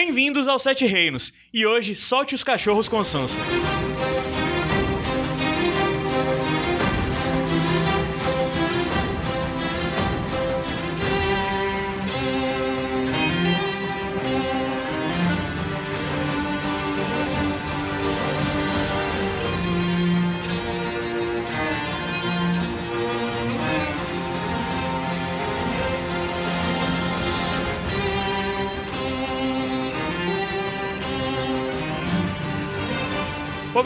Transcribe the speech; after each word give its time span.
Bem-vindos 0.00 0.46
ao 0.46 0.60
Sete 0.60 0.86
Reinos. 0.86 1.34
E 1.52 1.66
hoje, 1.66 1.96
solte 1.96 2.32
os 2.32 2.44
cachorros 2.44 2.86
com 2.86 3.02
Sansa. 3.02 3.34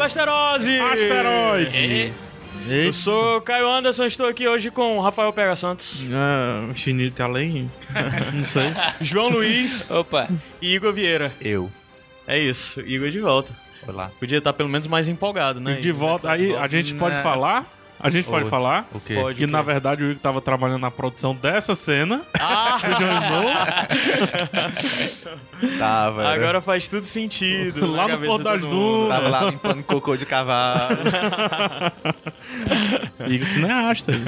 Ô, 0.03 0.05
Basterose! 0.05 0.81
Asteroide! 0.81 2.13
Eu 2.69 2.93
sou 2.93 3.41
Caio 3.41 3.69
Anderson, 3.71 4.05
estou 4.05 4.27
aqui 4.27 4.49
hoje 4.49 4.69
com 4.69 4.99
Rafael 4.99 5.33
Pega 5.33 5.55
Santos, 5.55 6.05
Ah, 6.13 6.67
infinito 6.69 7.21
e 7.21 7.23
além? 7.23 7.71
Não 8.35 8.45
sei. 8.45 8.73
João 9.01 9.29
Luiz 9.29 9.89
Opa, 9.89 10.29
e 10.61 10.75
Igor 10.75 10.93
Vieira. 10.93 11.33
Eu. 11.41 11.71
É 12.27 12.37
isso, 12.37 12.81
Igor 12.81 13.11
de 13.11 13.21
volta. 13.21 13.53
Olá. 13.87 14.11
Podia 14.19 14.39
estar 14.39 14.53
pelo 14.53 14.69
menos 14.69 14.89
mais 14.89 15.09
empolgado, 15.09 15.61
né? 15.61 15.77
De 15.77 15.93
volta. 15.93 16.33
Aí 16.33 16.53
a 16.57 16.67
gente 16.67 16.97
pode 16.97 17.23
falar? 17.23 17.65
A 18.03 18.11
gente 18.11 18.27
pode 18.27 18.45
Oi. 18.45 18.51
falar? 18.51 18.89
O 18.93 18.99
quê? 18.99 19.15
Pode. 19.15 19.39
Que 19.39 19.47
na 19.47 19.63
verdade 19.63 20.03
o 20.03 20.11
Igor 20.11 20.21
tava 20.21 20.41
trabalhando 20.41 20.81
na 20.81 20.91
produção 20.91 21.35
dessa 21.35 21.77
cena. 21.77 22.23
Ah, 22.35 22.79
do 22.79 22.89
Jon 22.99 23.13
Snow, 25.61 25.79
Tava. 25.79 26.23
né? 26.25 26.35
agora 26.35 26.61
faz 26.61 26.89
tudo 26.89 27.07
sentido. 27.07 27.87
Lá 27.87 28.09
no 28.09 28.19
Porto 28.19 28.43
das. 28.43 28.61
Dunas. 28.61 29.09
Tava 29.09 29.29
lá 29.29 29.45
limpando 29.51 29.85
cocô 29.85 30.17
de 30.17 30.27
cavalo. 30.27 30.99
Igor 33.29 33.47
cineasta 33.47 34.11
aí. 34.11 34.25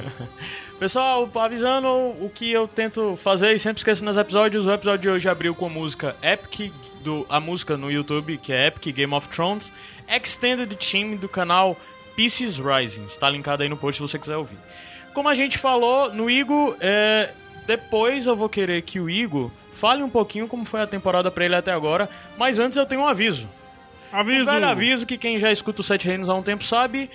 Pessoal, 0.79 1.29
avisando 1.37 1.89
o 1.89 2.31
que 2.33 2.53
eu 2.53 2.69
tento 2.69 3.17
fazer 3.17 3.55
e 3.55 3.59
sempre 3.59 3.81
esqueço 3.81 4.05
nos 4.05 4.17
episódios. 4.17 4.67
O 4.67 4.73
episódio 4.73 5.03
de 5.03 5.09
hoje 5.09 5.29
abriu 5.29 5.55
com 5.55 5.67
a 5.67 5.71
música 5.71 6.15
Epic, 6.23 6.73
do, 7.03 7.27
a 7.29 7.41
música 7.41 7.77
no 7.77 7.91
YouTube, 7.91 8.39
que 8.39 8.53
é 8.53 8.69
Epic 8.69 8.95
Game 8.95 9.15
of 9.15 9.29
Thrones, 9.29 9.73
Extended 10.09 10.75
Team 10.77 11.17
do 11.17 11.29
canal 11.29 11.77
Pieces 12.17 12.57
Rising. 12.57 13.07
Está 13.07 13.29
linkado 13.29 13.63
aí 13.63 13.69
no 13.69 13.77
post 13.77 13.99
se 13.99 14.03
você 14.03 14.19
quiser 14.19 14.37
ouvir. 14.37 14.59
Como 15.13 15.29
a 15.29 15.35
gente 15.35 15.59
falou 15.59 16.13
no 16.13 16.29
Igor, 16.29 16.77
é, 16.81 17.33
depois 17.67 18.27
eu 18.27 18.37
vou 18.37 18.49
querer 18.49 18.83
que 18.83 18.99
o 18.99 19.09
Igor 19.09 19.51
fale 19.73 20.03
um 20.03 20.11
pouquinho 20.11 20.49
como 20.49 20.65
foi 20.65 20.81
a 20.81 20.87
temporada 20.87 21.31
pra 21.31 21.45
ele 21.45 21.55
até 21.55 21.73
agora, 21.73 22.09
mas 22.37 22.59
antes 22.59 22.77
eu 22.77 22.87
tenho 22.87 23.03
um 23.03 23.07
aviso. 23.07 23.49
Aviso. 24.13 24.43
Um 24.43 24.53
velho 24.53 24.67
aviso 24.67 25.07
que 25.07 25.19
quem 25.19 25.39
já 25.39 25.51
escuta 25.51 25.81
o 25.81 25.85
Sete 25.85 26.07
Reinos 26.07 26.29
há 26.29 26.35
um 26.35 26.43
tempo 26.43 26.65
sabe. 26.65 27.11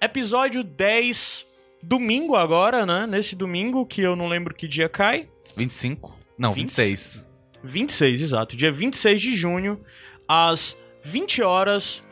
Episódio 0.00 0.64
10, 0.64 1.46
domingo 1.82 2.34
agora, 2.34 2.86
né? 2.86 3.06
Nesse 3.06 3.36
domingo, 3.36 3.84
que 3.86 4.00
eu 4.00 4.16
não 4.16 4.26
lembro 4.26 4.54
que 4.54 4.66
dia 4.66 4.88
cai. 4.88 5.28
25? 5.56 6.16
Não, 6.38 6.52
26. 6.52 7.24
26, 7.62 8.22
exato. 8.22 8.56
Dia 8.56 8.72
26 8.72 9.20
de 9.20 9.34
junho, 9.34 9.80
às 10.28 10.76
20 11.02 11.42
horas. 11.42 12.02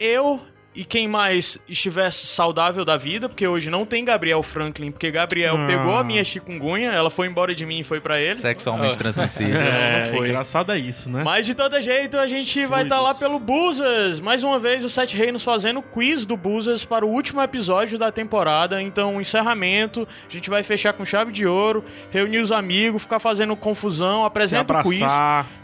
Eu 0.00 0.40
e 0.74 0.84
quem 0.84 1.06
mais 1.06 1.58
estivesse 1.68 2.26
saudável 2.26 2.84
da 2.84 2.96
vida, 2.96 3.28
porque 3.28 3.46
hoje 3.46 3.68
não 3.70 3.84
tem 3.84 4.04
Gabriel 4.04 4.42
Franklin, 4.42 4.90
porque 4.90 5.10
Gabriel 5.10 5.56
Ah. 5.56 5.66
pegou 5.66 5.96
a 5.96 6.02
minha 6.04 6.24
chikungunya, 6.24 6.90
ela 6.92 7.10
foi 7.10 7.26
embora 7.26 7.54
de 7.54 7.66
mim 7.66 7.80
e 7.80 7.84
foi 7.84 8.00
pra 8.00 8.20
ele. 8.20 8.36
Sexualmente 8.36 8.96
transmissível. 8.98 9.60
É, 9.72 10.06
Não 10.10 10.16
foi. 10.18 10.28
engraçado 10.30 10.72
é 10.72 10.78
isso, 10.78 11.10
né? 11.10 11.22
Mas 11.24 11.44
de 11.46 11.54
todo 11.54 11.80
jeito, 11.80 12.16
a 12.18 12.26
gente 12.26 12.64
vai 12.66 12.84
estar 12.84 13.00
lá 13.00 13.14
pelo 13.14 13.38
Buzas. 13.38 14.20
Mais 14.20 14.42
uma 14.42 14.58
vez, 14.58 14.84
o 14.84 14.88
Sete 14.88 15.16
Reinos 15.16 15.42
fazendo 15.44 15.80
o 15.80 15.82
quiz 15.82 16.24
do 16.24 16.36
Buzas 16.36 16.84
para 16.84 17.04
o 17.04 17.08
último 17.10 17.40
episódio 17.42 17.98
da 17.98 18.10
temporada. 18.10 18.80
Então, 18.80 19.20
encerramento. 19.20 20.06
A 20.28 20.32
gente 20.32 20.48
vai 20.48 20.62
fechar 20.62 20.92
com 20.92 21.04
chave 21.04 21.32
de 21.32 21.46
ouro, 21.46 21.84
reunir 22.10 22.38
os 22.38 22.50
amigos, 22.52 23.02
ficar 23.02 23.18
fazendo 23.20 23.54
confusão, 23.56 24.20
Se 24.22 24.26
apresenta 24.26 24.78
o 24.80 24.82
quiz. 24.82 25.00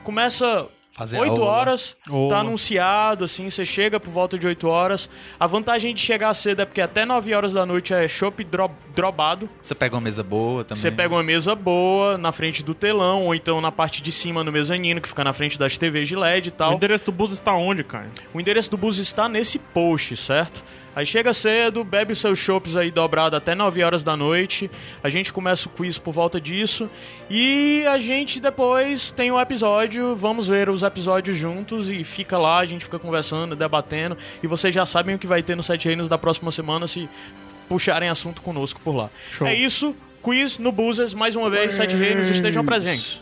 Começa 0.03 0.66
Fazer 0.98 1.16
8 1.20 1.31
aula. 1.31 1.44
horas, 1.44 1.97
Ola. 2.10 2.34
tá 2.34 2.41
anunciado, 2.41 3.25
assim, 3.25 3.48
você 3.48 3.64
chega 3.64 4.00
por 4.00 4.10
volta 4.10 4.36
de 4.36 4.48
8 4.48 4.66
horas. 4.66 5.09
A 5.38 5.47
vantagem 5.47 5.94
de 5.94 6.00
chegar 6.00 6.34
cedo 6.34 6.62
é 6.62 6.64
porque 6.64 6.81
até 6.81 7.06
9 7.06 7.32
horas 7.32 7.53
da 7.53 7.64
noite 7.64 7.94
é 7.94 8.09
chopp 8.09 8.42
dro 8.42 8.69
drobado. 8.97 9.48
Você 9.62 9.76
pega 9.76 9.94
uma 9.94 10.00
mesa 10.00 10.25
boa 10.25 10.64
também. 10.64 10.82
Você 10.82 10.91
pega 10.91 11.14
uma 11.14 11.22
mesa 11.22 11.54
boa 11.54 12.19
na 12.19 12.32
frente 12.32 12.64
do 12.64 12.75
telão, 12.75 13.26
ou 13.26 13.34
então 13.34 13.60
na 13.60 13.70
parte 13.70 14.03
de 14.03 14.10
cima 14.10 14.42
no 14.42 14.50
mezanino, 14.50 15.00
que 15.00 15.08
fica 15.08 15.22
na 15.22 15.32
frente 15.32 15.56
das 15.56 15.78
TVs 15.78 16.08
de 16.08 16.16
LED 16.16 16.47
e 16.47 16.48
O 16.48 16.53
tal. 16.53 16.72
endereço 16.72 17.04
do 17.04 17.12
bus 17.12 17.31
está 17.31 17.53
onde, 17.54 17.84
Caio? 17.84 18.10
O 18.34 18.41
endereço 18.41 18.69
do 18.69 18.76
bus 18.76 18.98
está 18.98 19.28
nesse 19.28 19.56
post, 19.60 20.16
certo? 20.16 20.64
Aí 20.98 21.06
chega 21.06 21.32
cedo, 21.32 21.84
bebe 21.84 22.12
seus 22.12 22.41
chopps 22.41 22.76
aí 22.76 22.91
dobrado 22.91 23.36
até 23.36 23.54
9 23.54 23.84
horas 23.84 24.03
da 24.03 24.16
noite. 24.16 24.69
A 25.00 25.09
gente 25.09 25.32
começa 25.32 25.69
o 25.69 25.70
quiz 25.70 25.97
por 25.97 26.12
volta 26.12 26.41
disso. 26.41 26.91
E 27.31 27.84
a 27.88 28.00
gente 28.00 28.41
depois 28.41 29.12
tem 29.12 29.31
o 29.31 29.41
episódio. 29.41 30.16
Vamos 30.16 30.48
ver 30.48 30.69
os 30.69 30.82
episódios 30.82 31.37
juntos 31.37 31.88
e 31.88 32.03
fica 32.03 32.37
lá, 32.37 32.58
a 32.58 32.66
gente 32.66 32.84
fica 32.84 32.98
conversando, 32.98 33.54
debatendo. 33.54 34.19
E 34.42 34.48
vocês 34.48 34.75
já 34.75 34.84
sabem 34.84 35.14
o 35.14 35.20
que 35.20 35.26
vai 35.28 35.41
ter 35.41 35.54
no 35.54 35.62
Sete 35.62 35.87
Reinos 35.87 36.08
da 36.08 36.19
próxima 36.19 36.50
semana 36.50 36.88
se 36.88 37.08
puxarem 37.69 38.08
assunto 38.08 38.42
conosco 38.42 38.81
por 38.82 38.97
lá. 38.97 39.08
Show. 39.31 39.47
É 39.47 39.54
isso, 39.54 39.94
quiz 40.20 40.58
no 40.58 40.72
Buzzers, 40.72 41.14
mais 41.14 41.37
uma 41.37 41.48
vez, 41.48 41.75
Sete 41.75 41.94
Reinos 41.94 42.28
estejam 42.28 42.64
presentes. 42.64 43.20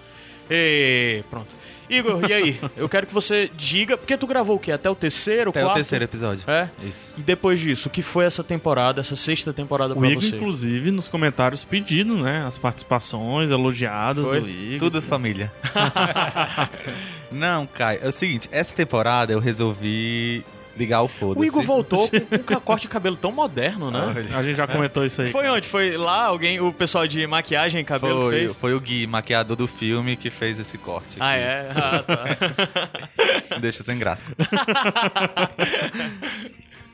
E 0.50 1.22
pronto. 1.28 1.65
Igor, 1.88 2.28
e 2.28 2.32
aí? 2.32 2.60
Eu 2.76 2.88
quero 2.88 3.06
que 3.06 3.14
você 3.14 3.50
diga. 3.56 3.96
Porque 3.96 4.16
tu 4.16 4.26
gravou 4.26 4.56
o 4.56 4.58
quê? 4.58 4.72
Até 4.72 4.90
o 4.90 4.94
terceiro, 4.94 5.50
Até 5.50 5.60
quarto? 5.60 5.72
o 5.72 5.74
terceiro 5.76 6.04
episódio. 6.04 6.48
É? 6.50 6.70
Isso. 6.82 7.14
E 7.16 7.22
depois 7.22 7.60
disso, 7.60 7.88
o 7.88 7.90
que 7.90 8.02
foi 8.02 8.24
essa 8.24 8.42
temporada, 8.42 9.00
essa 9.00 9.16
sexta 9.16 9.52
temporada 9.52 9.94
O 9.94 9.98
pra 9.98 10.08
Igor, 10.08 10.22
você? 10.22 10.36
inclusive, 10.36 10.90
nos 10.90 11.08
comentários 11.08 11.64
pedindo, 11.64 12.16
né? 12.16 12.44
As 12.46 12.58
participações 12.58 13.50
elogiadas 13.50 14.24
Foi? 14.24 14.40
do 14.40 14.48
Igor. 14.48 14.78
Tudo 14.78 15.02
família. 15.02 15.52
Não, 17.30 17.66
Caio, 17.66 18.00
é 18.02 18.08
o 18.08 18.12
seguinte, 18.12 18.48
essa 18.52 18.74
temporada 18.74 19.32
eu 19.32 19.38
resolvi 19.40 20.44
ligar 20.76 21.02
o 21.02 21.08
foda-se. 21.08 21.40
O 21.40 21.44
Igor 21.44 21.62
voltou 21.62 22.08
com 22.08 22.54
um 22.54 22.60
corte 22.60 22.82
de 22.82 22.88
cabelo 22.88 23.16
tão 23.16 23.32
moderno, 23.32 23.90
né? 23.90 24.00
Olha. 24.06 24.38
A 24.38 24.42
gente 24.42 24.56
já 24.56 24.66
comentou 24.66 25.04
isso 25.04 25.22
aí. 25.22 25.30
Foi 25.30 25.48
onde? 25.48 25.66
Foi 25.66 25.96
lá 25.96 26.24
alguém, 26.26 26.60
o 26.60 26.72
pessoal 26.72 27.06
de 27.06 27.26
maquiagem 27.26 27.80
e 27.80 27.84
cabelo 27.84 28.22
Foi, 28.22 28.38
fez? 28.38 28.56
foi 28.56 28.74
o 28.74 28.80
Gui, 28.80 29.06
maquiador 29.06 29.56
do 29.56 29.66
filme, 29.66 30.16
que 30.16 30.30
fez 30.30 30.58
esse 30.58 30.76
corte. 30.78 31.16
Ah, 31.20 31.32
aqui. 31.32 31.40
é? 31.42 31.70
Ah, 31.74 32.02
tá. 32.02 33.58
Deixa 33.58 33.82
sem 33.82 33.98
graça. 33.98 34.30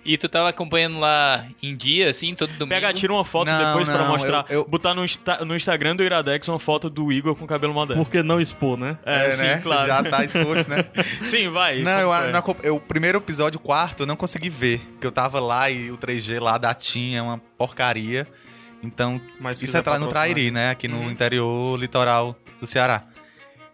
e 0.05 0.17
tu 0.19 0.29
tava 0.29 0.49
acompanhando 0.49 0.99
lá 0.99 1.45
em 1.63 1.77
dia, 1.77 2.11
assim, 2.11 2.35
todo 2.35 2.49
domingo? 2.51 2.69
Pega, 2.69 2.93
tira 2.93 3.13
uma 3.13 3.25
foto 3.25 3.47
Não, 3.49 3.67
depois 3.67 3.89
pra 3.89 3.99
não, 3.99 4.09
mostrar. 4.09 4.47
eu- 4.49 4.61
eu- 4.61 4.65
Botar 4.65 4.95
no, 4.95 5.05
Insta- 5.05 5.45
no 5.45 5.55
Instagram 5.55 5.95
do 5.97 6.03
Iradex 6.03 6.49
uma 6.49 6.59
foto 6.59 6.89
do 6.91 7.13
Igor 7.13 7.35
com 7.37 7.47
cabelo 7.47 7.73
moderno. 7.75 8.05
Por 8.05 8.11
que 8.11 8.23
não 8.23 8.41
expor, 8.41 8.77
né? 8.77 8.99
É, 9.05 9.31
sim, 9.33 9.43
né? 9.45 9.59
claro. 9.61 9.87
Já 9.87 10.03
tá 10.03 10.25
exposto, 10.25 10.69
né? 10.69 10.85
Sim, 11.25 11.49
vai. 11.51 11.81
Não, 11.81 12.01
eu, 12.01 12.13
acom- 12.13 12.57
eu- 12.63 12.77
o 12.77 12.81
primeiro 12.81 13.19
episódio, 13.19 13.59
o 13.59 13.63
quarto, 13.63 14.01
eu 14.03 14.07
não 14.07 14.17
consegui 14.17 14.49
ver. 14.49 14.79
Porque 14.93 15.07
eu 15.07 15.13
tava 15.13 15.39
lá 15.41 15.71
e 15.71 15.91
o 15.91 15.97
3G 15.97 16.41
lá 16.41 16.59
da 16.59 16.75
TIM 16.75 17.15
é 17.15 17.23
uma 17.23 17.39
porcaria. 17.57 18.27
Então, 18.83 19.21
Mas 19.39 19.63
isso 19.63 19.77
é 19.77 19.83
tra- 19.83 19.99
no. 19.99 20.09
Trairi, 20.09 20.51
né? 20.51 20.71
Aqui 20.71 20.89
no 20.89 20.97
Uhum. 20.99 21.11
interior 21.11 21.79
litoral 21.79 22.37
do 22.61 22.67
Ceará. 22.67 23.05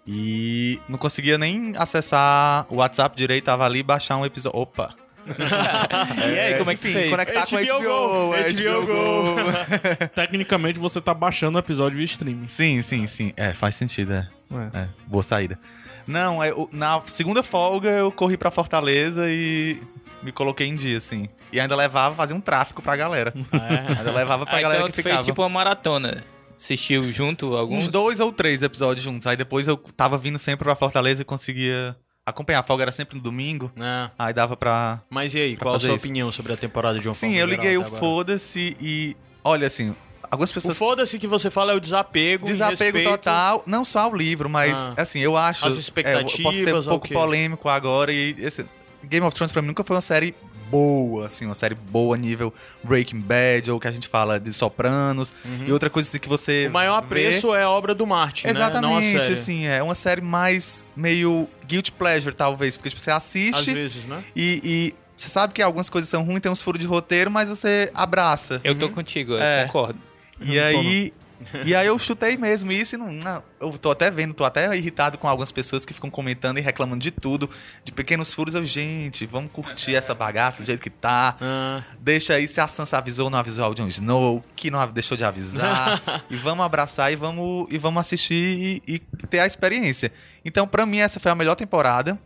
E 0.06 0.78
não 0.88 0.98
conseguia 0.98 1.36
nem 1.36 1.74
acessar 1.76 2.66
o 2.70 2.76
WhatsApp 2.76 3.16
direito, 3.16 3.44
tava 3.44 3.64
ali 3.64 3.80
e 3.80 3.82
baixar 3.82 4.16
um 4.16 4.24
episódio. 4.24 4.58
Opa! 4.58 4.94
E 6.34 6.38
aí, 6.40 6.58
como 6.58 6.70
é 6.70 6.74
que 6.74 6.88
Enfim, 6.88 6.98
fez? 6.98 7.10
conectar 7.10 7.46
com 7.46 7.56
a 7.56 7.60
HBO 7.60 7.78
HBO, 7.78 7.82
Go, 8.28 8.34
é, 8.34 8.52
HBO 8.52 8.80
HBO 8.80 8.86
Go. 8.86 9.34
Go. 9.34 10.08
Tecnicamente 10.14 10.78
você 10.78 11.00
tá 11.00 11.12
baixando 11.14 11.56
o 11.56 11.58
episódio 11.60 11.96
via 11.96 12.04
streaming. 12.04 12.46
sim, 12.46 12.82
sim, 12.82 13.06
sim. 13.06 13.32
É, 13.36 13.52
faz 13.52 13.74
sentido, 13.74 14.12
é. 14.12 14.28
É. 14.74 14.78
É, 14.82 14.88
boa 15.06 15.22
saída. 15.22 15.58
Não, 16.06 16.38
o- 16.38 16.68
na 16.72 17.00
segunda 17.06 17.42
folga 17.42 17.90
eu 17.90 18.10
corri 18.10 18.36
pra 18.36 18.50
Fortaleza 18.50 19.24
e 19.28 19.80
me 20.22 20.32
coloquei 20.32 20.66
em 20.66 20.74
dia, 20.74 20.96
assim. 20.98 21.28
E 21.52 21.60
ainda 21.60 21.76
levava, 21.76 22.14
fazia 22.14 22.34
um 22.34 22.40
tráfico 22.40 22.80
pra 22.82 22.96
galera. 22.96 23.32
Ah, 23.52 23.74
é? 23.74 23.98
Ainda 23.98 24.12
levava 24.12 24.46
pra 24.46 24.56
Ah, 24.56 24.62
galera 24.62 24.80
então 24.80 24.90
que 24.90 24.94
tu 24.98 25.02
fez 25.02 25.12
ficava. 25.14 25.24
tipo 25.24 25.42
uma 25.42 25.48
maratona. 25.48 26.24
Assistiu 26.56 27.12
junto 27.12 27.54
alguns? 27.54 27.84
Uns 27.84 27.88
dois 27.88 28.18
ou 28.20 28.32
três 28.32 28.62
episódios 28.62 29.04
juntos. 29.04 29.26
Aí 29.26 29.36
depois 29.36 29.68
eu 29.68 29.76
tava 29.76 30.16
vindo 30.18 30.38
sempre 30.38 30.64
pra 30.64 30.74
Fortaleza 30.74 31.22
e 31.22 31.24
conseguia 31.24 31.94
acompanhar. 32.28 32.60
A 32.60 32.62
folga 32.62 32.84
era 32.84 32.92
sempre 32.92 33.16
no 33.16 33.22
domingo. 33.22 33.70
É. 33.76 34.10
Aí 34.18 34.32
dava 34.32 34.56
pra. 34.56 35.00
Mas 35.10 35.34
e 35.34 35.38
aí, 35.38 35.56
qual 35.56 35.74
a 35.74 35.78
sua 35.78 35.94
isso. 35.94 36.04
opinião 36.06 36.30
sobre 36.32 36.52
a 36.52 36.56
temporada 36.56 36.98
de 36.98 37.08
uma 37.08 37.14
Sim, 37.14 37.34
eu 37.34 37.46
liguei 37.46 37.76
o 37.76 37.84
foda-se 37.84 38.76
e. 38.80 39.16
Olha, 39.44 39.66
assim, 39.66 39.94
algumas 40.30 40.50
O 40.50 40.54
pessoas. 40.54 40.76
foda-se 40.76 41.18
que 41.18 41.26
você 41.26 41.50
fala 41.50 41.72
é 41.72 41.74
o 41.76 41.80
desapego, 41.80 42.46
Desapego 42.46 43.02
total, 43.02 43.62
não 43.66 43.84
só 43.84 44.00
ao 44.00 44.14
livro, 44.14 44.48
mas 44.48 44.76
Ah. 44.76 44.94
assim, 44.98 45.20
eu 45.20 45.36
acho. 45.36 45.66
As 45.66 45.74
é, 45.74 45.78
eu 45.78 45.82
posso 45.82 45.82
ser 45.82 46.04
um 46.04 46.30
expectativas, 46.40 46.86
pouco 46.86 47.08
polêmico 47.08 47.68
agora 47.68 48.12
e 48.12 48.34
esse, 48.38 48.64
Game 49.04 49.24
of 49.26 49.34
Thrones 49.34 49.52
pra 49.52 49.62
mim 49.62 49.68
nunca 49.68 49.84
foi 49.84 49.94
uma 49.96 50.02
série 50.02 50.34
boa, 50.70 51.26
assim, 51.26 51.44
uma 51.46 51.54
série 51.54 51.74
boa 51.74 52.16
nível 52.16 52.52
Breaking 52.82 53.20
Bad, 53.20 53.70
ou 53.70 53.80
que 53.80 53.88
a 53.88 53.90
gente 53.92 54.06
fala 54.08 54.38
de 54.38 54.52
Sopranos, 54.52 55.32
e 55.66 55.72
outra 55.72 55.88
coisa 55.90 56.08
assim, 56.08 56.18
que 56.18 56.28
você 56.28 56.66
O 56.68 56.72
maior 56.72 57.00
vê- 57.00 57.06
apreço 57.06 57.54
é 57.54 57.62
a 57.62 57.70
obra 57.70 57.94
do 57.94 58.06
Martin, 58.06 58.46
né? 58.46 58.52
Não 58.52 58.62
a 58.62 58.68
Exatamente, 58.68 59.22
série. 59.22 59.32
assim, 59.34 59.66
é 59.66 59.82
uma 59.82 59.94
série 59.94 60.20
mais 60.20 60.84
meio 60.96 61.48
guilty 61.66 61.92
pleasure, 61.92 62.34
talvez, 62.34 62.76
porque 62.76 62.90
tipo, 62.90 63.00
você 63.00 63.10
Às 63.10 63.16
assiste 63.18 63.72
vezes, 63.72 64.04
né? 64.04 64.22
e, 64.34 64.60
e 64.64 64.94
você 65.16 65.28
sabe 65.28 65.52
que 65.52 65.60
algumas 65.62 65.90
coisas 65.90 66.08
são 66.08 66.22
ruins, 66.22 66.40
tem 66.40 66.50
uns 66.52 66.62
furos 66.62 66.80
de 66.80 66.86
roteiro, 66.86 67.30
mas 67.30 67.48
você 67.48 67.90
abraça. 67.94 68.60
Eu 68.62 68.74
tô 68.74 68.88
contigo, 68.88 69.32
eu 69.32 69.42
É. 69.42 69.64
concordo. 69.64 69.98
E 70.40 70.58
aí. 70.60 71.12
E 71.64 71.74
aí 71.74 71.86
eu 71.86 71.98
chutei 71.98 72.36
mesmo 72.36 72.72
isso 72.72 72.94
e 72.94 72.98
não, 72.98 73.12
não. 73.12 73.42
Eu 73.60 73.76
tô 73.78 73.90
até 73.90 74.10
vendo, 74.10 74.34
tô 74.34 74.44
até 74.44 74.76
irritado 74.76 75.18
com 75.18 75.28
algumas 75.28 75.52
pessoas 75.52 75.84
que 75.84 75.94
ficam 75.94 76.10
comentando 76.10 76.58
e 76.58 76.60
reclamando 76.60 77.02
de 77.02 77.10
tudo, 77.10 77.48
de 77.84 77.92
pequenos 77.92 78.32
furos. 78.32 78.54
Eu, 78.54 78.64
gente, 78.64 79.26
vamos 79.26 79.50
curtir 79.52 79.94
essa 79.94 80.14
bagaça 80.14 80.62
do 80.62 80.66
jeito 80.66 80.80
que 80.80 80.90
tá. 80.90 81.36
Ah, 81.40 81.82
Deixa 82.00 82.34
aí 82.34 82.46
se 82.48 82.60
a 82.60 82.68
Sansa 82.68 82.98
avisou 82.98 83.26
ou 83.26 83.30
não 83.30 83.38
avisou 83.38 83.70
o 83.70 83.74
Jon 83.74 83.88
Snow, 83.88 84.44
que 84.56 84.70
não 84.70 84.86
deixou 84.90 85.16
de 85.16 85.24
avisar. 85.24 86.02
e 86.30 86.36
vamos 86.36 86.64
abraçar 86.64 87.12
e 87.12 87.16
vamos, 87.16 87.66
e 87.70 87.78
vamos 87.78 88.00
assistir 88.00 88.82
e, 88.86 88.94
e 88.94 88.98
ter 89.26 89.40
a 89.40 89.46
experiência. 89.46 90.12
Então, 90.44 90.66
pra 90.66 90.86
mim, 90.86 90.98
essa 90.98 91.20
foi 91.20 91.30
a 91.30 91.34
melhor 91.34 91.54
temporada. 91.54 92.18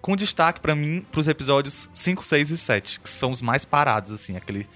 Com 0.00 0.14
destaque 0.14 0.60
pra 0.60 0.76
mim 0.76 1.04
pros 1.10 1.26
episódios 1.26 1.88
5, 1.92 2.24
6 2.24 2.50
e 2.50 2.56
7, 2.56 3.00
que 3.00 3.10
são 3.10 3.32
os 3.32 3.42
mais 3.42 3.64
parados, 3.64 4.12
assim, 4.12 4.36
aquele 4.36 4.68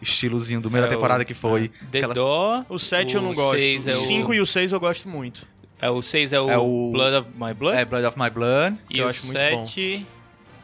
estilozinho 0.00 0.60
do 0.60 0.70
meio 0.70 0.84
É 0.84 0.86
da 0.86 0.92
o- 0.92 0.96
temporada 0.96 1.24
que 1.24 1.34
foi. 1.34 1.68
The 1.90 1.98
aquelas- 1.98 2.14
Door. 2.16 2.64
o 2.68 2.78
7 2.78 3.14
eu 3.16 3.22
não 3.22 3.30
o 3.30 3.34
gosto. 3.34 3.58
seis 3.58 3.86
é 3.86 3.94
o 3.94 3.98
o- 3.98 4.06
5 4.06 4.34
e 4.34 4.40
o 4.40 4.46
6 4.46 4.72
eu 4.72 4.80
gosto 4.80 5.08
muito. 5.08 5.46
É, 5.80 5.88
o 5.90 6.02
6 6.02 6.32
é 6.32 6.40
o, 6.40 6.50
É 6.50 6.58
o- 6.58 6.90
Blood 6.92 7.16
of 7.16 7.28
My 7.36 7.54
Blood. 7.54 7.76
É 7.78 7.84
Blood 7.84 8.06
of 8.06 8.18
My 8.18 8.28
Blood. 8.30 8.76
e 8.90 8.94
que 8.94 9.00
eu 9.00 9.06
o 9.06 9.08
acho 9.08 9.26
muito 9.26 9.38
bom. 9.38 9.66
7. 9.66 10.06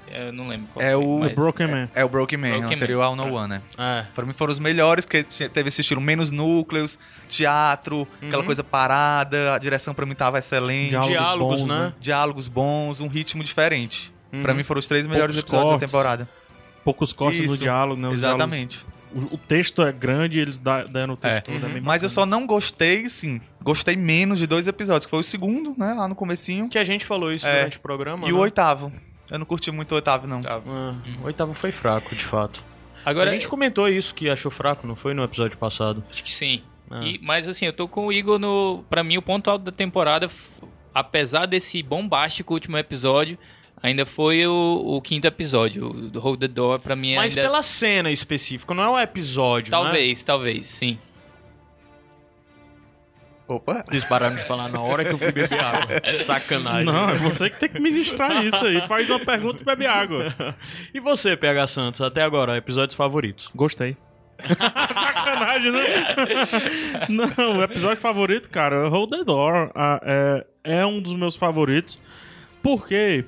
Eu 0.08 0.32
não 0.32 0.46
lembro 0.46 0.68
qual 0.72 0.86
É 0.86 0.92
foi, 0.92 1.04
o 1.04 1.18
mas- 1.18 1.32
Broken 1.34 1.66
Man. 1.66 1.88
É 1.92 2.04
o 2.04 2.08
Broken 2.08 2.38
Man, 2.38 2.58
Broken 2.60 2.76
anterior 2.76 3.00
Man. 3.00 3.06
ao 3.06 3.16
No 3.16 3.34
One, 3.34 3.48
né? 3.48 3.62
É. 3.76 4.04
Pra 4.14 4.24
mim 4.24 4.32
foram 4.32 4.52
os 4.52 4.58
melhores, 4.60 5.04
que 5.04 5.24
teve 5.24 5.66
esse 5.68 5.80
estilo 5.80 6.00
menos 6.00 6.30
núcleos, 6.30 6.96
teatro, 7.28 8.06
aquela 8.22 8.38
Uhum. 8.42 8.46
coisa 8.46 8.62
parada, 8.62 9.54
a 9.54 9.58
direção 9.58 9.92
pra 9.94 10.06
mim 10.06 10.14
tava 10.14 10.38
excelente. 10.38 10.90
Diálogos 10.90 11.10
Diálogos, 11.10 11.60
bons, 11.60 11.66
né? 11.68 11.78
né? 11.86 11.92
diálogos 11.98 12.46
bons, 12.48 13.00
um 13.00 13.08
ritmo 13.08 13.42
diferente. 13.42 14.12
Uhum. 14.32 14.42
Pra 14.42 14.54
mim 14.54 14.62
foram 14.62 14.78
os 14.78 14.86
três 14.86 15.06
melhores 15.08 15.34
Poucos 15.34 15.52
episódios 15.52 15.70
cortes. 15.72 15.92
da 15.92 15.98
temporada. 15.98 16.28
Poucos 16.84 17.12
cortes 17.12 17.40
no 17.40 17.46
Isso, 17.54 17.58
diálogo, 17.62 18.00
né? 18.00 18.08
Os 18.08 18.14
Exatamente. 18.14 18.86
O, 19.18 19.34
o 19.34 19.38
texto 19.38 19.82
é 19.82 19.90
grande, 19.92 20.38
eles 20.38 20.58
deram 20.58 21.14
o 21.14 21.16
texto 21.16 21.50
É. 21.50 21.54
todo. 21.58 21.66
é 21.66 21.68
bem 21.68 21.80
Mas 21.82 22.02
eu 22.02 22.08
só 22.08 22.24
não 22.26 22.46
gostei, 22.46 23.08
sim. 23.08 23.40
Gostei 23.62 23.96
menos 23.96 24.38
de 24.38 24.46
dois 24.46 24.66
episódios, 24.68 25.06
que 25.06 25.10
foi 25.10 25.20
o 25.20 25.24
segundo, 25.24 25.74
né? 25.76 25.92
Lá 25.94 26.06
no 26.06 26.14
comecinho. 26.14 26.68
Que 26.68 26.78
a 26.78 26.84
gente 26.84 27.04
falou 27.04 27.32
isso 27.32 27.46
É. 27.46 27.56
durante 27.58 27.76
o 27.78 27.80
programa. 27.80 28.28
E 28.28 28.32
o 28.32 28.36
né? 28.36 28.42
oitavo. 28.42 28.92
Eu 29.30 29.38
não 29.40 29.46
curti 29.46 29.70
muito 29.72 29.90
o 29.92 29.94
oitavo, 29.96 30.26
não. 30.26 30.40
Tá. 30.40 30.60
Ah, 30.66 30.94
o 31.22 31.26
oitavo 31.26 31.52
foi 31.54 31.72
fraco, 31.72 32.14
de 32.14 32.24
fato. 32.24 32.62
Agora, 33.04 33.30
a 33.30 33.32
gente 33.32 33.48
comentou 33.48 33.88
isso, 33.88 34.14
que 34.14 34.28
achou 34.30 34.50
fraco, 34.50 34.86
não 34.86 34.94
foi 34.96 35.14
no 35.14 35.22
episódio 35.24 35.56
passado? 35.58 36.04
acho 36.10 36.22
que 36.22 36.32
sim. 36.32 36.62
Ah. 36.90 37.02
E- 37.04 37.18
mas 37.22 37.48
assim, 37.48 37.66
eu 37.66 37.72
tô 37.72 37.88
com 37.88 38.06
o 38.06 38.12
Igor 38.12 38.38
no. 38.38 38.84
Pra 38.88 39.02
mim, 39.02 39.16
o 39.16 39.22
ponto 39.22 39.50
alto 39.50 39.64
da 39.64 39.72
temporada, 39.72 40.28
apesar 40.94 41.46
desse 41.46 41.82
bombástico 41.82 42.54
último 42.54 42.76
episódio, 42.78 43.38
ainda 43.86 44.04
foi 44.04 44.46
o, 44.46 44.82
o 44.84 45.00
quinto 45.00 45.26
episódio. 45.26 45.90
O 45.90 45.92
do 46.10 46.20
Hold 46.20 46.40
the 46.40 46.48
Door, 46.48 46.80
pra 46.80 46.96
mim 46.96 47.14
Mas 47.14 47.36
ainda. 47.36 47.48
pela 47.48 47.62
cena 47.62 48.10
específica, 48.10 48.74
não 48.74 48.82
é 48.82 48.88
o 48.88 48.98
episódio, 48.98 49.70
né? 49.70 49.78
Talvez, 49.78 50.24
talvez, 50.24 50.66
sim. 50.66 50.98
Opa! 53.48 53.84
Eles 53.88 54.04
pararam 54.04 54.34
de 54.34 54.42
falar 54.42 54.68
na 54.68 54.80
hora 54.80 55.04
que 55.04 55.14
eu 55.14 55.18
fui 55.18 55.30
beber 55.30 55.60
água. 55.60 56.00
Sacanagem. 56.12 56.84
Não, 56.84 57.10
é 57.10 57.14
você 57.14 57.48
que 57.48 57.60
tem 57.60 57.68
que 57.68 57.78
ministrar 57.78 58.44
isso 58.44 58.64
aí. 58.64 58.82
Faz 58.88 59.08
uma 59.08 59.20
pergunta 59.20 59.62
e 59.62 59.64
bebe 59.64 59.86
água. 59.86 60.34
E 60.92 60.98
você, 60.98 61.36
PH 61.36 61.68
Santos, 61.68 62.00
até 62.00 62.22
agora, 62.22 62.56
episódios 62.56 62.96
favoritos? 62.96 63.48
Gostei. 63.54 63.96
Sacanagem, 64.42 65.70
né? 65.70 65.84
Não, 67.08 67.58
o 67.58 67.62
episódio 67.62 67.98
favorito, 67.98 68.50
cara, 68.50 68.88
Hold 68.88 69.10
the 69.10 69.24
Door 69.24 69.70
ah, 69.76 70.00
é, 70.02 70.46
é 70.64 70.84
um 70.84 71.00
dos 71.00 71.14
meus 71.14 71.36
favoritos. 71.36 72.00
Porque, 72.60 73.24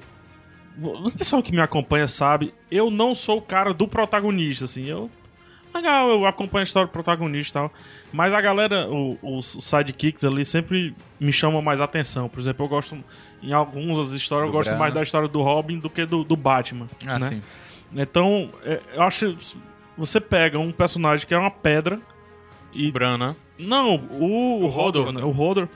o 0.82 1.10
pessoal 1.10 1.42
que 1.42 1.52
me 1.52 1.60
acompanha 1.60 2.06
sabe, 2.08 2.54
eu 2.70 2.90
não 2.90 3.14
sou 3.14 3.38
o 3.38 3.42
cara 3.42 3.72
do 3.74 3.86
protagonista, 3.88 4.64
assim. 4.64 4.84
Eu, 4.86 5.10
legal, 5.74 6.08
eu 6.10 6.26
acompanho 6.26 6.62
a 6.62 6.64
história 6.64 6.86
do 6.86 6.92
protagonista 6.92 7.50
e 7.58 7.62
tal. 7.62 7.72
Mas 8.12 8.32
a 8.32 8.40
galera, 8.40 8.88
o- 8.88 9.18
os 9.22 9.56
sidekicks 9.60 10.24
ali 10.24 10.44
sempre 10.44 10.94
me 11.20 11.32
chamam 11.32 11.60
mais 11.60 11.80
atenção. 11.80 12.28
Por 12.28 12.40
exemplo, 12.40 12.64
eu 12.64 12.68
gosto, 12.68 12.96
em 13.42 13.52
algumas 13.52 14.12
histórias, 14.12 14.46
eu 14.48 14.52
Do 14.52 14.56
gosto 14.56 14.70
Bran. 14.70 14.78
mais 14.78 14.94
da 14.94 15.02
história 15.02 15.28
do 15.28 15.42
Robin 15.42 15.78
do 15.78 15.90
que 15.90 16.06
do, 16.06 16.24
do 16.24 16.36
Batman. 16.36 16.86
Ah, 17.06 17.18
né? 17.18 17.28
sim. 17.28 17.42
Então, 17.94 18.50
é, 18.64 18.80
eu 18.94 19.02
acho. 19.02 19.36
Você 19.96 20.20
pega 20.20 20.58
um 20.58 20.70
personagem 20.70 21.26
que 21.26 21.34
é 21.34 21.38
uma 21.38 21.50
pedra 21.50 21.98
e. 22.72 22.90
Brana. 22.92 23.34
Não, 23.58 23.96
o, 23.96 24.64
o 24.64 24.66
Hodor. 24.78 25.08
O 25.24 25.36
Hodor. 25.40 25.68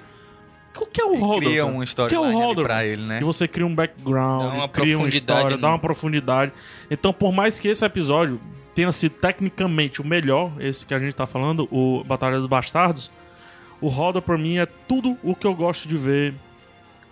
O 0.81 0.87
que 0.87 1.01
é 1.01 1.05
o 1.05 1.15
Hodor? 1.23 1.41
Cria 1.41 1.67
uma 1.67 1.85
história 1.85 2.09
que 2.09 2.15
é 2.15 2.19
o 2.19 2.55
pra 2.57 2.85
ele, 2.87 3.03
né? 3.03 3.19
Que 3.19 3.25
você 3.25 3.47
cria 3.47 3.67
um 3.67 3.75
background, 3.75 4.57
Dá 4.59 4.69
cria 4.69 4.99
uma 4.99 5.09
história, 5.09 5.57
dá 5.57 5.69
no- 5.69 5.73
uma 5.75 5.79
profundidade. 5.79 6.53
Então, 6.91 7.13
por 7.13 7.33
mais 7.33 7.59
que 7.59 7.69
esse 7.69 7.85
episódio 7.85 8.41
tenha 8.75 8.91
sido 8.93 9.13
tecnicamente 9.13 10.01
o 10.01 10.07
melhor, 10.07 10.51
esse 10.59 10.87
que 10.87 10.95
a 10.95 10.99
gente 10.99 11.15
tá 11.15 11.27
falando, 11.27 11.69
o 11.71 12.03
Batalha 12.05 12.39
dos 12.39 12.49
Bastardos, 12.49 13.11
o 13.81 13.89
Hodor 13.89 14.23
pra 14.23 14.39
mim 14.39 14.59
é 14.59 14.67
tudo 14.67 15.19
o 15.23 15.35
que 15.35 15.47
eu 15.47 15.55
gosto 15.55 15.87
de 15.87 15.97
ver 15.99 16.35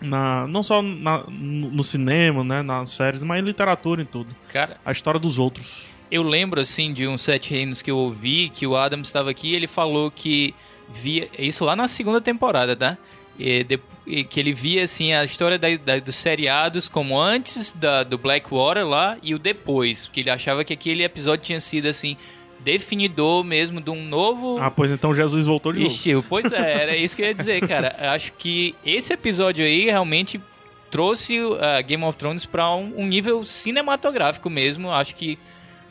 na 0.00 0.46
não 0.46 0.62
só 0.62 0.80
na- 0.80 1.24
no 1.28 1.70
no 1.70 1.82
cinema, 1.82 2.42
né, 2.42 2.62
nas 2.62 2.90
séries, 2.92 3.22
mas 3.22 3.40
em 3.40 3.44
literatura 3.44 4.00
e 4.02 4.04
tudo. 4.06 4.34
Cara, 4.48 4.78
A 4.84 4.92
história 4.92 5.20
dos 5.20 5.38
outros. 5.38 5.88
eu 6.10 6.22
lembro 6.22 6.60
assim 6.60 6.92
de 6.94 7.06
uns 7.06 7.20
sete 7.22 7.50
reinos 7.50 7.82
que 7.82 7.90
eu 7.90 7.98
ouvi, 7.98 8.48
que 8.48 8.66
o 8.66 8.76
Adam 8.76 9.00
estava 9.02 9.30
aqui 9.30 9.48
e 9.50 9.54
ele 9.54 9.66
falou 9.66 10.10
que 10.10 10.54
via. 10.88 11.28
Isso 11.38 11.64
lá 11.64 11.76
na 11.76 11.86
segunda 11.86 12.20
temporada, 12.20 12.74
tá? 12.74 12.96
E 13.38 13.64
de- 13.64 13.80
e 14.06 14.24
que 14.24 14.40
ele 14.40 14.52
via 14.52 14.84
assim 14.84 15.12
a 15.12 15.24
história 15.24 15.58
da- 15.58 15.76
da- 15.76 15.98
dos 15.98 16.16
seriados 16.16 16.88
como 16.88 17.18
antes 17.20 17.72
da, 17.72 18.02
do 18.02 18.18
Blackwater 18.18 18.84
lá 18.86 19.16
e 19.22 19.34
o 19.34 19.38
depois. 19.38 20.10
Que 20.12 20.20
ele 20.20 20.30
achava 20.30 20.64
que 20.64 20.72
aquele 20.72 21.04
episódio 21.04 21.44
tinha 21.44 21.60
sido 21.60 21.86
assim, 21.86 22.16
definidor 22.58 23.42
mesmo 23.44 23.80
de 23.80 23.90
um 23.90 24.04
novo. 24.06 24.58
Ah, 24.60 24.70
pois 24.70 24.90
então 24.90 25.14
Jesus 25.14 25.46
voltou 25.46 25.72
de 25.72 25.80
novo. 25.80 25.90
Estilo. 25.92 26.22
Pois 26.28 26.52
é, 26.52 26.82
era 26.82 26.96
isso 26.96 27.16
que 27.16 27.22
eu 27.22 27.26
ia 27.26 27.34
dizer, 27.34 27.66
cara. 27.66 27.96
Acho 28.12 28.32
que 28.34 28.74
esse 28.84 29.12
episódio 29.12 29.64
aí 29.64 29.84
realmente 29.86 30.40
trouxe 30.90 31.40
uh, 31.40 31.56
Game 31.86 32.04
of 32.04 32.18
Thrones 32.18 32.44
pra 32.44 32.74
um, 32.74 32.92
um 32.98 33.06
nível 33.06 33.44
cinematográfico 33.44 34.50
mesmo. 34.50 34.90
Acho 34.90 35.14
que 35.14 35.38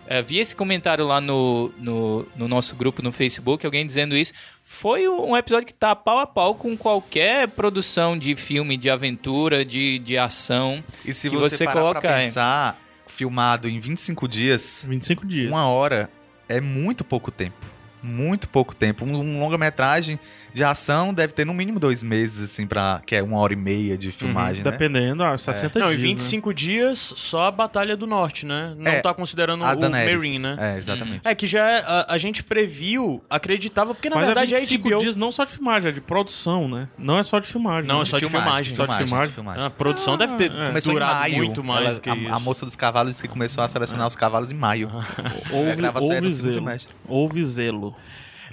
uh, 0.05 0.23
vi 0.25 0.39
esse 0.39 0.55
comentário 0.55 1.05
lá 1.07 1.19
no, 1.19 1.71
no, 1.79 2.27
no 2.35 2.47
nosso 2.47 2.75
grupo 2.75 3.01
no 3.01 3.11
Facebook, 3.11 3.65
alguém 3.65 3.85
dizendo 3.87 4.15
isso. 4.15 4.33
Foi 4.71 5.09
um 5.09 5.35
episódio 5.35 5.65
que 5.65 5.73
tá 5.73 5.95
pau 5.95 6.19
a 6.19 6.27
pau 6.27 6.53
com 6.53 6.77
qualquer 6.77 7.47
produção 7.47 8.15
de 8.15 8.35
filme, 8.35 8.77
de 8.77 8.87
aventura, 8.87 9.65
de, 9.65 9.97
de 9.97 10.15
ação. 10.15 10.81
E 11.03 11.11
se 11.11 11.27
que 11.27 11.35
você, 11.35 11.57
você 11.57 11.65
parar 11.65 11.81
coloca, 11.81 12.01
pra 12.01 12.21
é. 12.21 12.25
pensar, 12.25 12.79
filmado 13.07 13.67
em 13.67 13.79
25 13.79 14.27
dias, 14.27 14.85
25 14.87 15.25
dias. 15.25 15.49
uma 15.49 15.67
hora 15.67 16.09
é 16.47 16.61
muito 16.61 17.03
pouco 17.03 17.31
tempo. 17.31 17.57
Muito 18.01 18.47
pouco 18.47 18.75
tempo. 18.75 19.03
Um, 19.05 19.15
um 19.15 19.39
longa-metragem 19.39 20.19
de 20.53 20.63
ação 20.63 21.13
deve 21.13 21.33
ter 21.33 21.45
no 21.45 21.53
mínimo 21.53 21.79
dois 21.79 22.01
meses, 22.01 22.49
assim, 22.51 22.65
pra, 22.65 23.01
que 23.05 23.15
é 23.15 23.21
uma 23.21 23.37
hora 23.37 23.53
e 23.53 23.55
meia 23.55 23.97
de 23.97 24.11
filmagem, 24.11 24.63
né? 24.63 24.71
Dependendo, 24.71 25.23
ah, 25.23 25.37
60 25.37 25.77
Não, 25.77 25.87
dias. 25.89 25.99
e 25.99 26.03
25 26.03 26.53
dias 26.53 27.13
só 27.15 27.47
a 27.47 27.51
Batalha 27.51 27.95
do 27.95 28.07
Norte, 28.07 28.45
né? 28.45 28.73
Não 28.77 28.89
É, 28.91 28.99
tá 29.01 29.13
considerando 29.13 29.63
A 29.63 29.73
o 29.73 29.75
Daenerys. 29.75 30.15
Marine, 30.19 30.39
né? 30.39 30.55
É, 30.59 30.77
exatamente. 30.77 31.27
É 31.27 31.35
que 31.35 31.45
já 31.45 31.67
é- 31.69 31.83
a, 31.85 32.05
a 32.09 32.17
gente 32.17 32.41
previu, 32.43 33.23
acreditava, 33.29 33.93
porque 33.93 34.09
na 34.09 34.15
Mas 34.15 34.25
verdade 34.25 34.53
é 34.53 34.57
a 34.57 34.59
25 34.61 34.89
HBO. 34.89 34.99
dias 35.01 35.15
não 35.15 35.31
só 35.31 35.43
de 35.45 35.51
filmagem, 35.51 35.89
é 35.89 35.91
de 35.91 36.01
produção, 36.01 36.67
né? 36.67 36.87
Não 36.97 37.19
é 37.19 37.23
só 37.23 37.37
de 37.39 37.47
filmagem. 37.47 37.87
Não, 37.87 37.97
né? 37.97 38.01
é 38.01 38.05
só 38.05 38.17
de 38.17 38.27
filmagem. 38.29 38.75
Só 38.75 38.85
de 38.85 38.97
filmagem? 38.97 39.33
filmagem. 39.33 39.63
A 39.65 39.69
produção 39.69 40.17
deve 40.17 40.35
ter 40.35 40.51
é. 40.51 40.67
Começou 40.67 40.91
em 40.93 40.95
durado 40.95 41.19
maio. 41.19 41.37
muito 41.37 41.63
mais 41.63 41.85
Ela- 41.85 41.93
do 41.95 42.01
que 42.01 42.09
a, 42.09 42.15
isso. 42.15 42.33
a 42.33 42.39
moça 42.39 42.65
dos 42.65 42.75
cavalos 42.75 43.21
que 43.21 43.27
começou 43.27 43.63
a 43.63 43.67
selecionar 43.67 44.07
os 44.07 44.15
cavalos 44.15 44.49
em 44.49 44.55
maio. 44.55 44.89
Houve, 45.51 45.75
só 45.81 45.99
houve 45.99 46.31
zelo. 46.31 46.53
semestre. 46.53 46.95
Houve 47.07 47.43
zelo. 47.43 47.88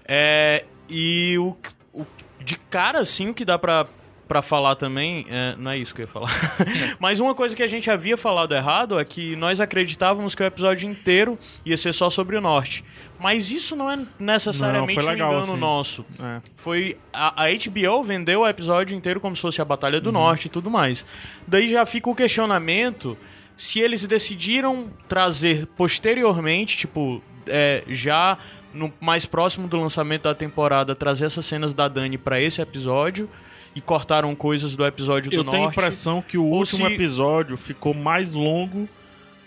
É, 0.08 0.64
e 0.88 1.36
o, 1.38 1.56
o- 1.92 2.06
de 2.44 2.56
cara, 2.70 3.00
assim, 3.00 3.28
o 3.30 3.34
que 3.34 3.44
dá 3.44 3.58
pra, 3.58 3.86
pra 4.28 4.40
falar 4.42 4.76
também, 4.76 5.26
é, 5.28 5.54
não 5.56 5.70
é 5.72 5.78
isso 5.78 5.94
que 5.94 6.02
eu 6.02 6.06
ia 6.06 6.12
falar. 6.12 6.30
Mas 7.00 7.18
uma 7.20 7.34
coisa 7.34 7.54
que 7.56 7.62
a 7.62 7.66
gente 7.68 7.90
havia 7.90 8.16
falado 8.16 8.54
errado 8.54 8.98
é 8.98 9.04
que 9.04 9.34
nós 9.36 9.60
acreditávamos 9.60 10.34
que 10.34 10.42
o 10.42 10.46
episódio 10.46 10.88
inteiro 10.88 11.38
ia 11.64 11.76
ser 11.76 11.92
só 11.92 12.08
sobre 12.10 12.36
o 12.36 12.40
norte. 12.40 12.84
Mas 13.18 13.50
isso 13.50 13.74
não 13.74 13.90
é 13.90 13.98
necessariamente 14.18 14.94
Não, 14.96 15.02
foi 15.02 15.12
legal, 15.12 15.28
um 15.30 15.32
engano 15.38 15.52
assim. 15.52 15.60
nosso. 15.60 16.06
É. 16.22 16.40
Foi 16.54 16.96
a, 17.12 17.44
a 17.44 17.46
HBO 17.48 18.04
vendeu 18.04 18.40
o 18.42 18.46
episódio 18.48 18.94
inteiro 18.96 19.20
como 19.20 19.34
se 19.34 19.40
fosse 19.42 19.60
a 19.60 19.64
Batalha 19.64 19.96
Uhum. 19.96 20.02
do 20.02 20.12
Norte 20.12 20.44
e 20.46 20.48
tudo 20.50 20.70
mais. 20.70 21.04
Daí 21.48 21.68
já 21.68 21.84
fica 21.86 22.10
o 22.10 22.14
questionamento 22.14 23.16
se 23.56 23.80
eles 23.80 24.06
decidiram 24.06 24.90
trazer 25.08 25.66
posteriormente, 25.78 26.76
tipo, 26.76 27.22
é, 27.46 27.82
já 27.88 28.36
no 28.76 28.92
mais 29.00 29.24
próximo 29.26 29.66
do 29.66 29.78
lançamento 29.80 30.22
da 30.24 30.34
temporada, 30.34 30.94
trazer 30.94 31.24
essas 31.26 31.44
cenas 31.46 31.72
da 31.74 31.88
Dani 31.88 32.16
pra 32.18 32.40
esse 32.40 32.60
episódio 32.60 33.28
e 33.74 33.80
cortaram 33.80 34.34
coisas 34.34 34.74
do 34.76 34.84
episódio 34.86 35.30
do 35.30 35.36
Eu 35.36 35.42
Norte. 35.44 35.56
tenho 35.56 35.68
a 35.68 35.70
impressão 35.72 36.22
que 36.22 36.38
o 36.38 36.44
ou 36.44 36.58
último 36.58 36.86
se- 36.86 36.94
episódio 36.94 37.56
ficou 37.56 37.92
mais 37.94 38.32
longo 38.34 38.88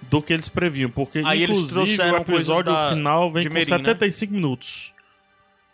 do 0.04 0.22
que 0.22 0.34
eles 0.34 0.48
previam, 0.50 0.90
porque 0.90 1.22
Aí 1.26 1.44
inclusive 1.44 2.02
o 2.02 2.18
episódio 2.18 2.72
da- 2.74 2.90
final 2.90 3.32
vem 3.32 3.44
de 3.44 3.50
com 3.50 3.54
Merim, 3.54 3.70
né? 3.72 3.78
75 3.78 4.34
minutos. 4.34 4.94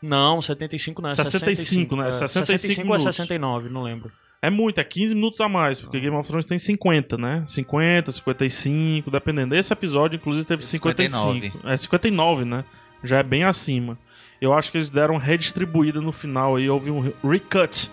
Não, 0.02 0.42
75 0.42 1.02
não, 1.02 1.10
é 1.10 1.14
65, 1.14 1.96
né? 1.96 2.08
É, 2.08 2.12
65 2.12 2.46
65 2.46 2.82
ou 2.90 2.96
é 2.96 2.98
minutos. 3.00 3.16
69, 3.16 3.70
não 3.70 3.82
lembro. 3.84 4.12
É 4.42 4.50
muito, 4.50 4.78
é 4.80 4.84
15 4.84 5.16
minutos 5.16 5.42
a 5.42 5.50
mais, 5.50 5.82
porque 5.82 6.00
Game 6.00 6.16
of 6.16 6.28
Thrones 6.28 6.46
tem 6.46 6.60
50, 6.60 7.18
né? 7.18 7.44
50, 7.48 8.12
55, 8.12 9.10
dependendo. 9.10 9.56
Esse 9.56 9.74
episódio, 9.74 10.18
inclusive, 10.18 10.46
teve 10.46 10.64
55. 10.64 11.34
59. 11.34 11.74
É 11.74 11.78
59, 11.78 12.46
né? 12.46 12.64
Já 13.06 13.20
é 13.20 13.24
bem 13.24 13.44
acima. 13.44 13.98
Eu 14.42 14.54
acho 14.54 14.72
que 14.72 14.78
eles 14.78 14.90
deram 14.90 15.18
redistribuída 15.18 16.02
no 16.02 16.12
final 16.12 16.56
aí, 16.58 16.70
houve 16.70 16.92
um 16.92 17.12
recut, 17.24 17.90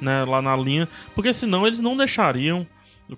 né, 0.00 0.24
lá 0.24 0.42
na 0.42 0.54
linha, 0.56 0.86
porque 1.14 1.32
senão 1.32 1.66
eles 1.66 1.80
não 1.80 1.96
deixariam, 1.96 2.66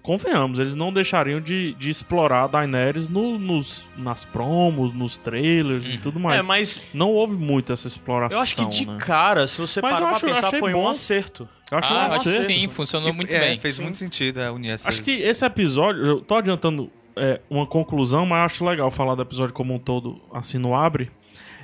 convenhamos, 0.02 0.58
eles 0.58 0.74
não 0.74 0.92
deixariam 0.92 1.40
de, 1.40 1.72
de 1.74 1.90
explorar 1.90 2.44
a 2.44 2.46
Daenerys 2.46 3.08
no- 3.08 3.38
nos, 3.38 3.88
nas 3.96 4.24
promos, 4.24 4.92
nos 4.94 5.16
trailers 5.18 5.94
e 5.94 5.98
tudo 5.98 6.20
mais. 6.20 6.38
É, 6.40 6.42
mas 6.42 6.80
Não 6.94 7.10
houve 7.10 7.34
muito 7.34 7.72
essa 7.72 7.86
exploração, 7.86 8.38
eu 8.38 8.42
acho 8.42 8.54
que 8.56 8.66
de 8.66 8.86
né? 8.86 8.98
cara, 9.00 9.46
se 9.46 9.58
você 9.60 9.80
Mas 9.80 9.94
parar 9.94 10.06
pra 10.06 10.16
acho- 10.16 10.26
eu 10.26 10.34
pensar, 10.34 10.50
foi 10.58 10.74
um 10.74 10.82
bom. 10.82 10.88
acerto. 10.88 11.48
Eu 11.70 11.78
acho 11.78 11.92
Ah, 11.92 11.96
um 12.02 12.06
acerto. 12.14 12.42
sim, 12.46 12.68
funcionou 12.68 13.12
muito 13.12 13.34
é, 13.34 13.40
bem. 13.40 13.58
Fez 13.58 13.76
sim. 13.76 13.82
muito 13.82 13.98
sentido 13.98 14.40
é, 14.40 14.50
unir 14.50 14.70
essas... 14.70 14.86
Acho 14.88 15.02
que 15.02 15.10
esse 15.10 15.44
episódio, 15.44 16.04
eu 16.04 16.20
tô 16.20 16.34
adiantando 16.36 16.90
é, 17.16 17.40
uma 17.50 17.66
conclusão, 17.66 18.24
mas 18.24 18.44
acho 18.44 18.64
legal 18.64 18.90
falar 18.90 19.14
do 19.14 19.22
episódio 19.22 19.52
como 19.54 19.74
um 19.74 19.78
todo, 19.78 20.20
assim, 20.32 20.58
no 20.58 20.74
abre. 20.76 21.10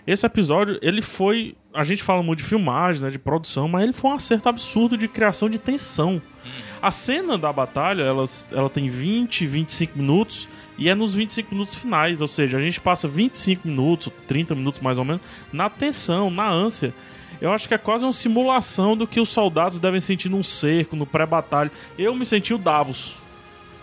Esse 0.06 0.26
episódio, 0.26 0.78
ele 0.82 1.00
foi. 1.00 1.56
A 1.72 1.82
gente 1.82 2.02
fala 2.02 2.22
muito 2.22 2.38
de 2.38 2.44
filmagem, 2.44 3.02
né, 3.02 3.10
de 3.10 3.18
produção, 3.18 3.66
mas 3.66 3.82
ele 3.84 3.92
foi 3.92 4.10
um 4.10 4.14
acerto 4.14 4.48
absurdo 4.48 4.96
de 4.96 5.08
criação 5.08 5.48
de 5.48 5.58
tensão. 5.58 6.20
A 6.80 6.90
cena 6.90 7.38
da 7.38 7.52
batalha, 7.52 8.02
ela, 8.02 8.24
ela 8.52 8.68
tem 8.70 8.88
20, 8.88 9.46
25 9.46 9.98
minutos 9.98 10.46
e 10.76 10.88
é 10.88 10.94
nos 10.94 11.14
25 11.14 11.52
minutos 11.52 11.74
finais, 11.74 12.20
ou 12.20 12.28
seja, 12.28 12.58
a 12.58 12.60
gente 12.60 12.80
passa 12.80 13.08
25 13.08 13.66
minutos, 13.66 14.12
30 14.28 14.54
minutos 14.54 14.80
mais 14.80 14.98
ou 14.98 15.04
menos, 15.04 15.22
na 15.52 15.70
tensão, 15.70 16.30
na 16.30 16.48
ânsia. 16.48 16.92
Eu 17.40 17.52
acho 17.52 17.66
que 17.66 17.74
é 17.74 17.78
quase 17.78 18.04
uma 18.04 18.12
simulação 18.12 18.96
do 18.96 19.06
que 19.06 19.20
os 19.20 19.28
soldados 19.28 19.80
devem 19.80 20.00
sentir 20.00 20.28
num 20.28 20.42
cerco, 20.42 20.94
no 20.94 21.06
pré-batalha. 21.06 21.70
Eu 21.98 22.14
me 22.14 22.24
senti 22.24 22.54
o 22.54 22.58
Davos. 22.58 23.16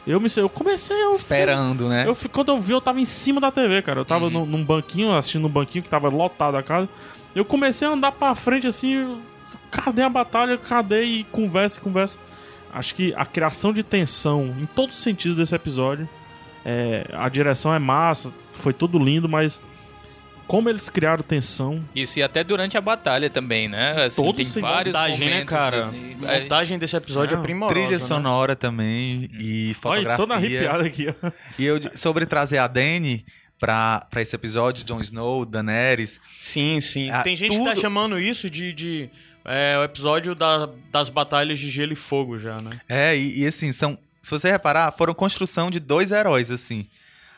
Eu 0.05 0.19
me 0.19 0.27
eu 0.35 0.49
comecei 0.49 0.95
eu 1.03 1.13
Esperando, 1.13 1.87
né? 1.87 2.05
eu, 2.07 2.17
quando 2.31 2.49
eu 2.49 2.59
vi, 2.59 2.73
eu 2.73 2.81
tava 2.81 2.99
em 2.99 3.05
cima 3.05 3.39
da 3.39 3.51
TV, 3.51 3.81
cara. 3.81 3.99
Eu 3.99 4.05
tava 4.05 4.25
Uhum. 4.25 4.31
num, 4.31 4.45
num 4.45 4.63
banquinho, 4.63 5.15
assistindo 5.15 5.45
um 5.45 5.49
banquinho 5.49 5.83
que 5.83 5.89
tava 5.89 6.09
lotado 6.09 6.55
a 6.57 6.63
casa. 6.63 6.89
Eu 7.35 7.45
comecei 7.45 7.87
a 7.87 7.91
andar 7.91 8.11
pra 8.11 8.33
frente 8.35 8.65
assim. 8.67 9.17
Cadê 9.69 10.01
a 10.01 10.09
batalha? 10.09 10.57
Cadê? 10.57 11.03
E 11.03 11.23
conversa 11.25 11.77
e 11.77 11.81
conversa. 11.81 12.17
Acho 12.73 12.95
que 12.95 13.13
a 13.15 13.25
criação 13.25 13.71
de 13.73 13.83
tensão 13.83 14.55
em 14.59 14.65
todos 14.65 14.95
os 14.97 15.03
sentidos 15.03 15.35
desse 15.37 15.53
episódio. 15.53 16.07
é, 16.65 17.05
a 17.13 17.27
direção 17.29 17.73
é 17.73 17.79
massa, 17.79 18.31
foi 18.53 18.71
tudo 18.73 18.99
lindo, 18.99 19.27
mas 19.27 19.59
como 20.51 20.67
eles 20.69 20.89
criaram 20.89 21.23
tensão. 21.23 21.79
Isso, 21.95 22.19
e 22.19 22.23
até 22.23 22.43
durante 22.43 22.77
a 22.77 22.81
batalha 22.81 23.29
também, 23.29 23.69
né? 23.69 24.03
Assim, 24.05 24.21
Todos 24.21 24.53
tem 24.53 24.61
vários 24.61 24.93
montagem, 24.93 25.19
né, 25.19 25.31
momentos, 25.31 25.49
cara? 25.55 25.85
assim, 25.87 26.17
A 26.25 26.33
é, 26.33 26.41
montagem 26.41 26.77
desse 26.77 26.95
episódio 26.97 27.35
Não, 27.37 27.41
é 27.43 27.45
primorosa. 27.45 27.73
Trilha 27.79 27.97
né? 27.97 28.05
sonora 28.05 28.55
também 28.55 29.29
e 29.39 29.67
Olha, 29.67 29.75
fotografia. 29.75 30.17
toda 30.17 30.35
arrepiada 30.35 30.83
aqui, 30.85 31.07
ó. 31.23 31.31
E 31.57 31.65
eu, 31.65 31.79
sobre 31.95 32.25
trazer 32.25 32.57
a 32.57 32.67
Dany 32.67 33.23
pra, 33.57 34.05
pra 34.09 34.21
esse 34.21 34.35
episódio, 34.35 34.83
Jon 34.83 34.99
Snow, 34.99 35.45
Daenerys, 35.45 36.19
Sim, 36.41 36.81
sim. 36.81 37.09
Ah, 37.09 37.23
Tem 37.23 37.33
gente 37.35 37.51
que 37.57 37.63
tá 37.63 37.69
tudo- 37.71 37.81
chamando 37.81 38.19
isso 38.19 38.49
de, 38.49 38.73
de 38.73 39.09
é, 39.45 39.77
o 39.79 39.83
episódio 39.85 40.35
da- 40.35 40.67
das 40.91 41.07
batalhas 41.07 41.59
de 41.59 41.69
gelo 41.69 41.93
e 41.93 41.95
fogo 41.95 42.37
já, 42.37 42.59
né? 42.61 42.71
É, 42.89 43.15
e, 43.17 43.43
e 43.43 43.47
assim, 43.47 43.71
são. 43.71 43.97
Se 44.21 44.29
você 44.29 44.51
reparar, 44.51 44.91
foram 44.91 45.13
construção 45.15 45.71
de 45.71 45.79
dois 45.79 46.11
heróis, 46.11 46.51
assim. 46.51 46.87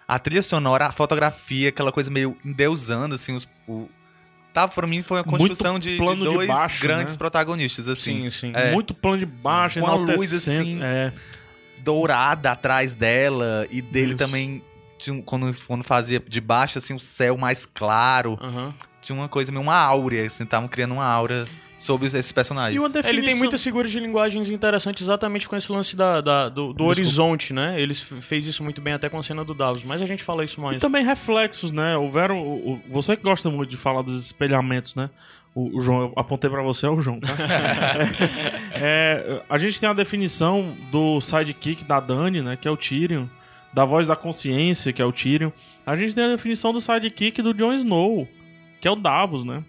A 0.07 0.19
trilha 0.19 0.43
sonora, 0.43 0.87
a 0.87 0.91
fotografia, 0.91 1.69
aquela 1.69 1.91
coisa 1.91 2.11
meio 2.11 2.37
endeusando, 2.43 3.15
assim, 3.15 3.33
os. 3.35 3.47
O... 3.67 3.87
Tá, 4.53 4.67
pra 4.67 4.85
mim 4.85 5.01
foi 5.01 5.17
uma 5.17 5.23
construção 5.23 5.79
de, 5.79 5.93
de 5.93 5.97
plano 5.97 6.23
de 6.25 6.31
dois 6.31 6.47
baixo, 6.47 6.81
grandes 6.81 7.15
né? 7.15 7.17
protagonistas, 7.17 7.87
assim. 7.89 8.23
Sim, 8.23 8.29
sim. 8.29 8.51
É. 8.55 8.71
Muito 8.71 8.93
plano 8.93 9.17
de 9.17 9.25
baixo, 9.25 9.79
Com 9.79 9.87
a 9.87 9.95
luz, 9.95 10.31
assim, 10.33 10.79
É. 10.83 11.11
Dourada 11.79 12.51
atrás 12.51 12.93
dela, 12.93 13.67
e 13.71 13.81
dele 13.81 14.09
Isso. 14.09 14.17
também. 14.17 14.63
um- 15.09 15.21
Quando, 15.21 15.53
quando 15.67 15.83
fazia 15.83 16.17
de 16.25 16.39
baixo, 16.39 16.77
assim, 16.77 16.93
o 16.93 16.99
céu 16.99 17.37
mais 17.37 17.65
claro. 17.65 18.37
Aham. 18.41 18.73
Tinha 19.01 19.17
uma 19.17 19.27
coisa 19.27 19.51
meio 19.51 19.61
uma 19.61 19.75
áurea, 19.75 20.25
assim, 20.25 20.43
estavam 20.45 20.67
criando 20.69 20.93
uma 20.93 21.03
aura 21.03 21.45
sobre 21.83 22.07
esses 22.07 22.31
personagens. 22.31 22.75
E 22.75 22.79
uma 22.79 22.87
Ele 22.87 22.93
tem 23.01 23.11
definição- 23.13 23.37
muitas 23.39 23.63
figuras 23.63 23.91
de 23.91 23.99
linguagens 23.99 24.49
interessantes 24.51 25.03
exatamente 25.03 25.47
com 25.47 25.55
esse 25.55 25.71
lance 25.71 25.95
da, 25.95 26.21
da- 26.21 26.49
do, 26.49 26.73
do 26.73 26.85
horizonte, 26.85 27.53
né? 27.53 27.79
Eles 27.79 28.01
f- 28.01 28.21
fez 28.21 28.45
isso 28.45 28.63
muito 28.63 28.81
bem 28.81 28.93
até 28.93 29.09
com 29.09 29.17
a 29.19 29.23
cena 29.23 29.43
do 29.43 29.53
Davos, 29.53 29.83
mas 29.83 30.01
a 30.01 30.05
gente 30.05 30.23
fala 30.23 30.43
isso 30.45 30.59
mais. 30.61 30.77
E 30.77 30.79
também 30.79 31.03
reflexos, 31.03 31.71
né? 31.71 31.95
Houveram. 31.97 32.39
o- 32.39 32.73
o- 32.73 32.81
você 32.89 33.15
que 33.15 33.23
gosta 33.23 33.49
muito 33.49 33.69
de 33.69 33.77
falar 33.77 34.01
dos 34.01 34.19
espelhamentos, 34.25 34.95
né? 34.95 35.09
O, 35.55 35.77
o 35.77 35.81
João, 35.81 36.01
eu 36.01 36.13
apontei 36.15 36.49
pra 36.49 36.63
você, 36.63 36.87
é 36.87 36.89
o 36.89 36.99
João, 36.99 37.19
tá? 37.19 37.27
É, 38.73 39.41
a 39.49 39.57
gente 39.57 39.79
tem 39.79 39.87
a 39.89 39.93
definição 39.93 40.73
do 40.91 41.21
sidekick 41.21 41.85
da 41.85 41.99
Dani, 41.99 42.41
né? 42.41 42.57
Que 42.59 42.67
é 42.67 42.71
o 42.71 42.77
Tyrion. 42.77 43.25
Da 43.73 43.85
voz 43.85 44.07
da 44.07 44.15
consciência, 44.15 44.93
que 44.93 45.01
é 45.01 45.05
o 45.05 45.11
Tyrion. 45.11 45.49
A 45.85 45.95
gente 45.95 46.13
tem 46.13 46.23
a 46.23 46.27
definição 46.29 46.71
do 46.71 46.79
sidekick 46.79 47.41
do 47.41 47.53
Jon 47.53 47.73
Snow, 47.73 48.27
que 48.79 48.87
é 48.87 48.91
o 48.91 48.95
Davos, 48.95 49.43
né? 49.43 49.63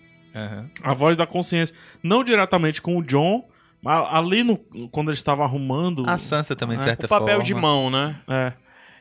A 0.83 0.95
voz 0.95 1.17
da 1.17 1.27
consciência. 1.27 1.75
Não 2.03 2.25
diretamente 2.25 2.83
com 2.83 2.97
o 2.99 3.03
John, 3.03 3.49
mas 3.83 4.07
ali 4.13 4.43
no, 4.43 4.57
quando 4.91 5.09
ele 5.09 5.17
estava 5.17 5.45
arrumando. 5.45 6.09
A 6.09 6.19
Sansa 6.19 6.57
também, 6.57 6.77
de 6.79 6.85
É, 6.85 6.87
certa 6.89 7.07
o 7.07 7.09
papel 7.09 7.29
forma. 7.37 7.45
de 7.45 7.55
mão, 7.55 7.91
né? 7.91 8.17
É. 8.29 8.53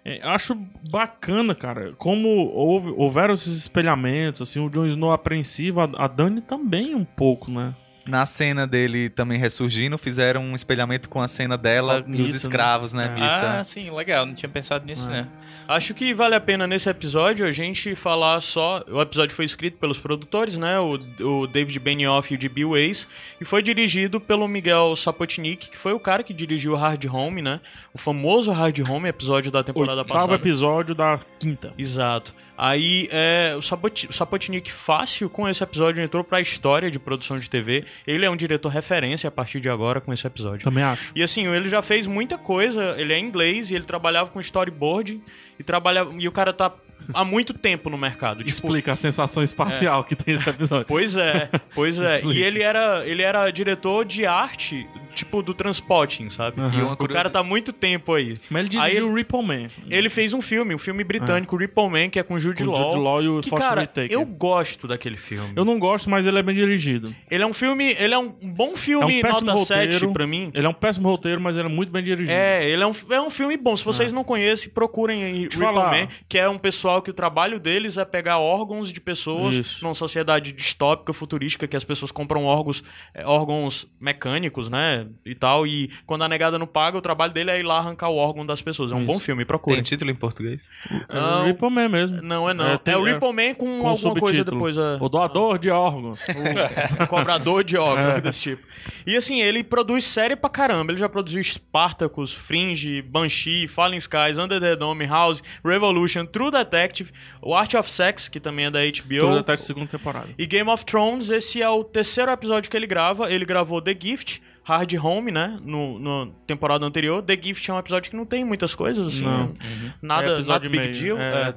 É, 0.06 0.22
eu 0.26 0.30
acho 0.32 0.54
bacana, 0.92 1.56
cara, 1.56 1.94
como 1.98 2.28
houve, 2.28 2.92
houveram 2.98 3.34
esses 3.34 3.56
espelhamentos, 3.56 4.42
assim, 4.42 4.60
o 4.60 4.70
Jon 4.70 4.86
Snow 4.88 5.14
apreensivo, 5.14 5.80
a, 5.80 5.90
a 5.96 6.08
Dani 6.08 6.42
também 6.42 6.94
um 6.94 7.06
pouco, 7.06 7.50
né? 7.50 7.74
Na 8.06 8.26
cena 8.26 8.68
dele 8.68 9.10
também 9.10 9.38
ressurgindo, 9.40 9.98
fizeram 9.98 10.42
um 10.42 10.56
espelhamento 10.56 11.08
com 11.08 11.22
a 11.22 11.28
cena 11.28 11.58
dela 11.58 12.04
e 12.06 12.12
os 12.12 12.20
missa, 12.28 12.38
escravos, 12.38 12.92
né? 12.92 13.08
né? 13.08 13.14
Missa. 13.14 13.60
Ah, 13.60 13.64
sim, 13.64 13.90
legal. 13.92 14.26
Não 14.26 14.34
tinha 14.36 14.50
pensado 14.50 14.86
nisso, 14.86 15.10
É. 15.10 15.22
né? 15.22 15.28
Acho 15.66 15.94
que 15.94 16.14
vale 16.14 16.36
a 16.36 16.42
pena 16.42 16.68
nesse 16.68 16.90
episódio 16.90 17.48
a 17.48 17.52
gente 17.52 17.96
falar 17.96 18.42
só. 18.42 18.84
O 18.90 19.02
episódio 19.02 19.34
foi 19.34 19.46
escrito 19.46 19.78
pelos 19.78 19.98
produtores, 19.98 20.58
né? 20.58 20.78
O, 20.78 21.00
o 21.22 21.48
David 21.48 21.80
Benioff 21.80 22.34
e 22.34 22.36
o 22.36 22.40
D.B. 22.40 22.66
Weiss. 22.66 23.08
E 23.40 23.46
foi 23.46 23.64
dirigido 23.64 24.20
pelo 24.20 24.46
Miguel 24.46 24.94
Sapotnik, 24.98 25.70
que 25.70 25.78
foi 25.78 25.94
o 25.94 26.00
cara 26.02 26.22
que 26.22 26.34
dirigiu 26.34 26.76
Hard 26.76 27.06
Home, 27.06 27.42
né? 27.42 27.62
O 27.94 27.98
famoso 27.98 28.52
Hard 28.52 28.78
Home, 28.80 29.08
episódio 29.08 29.50
da 29.50 29.64
temporada 29.64 30.02
Oitavo 30.02 30.14
passada. 30.14 30.36
episódio 30.36 30.94
da 30.94 31.18
quinta. 31.40 31.74
Exato. 31.78 32.36
Aí 32.58 33.08
é, 33.12 33.56
o 33.58 33.62
Sapotnik 33.62 34.72
fácil 34.72 35.30
com 35.30 35.48
esse 35.48 35.64
episódio 35.64 36.04
entrou 36.04 36.24
pra 36.24 36.40
história 36.40 36.90
de 36.92 37.00
produção 37.00 37.38
de 37.38 37.50
TV. 37.50 37.86
Ele 38.06 38.26
é 38.26 38.30
um 38.30 38.36
diretor 38.36 38.70
referência 38.70 39.28
a 39.28 39.32
partir 39.32 39.60
de 39.60 39.70
agora 39.70 40.00
com 40.00 40.14
esse 40.14 40.26
episódio. 40.26 40.64
Também 40.64 40.84
acho. 40.84 41.12
E 41.16 41.24
assim, 41.24 41.48
ele 41.48 41.68
já 41.68 41.82
fez 41.82 42.06
muita 42.08 42.38
coisa, 42.38 42.96
ele 42.98 43.14
é 43.14 43.20
inglês 43.20 43.72
e 43.72 43.76
ele 43.76 43.86
trabalhava 43.86 44.30
com 44.30 44.40
storyboarding 44.40 45.22
e 45.58 45.64
trabalhava 45.64 46.14
e 46.18 46.28
o 46.28 46.32
cara 46.32 46.54
tá 46.54 46.72
há 47.14 47.26
muito 47.26 47.54
tempo 47.54 47.90
no 47.90 47.98
mercado. 47.98 48.40
Tipo, 48.40 48.50
Explica 48.50 48.94
a 48.94 48.96
sensação 48.96 49.44
espacial 49.44 50.04
que 50.04 50.16
tem 50.16 50.36
esse 50.36 50.50
episódio. 50.50 50.86
Pois 50.88 51.16
é, 51.16 51.50
pois 51.74 52.00
é. 52.00 52.22
E 52.34 52.42
ele 52.42 52.62
era, 52.62 53.06
ele 53.06 53.22
era 53.22 53.50
diretor 53.52 54.06
de 54.06 54.26
arte, 54.26 54.88
tipo 55.14 55.42
do 55.42 55.54
Transpotting, 55.54 56.30
sabe? 56.30 56.60
Aham. 56.62 56.80
E 56.80 56.82
uma 56.82 56.94
O 56.94 57.08
cara 57.08 57.30
tá 57.30 57.40
há 57.40 57.44
muito 57.44 57.72
tempo 57.72 58.14
aí. 58.14 58.38
Mas 58.50 58.66
ele 58.66 58.78
Aí 58.78 58.92
dirigiu 58.92 59.10
o 59.12 59.16
Ripple 59.16 59.44
Man. 59.44 59.70
Ele 59.90 60.10
fez 60.10 60.34
um 60.34 60.42
filme, 60.42 60.74
um 60.76 60.78
filme 60.78 61.04
britânico, 61.04 61.56
Ripple 61.56 61.90
Man, 61.90 62.10
que 62.10 62.20
é 62.20 62.24
com 62.24 62.38
Jude 62.40 62.64
Com 62.64 62.72
Law. 62.72 62.92
Jude 62.92 63.04
Law 63.04 63.24
e 63.24 63.28
o 63.28 63.42
que, 63.42 63.50
cara, 63.52 63.90
eu 64.10 64.26
gosto 64.26 64.88
daquele 64.88 65.18
filme. 65.18 65.54
Eu 65.56 65.64
não 65.66 65.80
gosto, 65.80 66.10
mas 66.10 66.26
ele 66.26 66.40
é 66.40 66.44
bem 66.44 66.56
dirigido. 66.56 67.16
Ele 67.30 67.44
é 67.44 67.48
um 67.48 67.54
filme, 67.54 67.96
ele 68.00 68.14
é 68.14 68.18
um 68.18 68.30
bom 68.30 68.76
filme 68.76 69.22
É 69.22 69.28
um 69.28 69.42
nota 69.42 69.66
7 69.66 69.86
roteiro. 69.94 70.14
pra 70.14 70.28
mim. 70.28 70.52
Ele 70.54 70.66
é 70.66 70.70
um 70.70 70.74
péssimo 70.74 71.10
roteiro, 71.10 71.40
mas 71.42 71.58
ele 71.58 71.68
é 71.68 71.72
muito 71.72 71.92
bem 71.92 72.04
dirigido. 72.04 72.34
É, 72.34 72.68
ele 72.68 72.84
é 72.84 72.88
um, 72.88 72.92
é 73.12 73.22
um 73.22 73.30
filme 73.30 73.58
bom. 73.58 73.76
Se 73.76 73.84
vocês 73.86 74.12
não 74.12 74.24
conhecem, 74.24 74.70
procurem 74.70 75.24
aí 75.24 75.40
Ripple 75.44 75.60
falar. 75.60 75.92
Man, 75.92 76.08
que 76.28 76.38
é 76.38 76.48
um 76.50 76.58
pessoal 76.58 77.02
que 77.02 77.10
o 77.10 77.14
trabalho 77.14 77.60
deles 77.60 77.98
é 77.98 78.06
pegar 78.06 78.38
órgãos 78.40 78.92
de 78.92 79.00
pessoas 79.00 79.56
Isso. 79.56 79.84
numa 79.84 79.94
sociedade 79.96 80.52
distópica, 80.52 81.14
futurística, 81.14 81.68
que 81.68 81.76
as 81.78 81.84
pessoas 81.84 82.12
compram 82.12 82.46
órgãos, 82.46 82.84
é, 83.14 83.26
órgãos 83.26 83.88
mecânicos, 84.00 84.70
né? 84.70 85.03
E 85.26 85.36
tal. 85.36 85.66
E 85.68 85.90
quando 86.06 86.24
a 86.24 86.30
negada 86.30 86.58
não 86.60 86.68
paga, 86.68 86.98
o 86.98 87.02
trabalho 87.02 87.34
dele 87.34 87.52
é 87.52 87.60
ir 87.60 87.64
lá 87.64 87.78
arrancar 87.78 88.10
o 88.10 88.16
órgão 88.16 88.46
das 88.46 88.62
pessoas. 88.62 88.92
É 88.92 88.96
um 88.96 89.00
Isso. 89.00 89.08
bom 89.08 89.20
filme, 89.20 89.46
procurem. 89.46 89.78
Tem 89.78 89.84
título 89.84 90.12
em 90.12 90.16
português? 90.16 90.70
É 91.10 91.16
Não. 91.16 91.42
o 91.44 91.46
Ripple 91.46 91.70
Man 91.70 91.90
mesmo. 91.90 92.22
Não, 92.22 92.50
é 92.50 92.54
não. 92.54 92.68
É, 92.68 92.74
É, 92.74 92.78
tem- 92.78 92.96
o 92.96 93.08
é, 93.08 93.14
Ripple 93.14 93.34
Man 93.34 93.54
com, 93.56 93.80
Com 93.82 93.88
alguma 93.88 94.14
coisa 94.16 94.38
subtítulo. 94.40 94.52
depois. 94.72 94.78
É, 94.78 94.98
O 95.00 95.10
doador 95.10 95.58
de 95.60 95.70
órgãos. 95.70 96.20
o 97.04 97.08
cobrador 97.08 97.64
de 97.64 97.78
órgãos, 97.78 98.22
desse 98.22 98.42
tipo. 98.42 98.64
E 99.06 99.16
assim, 99.16 99.42
ele 99.42 99.64
produz 99.64 100.04
série 100.04 100.36
pra 100.36 100.50
caramba. 100.50 100.92
Ele 100.92 101.00
já 101.00 101.10
produziu 101.10 101.42
Spartacus, 101.44 102.32
Fringe, 102.34 103.02
Banshee, 103.02 103.68
Fallen 103.68 103.98
Skies, 104.00 104.38
Under 104.38 104.60
the 104.60 104.76
Dome, 104.76 105.06
House, 105.06 105.42
Revolution, 105.64 106.26
True 106.26 106.52
Detective, 106.52 107.12
o 107.42 107.54
Art 107.56 107.74
of 107.74 107.90
Sex, 107.90 108.28
que 108.30 108.40
também 108.40 108.66
é 108.66 108.72
da 108.72 108.80
HBO. 108.80 109.38
Até 109.38 109.54
a 109.54 109.58
segunda 109.58 109.88
temporada. 109.88 110.30
E 110.38 110.46
Game 110.46 110.70
of 110.70 110.86
Thrones, 110.86 111.30
esse 111.30 111.62
é 111.62 111.70
o 111.70 111.84
terceiro 111.84 112.32
episódio 112.32 112.70
que 112.70 112.78
ele 112.78 112.88
grava. 112.88 113.32
Ele 113.32 113.46
gravou 113.46 113.82
The 113.82 113.96
Gift, 114.00 114.42
Hard 114.64 114.94
Home, 114.96 115.32
né? 115.32 115.60
No, 115.62 116.00
no 116.00 116.28
temporada 116.48 116.86
anterior. 116.86 117.22
The 117.22 117.38
Gift 117.42 117.70
é 117.70 117.74
um 117.74 117.80
episódio 117.80 118.10
que 118.10 118.18
não 118.18 118.26
tem 118.26 118.46
muitas 118.46 118.74
coisas, 118.74 119.08
assim. 119.08 119.24
Não. 119.26 119.48
né? 119.50 119.94
Nada, 120.02 120.40
É 120.40 120.44
nada 120.44 120.70
big 120.70 120.78
meio, 120.78 120.94
deal. 120.94 121.18
é. 121.20 121.50
é. 121.50 121.56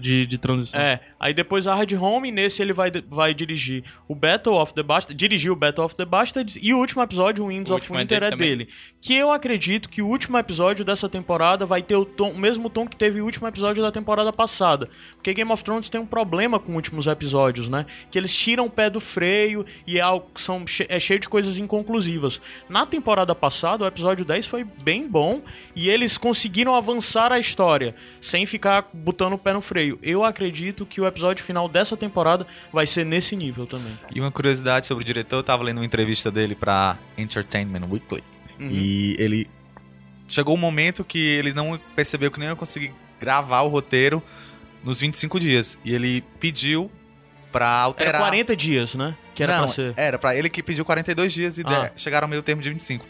De, 0.00 0.26
de 0.26 0.38
transição. 0.38 0.78
É, 0.80 1.00
aí 1.18 1.32
depois 1.32 1.66
Hard 1.66 1.92
Home, 1.94 2.30
nesse 2.30 2.62
ele 2.62 2.72
vai, 2.72 2.90
vai 3.08 3.32
dirigir 3.34 3.84
o 4.06 4.14
Battle 4.14 4.54
of 4.56 4.74
the 4.74 4.82
Bastards, 4.82 5.16
dirigiu 5.16 5.52
o 5.54 5.56
Battle 5.56 5.84
of 5.84 5.94
the 5.96 6.04
Bastards, 6.04 6.58
e 6.60 6.74
o 6.74 6.78
último 6.78 7.02
episódio, 7.02 7.44
o 7.44 7.48
Winds 7.48 7.70
O 7.70 7.76
of 7.76 7.92
é 7.92 7.96
Winter, 7.98 8.20
dele 8.20 8.32
é 8.32 8.36
dele. 8.36 8.68
Que 9.00 9.14
eu 9.16 9.32
acredito 9.32 9.88
que 9.88 10.02
o 10.02 10.06
último 10.06 10.36
episódio 10.38 10.84
dessa 10.84 11.08
temporada 11.08 11.64
vai 11.64 11.82
ter 11.82 11.96
o, 11.96 12.04
tom- 12.04 12.32
o 12.32 12.38
mesmo 12.38 12.68
tom 12.68 12.86
que 12.86 12.96
teve 12.96 13.20
o 13.20 13.24
último 13.24 13.46
episódio 13.48 13.82
da 13.82 13.90
temporada 13.90 14.32
passada. 14.32 14.88
Porque 15.16 15.32
Game 15.32 15.50
of 15.50 15.64
Thrones 15.64 15.88
tem 15.88 16.00
um 16.00 16.06
problema 16.06 16.58
com 16.60 16.74
últimos 16.74 17.06
episódios, 17.06 17.68
né? 17.68 17.86
Que 18.10 18.18
eles 18.18 18.34
tiram 18.34 18.66
o 18.66 18.70
pé 18.70 18.90
do 18.90 19.00
freio 19.00 19.64
e 19.86 19.98
é, 19.98 20.00
algo, 20.00 20.28
são, 20.34 20.64
é 20.88 21.00
cheio 21.00 21.18
de 21.18 21.28
coisas 21.28 21.58
inconclusivas. 21.58 22.40
Na 22.68 22.84
temporada 22.84 23.34
passada, 23.34 23.84
o 23.84 23.86
episódio 23.86 24.24
10 24.24 24.46
foi 24.46 24.64
bem 24.64 25.08
bom 25.08 25.42
e 25.74 25.88
eles 25.88 26.18
conseguiram 26.18 26.74
avançar 26.74 27.32
a 27.32 27.38
história 27.38 27.94
sem 28.20 28.44
ficar 28.44 28.88
botando 28.92 29.32
o 29.34 29.38
pé 29.38 29.52
no 29.52 29.61
freio. 29.62 29.98
Eu 30.02 30.24
acredito 30.24 30.84
que 30.84 31.00
o 31.00 31.06
episódio 31.06 31.44
final 31.44 31.68
dessa 31.68 31.96
temporada 31.96 32.46
vai 32.72 32.86
ser 32.86 33.04
nesse 33.04 33.34
nível 33.36 33.66
também. 33.66 33.98
E 34.14 34.20
uma 34.20 34.30
curiosidade 34.30 34.86
sobre 34.86 35.02
o 35.02 35.06
diretor, 35.06 35.36
eu 35.36 35.42
tava 35.42 35.62
lendo 35.62 35.78
uma 35.78 35.86
entrevista 35.86 36.30
dele 36.30 36.54
pra 36.54 36.98
Entertainment 37.16 37.86
Weekly. 37.90 38.22
Uhum. 38.58 38.68
E 38.70 39.16
ele. 39.18 39.48
Chegou 40.28 40.54
um 40.54 40.58
momento 40.58 41.04
que 41.04 41.18
ele 41.18 41.52
não 41.52 41.78
percebeu 41.94 42.30
que 42.30 42.38
nem 42.40 42.48
ia 42.48 42.56
conseguir 42.56 42.92
gravar 43.20 43.62
o 43.62 43.68
roteiro 43.68 44.22
nos 44.82 45.00
25 45.00 45.38
dias. 45.38 45.78
E 45.84 45.94
ele 45.94 46.22
pediu 46.40 46.90
pra 47.50 47.68
alterar. 47.68 48.14
Era 48.14 48.18
40 48.18 48.56
dias, 48.56 48.94
né? 48.94 49.14
Que 49.34 49.42
era 49.42 49.54
não, 49.56 49.64
pra 49.64 49.68
ser. 49.68 49.92
Era, 49.96 50.18
pra 50.18 50.34
ele 50.34 50.48
que 50.48 50.62
pediu 50.62 50.84
42 50.84 51.32
dias 51.32 51.58
e 51.58 51.62
Ah. 51.66 51.90
chegaram 51.96 52.24
ao 52.24 52.28
meio 52.30 52.42
termo 52.42 52.62
de 52.62 52.70
25. 52.70 53.04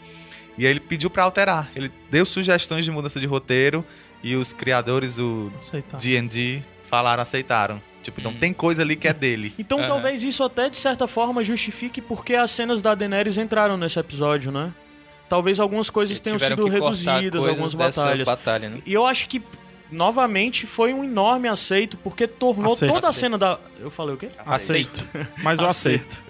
E 0.57 0.65
aí 0.65 0.71
ele 0.71 0.79
pediu 0.79 1.09
pra 1.09 1.23
alterar. 1.23 1.71
Ele 1.75 1.91
deu 2.11 2.25
sugestões 2.25 2.83
de 2.85 2.91
mudança 2.91 3.19
de 3.19 3.25
roteiro 3.25 3.85
e 4.23 4.35
os 4.35 4.53
criadores, 4.53 5.19
o 5.19 5.51
Aceitar. 5.59 5.97
D&D, 5.99 6.61
falaram, 6.85 7.21
aceitaram. 7.21 7.81
Tipo, 8.01 8.21
não 8.21 8.31
Hum. 8.31 8.37
tem 8.39 8.51
coisa 8.53 8.81
ali 8.81 8.95
que 8.95 9.07
é 9.07 9.13
dele. 9.13 9.53
Então 9.59 9.79
Aham. 9.79 9.87
talvez 9.87 10.23
isso 10.23 10.43
até 10.43 10.69
de 10.69 10.77
certa 10.77 11.07
forma 11.07 11.43
justifique 11.43 12.01
porque 12.01 12.35
as 12.35 12.51
cenas 12.51 12.81
da 12.81 12.95
Daenerys 12.95 13.37
entraram 13.37 13.77
nesse 13.77 13.99
episódio, 13.99 14.51
né? 14.51 14.73
Talvez 15.29 15.59
algumas 15.59 15.89
coisas 15.89 16.19
tenham 16.19 16.37
Tiveram 16.37 16.57
sido 16.57 16.67
reduzidas, 16.67 17.45
algumas 17.45 17.73
batalhas. 17.73 18.25
batalha, 18.25 18.69
né? 18.69 18.79
E 18.85 18.93
eu 18.93 19.05
acho 19.05 19.27
que, 19.27 19.41
novamente, 19.93 20.67
foi 20.67 20.93
um 20.93 21.03
enorme 21.03 21.47
aceito, 21.47 21.97
porque 21.97 22.27
tornou 22.27 22.73
Aceito. 22.73 22.93
toda 22.93 23.07
a 23.07 23.13
cena 23.13 23.37
da. 23.37 23.59
Eu 23.79 23.89
falei 23.89 24.15
o 24.15 24.17
quê? 24.17 24.29
Aceito. 24.45 25.07
Mas 25.43 25.59
eu 25.59 25.67
aceito. 25.67 26.23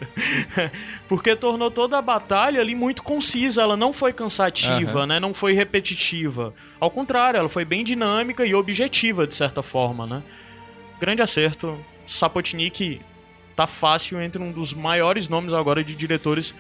porque 1.08 1.36
tornou 1.36 1.72
toda 1.72 1.98
a 1.98 2.01
batalha 2.01 2.62
ali 2.62 2.75
muito 2.75 3.01
concisa. 3.01 3.62
Ela 3.62 3.77
não 3.77 3.93
foi 3.93 4.13
cansativa, 4.13 5.00
Aham. 5.00 5.08
né? 5.08 5.20
Não 5.20 5.34
foi 5.34 5.53
repetitiva. 5.53 6.53
Ao 6.79 6.91
contrário, 6.91 7.38
ela 7.38 7.50
foi 7.50 7.65
bem 7.65 7.84
dinâmica 7.84 8.46
e 8.46 8.53
objetiva, 8.53 9.25
de 9.25 9.34
certa 9.34 9.63
forma, 9.63 10.05
né? 10.05 10.24
Grande 11.00 11.22
acerto. 11.22 11.77
Sapotnik 12.05 13.01
tá 13.55 13.65
fácil 13.65 14.22
entre 14.22 14.41
um 14.41 14.51
dos 14.51 14.74
maiores 14.74 15.29
nomes 15.29 15.53
agora 15.53 15.84
de 15.84 15.96
diretores 15.96 16.53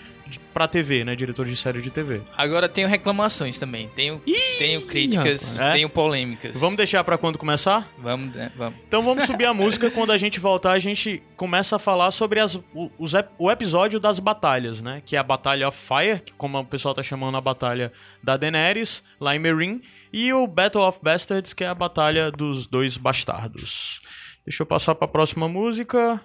pra 0.53 0.67
TV, 0.67 1.03
né? 1.03 1.15
Diretores 1.15 1.51
de 1.51 1.57
série 1.57 1.81
de 1.81 1.89
TV. 1.89 2.21
Agora 2.37 2.69
tenho 2.69 2.87
reclamações 2.87 3.57
também. 3.57 3.89
Tenho, 3.89 4.21
tenho 4.57 4.81
críticas. 4.85 5.59
É? 5.59 5.73
tenho 5.73 5.89
polêmicas. 5.89 6.59
Vamos 6.59 6.77
deixar 6.77 7.03
pra 7.03 7.17
quando 7.17 7.37
começar? 7.37 7.87
Vamos, 7.97 8.35
né? 8.35 8.51
vamos. 8.55 8.79
Então 8.87 9.01
vamos 9.01 9.25
subir 9.27 9.45
a 9.45 9.53
música. 9.53 9.89
Quando 9.89 10.11
a 10.11 10.17
gente 10.17 10.39
voltar, 10.39 10.71
a 10.71 10.79
gente 10.79 11.21
começa 11.35 11.75
a 11.75 11.79
falar 11.79 12.11
sobre 12.11 12.39
as, 12.39 12.55
o, 12.55 12.91
os 12.97 13.13
o 13.37 13.51
episódio 13.51 13.99
das 13.99 14.19
batalhas, 14.19 14.81
né? 14.81 15.01
Que 15.05 15.15
é 15.15 15.19
a 15.19 15.23
Batalha 15.23 15.67
of 15.67 15.77
Fire, 15.77 16.19
que 16.19 16.33
como 16.33 16.59
o 16.59 16.65
pessoal 16.65 16.93
tá 16.93 17.03
chamando 17.03 17.37
a 17.37 17.41
batalha 17.41 17.91
da 18.21 18.37
Daenerys, 18.37 19.03
lá 19.19 19.35
em 19.35 19.39
Meereen. 19.39 19.81
E 20.11 20.31
o 20.31 20.45
Battle 20.45 20.87
of 20.87 20.99
Bastards, 21.01 21.53
que 21.53 21.63
é 21.63 21.67
a 21.67 21.73
batalha 21.73 22.31
dos 22.31 22.67
dois 22.67 22.97
bastardos. 22.97 23.99
Deixa 24.45 24.61
eu 24.61 24.67
passar 24.67 24.93
pra 24.93 25.07
próxima 25.07 25.47
música. 25.47 26.21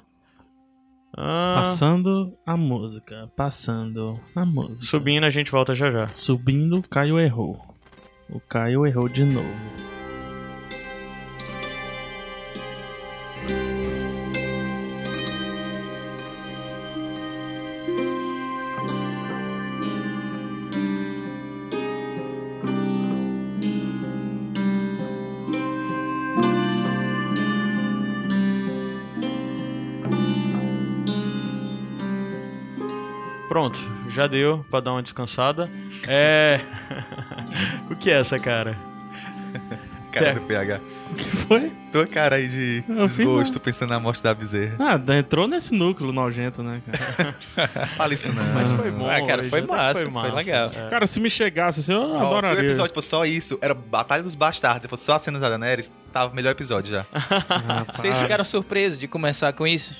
Ah, 1.16 1.54
Passando 1.64 2.36
a 2.46 2.56
música. 2.56 3.30
Passando 3.36 4.14
a 4.36 4.44
música. 4.44 4.86
subindo, 4.86 5.24
a 5.24 5.30
gente 5.30 5.50
volta 5.50 5.74
já 5.74 5.90
já. 5.90 6.08
Subindo, 6.08 6.78
o 6.78 6.88
Caio 6.88 7.18
errou. 7.18 7.60
O 8.30 8.38
Caio 8.40 8.86
errou 8.86 9.08
de 9.08 9.24
novo. 9.24 9.48
Pronto, 33.58 33.80
já 34.08 34.28
deu 34.28 34.64
pra 34.70 34.78
dar 34.78 34.92
uma 34.92 35.02
descansada. 35.02 35.68
É. 36.06 36.60
o 37.90 37.96
que 37.96 38.08
é 38.08 38.20
essa, 38.20 38.38
cara? 38.38 38.76
Cara 40.12 40.28
É. 40.28 40.34
do 40.34 40.42
PH. 40.42 40.80
O 41.10 41.14
que 41.14 41.24
foi? 41.24 41.72
Tua 41.90 42.06
cara 42.06 42.36
aí 42.36 42.46
de 42.46 42.84
Eu 42.88 43.08
fiz 43.08 43.16
desgosto 43.16 43.58
pensando 43.58 43.88
na 43.88 43.98
morte 43.98 44.22
da 44.22 44.32
bezerra. 44.32 44.76
Ah, 44.78 45.16
entrou 45.16 45.48
nesse 45.48 45.74
núcleo 45.74 46.12
nojento, 46.12 46.62
né, 46.62 46.80
cara? 47.56 47.88
Fala 47.96 48.14
isso 48.14 48.32
não. 48.32 48.44
Mas 48.54 48.70
foi 48.70 48.92
bom. 48.92 49.10
Ah, 49.10 49.26
cara, 49.26 49.42
foi 49.42 49.58
até 49.58 49.66
que 49.66 49.74
massa, 49.74 50.08
foi 50.08 50.30
legal. 50.30 50.70
É. 50.76 50.88
Cara, 50.88 51.04
se 51.06 51.18
me 51.18 51.28
chegasse 51.28 51.80
assim, 51.80 51.94
eu 51.94 52.00
Ó, 52.00 52.06
se 52.06 52.12
o 52.22 52.26
adoraria. 52.26 52.60
episódio 52.60 52.94
fosse 52.94 53.08
só 53.08 53.24
isso, 53.26 53.58
era 53.60 53.74
Batalha 53.74 54.22
dos 54.22 54.36
Bastardos, 54.36 54.82
se 54.82 54.88
fosse 54.88 55.04
só 55.04 55.16
a 55.16 55.18
cena 55.18 55.40
da 55.40 55.48
Daenerys, 55.48 55.92
tava 56.12 56.32
o 56.32 56.36
melhor 56.36 56.50
episódio 56.52 56.92
já. 56.92 57.04
Rapaz. 57.12 57.86
Vocês 57.98 58.16
ficaram 58.18 58.44
surpresos 58.44 59.00
de 59.00 59.08
começar 59.08 59.52
com 59.52 59.66
isso? 59.66 59.96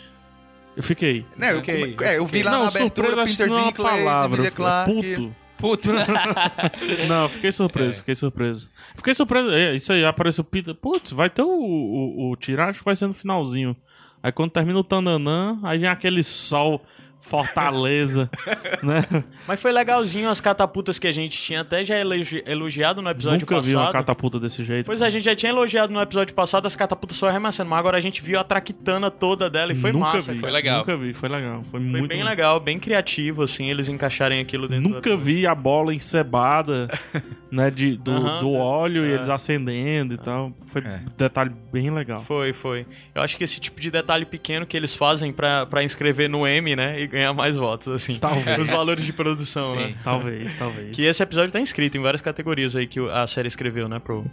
Eu 0.79 0.83
fiquei. 0.85 1.27
Né, 1.37 1.53
eu, 1.53 1.61
come- 1.61 1.97
é, 2.03 2.19
eu 2.19 2.25
vi 2.25 2.43
lá 2.43 2.53
não, 2.53 2.63
na 2.63 2.69
abertura 2.69 3.09
surpresa 3.09 3.31
que 3.31 3.37
Peter 3.37 3.49
não 3.49 3.57
uma 3.57 3.67
Dinklage, 3.73 3.99
palavra. 4.05 4.37
Emilia 4.37 4.51
Clarke. 4.53 4.95
fiquei 4.95 5.17
Puto. 5.17 5.37
Puto. 5.59 5.91
Não, 7.09 7.29
fiquei 7.29 7.51
surpreso, 7.51 7.97
É. 7.97 7.99
fiquei 7.99 8.15
surpreso. 8.15 8.71
Fiquei 8.95 9.13
surpreso. 9.13 9.51
É, 9.51 9.75
isso 9.75 9.93
aí, 9.93 10.05
apareceu 10.05 10.43
o 10.43 10.45
Peter. 10.45 10.73
Putz, 10.73 11.11
vai 11.11 11.29
ter 11.29 11.43
o, 11.43 11.49
o, 11.49 12.31
o 12.31 12.37
tiragem, 12.37 12.81
vai 12.85 12.95
ser 12.95 13.09
no 13.09 13.13
finalzinho. 13.13 13.77
Aí 14.23 14.31
quando 14.31 14.53
termina 14.53 14.79
o 14.79 14.85
Tananã, 14.85 15.59
aí 15.65 15.79
vem 15.79 15.89
aquele 15.89 16.23
sol, 16.23 16.81
Fortaleza, 17.21 18.31
né? 18.83 19.05
Mas 19.47 19.61
foi 19.61 19.73
legalzinho 19.73 20.29
as 20.31 20.41
catapultas 20.41 20.99
que 20.99 21.07
a 21.07 21.13
gente 21.13 21.37
tinha 21.37 21.61
até 21.61 21.85
já 21.85 21.97
elogi- 21.97 22.43
elogiado 22.47 23.03
no 23.03 23.11
episódio 23.11 23.41
Nunca 23.41 23.57
passado. 23.57 23.71
vi 23.71 23.77
uma 23.77 23.93
catapulta 23.93 24.41
desse 24.41 24.65
jeito. 24.65 24.87
Pois 24.87 25.03
é, 25.03 25.07
a 25.07 25.11
gente 25.11 25.25
já 25.25 25.37
tinha 25.37 25.51
elogiado 25.51 25.93
no 25.93 26.01
episódio 26.01 26.35
passado 26.35 26.67
as 26.67 26.75
catapultas 26.77 27.17
só 27.19 27.29
arremessando, 27.29 27.69
mas 27.69 27.79
agora 27.79 27.97
a 27.99 28.01
gente 28.01 28.23
viu 28.23 28.39
a 28.39 28.45
traquitana 28.45 29.11
toda 29.11 29.51
dela 29.51 29.73
e 29.73 29.77
foi 29.77 29.93
Nunca 29.93 30.07
massa. 30.07 30.33
vi. 30.33 30.41
Foi 30.41 30.49
cara. 30.49 30.53
legal. 30.53 30.79
Nunca 30.79 30.97
vi, 30.97 31.13
foi 31.15 31.29
legal. 31.29 31.63
Foi, 31.71 31.81
Foi 31.81 31.81
muito 31.81 32.09
bem 32.09 32.25
legal, 32.25 32.61
bem 32.61 32.79
criativo, 32.79 33.43
assim, 33.43 33.69
eles 33.71 33.89
encaixarem 33.89 34.41
aquilo 34.41 34.69
dentro 34.69 34.89
Nunca 34.89 35.17
vi 35.17 35.47
a 35.47 35.55
bola 35.55 35.93
encebada, 35.95 36.89
né, 37.51 37.71
de, 37.71 37.97
do, 37.97 38.13
Aham, 38.13 38.39
do 38.39 38.55
é. 38.55 38.59
óleo 38.59 39.05
e 39.07 39.11
É. 39.11 39.15
eles 39.15 39.29
acendendo 39.29 40.15
e 40.15 40.19
tal. 40.19 40.53
Foi 40.67 40.83
É. 40.83 41.01
um 41.07 41.11
detalhe 41.17 41.51
bem 41.73 41.91
legal. 41.91 42.21
Foi, 42.21 42.53
foi. 42.53 42.87
Eu 43.15 43.23
acho 43.23 43.37
que 43.37 43.45
esse 43.45 43.61
tipo 43.61 43.81
de 43.81 43.91
detalhe 43.91 44.25
pequeno 44.25 44.65
que 44.67 44.77
eles 44.77 44.95
fazem 44.95 45.33
pra, 45.33 45.67
pra 45.67 45.83
inscrever 45.83 46.29
no 46.29 46.47
M, 46.47 46.77
né, 46.77 47.01
e 47.01 47.08
ganhar 47.09 47.33
mais 47.33 47.57
votos, 47.57 47.89
assim. 47.89 48.19
Talvez. 48.19 48.61
Os 48.61 48.69
valores 48.69 49.05
de 49.05 49.13
produção, 49.13 49.73
Sim. 49.73 49.77
né? 49.79 49.95
Talvez, 50.05 50.55
talvez. 50.55 50.95
Que 50.95 51.05
esse 51.05 51.23
episódio 51.23 51.51
tá 51.53 51.61
inscrito 51.61 51.97
em 51.97 52.01
várias 52.01 52.21
categorias 52.21 52.77
aí 52.77 52.87
que 52.87 53.01
a 53.11 53.27
série 53.27 53.49
escreveu, 53.49 53.89
né, 53.89 53.99
pro... 53.99 54.25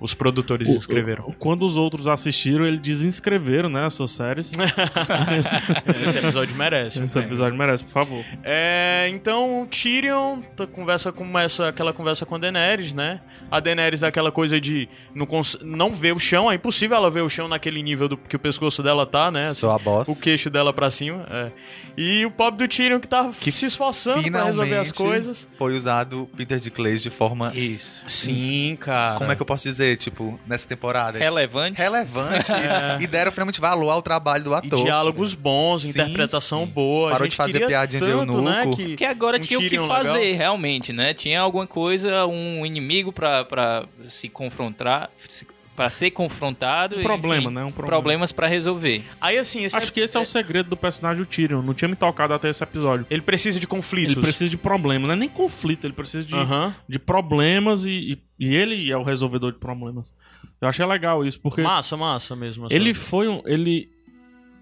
Os 0.00 0.14
produtores 0.14 0.66
O- 0.66 0.78
escreveram. 0.78 1.24
o- 1.28 1.34
Quando 1.34 1.60
os 1.66 1.76
outros 1.76 2.08
assistiram, 2.08 2.64
eles 2.64 2.80
desinscreveram, 2.80 3.68
né, 3.68 3.84
as 3.84 3.92
suas 3.92 4.12
séries. 4.12 4.50
Esse 6.06 6.18
episódio 6.18 6.56
merece. 6.56 7.02
Esse 7.02 7.18
episódio 7.18 7.58
merece, 7.58 7.84
por 7.84 7.92
favor. 7.92 8.24
É, 8.42 9.08
então 9.12 9.66
Tyrion 9.70 10.40
conversa 10.72 11.12
começa 11.12 11.68
aquela 11.68 11.92
conversa 11.92 12.24
com 12.24 12.34
a 12.34 12.38
Daenerys, 12.38 12.92
né? 12.94 13.20
A 13.50 13.60
Daenerys 13.60 14.00
daquela 14.00 14.30
coisa 14.30 14.60
de 14.60 14.88
não, 15.14 15.26
não 15.62 15.90
ver 15.90 16.12
o 16.14 16.20
chão, 16.20 16.50
é 16.50 16.54
impossível 16.54 16.96
ela 16.96 17.10
ver 17.10 17.22
o 17.22 17.28
chão 17.30 17.48
naquele 17.48 17.82
nível 17.82 18.08
do 18.08 18.16
que 18.16 18.36
o 18.36 18.38
pescoço 18.38 18.82
dela 18.82 19.04
tá, 19.06 19.30
né? 19.30 19.52
Sou 19.54 19.70
a 19.70 19.78
boss. 19.78 20.08
O 20.08 20.14
queixo 20.18 20.48
dela 20.50 20.72
pra 20.72 20.90
cima. 20.90 21.26
é. 21.30 21.50
E 21.96 22.24
o 22.24 22.30
pobre 22.30 22.66
do 22.66 22.70
Tyrion 22.70 22.98
que 23.00 23.08
tá 23.08 23.30
se 23.32 23.66
esforçando 23.66 24.22
pra 24.30 24.44
resolver 24.44 24.76
as 24.76 24.92
coisas. 24.92 25.46
foi 25.58 25.76
usado 25.76 26.30
Peter 26.36 26.58
Dinklage 26.58 27.02
de 27.02 27.10
forma... 27.10 27.52
Isso. 27.54 28.02
Sim, 28.06 28.76
cara. 28.80 29.18
Como 29.18 29.30
é 29.30 29.36
que 29.36 29.42
eu 29.42 29.46
posso 29.46 29.68
dizer, 29.68 29.96
tipo, 29.98 30.38
nessa 30.46 30.66
temporada? 30.66 31.18
Relevante. 31.18 31.76
Relevante. 31.76 32.52
e, 33.00 33.02
e 33.04 33.06
deram 33.06 33.30
finalmente 33.32 33.60
valor 33.60 33.90
ao 33.90 34.00
trabalho 34.00 34.44
do 34.44 34.52
E 34.52 34.54
ator. 34.54 34.82
diálogos 34.84 35.34
bons, 35.34 35.82
Sim, 35.82 35.90
interpretação 35.90 36.64
sim. 36.64 36.70
boa. 36.72 37.08
a 37.08 37.12
Parou 37.12 37.24
gente 37.26 37.32
de 37.32 37.36
fazer 37.36 37.66
piadinha 37.66 38.00
de 38.00 38.08
né, 38.08 38.14
eunuco. 38.14 38.76
que 38.76 38.88
Porque 38.90 39.04
agora 39.04 39.36
um 39.36 39.40
tinha 39.40 39.58
o 39.58 39.62
que 39.68 39.78
fazer, 39.80 40.12
legal. 40.18 40.38
realmente, 40.38 40.92
né? 40.94 41.12
Tinha 41.12 41.40
alguma 41.40 41.66
coisa, 41.66 42.24
um 42.26 42.64
inimigo 42.64 43.12
pra, 43.12 43.39
pra 43.44 43.86
se 44.04 44.28
confrontar. 44.28 45.10
se- 45.28 45.46
Pra 45.76 45.88
ser 45.88 46.10
confrontado. 46.10 46.96
Um 46.96 47.00
e, 47.00 47.02
problema, 47.02 47.44
enfim, 47.44 47.54
né? 47.54 47.64
Um 47.64 47.70
problema. 47.72 47.88
Problemas 47.96 48.32
pra 48.32 48.46
resolver. 48.46 49.02
Aí 49.18 49.38
assim, 49.38 49.64
esse 49.64 49.74
Acho 49.74 49.90
que 49.90 50.00
esse 50.00 50.14
é 50.14 50.20
o 50.20 50.26
segredo 50.26 50.68
do 50.68 50.76
personagem 50.76 51.22
do 51.22 51.26
Tyrion. 51.26 51.62
Não 51.62 51.72
tinha 51.72 51.88
me 51.88 51.96
tocado 51.96 52.34
até 52.34 52.50
esse 52.50 52.62
episódio. 52.62 53.06
Ele 53.08 53.22
precisa 53.22 53.58
de 53.58 53.66
conflitos. 53.66 54.12
Ele 54.14 54.20
precisa 54.20 54.50
de 54.50 54.58
problemas, 54.58 55.06
não 55.06 55.14
é 55.14 55.16
nem 55.16 55.28
conflito, 55.28 55.86
ele 55.86 55.94
precisa 55.94 56.26
de, 56.26 56.34
Aham. 56.34 56.74
de 56.86 56.98
problemas 56.98 57.86
e, 57.86 58.20
e, 58.38 58.46
e 58.50 58.54
ele 58.54 58.90
é 58.92 58.96
o 58.96 59.02
resolvedor 59.02 59.52
de 59.52 59.58
problemas. 59.58 60.12
Eu 60.60 60.68
achei 60.68 60.84
legal 60.84 61.24
isso, 61.24 61.40
porque 61.40 61.62
Massa, 61.62 61.96
massa 61.96 62.36
mesmo. 62.36 62.66
essa- 62.66 62.74
ele 62.74 62.92
foi 62.92 63.26
um. 63.28 63.40
Ele. 63.46 63.88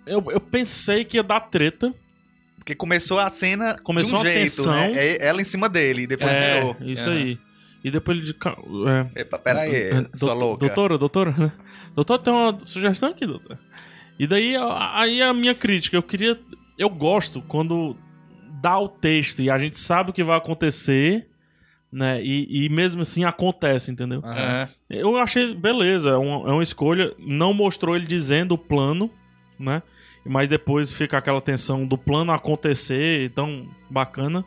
Eu, 0.07 0.25
eu 0.31 0.41
pensei 0.41 1.05
que 1.05 1.17
ia 1.17 1.23
dar 1.25 1.41
treta. 1.41 1.93
Porque 2.59 2.75
começou 2.77 3.19
a 3.19 3.31
cena 3.31 3.77
Começou 3.83 4.21
de 4.21 4.27
um 4.27 4.29
a 4.29 4.33
jeito, 4.33 4.57
tensão. 4.57 4.73
né? 4.73 4.93
É 4.95 5.27
Ela 5.27 5.41
em 5.41 5.45
cima 5.45 5.69
dele, 5.71 6.03
e 6.03 6.07
depois 6.07 6.31
é, 6.37 6.55
virou. 6.61 6.77
isso 6.83 7.09
aí. 7.09 7.39
E 7.85 7.91
depois 7.91 8.19
ele. 8.19 8.27
de 8.27 8.37
É, 9.15 9.21
Epa, 9.23 9.39
peraí, 9.39 9.75
É, 9.75 9.91
sua 9.93 10.01
doutor- 10.03 10.35
louca. 10.35 10.67
Doutora, 10.67 10.99
doutora, 10.99 11.35
né? 11.37 11.53
Doutor, 11.95 12.19
tem 12.19 12.33
uma 12.33 12.59
sugestão 12.61 13.11
aqui, 13.11 13.27
doutor. 13.27 13.59
E 14.19 14.27
daí, 14.27 14.57
a- 14.57 15.01
aí 15.01 15.23
a 15.23 15.33
minha 15.33 15.55
crítica, 15.55 15.97
eu 15.97 16.03
queria. 16.03 16.39
Eu 16.77 16.89
gosto 16.91 17.41
quando 17.43 17.97
dá 18.61 18.79
o 18.79 18.89
texto 18.89 19.41
e 19.43 19.51
a 19.51 19.59
gente 19.59 19.79
sabe 19.79 20.11
o 20.11 20.13
que 20.13 20.25
vai 20.25 20.37
acontecer, 20.37 21.29
né? 21.91 22.21
E, 22.23 22.65
e 22.65 22.69
mesmo 22.69 23.03
assim 23.03 23.25
acontece, 23.25 23.91
entendeu? 23.93 24.21
Aham. 24.25 24.69
Eu 24.91 25.17
achei, 25.17 25.55
beleza, 25.55 26.11
é 26.11 26.17
uma, 26.17 26.51
é 26.51 26.53
uma 26.53 26.63
escolha. 26.63 27.13
Não 27.19 27.53
mostrou 27.55 27.95
ele 27.95 28.07
dizendo 28.07 28.53
o 28.53 28.59
plano, 28.59 29.09
né? 29.59 29.83
Mas 30.27 30.49
depois 30.49 30.93
fica 30.93 31.17
aquela 31.17 31.41
tensão 31.41 31.87
do 31.87 31.97
plano 31.97 32.33
acontecer, 32.33 33.25
então, 33.25 33.67
bacana. 33.89 34.45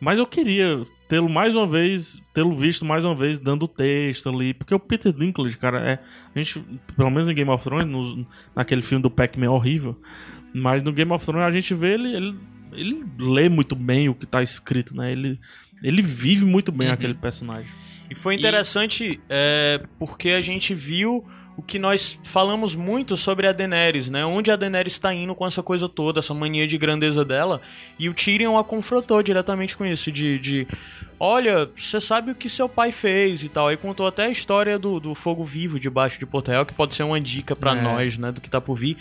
Mas 0.00 0.18
eu 0.18 0.26
queria 0.26 0.82
tê-lo 1.08 1.28
mais 1.28 1.54
uma 1.54 1.66
vez, 1.66 2.18
tê-lo 2.34 2.52
visto 2.52 2.84
mais 2.84 3.04
uma 3.04 3.14
vez 3.14 3.38
dando 3.38 3.66
texto 3.68 4.28
ali. 4.28 4.52
Porque 4.54 4.74
o 4.74 4.78
Peter 4.80 5.12
Dinklage, 5.12 5.56
cara, 5.56 5.78
é. 5.92 5.98
A 6.34 6.38
gente, 6.42 6.60
pelo 6.96 7.10
menos 7.10 7.28
em 7.28 7.34
Game 7.34 7.50
of 7.50 7.62
Thrones, 7.62 7.88
nos- 7.88 8.26
naquele 8.54 8.82
filme 8.82 9.02
do 9.02 9.10
Pac-Man 9.10 9.50
horrível. 9.50 10.00
Mas 10.54 10.82
no 10.82 10.92
Game 10.92 11.12
of 11.12 11.24
Thrones 11.24 11.46
a 11.46 11.50
gente 11.50 11.74
vê 11.74 11.94
ele, 11.94 12.14
ele. 12.16 12.38
ele 12.72 13.04
lê 13.18 13.48
muito 13.48 13.74
bem 13.76 14.08
o 14.08 14.14
que 14.14 14.26
tá 14.26 14.42
escrito, 14.42 14.96
né? 14.96 15.12
Ele, 15.12 15.38
ele 15.82 16.02
vive 16.02 16.44
muito 16.44 16.72
bem 16.72 16.88
Uhum. 16.88 16.94
aquele 16.94 17.14
personagem. 17.14 17.70
E 18.10 18.14
foi 18.14 18.34
interessante 18.36 19.18
é, 19.28 19.82
porque 19.98 20.30
a 20.30 20.40
gente 20.40 20.74
viu 20.74 21.24
o 21.56 21.62
que 21.62 21.78
nós 21.78 22.18
falamos 22.22 22.76
muito 22.76 23.16
sobre 23.16 23.46
a 23.46 23.52
Daenerys, 23.52 24.10
né? 24.10 24.24
Onde 24.24 24.50
a 24.50 24.56
Daenerys 24.56 24.92
está 24.92 25.14
indo 25.14 25.34
com 25.34 25.46
essa 25.46 25.62
coisa 25.62 25.88
toda, 25.88 26.18
essa 26.18 26.34
mania 26.34 26.66
de 26.66 26.76
grandeza 26.76 27.24
dela. 27.24 27.62
E 27.98 28.08
o 28.08 28.14
Tyrion 28.14 28.58
a 28.58 28.64
confrontou 28.64 29.22
diretamente 29.22 29.76
com 29.76 29.84
isso, 29.84 30.12
de... 30.12 30.38
de 30.38 30.68
Olha, 31.18 31.70
você 31.74 31.98
sabe 31.98 32.30
o 32.30 32.34
que 32.34 32.46
seu 32.46 32.68
pai 32.68 32.92
fez 32.92 33.42
e 33.42 33.48
tal. 33.48 33.68
Aí 33.68 33.76
contou 33.78 34.06
até 34.06 34.26
a 34.26 34.30
história 34.30 34.78
do, 34.78 35.00
do 35.00 35.14
fogo 35.14 35.46
vivo 35.46 35.80
debaixo 35.80 36.18
de 36.18 36.26
Porto 36.26 36.50
Real, 36.50 36.66
que 36.66 36.74
pode 36.74 36.94
ser 36.94 37.04
uma 37.04 37.18
dica 37.18 37.56
pra 37.56 37.74
É. 37.74 37.80
nós, 37.80 38.18
né? 38.18 38.30
Do 38.30 38.40
que 38.40 38.50
tá 38.50 38.60
por 38.60 38.76
vir. 38.76 38.98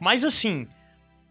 Mas 0.00 0.24
assim, 0.24 0.68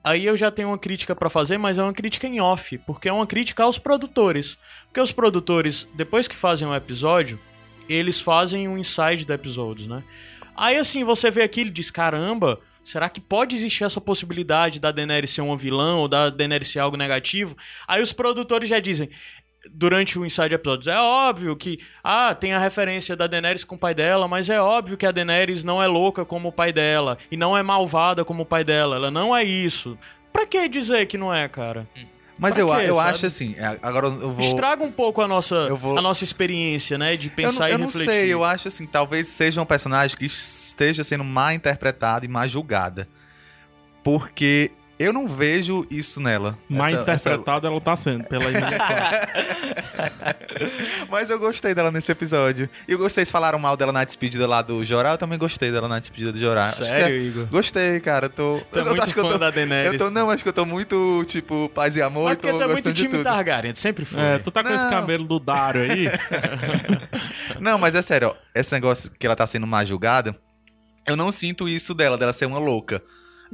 Aí 0.04 0.24
eu 0.24 0.38
já 0.38 0.52
tenho 0.52 0.68
uma 0.68 0.78
crítica 0.78 1.16
pra 1.16 1.32
fazer, 1.32 1.58
mas 1.58 1.80
é 1.80 1.82
uma 1.82 1.92
crítica 1.92 2.28
em 2.28 2.40
off, 2.40 2.78
porque 2.86 3.10
é 3.10 3.12
uma 3.12 3.26
crítica 3.26 3.64
aos 3.64 3.80
produtores. 3.80 4.56
Porque 4.84 5.02
os 5.02 5.12
produtores, 5.12 5.88
depois 5.96 6.28
que 6.28 6.36
fazem 6.36 6.68
um 6.68 6.76
episódio, 6.76 7.40
eles 7.90 8.20
fazem 8.20 8.68
um 8.68 8.78
inside 8.78 9.26
do 9.26 9.34
episódio, 9.34 9.90
né? 9.90 10.04
Aí 10.56 10.78
assim, 10.78 11.04
você 11.04 11.30
vê 11.30 11.44
aqui 11.44 11.62
e 11.62 11.70
diz, 11.70 11.92
caramba, 11.92 12.60
será 12.84 13.10
que 13.10 13.20
pode 13.20 13.56
existir 13.56 13.84
essa 13.84 14.00
possibilidade 14.00 14.80
da 14.80 14.92
Daenerys 14.92 15.32
ser 15.32 15.42
uma 15.42 15.58
vilã 15.58 15.96
ou 15.98 16.08
da 16.08 16.30
Daenerys 16.30 16.70
ser 16.70 16.80
algo 16.80 16.98
negativo? 16.98 17.56
Aí 17.88 18.02
os 18.02 18.14
produtores 18.14 18.70
já 18.70 18.80
dizem, 18.80 19.10
durante 19.70 20.18
o 20.18 20.26
Inside 20.26 20.56
Episodes. 20.56 20.88
É 20.88 21.00
óbvio 21.00 21.56
que, 21.56 21.80
ah, 22.04 22.34
tem 22.36 22.54
a 22.54 22.60
referência 22.60 23.16
da 23.16 23.28
Daenerys 23.28 23.64
com 23.64 23.76
o 23.76 23.80
pai 23.80 23.94
dela, 23.94 24.28
mas 24.28 24.50
é 24.50 24.62
óbvio 24.62 24.98
que 24.98 25.06
a 25.06 25.12
Daenerys 25.12 25.64
não 25.64 25.82
é 25.82 25.88
louca 25.88 26.26
como 26.26 26.50
o 26.50 26.52
pai 26.52 26.72
dela 26.72 27.18
e 27.32 27.38
não 27.38 27.58
é 27.58 27.64
malvada 27.64 28.24
como 28.24 28.44
o 28.44 28.46
pai 28.46 28.64
dela. 28.64 28.96
Ela 28.96 29.12
não 29.12 29.36
é 29.36 29.44
isso. 29.44 29.98
Pra 30.32 30.46
que 30.46 30.68
dizer 30.68 31.06
que 31.06 31.18
não 31.18 31.34
é, 31.34 31.48
cara? 31.48 31.88
Mas 32.38 32.54
Pra 32.56 32.62
eu, 32.64 32.68
quê, 32.68 32.90
eu 32.90 32.96
sabe? 32.96 33.10
acho 33.10 33.26
assim, 33.26 33.56
é, 33.58 33.80
agora 33.82 34.08
eu 34.08 34.34
vou... 34.34 34.40
Estraga 34.40 34.84
um 34.84 34.92
pouco 34.92 35.22
a 35.22 35.28
Eu 35.70 35.78
vou- 35.78 35.98
a 35.98 36.02
nossa 36.02 36.24
experiência, 36.24 36.98
né? 36.98 37.16
De 37.16 37.28
Eu 37.28 37.30
não, 37.30 37.36
pensar 37.52 37.70
eu 37.70 37.76
e 37.76 37.78
não 37.78 37.86
refletir. 37.86 38.12
sei, 38.14 38.34
eu 38.34 38.44
acho 38.44 38.68
assim, 38.68 38.86
talvez 38.86 39.28
seja 39.30 39.62
um 39.62 39.66
personagem 39.66 40.18
que 40.18 40.26
esteja 40.26 41.04
sendo 41.04 41.24
mal 41.24 41.54
interpretada 41.54 42.26
e 42.26 42.28
mal 42.28 42.46
julgada. 42.48 43.08
Porque 44.04 44.72
eu 44.98 45.12
não 45.14 45.28
vejo 45.28 45.86
isso 45.90 46.20
nela. 46.20 46.58
Mal 46.70 46.88
Essa- 46.88 47.12
essa- 47.12 47.30
interpretado 47.30 47.68
ela 47.68 47.82
tá 47.82 47.96
sendo, 47.96 48.24
pela 48.26 48.46
Mas 51.10 51.30
eu 51.30 51.38
gostei 51.40 51.74
dela 51.74 51.92
nesse 51.92 52.12
episódio. 52.12 52.70
E 52.88 52.92
eu 52.94 52.98
gostei, 52.98 53.26
se 53.26 53.32
falaram 53.32 53.60
mal 53.60 53.76
dela 53.76 53.92
na 53.92 54.04
despedida 54.04 54.48
lá 54.48 54.62
do 54.62 54.84
Jorá, 54.86 55.12
eu 55.12 55.18
também 55.18 55.38
gostei 55.38 55.72
dela 55.72 55.88
na 55.88 56.00
despedida 56.00 56.32
do 56.32 56.38
Jorá. 56.40 56.66
Acho 56.66 56.78
que 56.78 56.84
é- 56.84 56.86
Sério, 56.86 57.22
Igor? 57.22 57.46
Gostei, 57.48 58.00
cara. 58.00 58.26
eu 58.28 58.30
Tô, 58.30 58.58
é 58.58 58.80
eu 58.80 58.86
muito 58.86 59.02
acho 59.04 59.14
que 59.14 59.20
eu 59.20 59.24
fã 59.24 59.32
tô, 59.32 59.38
da 59.38 59.52
Daenerys. 59.52 59.94
eu 59.94 60.00
tô, 60.00 60.10
não, 60.10 60.30
acho 60.30 60.44
que 60.44 60.50
eu 60.50 60.54
tô 60.54 60.66
muito, 60.66 61.24
tipo, 61.28 61.70
paz 61.70 61.96
e 61.96 62.02
amor. 62.02 62.26
Mas 62.26 62.34
e 62.34 62.36
porque 62.38 62.52
tô 62.52 62.58
tu 62.58 62.64
é 62.64 62.68
muito 62.68 62.94
time. 62.94 63.24
Targaryen, 63.24 63.74
tu 63.74 63.80
sempre 63.80 64.06
foi. 64.06 64.22
É, 64.22 64.40
tu 64.40 64.52
tá 64.52 64.64
com 64.64 64.74
esse 64.74 64.84
Não. 64.86 64.92
cabelo 64.92 65.26
do 65.26 65.40
Dario 65.40 65.82
aí. 65.82 66.08
Não, 67.60 67.78
mas 67.78 67.96
é 67.96 68.02
sério, 68.02 68.30
ó, 68.30 68.36
esse 68.54 68.72
negócio 68.72 69.12
que 69.18 69.26
ela 69.26 69.36
tá 69.36 69.46
sendo 69.48 69.68
mais 69.68 69.88
julgada, 69.88 70.36
eu 71.08 71.16
não 71.16 71.32
sinto 71.32 71.70
isso 71.70 71.94
dela, 71.94 72.18
dela 72.18 72.34
ser 72.34 72.46
uma 72.46 72.60
louca. 72.60 73.02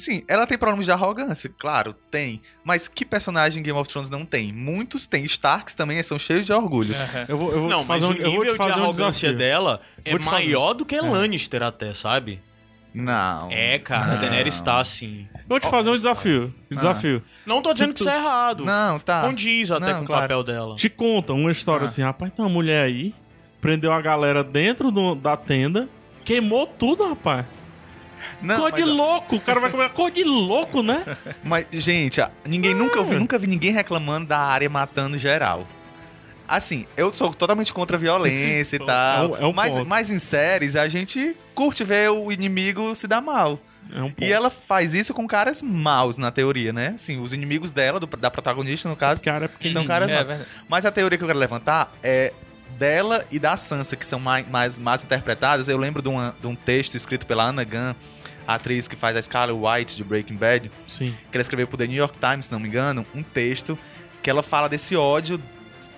Assim, 0.01 0.23
ela 0.27 0.47
tem 0.47 0.57
problemas 0.57 0.85
de 0.85 0.91
arrogância, 0.91 1.49
claro, 1.59 1.93
tem. 2.09 2.41
Mas 2.63 2.87
que 2.87 3.05
personagem 3.05 3.59
em 3.59 3.63
Game 3.63 3.77
of 3.77 3.87
Thrones 3.89 4.09
não 4.09 4.25
tem? 4.25 4.51
Muitos 4.51 5.05
tem. 5.05 5.23
Starks 5.25 5.73
também 5.75 6.01
são 6.03 6.17
cheios 6.17 6.45
de 6.45 6.51
orgulhos. 6.53 6.97
Eu 7.27 7.37
vou, 7.37 7.51
eu 7.51 7.59
vou 7.61 7.69
Não, 7.69 7.83
mas 7.85 8.01
fazer 8.01 8.05
o 8.05 8.15
um, 8.17 8.21
eu 8.25 8.31
vou 8.31 8.39
nível 8.41 8.45
te 8.45 8.51
de 8.51 8.57
fazer 8.57 8.79
um 8.79 8.83
arrogância 8.83 9.29
desafio. 9.29 9.37
dela 9.37 9.81
é 10.03 10.11
fazer. 10.17 10.25
maior 10.25 10.73
do 10.73 10.85
que 10.85 10.99
Lannister 10.99 11.61
até, 11.63 11.93
sabe? 11.93 12.39
Não. 12.93 13.47
É, 13.51 13.79
cara, 13.79 14.11
a 14.11 14.15
Não. 14.15 14.21
Daenerys 14.21 14.59
tá 14.59 14.79
assim. 14.79 15.27
Vou 15.47 15.59
te 15.59 15.69
fazer 15.69 15.89
um 15.91 15.95
desafio. 15.95 16.53
Um 16.69 16.75
desafio. 16.75 17.23
Não 17.45 17.61
tô 17.61 17.71
dizendo 17.71 17.93
que 17.93 17.99
tu- 17.99 18.01
isso 18.01 18.09
é 18.09 18.17
errado. 18.17 18.65
Não, 18.65 18.99
tá. 18.99 19.21
Condiz 19.21 19.71
até 19.71 19.93
Não, 19.93 19.99
com 20.01 20.05
claro. 20.07 20.21
o 20.21 20.27
papel 20.27 20.43
dela. 20.43 20.75
Te 20.75 20.89
conta 20.89 21.31
uma 21.31 21.51
história 21.51 21.85
Ah. 21.85 21.87
assim, 21.87 22.01
rapaz, 22.01 22.33
tem 22.33 22.43
uma 22.43 22.51
mulher 22.51 22.83
aí, 22.83 23.13
prendeu 23.61 23.93
a 23.93 24.01
galera 24.01 24.43
dentro 24.43 24.91
do- 24.91 25.15
da 25.15 25.37
tenda, 25.37 25.87
queimou 26.25 26.67
tudo, 26.67 27.07
rapaz. 27.07 27.45
Não, 28.41 28.57
cor 28.59 28.71
de 28.71 28.81
mas, 28.81 28.89
louco, 28.89 29.35
o 29.35 29.39
cara 29.41 29.59
vai 29.59 29.69
comer 29.71 29.89
cor 29.89 30.09
de 30.11 30.23
louco, 30.23 30.81
né? 30.83 31.17
mas, 31.43 31.65
gente, 31.71 32.21
ninguém 32.45 32.73
nunca 32.73 32.97
É. 32.97 32.99
ouvi, 32.99 33.15
nunca 33.15 33.37
vi 33.37 33.47
ninguém 33.47 33.71
reclamando 33.71 34.27
da 34.27 34.39
área 34.39 34.69
matando 34.69 35.17
geral. 35.17 35.65
Assim, 36.47 36.85
eu 36.97 37.13
sou 37.13 37.33
totalmente 37.33 37.73
contra 37.73 37.95
a 37.95 37.99
violência 37.99 38.75
e 38.75 38.81
É 38.83 38.85
tal. 38.85 39.31
um- 39.31 39.37
é 39.37 39.45
um 39.45 39.53
mas, 39.53 39.73
ponto. 39.75 39.87
mas 39.87 40.09
em 40.09 40.19
séries, 40.19 40.75
a 40.75 40.87
gente 40.87 41.35
curte 41.55 41.83
ver 41.83 42.09
o 42.11 42.31
inimigo 42.31 42.93
se 42.95 43.07
dar 43.07 43.21
mal. 43.21 43.57
É 43.93 44.01
um 44.01 44.09
ponto. 44.09 44.23
E 44.23 44.31
ela 44.31 44.49
faz 44.49 44.93
isso 44.93 45.13
com 45.13 45.25
caras 45.27 45.61
maus, 45.61 46.17
na 46.17 46.29
teoria, 46.31 46.71
né? 46.73 46.93
Assim, 46.95 47.19
os 47.19 47.31
inimigos 47.33 47.71
dela, 47.71 47.99
do- 47.99 48.07
da 48.17 48.29
protagonista, 48.29 48.87
no 48.89 48.95
caso, 48.95 49.21
cara 49.21 49.49
é 49.63 49.69
são 49.69 49.85
caras 49.85 50.09
É 50.11 50.15
maus. 50.15 50.27
verdade. 50.27 50.49
Mas 50.67 50.85
a 50.85 50.91
teoria 50.91 51.17
que 51.17 51.23
eu 51.23 51.27
quero 51.27 51.39
levantar 51.39 51.91
é 52.03 52.33
dela 52.77 53.25
e 53.31 53.37
da 53.39 53.55
Sansa, 53.57 53.95
que 53.95 54.05
são 54.05 54.19
mais, 54.19 54.47
mais, 54.49 54.77
mais 54.79 55.03
interpretadas. 55.03 55.67
Eu 55.67 55.77
lembro 55.77 56.01
de, 56.01 56.09
uma- 56.09 56.35
de 56.39 56.47
um 56.47 56.55
texto 56.55 56.95
escrito 56.95 57.25
pela 57.25 57.43
Anna 57.45 57.63
Gunn, 57.63 57.93
a 58.47 58.55
atriz 58.55 58.87
que 58.87 58.95
faz 58.95 59.15
a 59.15 59.21
Scarlet 59.21 59.57
White 59.57 59.95
de 59.95 60.03
Breaking 60.03 60.35
Bad, 60.35 60.71
Sim. 60.87 61.15
que 61.31 61.37
ela 61.37 61.41
escreveu 61.41 61.67
pro 61.67 61.77
The 61.77 61.87
New 61.87 61.97
York 61.97 62.17
Times, 62.19 62.45
se 62.45 62.51
não 62.51 62.59
me 62.59 62.67
engano, 62.67 63.05
um 63.13 63.23
texto 63.23 63.77
que 64.21 64.29
ela 64.29 64.43
fala 64.43 64.67
desse 64.67 64.95
ódio 64.95 65.41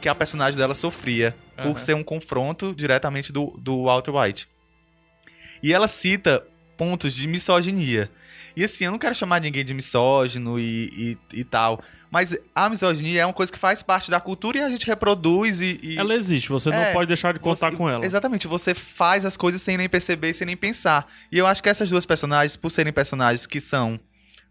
que 0.02 0.10
a 0.10 0.16
personagem 0.16 0.58
dela 0.58 0.76
sofria 0.76 1.36
Aham. 1.58 1.72
por 1.72 1.80
ser 1.80 1.96
um 1.96 2.04
confronto 2.04 2.76
diretamente 2.76 3.32
do, 3.32 3.58
do 3.58 3.84
Walter 3.84 4.14
White. 4.16 4.48
E 5.62 5.74
ela 5.74 5.88
cita 5.88 6.46
pontos 6.78 7.14
de 7.14 7.28
misoginia. 7.28 8.12
E 8.56 8.64
assim, 8.64 8.86
eu 8.86 8.92
não 8.92 9.00
quero 9.00 9.16
chamar 9.16 9.40
ninguém 9.42 9.64
de 9.64 9.74
misógino 9.74 10.60
e, 10.60 11.18
e, 11.34 11.40
e 11.40 11.44
tal, 11.44 11.82
mas 12.14 12.38
a 12.54 12.70
misoginia 12.70 13.22
é 13.22 13.26
uma 13.26 13.34
coisa 13.34 13.52
que 13.52 13.58
faz 13.58 13.82
parte 13.82 14.12
da 14.12 14.20
cultura 14.20 14.60
e 14.60 14.62
a 14.62 14.70
gente 14.70 14.86
reproduz 14.86 15.60
e... 15.62 15.80
e- 15.82 15.98
Ela 15.98 16.14
existe, 16.14 16.48
você 16.50 16.70
não 16.70 16.78
É, 16.78 16.94
pode 16.94 17.08
deixar 17.08 17.34
de 17.34 17.40
contar 17.40 17.72
você- 17.72 17.76
com 17.78 17.90
ela. 17.90 18.06
Exatamente, 18.06 18.48
você 18.48 18.76
faz 18.76 19.26
as 19.26 19.36
coisas 19.36 19.60
sem 19.64 19.78
nem 19.78 19.90
perceber 19.90 20.32
sem 20.36 20.46
nem 20.46 20.56
pensar. 20.56 21.08
E 21.32 21.40
eu 21.40 21.48
acho 21.48 21.64
que 21.64 21.70
essas 21.70 21.90
duas 21.90 22.06
personagens, 22.06 22.56
por 22.56 22.70
serem 22.70 22.94
personagens 22.94 23.48
que 23.48 23.60
são, 23.60 24.00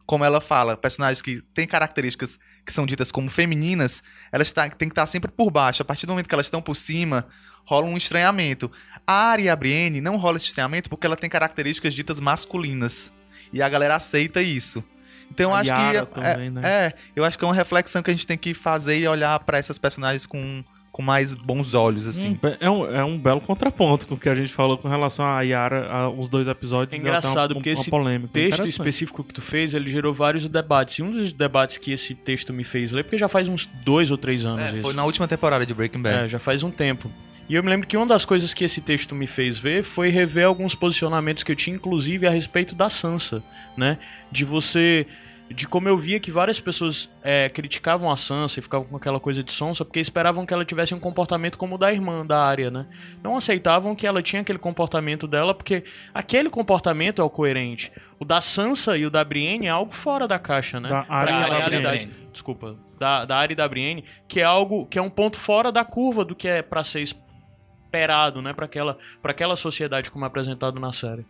como 0.04 0.24
ela 0.24 0.40
fala, 0.40 0.76
personagens 0.76 1.22
que 1.22 1.40
têm 1.54 1.64
características 1.64 2.36
que 2.66 2.72
são 2.72 2.84
ditas 2.84 3.12
como 3.12 3.30
femininas, 3.30 4.02
elas 4.32 4.50
tá, 4.50 4.68
têm 4.68 4.88
que 4.88 4.92
estar 4.92 5.06
sempre 5.06 5.30
por 5.30 5.48
baixo. 5.48 5.82
A 5.82 5.84
partir 5.84 6.04
do 6.06 6.10
momento 6.10 6.28
que 6.28 6.34
elas 6.34 6.46
estão 6.46 6.60
por 6.60 6.74
cima, 6.76 7.28
rola 7.64 7.86
um 7.86 7.96
estranhamento. 7.96 8.72
A 9.06 9.12
Arya 9.30 9.44
e 9.44 9.48
a 9.48 9.54
Brienne 9.54 10.00
não 10.00 10.16
rola 10.16 10.36
esse 10.36 10.46
estranhamento 10.46 10.90
porque 10.90 11.06
ela 11.06 11.16
tem 11.16 11.30
características 11.30 11.94
ditas 11.94 12.18
masculinas. 12.18 13.12
E 13.52 13.62
a 13.62 13.68
galera 13.68 13.94
aceita 13.94 14.42
isso. 14.42 14.82
Então 15.32 15.54
acho 15.54 15.70
Yara 15.70 16.06
que. 16.06 16.14
também, 16.14 16.46
é, 16.46 16.50
né? 16.50 16.60
é, 16.64 16.92
eu 17.16 17.24
acho 17.24 17.38
que 17.38 17.44
é 17.44 17.48
uma 17.48 17.54
reflexão 17.54 18.02
que 18.02 18.10
a 18.10 18.14
gente 18.14 18.26
tem 18.26 18.36
que 18.38 18.52
fazer 18.54 18.98
e 18.98 19.08
olhar 19.08 19.38
pra 19.40 19.58
essas 19.58 19.78
personagens 19.78 20.26
com, 20.26 20.62
com 20.92 21.00
mais 21.02 21.34
bons 21.34 21.72
olhos, 21.72 22.06
assim. 22.06 22.38
Hum, 22.42 22.56
é, 22.60 22.70
um, 22.70 22.96
é 22.96 23.04
um 23.04 23.18
belo 23.18 23.40
contraponto 23.40 24.06
com 24.06 24.14
o 24.14 24.18
que 24.18 24.28
a 24.28 24.34
gente 24.34 24.52
falou 24.52 24.76
com 24.76 24.88
relação 24.88 25.24
a 25.24 25.40
Yara, 25.40 25.90
a, 25.90 26.08
os 26.10 26.28
dois 26.28 26.46
episódios. 26.46 26.94
É 26.96 27.00
engraçado, 27.00 27.52
uma, 27.52 27.54
porque 27.56 27.70
uma 27.70 27.80
esse 27.80 27.90
polêmica. 27.90 28.32
texto 28.32 28.66
específico 28.66 29.24
que 29.24 29.32
tu 29.32 29.40
fez, 29.40 29.72
ele 29.72 29.90
gerou 29.90 30.12
vários 30.12 30.46
debates. 30.46 30.98
E 30.98 31.02
um 31.02 31.10
dos 31.10 31.32
debates 31.32 31.78
que 31.78 31.92
esse 31.92 32.14
texto 32.14 32.52
me 32.52 32.62
fez 32.62 32.92
ler, 32.92 33.04
porque 33.04 33.16
já 33.16 33.28
faz 33.28 33.48
uns 33.48 33.66
dois 33.84 34.10
ou 34.10 34.18
três 34.18 34.44
anos 34.44 34.60
É, 34.60 34.72
isso. 34.72 34.82
foi 34.82 34.92
na 34.92 35.04
última 35.04 35.26
temporada 35.26 35.64
de 35.64 35.72
Breaking 35.72 36.02
Bad. 36.02 36.24
É, 36.24 36.28
já 36.28 36.38
faz 36.38 36.62
um 36.62 36.70
tempo. 36.70 37.10
E 37.48 37.54
eu 37.54 37.62
me 37.62 37.68
lembro 37.68 37.86
que 37.86 37.96
uma 37.96 38.06
das 38.06 38.24
coisas 38.24 38.54
que 38.54 38.64
esse 38.64 38.80
texto 38.80 39.14
me 39.14 39.26
fez 39.26 39.58
ver 39.58 39.82
foi 39.84 40.10
rever 40.10 40.46
alguns 40.46 40.74
posicionamentos 40.74 41.42
que 41.42 41.50
eu 41.50 41.56
tinha, 41.56 41.74
inclusive 41.74 42.26
a 42.26 42.30
respeito 42.30 42.74
da 42.74 42.88
Sansa, 42.88 43.42
né? 43.76 43.98
De 44.30 44.44
você 44.44 45.06
de 45.52 45.66
como 45.68 45.88
eu 45.88 45.96
via 45.96 46.18
que 46.18 46.30
várias 46.30 46.58
pessoas 46.60 47.10
é, 47.22 47.48
criticavam 47.48 48.10
a 48.10 48.16
Sansa 48.16 48.58
e 48.58 48.62
ficavam 48.62 48.86
com 48.86 48.96
aquela 48.96 49.20
coisa 49.20 49.42
de 49.42 49.52
sonsa 49.52 49.84
porque 49.84 50.00
esperavam 50.00 50.46
que 50.46 50.52
ela 50.52 50.64
tivesse 50.64 50.94
um 50.94 51.00
comportamento 51.00 51.56
como 51.58 51.74
o 51.74 51.78
da 51.78 51.92
irmã 51.92 52.24
da 52.24 52.42
área, 52.44 52.70
né? 52.70 52.86
Não 53.22 53.36
aceitavam 53.36 53.94
que 53.94 54.06
ela 54.06 54.22
tinha 54.22 54.42
aquele 54.42 54.58
comportamento 54.58 55.26
dela 55.26 55.54
porque 55.54 55.84
aquele 56.14 56.50
comportamento 56.50 57.20
é 57.20 57.24
o 57.24 57.30
coerente. 57.30 57.92
O 58.18 58.24
da 58.24 58.40
Sansa 58.40 58.96
e 58.96 59.04
o 59.04 59.10
da 59.10 59.24
Brienne 59.24 59.66
é 59.66 59.70
algo 59.70 59.92
fora 59.92 60.28
da 60.28 60.38
caixa, 60.38 60.78
né? 60.78 60.88
Da 60.88 61.02
Pra 61.02 61.14
Arya 61.16 61.36
aquela 61.36 61.46
e 61.46 61.50
da 61.50 61.58
realidade. 61.58 62.06
Brienne. 62.06 62.28
Desculpa. 62.32 62.76
Da, 62.98 63.24
da 63.24 63.36
Arya 63.36 63.52
e 63.52 63.56
da 63.56 63.68
Brienne, 63.68 64.04
que 64.28 64.40
é 64.40 64.44
algo 64.44 64.86
que 64.86 64.98
é 64.98 65.02
um 65.02 65.10
ponto 65.10 65.36
fora 65.36 65.72
da 65.72 65.84
curva 65.84 66.24
do 66.24 66.34
que 66.34 66.46
é 66.46 66.62
pra 66.62 66.84
ser 66.84 67.02
esperado, 67.02 68.40
né? 68.40 68.52
Pra 68.52 68.66
aquela, 68.66 68.96
pra 69.20 69.32
aquela 69.32 69.56
sociedade 69.56 70.10
como 70.10 70.24
é 70.24 70.28
apresentado 70.28 70.80
na 70.80 70.92
série. 70.92 71.26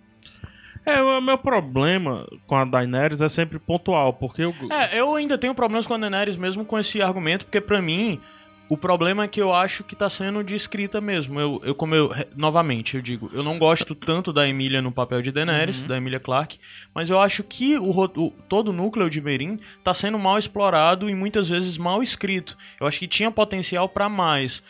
É, 0.84 1.00
o 1.02 1.20
meu 1.20 1.38
problema 1.38 2.26
com 2.46 2.56
a 2.56 2.64
Daenerys 2.64 3.20
é 3.20 3.28
sempre 3.28 3.58
pontual, 3.58 4.12
porque 4.12 4.42
eu... 4.42 4.54
É, 4.70 4.98
eu 4.98 5.14
ainda 5.14 5.38
tenho 5.38 5.54
problemas 5.54 5.86
com 5.86 5.94
a 5.94 5.98
Daenerys 5.98 6.36
mesmo 6.36 6.64
com 6.64 6.78
esse 6.78 7.00
argumento, 7.00 7.44
porque 7.46 7.60
pra 7.60 7.80
mim 7.80 8.20
o 8.68 8.76
problema 8.76 9.24
é 9.24 9.28
que 9.28 9.40
eu 9.40 9.52
acho 9.52 9.84
que 9.84 9.94
tá 9.94 10.08
sendo 10.08 10.42
de 10.42 10.54
escrita 10.54 10.98
mesmo. 11.00 11.38
Eu, 11.38 11.60
eu 11.62 11.74
como 11.74 11.94
eu 11.94 12.10
novamente 12.34 12.96
eu 12.96 13.02
digo, 13.02 13.30
eu 13.32 13.42
não 13.42 13.58
gosto 13.58 13.94
tanto 13.94 14.32
da 14.32 14.48
Emília 14.48 14.80
no 14.80 14.90
papel 14.90 15.20
de 15.22 15.30
Daenerys, 15.30 15.82
da 15.82 15.98
Emília 15.98 16.18
Clarke, 16.18 16.58
mas 16.94 17.10
eu 17.10 17.20
acho 17.20 17.44
que 17.44 17.76
o, 17.78 17.90
o- 17.90 18.30
todo 18.48 18.68
o 18.68 18.72
núcleo 18.72 19.10
de 19.10 19.20
Meereen 19.20 19.60
tá 19.84 19.92
sendo 19.92 20.18
mal 20.18 20.38
explorado 20.38 21.08
e 21.10 21.14
muitas 21.14 21.48
vezes 21.50 21.76
mal 21.78 22.02
escrito. 22.02 22.56
Eu 22.80 22.86
acho 22.86 22.98
que 22.98 23.06
tinha 23.06 23.30
potencial 23.30 23.88
pra 23.88 24.08
mais. 24.08 24.62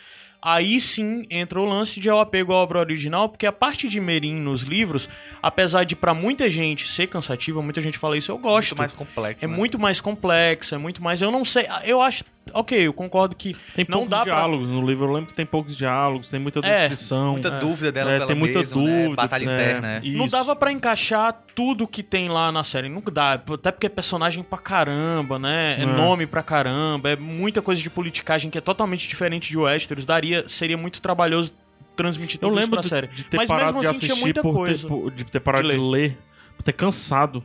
Aí 0.43 0.81
sim 0.81 1.25
entra 1.29 1.57
o 1.57 1.63
lance 1.63 2.01
de 2.01 2.09
eu 2.09 2.19
apego 2.19 2.51
à 2.51 2.57
obra 2.57 2.79
original, 2.79 3.29
porque 3.29 3.45
a 3.45 3.51
parte 3.51 3.87
de 3.87 4.01
Meereen 4.01 4.35
nos 4.35 4.63
livros, 4.63 5.07
apesar 5.41 5.85
de 5.85 5.95
pra 5.95 6.13
muita 6.13 6.51
gente 6.51 6.85
ser 6.85 7.07
cansativa, 7.07 7.61
muita 7.61 7.79
gente 7.79 7.97
fala 7.97 8.17
isso, 8.17 8.29
eu 8.29 8.37
gosto. 8.37 8.71
Muito 8.71 8.79
mais 8.79 8.93
complexo. 8.93 9.45
É 9.45 9.47
né? 9.47 9.55
muito 9.55 9.79
mais 9.79 10.01
complexo, 10.01 10.75
é 10.75 10.77
muito 10.77 11.01
mais. 11.01 11.21
Eu 11.21 11.31
não 11.31 11.45
sei. 11.45 11.65
Eu 11.85 12.01
acho. 12.01 12.25
Ok, 12.51 12.77
eu 12.87 12.93
concordo 12.93 13.35
que 13.35 13.55
Tem 13.75 13.85
não 13.87 13.99
poucos 13.99 14.09
dá 14.11 14.23
pra. 14.23 14.33
diálogos 14.33 14.67
no 14.69 14.85
livro. 14.85 15.05
Eu 15.07 15.13
lembro 15.13 15.29
que 15.29 15.33
tem 15.35 15.45
poucos 15.45 15.77
diálogos, 15.77 16.27
tem 16.29 16.39
muita 16.39 16.59
É, 16.59 16.79
descrição. 16.81 17.31
Muita 17.33 17.51
dúvida 17.51 17.91
dela 17.91 18.11
é, 18.11 18.15
pela 18.15 18.27
tem 18.27 18.35
muita 18.35 18.59
mesma, 18.59 18.81
né? 18.81 18.97
dúvida. 19.03 19.15
Batalha 19.15 19.43
é, 19.43 19.45
interna, 19.45 19.81
né? 19.81 20.01
Não 20.03 20.25
isso. 20.25 20.31
dava 20.31 20.55
pra 20.55 20.71
encaixar 20.71 21.41
tudo 21.55 21.87
que 21.87 22.03
tem 22.03 22.27
lá 22.29 22.51
na 22.51 22.63
série. 22.63 22.89
Não 22.89 23.01
dá. 23.01 23.33
Até 23.33 23.71
porque 23.71 23.87
é 23.87 23.89
personagem 23.89 24.43
pra 24.43 24.57
caramba, 24.57 25.39
né? 25.39 25.77
É 25.79 25.83
É. 25.83 25.85
nome 25.85 26.27
pra 26.27 26.43
caramba. 26.43 27.09
É 27.11 27.15
muita 27.15 27.61
coisa 27.61 27.81
de 27.81 27.89
politicagem 27.89 28.51
que 28.51 28.57
é 28.57 28.61
totalmente 28.61 29.07
diferente 29.07 29.49
de 29.49 29.57
Westeros. 29.57 30.05
Daria, 30.05 30.43
seria 30.47 30.77
muito 30.77 31.01
trabalhoso 31.01 31.53
transmitir 31.95 32.39
Eu 32.41 32.49
tudo 32.49 32.53
isso 32.59 32.61
lembro 32.61 32.71
pra 32.77 32.81
de, 32.81 32.87
série. 32.89 33.07
de 33.07 33.23
ter 33.23 33.37
Mas 33.37 33.47
parado 33.47 33.65
mesmo 33.67 33.81
de 33.81 33.87
assim 33.87 33.99
tinha 33.99 34.11
assistir 34.13 34.25
muita 34.25 34.41
coisa. 34.41 34.87
ter, 34.87 35.11
de 35.11 35.23
ter 35.25 35.39
parado 35.39 35.67
de 35.69 35.75
de 35.75 35.79
ler. 35.79 36.17
por 36.57 36.63
ter 36.63 36.73
cansado. 36.73 37.43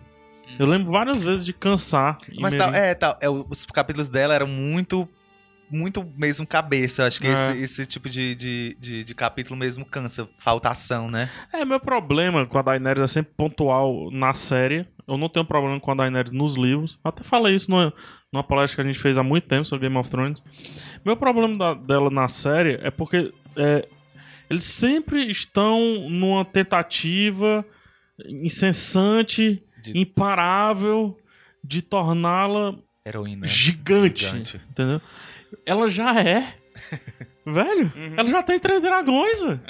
Eu 0.58 0.66
lembro 0.66 0.90
várias 0.90 1.22
vezes 1.22 1.44
de 1.44 1.52
cansar. 1.52 2.18
Mas 2.38 2.54
tá, 2.56 2.66
é, 2.76 2.94
tá, 2.94 3.16
é, 3.20 3.28
os 3.28 3.64
capítulos 3.66 4.08
dela 4.08 4.34
eram 4.34 4.46
muito. 4.48 5.08
Muito 5.70 6.02
mesmo 6.16 6.46
cabeça. 6.46 7.06
Acho 7.06 7.20
que 7.20 7.26
É. 7.26 7.32
esse, 7.32 7.62
esse 7.62 7.86
tipo 7.86 8.08
de, 8.08 8.34
de, 8.34 8.74
de, 8.80 9.04
de 9.04 9.14
capítulo 9.14 9.54
mesmo 9.54 9.84
cansa. 9.84 10.26
Falta 10.38 10.70
ação, 10.70 11.10
né? 11.10 11.28
É, 11.52 11.62
meu 11.62 11.78
problema 11.78 12.46
com 12.46 12.56
a 12.58 12.62
Daenerys 12.62 13.02
é 13.02 13.06
sempre 13.06 13.34
pontual 13.36 14.10
na 14.10 14.32
série. 14.32 14.86
Eu 15.06 15.18
não 15.18 15.28
tenho 15.28 15.44
problema 15.44 15.78
com 15.78 15.90
a 15.90 15.94
Daenerys 15.94 16.32
nos 16.32 16.56
livros. 16.56 16.98
Até 17.04 17.22
falei 17.22 17.54
isso 17.54 17.70
numa, 17.70 17.92
numa 18.32 18.42
palestra 18.42 18.76
que 18.82 18.88
a 18.88 18.90
gente 18.90 18.98
fez 19.02 19.18
há 19.18 19.22
muito 19.22 19.46
tempo 19.46 19.66
sobre 19.66 19.86
Game 19.88 19.98
of 20.00 20.08
Thrones. 20.10 20.42
Meu 21.04 21.18
problema 21.18 21.54
da- 21.58 21.74
dela 21.74 22.08
na 22.10 22.28
série 22.28 22.78
é 22.82 22.90
porque 22.90 23.30
é, 23.54 23.86
eles 24.48 24.64
sempre 24.64 25.30
estão 25.30 26.08
numa 26.08 26.46
tentativa 26.46 27.62
incessante, 28.26 29.62
De- 29.82 29.98
imparável, 29.98 31.16
de 31.62 31.82
torná-la 31.82 32.74
Heroína. 33.06 33.46
gigante, 33.46 34.24
Gigante. 34.26 34.60
Entendeu? 34.70 35.00
Ela 35.64 35.88
já 35.88 36.20
é. 36.20 36.54
velho, 37.46 37.92
Uhum. 37.96 38.14
ela 38.16 38.28
já 38.28 38.42
tem 38.42 38.58
três 38.58 38.80
dragões, 38.82 39.40
velho. 39.40 39.60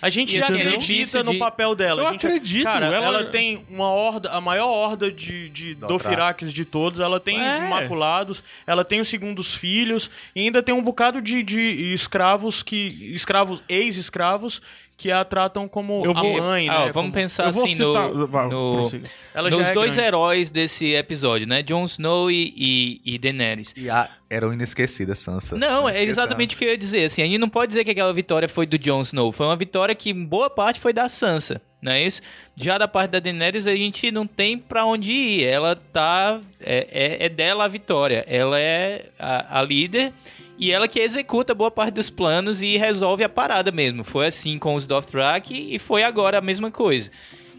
A 0.00 0.08
gente 0.10 0.32
E 0.34 0.38
já 0.38 0.44
é 0.44 0.46
acredita 0.68 1.24
no 1.24 1.32
de- 1.32 1.38
papel 1.40 1.74
dela. 1.74 2.02
Eu 2.02 2.06
a 2.06 2.12
gente, 2.12 2.24
acredito, 2.24 2.62
Cara, 2.62 2.86
ela... 2.86 3.04
ela- 3.06 3.24
tem 3.26 3.66
uma 3.68 3.88
horda, 3.90 4.30
a 4.30 4.40
maior 4.40 4.68
horda 4.68 5.10
de, 5.10 5.48
de. 5.50 5.74
Dofiraques 5.74 6.52
de 6.52 6.64
todos. 6.64 7.00
Ela 7.00 7.18
tem 7.18 7.40
É. 7.42 7.66
Imaculados, 7.66 8.40
ela 8.64 8.84
tem 8.84 9.00
os 9.00 9.08
segundos 9.08 9.56
filhos, 9.56 10.08
e 10.36 10.40
ainda 10.42 10.62
tem 10.62 10.72
um 10.72 10.82
bocado 10.82 11.20
de, 11.20 11.42
de 11.42 11.58
escravos 11.92 12.62
que. 12.62 13.10
escravos, 13.12 13.60
ex-escravos, 13.68 14.62
que 14.98 15.12
a 15.12 15.24
tratam 15.24 15.68
como 15.68 16.04
Eu 16.04 16.10
a 16.10 16.20
vou- 16.20 16.38
mãe, 16.42 16.68
Ah, 16.68 16.72
né? 16.72 16.78
vamos 16.92 16.94
como- 16.94 17.12
pensar 17.12 17.46
assim 17.48 17.68
citar- 17.68 18.12
no, 18.12 18.26
vai, 18.26 18.48
no- 18.48 18.78
nos 18.82 18.92
é 18.92 19.72
dois 19.72 19.94
grande. 19.94 20.00
heróis 20.08 20.50
desse 20.50 20.92
episódio, 20.92 21.46
né? 21.46 21.62
Jon 21.62 21.84
Snow 21.84 22.28
e, 22.30 22.52
e, 22.56 23.14
e 23.14 23.18
Daenerys. 23.18 23.72
E 23.76 23.88
a 23.88 24.08
heroína 24.28 24.64
esquecida, 24.64 25.14
Sansa. 25.14 25.56
Não, 25.56 25.88
é 25.88 26.02
exatamente 26.02 26.56
o 26.56 26.58
que 26.58 26.64
eu 26.64 26.70
ia 26.70 26.76
dizer. 26.76 27.04
Assim, 27.04 27.22
a 27.22 27.26
gente 27.26 27.38
não 27.38 27.48
pode 27.48 27.68
dizer 27.68 27.84
que 27.84 27.92
aquela 27.92 28.12
vitória 28.12 28.48
foi 28.48 28.66
do 28.66 28.76
Jon 28.76 29.00
Snow. 29.02 29.30
Foi 29.30 29.46
uma 29.46 29.54
vitória 29.56 29.94
que 29.94 30.10
em 30.10 30.24
boa 30.24 30.50
parte 30.50 30.80
foi 30.80 30.92
da 30.92 31.08
Sansa, 31.08 31.62
não 31.80 31.92
é 31.92 32.02
isso? 32.02 32.20
Já 32.56 32.76
da 32.76 32.88
parte 32.88 33.12
da 33.12 33.20
Daenerys 33.20 33.68
a 33.68 33.76
gente 33.76 34.10
não 34.10 34.26
tem 34.26 34.58
pra 34.58 34.84
onde 34.84 35.12
ir. 35.12 35.44
Ela 35.44 35.76
tá... 35.76 36.40
É, 36.60 36.88
é, 37.20 37.26
é 37.26 37.28
dela 37.28 37.66
a 37.66 37.68
vitória. 37.68 38.24
Ela 38.26 38.58
é 38.58 39.06
a, 39.16 39.60
a 39.60 39.62
líder 39.62 40.12
e 40.58 40.72
ela 40.72 40.88
que 40.88 40.98
executa 40.98 41.54
boa 41.54 41.70
parte 41.70 41.94
dos 41.94 42.10
planos 42.10 42.62
e 42.62 42.76
resolve 42.76 43.22
a 43.22 43.28
parada 43.28 43.70
mesmo. 43.70 44.02
Foi 44.02 44.26
assim 44.26 44.58
com 44.58 44.74
os 44.74 44.86
Dothraki 44.86 45.74
e 45.74 45.78
foi 45.78 46.02
agora 46.02 46.38
a 46.38 46.40
mesma 46.40 46.70
coisa. 46.70 47.10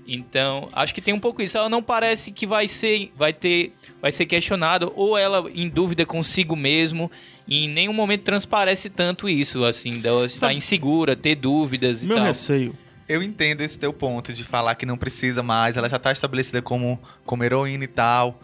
Então, 0.06 0.68
acho 0.74 0.94
que 0.94 1.02
tem 1.02 1.14
um 1.14 1.20
pouco 1.20 1.42
isso. 1.42 1.58
Ela 1.58 1.70
não 1.70 1.82
parece 1.82 2.32
que 2.32 2.46
vai 2.46 2.68
ser, 2.68 3.12
vai 3.16 3.32
ter, 3.32 3.74
vai 4.02 4.12
ser 4.12 4.26
questionado 4.26 4.92
ou 4.96 5.18
ela 5.18 5.50
em 5.54 5.70
dúvida 5.70 6.06
consigo 6.06 6.56
mesmo. 6.56 7.10
E 7.48 7.66
em 7.66 7.70
nenhum 7.70 7.94
momento 7.94 8.24
transparece 8.24 8.90
tanto 8.90 9.30
isso, 9.30 9.64
assim, 9.64 10.00
dela 10.00 10.26
estar 10.26 10.54
insegura, 10.54 11.16
ter 11.16 11.36
dúvidas 11.36 12.04
e 12.04 12.08
Meu 12.08 12.18
tal. 12.18 12.26
receio. 12.26 12.76
Eu 13.08 13.24
entendo 13.24 13.62
esse 13.62 13.80
teu 13.80 13.92
ponto 13.94 14.34
de 14.34 14.44
falar 14.44 14.76
que 14.76 14.86
não 14.86 14.98
precisa 14.98 15.42
mais, 15.42 15.78
ela 15.78 15.90
já 15.90 15.98
tá 15.98 16.12
estabelecida 16.12 16.62
como, 16.62 17.02
como 17.26 17.44
heroína 17.44 17.86
e 17.86 17.88
tal. 17.88 18.40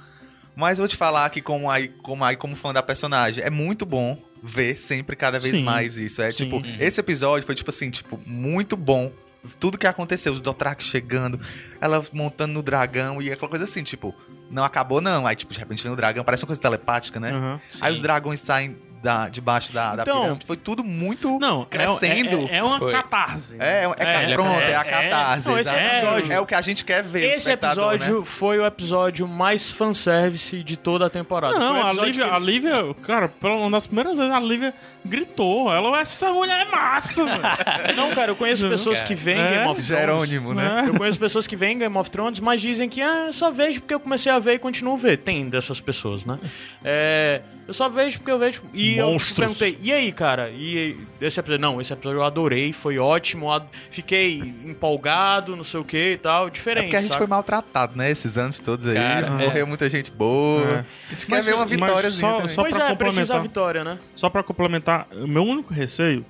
Mas 0.55 0.77
vou 0.79 0.87
te 0.87 0.95
falar 0.95 1.29
que 1.29 1.41
como 1.41 1.69
aí, 1.69 1.89
como 1.89 2.23
aí, 2.23 2.35
como 2.35 2.55
fã 2.55 2.73
da 2.73 2.81
personagem, 2.81 3.43
é 3.43 3.49
muito 3.49 3.85
bom 3.85 4.17
ver 4.45 4.79
sempre 4.79 5.15
cada 5.15 5.39
vez 5.39 5.55
Sim. 5.55 5.63
mais 5.63 5.97
isso. 5.97 6.21
É 6.21 6.31
Sim. 6.31 6.38
tipo, 6.38 6.62
esse 6.79 6.99
episódio 6.99 7.45
foi 7.45 7.55
tipo 7.55 7.69
assim, 7.69 7.89
tipo, 7.89 8.19
muito 8.25 8.77
bom. 8.77 9.12
Tudo 9.60 9.77
que 9.77 9.86
aconteceu, 9.86 10.34
os 10.34 10.41
Dothraki 10.41 10.84
chegando, 10.84 11.39
ela 11.79 12.03
montando 12.13 12.53
no 12.53 12.63
dragão 12.63 13.21
e 13.21 13.31
aquela 13.31 13.49
coisa 13.49 13.65
assim, 13.65 13.84
tipo, 13.84 14.15
não 14.49 14.63
acabou 14.63 15.01
não. 15.01 15.27
Aí 15.27 15.36
tipo, 15.36 15.53
de 15.53 15.60
repente 15.60 15.84
vem 15.84 15.91
o 15.91 15.95
dragão, 15.95 16.23
parece 16.23 16.43
uma 16.43 16.47
coisa 16.47 16.62
telepática, 16.62 17.19
né? 17.19 17.31
Aham. 17.31 17.62
Aí 17.81 17.91
os 17.91 17.99
dragões 17.99 18.41
saem 18.41 18.75
da, 19.05 19.29
debaixo 19.29 19.71
da, 19.71 19.95
da 19.95 20.01
Então, 20.01 20.21
pirâmide. 20.21 20.45
Foi 20.47 20.57
tudo 20.57 20.83
muito 20.83 21.37
Não, 21.39 21.61
é- 21.61 21.65
crescendo. 21.65 22.49
É, 22.49 22.57
é 22.57 22.63
uma 22.63 22.79
Foi. 22.79 22.91
catarse. 22.91 23.55
É, 23.59 23.83
é, 23.97 24.31
É, 24.31 24.33
pronto, 24.33 24.59
é, 24.59 24.71
é, 24.71 24.75
a 24.75 24.83
catarse. 24.83 25.47
Não, 25.47 25.59
episódio- 25.59 26.33
é 26.33 26.39
o 26.39 26.45
que 26.45 26.55
a 26.55 26.61
gente 26.61 26.83
quer 26.83 27.03
ver. 27.03 27.35
Esse 27.35 27.51
episódio 27.51 28.19
né? 28.21 28.25
foi 28.25 28.59
o 28.59 28.65
episódio 28.65 29.27
mais 29.27 29.69
fanservice 29.71 30.63
de 30.63 30.75
toda 30.75 31.05
a 31.05 31.09
temporada. 31.09 31.57
Não, 31.57 31.85
a 31.87 31.93
Lívia, 31.93 32.25
que 32.25 32.31
a 32.33 32.39
Lívia, 32.39 32.93
cara, 33.03 33.29
pela- 33.29 33.55
uma 33.55 33.71
das 33.71 33.85
primeiras 33.85 34.17
vezes 34.17 34.33
a 34.33 34.39
Lívia 34.39 34.73
gritou. 35.05 35.71
Ela, 35.73 35.99
essa 36.01 36.31
mulher 36.33 36.65
é 36.67 36.71
massa, 36.71 37.23
mano. 37.23 37.41
Não, 37.95 38.11
cara, 38.13 38.31
eu 38.31 38.35
conheço 38.35 38.67
pessoas 38.69 39.01
que 39.01 39.15
veem 39.15 39.39
É, 39.39 39.49
Game 39.51 39.67
of 39.69 39.81
Thrones. 39.81 39.85
Jerônimo, 39.85 40.53
né? 40.53 40.83
É. 40.85 40.89
Eu 40.89 40.95
conheço 40.95 41.19
pessoas 41.19 41.45
que 41.47 41.55
veem 41.55 41.77
Game 41.77 41.97
of 41.97 42.09
Thrones, 42.09 42.39
mas 42.39 42.61
dizem 42.61 42.89
que 42.89 43.01
ah, 43.01 43.25
eu 43.27 43.33
só 43.33 43.51
vejo 43.51 43.81
porque 43.81 43.93
eu 43.93 43.99
comecei 43.99 44.31
a 44.31 44.39
ver 44.39 44.53
e 44.53 44.59
continuo 44.59 44.93
a 44.95 44.97
ver. 44.97 45.17
Tem 45.19 45.47
dessas 45.49 45.79
pessoas, 45.79 46.25
né? 46.25 46.39
É, 46.83 47.41
eu 47.67 47.73
só 47.73 47.87
vejo 47.89 48.19
porque 48.19 48.31
eu 48.31 48.39
vejo. 48.39 48.61
E 48.73 48.97
Monstros. 49.01 49.37
eu 49.37 49.55
perguntei, 49.55 49.77
e 49.81 49.91
aí, 49.93 50.11
cara? 50.11 50.49
E 50.51 50.97
esse 51.21 51.39
episódio? 51.39 51.61
Não, 51.61 51.79
esse 51.81 51.91
episódio 51.93 52.19
eu 52.19 52.23
adorei, 52.23 52.73
foi 52.73 52.97
ótimo. 52.99 53.51
ad- 53.51 53.65
Fiquei 53.89 54.39
empolgado, 54.65 55.55
não 55.55 55.63
sei 55.63 55.79
o 55.79 55.83
que 55.83 56.11
e 56.13 56.17
tal. 56.17 56.47
É 56.47 56.49
Diferente. 56.51 56.83
porque 56.85 56.95
a 56.95 57.01
gente 57.01 57.09
saca? 57.11 57.17
foi 57.19 57.27
maltratado, 57.27 57.97
né? 57.97 58.11
Esses 58.11 58.37
anos 58.37 58.59
todos 58.59 58.87
aí. 58.87 58.95
Cara, 58.95 59.31
morreu 59.31 59.65
muita 59.67 59.89
gente 59.89 60.11
boa. 60.11 60.85
A 61.09 61.13
gente 61.13 61.25
quer 61.25 61.35
Mas- 61.37 61.45
ver 61.45 61.55
uma 61.55 61.65
vitóriazinha 61.65 62.29
só- 62.31 62.37
também. 62.37 62.49
só- 62.55 62.61
Pois 62.61 62.75
pra 62.75 62.89
é, 62.89 62.95
precisa 62.95 63.35
a 63.35 63.39
vitória, 63.39 63.83
né? 63.83 63.97
Só 64.15 64.29
pra 64.29 64.43
complementar, 64.43 64.94
o 65.13 65.27
meu 65.27 65.43
único 65.43 65.73
receio 65.73 66.25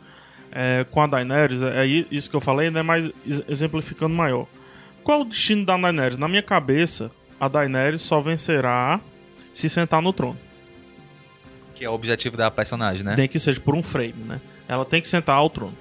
é, 0.51 0.85
com 0.89 1.01
a 1.01 1.07
Daenerys, 1.07 1.61
é 1.63 1.85
i- 1.85 2.07
isso 2.09 2.29
que 2.29 2.35
eu 2.35 2.41
falei, 2.41 2.69
né? 2.71 2.81
Mas 2.81 3.11
ex- 3.25 3.43
exemplificando 3.47 4.13
maior. 4.15 4.47
Qual 5.03 5.21
o 5.21 5.25
destino 5.25 5.65
da 5.65 5.77
Daenerys? 5.77 6.17
Na 6.17 6.27
minha 6.27 6.41
cabeça, 6.41 7.11
a 7.39 7.47
Daenerys 7.47 8.01
só 8.01 8.21
vencerá 8.21 8.99
se 9.53 9.67
sentar 9.69 10.01
no 10.01 10.11
trono. 10.13 10.37
Que 11.75 11.83
é 11.85 11.89
o 11.89 11.93
objetivo 11.93 12.37
da 12.37 12.49
personagem, 12.49 13.03
né? 13.03 13.15
Nem 13.17 13.27
que 13.27 13.37
seja 13.37 13.59
por 13.59 13.75
um 13.75 13.83
frame, 13.83 14.15
né? 14.25 14.39
Ela 14.67 14.85
tem 14.85 15.01
que 15.01 15.07
sentar 15.07 15.35
ao 15.35 15.49
trono. 15.49 15.73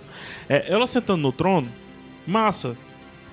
É, 0.49 0.71
ela 0.73 0.87
sentando 0.87 1.23
no 1.23 1.33
trono, 1.33 1.69
massa. 2.27 2.77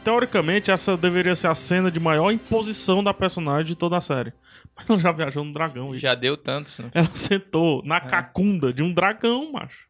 Teoricamente, 0.03 0.71
essa 0.71 0.95
deveria 0.95 1.35
ser 1.35 1.47
a 1.47 1.55
cena 1.55 1.91
de 1.91 1.99
maior 1.99 2.31
imposição 2.31 3.03
da 3.03 3.13
personagem 3.13 3.65
de 3.65 3.75
toda 3.75 3.97
a 3.97 4.01
série. 4.01 4.31
Ela 4.87 4.97
já 4.99 5.11
viajou 5.11 5.43
no 5.43 5.53
dragão. 5.53 5.97
Já 5.97 6.15
deu 6.15 6.35
tantos. 6.37 6.79
né? 6.79 6.89
ela 6.93 7.09
sentou 7.13 7.83
na 7.85 7.99
cacunda 8.01 8.73
de 8.73 8.83
um 8.83 8.93
dragão, 8.93 9.51
macho. 9.51 9.85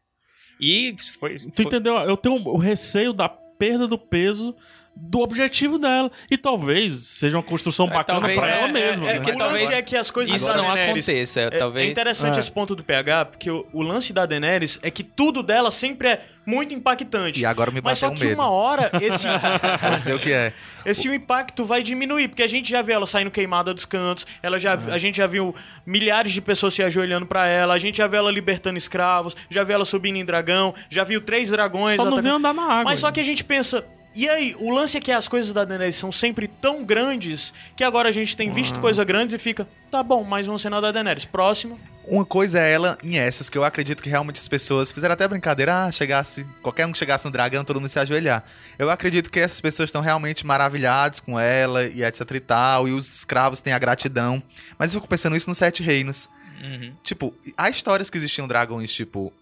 E 0.60 0.94
foi. 1.18 1.36
Tu 1.38 1.50
foi- 1.56 1.64
entendeu? 1.66 1.94
Eu 1.96 2.16
tenho 2.16 2.36
o 2.36 2.56
receio 2.56 3.12
da 3.12 3.28
perda 3.28 3.86
do 3.88 3.98
peso 3.98 4.54
do 4.94 5.20
objetivo 5.20 5.78
dela. 5.78 6.10
E 6.30 6.36
talvez 6.36 6.92
seja 6.94 7.36
uma 7.38 7.42
construção 7.42 7.86
É, 7.86 7.90
bacana 7.94 8.18
talvez 8.20 8.38
pra 8.38 8.48
é- 8.48 8.58
ela 8.58 8.68
É, 8.68 8.72
mesma. 8.72 9.10
é, 9.10 9.12
né? 9.14 9.18
o 9.18 9.22
Mas 9.22 9.26
lance 9.28 9.38
talvez 9.38 9.70
é 9.72 9.82
que 9.82 9.96
as 9.96 10.10
coisas 10.10 10.34
isso 10.36 10.48
não 10.48 10.64
Daenerys- 10.74 11.08
aconteça, 11.08 11.40
É, 11.40 11.50
talvez- 11.50 11.88
é 11.88 11.90
interessante 11.90 12.36
É. 12.36 12.38
esse 12.40 12.52
ponto 12.52 12.76
do 12.76 12.84
PH, 12.84 13.24
porque 13.26 13.50
o, 13.50 13.66
o 13.72 13.82
lance 13.82 14.12
da 14.12 14.26
Daenerys 14.26 14.78
é 14.82 14.90
que 14.90 15.02
tudo 15.02 15.42
dela 15.42 15.70
sempre 15.70 16.08
é 16.08 16.24
muito 16.44 16.74
impactante. 16.74 17.40
E 17.40 17.46
agora 17.46 17.70
me 17.70 17.80
Mas 17.80 18.00
bateu 18.00 18.08
só 18.08 18.12
um 18.14 18.16
que 18.18 18.24
medo. 18.26 18.34
uma 18.40 18.50
hora 18.50 18.90
esse, 19.00 19.26
Vou 19.28 19.98
dizer 19.98 20.14
o 20.14 20.18
que 20.18 20.32
é. 20.32 20.52
esse 20.84 21.08
impacto 21.08 21.64
vai 21.64 21.82
diminuir, 21.82 22.28
porque 22.28 22.42
a 22.42 22.46
gente 22.48 22.68
já 22.70 22.82
vê 22.82 22.92
ela 22.92 23.06
saindo 23.06 23.30
queimada 23.30 23.72
dos 23.72 23.84
cantos, 23.84 24.26
ela 24.42 24.58
já, 24.58 24.72
É. 24.72 24.92
a 24.92 24.98
gente 24.98 25.16
já 25.16 25.26
viu 25.26 25.54
milhares 25.86 26.32
de 26.32 26.40
pessoas 26.42 26.74
se 26.74 26.82
ajoelhando 26.82 27.26
pra 27.26 27.46
ela, 27.46 27.74
a 27.74 27.78
gente 27.78 27.98
já 27.98 28.06
viu 28.06 28.18
ela 28.18 28.30
libertando 28.30 28.76
escravos, 28.76 29.34
já 29.50 29.62
viu 29.64 29.74
ela 29.76 29.84
subindo 29.84 30.16
em 30.16 30.24
dragão, 30.24 30.74
já 30.90 31.02
viu 31.04 31.20
três 31.20 31.48
dragões. 31.50 31.96
Só 31.96 32.10
não 32.10 32.20
vem 32.20 32.32
andar 32.32 32.52
na 32.52 32.62
água. 32.62 32.84
Mas 32.84 32.98
só 32.98 33.10
que 33.10 33.20
a 33.20 33.24
gente 33.24 33.42
pensa. 33.44 33.84
E 34.14 34.28
aí, 34.28 34.54
o 34.58 34.70
lance 34.70 34.98
é 34.98 35.00
que 35.00 35.10
as 35.10 35.26
coisas 35.26 35.54
da 35.54 35.64
Daenerys 35.64 35.96
são 35.96 36.12
sempre 36.12 36.46
tão 36.46 36.84
grandes 36.84 37.54
que 37.74 37.82
agora 37.82 38.10
a 38.10 38.12
gente 38.12 38.36
tem 38.36 38.50
visto 38.50 38.78
coisa 38.78 39.02
grandes 39.04 39.34
e 39.34 39.38
fica, 39.38 39.66
tá 39.90 40.02
bom, 40.02 40.22
mais 40.22 40.46
uma 40.46 40.58
cena 40.58 40.82
da 40.82 40.92
Daenerys. 40.92 41.24
Próximo. 41.24 41.80
Uma 42.06 42.24
coisa 42.24 42.60
é 42.60 42.72
ela 42.72 42.98
em 43.02 43.16
Essos, 43.16 43.48
que 43.48 43.56
eu 43.56 43.64
acredito 43.64 44.02
que 44.02 44.10
realmente 44.10 44.38
as 44.38 44.48
pessoas 44.48 44.92
fizeram 44.92 45.14
até 45.14 45.26
brincadeira, 45.26 45.84
ah, 45.84 45.90
chegasse, 45.90 46.44
qualquer 46.60 46.84
um 46.84 46.92
que 46.92 46.98
chegasse 46.98 47.24
no 47.24 47.30
dragão, 47.30 47.64
todo 47.64 47.80
mundo 47.80 47.88
se 47.88 47.98
ajoelhar. 47.98 48.44
Eu 48.78 48.90
acredito 48.90 49.30
que 49.30 49.40
essas 49.40 49.62
pessoas 49.62 49.88
estão 49.88 50.02
realmente 50.02 50.44
maravilhadas 50.44 51.18
com 51.18 51.40
ela 51.40 51.84
e 51.84 52.04
etc 52.04 52.30
e 52.32 52.40
tal, 52.40 52.88
e 52.88 52.92
os 52.92 53.08
escravos 53.08 53.60
têm 53.60 53.72
a 53.72 53.78
gratidão. 53.78 54.42
Mas 54.78 54.92
eu 54.92 55.00
fico 55.00 55.08
pensando 55.08 55.36
isso 55.36 55.48
nos 55.48 55.56
Sete 55.56 55.82
Reinos. 55.82 56.28
Uhum. 56.62 56.94
Tipo, 57.02 57.34
há 57.56 57.68
histórias 57.68 58.08
que 58.08 58.16
existiam 58.16 58.46
dragões, 58.46 58.92
tipo, 58.92 59.32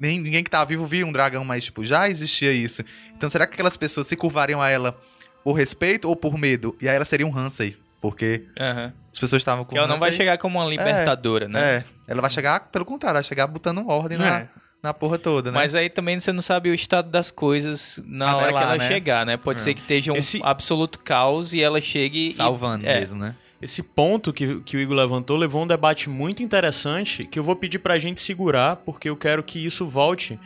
nem, 0.00 0.18
ninguém 0.18 0.42
que 0.42 0.50
tá 0.50 0.64
vivo 0.64 0.86
via 0.86 1.06
um 1.06 1.12
dragão, 1.12 1.44
mas, 1.44 1.64
tipo, 1.64 1.84
já 1.84 2.08
existia 2.08 2.50
isso. 2.52 2.82
Então 3.16 3.28
será 3.28 3.46
que 3.46 3.52
aquelas 3.54 3.76
pessoas 3.76 4.06
se 4.06 4.16
curvariam 4.16 4.60
a 4.62 4.68
ela 4.70 4.98
por 5.44 5.52
respeito 5.52 6.08
ou 6.08 6.16
por 6.16 6.38
medo? 6.38 6.76
E 6.80 6.88
aí 6.88 6.96
ela 6.96 7.04
seria 7.04 7.26
um 7.26 7.36
Hansei, 7.36 7.76
porque 8.00 8.46
Aham. 8.58 8.92
as 9.12 9.18
pessoas 9.18 9.40
estavam 9.40 9.64
com 9.64 9.76
ela 9.76 9.86
não 9.86 9.98
vai 9.98 10.12
chegar 10.12 10.38
como 10.38 10.58
uma 10.58 10.66
libertadora, 10.68 11.46
né? 11.48 11.60
É, 11.60 11.84
ela 12.08 12.22
vai 12.22 12.30
chegar, 12.30 12.60
pelo 12.70 12.84
contrário, 12.84 13.16
vai 13.16 13.24
chegar 13.24 13.46
botando 13.46 13.86
ordem 13.88 14.16
na, 14.18 14.38
É. 14.40 14.48
na 14.82 14.94
porra 14.94 15.18
toda, 15.18 15.50
né? 15.52 15.58
Mas 15.58 15.74
aí 15.74 15.90
também 15.90 16.18
você 16.18 16.32
não 16.32 16.42
sabe 16.42 16.70
o 16.70 16.74
estado 16.74 17.10
das 17.10 17.30
coisas 17.30 18.00
na 18.06 18.30
Até 18.30 18.34
hora 18.36 18.52
lá, 18.52 18.58
que 18.58 18.64
ela 18.64 18.76
né? 18.78 18.88
chegar, 18.88 19.26
né? 19.26 19.36
Pode 19.36 19.60
É. 19.60 19.62
ser 19.62 19.74
que 19.74 19.82
esteja 19.82 20.12
um 20.12 20.16
Esse- 20.16 20.40
absoluto 20.42 20.98
caos 20.98 21.52
e 21.52 21.60
ela 21.62 21.80
chegue 21.80 22.28
e- 22.28 22.30
Salvando 22.32 22.86
é. 22.86 22.98
mesmo, 23.00 23.18
né? 23.20 23.36
Esse 23.60 23.82
ponto 23.82 24.32
que, 24.32 24.60
que 24.62 24.76
o 24.76 24.80
Igor 24.80 24.96
levantou 24.96 25.36
levou 25.36 25.62
um 25.62 25.66
debate 25.66 26.08
muito 26.08 26.42
interessante 26.42 27.24
que 27.26 27.38
eu 27.38 27.42
vou 27.44 27.54
pedir 27.56 27.78
pra 27.78 27.98
gente 27.98 28.20
segurar, 28.20 28.76
porque 28.76 29.08
eu 29.10 29.16
quero 29.16 29.42
que 29.42 29.64
isso 29.64 29.86
volte. 29.86 30.38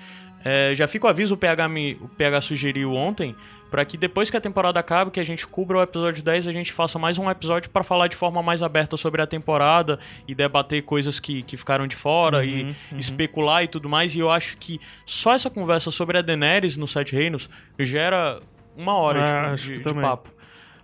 É, 0.44 0.74
já 0.74 0.87
fica 0.88 1.07
o 1.07 1.09
aviso, 1.11 1.35
o 1.35 1.38
PH, 1.38 1.68
me, 1.68 1.94
o 2.00 2.09
PH 2.09 2.40
sugeriu 2.42 2.92
ontem, 2.92 3.35
pra 3.70 3.83
que 3.85 3.96
depois 3.96 4.31
que 4.31 4.37
a 4.37 4.40
temporada 4.40 4.79
acabe, 4.79 5.11
que 5.11 5.18
a 5.20 5.24
gente 5.24 5.46
cubra 5.46 5.79
o 5.79 5.83
episódio 5.83 6.22
10, 6.22 6.48
a 6.48 6.53
gente 6.53 6.70
faça 6.72 6.98
mais 6.98 7.16
um 7.18 7.31
episódio 7.31 7.70
pra 7.70 7.83
falar 7.83 8.09
de 8.09 8.16
forma 8.16 8.42
mais 8.42 8.62
aberta 8.62 8.96
sobre 8.96 9.22
a 9.22 9.27
temporada 9.27 9.98
e 10.29 10.35
debater 10.35 10.83
coisas 10.83 11.18
que, 11.18 11.42
que 11.44 11.57
ficaram 11.57 11.87
de 11.87 11.96
fora 11.96 12.44
e 12.44 12.74
especular 12.98 13.62
e 13.64 13.68
tudo 13.68 13.88
mais. 13.88 14.14
E 14.14 14.18
eu 14.18 14.31
acho 14.31 14.59
que 14.59 14.79
só 15.07 15.33
essa 15.33 15.48
conversa 15.48 15.90
sobre 15.90 16.18
a 16.18 16.22
Daenerys 16.22 16.77
no 16.77 16.87
Sete 16.87 17.14
Reinos 17.16 17.48
gera 17.79 18.38
uma 18.77 18.96
hora 18.98 19.20
É, 19.20 19.55
de- 19.55 19.62
de, 19.62 19.77
de 19.77 19.83
papo. 20.03 20.31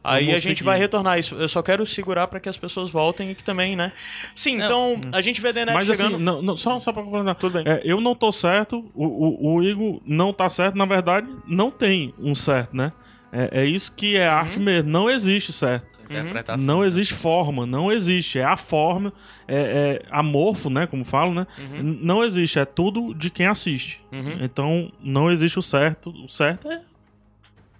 Aí 0.02 0.26
Vamos 0.26 0.36
a 0.36 0.38
gente 0.38 0.58
seguir. 0.58 0.64
vai 0.64 0.78
retornar 0.78 1.18
isso. 1.18 1.34
Eu 1.34 1.48
só 1.48 1.62
quero 1.62 1.84
segurar 1.84 2.26
pra 2.26 2.40
que 2.40 2.48
as 2.48 2.56
pessoas 2.56 2.90
voltem 2.90 3.30
e 3.30 3.34
que 3.34 3.44
também, 3.44 3.76
né? 3.76 3.92
Sim, 4.34 4.54
então 4.62 4.98
a 5.12 5.20
gente 5.20 5.40
vê 5.40 5.48
a 5.48 5.52
Daenerys 5.52 5.86
Mas 5.88 5.96
chegando. 5.96 6.14
assim, 6.14 6.24
não, 6.24 6.40
não, 6.42 6.56
só, 6.56 6.80
só 6.80 6.90
pra 6.92 7.02
complementar. 7.02 7.34
Tudo 7.34 7.62
bem. 7.62 7.64
É, 7.66 7.82
eu 7.84 8.00
não 8.00 8.14
tô 8.14 8.32
certo, 8.32 8.90
o, 8.94 9.04
o, 9.06 9.54
o 9.56 9.62
Igor 9.62 10.00
não 10.06 10.32
tá 10.32 10.48
certo, 10.48 10.76
na 10.76 10.86
verdade, 10.86 11.28
não 11.46 11.70
tem 11.70 12.14
um 12.18 12.34
certo, 12.34 12.74
né? 12.76 12.92
É, 13.32 13.60
é 13.60 13.64
isso 13.66 13.92
que 13.94 14.16
é 14.16 14.26
arte 14.26 14.58
Uhum. 14.58 14.64
mesmo, 14.64 14.90
não 14.90 15.08
existe 15.10 15.52
certo. 15.52 16.00
Interpretação. 16.10 16.64
Não 16.66 16.84
existe 16.84 17.14
forma, 17.14 17.64
não 17.64 17.92
existe. 17.92 18.40
É 18.40 18.44
a 18.44 18.56
forma, 18.56 19.12
é, 19.46 20.00
é 20.02 20.06
amorfo, 20.10 20.68
né? 20.68 20.84
Como 20.88 21.04
falo, 21.04 21.32
né? 21.32 21.46
N- 21.56 22.00
Não 22.02 22.24
existe, 22.24 22.58
é 22.58 22.64
tudo 22.64 23.14
de 23.14 23.30
quem 23.30 23.46
assiste. 23.46 24.00
Uhum. 24.10 24.38
Então, 24.40 24.90
não 25.00 25.30
existe 25.30 25.56
o 25.60 25.62
certo. 25.62 26.10
O 26.24 26.28
certo 26.28 26.68
é. 26.68 26.80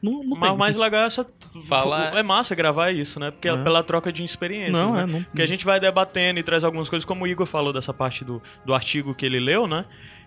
Não, 0.03 0.23
não 0.23 0.31
Mas 0.31 0.41
tem. 0.41 0.51
o 0.51 0.57
mais 0.57 0.77
legal 0.77 1.03
é 1.03 1.07
essa. 1.07 1.27
Fala- 1.69 2.19
É 2.19 2.23
massa 2.23 2.55
gravar 2.55 2.91
isso, 2.91 3.21
né? 3.21 3.31
Porque 3.31 3.49
é 3.49 3.53
É. 3.53 3.57
pela 3.63 3.83
troca 3.83 4.11
de 4.13 4.25
experiências. 4.25 4.73
Não, 4.73 4.93
né? 4.95 5.03
é, 5.03 5.07
não- 5.07 5.23
Porque 5.25 5.43
a 5.43 5.47
gente 5.47 5.65
vai 5.65 5.79
debatendo 5.79 6.41
e 6.41 6.43
traz 6.43 6.65
algumas 6.65 6.89
coisas, 6.89 7.05
como 7.05 7.25
o 7.25 7.27
Igor 7.29 7.47
falou 7.47 7.73
dessa 7.73 7.93
parte 7.93 8.25
do, 8.25 8.43
do 8.65 8.73
artigo 8.75 9.15
que 9.15 9.27
ele 9.27 9.39
leu, 9.39 9.67
né? 9.67 9.85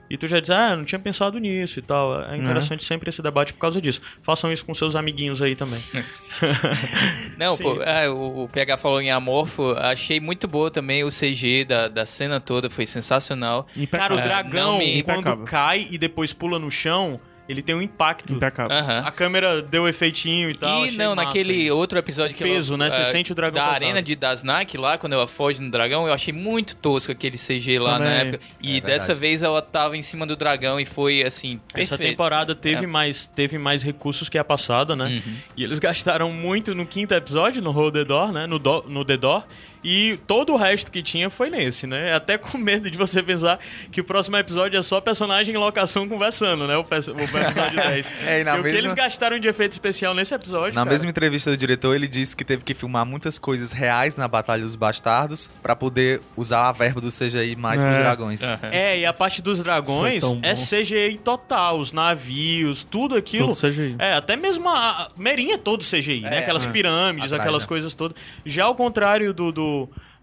E 0.10 0.18
tu 0.18 0.28
já 0.28 0.40
diz, 0.40 0.50
ah, 0.52 0.76
não 0.76 0.84
tinha 0.86 1.00
pensado 1.00 1.40
nisso 1.40 1.80
e 1.80 1.82
tal. 1.82 2.22
É 2.26 2.38
interessante 2.38 2.84
sempre 2.84 3.10
esse 3.10 3.22
debate 3.22 3.52
por 3.54 3.60
causa 3.60 3.82
disso. 3.82 4.00
Façam 4.22 4.52
isso 4.52 4.64
com 4.64 4.76
seus 4.76 4.96
amiguinhos 4.96 5.42
aí 5.42 5.56
também. 5.56 5.82
Não, 7.38 7.58
pô, 7.58 7.82
é, 7.82 8.10
o, 8.10 8.44
o 8.44 8.50
PH 8.50 8.78
falou 8.78 9.02
em 9.02 9.12
Amorfo, 9.12 9.72
achei 9.78 10.20
muito 10.20 10.48
boa 10.48 10.70
também 10.70 11.04
o 11.04 11.10
CG 11.10 11.66
da, 11.66 11.88
da 11.88 12.06
cena 12.06 12.40
toda, 12.40 12.70
foi 12.70 12.86
sensacional. 12.86 13.66
Cara, 13.92 14.16
o 14.16 14.20
É, 14.20 14.24
dragão, 14.24 14.74
não 14.74 14.78
me- 14.80 15.04
quando 15.04 15.38
cai 15.46 15.88
e 15.90 15.98
depois 15.98 16.32
pula 16.34 16.60
no 16.60 16.70
chão, 16.70 17.20
ele 17.48 17.62
tem 17.62 17.76
um 17.76 17.82
impacto. 17.82 18.38
Aham. 18.70 19.00
A 19.06 19.12
câmera 19.12 19.62
deu 19.62 19.88
efeitinho 19.88 20.50
e 20.50 20.54
tal. 20.56 20.82
E 20.84 20.86
achei 20.86 20.98
não, 20.98 21.16
massa 21.16 21.28
naquele 21.28 21.54
isso. 21.54 21.76
outro 21.78 21.98
episódio 22.00 22.36
que 22.36 22.44
Peso, 22.44 22.76
ela, 22.76 22.86
né? 22.86 22.92
Você 22.92 23.02
é, 23.02 23.06
sente 23.06 23.32
o 23.32 23.36
dragão 23.36 23.56
Da 23.56 23.66
pesado. 23.66 23.84
arena 23.86 24.02
de 24.02 24.16
Dasnak 24.16 24.78
lá, 24.78 24.98
quando 24.98 25.14
ela 25.14 25.28
foge 25.28 25.62
no 25.62 25.70
dragão, 25.70 26.08
eu 26.08 26.14
achei 26.14 26.34
muito 26.34 26.76
tosco 26.76 27.12
aquele 27.12 27.38
CG 27.38 27.80
lá 27.80 28.00
na 28.00 28.06
Também. 28.06 28.14
época. 28.30 28.44
E 28.62 28.78
É 28.78 28.82
dessa 28.82 29.08
verdade. 29.08 29.20
vez 29.20 29.44
ela 29.44 29.62
tava 29.62 29.98
em 29.98 30.02
cima 30.02 30.26
do 30.26 30.36
dragão 30.36 30.80
e 30.80 30.86
foi 30.86 31.24
assim, 31.24 31.60
Essa 31.74 31.98
perfeito. 31.98 32.10
temporada 32.12 32.56
teve, 32.56 32.86
É. 32.86 32.88
mais, 32.88 33.28
teve 33.28 33.58
mais 33.58 33.84
recursos 33.84 34.30
que 34.30 34.38
a 34.38 34.44
passada, 34.44 34.96
né? 34.96 35.22
Uhum. 35.26 35.36
E 35.58 35.64
eles 35.64 35.80
gastaram 35.80 36.32
muito 36.32 36.74
no 36.74 36.86
quinto 36.86 37.14
episódio, 37.14 37.62
no 37.62 37.72
Hold 37.72 37.94
the 37.94 38.06
Door, 38.06 38.32
né? 38.32 38.48
No, 38.48 38.58
do, 38.60 38.84
no 38.88 39.04
The 39.04 39.18
Door. 39.18 39.44
E 39.84 40.18
todo 40.26 40.54
o 40.54 40.58
resto 40.58 40.92
que 40.92 41.04
tinha 41.04 41.30
foi 41.30 41.50
nesse, 41.50 41.86
né? 41.86 42.14
Até 42.14 42.38
com 42.38 42.58
medo 42.58 42.90
de 42.90 42.98
você 42.98 43.22
pensar 43.22 43.60
que 43.92 44.00
o 44.00 44.04
próximo 44.04 44.38
episódio 44.38 44.78
é 44.80 44.82
só 44.82 45.02
personagem 45.02 45.54
em 45.54 45.58
locação 45.58 46.08
conversando, 46.08 46.68
né? 46.68 46.78
O, 46.78 46.84
pe- 46.84 46.96
o 46.96 47.20
episódio 47.22 47.76
10. 47.82 48.08
É, 48.26 48.40
e 48.42 48.44
na 48.44 48.52
Porque 48.54 48.62
o 48.62 48.64
que 48.64 48.72
mesma- 48.72 48.80
eles 48.80 48.94
gastaram 48.94 49.40
de 49.40 49.48
efeito 49.48 49.74
especial 49.74 50.14
nesse 50.14 50.34
episódio, 50.34 50.74
Na 50.76 50.82
cara, 50.82 50.90
mesma 50.92 51.10
entrevista 51.10 51.50
do 51.52 51.58
diretor, 51.58 51.96
ele 51.96 52.08
disse 52.08 52.36
que 52.36 52.46
teve 52.46 52.64
que 52.64 52.74
filmar 52.74 53.06
muitas 53.06 53.38
coisas 53.38 53.72
reais 53.72 54.16
na 54.16 54.28
Batalha 54.28 54.64
dos 54.64 54.76
Bastardos 54.76 55.50
pra 55.62 55.76
poder 55.76 56.22
usar 56.38 56.70
a 56.70 56.72
verba 56.72 57.02
do 57.02 57.10
CGI 57.12 57.56
mais 57.58 57.84
pros 57.84 57.96
É. 57.96 58.00
dragões. 58.00 58.42
Aham. 58.44 58.70
É, 58.72 59.00
e 59.00 59.06
a 59.06 59.12
parte 59.14 59.42
dos 59.42 59.60
dragões 59.60 60.24
é. 60.42 60.54
CGI 60.54 61.18
total, 61.24 61.78
os 61.80 61.92
navios, 61.92 62.84
tudo 62.84 63.16
aquilo. 63.16 63.54
Tudo 63.56 63.70
CGI. 63.72 63.96
É, 64.00 64.14
até 64.14 64.36
mesmo 64.36 64.70
a 64.70 65.10
Merinha 65.18 65.56
é 65.56 65.58
todo 65.58 65.84
CGI, 65.84 66.22
né? 66.22 66.38
É, 66.38 66.40
Aquelas 66.40 66.66
é. 66.66 66.70
pirâmides, 66.72 67.26
Atrás, 67.26 67.42
aquelas 67.42 67.64
né? 67.64 67.68
coisas 67.68 67.94
todas. 67.96 68.16
Já 68.46 68.66
ao 68.66 68.76
contrário 68.76 69.34
do, 69.34 69.52
do- 69.52 69.73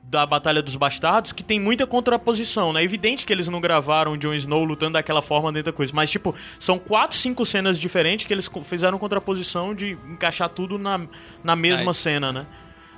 da 0.02 0.26
Batalha 0.26 0.62
dos 0.62 0.74
Bastardos, 0.74 1.30
que 1.30 1.42
tem 1.42 1.60
muita 1.60 1.86
contraposição, 1.86 2.72
né? 2.72 2.80
É 2.80 2.84
evidente 2.84 3.24
que 3.24 3.32
eles 3.32 3.46
não 3.46 3.60
gravaram 3.60 4.16
Jon 4.16 4.34
Snow 4.34 4.64
lutando 4.64 4.94
daquela 4.94 5.22
forma 5.22 5.52
dentro 5.52 5.70
da 5.70 5.76
coisa, 5.76 5.92
mas 5.94 6.10
tipo, 6.10 6.34
são 6.58 6.78
quatro, 6.78 7.16
cinco 7.16 7.46
cenas 7.46 7.78
diferentes 7.78 8.26
que 8.26 8.32
eles 8.32 8.50
fizeram 8.64 8.98
contraposição 8.98 9.74
de 9.74 9.96
encaixar 10.08 10.48
tudo 10.48 10.78
na, 10.78 11.00
na 11.44 11.54
mesma 11.54 11.92
Aí. 11.92 11.94
cena, 11.94 12.32
né? 12.32 12.46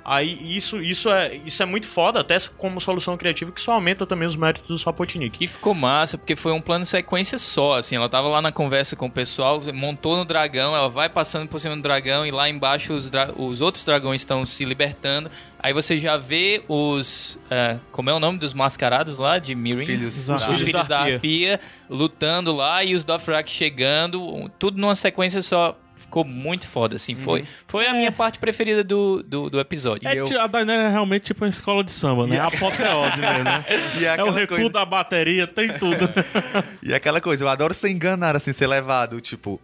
Aí 0.05 0.57
isso, 0.57 0.81
isso, 0.81 1.09
é, 1.09 1.33
isso 1.45 1.63
é 1.63 1.65
muito 1.65 1.87
foda, 1.87 2.19
até 2.19 2.37
como 2.57 2.81
solução 2.81 3.15
criativa, 3.15 3.51
que 3.51 3.61
só 3.61 3.71
aumenta 3.73 4.05
também 4.05 4.27
os 4.27 4.35
méritos 4.35 4.67
do 4.67 4.77
Sapotnik. 4.77 5.41
E 5.43 5.47
ficou 5.47 5.73
massa, 5.73 6.17
porque 6.17 6.35
foi 6.35 6.51
um 6.51 6.59
plano 6.59 6.85
sequência 6.85 7.37
só, 7.37 7.75
assim, 7.77 7.95
ela 7.95 8.09
tava 8.09 8.27
lá 8.27 8.41
na 8.41 8.51
conversa 8.51 8.95
com 8.97 9.05
o 9.05 9.09
pessoal, 9.11 9.61
montou 9.73 10.17
no 10.17 10.25
dragão, 10.25 10.75
ela 10.75 10.89
vai 10.89 11.07
passando 11.07 11.47
por 11.47 11.57
cima 11.59 11.75
do 11.75 11.81
dragão 11.81 12.25
e 12.25 12.31
lá 12.31 12.49
embaixo 12.49 12.91
os, 12.93 13.09
dra- 13.09 13.31
os 13.37 13.61
outros 13.61 13.85
dragões 13.85 14.19
estão 14.21 14.45
se 14.45 14.65
libertando. 14.65 15.31
Aí 15.57 15.71
você 15.71 15.95
já 15.95 16.17
vê 16.17 16.61
os, 16.67 17.39
é, 17.49 17.77
como 17.89 18.09
é 18.09 18.13
o 18.13 18.19
nome 18.19 18.37
dos 18.37 18.51
mascarados 18.53 19.17
lá, 19.17 19.39
de 19.39 19.55
Mirin? 19.55 19.85
Filhos. 19.85 20.17
Os 20.17 20.29
Os 20.29 20.57
filhos, 20.57 20.71
da, 20.73 20.83
da 20.83 20.99
Arpia. 21.13 21.61
Lutando 21.89 22.53
lá 22.53 22.83
e 22.83 22.93
os 22.93 23.05
Dothraki 23.05 23.49
chegando, 23.49 24.49
tudo 24.59 24.77
numa 24.79 24.95
sequência 24.95 25.41
só. 25.41 25.77
Ficou 26.03 26.23
muito 26.23 26.67
foda, 26.67 26.95
assim, 26.95 27.15
foi, 27.15 27.45
foi 27.67 27.87
a 27.87 27.93
minha 27.93 28.11
parte 28.11 28.37
preferida 28.39 28.83
do, 28.83 29.23
do, 29.23 29.49
do 29.49 29.59
episódio. 29.59 30.07
É, 30.07 30.15
eu- 30.15 30.39
A 30.41 30.47
Daenerys 30.47 30.85
é 30.85 30.89
realmente 30.89 31.23
tipo 31.23 31.43
uma 31.43 31.49
escola 31.49 31.83
de 31.83 31.91
samba, 31.91 32.27
né? 32.27 32.35
É 32.35 32.39
a 32.39 32.47
apoteose 32.47 33.17
né? 33.19 33.65
E 33.99 34.05
É 34.05 34.23
o 34.23 34.29
recuo 34.31 34.57
coisa- 34.57 34.69
da 34.71 34.85
bateria, 34.85 35.47
tem 35.47 35.69
tudo. 35.73 36.09
E 36.83 36.93
aquela 36.93 37.19
coisa, 37.21 37.43
eu 37.43 37.47
adoro 37.49 37.73
ser 37.73 37.89
enganado, 37.89 38.37
assim, 38.37 38.53
ser 38.53 38.67
levado, 38.67 39.19
tipo. 39.21 39.59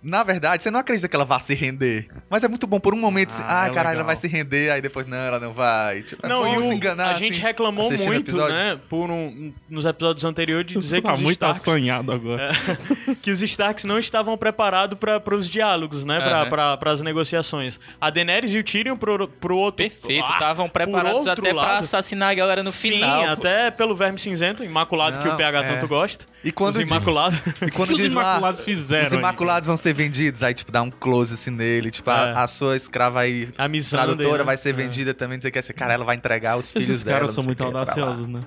Na 0.00 0.22
verdade, 0.22 0.62
você 0.62 0.70
não 0.70 0.78
acredita 0.78 1.08
que 1.08 1.16
ela 1.16 1.24
vá 1.24 1.40
se 1.40 1.54
render. 1.54 2.08
Mas 2.30 2.44
é 2.44 2.48
muito 2.48 2.68
bom 2.68 2.78
por 2.78 2.94
um 2.94 2.96
momento, 2.96 3.30
assim, 3.30 3.42
Ah, 3.44 3.62
ah, 3.62 3.66
é 3.66 3.70
caralho, 3.70 3.96
ela 3.96 4.04
vai 4.04 4.14
se 4.14 4.28
render, 4.28 4.70
aí 4.70 4.80
depois, 4.80 5.06
não, 5.08 5.16
ela 5.16 5.40
não 5.40 5.52
vai. 5.52 6.02
Tipo, 6.02 6.24
é 6.24 6.28
Não, 6.28 6.44
bom 6.44 6.54
e 6.54 6.58
o, 6.58 6.68
se 6.68 6.74
enganar, 6.76 7.08
a 7.10 7.14
gente 7.14 7.32
assim, 7.32 7.40
reclamou 7.42 7.86
assistindo 7.86 8.08
o 8.10 8.12
muito, 8.14 8.30
episódio. 8.30 8.54
né, 8.56 8.80
por 8.88 9.10
um, 9.10 9.52
nos 9.68 9.84
episódios 9.84 10.24
anteriores 10.24 10.72
de 10.72 10.78
dizer 10.78 11.00
que 11.00 11.06
tá 11.08 11.14
os, 11.14 11.20
muito 11.20 11.32
Starks, 11.32 11.62
assanhado 11.68 12.12
agora. 12.12 12.52
que 13.20 13.30
os 13.32 13.42
Starks 13.42 13.84
não 13.84 13.98
estavam 13.98 14.38
preparados 14.38 14.96
para 14.98 15.34
os 15.34 15.50
diálogos, 15.50 16.04
né, 16.04 16.18
Aham. 16.18 16.48
para 16.48 16.92
as 16.92 17.00
negociações. 17.00 17.80
A 18.00 18.08
Daenerys 18.08 18.54
e 18.54 18.58
o 18.58 18.62
Tyrion 18.64 18.96
pro, 18.96 19.26
pro 19.26 19.56
outro... 19.56 19.78
Perfeito, 19.78 20.24
Ah, 20.28 20.34
estavam 20.34 20.66
por 20.68 20.74
preparados 20.74 21.26
até 21.26 21.42
pra 21.42 21.52
lado. 21.52 21.78
assassinar 21.78 22.30
a 22.30 22.34
galera 22.34 22.62
no 22.62 22.70
Sim, 22.70 22.92
final. 22.92 23.24
pô. 23.24 23.30
até 23.32 23.70
pelo 23.72 23.96
Verme 23.96 24.18
Cinzento, 24.18 24.62
imaculado 24.62 25.18
que 25.18 25.26
o 25.26 25.30
Não, 25.32 25.36
PH 25.36 25.58
é. 25.58 25.62
tanto 25.74 25.88
gosta. 25.88 26.24
E 26.48 26.52
quando 26.52 26.76
Os 26.76 26.80
Imaculados. 26.80 27.38
E 27.60 27.70
quando 27.70 27.90
os 27.90 27.96
diz 27.96 28.12
lá, 28.12 28.22
Imaculados 28.22 28.60
fizeram 28.60 29.06
Os? 29.08 29.12
Imaculados 29.18 29.66
vão 29.66 29.76
ser 29.76 29.92
vendidos, 29.92 30.42
aí, 30.42 30.54
tipo, 30.54 30.72
dá 30.72 30.80
um 30.82 30.90
close 30.90 31.34
assim 31.34 31.50
nele. 31.50 31.90
Tipo, 31.90 32.10
É. 32.10 32.32
a, 32.32 32.42
a 32.44 32.48
sua 32.48 32.74
escrava 32.76 33.20
aí, 33.20 33.48
A 33.58 33.68
tradutora, 33.90 34.28
dele, 34.30 34.38
né? 34.38 34.44
vai 34.44 34.56
ser 34.56 34.72
vendida 34.72 35.12
também. 35.12 35.36
Não 35.38 35.42
sei 35.42 35.50
o 35.50 35.52
que. 35.52 35.72
Cara, 35.74 35.92
ela 35.94 36.04
vai 36.04 36.16
entregar 36.16 36.56
os 36.56 36.72
filhos 36.72 36.88
Esses 36.88 37.02
dela. 37.02 37.18
caras 37.18 37.30
não 37.30 37.34
são 37.34 37.44
muito 37.44 37.62
audaciosos, 37.62 38.26
né? 38.26 38.40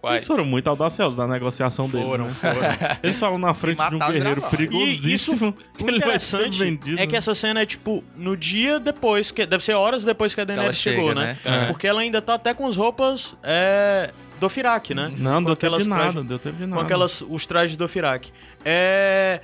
Quais? 0.00 0.16
Eles 0.16 0.26
foram 0.26 0.44
muito 0.44 0.68
audaciosos 0.68 1.16
na 1.16 1.26
negociação 1.26 1.88
deles, 1.88 2.06
Foram, 2.06 2.26
né? 2.26 2.30
foram. 2.32 2.60
Eles 3.02 3.18
falam 3.18 3.38
na 3.38 3.52
frente 3.52 3.78
de 3.78 3.96
um 3.96 3.98
guerreiro 3.98 4.42
perigosíssimo 4.42 4.94
E 4.94 4.98
que 4.98 5.12
isso, 5.12 5.32
o 5.84 5.88
ele 5.88 5.98
vai 6.00 6.18
ser 6.18 6.46
interessante 6.46 7.00
é 7.00 7.06
que 7.06 7.16
essa 7.16 7.34
cena 7.34 7.60
é, 7.60 7.66
tipo, 7.66 8.04
no 8.16 8.36
dia 8.36 8.78
depois, 8.78 9.30
que 9.30 9.44
deve 9.44 9.64
ser 9.64 9.74
horas 9.74 10.04
depois 10.04 10.34
que 10.34 10.40
a 10.40 10.44
Daenerys 10.44 10.76
chega, 10.76 10.96
chegou, 10.96 11.14
né? 11.14 11.38
né? 11.44 11.64
É. 11.64 11.66
Porque 11.66 11.86
ela 11.86 12.00
ainda 12.00 12.22
tá 12.22 12.34
até 12.34 12.54
com 12.54 12.66
as 12.66 12.76
roupas 12.76 13.34
é, 13.42 14.10
do 14.38 14.48
Firak, 14.48 14.94
né? 14.94 15.12
Não, 15.16 15.42
deu 15.42 15.56
tempo 15.56 15.78
de 15.78 15.88
nada, 15.88 16.22
deu 16.22 16.38
tempo 16.38 16.56
de 16.56 16.66
nada. 16.66 16.76
Com 16.76 16.80
aquelas, 16.80 17.22
os 17.28 17.46
trajes 17.46 17.76
do 17.76 17.88
Firak. 17.88 18.30
É... 18.64 19.40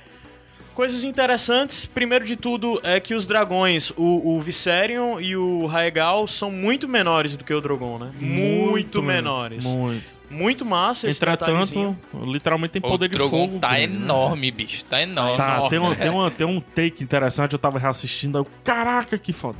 Coisas 0.73 1.05
interessantes, 1.05 1.85
primeiro 1.85 2.25
de 2.25 2.35
tudo, 2.35 2.81
é 2.83 2.99
que 2.99 3.15
os 3.15 3.25
dragões, 3.25 3.91
o, 3.91 4.35
o 4.35 4.41
Viserion 4.41 5.21
e 5.21 5.33
o 5.33 5.65
Raegal, 5.67 6.27
são 6.27 6.51
muito 6.51 6.85
menores 6.85 7.37
do 7.37 7.45
que 7.45 7.53
o 7.53 7.61
Drogon, 7.61 7.97
né? 7.97 8.11
Muito, 8.19 9.01
menores. 9.01 9.63
Muito. 9.63 10.14
Muito 10.35 10.65
massa 10.65 11.07
esse. 11.07 11.17
Entretanto, 11.17 11.95
literalmente 12.13 12.71
tem 12.71 12.81
O 12.83 12.87
poder 12.89 13.07
de 13.09 13.15
Drogon 13.15 13.47
fogo. 13.47 13.59
tá 13.59 13.71
né? 13.71 13.83
enorme, 13.83 14.51
bicho. 14.51 14.83
Tá 14.85 15.01
enorme. 15.01 15.37
Tá, 15.37 15.55
enorme. 15.55 15.69
tem, 15.69 15.79
uma, 15.79 15.95
tem, 15.95 16.09
uma, 16.09 16.31
tem 16.31 16.47
um 16.47 16.59
take 16.59 17.03
interessante, 17.03 17.53
eu 17.53 17.59
tava 17.59 17.79
reassistindo, 17.79 18.37
aí 18.37 18.41
eu, 18.43 18.47
caraca, 18.63 19.17
que 19.17 19.31
foda. 19.31 19.57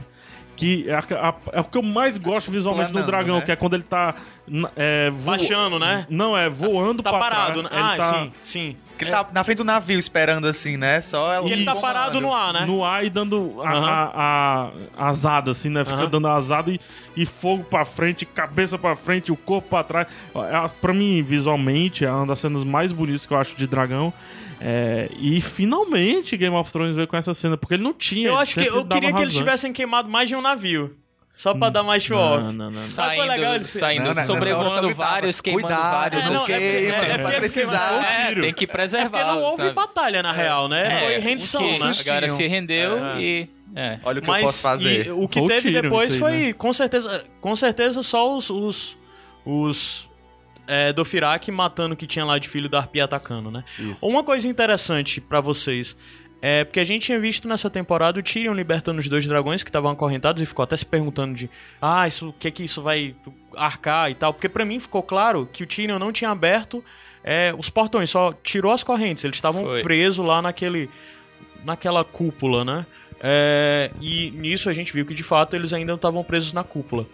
Que 0.55 0.89
é, 0.89 0.93
a- 0.95 1.29
a- 1.29 1.35
é 1.53 1.59
o 1.59 1.63
que 1.65 1.77
eu 1.77 1.81
mais 1.83 2.17
gosto 2.17 2.49
visualmente 2.49 2.87
no 2.87 2.93
Planando, 2.93 3.11
dragão, 3.11 3.35
né? 3.37 3.41
que 3.41 3.51
é 3.51 3.55
quando 3.55 3.73
ele 3.73 3.83
tá. 3.83 4.15
É, 4.75 5.09
vo- 5.09 5.31
Baixando, 5.31 5.79
né? 5.79 6.05
Não, 6.09 6.37
é 6.37 6.47
voando 6.47 7.01
Tá 7.03 7.09
pra 7.09 7.19
parado, 7.19 7.63
trás. 7.63 7.63
né? 7.63 7.69
Ele 7.71 7.89
Ah, 7.93 7.97
tá 7.97 8.13
sim, 8.13 8.31
sim. 8.43 8.77
Que 8.97 9.03
ele 9.03 9.11
tá 9.11 9.27
na 9.33 9.43
frente 9.43 9.57
do 9.57 9.63
navio 9.65 9.97
esperando 9.99 10.45
assim, 10.47 10.77
né? 10.77 11.01
Só 11.01 11.33
ela. 11.33 11.47
E 11.49 11.51
ele 11.51 11.65
tá 11.65 11.75
parado 11.75 12.21
no 12.21 12.33
ar, 12.33 12.53
né? 12.53 12.65
no 12.65 12.83
ar 12.85 13.03
e 13.03 13.09
dando 13.09 13.59
a, 13.61 13.69
Aham. 13.73 14.11
a, 14.13 14.69
a 14.97 15.07
azada, 15.09 15.51
assim, 15.51 15.69
né? 15.69 15.83
Fica 15.83 16.07
dando 16.07 16.27
azada 16.27 16.71
e, 16.71 16.79
e 17.17 17.25
fogo 17.25 17.63
pra 17.63 17.83
frente, 17.83 18.25
cabeça 18.25 18.77
pra 18.77 18.95
frente, 18.95 19.31
o 19.31 19.35
corpo 19.35 19.67
pra 19.69 19.83
trás. 19.83 20.07
É, 20.35 20.67
Pra 20.79 20.93
mim, 20.93 21.21
visualmente, 21.21 22.05
é 22.05 22.11
uma 22.11 22.27
das 22.27 22.39
cenas 22.39 22.63
mais 22.63 22.91
bonitas 22.91 23.25
que 23.25 23.33
eu 23.33 23.37
acho 23.39 23.55
de 23.57 23.65
dragão. 23.67 24.13
É, 24.61 25.09
e 25.19 25.39
finalmente 25.41 26.35
Game 26.37 26.55
of 26.55 26.71
Thrones 26.71 26.95
veio 26.95 27.07
com 27.07 27.17
essa 27.17 27.33
cena, 27.33 27.57
porque 27.57 27.73
ele 27.75 27.83
não 27.83 27.93
tinha. 27.93 28.29
Eu 28.29 28.37
acho 28.37 28.53
que 28.55 28.65
eu 28.65 28.85
queria 28.85 29.13
que 29.13 29.21
eles 29.21 29.35
tivessem 29.35 29.71
queimado 29.73 30.09
mais 30.09 30.29
de 30.29 30.35
um 30.35 30.41
navio. 30.41 30.95
Só 31.35 31.53
pra 31.53 31.69
dar 31.69 31.83
mais 31.83 32.01
show 32.01 32.17
off. 32.17 32.41
Não, 32.45 32.53
não, 32.53 32.71
não. 32.71 32.81
Sabe, 32.81 33.09
foi 33.09 33.17
Saindo, 33.17 33.33
legal 33.33 33.55
ele- 33.55 33.63
saindo 33.65 34.03
Não, 34.03 34.09
hora 34.11 34.23
sobrevoando 34.23 34.95
vários, 34.95 35.41
queimando 35.41 35.67
"Cuidado, 35.67 35.91
vários. 35.91 36.25
É, 36.25 36.29
não 36.29 36.33
não, 36.35 36.43
é 36.43 36.45
queima, 36.45 36.93
porque- 36.95 37.11
é, 37.11 37.13
é 37.13 37.17
porque 37.17 37.35
eles 37.35 37.51
precisar. 37.53 37.93
É, 38.21 38.27
tiro. 38.29 38.41
tem 38.41 38.53
que 38.53 38.63
É 38.63 38.67
preservar. 38.67 39.09
porque 39.09 39.23
não 39.25 39.41
houve 39.41 39.69
batalha, 39.71 40.23
na 40.23 40.31
real, 40.31 40.69
né? 40.69 40.99
Foi 41.01 41.17
rendição, 41.19 41.61
É, 41.61 41.71
porque 41.73 41.83
né? 41.83 41.91
A 41.99 42.03
galera 42.05 42.29
se 42.29 42.47
rendeu 42.47 43.05
É. 43.05 43.21
e... 43.21 43.49
É. 43.75 43.99
Olha 44.05 44.19
o 44.19 44.21
que 44.21 44.27
Mas 44.29 44.39
eu 44.43 44.45
posso 44.47 44.61
fazer. 44.61 45.07
e 45.07 45.11
o 45.11 45.27
que 45.27 45.45
teve 45.45 45.69
tiro 45.71 45.81
depois 45.81 46.15
foi, 46.15 46.31
né? 46.37 46.53
com 46.53 46.71
certeza, 46.71 47.25
com 47.41 47.53
certeza 47.57 48.01
só 48.01 48.37
os 48.37 48.49
os, 48.49 48.97
os 49.45 50.09
é, 50.67 50.91
do 50.91 51.05
Firak 51.05 51.51
matando 51.51 51.93
o 51.93 51.97
que 51.97 52.07
tinha 52.07 52.25
lá 52.25 52.37
de 52.37 52.49
filho 52.49 52.69
da 52.69 52.79
Arpia 52.79 53.05
atacando, 53.05 53.51
né? 53.51 53.63
Isso. 53.77 54.05
Uma 54.05 54.23
coisa 54.23 54.47
interessante 54.47 55.21
pra 55.21 55.41
vocês 55.41 55.95
é 56.41 56.63
porque 56.63 56.79
a 56.79 56.83
gente 56.83 57.07
tinha 57.07 57.19
visto 57.19 57.47
nessa 57.47 57.69
temporada 57.69 58.19
o 58.19 58.23
Tyrion 58.23 58.53
libertando 58.53 58.99
os 58.99 59.07
dois 59.07 59.25
dragões 59.25 59.63
que 59.63 59.69
estavam 59.69 59.89
acorrentados 59.89 60.43
e 60.43 60.45
ficou 60.45 60.63
até 60.63 60.77
se 60.77 60.85
perguntando 60.85 61.33
de 61.33 61.49
ah, 61.81 62.07
isso, 62.07 62.29
o 62.29 62.33
que 62.33 62.51
que 62.51 62.63
isso 62.63 62.81
vai 62.81 63.15
arcar 63.55 64.11
e 64.11 64.15
tal, 64.15 64.33
porque 64.33 64.49
pra 64.49 64.65
mim 64.65 64.79
ficou 64.79 65.01
claro 65.01 65.47
que 65.51 65.63
o 65.63 65.67
Tyrion 65.67 65.97
não 65.97 66.11
tinha 66.11 66.29
aberto 66.29 66.83
é, 67.23 67.53
os 67.57 67.69
portões, 67.69 68.09
só 68.11 68.33
tirou 68.43 68.71
as 68.71 68.83
correntes, 68.83 69.23
eles 69.23 69.37
estavam 69.37 69.63
presos 69.81 70.23
lá 70.23 70.41
naquele 70.41 70.89
naquela 71.63 72.03
cúpula, 72.03 72.63
né? 72.63 72.85
É, 73.19 73.89
e 73.99 74.29
nisso 74.31 74.69
a 74.69 74.73
gente 74.73 74.93
viu 74.93 75.03
que 75.03 75.13
de 75.13 75.23
fato 75.23 75.55
eles 75.55 75.73
ainda 75.73 75.93
estavam 75.93 76.23
presos 76.23 76.53
na 76.53 76.63
cúpula. 76.63 77.07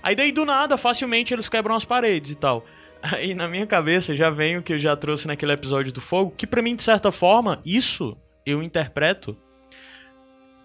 Aí 0.00 0.14
daí 0.14 0.30
do 0.30 0.44
nada, 0.44 0.76
facilmente 0.76 1.34
eles 1.34 1.48
quebram 1.48 1.74
as 1.74 1.84
paredes 1.84 2.30
e 2.30 2.34
tal. 2.36 2.64
Aí 3.02 3.34
na 3.34 3.48
minha 3.48 3.66
cabeça 3.66 4.14
já 4.14 4.30
vem 4.30 4.56
o 4.56 4.62
que 4.62 4.72
eu 4.72 4.78
já 4.78 4.96
trouxe 4.96 5.26
naquele 5.26 5.52
episódio 5.52 5.92
do 5.92 6.00
fogo, 6.00 6.32
que 6.36 6.46
pra 6.46 6.62
mim 6.62 6.74
de 6.74 6.82
certa 6.82 7.12
forma 7.12 7.60
isso 7.64 8.16
eu 8.44 8.62
interpreto 8.62 9.36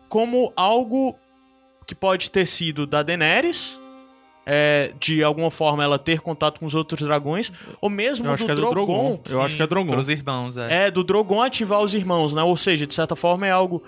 como 0.09 0.51
algo 0.55 1.15
que 1.85 1.93
pode 1.93 2.29
ter 2.29 2.45
sido 2.45 2.87
da 2.87 3.03
Daenerys, 3.03 3.79
é, 4.45 4.93
de 4.99 5.23
alguma 5.23 5.49
forma 5.49 5.83
ela 5.83 5.97
ter 5.97 6.19
contato 6.21 6.59
com 6.59 6.65
os 6.65 6.75
outros 6.75 7.01
dragões, 7.01 7.51
ou 7.81 7.89
mesmo 7.89 8.25
do 8.25 8.33
é 8.33 8.47
do 8.47 8.55
Drogon. 8.55 8.71
Drogon. 8.71 9.21
Eu 9.29 9.41
acho 9.41 9.55
que 9.55 9.63
é 9.63 9.67
Drogon. 9.67 9.91
Pelos 9.91 10.09
irmãos, 10.09 10.57
é. 10.57 10.85
É, 10.85 10.91
do 10.91 11.03
Drogon 11.03 11.41
ativar 11.41 11.81
os 11.81 11.93
irmãos, 11.93 12.33
né? 12.33 12.43
Ou 12.43 12.55
seja, 12.57 12.85
de 12.85 12.93
certa 12.93 13.15
forma 13.15 13.47
é 13.47 13.51
algo 13.51 13.83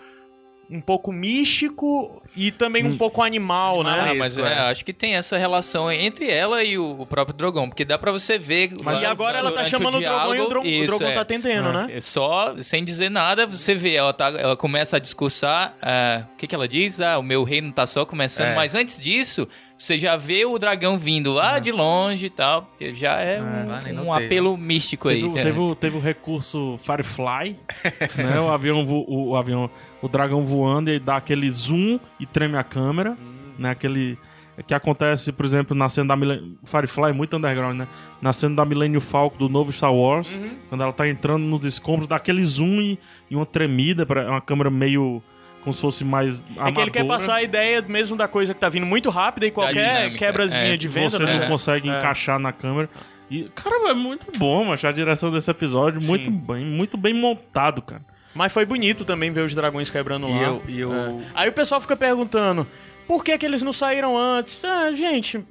um 0.69 0.81
pouco 0.81 1.11
místico 1.11 2.21
e 2.35 2.51
também 2.51 2.85
um 2.85 2.97
pouco 2.97 3.21
animal, 3.21 3.83
né? 3.83 4.07
Ah, 4.11 4.15
mas 4.15 4.37
é, 4.37 4.41
é. 4.41 4.59
acho 4.71 4.83
que 4.83 4.91
tem 4.93 5.15
essa 5.15 5.37
relação 5.37 5.91
entre 5.91 6.29
ela 6.29 6.63
e 6.63 6.77
o, 6.77 7.01
o 7.01 7.05
próprio 7.05 7.35
Drogon, 7.35 7.67
porque 7.69 7.85
dá 7.85 7.97
pra 7.97 8.11
você 8.11 8.37
ver. 8.37 8.71
Mas 8.83 9.01
e 9.01 9.05
agora 9.05 9.37
ela 9.37 9.51
tá 9.51 9.63
chamando 9.63 9.97
o 9.97 9.99
Drogon 10.01 10.35
e 10.35 10.39
o 10.41 10.47
Drogon, 10.49 10.67
o 10.67 10.71
Isso, 10.71 10.85
Drogon 10.87 11.05
é. 11.07 11.13
tá 11.13 11.21
atendendo, 11.21 11.69
É. 11.69 11.73
né? 11.73 11.87
É 11.95 11.99
Só, 12.01 12.55
sem 12.61 12.83
dizer 12.83 13.09
nada, 13.09 13.45
você 13.45 13.75
vê, 13.75 13.93
ela, 13.93 14.13
tá, 14.13 14.27
ela 14.29 14.57
começa 14.57 14.97
a 14.97 14.99
discursar. 14.99 15.75
ah, 15.81 16.25
o 16.33 16.37
que, 16.37 16.47
que 16.47 16.55
ela 16.55 16.67
diz? 16.67 16.99
Ah, 16.99 17.17
o 17.17 17.23
meu 17.23 17.43
reino 17.43 17.71
tá 17.71 17.85
só 17.85 18.05
começando. 18.05 18.47
É. 18.49 18.55
Mas 18.55 18.75
antes 18.75 19.01
disso, 19.01 19.47
você 19.77 19.99
já 19.99 20.15
vê 20.15 20.45
o 20.45 20.57
dragão 20.57 20.97
vindo 20.97 21.33
lá 21.33 21.59
de 21.59 21.71
longe 21.71 22.27
e 22.27 22.29
tal. 22.29 22.69
que 22.77 22.95
Já 22.95 23.19
é, 23.19 23.41
um, 23.41 23.71
ah, 23.71 23.81
nem 23.83 23.93
um 23.99 24.05
notei, 24.05 24.25
apelo 24.25 24.57
místico 24.57 25.09
aí. 25.09 25.21
Teve, 25.21 25.27
o- 25.33 25.37
É. 25.37 25.43
teve, 25.43 25.59
o- 25.59 25.75
teve 25.75 25.97
o 25.97 25.99
recurso 25.99 26.77
Firefly, 26.79 27.57
né? 28.17 28.39
O 28.39 28.49
avião, 28.49 28.85
vo- 28.85 29.05
o, 29.07 29.29
o 29.31 29.35
avião, 29.35 29.69
o 30.01 30.07
dragão 30.07 30.45
voando 30.45 30.89
e 30.89 30.97
dá 30.99 31.17
aquele 31.17 31.49
zoom 31.49 31.99
e 32.19 32.25
treme 32.25 32.57
a 32.57 32.63
câmera, 32.63 33.17
né? 33.59 33.69
Aquele 33.71 34.17
que 34.65 34.73
acontece, 34.73 35.33
por 35.33 35.45
exemplo, 35.45 35.75
na 35.75 35.89
cena 35.89 36.07
da 36.07 36.15
Millennium... 36.15 36.55
Firefly 36.63 37.09
é 37.09 37.13
muito 37.13 37.35
underground, 37.35 37.75
né? 37.77 37.87
Na 38.21 38.31
cena 38.31 38.55
da 38.55 38.63
Millennium 38.63 39.01
Falcon 39.01 39.37
do 39.37 39.49
novo 39.49 39.69
Star 39.73 39.93
Wars, 39.93 40.39
quando 40.69 40.81
ela 40.81 40.93
tá 40.93 41.09
entrando 41.09 41.43
nos 41.43 41.65
escombros, 41.65 42.07
dá 42.07 42.15
aquele 42.15 42.45
zoom 42.45 42.79
e, 42.79 42.97
e 43.29 43.35
uma 43.35 43.45
tremida, 43.45 44.05
pra, 44.05 44.29
uma 44.29 44.39
câmera 44.39 44.69
meio 44.69 45.21
como 45.65 45.73
se 45.73 45.81
fosse 45.81 46.05
mais 46.05 46.45
É 46.57 46.71
que 46.71 46.79
ele 46.79 46.91
quer 46.91 46.99
amadora. 47.01 47.19
passar 47.19 47.35
a 47.35 47.43
ideia 47.43 47.81
mesmo 47.81 48.15
da 48.15 48.25
coisa 48.27 48.53
que 48.53 48.59
tá 48.61 48.69
vindo 48.69 48.85
muito 48.85 49.09
rápida 49.09 49.45
e 49.47 49.51
qualquer 49.51 49.95
dinâmica, 49.97 50.17
quebrazinha 50.17 50.73
é. 50.73 50.77
de 50.77 50.87
venda, 50.87 51.09
você 51.09 51.23
né? 51.23 51.39
não 51.39 51.47
consegue 51.47 51.89
É. 51.89 51.97
encaixar 51.99 52.39
na 52.39 52.53
câmera. 52.53 52.89
E, 53.29 53.49
cara, 53.55 53.89
é 53.89 53.93
muito 53.93 54.27
bom, 54.37 54.63
macho, 54.63 54.87
a 54.87 54.91
direção 54.93 55.31
desse 55.31 55.49
episódio. 55.51 56.01
Muito 56.01 56.25
Sim. 56.25 56.31
bem, 56.31 56.63
muito 56.63 56.95
bem 56.95 57.13
montado, 57.13 57.81
cara. 57.81 58.01
Mas 58.35 58.53
foi 58.53 58.65
bonito 58.65 59.03
também 59.03 59.31
ver 59.31 59.45
os 59.45 59.55
dragões 59.55 59.89
quebrando 59.89 60.27
E 60.27 60.31
lá. 60.31 60.41
eu, 60.43 60.63
e 60.67 60.79
eu, 60.79 60.93
É. 60.93 61.15
Aí 61.33 61.49
o 61.49 61.53
pessoal 61.53 61.81
fica 61.81 61.95
perguntando, 61.97 62.67
por 63.07 63.23
que 63.23 63.37
que 63.37 63.45
eles 63.45 63.61
não 63.61 63.71
saíram 63.73 64.17
antes? 64.17 64.59
Ah, 64.63 64.91
gente, 64.93 65.43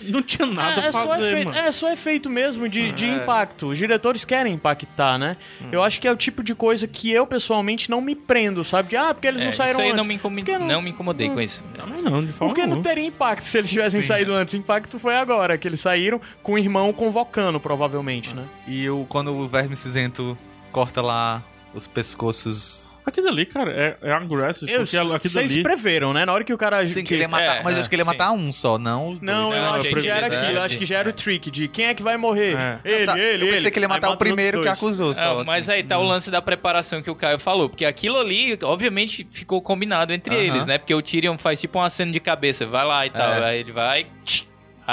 Não 0.00 0.20
tinha 0.22 0.46
nada 0.46 0.80
é, 0.80 0.84
é 0.86 0.88
a 0.88 0.92
só 0.92 1.06
fazer, 1.06 1.28
efeito, 1.32 1.48
mano. 1.52 1.58
é 1.68 1.72
só 1.72 1.92
efeito 1.92 2.28
mesmo 2.30 2.68
de, 2.68 2.90
de 2.92 3.06
É. 3.06 3.14
impacto. 3.16 3.68
Os 3.68 3.78
diretores 3.78 4.24
querem 4.24 4.54
impactar, 4.54 5.16
né? 5.18 5.36
Hum. 5.60 5.68
Eu 5.70 5.82
acho 5.82 6.00
que 6.00 6.08
é 6.08 6.10
o 6.12 6.16
tipo 6.16 6.42
de 6.42 6.54
coisa 6.56 6.88
que 6.88 7.12
eu, 7.12 7.24
pessoalmente, 7.26 7.88
não 7.90 8.00
me 8.00 8.16
prendo, 8.16 8.64
sabe? 8.64 8.88
De, 8.90 8.96
ah, 8.96 9.14
porque 9.14 9.28
eles 9.28 9.40
É, 9.42 9.44
não 9.44 9.52
saíram 9.52 9.74
isso 9.74 9.80
aí 9.82 9.86
antes. 9.88 9.96
não 9.98 10.04
me, 10.04 10.14
incomi- 10.14 10.42
Por 10.42 10.52
que 10.52 10.58
não... 10.58 10.82
me 10.82 10.90
incomodei 10.90 11.28
Hum. 11.30 11.34
com 11.34 11.40
isso. 11.40 11.62
Também 11.76 12.02
não, 12.02 12.24
de 12.24 12.32
forma 12.32 12.52
Porque 12.52 12.66
não 12.66 12.82
teria 12.82 13.04
impacto 13.04 13.44
se 13.44 13.56
eles 13.58 13.70
tivessem 13.70 14.02
saído 14.02 14.32
antes. 14.32 14.54
O 14.54 14.56
impacto 14.56 14.98
foi 14.98 15.14
agora, 15.14 15.56
que 15.56 15.68
eles 15.68 15.78
saíram 15.80 16.20
com 16.42 16.54
o 16.54 16.58
irmão 16.58 16.92
convocando, 16.92 17.60
provavelmente, 17.60 18.34
né? 18.34 18.44
e 18.66 18.82
eu, 18.84 19.06
quando 19.08 19.32
o 19.36 19.46
verme 19.46 19.76
cinzento 19.76 20.36
corta 20.72 21.00
lá 21.00 21.42
os 21.74 21.86
pescoços. 21.86 22.88
Aquilo 23.04 23.28
ali, 23.28 23.44
cara, 23.46 23.72
é, 23.72 23.96
é 24.00 24.12
aggressive, 24.12 24.70
Eu, 24.70 24.80
porque 24.80 24.96
aquilo 24.96 25.18
vocês 25.32 25.52
ali... 25.52 25.62
preveram, 25.62 26.12
né? 26.12 26.24
Na 26.24 26.32
hora 26.32 26.44
que 26.44 26.52
o 26.52 26.58
cara... 26.58 26.86
Sim, 26.86 26.94
que 26.94 27.02
que- 27.02 27.14
ele 27.14 27.22
ia 27.22 27.28
matar, 27.28 27.56
é, 27.58 27.62
mas 27.62 27.74
é, 27.74 27.76
eu 27.76 27.80
acho 27.80 27.88
que 27.88 27.94
ele 27.96 28.02
ia 28.02 28.04
sim. 28.04 28.10
matar 28.10 28.32
um 28.32 28.52
só, 28.52 28.78
não 28.78 29.08
os 29.08 29.20
Não, 29.20 29.44
dois. 29.50 29.56
eu 29.56 29.62
Não, 29.62 29.74
acho 29.74 29.88
que 29.90 30.00
já 30.00 30.14
era 30.16 30.26
aquilo. 30.26 30.58
Eu 30.58 30.62
acho 30.62 30.78
que 30.78 30.84
já 30.84 30.98
era 30.98 31.08
o 31.08 31.12
trick 31.12 31.50
de 31.50 31.68
quem 31.68 31.86
é 31.86 31.94
que 31.94 32.02
vai 32.02 32.16
morrer. 32.16 32.56
É. 32.56 32.78
Ele, 32.84 33.06
Nossa, 33.06 33.18
ele, 33.18 33.42
eu 33.44 33.46
pensei 33.48 33.58
ele. 33.62 33.70
que 33.70 33.78
ele 33.78 33.84
ia 33.84 33.88
Aí 33.88 33.94
matar 33.94 34.08
o 34.08 34.10
mata 34.10 34.22
os 34.24 34.28
primeiro 34.28 34.62
que 34.62 34.68
acusou 34.68 35.12
só. 35.14 35.40
É, 35.40 35.44
mas 35.44 35.68
assim. 35.68 35.78
aí 35.78 35.82
tá 35.82 35.98
o 35.98 36.04
lance 36.04 36.30
da 36.30 36.40
preparação 36.40 37.02
que 37.02 37.10
o 37.10 37.14
Caio 37.14 37.38
falou, 37.38 37.68
porque 37.68 37.84
aquilo 37.84 38.18
ali, 38.18 38.56
obviamente, 38.62 39.26
ficou 39.30 39.60
combinado 39.60 40.12
entre 40.12 40.34
Aham. 40.34 40.44
eles, 40.44 40.66
né? 40.66 40.78
Porque 40.78 40.94
o 40.94 41.02
Tyrion 41.02 41.36
faz 41.38 41.60
tipo 41.60 41.78
uma 41.78 41.90
cena 41.90 42.12
de 42.12 42.20
cabeça, 42.20 42.66
vai 42.66 42.84
lá 42.86 43.04
e 43.06 43.10
tal, 43.10 43.32
É. 43.34 43.44
aí 43.50 43.58
ele 43.60 43.72
vai, 43.72 44.06
tch, 44.24 44.44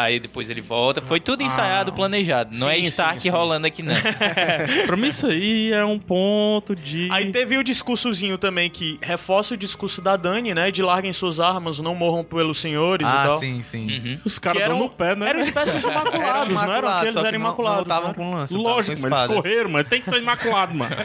aí 0.04 0.20
depois 0.20 0.50
ele 0.50 0.62
volta. 0.62 1.02
Foi 1.02 1.20
tudo 1.20 1.44
ensaiado, 1.44 1.92
Ah. 1.92 1.96
planejado. 1.96 2.58
Não 2.58 2.70
é 2.70 2.76
Sim, 2.76 2.84
Stark 2.84 3.22
sim, 3.22 3.30
sim. 3.30 3.36
rolando 3.36 3.68
aqui, 3.68 3.82
não. 3.84 3.94
Pra 4.88 4.98
mim 4.98 5.08
isso 5.08 5.28
aí 5.28 5.72
é 5.72 5.84
um 5.86 6.00
ponto 6.00 6.76
de... 6.76 7.08
Aí 7.12 7.32
teve 7.32 7.58
o 7.58 7.64
discursozinho 7.64 8.38
também 8.38 8.70
que 8.70 8.98
reforça 9.02 9.54
o 9.54 9.58
discurso 9.58 10.02
da 10.02 10.16
Dani, 10.16 10.54
né? 10.54 10.72
De 10.72 10.82
larguem 10.82 11.14
suas 11.14 11.40
armas, 11.40 11.80
não 11.80 11.96
morram 11.96 12.24
pelos 12.24 12.60
senhores 12.60 13.08
e 13.08 13.10
Ah, 13.10 13.26
tal. 13.28 13.40
sim, 13.40 13.62
sim. 13.64 13.88
Uhum. 13.88 14.20
Os 14.26 14.38
caras 14.40 14.60
dão 14.62 14.68
eram, 14.72 14.80
no 14.80 14.90
pé, 14.90 15.16
né? 15.16 15.30
eram 15.30 15.40
espécies 15.40 15.82
de 15.82 15.88
imaculados, 15.90 16.54
não 16.54 16.74
eram? 16.74 17.02
Eles 17.02 17.16
eram 17.16 17.24
não- 17.24 17.40
imaculados. 17.40 17.88
Não 17.88 18.08
né? 18.08 18.14
com 18.14 18.32
lança. 18.34 18.58
Lógico, 18.58 18.98
mas 19.02 19.12
eles 19.22 19.28
correram, 19.36 19.70
mas 19.70 19.88
tem 19.88 20.02
que 20.02 20.10
ser 20.10 20.18
imaculado, 20.22 20.74
mano. 20.76 20.96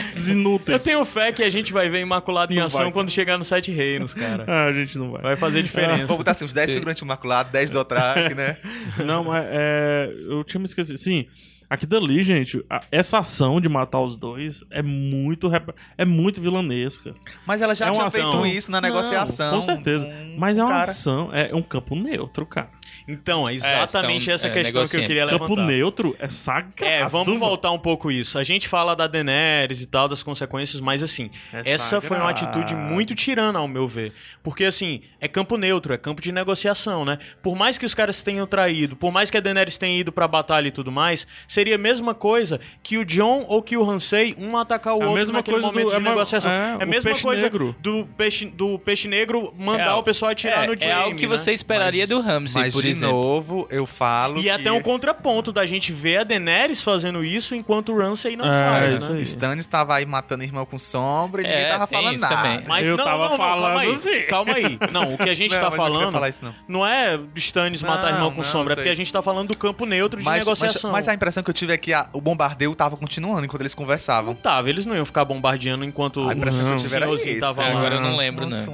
Esses 0.00 0.28
inúteis. 0.28 0.78
Eu 0.78 0.82
tenho 0.84 1.04
fé 1.04 1.32
que 1.32 1.42
a 1.42 1.50
gente 1.50 1.72
vai 1.72 1.88
ver 1.88 2.00
Imaculado 2.00 2.52
em 2.52 2.56
Não 2.58 2.66
ação 2.66 2.82
vai. 2.82 2.92
quando 2.92 3.10
chegar 3.10 3.38
no 3.38 3.44
Sete 3.44 3.70
Reinos, 3.72 4.12
cara. 4.12 4.44
Ah, 4.46 4.64
a 4.66 4.72
gente 4.72 4.98
não 4.98 5.10
vai. 5.10 5.22
Vai 5.22 5.36
fazer 5.36 5.62
diferença. 5.62 6.06
Vamos 6.06 6.18
botar 6.18 6.32
assim, 6.32 6.44
uns 6.44 6.52
10 6.52 6.74
figurantes 6.74 7.02
imaculados, 7.02 7.50
10 7.52 7.70
do 7.70 7.78
Otrak, 7.98 8.34
né? 8.34 8.56
Não, 9.04 9.24
mas 9.24 9.44
é, 9.48 10.12
eu 10.28 10.42
tinha 10.44 10.58
me 10.58 10.66
esquecido. 10.66 10.98
Sim, 10.98 11.26
Aqui 11.68 11.86
dali, 11.86 12.22
gente, 12.22 12.62
a- 12.68 12.82
essa 12.92 13.18
ação 13.18 13.58
de 13.58 13.68
matar 13.70 13.98
os 13.98 14.14
dois 14.16 14.62
é 14.70 14.82
muito 14.82 15.48
rep- 15.48 15.74
é 15.96 16.04
muito 16.04 16.40
vilanesca. 16.40 17.14
Mas 17.46 17.62
ela 17.62 17.74
já 17.74 17.86
É 17.88 17.90
tinha 17.90 18.10
feito 18.10 18.28
ação. 18.28 18.46
isso 18.46 18.70
na 18.70 18.80
Não, 18.82 18.88
negociação. 18.88 19.56
com 19.56 19.62
certeza. 19.62 20.04
com 20.04 20.36
Mas 20.38 20.58
é 20.58 20.62
o 20.62 20.66
uma 20.66 20.72
cara. 20.72 20.90
ação, 20.90 21.30
é 21.32 21.54
um 21.54 21.62
campo 21.62 21.96
neutro, 21.96 22.44
cara. 22.44 22.68
Então, 23.06 23.48
é 23.48 23.54
exatamente 23.54 24.24
são, 24.24 24.34
essa 24.34 24.46
é, 24.48 24.50
questão 24.50 24.86
que 24.86 24.96
eu 24.96 25.06
queria 25.06 25.26
Campo 25.26 25.42
levantar. 25.54 25.66
neutro 25.66 26.16
é 26.18 26.28
sagrado. 26.28 26.72
É, 26.84 27.06
vamos 27.06 27.38
voltar 27.38 27.70
um 27.70 27.78
pouco 27.78 28.10
isso. 28.10 28.38
A 28.38 28.42
gente 28.42 28.66
fala 28.68 28.96
da 28.96 29.06
Daenerys 29.06 29.82
e 29.82 29.86
tal, 29.86 30.08
das 30.08 30.22
consequências, 30.22 30.80
mas 30.80 31.02
assim, 31.02 31.30
É 31.52 31.72
essa 31.72 32.00
foi 32.00 32.16
uma 32.16 32.30
atitude 32.30 32.74
muito 32.74 33.14
tirana, 33.14 33.58
ao 33.58 33.68
meu 33.68 33.86
ver. 33.86 34.12
Porque 34.42 34.64
assim, 34.64 35.02
é 35.20 35.28
campo 35.28 35.56
neutro, 35.58 35.92
é 35.92 35.98
campo 35.98 36.22
de 36.22 36.32
negociação, 36.32 37.04
né? 37.04 37.18
Por 37.42 37.54
mais 37.54 37.76
que 37.76 37.84
os 37.84 37.94
caras 37.94 38.22
tenham 38.22 38.46
traído, 38.46 38.96
por 38.96 39.12
mais 39.12 39.30
que 39.30 39.36
a 39.36 39.40
Daenerys 39.40 39.76
tenha 39.76 39.98
ido 40.00 40.10
pra 40.10 40.26
batalha 40.26 40.68
e 40.68 40.72
tudo 40.72 40.90
mais, 40.90 41.26
seria 41.46 41.74
a 41.74 41.78
mesma 41.78 42.14
coisa 42.14 42.58
que 42.82 42.96
o 42.96 43.04
John 43.04 43.44
ou 43.48 43.62
que 43.62 43.76
o 43.76 43.88
Hansei 43.90 44.34
um 44.38 44.56
atacar 44.56 44.94
o 44.94 45.02
É 45.02 45.06
outro 45.06 45.14
mesma 45.18 45.34
naquele 45.38 45.56
coisa 45.60 45.68
do- 45.68 45.72
momento 45.74 45.92
é 45.92 45.96
de 45.96 46.00
uma- 46.00 46.10
negociação. 46.10 46.50
é, 46.50 46.76
É, 46.78 46.82
a 46.82 46.86
mesma 46.86 47.10
peixe 47.10 47.22
coisa 47.22 47.42
negro. 47.42 47.76
do 47.80 48.06
peixe, 48.16 48.46
do 48.46 48.78
peixe 48.78 49.08
negro 49.08 49.52
mandar 49.58 49.88
É, 49.88 49.92
o 49.94 50.02
pessoal 50.02 50.30
atirar 50.32 50.64
é, 50.64 50.66
no 50.66 50.72
É 50.74 50.78
Jaime, 50.80 50.94
algo 51.02 51.16
que 51.16 51.26
né? 51.26 51.36
você 51.36 51.52
esperaria 51.52 52.06
do 52.06 52.20
Ramsey, 52.20 52.62
Mas 52.62 52.74
por 52.74 52.82
de 52.82 52.93
exemplo. 52.96 53.14
novo, 53.14 53.66
eu 53.70 53.86
falo. 53.86 54.38
E 54.38 54.42
que 54.42 54.50
até 54.50 54.70
um 54.72 54.80
contraponto 54.82 55.52
da 55.52 55.64
gente 55.66 55.92
ver 55.92 56.18
a 56.18 56.24
Daenerys 56.24 56.82
fazendo 56.82 57.24
isso 57.24 57.54
enquanto 57.54 57.92
o 57.92 57.98
Ramsay 57.98 58.36
não 58.36 58.44
É, 58.46 58.64
faz, 58.80 58.94
isso 58.94 59.12
né? 59.12 59.18
aí. 59.18 59.22
Stannis 59.22 59.66
tava 59.66 59.94
aí 59.94 60.06
matando 60.06 60.42
irmão 60.42 60.64
com 60.66 60.78
sombra 60.78 61.42
e 61.42 61.46
É, 61.46 61.48
ninguém 61.50 61.68
tava 61.68 61.86
falando 61.86 62.12
isso 62.14 62.20
nada. 62.20 62.36
também. 62.36 62.64
Mas 62.66 62.86
Eu 62.86 62.96
não, 62.96 63.04
tava 63.04 63.24
não, 63.24 63.30
não, 63.30 63.36
calma 63.38 63.60
falando 63.60 63.78
aí, 63.80 63.92
assim. 63.92 64.20
calma 64.22 64.52
aí. 64.54 64.78
Não, 64.92 65.14
o 65.14 65.18
que 65.18 65.30
a 65.30 65.34
gente 65.34 65.50
Não, 65.52 65.58
tá 65.60 65.70
mas 65.70 65.78
não 65.78 65.84
falando 65.84 66.12
falar 66.12 66.28
isso, 66.28 66.44
não. 66.44 66.54
não 66.68 66.86
é 66.86 67.20
Stannis 67.36 67.82
matar 67.82 68.08
Não, 68.08 68.14
irmão 68.14 68.30
com 68.30 68.36
não, 68.38 68.44
sombra, 68.44 68.72
é 68.72 68.76
porque 68.76 68.88
a 68.90 68.94
gente 68.94 69.12
tá 69.12 69.22
falando 69.22 69.48
do 69.48 69.56
campo 69.56 69.84
neutro 69.86 70.18
de 70.18 70.24
Mas, 70.24 70.34
mas, 70.38 70.44
negociação. 70.60 70.92
mas 70.92 71.08
a 71.08 71.14
impressão 71.14 71.42
que 71.42 71.50
eu 71.50 71.54
tive 71.54 71.72
é 71.72 71.76
que 71.76 71.92
a- 71.92 72.08
o 72.12 72.20
bombardeio 72.20 72.74
tava 72.74 72.96
continuando 72.96 73.44
enquanto 73.44 73.62
eles 73.62 73.74
Não 73.74 73.82
conversavam. 73.84 74.34
tava, 74.34 74.68
eles 74.70 74.86
não 74.86 74.94
iam 74.96 75.04
ficar 75.04 75.24
bombardeando 75.24 75.84
enquanto 75.84 76.28
A 76.28 76.32
impressão 76.34 76.60
que 76.64 76.70
eu 76.70 76.74
o 76.74 76.78
tive 76.78 76.96
era 76.96 77.10
isso. 77.14 77.40
tava 77.40 77.62
É, 77.62 77.72
lá. 77.72 77.78
agora 77.78 77.94
eu 77.96 78.00
não 78.00 78.16
lembro, 78.16 78.46
né? 78.46 78.64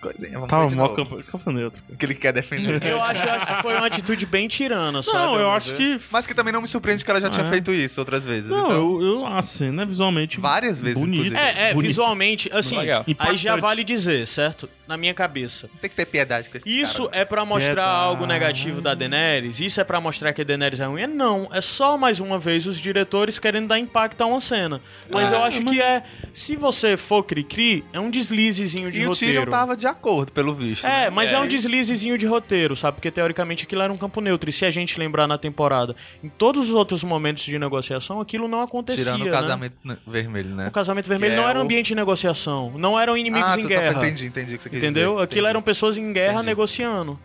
Coisinhas. 0.00 0.32
Vamos 0.34 0.48
Tava 0.48 0.66
de 0.66 0.74
mó 0.74 0.88
campo, 0.88 1.22
campo 1.24 1.52
neutro. 1.52 1.82
Que 1.98 2.06
ele 2.06 2.14
quer 2.14 2.32
defender. 2.32 2.82
Eu 2.84 3.02
acho, 3.02 3.24
eu 3.24 3.32
acho 3.32 3.46
que 3.46 3.62
foi 3.62 3.74
uma 3.76 3.86
atitude 3.86 4.26
bem 4.26 4.48
tirana, 4.48 5.02
sabe? 5.02 5.16
Não, 5.18 5.38
eu 5.38 5.50
acho 5.50 5.70
ver. 5.76 5.98
que. 5.98 6.04
Mas 6.10 6.26
que 6.26 6.34
também 6.34 6.52
não 6.52 6.60
me 6.62 6.68
surpreende 6.68 7.04
que 7.04 7.10
ela 7.10 7.20
já 7.20 7.28
tinha 7.30 7.46
É. 7.46 7.48
feito 7.50 7.72
isso 7.72 8.00
outras 8.00 8.24
vezes. 8.24 8.50
Não, 8.50 8.66
então, 8.66 8.76
eu, 8.76 9.02
eu, 9.02 9.26
a 9.26 9.42
cena 9.42 9.82
é 9.82 9.86
visualmente. 9.86 10.40
Várias 10.40 10.80
vezes, 10.80 10.98
bonita. 10.98 11.26
inclusive. 11.26 11.36
É, 11.60 11.70
é, 11.70 11.74
Bonito. 11.74 11.88
visualmente, 11.88 12.50
assim, 12.52 12.78
Legal. 12.78 13.04
aí 13.18 13.36
já 13.36 13.56
vale 13.56 13.84
dizer, 13.84 14.26
certo? 14.26 14.68
Na 14.90 14.96
minha 14.96 15.14
cabeça. 15.14 15.70
Tem 15.80 15.88
que 15.88 15.94
ter 15.94 16.04
piedade 16.04 16.50
com 16.50 16.56
esse 16.56 16.68
Isso 16.68 17.04
cara. 17.08 17.22
é 17.22 17.24
pra 17.24 17.44
mostrar 17.44 17.74
Piedade. 17.76 18.04
algo 18.04 18.26
negativo 18.26 18.80
da 18.80 18.92
Daenerys? 18.92 19.60
Isso 19.60 19.80
é 19.80 19.84
pra 19.84 20.00
mostrar 20.00 20.32
que 20.32 20.40
a 20.42 20.44
Daenerys 20.44 20.80
é 20.80 20.84
ruim? 20.86 21.02
É 21.02 21.06
Não, 21.06 21.48
é 21.52 21.60
só 21.60 21.96
mais 21.96 22.18
uma 22.18 22.40
vez 22.40 22.66
os 22.66 22.76
diretores 22.76 23.38
querendo 23.38 23.68
dar 23.68 23.78
impacto 23.78 24.20
a 24.20 24.26
uma 24.26 24.40
cena. 24.40 24.80
Mas 25.08 25.30
É, 25.30 25.36
eu 25.36 25.44
acho 25.44 25.62
mas- 25.62 25.72
que 25.72 25.80
é, 25.80 26.02
se 26.32 26.56
você 26.56 26.96
for 26.96 27.22
cri-cri, 27.22 27.84
é 27.92 28.00
um 28.00 28.10
deslizezinho 28.10 28.90
de 28.90 29.00
E 29.02 29.04
o 29.06 29.10
roteiro. 29.10 29.34
Tyrion 29.42 29.50
tava 29.52 29.76
de 29.76 29.86
acordo, 29.86 30.32
pelo 30.32 30.52
visto. 30.56 30.84
É, 30.84 31.04
né? 31.04 31.10
mas 31.10 31.32
é. 31.32 31.38
um 31.38 31.46
deslizezinho 31.46 32.18
de 32.18 32.26
roteiro, 32.26 32.74
sabe? 32.74 32.96
Porque 32.96 33.12
teoricamente 33.12 33.62
aquilo 33.66 33.82
era 33.82 33.92
um 33.92 33.96
campo 33.96 34.20
neutro. 34.20 34.50
E 34.50 34.52
se 34.52 34.66
a 34.66 34.72
gente 34.72 34.98
lembrar 34.98 35.28
na 35.28 35.38
temporada, 35.38 35.94
em 36.20 36.28
todos 36.28 36.68
os 36.68 36.74
outros 36.74 37.04
momentos 37.04 37.44
de 37.44 37.56
negociação, 37.60 38.20
aquilo 38.20 38.48
não 38.48 38.60
acontecia. 38.60 39.04
Tirando 39.04 39.22
o 39.22 39.24
né? 39.26 39.30
casamento 39.30 39.76
né, 39.84 39.96
vermelho, 40.04 40.54
né? 40.56 40.66
O 40.66 40.72
casamento 40.72 41.08
vermelho 41.08 41.34
Que 41.34 41.36
não 41.40 41.46
é 41.46 41.50
era 41.50 41.58
um 41.60 41.62
o- 41.62 41.64
ambiente 41.64 41.86
de 41.86 41.94
negociação. 41.94 42.72
Não 42.76 42.98
eram 42.98 43.16
inimigos 43.16 43.48
ah, 43.48 43.56
em 43.56 43.62
tu 43.62 43.68
guerra. 43.68 43.94
Tá, 43.94 44.06
entendi, 44.08 44.26
entendi 44.26 44.54
o 44.54 44.56
que 44.56 44.62
você 44.64 44.79
Entendeu? 44.84 45.14
dizer. 45.14 45.24
Aquilo 45.24 45.46
eram 45.46 45.62
pessoas 45.62 45.96
em 45.98 46.12
guerra 46.12 46.34
Entendi. 46.34 46.46
negociando. 46.46 47.18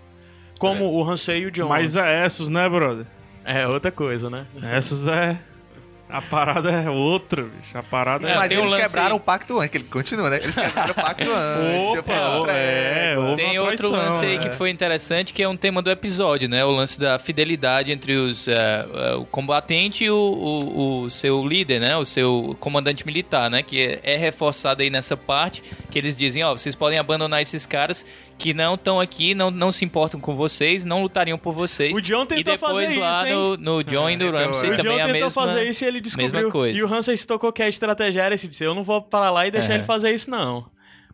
Como 0.60 0.80
Beleza. 0.80 0.96
o 0.98 1.10
Hansei 1.10 1.40
e 1.42 1.46
o 1.48 1.52
John. 1.52 1.68
Mas 1.70 1.96
é 1.96 2.24
essas, 2.24 2.48
né, 2.50 2.68
brother? 2.70 3.06
É 3.44 3.68
outra 3.68 3.92
coisa, 3.92 4.30
né? 4.30 4.48
Essas 4.62 5.08
é. 5.08 5.40
A 6.08 6.22
parada 6.22 6.70
é 6.72 6.90
outra, 6.90 7.42
bicho. 7.44 7.76
A 7.78 7.82
parada 7.82 8.30
é. 8.30 8.34
É, 8.34 8.36
Mas 8.36 8.52
um 8.52 8.60
eles 8.60 8.72
lance 8.72 8.84
quebraram 8.84 9.16
aí. 9.16 9.18
o 9.18 9.20
pacto 9.20 9.58
antes, 9.60 9.70
que 9.72 9.78
ele 9.78 9.84
continua, 9.86 10.30
né? 10.30 10.38
Eles 10.38 10.56
quebraram 10.56 10.92
o 10.92 10.96
pacto 10.96 11.24
antes. 11.34 12.00
Opa, 12.00 12.14
eu 12.14 12.46
falei, 12.46 12.56
é, 12.56 12.92
trégua. 13.06 13.24
houve 13.26 13.36
Tem 13.44 13.60
outro 13.60 13.90
lance 13.90 14.24
aí 14.26 14.36
é. 14.36 14.38
que 14.40 14.50
foi 14.52 14.70
interessante, 14.70 15.34
que 15.34 15.42
é 15.42 15.50
um 15.50 15.58
tema 15.58 15.82
do 15.82 15.90
episódio, 15.90 16.48
né? 16.48 16.64
O 16.64 16.70
lance 16.70 17.00
da 17.00 17.18
fidelidade 17.18 17.92
entre 17.92 18.16
os, 18.16 18.48
eh, 18.48 18.86
o 19.18 19.26
combatente 19.26 20.06
e 20.06 20.10
o, 20.12 20.16
o- 20.16 21.02
o 21.06 21.10
seu 21.10 21.44
líder, 21.46 21.80
né? 21.80 21.98
O 21.98 22.06
seu 22.06 22.56
comandante 22.60 23.04
militar, 23.06 23.50
né? 23.50 23.64
Que 23.64 24.00
é, 24.04 24.14
é 24.14 24.16
reforçado 24.16 24.84
aí 24.84 24.92
nessa 24.92 25.18
parte, 25.18 25.64
que 25.90 25.98
eles 25.98 26.16
dizem, 26.16 26.44
ó, 26.44 26.52
vocês 26.56 26.76
podem 26.76 27.00
abandonar 27.00 27.42
esses 27.42 27.66
caras 27.66 28.06
que 28.38 28.54
não 28.54 28.76
estão 28.76 29.00
aqui, 29.00 29.34
não, 29.34 29.50
não 29.50 29.72
se 29.72 29.86
importam 29.86 30.20
com 30.20 30.36
vocês, 30.36 30.84
não 30.84 31.02
lutariam 31.02 31.38
por 31.38 31.54
vocês. 31.54 31.96
O 31.96 32.02
John 32.02 32.26
tentou 32.26 32.40
e 32.40 32.44
depois 32.44 32.72
fazer 32.88 33.00
lá 33.00 33.18
isso, 33.20 33.28
hein? 33.28 33.34
no, 33.34 33.58
no 33.58 33.84
John 33.84 34.10
e 34.10 34.18
no 34.18 34.26
Então, 34.28 34.40
Ramsey 34.40 34.70
é. 34.70 34.74
O 34.74 34.78
também 34.78 34.92
John 34.98 35.04
a 35.04 35.06
tentou 35.06 35.14
mesma... 35.22 35.30
fazer 35.42 35.64
isso 35.64 35.84
e 35.84 35.88
ele 35.88 36.02
descobriu. 36.02 36.32
mesma 36.32 36.52
coisa. 36.52 36.78
E 36.78 36.84
o 36.84 36.94
Hansei 36.94 37.16
se 37.18 37.26
tocou 37.26 37.52
que 37.54 37.64
a 37.64 37.68
estratégia 37.70 38.22
era 38.24 38.36
esse, 38.36 38.48
disse, 38.48 38.64
eu 38.64 38.76
não 38.76 38.84
vou 38.84 39.02
para 39.02 39.30
lá 39.30 39.48
e 39.48 39.52
deixar 39.52 39.74
É. 39.74 39.76
ele 39.76 39.84
fazer 39.84 40.12
isso, 40.14 40.30
não. 40.30 40.66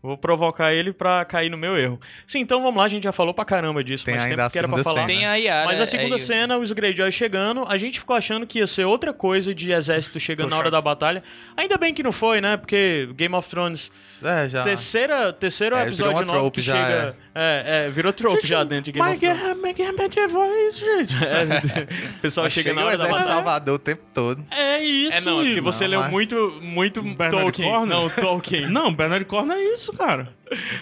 Vou 0.03 0.17
provocar 0.17 0.74
ele 0.74 0.91
pra 0.91 1.24
cair 1.26 1.47
no 1.51 1.57
meu 1.59 1.78
erro. 1.78 1.99
Sim, 2.26 2.39
então 2.39 2.59
vamos 2.63 2.76
lá, 2.80 2.86
a 2.86 2.89
gente 2.89 3.03
já 3.03 3.11
falou 3.11 3.36
pra 3.36 3.45
caramba 3.45 3.84
disso, 3.84 4.03
Tem 4.03 4.15
mas 4.15 4.24
ainda 4.24 4.36
tempo 4.36 4.47
a 4.47 4.49
que 4.49 4.57
era 4.57 4.67
pra 4.67 4.84
falar. 4.84 5.01
cena. 5.01 5.07
Tem 5.07 5.26
a 5.28 5.36
Yara. 5.36 5.65
Mas 5.67 5.80
a 5.80 5.86
segunda 5.86 6.15
é, 6.15 6.17
cena, 6.17 6.57
os 6.57 6.72
Greyjoy 6.72 7.11
chegando, 7.11 7.63
a 7.67 7.78
gente 7.78 7.99
ficou 7.99 8.15
achando 8.15 8.47
que 8.47 8.57
ia 8.57 8.65
ser 8.65 8.84
outra 8.84 9.13
coisa 9.13 9.53
de 9.53 9.72
exército 9.72 10.19
chegando 10.19 10.49
na 10.49 10.57
hora 10.57 10.72
da 10.72 10.82
batalha. 10.82 11.22
Ainda 11.55 11.78
bem 11.78 11.93
que 11.93 12.01
não 12.01 12.11
foi, 12.11 12.41
né? 12.41 12.57
Porque 12.57 13.09
Game 13.13 13.36
of 13.36 13.47
Thrones, 13.47 13.91
É, 14.24 14.49
já. 14.49 14.63
terceira, 14.63 15.34
terceiro 15.34 15.76
É, 15.76 15.84
episódio 15.84 16.26
novo 16.26 16.39
trope 16.39 16.51
que 16.59 16.61
já, 16.61 16.74
chega... 16.76 17.15
É, 17.34 17.86
é, 17.88 17.89
virou 17.89 18.11
trope 18.13 18.45
já 18.45 18.63
dentro 18.63 18.86
de 18.86 18.91
Game 18.93 19.05
Mas 19.07 19.17
of 19.17 19.26
Thrones. 19.26 19.41
guerra, 19.41 19.55
mas 19.61 19.76
guerra 19.76 19.93
medieval 19.93 20.43
é 20.43 20.67
isso, 20.67 20.80
gente. 20.86 21.15
É, 21.24 22.17
o 22.17 22.22
pessoal 22.22 22.45
Mas 22.45 22.53
chega 22.53 22.69
chega 22.69 22.80
na 22.82 22.88
hora 22.88 22.97
da 22.97 23.03
exército 23.05 23.05
de 23.05 23.09
batalha. 23.28 23.36
Salvador 23.36 23.76
o 23.76 23.80
tempo 23.80 24.01
todo. 24.13 24.45
É 24.51 24.84
isso, 24.84 25.17
É, 25.17 25.22
não, 25.22 25.41
é 25.41 25.45
porque 25.45 25.61
você 25.61 25.84
Não, 25.86 25.91
leu 25.91 25.99
mas- 26.01 26.11
muito, 26.11 26.59
muito 26.61 27.01
Bernard 27.01 27.32
Tolkien. 27.41 27.69
Cornwell? 27.69 28.01
Não, 28.01 28.09
Tolkien. 28.09 28.69
Não, 28.69 28.93
Bernard 28.93 29.26
Cornwell 29.26 29.57
é 29.59 29.63
isso, 29.74 29.93
cara. 29.93 30.34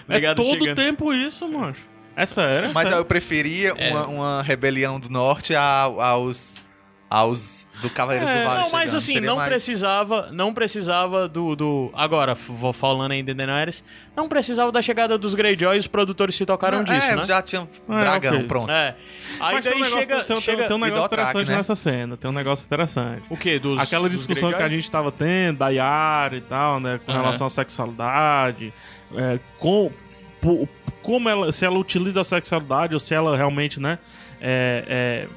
Obrigado, 0.06 0.42
é 0.42 0.46
todo 0.46 0.60
chegando. 0.60 0.76
tempo 0.76 1.14
isso, 1.14 1.48
mano. 1.48 1.76
É 2.16 2.26
sério? 2.26 2.70
é 2.72 2.74
Mas 2.74 2.84
sério. 2.84 2.98
eu 2.98 3.06
preferia 3.06 3.74
É. 3.78 3.92
uma, 3.92 4.08
uma 4.08 4.42
rebelião 4.42 5.00
do 5.00 5.10
norte 5.10 5.56
ao- 5.56 6.02
aos. 6.02 6.56
Aos. 7.10 7.66
do 7.82 7.90
Cavaleiros 7.90 8.30
É, 8.30 8.40
do 8.44 8.46
Vale. 8.46 8.62
Não, 8.64 8.70
mas 8.72 8.82
chegando. 8.82 8.98
assim, 8.98 9.14
Seria 9.14 9.30
não 9.30 9.36
mais- 9.38 9.50
precisava, 9.50 10.30
não 10.32 10.54
precisava 10.54 11.28
do, 11.30 11.56
do... 11.56 11.90
Agora, 11.94 12.36
vou 12.36 12.74
falando 12.74 13.12
ainda 13.14 13.32
em 13.32 13.36
Daenerys, 13.36 13.84
não 14.16 14.28
precisava 14.28 14.70
da 14.72 14.82
chegada 14.82 15.18
dos 15.18 15.34
Greyjoy 15.34 15.78
e 15.78 15.80
os 15.80 15.88
produtores 15.88 16.36
se 16.36 16.46
tocaram 16.46 16.80
Não, 16.80 16.84
disso, 16.84 17.08
é, 17.08 17.16
né? 17.16 17.24
já 17.24 17.42
tinha 17.42 17.62
É, 17.90 18.00
dragão, 18.02 18.36
ok. 18.36 18.48
pronto. 18.48 18.70
É. 18.72 18.96
Aí 19.40 19.56
Mas 19.56 19.66
tem 19.66 19.72
um 19.74 19.80
daí 19.80 19.84
negócio, 19.84 20.00
chega... 20.00 20.24
tem, 20.26 20.42
chega... 20.42 20.68
tem 20.68 20.76
um 20.76 20.80
negócio 20.80 21.06
interessante 21.06 21.48
né? 21.50 21.56
nessa 21.58 21.76
cena. 21.76 22.18
Tem 22.18 22.30
um 22.30 22.34
negócio 22.34 22.66
interessante. 22.66 23.24
O 23.30 23.38
quê? 23.38 23.58
Dos, 23.60 23.80
Aquela 23.82 24.10
dos 24.10 24.18
discussão 24.18 24.52
que 24.52 24.62
a 24.62 24.70
gente 24.70 24.92
tava 24.92 25.12
tendo, 25.12 25.58
da 25.60 25.70
Yara 25.70 26.36
e 26.36 26.42
tal, 26.42 26.80
né? 26.82 27.00
Com 27.06 27.12
Aham. 27.14 27.22
relação 27.22 27.48
à 27.48 27.50
sexualidade. 27.50 28.74
É, 29.16 29.40
com, 29.58 29.90
como 31.02 31.30
ela, 31.30 31.52
se 31.52 31.66
ela 31.66 31.78
utiliza 31.80 32.22
a 32.22 32.24
sexualidade 32.24 32.94
ou 32.94 33.00
se 33.00 33.14
ela 33.14 33.36
realmente, 33.38 33.80
né? 33.80 33.98
É, 34.42 34.84
é, 34.88 35.28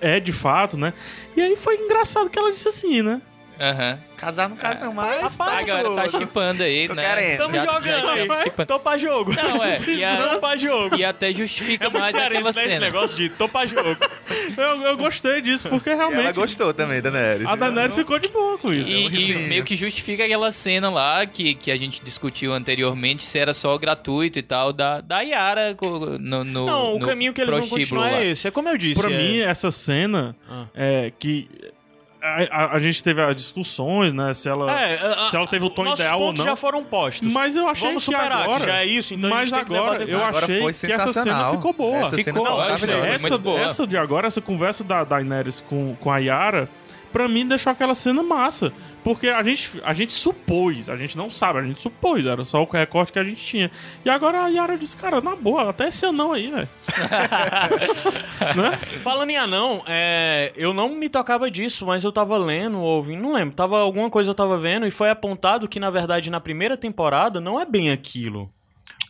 é, 0.00 0.20
de 0.20 0.32
fato, 0.32 0.76
né? 0.76 0.92
E 1.36 1.40
aí 1.40 1.56
foi 1.56 1.76
engraçado 1.76 2.30
que 2.30 2.38
ela 2.38 2.52
disse 2.52 2.68
assim, 2.68 3.02
né? 3.02 3.20
Aham. 3.60 3.98
Casar 4.16 4.48
não 4.48 4.56
casa 4.56 4.80
não 4.84 4.92
mais. 4.92 5.38
A 5.38 5.62
galera 5.62 5.90
tá 5.94 6.18
chipando 6.18 6.62
aí, 6.64 6.88
Tô 6.88 6.94
né? 6.94 7.08
querendo. 7.08 7.38
Tamo 7.38 7.54
Já- 7.54 7.64
já 7.64 8.00
jogando 8.00 8.42
chipando. 8.42 8.66
Tô 8.66 8.80
pra 8.80 8.98
jogo. 8.98 9.32
Não, 9.32 9.62
é, 9.64 9.78
e 9.86 10.04
a- 10.04 10.16
Tô 10.28 10.40
pra 10.40 10.56
jogo. 10.56 10.96
E 10.96 11.04
até 11.04 11.32
justifica 11.32 11.84
É 11.84 11.88
muito 11.88 12.00
mais 12.00 12.12
sério 12.16 12.36
aquela 12.38 12.50
isso, 12.50 12.58
né, 12.58 12.64
esse 12.64 12.72
cena. 12.74 12.86
negócio 12.86 13.16
de 13.16 13.28
tô 13.30 13.48
pra 13.48 13.64
jogo. 13.66 13.96
Eu, 14.56 14.82
eu 14.82 14.96
gostei 14.96 15.40
disso, 15.40 15.68
porque 15.68 15.90
E 15.90 15.92
ela 15.92 16.08
realmente 16.08 16.34
gostou 16.34 16.74
também, 16.74 17.00
Daenerys. 17.00 17.46
a 17.46 17.54
Daenerys 17.54 17.94
ficou 17.94 18.18
de 18.18 18.28
boa 18.28 18.58
com 18.58 18.72
isso. 18.72 18.90
E, 18.90 19.04
e 19.04 19.08
risinho. 19.08 19.48
meio 19.48 19.62
que 19.64 19.76
justifica 19.76 20.24
aquela 20.24 20.50
cena 20.50 20.90
lá 20.90 21.24
que, 21.26 21.54
que 21.54 21.70
a 21.70 21.76
gente 21.76 22.02
discutiu 22.02 22.52
anteriormente, 22.52 23.24
se 23.24 23.38
era 23.38 23.54
só 23.54 23.76
gratuito 23.78 24.38
e 24.38 24.42
tal, 24.42 24.72
da, 24.72 25.00
da 25.00 25.20
Yara 25.20 25.74
co- 25.76 26.18
no, 26.18 26.44
no 26.44 26.66
Não, 26.66 26.94
o 26.94 26.98
no 26.98 27.06
caminho 27.06 27.32
que 27.32 27.40
eles 27.40 27.50
vão 27.54 27.60
prostíbulo 27.60 28.02
continuar 28.02 28.18
lá. 28.18 28.24
é 28.24 28.30
esse. 28.30 28.48
É 28.48 28.50
como 28.50 28.68
eu 28.68 28.76
disse. 28.78 29.00
Pra 29.00 29.10
é... 29.12 29.16
mim, 29.16 29.40
essa 29.40 29.70
cena 29.70 30.34
Ah. 30.50 30.64
é 30.74 31.12
que. 31.18 31.48
A, 32.20 32.42
a- 32.64 32.72
a 32.74 32.78
gente 32.80 33.02
teve 33.02 33.22
as 33.22 33.36
discussões, 33.36 34.12
né? 34.12 34.34
Se 34.34 34.48
ela. 34.48 34.72
É, 34.80 34.94
a- 34.94 35.30
se 35.30 35.36
ela 35.36 35.46
teve 35.46 35.64
o 35.64 35.70
tom 35.70 35.86
ideal 35.86 36.20
ou 36.20 36.26
pontos 36.28 36.44
não. 36.44 36.50
já 36.50 36.56
foram 36.56 36.82
postos. 36.82 37.30
Mas 37.32 37.54
eu 37.54 37.68
achei 37.68 37.86
Vamos 37.88 38.04
que 38.04 38.12
superar, 38.12 38.42
agora. 38.42 38.60
que 38.60 38.66
já 38.66 38.76
é 38.78 38.84
isso, 38.86 39.14
então 39.14 39.30
a 39.30 39.34
mas 39.34 39.48
gente 39.48 39.56
tem 39.58 39.64
que 39.66 39.76
agora 39.76 40.02
eu. 40.02 40.24
Agora 40.24 40.44
achei 40.44 40.72
que 40.72 40.92
essa 40.92 41.12
cena 41.12 41.50
ficou 41.52 41.72
boa. 41.72 41.96
Essa 41.98 42.10
cena 42.10 42.24
Ficou, 42.24 42.46
eu 42.46 42.56
maravilhosa. 42.56 43.00
achei. 43.02 43.14
essa, 43.14 43.38
boa. 43.38 43.60
essa 43.60 43.86
de 43.86 43.96
agora, 43.96 44.26
essa 44.26 44.40
conversa 44.40 44.82
da 44.82 45.04
Daenerys 45.04 45.60
com, 45.60 45.94
com 46.00 46.10
a 46.10 46.18
Yara, 46.18 46.68
pra 47.18 47.26
mim 47.26 47.44
deixou 47.44 47.72
aquela 47.72 47.96
cena 47.96 48.22
massa. 48.22 48.72
Porque 49.02 49.28
a 49.28 49.42
gente, 49.42 49.80
a 49.82 49.92
gente 49.92 50.12
supôs, 50.12 50.88
a 50.88 50.96
gente 50.96 51.16
não 51.16 51.28
sabe, 51.28 51.58
a 51.58 51.62
gente 51.62 51.80
supôs, 51.80 52.24
era 52.24 52.44
só 52.44 52.62
o 52.62 52.70
recorte 52.70 53.12
que 53.12 53.18
a 53.18 53.24
gente 53.24 53.44
tinha. 53.44 53.70
E 54.04 54.10
agora 54.10 54.44
a 54.44 54.48
Yara 54.48 54.78
disse, 54.78 54.96
cara, 54.96 55.20
na 55.20 55.34
boa, 55.34 55.70
até 55.70 55.88
esse 55.88 56.06
anão 56.06 56.32
aí, 56.32 56.48
velho. 56.48 56.68
né? 58.56 58.76
Falando 59.02 59.30
em 59.30 59.36
anão, 59.36 59.82
é, 59.86 60.52
eu 60.54 60.72
não 60.72 60.90
me 60.90 61.08
tocava 61.08 61.50
disso, 61.50 61.86
mas 61.86 62.04
eu 62.04 62.12
tava 62.12 62.38
lendo, 62.38 62.78
ouvindo, 62.78 63.20
não 63.20 63.32
lembro. 63.32 63.56
Tava, 63.56 63.80
alguma 63.80 64.10
coisa 64.10 64.30
eu 64.30 64.34
tava 64.34 64.56
vendo 64.58 64.86
e 64.86 64.90
foi 64.92 65.10
apontado 65.10 65.68
que, 65.68 65.80
na 65.80 65.90
verdade, 65.90 66.30
na 66.30 66.40
primeira 66.40 66.76
temporada 66.76 67.40
não 67.40 67.58
é 67.58 67.66
bem 67.66 67.90
aquilo. 67.90 68.48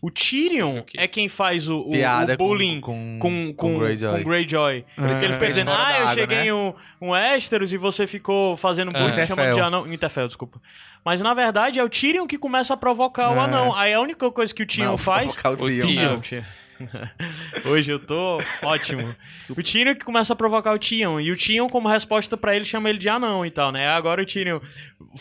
O 0.00 0.10
Tyrion 0.10 0.82
é 0.96 1.08
quem 1.08 1.28
faz 1.28 1.68
o, 1.68 1.78
o, 1.80 1.90
o 1.92 2.36
bullying 2.36 2.80
com, 2.80 3.18
com, 3.20 3.52
com, 3.54 3.78
Greyjoy. 3.78 4.22
com 4.22 4.30
Greyjoy. 4.30 4.84
Porque 4.94 5.12
É. 5.12 5.24
ele 5.24 5.34
fica 5.34 5.48
dizendo, 5.48 5.70
ah, 5.72 5.90
eu 5.98 6.02
água, 6.08 6.14
cheguei 6.14 6.36
né? 6.38 6.46
em 6.46 6.52
um, 6.52 6.72
um 7.00 7.10
Westeros 7.10 7.72
e 7.72 7.76
você 7.76 8.06
ficou 8.06 8.56
fazendo 8.56 8.92
bullying, 8.92 9.18
É. 9.18 9.26
chamando 9.26 9.54
de 9.54 9.60
anão. 9.60 9.92
Interfell, 9.92 10.28
desculpa. 10.28 10.60
Mas 11.04 11.20
na 11.20 11.34
verdade 11.34 11.78
é 11.80 11.84
o 11.84 11.88
Tyrion 11.88 12.26
que 12.26 12.38
começa 12.38 12.74
a 12.74 12.76
provocar 12.76 13.30
o 13.30 13.36
É. 13.36 13.40
anão. 13.40 13.74
Aí 13.74 13.92
a 13.92 14.00
única 14.00 14.30
coisa 14.30 14.54
que 14.54 14.62
o 14.62 14.66
Tyrion 14.66 14.90
Não, 14.90 14.98
faz... 14.98 15.34
provocar 15.34 15.50
o 15.62 15.66
O. 15.66 15.68
Theon. 15.68 16.00
É, 16.00 16.12
o 16.14 16.20
Tyrion. 16.20 16.44
Hoje 17.64 17.90
eu 17.90 17.98
tô 17.98 18.40
ótimo. 18.62 19.14
O 19.50 19.62
Tyrion 19.62 19.94
que 19.94 20.04
começa 20.04 20.32
a 20.32 20.36
provocar 20.36 20.72
o 20.72 20.78
Tyrion. 20.78 21.20
E 21.20 21.32
o 21.32 21.36
Tyrion, 21.36 21.68
como 21.68 21.88
resposta 21.88 22.36
pra 22.36 22.54
ele, 22.54 22.64
chama 22.64 22.88
ele 22.90 22.98
de 22.98 23.08
anão 23.08 23.44
e 23.44 23.50
tal, 23.50 23.72
né? 23.72 23.88
Agora 23.88 24.22
o 24.22 24.26
Tyrion 24.26 24.60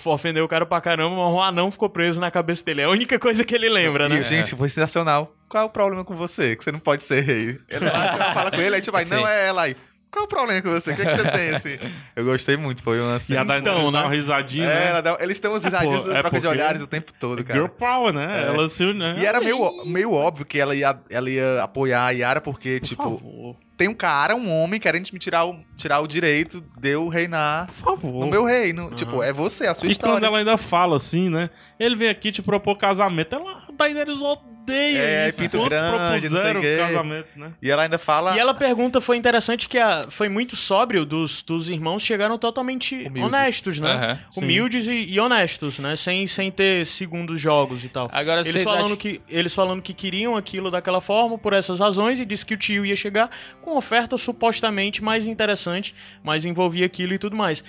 ofendeu 0.05 0.45
o 0.45 0.47
cara 0.47 0.65
pra 0.65 0.81
caramba, 0.81 1.15
mas 1.15 1.33
o 1.33 1.41
anão 1.41 1.71
ficou 1.71 1.89
preso 1.89 2.19
na 2.19 2.31
cabeça 2.31 2.63
dele. 2.63 2.81
É 2.81 2.85
a 2.85 2.89
única 2.89 3.17
coisa 3.19 3.43
que 3.43 3.55
ele 3.55 3.69
lembra, 3.69 4.07
né? 4.07 4.21
E, 4.21 4.23
gente, 4.23 4.55
foi 4.55 4.69
sensacional. 4.69 5.33
Qual 5.49 5.63
é 5.63 5.65
o 5.65 5.69
problema 5.69 6.03
com 6.03 6.15
você? 6.15 6.55
Que 6.55 6.63
você 6.63 6.71
não 6.71 6.79
pode 6.79 7.03
ser 7.03 7.21
rei. 7.21 7.59
Ele 7.69 7.89
vai, 7.89 8.33
fala 8.33 8.51
com 8.51 8.57
ele, 8.57 8.67
aí 8.67 8.73
a 8.73 8.75
gente 8.77 8.91
vai, 8.91 9.05
não, 9.05 9.25
Sim. 9.25 9.31
é 9.31 9.47
ela 9.47 9.61
aí. 9.63 9.77
Qual 10.11 10.23
é 10.23 10.25
o 10.25 10.27
problema 10.27 10.61
com 10.61 10.69
você? 10.71 10.91
O 10.91 10.95
que, 10.95 11.01
é 11.01 11.05
que 11.05 11.17
você 11.21 11.29
tem, 11.31 11.49
assim? 11.55 11.77
Eu 12.15 12.23
gostei 12.25 12.55
muito, 12.57 12.81
foi 12.81 12.99
uma 12.99 13.13
E 13.13 13.15
a 13.15 13.19
cena. 13.19 13.45
da 13.45 13.57
Então, 13.59 13.91
dá 13.91 13.99
né? 14.01 14.05
uma 14.07 14.13
risadinha, 14.13 14.65
É, 14.65 14.67
né? 14.75 14.89
ela 14.89 15.01
dá- 15.01 15.17
eles 15.19 15.37
têm 15.39 15.51
uns 15.51 15.63
É, 15.63 15.67
risadinhos, 15.67 15.97
pô, 16.03 16.03
umas 16.07 16.15
é 16.15 16.19
trocas 16.21 16.41
de 16.41 16.47
porque- 16.47 16.59
olhares 16.61 16.81
o 16.81 16.87
tempo 16.87 17.11
todo, 17.19 17.43
cara. 17.43 17.59
Girl 17.59 17.69
power, 17.69 18.13
né? 18.13 18.43
É. 18.43 18.47
Ela 18.47 18.69
se... 18.69 18.85
Né? 18.93 19.15
E 19.17 19.25
era 19.25 19.39
meio, 19.41 19.85
meio 19.85 20.13
óbvio 20.13 20.45
que 20.45 20.57
ela 20.59 20.73
ia, 20.75 20.97
ela 21.09 21.29
ia 21.29 21.61
apoiar 21.61 22.05
a 22.05 22.11
Yara, 22.11 22.39
porque, 22.41 22.79
Por 22.79 22.87
tipo, 22.87 23.03
favor, 23.03 23.55
tem 23.75 23.87
um 23.89 23.93
cara, 23.93 24.33
um 24.35 24.49
homem, 24.49 24.79
querendo 24.79 25.07
me 25.11 25.19
tirar 25.19 25.45
o, 25.45 25.59
tirar 25.75 25.99
o 25.99 26.07
direito 26.07 26.63
de 26.79 26.89
eu 26.89 27.07
reinar 27.09 27.67
por 27.67 27.75
favor. 27.75 28.25
no 28.25 28.31
meu 28.31 28.43
reino. 28.45 28.89
Tipo, 28.95 29.21
é 29.21 29.31
você, 29.33 29.67
a 29.67 29.75
sua 29.75 29.87
E 29.87 29.91
história. 29.91 30.15
quando 30.15 30.23
ela 30.23 30.39
ainda 30.39 30.57
fala 30.57 30.95
assim, 30.95 31.29
né? 31.29 31.49
Ele 31.79 31.95
vem 31.95 32.09
aqui 32.09 32.31
te 32.31 32.41
propor 32.41 32.75
casamento. 32.77 33.35
Ela, 33.35 33.51
a 33.67 33.71
Daenerys 33.77 34.19
odeia 34.67 34.99
É, 35.01 35.29
isso. 35.29 35.37
pinto 35.37 35.57
Quantos 35.57 35.69
grande, 35.77 36.29
não 36.29 36.41
sei 36.41 36.51
propuseram 36.51 36.59
o 36.59 36.63
quê. 36.63 36.77
casamento, 36.77 37.27
né? 37.39 37.51
E 37.61 37.71
ela 37.71 37.83
ainda 37.83 37.97
fala... 37.97 38.35
E 38.35 38.39
ela 38.39 38.53
pergunta, 38.53 38.99
foi 39.01 39.17
interessante 39.17 39.67
que 39.69 39.77
a, 39.77 40.07
foi 40.09 40.29
muito 40.29 40.55
sóbrio 40.55 41.05
dos, 41.05 41.41
dos 41.41 41.69
irmãos, 41.69 42.03
chegaram 42.03 42.37
totalmente 42.37 42.95
Humildes. 42.95 43.23
honestos, 43.23 43.79
né? 43.79 44.19
Sim. 44.31 44.41
Humildes 44.43 44.87
e, 44.87 45.05
e 45.13 45.19
honestos, 45.19 45.79
né? 45.79 45.95
Sem, 45.95 46.27
sem 46.27 46.51
ter 46.51 46.85
segundos 46.85 47.39
jogos 47.39 47.83
e 47.85 47.89
tal. 47.89 48.09
Agora 48.11 48.41
Eles 48.41 48.61
falando, 48.63 48.85
acham- 48.85 48.97
que, 48.97 49.21
eles 49.29 49.53
falando 49.53 49.81
que 49.81 49.93
queriam 49.93 50.35
aquilo 50.35 50.69
daquela 50.69 51.01
forma, 51.01 51.37
por 51.37 51.53
essas 51.53 51.79
razões, 51.79 52.19
e 52.19 52.25
disse 52.25 52.45
que 52.45 52.53
o 52.53 52.57
tio 52.57 52.85
ia 52.85 52.95
chegar 52.95 53.29
com 53.61 53.75
oferta 53.77 54.17
supostamente 54.17 55.03
mais 55.03 55.27
interessante, 55.27 55.95
mas 56.23 56.45
envolvia 56.45 56.85
aquilo 56.85 57.13
e 57.13 57.17
tudo 57.17 57.35
mais. 57.35 57.63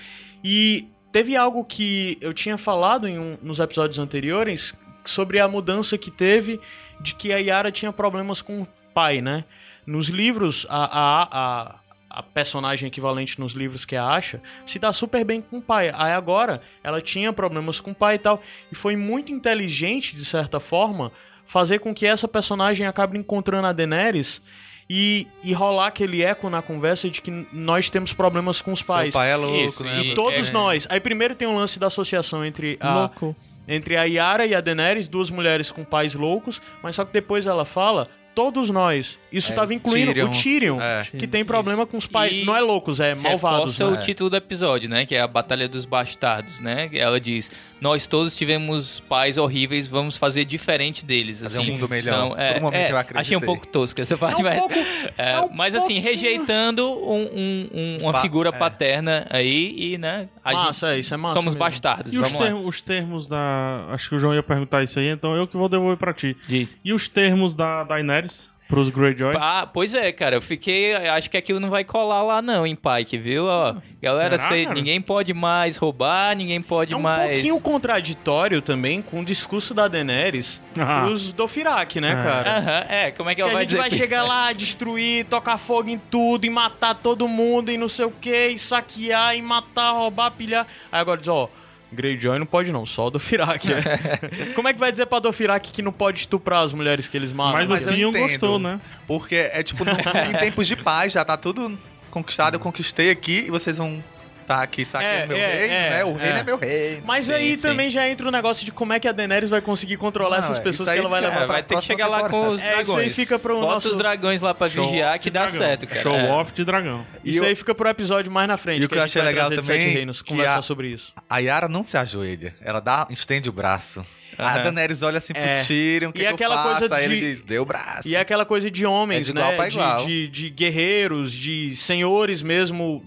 E 0.45 0.89
teve 1.11 1.37
algo 1.37 1.65
que 1.65 2.19
eu 2.21 2.33
tinha 2.35 2.59
falado 2.59 3.07
em 3.09 3.19
um, 3.19 3.39
nos 3.43 3.59
episódios 3.61 3.99
anteriores 3.99 4.75
sobre 5.05 5.41
a 5.41 5.49
mudança 5.49 5.97
que 5.97 6.11
teve 6.11 6.61
de 7.01 7.15
que 7.15 7.33
a 7.33 7.39
Yara 7.39 7.71
tinha 7.71 7.93
problemas 7.93 8.43
com 8.43 8.63
o 8.63 8.69
pai, 8.95 9.21
né? 9.21 9.45
Nos 9.87 10.09
livros, 10.09 10.67
a, 10.69 10.85
a, 10.85 11.29
a, 11.31 11.75
a 12.11 12.23
personagem 12.23 12.89
equivalente 12.89 13.41
nos 13.41 13.53
livros 13.53 13.85
que 13.85 13.97
é 13.97 13.99
a 13.99 14.07
Asha 14.07 14.43
se 14.67 14.79
dá 14.79 14.93
super 14.93 15.25
bem 15.25 15.41
com 15.41 15.59
o 15.59 15.63
pai. 15.63 15.91
Aí 15.95 16.13
agora 16.13 16.61
ela 16.83 17.01
tinha 17.01 17.33
problemas 17.33 17.81
com 17.81 17.93
o 17.93 17.95
pai 17.95 18.17
e 18.17 18.19
tal. 18.19 18.41
E 18.71 18.75
foi 18.75 18.97
muito 18.97 19.33
inteligente, 19.33 20.15
de 20.15 20.25
certa 20.25 20.61
forma, 20.61 21.13
fazer 21.47 21.79
com 21.79 21.95
que 21.95 22.07
essa 22.07 22.29
personagem 22.29 22.87
acabe 22.87 23.19
encontrando 23.19 23.67
a 23.67 23.73
Daenerys 23.73 24.43
e, 24.91 25.27
e 25.45 25.53
rolar 25.53 25.89
aquele 25.89 26.23
eco 26.23 26.49
na 26.49 26.63
conversa 26.63 27.09
de 27.09 27.21
que 27.21 27.31
nós 27.53 27.91
temos 27.91 28.13
problemas 28.13 28.61
com 28.61 28.73
os 28.73 28.83
pais. 28.83 29.13
Seu 29.13 29.21
pai 29.21 29.33
é 29.33 29.37
louco, 29.37 29.57
Isso, 29.57 29.85
né? 29.85 30.03
E 30.03 30.13
É, 30.13 30.15
todos 30.15 30.49
é. 30.49 30.53
nós. 30.53 30.87
Aí 30.91 31.01
primeiro 31.01 31.35
tem 31.35 31.47
um 31.47 31.55
lance 31.55 31.79
da 31.79 31.87
associação 31.89 32.45
entre 32.45 32.79
a, 32.81 32.95
Louco. 32.95 33.37
Entre 33.69 33.97
a 33.97 34.05
Yara 34.05 34.47
e 34.47 34.55
a 34.55 34.61
Daenerys, 34.61 35.07
duas 35.09 35.31
mulheres 35.31 35.71
com 35.71 35.85
pais 35.85 36.15
loucos, 36.15 36.61
mas 36.83 36.97
só 36.97 37.05
que 37.05 37.13
depois 37.13 37.47
ela 37.47 37.65
fala 37.65 38.09
todos 38.35 38.71
nós. 38.71 39.19
Isso 39.33 39.51
É, 39.53 39.55
tava 39.55 39.75
incluindo 39.75 40.13
Tyrion. 40.13 40.29
o 40.31 40.33
Tyrion, 40.33 40.81
É. 40.81 41.03
que 41.19 41.27
tem 41.27 41.45
problema 41.45 41.85
com 41.85 41.97
os 41.97 42.07
pais. 42.07 42.33
E 42.33 42.45
Não 42.45 42.55
é 42.57 42.61
loucos, 42.61 43.01
é 43.01 43.13
malvados. 43.15 43.73
Reforça 43.73 43.91
né? 43.91 43.99
o 43.99 44.01
título 44.01 44.31
do 44.31 44.37
episódio, 44.37 44.89
né? 44.89 45.05
Que 45.05 45.17
é 45.17 45.21
a 45.21 45.27
Batalha 45.27 45.69
dos 45.69 45.85
Bastardos, 45.85 46.61
né? 46.61 46.89
Ela 46.93 47.19
diz: 47.21 47.51
Nós 47.81 48.07
todos 48.07 48.35
tivemos 48.37 49.01
pais 49.01 49.39
horríveis, 49.39 49.87
vamos 49.87 50.17
fazer 50.17 50.45
diferente 50.45 51.05
deles. 51.05 51.43
Fazer 51.43 51.59
assim. 51.59 51.71
um 51.71 51.75
mundo 51.75 51.89
melhor. 51.89 52.13
São, 52.15 52.37
é, 52.37 52.53
Por 52.55 52.59
um 52.59 52.63
momento 52.63 52.81
é, 52.81 52.91
eu 52.93 52.97
acreditei. 52.97 53.21
Achei 53.21 53.37
um 53.37 53.41
pouco 53.41 53.67
tosca 53.67 54.03
essa 54.03 54.17
parte, 54.19 54.41
É 54.41 54.45
um 54.45 54.49
mas, 54.49 54.59
pouco- 54.59 54.75
é, 54.75 55.33
é 55.33 55.41
um 55.41 55.49
mas 55.53 55.75
assim, 55.75 55.99
rejeitando 56.01 56.85
um- 56.89 57.23
um- 57.23 57.69
um- 57.73 57.99
uma 58.03 58.13
Pa- 58.13 58.21
figura 58.23 58.49
é. 58.51 58.53
paterna 58.53 59.27
aí 59.31 59.75
e, 59.95 59.99
né? 59.99 60.29
A 60.45 60.53
Massa, 60.53 60.95
é, 60.95 60.99
isso 60.99 61.15
é 61.15 61.17
massa 61.17 61.35
somos 61.35 61.55
mesmo. 61.55 61.61
bastardos, 61.61 62.13
E 62.13 62.19
os, 62.19 62.33
os 62.65 62.81
termos 62.81 63.27
da... 63.27 63.87
Acho 63.91 64.09
que 64.09 64.15
o 64.17 64.19
João 64.19 64.35
ia 64.35 64.43
perguntar 64.43 64.83
isso 64.83 64.99
aí, 64.99 65.09
então 65.09 65.37
eu 65.37 65.47
que 65.47 65.57
vou 65.57 65.69
devolver 65.69 65.97
pra 65.97 66.13
ti. 66.13 66.37
Diz. 66.49 66.77
E 66.85 66.93
os 66.93 67.09
termos 67.09 67.55
da 67.55 67.85
Daenerys 67.85 68.51
pros 68.69 68.91
Greyjoy? 68.91 69.35
Ah, 69.39 69.67
pois 69.73 69.95
é, 69.95 70.13
cara, 70.13 70.37
eu 70.37 70.43
fiquei. 70.43 70.95
Acho 70.95 71.31
que 71.31 71.37
aquilo 71.37 71.59
não 71.59 71.71
vai 71.71 71.83
colar 71.85 72.23
lá, 72.23 72.43
não, 72.43 72.67
em 72.67 72.77
Pike, 72.77 73.17
viu? 73.19 73.47
Ó, 73.47 73.75
galera, 74.03 74.37
Será, 74.37 74.51
cê- 74.51 74.75
ninguém 74.75 75.01
pode 75.01 75.33
mais 75.35 75.77
roubar, 75.77 76.37
ninguém 76.37 76.61
pode 76.61 76.93
É 76.93 76.97
um 76.97 77.01
mais. 77.01 77.33
pouquinho 77.33 77.61
contraditório 77.61 78.61
também 78.63 79.01
com 79.03 79.21
o 79.21 79.25
discurso 79.25 79.73
da 79.75 79.89
Daenerys 79.89 80.61
Ah. 80.79 81.01
pros 81.05 81.33
Dothraki, 81.33 82.01
né, 82.01 82.13
É. 82.13 82.23
cara? 82.23 82.59
Aham, 82.59 82.85
é, 82.89 83.11
como 83.13 83.31
é 83.31 83.35
que 83.35 83.37
Que 83.37 83.43
ela 83.43 83.51
a 83.51 83.55
vai 83.55 83.63
gente 83.63 83.69
dizer 83.71 83.81
vai 83.81 83.91
que- 83.91 83.97
chegar 83.97 84.23
lá, 84.25 84.53
destruir, 84.53 85.25
tocar 85.25 85.57
fogo 85.59 85.89
em 85.89 85.99
tudo 85.99 86.45
e 86.45 86.51
matar 86.51 86.95
todo 86.95 87.27
mundo 87.27 87.71
e 87.73 87.79
não 87.79 87.89
sei 87.89 88.05
o 88.05 88.11
que, 88.11 88.49
e 88.49 88.59
saquear 88.59 89.35
e 89.35 89.43
matar, 89.43 89.93
roubar, 89.93 90.31
pilhar. 90.33 90.67
Aí 90.93 91.01
agora 91.01 91.19
diz, 91.19 91.29
ó, 91.29 91.49
Greyjoy 91.93 92.39
não 92.39 92.47
pode 92.47 92.71
não, 92.71 92.85
só 92.85 93.07
o 93.07 93.11
Dothraki. 93.11 93.73
é. 93.73 94.53
Como 94.55 94.69
é 94.69 94.73
que 94.73 94.79
vai 94.79 94.91
dizer 94.91 95.07
pra 95.07 95.19
Dothraki 95.19 95.73
que 95.73 95.83
não 95.83 95.93
pode 95.93 96.21
estuprar 96.21 96.63
as 96.63 96.73
mulheres 96.73 97.09
que 97.09 97.17
eles 97.17 97.33
matam? 97.33 97.55
Mas, 97.55 97.69
mas 97.69 97.87
o 97.87 97.89
Theon 97.89 98.11
entendo. 98.11 98.23
gostou, 98.23 98.59
né? 98.59 98.81
Porque 99.07 99.37
é 99.37 99.63
tipo, 99.63 99.85
em 99.85 100.39
tempos 100.39 100.67
de 100.67 100.77
paz, 100.77 101.13
já 101.13 101.25
tá 101.25 101.37
tudo 101.37 101.79
conquistado, 102.11 102.55
eu 102.55 102.61
conquistei 102.61 103.11
aqui 103.11 103.45
e 103.47 103.51
vocês 103.51 103.77
vão 103.77 104.03
tá 104.49 104.63
aqui 104.63 104.85
saqueando 104.85 105.15
É, 105.23 105.27
meu 105.27 105.37
é, 105.37 105.47
reino, 105.47 105.75
é, 105.75 105.91
né? 105.91 106.05
O 106.05 106.13
reino 106.15 106.37
é. 106.37 106.41
é, 106.41 106.43
meu 106.43 106.57
reino. 106.59 107.03
Mas 107.07 107.27
Sim, 107.27 107.33
aí 107.35 107.55
sim. 107.57 107.63
também 107.63 107.91
já 107.91 108.09
entra 108.09 108.27
o 108.27 108.31
negócio 108.31 108.65
de 108.65 108.73
como 108.73 108.93
é 108.93 108.99
que 108.99 109.07
a 109.07 109.13
Daenerys 109.13 109.51
vai 109.51 109.61
conseguir 109.61 109.97
controlar 109.99 110.39
Não, 110.39 110.45
essas 110.45 110.57
é, 110.59 110.61
pessoas 110.61 110.89
isso 110.89 110.93
que 110.95 110.99
ela 110.99 111.09
vai 111.09 111.21
levar 111.21 111.43
É, 111.43 111.47
vai 111.47 111.63
ter 111.63 111.77
que 111.77 111.85
chegar 111.85 112.07
lá 112.09 112.21
com 112.23 112.29
temporada. 112.29 112.51
os 112.55 112.63
É, 112.63 112.65
isso 112.67 112.77
aí 112.79 112.85
dragões. 112.85 113.15
fica 113.15 113.39
pro 113.39 113.61
Bota 113.61 113.75
nosso- 113.75 113.89
os 113.91 113.97
dragões 113.97 114.41
lá 114.41 114.55
pra 114.55 114.69
Show 114.71 114.87
vigiar 114.87 115.19
que 115.19 115.31
dá 115.31 115.43
dragão. 115.43 115.59
certo, 115.59 115.87
cara. 115.87 116.01
Show 116.03 116.15
É. 116.17 116.31
off 116.33 116.53
de 116.53 116.65
dragão. 116.65 117.07
E 117.23 117.31
Isso 117.31 117.39
eu- 117.41 117.45
aí 117.45 117.55
fica 117.55 117.75
pro 117.75 117.89
episódio 117.89 118.33
mais 118.33 118.49
na 118.49 118.57
frente. 118.57 118.83
E 118.83 118.85
o 118.87 118.89
que 118.89 118.95
a 118.95 118.99
eu 118.99 119.05
achei 119.05 119.21
legal 119.23 119.49
também, 119.51 119.63
Sete 119.63 119.89
Reinos, 119.89 120.23
que 120.23 120.31
conversar 120.31 120.59
a- 120.59 120.63
sobre 120.63 120.89
isso. 120.89 121.13
A 121.29 121.39
Yara 121.39 121.69
não 121.69 121.83
se 121.83 121.97
ajoelha, 121.99 122.55
ela 122.63 122.81
dá, 122.81 123.07
estende 123.11 123.49
o 123.49 123.53
braço. 123.53 124.05
A 124.39 124.53
Aham. 124.55 124.63
Daenerys 124.63 125.03
olha 125.03 125.19
assim 125.19 125.33
pro 125.33 125.43
É. 125.43 125.65
Tyrion, 125.65 126.11
o 126.11 126.13
que, 126.13 126.21
E 126.21 126.27
que 126.27 126.29
aquela 126.33 126.55
eu 126.55 126.59
faço? 126.63 126.79
coisa 126.79 126.95
Aí 126.95 127.05
ele 127.07 127.15
de- 127.17 127.21
diz, 127.31 127.41
deu 127.41 127.63
o 127.63 127.67
braço. 127.67 128.07
E 128.07 128.15
é 128.15 128.21
aquela 128.21 128.45
coisa 128.45 128.71
de 128.71 128.87
homens, 128.87 129.29
É 129.29 129.33
de 129.33 129.39
igual 129.39 129.51
né? 129.51 129.57
pra 129.57 129.97
De, 129.97 130.07
de, 130.07 130.29
de 130.29 130.51
guerreiros, 130.51 131.33
de 131.33 131.75
senhores 131.75 132.41
mesmo 132.41 133.03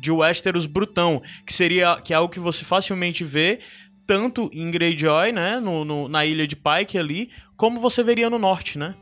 de 0.00 0.10
Westeros 0.10 0.66
brutão, 0.66 1.22
que 1.46 1.52
seria 1.52 1.96
que 2.00 2.12
é 2.12 2.16
algo 2.16 2.32
que 2.32 2.40
você 2.40 2.64
facilmente 2.64 3.24
vê 3.24 3.60
tanto 4.06 4.50
em 4.52 4.70
Greyjoy, 4.70 5.32
né, 5.32 5.58
no, 5.58 5.84
no- 5.84 6.08
na 6.08 6.26
ilha 6.26 6.46
de 6.46 6.54
Pike 6.56 6.98
ali, 6.98 7.30
como 7.56 7.80
você 7.80 8.02
veria 8.02 8.28
no 8.28 8.38
norte, 8.38 8.78
né? 8.78 8.94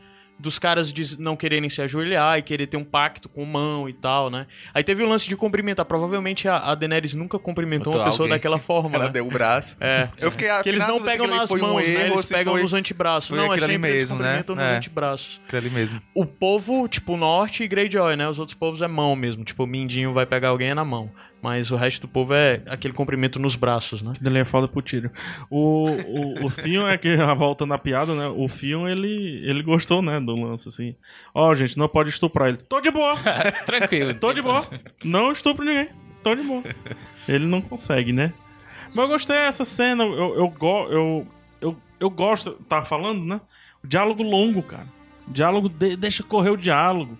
Dos 0.42 0.58
caras 0.58 0.92
de 0.92 1.20
não 1.20 1.36
quererem 1.36 1.70
se 1.70 1.80
ajoelhar 1.80 2.36
e 2.36 2.42
querer 2.42 2.66
ter 2.66 2.76
um 2.76 2.82
pacto 2.82 3.28
com 3.28 3.44
mão 3.44 3.88
e 3.88 3.92
tal, 3.92 4.28
né? 4.28 4.48
Aí 4.74 4.82
teve 4.82 5.00
o 5.04 5.08
lance 5.08 5.28
de 5.28 5.36
cumprimentar. 5.36 5.84
Provavelmente 5.86 6.48
a, 6.48 6.56
a 6.56 6.74
Daenerys 6.74 7.14
nunca 7.14 7.38
cumprimentou 7.38 7.94
uma 7.94 8.04
pessoa 8.06 8.24
alguém. 8.26 8.36
daquela 8.36 8.58
forma, 8.60 8.96
Ela 8.96 9.04
né? 9.04 9.10
deu 9.12 9.24
o 9.26 9.30
braço. 9.30 9.76
É. 9.80 10.08
Eu 10.18 10.32
fiquei 10.32 10.48
Que 10.64 10.68
eles 10.68 10.84
não 10.84 11.00
pegam 11.00 11.28
nas 11.28 11.48
mãos, 11.48 11.86
né? 11.86 12.06
Eles 12.08 12.26
pegam 12.26 12.56
nos 12.60 12.74
antebraços. 12.74 13.28
foi 13.28 13.38
Não, 13.38 13.54
é 13.54 13.58
sempre 13.58 13.74
eles 13.74 13.80
mesmo, 14.10 14.16
né? 14.16 14.22
cumprimentam 14.24 14.56
nos 14.56 14.64
É. 14.64 14.76
antebraços. 14.78 15.40
Ali 15.52 15.70
mesmo. 15.70 16.02
O 16.12 16.26
povo, 16.26 16.88
tipo, 16.88 17.16
norte 17.16 17.62
e 17.62 17.68
Greyjoy, 17.68 18.16
né? 18.16 18.28
Os 18.28 18.40
outros 18.40 18.56
povos 18.58 18.82
é 18.82 18.88
mão 18.88 19.14
mesmo. 19.14 19.44
Tipo, 19.44 19.62
o 19.62 19.66
Mindinho 19.66 20.12
vai 20.12 20.26
pegar 20.26 20.48
alguém 20.48 20.70
é 20.70 20.74
na 20.74 20.84
mão. 20.84 21.08
Mas 21.42 21.72
o 21.72 21.76
resto 21.76 22.02
do 22.02 22.08
povo 22.08 22.32
é 22.34 22.62
aquele 22.68 22.94
cumprimento 22.94 23.38
nos 23.40 23.56
braços, 23.56 24.00
né? 24.00 24.12
Ele 24.24 24.38
é 24.38 24.44
foda 24.44 24.68
pro 24.68 24.80
tiro. 24.80 25.10
O, 25.50 25.88
o, 25.90 26.46
o 26.46 26.50
Theon 26.52 26.86
é 26.88 26.96
que, 26.96 27.16
voltando 27.36 27.74
à 27.74 27.78
piada, 27.78 28.14
né? 28.14 28.28
O 28.28 28.46
Theon, 28.48 28.88
ele, 28.88 29.42
ele 29.44 29.60
gostou, 29.62 30.00
né, 30.00 30.20
do 30.20 30.36
lance, 30.36 30.68
assim. 30.68 30.94
Ó, 31.34 31.52
gente, 31.56 31.76
não 31.76 31.88
pode 31.88 32.10
estuprar 32.10 32.48
ele. 32.48 32.58
Tô 32.58 32.80
de 32.80 32.92
boa, 32.92 33.16
Tranquilo. 33.66 34.14
tô 34.14 34.32
de 34.32 34.40
boa. 34.40 34.64
Não 35.04 35.32
estupro 35.32 35.64
ninguém. 35.64 35.88
Tô 36.22 36.32
de 36.36 36.42
boa. 36.44 36.62
Ele 37.26 37.44
não 37.46 37.60
consegue, 37.60 38.12
né? 38.12 38.32
Mas 38.94 39.04
eu 39.04 39.08
gostei 39.08 39.36
dessa 39.36 39.64
cena. 39.64 40.04
Eu, 40.04 40.36
eu, 40.36 40.54
eu, 40.90 41.26
eu, 41.60 41.76
eu 41.98 42.10
gosto, 42.10 42.52
tava 42.68 42.84
falando, 42.84 43.24
né? 43.24 43.40
O 43.82 43.86
diálogo 43.88 44.22
longo, 44.22 44.62
cara. 44.62 44.86
O 45.26 45.32
diálogo, 45.32 45.68
de- 45.68 45.96
deixa 45.96 46.22
correr 46.22 46.50
o 46.50 46.56
diálogo. 46.56 47.18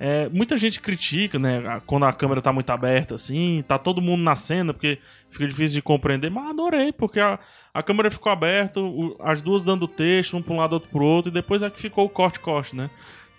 É, 0.00 0.28
muita 0.28 0.58
gente 0.58 0.80
critica, 0.80 1.38
né? 1.38 1.80
Quando 1.86 2.04
a 2.04 2.12
câmera 2.12 2.42
tá 2.42 2.52
muito 2.52 2.68
aberta, 2.70 3.14
assim, 3.14 3.62
tá 3.66 3.78
todo 3.78 4.02
mundo 4.02 4.22
na 4.22 4.34
cena, 4.34 4.72
porque 4.74 4.98
fica 5.30 5.46
difícil 5.46 5.76
de 5.76 5.82
compreender. 5.82 6.30
Mas 6.30 6.50
adorei, 6.50 6.92
porque 6.92 7.20
a, 7.20 7.38
a 7.72 7.82
câmera 7.82 8.10
ficou 8.10 8.30
aberta, 8.32 8.80
o- 8.80 9.16
as 9.20 9.40
duas 9.40 9.62
dando 9.62 9.86
texto, 9.86 10.36
um 10.36 10.42
pra 10.42 10.52
um 10.54 10.56
lado, 10.58 10.72
outro 10.74 10.88
pro 10.90 11.04
outro, 11.04 11.30
e 11.30 11.34
depois 11.34 11.62
é 11.62 11.70
que 11.70 11.80
ficou 11.80 12.06
o 12.06 12.08
corte-corte, 12.08 12.74
né? 12.74 12.90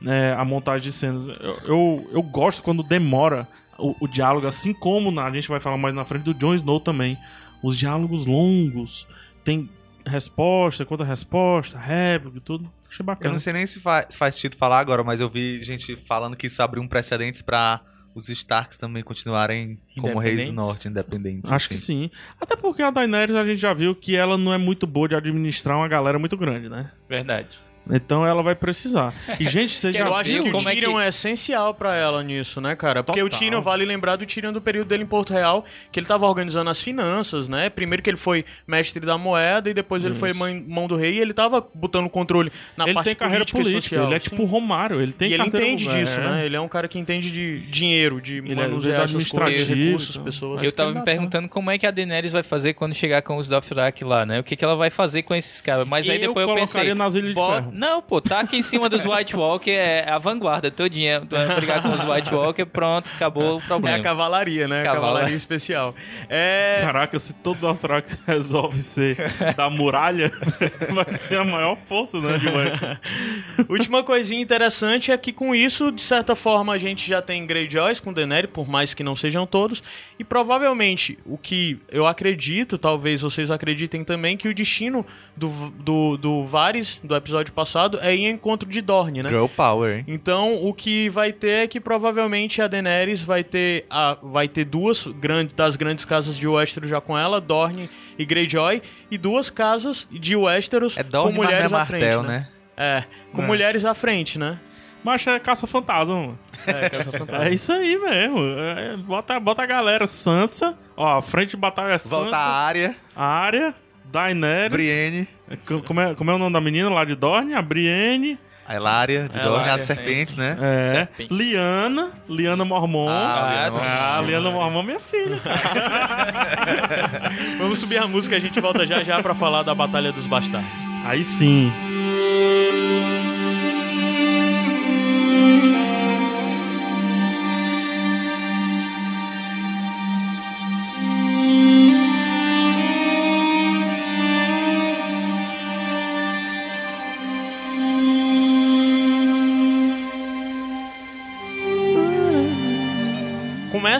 É, 0.05 0.33
a 0.37 0.45
montagem 0.45 0.81
de 0.83 0.91
cenas. 0.91 1.27
Eu, 1.27 1.57
eu, 1.65 2.09
eu 2.13 2.21
gosto 2.23 2.63
quando 2.63 2.83
demora 2.83 3.47
o, 3.77 3.95
o 4.05 4.07
diálogo, 4.07 4.47
assim 4.47 4.73
como 4.73 5.11
na- 5.11 5.25
a 5.25 5.31
gente 5.31 5.49
vai 5.49 5.59
falar 5.59 5.77
mais 5.77 5.93
na 5.93 6.05
frente 6.05 6.23
do 6.23 6.33
Jon 6.33 6.55
Snow 6.55 6.79
também. 6.79 7.17
Os 7.61 7.77
diálogos 7.77 8.25
longos, 8.25 9.05
tem 9.43 9.69
resposta, 10.05 10.85
contra 10.85 11.05
resposta, 11.05 11.77
réplica 11.77 12.37
e 12.37 12.41
tudo. 12.41 12.71
Achei 12.95 13.03
Eu 13.03 13.05
bacana. 13.05 13.31
não 13.31 13.39
sei 13.39 13.53
nem 13.53 13.67
se 13.67 13.79
faz, 13.79 14.07
se 14.09 14.17
faz 14.17 14.35
sentido 14.35 14.55
falar 14.55 14.79
agora, 14.79 15.03
mas 15.03 15.19
eu 15.21 15.29
vi 15.29 15.63
gente 15.63 15.95
falando 16.07 16.35
que 16.35 16.47
isso 16.47 16.61
abriu 16.61 16.81
um 16.81 16.87
precedente 16.87 17.43
pra 17.43 17.81
os 18.13 18.29
Starks 18.29 18.77
também 18.77 19.03
continuarem 19.03 19.77
como 19.99 20.19
reis 20.19 20.45
do 20.45 20.53
norte, 20.53 20.87
independentes. 20.87 21.51
Acho 21.51 21.67
que 21.67 21.75
assim. 21.75 22.03
sim. 22.03 22.11
Até 22.39 22.55
porque 22.55 22.81
a 22.81 22.89
Daenerys 22.89 23.35
a 23.35 23.45
gente 23.45 23.59
já 23.59 23.73
viu 23.73 23.93
que 23.93 24.15
ela 24.15 24.37
não 24.37 24.53
é 24.53 24.57
muito 24.57 24.87
boa 24.87 25.09
de 25.09 25.15
administrar 25.15 25.75
uma 25.77 25.87
galera 25.87 26.17
muito 26.17 26.37
grande, 26.37 26.69
né? 26.69 26.91
Verdade. 27.09 27.59
Então 27.89 28.25
ela 28.25 28.41
vai 28.41 28.55
precisar. 28.55 29.13
E, 29.39 29.45
gente, 29.49 29.75
você 29.75 29.91
Quero 29.91 30.05
já 30.05 30.09
Eu 30.09 30.15
acho 30.15 30.31
ver 30.31 30.41
que 30.43 30.49
o 30.49 30.51
como 30.51 30.69
é 30.69 30.73
Tyrion 30.73 30.93
que- 30.95 31.01
é, 31.03 31.07
essencial 31.07 31.73
pra 31.73 31.95
ela 31.95 32.23
nisso, 32.23 32.59
né, 32.59 32.75
cara? 32.75 33.03
Porque 33.03 33.21
o 33.21 33.25
Total. 33.25 33.39
Tyrion, 33.39 33.61
vale 33.61 33.85
lembrar 33.85 34.15
do 34.15 34.25
Tyrion 34.25 34.51
do 34.51 34.61
período 34.61 34.87
dele 34.87 35.03
em 35.03 35.07
Porto 35.07 35.33
Real, 35.33 35.63
que 35.91 35.99
ele 35.99 36.07
tava 36.07 36.25
organizando 36.25 36.69
as 36.69 36.81
finanças, 36.81 37.47
né? 37.47 37.69
Primeiro 37.69 38.01
que 38.01 38.09
ele 38.09 38.17
foi 38.17 38.43
mestre 38.67 38.99
da 39.05 39.17
moeda 39.17 39.69
e 39.69 39.73
depois 39.73 40.03
ele 40.03 40.15
foi 40.15 40.33
mãe- 40.33 40.63
mão 40.67 40.87
do 40.87 40.95
rei 40.95 41.15
e 41.15 41.19
ele 41.19 41.33
tava 41.33 41.65
botando 41.73 42.09
controle 42.09 42.51
na 42.75 42.85
ele 42.85 42.93
parte 42.93 43.05
tem 43.07 43.15
carreira 43.15 43.45
política, 43.45 43.57
política, 43.63 43.77
e 43.95 43.97
social. 43.99 44.05
ele 44.07 44.15
é 44.15 44.19
tipo 44.19 44.41
o 44.43 44.45
Romário, 44.45 45.01
ele 45.01 45.13
tem 45.13 45.29
e 45.29 45.33
ele 45.33 45.43
entende 45.43 45.87
disso, 45.87 46.19
é. 46.19 46.23
né? 46.31 46.45
Ele 46.45 46.55
é 46.55 46.61
um 46.61 46.67
cara 46.67 46.87
que 46.87 46.97
entende 46.97 47.31
de 47.31 47.59
dinheiro, 47.69 48.19
de 48.21 48.37
Ele 48.37 48.53
é 48.53 48.55
manusear 48.55 49.01
essas 49.03 49.29
coisas, 49.29 49.67
recursos, 49.67 50.15
então. 50.15 50.23
pessoas. 50.25 50.63
Eu 50.63 50.71
tava 50.71 50.91
me 50.93 51.03
perguntando 51.03 51.47
como 51.47 51.69
é 51.71 51.77
que 51.77 51.85
a 51.85 51.91
Daenerys 51.91 52.31
vai 52.31 52.43
fazer 52.43 52.73
quando 52.73 52.93
chegar 52.93 53.21
com 53.21 53.37
os 53.37 53.47
Dothraki 53.47 54.03
lá, 54.03 54.25
né? 54.25 54.39
O 54.39 54.43
que, 54.43 54.55
que 54.55 54.63
ela 54.65 54.75
vai 54.75 54.89
fazer 54.89 55.23
com 55.23 55.35
esses 55.35 55.61
caras. 55.61 55.87
Mas 55.87 56.09
aí 56.09 56.15
Eu 56.21 56.29
depois 56.29 56.47
eu, 56.47 56.55
pensei... 56.55 56.73
colocaria 56.81 56.95
nas 56.95 57.15
Ilhas 57.15 57.29
de 57.35 57.35
Ferro. 57.35 57.71
Não, 57.75 58.01
pô, 58.01 58.21
tá 58.21 58.39
aqui 58.39 58.55
em 58.55 58.61
cima 58.61 58.87
dos 58.87 59.05
White 59.05 59.35
Walker, 59.35 59.69
é 59.69 60.09
a 60.09 60.17
vanguarda 60.17 60.71
todinha. 60.71 61.19
Tu 61.21 61.35
vai 61.35 61.55
brigar 61.57 61.81
com 61.81 61.89
os 61.91 62.03
White 62.05 62.33
Walker, 62.33 62.63
pronto, 62.65 63.11
acabou 63.13 63.57
o 63.57 63.59
É 63.59 63.65
problema. 63.65 63.97
a 63.97 64.01
cavalaria, 64.01 64.65
né? 64.65 64.79
A 64.79 64.93
Cavalaria. 64.93 65.35
especial. 65.35 65.93
É... 66.29 66.77
Caraca, 66.81 67.19
se 67.19 67.33
todo 67.33 67.59
Dothraki 67.59 68.15
resolve 68.25 68.79
ser 68.79 69.17
da 69.57 69.69
muralha, 69.69 70.31
vai 70.93 71.11
ser 71.13 71.37
a 71.39 71.43
maior 71.43 71.77
força, 71.85 72.17
né, 72.19 72.37
de. 72.37 72.45
Última 73.67 74.03
coisinha 74.03 74.41
interessante 74.41 75.11
é 75.11 75.17
que 75.17 75.33
com 75.33 75.53
isso, 75.53 75.91
de 75.91 76.01
certa 76.01 76.33
forma, 76.33 76.73
a 76.73 76.77
gente 76.77 77.05
já 77.05 77.21
tem 77.21 77.45
Greyjoys 77.45 77.99
com 77.99 78.13
Daenerys, 78.13 78.51
por 78.51 78.69
mais 78.69 78.93
que 78.93 79.03
não 79.03 79.17
sejam 79.17 79.45
todos, 79.45 79.83
e 80.17 80.23
provavelmente 80.23 81.19
o 81.25 81.37
que 81.37 81.77
eu 81.91 82.07
acredito, 82.07 82.77
talvez 82.77 83.21
vocês 83.21 83.51
acreditem 83.51 84.03
também, 84.05 84.37
que 84.37 84.47
o 84.47 84.53
destino 84.53 85.05
do, 85.35 85.49
do, 85.71 86.17
do 86.17 86.45
Varys, 86.45 86.99
do 87.03 87.15
episódio 87.15 87.51
passado, 87.53 87.99
é 88.01 88.15
ir 88.15 88.21
em 88.25 88.29
encontro 88.31 88.69
de 88.69 88.81
Dorne, 88.81 89.21
né? 89.21 89.29
Girl 89.29 89.47
Power, 89.47 89.97
hein? 89.97 90.05
Então, 90.07 90.55
o 90.65 90.73
que 90.73 91.09
vai 91.09 91.31
ter 91.33 91.63
é 91.63 91.67
que 91.67 91.79
provavelmente 91.79 92.61
a 92.61 92.67
Daenerys 92.67 93.23
vai 93.23 93.43
ter, 93.43 93.85
a, 93.89 94.17
vai 94.23 94.47
ter 94.47 94.65
duas 94.65 95.05
grandes, 95.07 95.53
das 95.53 95.75
grandes 95.75 96.05
casas 96.05 96.37
de 96.37 96.47
Westeros 96.47 96.89
já 96.89 97.01
com 97.01 97.17
ela, 97.17 97.41
Dorne 97.41 97.89
e 98.17 98.25
Greyjoy, 98.25 98.81
e 99.11 99.17
duas 99.17 99.49
casas 99.49 100.07
de 100.11 100.35
Westeros 100.35 100.97
É 100.97 101.03
Dorne, 101.03 101.33
com 101.35 101.39
mas 101.43 101.49
não 101.49 101.55
mulheres 101.55 101.71
é 101.71 101.75
à 101.75 101.85
frente, 101.85 102.01
martel, 102.03 102.23
né? 102.23 102.29
né? 102.29 102.47
É, 102.77 103.03
com 103.33 103.41
É. 103.41 103.45
mulheres 103.45 103.85
à 103.85 103.93
frente, 103.93 104.37
né? 104.39 104.59
Mas 105.03 105.25
é 105.27 105.37
caça-fantasma, 105.39 106.15
mano. 106.15 106.39
É, 106.65 106.89
Casa 106.89 107.11
Fantasma. 107.11 107.45
É 107.45 107.53
isso 107.53 107.71
aí 107.71 107.95
mesmo. 107.95 108.39
É, 108.57 108.97
bota, 108.97 109.39
bota 109.39 109.61
a 109.61 109.65
galera. 109.67 110.07
Sansa, 110.07 110.75
ó, 110.97 111.19
a 111.19 111.21
frente 111.21 111.51
de 111.51 111.57
batalha 111.57 111.93
é 111.93 111.97
Sansa, 111.99 112.15
Volta 112.15 112.35
à 112.35 112.65
área, 112.65 112.95
Arya, 113.15 113.75
Daenerys. 114.15 114.71
Brienne, 114.71 115.27
Co- 115.65 115.81
Como 115.83 116.01
é, 116.01 116.15
como 116.15 116.31
é 116.31 116.33
o 116.33 116.37
nome 116.37 116.53
da 116.53 116.61
menina 116.61 116.89
lá 116.89 117.05
de 117.05 117.15
Dorne? 117.15 117.53
A 117.53 117.61
Brienne. 117.61 118.37
a 118.67 118.75
Hilária, 118.75 119.29
de 119.31 119.39
Dorne, 119.39 119.69
as 119.69 119.81
serpentes, 119.81 120.35
né? 120.35 120.57
É, 120.59 120.89
Serpente. 120.89 121.33
Liana, 121.33 122.11
Liana 122.27 122.65
Mormon. 122.65 123.07
Ah, 123.09 123.67
Ah, 123.67 123.69
Liana 123.69 124.17
Ah, 124.17 124.21
Liana 124.25 124.51
Mormon, 124.51 124.83
minha 124.83 124.99
filha. 124.99 125.41
Vamos 127.59 127.79
subir 127.79 127.97
a 127.97 128.07
música, 128.07 128.35
a 128.35 128.39
gente 128.39 128.59
volta 128.59 128.85
já 128.85 129.03
já 129.03 129.21
pra 129.21 129.35
falar 129.35 129.63
da 129.63 129.73
Batalha 129.75 130.11
dos 130.11 130.25
Bastardos. 130.25 130.69
Aí 131.05 131.23
sim. 131.23 131.71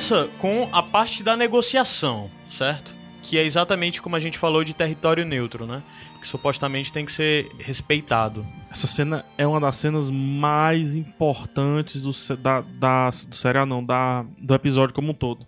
Começa 0.07 0.29
com 0.37 0.69
a 0.71 0.83
parte 0.83 1.23
da 1.23 1.35
negociação, 1.35 2.29
certo? 2.47 2.93
Que 3.23 3.39
é 3.39 3.43
exatamente 3.43 3.99
como 4.03 4.15
a 4.15 4.19
gente 4.19 4.37
falou 4.37 4.63
de 4.63 4.71
território 4.71 5.25
neutro, 5.25 5.65
né? 5.65 5.81
Que 6.21 6.27
supostamente 6.27 6.93
tem 6.93 7.03
que 7.03 7.11
ser 7.11 7.49
respeitado. 7.57 8.45
Essa 8.69 8.85
cena 8.85 9.25
é 9.35 9.47
uma 9.47 9.59
das 9.59 9.77
cenas 9.77 10.07
mais 10.11 10.95
importantes 10.95 12.03
do, 12.03 12.11
da, 12.37 12.61
da- 12.61 13.09
do 13.09 13.35
serial, 13.35 13.65
não, 13.65 13.83
da, 13.83 14.23
do 14.37 14.53
episódio 14.53 14.93
como 14.93 15.09
um 15.09 15.13
todo. 15.15 15.43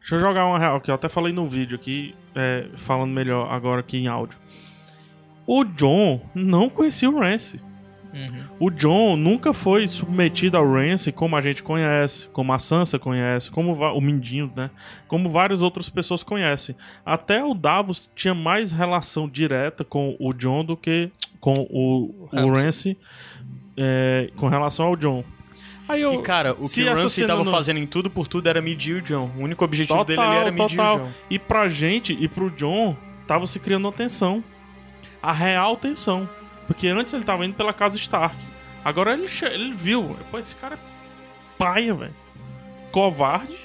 Deixa 0.00 0.16
eu 0.16 0.20
jogar 0.20 0.44
uma 0.44 0.58
real, 0.58 0.78
que 0.78 0.90
eu 0.90 0.94
até 0.94 1.08
falei 1.08 1.32
no 1.32 1.48
vídeo 1.48 1.76
aqui, 1.76 2.14
é, 2.34 2.66
falando 2.76 3.12
melhor 3.12 3.50
agora 3.50 3.80
aqui 3.80 3.96
em 3.96 4.08
áudio. 4.08 4.38
O 5.46 5.64
John 5.64 6.20
não 6.34 6.68
conhecia 6.68 7.08
o 7.08 7.18
Rance. 7.18 7.58
Uhum. 8.12 8.44
O 8.60 8.70
John 8.70 9.16
nunca 9.16 9.52
foi 9.54 9.88
submetido 9.88 10.56
ao 10.56 10.70
Rance 10.70 11.10
como 11.12 11.34
a 11.34 11.40
gente 11.40 11.62
conhece, 11.62 12.26
como 12.28 12.52
a 12.52 12.58
Sansa 12.58 12.98
conhece, 12.98 13.50
como 13.50 13.72
o 13.74 14.00
Mindinho, 14.00 14.52
né? 14.54 14.70
Como 15.08 15.30
várias 15.30 15.62
outras 15.62 15.88
pessoas 15.88 16.22
conhecem. 16.22 16.76
Até 17.06 17.42
o 17.42 17.54
Davos 17.54 18.10
tinha 18.14 18.34
mais 18.34 18.70
relação 18.70 19.28
direta 19.28 19.82
com 19.84 20.14
o 20.20 20.32
John 20.34 20.64
do 20.64 20.76
que 20.76 21.10
com 21.40 21.66
o, 21.70 22.28
o. 22.30 22.50
Rance 22.52 22.96
é, 23.76 24.30
com 24.36 24.48
relação 24.48 24.86
ao 24.86 24.96
John. 24.96 25.24
Aí 25.88 26.00
eu, 26.02 26.14
E 26.14 26.22
cara, 26.22 26.52
o 26.52 26.68
que 26.68 26.82
o 26.82 26.88
essa 26.88 27.02
Ramsay 27.02 27.08
cena 27.10 27.28
tava 27.28 27.44
não- 27.44 27.50
fazendo 27.50 27.78
em 27.78 27.86
tudo 27.86 28.08
por 28.08 28.28
tudo 28.28 28.46
era 28.48 28.62
medir 28.62 28.96
o 28.96 29.02
John. 29.02 29.30
O 29.36 29.42
único 29.42 29.64
objetivo 29.64 30.04
dele 30.04 30.20
ali 30.20 30.36
era 30.36 30.50
medir 30.52 30.76
total. 30.76 30.96
o 30.96 30.98
John. 31.00 31.10
E 31.30 31.38
pra 31.38 31.68
gente 31.68 32.16
e 32.18 32.28
pro 32.28 32.50
John, 32.50 32.96
tava 33.26 33.46
se 33.46 33.58
criando 33.58 33.86
uma 33.86 33.92
tensão. 33.92 34.42
A 35.22 35.32
real 35.32 35.76
tensão. 35.76 36.28
Porque 36.66 36.88
antes 36.88 37.12
ele 37.12 37.24
tava 37.24 37.44
indo 37.44 37.54
pela 37.54 37.72
casa 37.72 37.96
Stark. 37.96 38.36
Agora 38.84 39.12
ele, 39.14 39.26
ele 39.50 39.74
viu. 39.74 40.16
Pô, 40.30 40.38
esse 40.38 40.56
cara 40.56 40.76
é 40.76 40.78
paia, 41.58 41.94
velho. 41.94 42.14
Covarde. 42.90 43.56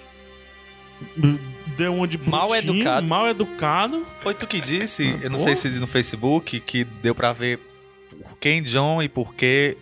Deu 1.78 1.94
uma 1.96 2.08
de 2.08 2.18
Mal 2.18 2.56
educado. 2.56 3.08
Mal 3.08 3.28
educado. 3.28 4.06
Foi 4.22 4.34
tu 4.34 4.48
que 4.48 4.60
disse, 4.60 5.18
eu 5.22 5.30
não 5.30 5.38
Pô. 5.38 5.44
sei 5.46 5.56
se 5.56 5.70
no 5.70 5.88
Facebook, 5.88 6.60
que 6.60 6.84
deu 6.84 7.14
pra 7.14 7.34
ver 7.34 7.60
por 8.24 8.38
quem 8.38 8.64
John 8.64 9.02
e 9.02 9.08
por 9.10 9.34
que 9.34 9.78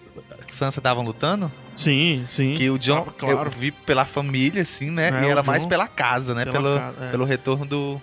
Sansa 0.49 0.79
estavam 0.79 1.03
lutando? 1.03 1.51
Sim, 1.75 2.23
sim. 2.27 2.55
Que 2.55 2.69
o 2.69 2.77
John, 2.77 2.99
Tava 2.99 3.11
claro. 3.11 3.47
eu 3.47 3.49
vi 3.51 3.71
pela 3.71 4.05
família, 4.05 4.61
assim, 4.61 4.89
né? 4.89 5.09
É, 5.09 5.27
e 5.27 5.29
ela 5.29 5.43
mais 5.43 5.65
pela 5.65 5.87
casa, 5.87 6.33
né? 6.33 6.45
pela 6.45 6.53
Pelo, 6.53 6.79
casa, 6.79 7.05
é. 7.05 7.11
pelo 7.11 7.25
retorno 7.25 7.65
do... 7.65 8.01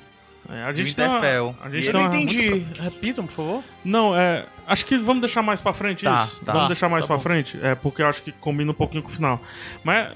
É, 0.50 0.62
a 0.64 0.72
gente 0.72 0.88
Winterfell. 0.88 1.54
a 1.62 1.70
gente 1.70 1.86
Eu 1.86 1.92
não 1.92 2.06
entendi. 2.06 2.50
muito- 2.50 2.80
Repitam, 2.82 3.26
por 3.26 3.32
favor. 3.32 3.64
Não, 3.84 4.16
é. 4.18 4.44
Acho 4.66 4.84
que 4.86 4.96
vamos 4.96 5.20
deixar 5.22 5.42
mais 5.42 5.60
pra 5.60 5.72
frente 5.72 6.04
Tá, 6.04 6.24
isso. 6.24 6.36
tá. 6.44 6.52
Vamos 6.52 6.62
Tá, 6.62 6.66
deixar 6.68 6.88
mais 6.88 7.04
tá 7.04 7.08
pra 7.08 7.16
bom. 7.16 7.22
frente. 7.22 7.58
É, 7.62 7.74
porque 7.74 8.02
eu 8.02 8.06
acho 8.08 8.22
que 8.22 8.32
combina 8.32 8.70
um 8.70 8.74
pouquinho 8.74 9.02
com 9.02 9.08
o 9.08 9.12
final. 9.12 9.40
Mas 9.84 10.08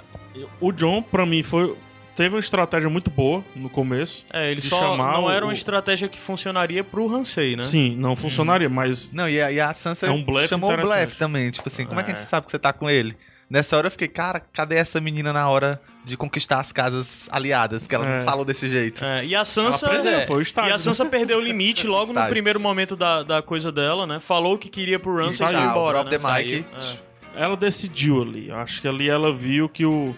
o 0.61 0.73
John, 0.73 1.03
pra 1.03 1.25
mim, 1.27 1.43
foi. 1.43 1.75
Teve 2.15 2.35
uma 2.35 2.41
estratégia 2.41 2.89
muito 2.89 3.11
boa 3.11 3.45
no 3.55 3.69
começo. 3.69 4.25
É, 4.33 4.51
ele 4.51 4.63
só 4.63 4.97
não 4.97 5.25
o- 5.25 5.31
era 5.31 5.45
uma 5.45 5.53
estratégia 5.53 6.09
que 6.09 6.19
funcionaria 6.19 6.83
pro 6.83 7.15
Hansei, 7.15 7.57
né? 7.57 7.63
Sim, 7.65 7.95
não 7.97 8.17
funcionaria, 8.17 8.71
mas. 8.71 9.13
Não, 9.13 9.29
e 9.29 9.39
a, 9.39 9.53
e 9.53 9.61
a 9.61 9.75
Sansa 9.75 10.07
É 10.07 10.11
um 10.11 10.25
blefe 10.25 10.49
chamou 10.49 10.73
o 10.73 10.77
blefe 10.81 11.15
também. 11.17 11.51
Tipo 11.51 11.69
assim, 11.69 11.85
como 11.85 12.01
é 12.01 12.03
que 12.03 12.11
a 12.13 12.15
gente 12.15 12.23
É. 12.23 12.27
sabe 12.27 12.47
que 12.47 12.51
você 12.51 12.59
tá 12.59 12.73
com 12.73 12.89
ele? 12.89 13.15
Nessa 13.49 13.77
hora 13.77 13.87
eu 13.87 13.91
fiquei, 13.93 14.09
cara, 14.09 14.41
cadê 14.53 14.75
essa 14.75 15.01
menina 15.01 15.33
na 15.33 15.49
hora 15.49 15.81
de 16.05 16.17
conquistar 16.17 16.59
as 16.59 16.73
casas 16.73 17.29
aliadas? 17.31 17.87
Que 17.87 17.95
ela 17.95 18.05
É. 18.05 18.19
não 18.19 18.25
falou 18.25 18.45
desse 18.45 18.69
jeito. 18.69 19.05
É, 19.05 19.25
e 19.25 19.37
a 19.37 19.45
Sansa. 19.45 19.87
Ela 19.87 19.95
perdeu, 19.95 20.19
é. 20.21 20.27
foi 20.27 20.37
o 20.39 20.43
estágio. 20.43 20.71
E 20.71 20.73
a 20.73 20.79
Sansa 20.79 21.05
perdeu 21.07 21.39
o 21.39 21.41
limite 21.41 21.87
logo 21.89 22.13
no 22.13 22.27
primeiro 22.27 22.59
momento 22.59 22.97
da, 22.97 23.23
da 23.23 23.43
coisa 23.43 23.71
dela, 23.71 24.05
né? 24.07 24.19
Falou 24.21 24.59
que 24.59 24.69
queria 24.69 24.99
pro 24.99 25.17
Ramsay 25.17 25.47
e 25.47 25.51
foi 25.51 25.61
embora, 25.63 26.03
drop 26.05 26.11
né? 26.11 26.19
the 26.19 26.43
mic. 26.45 26.65
Saiu. 26.79 26.99
É. 27.37 27.43
Ela 27.45 27.57
decidiu 27.57 28.23
ali. 28.23 28.49
Eu 28.49 28.57
Acho 28.57 28.81
que 28.83 28.89
ali 28.89 29.09
ela 29.09 29.33
viu 29.33 29.69
que 29.69 29.85
o. 29.87 30.15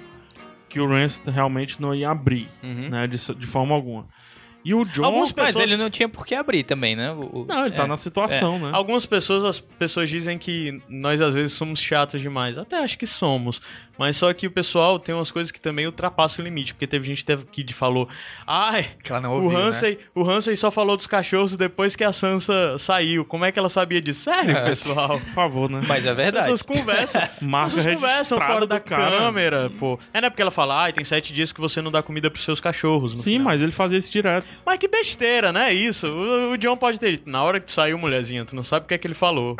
Que 0.68 0.80
o 0.80 0.86
Rance 0.86 1.20
realmente 1.26 1.80
não 1.80 1.94
ia 1.94 2.10
abrir, 2.10 2.46
Uhum. 2.62 2.88
né? 2.90 3.06
De, 3.06 3.16
de 3.34 3.46
forma 3.46 3.74
alguma. 3.74 4.06
E 4.64 4.74
o 4.74 4.84
John. 4.84 5.04
Algumas 5.04 5.32
Mas 5.32 5.46
pessoas- 5.46 5.70
ele 5.70 5.80
não 5.80 5.88
tinha 5.88 6.08
por 6.08 6.26
que 6.26 6.34
abrir 6.34 6.64
também, 6.64 6.94
né? 6.96 7.12
O- 7.12 7.46
Não, 7.48 7.64
ele 7.66 7.74
tá 7.76 7.84
é. 7.84 7.86
na 7.86 7.96
situação, 7.96 8.58
né? 8.58 8.70
Algumas 8.74 9.06
pessoas, 9.06 9.44
as 9.44 9.60
pessoas 9.60 10.10
dizem 10.10 10.36
que 10.38 10.82
nós 10.88 11.20
às 11.20 11.34
vezes 11.34 11.52
somos 11.52 11.80
chatos 11.80 12.20
demais. 12.20 12.58
Até 12.58 12.76
acho 12.82 12.98
que 12.98 13.06
somos. 13.06 13.62
Mas 13.98 14.16
só 14.16 14.32
que 14.32 14.46
o 14.46 14.50
pessoal 14.50 14.98
tem 14.98 15.14
umas 15.14 15.30
coisas 15.30 15.50
que 15.50 15.60
também 15.60 15.86
ultrapassam 15.86 16.42
o 16.42 16.46
limite. 16.46 16.72
Porque 16.74 16.86
teve 16.86 17.06
gente 17.06 17.24
que 17.50 17.74
falou. 17.74 18.08
Ai, 18.46 18.90
Que 19.02 19.10
ela 19.10 19.20
não 19.20 19.32
o 19.32 19.42
ouviu, 19.42 19.58
né? 19.58 19.64
Hansei, 19.66 19.98
o 20.14 20.28
Hansei 20.28 20.54
só 20.56 20.70
falou 20.70 20.96
dos 20.96 21.06
cachorros 21.06 21.56
depois 21.56 21.96
que 21.96 22.04
a 22.04 22.12
Sansa 22.12 22.76
saiu. 22.78 23.24
Como 23.24 23.44
é 23.44 23.50
que 23.52 23.58
ela 23.58 23.68
sabia 23.68 24.00
disso? 24.00 24.24
Sério, 24.24 24.54
pessoal? 24.64 25.18
Por 25.20 25.32
favor, 25.32 25.68
né? 25.70 25.82
Mas 25.86 26.06
é 26.06 26.10
As 26.10 26.16
verdade. 26.16 26.44
pessoas 26.46 26.62
conversam. 26.62 27.22
As 27.68 27.74
pessoas 27.74 27.94
conversam 27.94 28.38
fora 28.40 28.66
da 28.66 28.78
cara. 28.80 29.18
câmera, 29.18 29.70
pô. 29.78 29.98
É, 30.12 30.20
não 30.20 30.26
é 30.26 30.30
porque 30.30 30.42
ela 30.42 30.50
fala, 30.50 30.82
ai, 30.84 30.92
tem 30.92 31.04
sete 31.04 31.32
dias 31.32 31.52
que 31.52 31.60
você 31.60 31.82
não 31.82 31.90
dá 31.90 32.02
comida 32.02 32.30
pros 32.30 32.44
seus 32.44 32.60
cachorros. 32.60 33.14
no 33.14 33.20
Sim, 33.20 33.32
final. 33.32 33.44
mas 33.46 33.62
ele 33.62 33.72
fazia 33.72 33.98
isso 33.98 34.10
direto. 34.12 34.46
Mas 34.64 34.78
que 34.78 34.86
besteira, 34.88 35.52
né? 35.52 35.72
Isso. 35.72 36.06
O, 36.06 36.52
o 36.52 36.56
John 36.58 36.76
pode 36.76 37.00
ter 37.00 37.12
dito. 37.12 37.28
Na 37.28 37.42
hora 37.42 37.58
que 37.58 37.66
tu 37.66 37.72
saiu, 37.72 37.98
mulherzinha, 37.98 38.44
tu 38.44 38.54
não 38.54 38.62
sabe 38.62 38.84
o 38.84 38.88
que 38.88 38.94
é 38.94 38.98
que 38.98 39.06
ele 39.06 39.14
falou. 39.14 39.56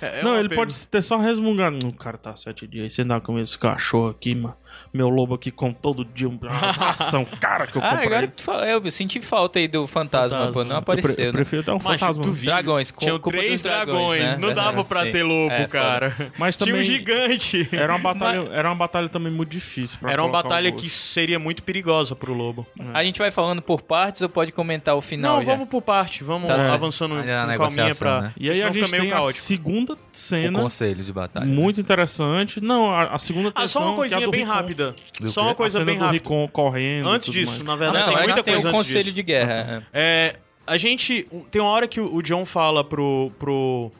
É 0.00 0.22
não, 0.22 0.32
uma 0.32 0.40
ele 0.40 0.48
pena. 0.48 0.60
pode 0.60 0.88
ter 0.88 1.02
só 1.02 1.16
resmungado. 1.18 1.63
O 1.68 1.92
cara 1.92 2.18
tá 2.18 2.34
sete 2.36 2.66
dias 2.66 2.94
sem 2.94 3.06
dar 3.06 3.20
comida 3.20 3.44
esse 3.44 3.58
cachorro 3.58 4.08
aqui, 4.10 4.34
mano. 4.34 4.56
Meu 4.92 5.08
lobo 5.08 5.34
aqui 5.34 5.50
com 5.50 5.72
todo 5.72 6.04
dia 6.04 6.28
uma 6.28 6.38
ração 6.48 7.24
cara 7.40 7.66
que 7.66 7.76
eu 7.78 7.82
Ah, 7.82 7.90
comprei. 7.90 8.06
agora 8.06 8.26
que 8.26 8.34
tu 8.34 8.42
fala, 8.42 8.66
eu 8.68 8.90
senti 8.90 9.20
falta 9.20 9.58
aí 9.58 9.66
do 9.68 9.86
fantasma, 9.86 10.38
Fantasma. 10.38 10.52
pô, 10.52 10.64
não 10.64 10.76
Eu 10.76 10.78
eu, 10.78 10.82
pre- 10.84 10.92
apareceu, 11.00 11.24
eu 11.24 11.26
né? 11.26 11.32
prefiro 11.32 11.62
ter 11.62 11.70
um 11.70 11.74
Macho, 11.74 11.86
fantasma. 11.98 12.22
tu 12.22 12.32
viu? 12.32 12.46
Dragões, 12.46 12.90
com 12.90 13.00
Tinham 13.00 13.18
três 13.18 13.62
dragões, 13.62 13.86
dragões, 13.86 14.20
né? 14.22 14.36
não 14.38 14.54
dava 14.54 14.66
Verdade, 14.82 14.88
pra 14.88 15.02
sim. 15.02 15.10
ter 15.10 15.22
lobo, 15.22 15.52
É, 15.54 15.66
cara. 15.66 16.16
Mas 16.38 16.56
Tinha 16.56 16.74
um 16.74 16.78
também- 16.78 16.84
gigante. 16.84 17.68
Era 17.72 17.92
uma 17.94 17.98
batalha, 18.14 18.48
era 18.52 18.68
uma 18.68 18.74
batalha 18.76 19.08
também 19.08 19.32
muito 19.32 19.50
difícil. 19.50 19.98
pra 20.00 20.12
Era 20.12 20.22
uma 20.22 20.30
batalha 20.30 20.70
o 20.70 20.74
que 20.76 20.88
seria 20.88 21.38
muito 21.38 21.62
perigosa 21.62 22.14
pro 22.14 22.32
lobo. 22.32 22.66
A 22.92 23.02
gente 23.04 23.18
vai 23.18 23.30
falando 23.30 23.60
por 23.62 23.82
partes 23.82 24.22
ou 24.22 24.28
pode 24.28 24.52
comentar 24.52 24.94
o 24.96 25.00
final 25.00 25.36
Não, 25.38 25.44
já? 25.44 25.52
vamos 25.52 25.68
por 25.68 25.82
parte, 25.82 26.22
vamos 26.24 26.48
Tá 26.48 26.72
avançando 26.74 27.16
é 27.18 27.20
a 27.36 27.42
com 27.46 27.56
calminha 27.58 27.84
negociação, 27.84 27.94
pra. 28.08 28.20
né? 28.22 28.32
E 28.38 28.50
aí 28.50 28.62
a 28.62 28.70
gente 28.70 28.90
meio 28.90 29.02
tem 29.04 29.12
a 29.12 29.16
caótico. 29.16 29.42
segunda 29.44 29.92
O 29.94 29.98
cena, 30.12 30.58
conselho 30.60 31.02
de 31.02 31.12
batalha. 31.12 31.46
muito 31.46 31.80
interessante. 31.80 32.60
Não, 32.60 32.90
a, 32.90 33.14
a 33.14 33.18
segunda 33.18 33.50
Ah, 33.54 33.66
só 33.66 33.80
tensão, 33.80 33.82
uma 33.82 33.90
é 33.90 33.92
a 33.92 33.96
coisinha 33.96 34.30
bem 34.30 34.40
Ricon. 34.44 34.52
Rápida. 34.64 34.94
Só 35.26 35.40
quê? 35.40 35.46
uma 35.46 35.52
A 35.52 35.54
coisa 35.54 35.78
cena 35.78 35.84
bem 35.86 35.94
rápida. 35.98 36.12
Ricon 36.12 36.48
correndo. 36.48 37.08
e 37.08 37.10
Antes 37.12 37.26
tudo 37.26 37.34
disso, 37.34 37.52
mais. 37.52 37.62
na 37.64 37.72
Ah, 37.72 37.76
verdade, 37.76 38.06
não, 38.06 38.14
tem 38.16 38.24
muita 38.26 38.42
tem 38.42 38.54
coisa 38.54 38.66
o 38.66 38.70
antes 38.70 38.78
conselho 38.78 39.04
disso. 39.04 39.14
de 39.14 39.22
guerra. 39.22 39.86
É, 39.92 40.36
a 40.66 40.76
gente. 40.76 41.28
Tem 41.50 41.60
uma 41.62 41.70
hora 41.70 41.86
que 41.88 42.00
o 42.00 42.14
o 42.14 42.22
John 42.22 42.44
fala 42.46 42.82
pro. 42.84 43.30
pro. 43.38 43.90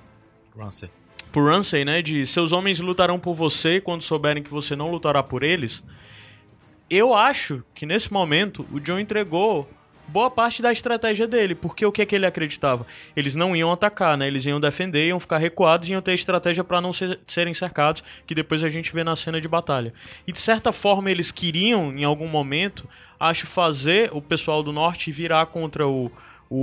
Pro 1.32 1.46
Ramsay, 1.46 1.84
né? 1.84 2.00
De 2.00 2.26
seus 2.26 2.52
homens 2.52 2.78
lutarão 2.80 3.18
por 3.18 3.34
você 3.34 3.80
quando 3.80 4.02
souberem 4.02 4.42
que 4.42 4.50
você 4.50 4.76
não 4.76 4.90
lutará 4.90 5.22
por 5.22 5.42
eles. 5.42 5.82
Eu 6.88 7.14
acho 7.14 7.62
que 7.74 7.84
nesse 7.86 8.12
momento 8.12 8.64
o 8.70 8.78
John 8.78 8.98
entregou 9.00 9.68
boa 10.14 10.30
parte 10.30 10.62
da 10.62 10.70
estratégia 10.70 11.26
dele, 11.26 11.56
porque 11.56 11.84
o 11.84 11.90
que 11.90 12.00
é 12.02 12.06
que 12.06 12.14
ele 12.14 12.24
acreditava? 12.24 12.86
Eles 13.16 13.34
não 13.34 13.54
iam 13.56 13.72
atacar, 13.72 14.16
né? 14.16 14.28
Eles 14.28 14.46
iam 14.46 14.60
defender, 14.60 15.08
iam 15.08 15.18
ficar 15.18 15.38
recuados 15.38 15.88
iam 15.90 16.00
ter 16.00 16.14
estratégia 16.14 16.62
pra 16.62 16.80
não 16.80 16.92
ser- 16.92 17.18
serem 17.26 17.52
cercados, 17.52 18.04
que 18.24 18.32
depois 18.32 18.62
a 18.62 18.68
gente 18.68 18.92
vê 18.94 19.02
na 19.02 19.16
cena 19.16 19.40
de 19.40 19.48
batalha. 19.48 19.92
E 20.24 20.30
de 20.30 20.38
certa 20.38 20.72
forma 20.72 21.10
eles 21.10 21.32
queriam, 21.32 21.90
em 21.92 22.04
algum 22.04 22.28
momento, 22.28 22.88
acho, 23.18 23.44
fazer 23.44 24.08
o 24.12 24.22
pessoal 24.22 24.62
do 24.62 24.72
norte 24.72 25.10
virar 25.10 25.46
contra 25.46 25.84
o, 25.88 26.10
o, 26.48 26.58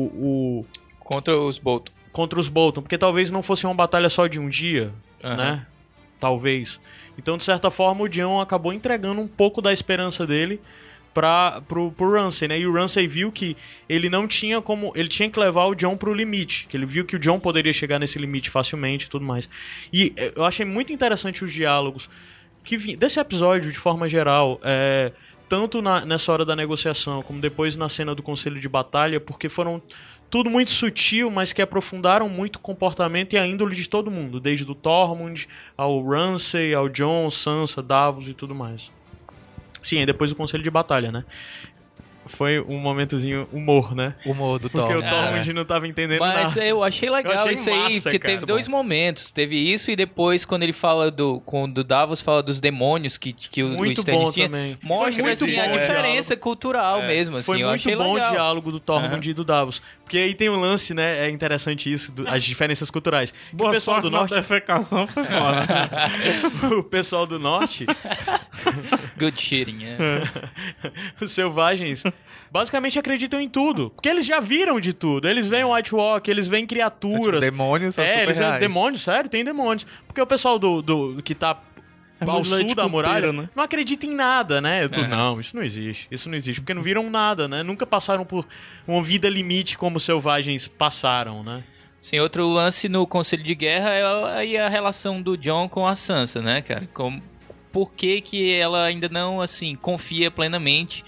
o 0.61 0.65
Contra 1.03 1.37
os 1.37 1.57
Bolton. 1.59 1.91
contra 2.13 2.39
os 2.39 2.47
Bolton, 2.47 2.81
porque 2.81 2.97
talvez 2.97 3.29
não 3.29 3.43
fosse 3.43 3.65
uma 3.65 3.75
batalha 3.75 4.07
só 4.09 4.27
de 4.27 4.39
um 4.39 4.47
dia, 4.47 4.93
Aham. 5.21 5.35
né? 5.35 5.65
Talvez. 6.21 6.79
Então, 7.17 7.37
de 7.37 7.43
certa 7.43 7.69
forma, 7.69 8.03
o 8.03 8.07
John 8.07 8.39
acabou 8.39 8.71
entregando 8.71 9.19
um 9.19 9.27
pouco 9.27 9.61
da 9.61 9.73
esperança 9.73 10.25
dele 10.25 10.61
para 11.13 11.61
pro, 11.67 11.91
pro 11.91 12.11
Ramsay, 12.13 12.47
né? 12.47 12.59
E 12.59 12.65
o 12.65 12.73
Ramsay 12.73 13.07
viu 13.07 13.31
que 13.31 13.55
ele 13.89 14.09
não 14.09 14.27
tinha 14.27 14.61
como, 14.61 14.91
ele 14.95 15.09
tinha 15.09 15.29
que 15.29 15.39
levar 15.39 15.65
o 15.65 15.75
John 15.75 15.97
pro 15.97 16.13
limite, 16.13 16.65
que 16.67 16.77
ele 16.77 16.85
viu 16.85 17.05
que 17.05 17.15
o 17.15 17.19
John 17.19 17.39
poderia 17.39 17.73
chegar 17.73 17.99
nesse 17.99 18.17
limite 18.17 18.49
facilmente 18.49 19.05
e 19.05 19.09
tudo 19.09 19.25
mais. 19.25 19.49
E 19.91 20.13
eh, 20.15 20.33
eu 20.35 20.45
achei 20.45 20.65
muito 20.65 20.93
interessante 20.93 21.43
os 21.43 21.51
diálogos 21.51 22.09
que 22.63 22.95
desse 22.95 23.19
episódio 23.19 23.71
de 23.71 23.77
forma 23.77 24.07
geral, 24.07 24.59
é, 24.63 25.11
tanto 25.49 25.81
na- 25.81 26.05
nessa 26.05 26.31
hora 26.31 26.45
da 26.45 26.55
negociação 26.55 27.21
como 27.23 27.41
depois 27.41 27.75
na 27.75 27.89
cena 27.89 28.13
do 28.15 28.21
conselho 28.23 28.59
de 28.59 28.69
batalha, 28.69 29.19
porque 29.19 29.49
foram 29.49 29.81
tudo 30.29 30.49
muito 30.49 30.71
sutil, 30.71 31.29
mas 31.29 31.51
que 31.51 31.61
aprofundaram 31.61 32.29
muito 32.29 32.55
o 32.55 32.59
comportamento 32.59 33.33
e 33.33 33.37
a 33.37 33.45
índole 33.45 33.75
de 33.75 33.89
todo 33.89 34.09
mundo, 34.09 34.39
desde 34.39 34.71
o 34.71 34.73
Tormund 34.73 35.45
ao 35.75 36.01
Ramsay, 36.07 36.73
ao 36.73 36.87
Jon, 36.87 37.29
Sansa, 37.29 37.83
Davos 37.83 38.29
e 38.29 38.33
tudo 38.33 38.55
mais. 38.55 38.89
Sim, 39.81 39.99
e 39.99 40.05
depois 40.05 40.31
o 40.31 40.35
conselho 40.35 40.63
de 40.63 40.69
batalha, 40.71 41.11
né? 41.11 41.23
Foi 42.27 42.61
um 42.61 42.77
momentozinho 42.77 43.47
humor, 43.51 43.95
né? 43.95 44.13
Humor 44.25 44.59
do 44.59 44.69
Porque 44.69 44.93
Thor. 44.93 45.03
o 45.03 45.09
Tormund 45.09 45.53
não 45.53 45.65
tava 45.65 45.87
entendendo 45.87 46.19
Mas 46.19 46.55
nada. 46.55 46.65
eu 46.65 46.83
achei 46.83 47.09
legal 47.09 47.33
Eu 47.33 47.39
achei 47.39 47.53
isso 47.53 47.69
aí, 47.69 47.77
massa, 47.77 48.01
porque 48.03 48.19
cara. 48.19 48.33
teve 48.35 48.45
dois 48.45 48.67
momentos. 48.67 49.31
Teve 49.31 49.57
isso 49.57 49.89
e 49.89 49.95
depois, 49.95 50.45
quando 50.45 50.61
ele 50.63 50.71
fala 50.71 51.09
do. 51.09 51.41
Quando 51.41 51.79
o 51.79 51.83
Davos 51.83 52.21
fala 52.21 52.43
dos 52.43 52.59
demônios 52.59 53.17
que, 53.17 53.33
que 53.33 53.63
o, 53.63 53.69
Muito 53.69 53.99
Stannis 54.01 54.21
bom 54.27 54.31
tinha, 54.31 54.45
também. 54.45 54.77
mostra 54.83 55.11
Foi 55.13 55.23
muito 55.23 55.43
assim, 55.43 55.59
a 55.59 55.67
diferença 55.67 56.37
cultural 56.37 57.01
mesmo. 57.01 57.37
Assim, 57.37 57.47
Foi 57.47 57.63
eu 57.63 57.67
muito 57.67 57.81
achei 57.81 57.95
bom 57.95 58.13
legal. 58.13 58.29
o 58.29 58.31
diálogo 58.31 58.71
do 58.71 58.79
Tormund 58.79 59.29
e 59.29 59.33
do 59.33 59.43
Davos. 59.43 59.81
Porque 60.11 60.17
aí 60.17 60.33
tem 60.35 60.49
um 60.49 60.59
lance, 60.59 60.93
né? 60.93 61.25
É 61.25 61.29
interessante 61.29 61.89
isso, 61.89 62.11
do- 62.11 62.27
as 62.27 62.43
diferenças 62.43 62.91
culturais. 62.91 63.33
Boa 63.53 63.69
o 63.69 63.73
pessoal 63.73 63.95
sorte 63.95 64.09
do 64.09 64.11
norte. 64.11 64.33
defecação 64.33 65.07
foi 65.07 65.23
fora. 65.23 65.65
o 66.77 66.83
pessoal 66.83 67.25
do 67.25 67.39
norte, 67.39 67.85
Good 69.17 69.41
shitting, 69.41 69.85
é. 69.85 69.97
os 71.23 71.31
selvagens, 71.31 72.03
basicamente 72.51 72.99
acreditam 72.99 73.39
em 73.39 73.47
tudo. 73.47 73.89
Porque 73.91 74.09
eles 74.09 74.25
já 74.25 74.41
viram 74.41 74.81
de 74.81 74.91
tudo. 74.91 75.29
Eles 75.29 75.47
veem 75.47 75.63
White 75.63 75.95
Walk, 75.95 76.29
eles 76.29 76.45
veem 76.45 76.67
criaturas. 76.67 77.39
demônios 77.39 77.95
são 77.95 78.03
é, 78.03 78.09
super 78.09 78.23
eles 78.23 78.37
veem 78.37 78.49
reais. 78.49 78.61
demônios, 78.61 79.01
sério, 79.01 79.29
tem 79.29 79.45
demônios. 79.45 79.87
Porque 80.05 80.19
o 80.19 80.27
pessoal 80.27 80.59
do, 80.59 80.81
do 80.81 81.23
que 81.23 81.33
tá 81.33 81.57
É 82.21 82.29
ao 82.29 82.45
sul 82.45 82.75
da 82.75 82.83
com 82.83 82.89
muralha 82.89 83.33
né? 83.33 83.49
não 83.55 83.63
acredita 83.63 84.05
em 84.05 84.13
nada, 84.13 84.61
né? 84.61 84.83
Eu 84.83 84.89
tô, 84.89 84.99
Aham. 85.01 85.09
Não, 85.09 85.39
isso 85.39 85.55
não 85.55 85.63
existe. 85.63 86.07
Isso 86.11 86.29
não 86.29 86.35
existe. 86.35 86.61
Porque 86.61 86.73
não 86.73 86.81
viram 86.81 87.09
nada, 87.09 87.47
né? 87.47 87.63
Nunca 87.63 87.85
passaram 87.85 88.23
por 88.23 88.45
uma 88.87 89.01
vida 89.01 89.27
limite 89.27 89.75
como 89.75 89.97
os 89.97 90.03
selvagens 90.03 90.67
passaram, 90.67 91.43
né? 91.43 91.63
Sim, 91.99 92.19
outro 92.19 92.47
lance 92.47 92.87
no 92.87 93.07
Conselho 93.07 93.43
de 93.43 93.55
Guerra 93.55 93.89
é 93.89 94.03
a, 94.03 94.35
aí 94.35 94.57
a 94.57 94.69
relação 94.69 95.21
do 95.21 95.35
John 95.35 95.67
com 95.67 95.87
a 95.87 95.95
Sansa, 95.95 96.41
né, 96.41 96.61
cara? 96.61 96.87
Com, 96.93 97.19
por 97.71 97.91
que, 97.91 98.21
que 98.21 98.53
ela 98.53 98.85
ainda 98.85 99.09
não, 99.09 99.41
assim, 99.41 99.75
confia 99.75 100.29
plenamente 100.29 101.03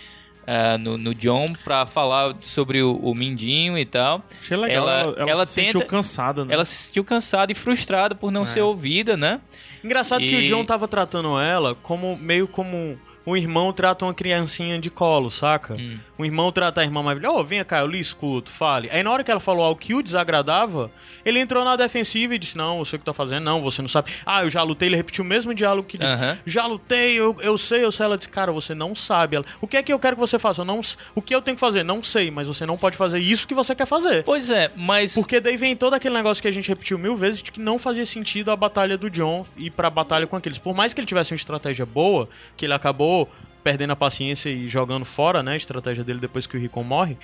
ah, 0.47 0.77
no, 0.77 0.97
no 0.97 1.13
John 1.15 1.45
pra 1.63 1.85
falar 1.85 2.35
sobre 2.41 2.81
o, 2.81 2.95
o 2.97 3.13
Mindinho 3.15 3.77
e 3.77 3.85
tal. 3.85 4.23
Achei 4.39 4.57
legal. 4.57 4.87
Ela- 4.87 4.99
Ela, 5.01 5.15
ela, 5.19 5.29
ela 5.31 5.45
se 5.45 5.53
sentiu 5.53 5.79
tenta- 5.79 5.85
cansada, 5.89 6.45
né? 6.45 6.53
Ela 6.53 6.65
se 6.65 6.75
sentiu 6.75 7.03
cansada 7.03 7.51
e 7.51 7.55
frustrada 7.55 8.13
por 8.15 8.31
não 8.31 8.45
ser 8.45 8.61
ouvida, 8.61 9.15
né? 9.17 9.39
Engraçado 9.83 10.21
que 10.21 10.35
o 10.35 10.39
E- 10.41 10.43
John 10.43 10.63
tava 10.65 10.87
tratando 10.87 11.39
ela 11.39 11.75
como 11.75 12.15
meio 12.17 12.47
como 12.47 12.97
um 13.25 13.37
irmão 13.37 13.71
trata 13.71 14.03
uma 14.05 14.13
criancinha 14.13 14.77
de 14.79 14.89
colo, 14.89 15.31
saca? 15.31 15.75
Hum. 15.75 15.97
Um 16.17 16.25
irmão 16.25 16.51
trata 16.51 16.81
a 16.81 16.83
irmã 16.83 17.01
mais 17.01 17.17
velha. 17.17 17.31
Ô, 17.31 17.43
venha 17.43 17.65
cá, 17.65 17.79
eu 17.79 17.87
lhe 17.87 17.99
escuto, 17.99 18.51
fale. 18.51 18.89
Aí 18.91 19.01
na 19.01 19.11
hora 19.11 19.23
que 19.23 19.31
ela 19.31 19.39
falou 19.39 19.65
algo 19.65 19.79
que 19.79 19.95
o 19.95 20.03
desagradava, 20.03 20.91
ele 21.25 21.39
entrou 21.39 21.65
na 21.65 21.75
defensiva 21.75 22.35
e 22.35 22.39
disse: 22.39 22.55
Não, 22.55 22.79
eu 22.79 22.85
sei 22.85 22.97
o 22.97 22.99
que 22.99 23.05
tá 23.05 23.13
fazendo, 23.13 23.43
não, 23.43 23.61
você 23.61 23.81
não 23.81 23.89
sabe. 23.89 24.11
Ah, 24.25 24.43
eu 24.43 24.49
já 24.49 24.61
lutei, 24.61 24.89
ele 24.89 24.95
repetiu 24.95 25.23
o 25.23 25.27
mesmo 25.27 25.53
diálogo 25.53 25.87
que 25.87 25.97
disse. 25.97 26.13
Já 26.45 26.65
lutei, 26.65 27.19
eu, 27.19 27.35
eu 27.41 27.57
sei, 27.57 27.83
eu 27.83 27.91
sei. 27.91 28.05
Ela 28.05 28.17
disse: 28.17 28.29
Cara, 28.29 28.51
você 28.51 28.75
não 28.75 28.95
sabe. 28.95 29.37
Ela, 29.37 29.45
o 29.59 29.67
que 29.67 29.77
é 29.77 29.83
que 29.83 29.91
eu 29.91 29.99
quero 29.99 30.15
que 30.15 30.19
você 30.19 30.37
faça? 30.37 30.61
Eu 30.61 30.65
não, 30.65 30.81
o 31.15 31.21
que 31.21 31.33
eu 31.33 31.41
tenho 31.41 31.55
que 31.55 31.61
fazer? 31.61 31.83
Não 31.83 32.03
sei, 32.03 32.29
mas 32.29 32.47
você 32.47 32.65
não 32.65 32.77
pode 32.77 32.95
fazer 32.95 33.19
isso 33.19 33.47
que 33.47 33.55
você 33.55 33.73
quer 33.73 33.87
fazer. 33.87 34.23
Pois 34.23 34.49
é, 34.49 34.71
mas. 34.75 35.15
Porque 35.15 35.39
daí 35.39 35.57
vem 35.57 35.75
todo 35.75 35.95
aquele 35.95 36.13
negócio 36.13 36.41
que 36.41 36.47
a 36.47 36.51
gente 36.51 36.69
repetiu 36.69 36.99
mil 36.99 37.17
vezes 37.17 37.41
de 37.41 37.51
que 37.51 37.59
não 37.59 37.79
fazia 37.79 38.05
sentido 38.05 38.51
a 38.51 38.55
batalha 38.55 38.97
do 38.97 39.09
John 39.09 39.45
ir 39.57 39.71
pra 39.71 39.89
batalha 39.89 40.27
com 40.27 40.35
aqueles. 40.35 40.59
Por 40.59 40.75
mais 40.75 40.93
que 40.93 40.99
ele 40.99 41.07
tivesse 41.07 41.31
uma 41.31 41.37
estratégia 41.37 41.85
boa, 41.85 42.29
que 42.55 42.65
ele 42.65 42.73
acabou 42.73 43.29
perdendo 43.63 43.93
a 43.93 43.95
paciência 43.95 44.49
e 44.49 44.67
jogando 44.67 45.05
fora, 45.05 45.41
né, 45.41 45.53
a 45.53 45.55
estratégia 45.55 46.03
dele 46.03 46.19
depois 46.19 46.45
que 46.45 46.57
o 46.57 46.59
Rickon 46.59 46.83
morre. 46.83 47.17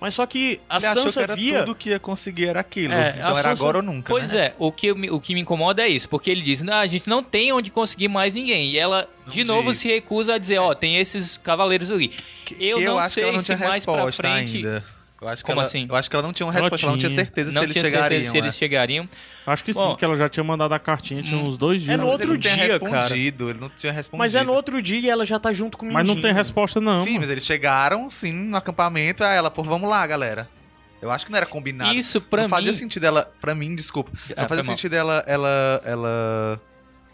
Mas 0.00 0.14
só 0.14 0.24
que 0.24 0.60
a 0.68 0.76
Ele 0.78 0.86
achou 0.86 1.04
que 1.04 1.10
Sansa 1.10 1.22
era 1.22 1.34
via 1.36 1.60
tudo 1.60 1.74
que 1.74 1.90
ia 1.90 1.98
conseguir 1.98 2.46
era 2.46 2.60
aquilo. 2.60 2.94
É, 2.94 3.10
então 3.10 3.26
a 3.26 3.30
era 3.30 3.34
Sansa- 3.50 3.50
agora 3.50 3.78
ou 3.78 3.82
nunca, 3.82 4.08
Pois 4.12 4.32
né? 4.32 4.46
é, 4.46 4.54
o 4.58 4.70
que, 4.72 4.86
eu 4.86 4.96
me- 4.96 5.10
o 5.10 5.20
que 5.20 5.34
me 5.34 5.40
incomoda 5.40 5.82
é 5.82 5.88
isso, 5.88 6.08
porque 6.08 6.30
ele 6.30 6.40
diz, 6.42 6.62
não, 6.62 6.74
a 6.74 6.86
gente 6.86 7.08
não 7.08 7.22
tem 7.22 7.52
onde 7.52 7.70
conseguir 7.70 8.08
mais 8.08 8.32
ninguém. 8.32 8.70
E 8.70 8.78
ela, 8.78 9.08
de 9.26 9.44
Não 9.44 9.56
novo, 9.56 9.70
diz. 9.72 9.80
se 9.80 9.88
recusa 9.88 10.34
a 10.34 10.38
dizer, 10.38 10.58
ó, 10.58 10.72
tem 10.74 10.96
esses 10.96 11.36
cavaleiros 11.38 11.90
ali. 11.90 12.12
Eu 12.58 12.78
Que 12.78 12.84
não 12.84 12.98
acho 12.98 13.14
sei 13.14 13.22
que 13.24 13.28
ela 13.28 13.36
não 13.36 13.44
se 13.44 13.56
mais 13.56 13.84
pra 13.84 13.94
resposta 13.96 14.22
frente... 14.22 14.56
ainda. 14.58 14.84
Eu 15.20 15.28
acho 15.28 15.42
que 15.42 15.46
Como 15.50 15.60
ela, 15.60 15.68
assim? 15.68 15.86
Eu 15.86 15.94
acho 15.94 16.08
que 16.08 16.16
ela 16.16 16.22
não 16.22 16.32
tinha 16.32 16.46
uma 16.46 16.52
resposta, 16.52 16.86
ela 16.86 16.92
não 16.92 16.98
tinha 16.98 17.10
certeza 17.10 17.52
Não 17.52 17.60
se 17.60 17.66
eles 17.66 17.74
tinha 17.74 17.84
chegariam. 17.84 18.08
certeza 18.10 18.30
se 18.32 18.38
eles 18.38 18.56
chegariam. 18.56 19.08
Acho 19.46 19.64
que 19.64 19.72
sim, 19.72 19.78
Bom. 19.78 19.96
que 19.96 20.04
ela 20.04 20.16
já 20.16 20.28
tinha 20.28 20.42
mandado 20.44 20.72
a 20.72 20.78
cartinha, 20.78 21.22
tinha 21.22 21.38
uns 21.38 21.58
dois 21.58 21.82
dias. 21.82 21.92
É 21.94 21.96
no 21.98 22.04
Mas 22.04 22.12
outro 22.12 22.26
ele 22.26 22.32
não 22.34 22.40
tinha 22.40 22.54
dia, 22.54 22.80
cara. 22.80 23.00
respondido, 23.02 23.50
ele 23.50 23.60
não 23.60 23.68
tinha 23.68 23.92
respondido. 23.92 24.18
Mas 24.18 24.34
é 24.34 24.42
no 24.42 24.52
outro 24.52 24.80
dia 24.82 24.98
e 24.98 25.10
ela 25.10 25.26
já 25.26 25.38
tá 25.38 25.52
junto 25.52 25.76
com 25.76 25.86
o 25.86 25.92
Mas 25.92 26.06
não 26.08 26.18
tem 26.20 26.32
resposta, 26.32 26.80
não. 26.80 26.98
Sim, 27.04 27.10
mano. 27.10 27.20
mas 27.20 27.30
eles 27.30 27.44
chegaram, 27.44 28.08
sim, 28.08 28.32
no 28.32 28.56
acampamento, 28.56 29.22
aí 29.22 29.36
ela, 29.36 29.50
pô, 29.50 29.62
vamos 29.62 29.90
lá, 29.90 30.06
galera. 30.06 30.48
Eu 31.02 31.10
acho 31.10 31.24
que 31.26 31.30
não 31.32 31.36
era 31.38 31.46
combinado. 31.46 31.94
Isso, 31.94 32.20
pra 32.20 32.42
não 32.42 32.48
fazia 32.48 32.72
mim... 32.72 32.78
sentido 32.78 33.04
ela, 33.04 33.30
pra 33.40 33.54
mim, 33.54 33.74
desculpa, 33.74 34.10
Ah, 34.36 34.42
não 34.42 34.48
fazia 34.48 34.64
mal. 34.64 34.74
sentido 34.76 34.94
ela, 34.94 35.22
ela, 35.26 35.82
ela, 35.84 36.60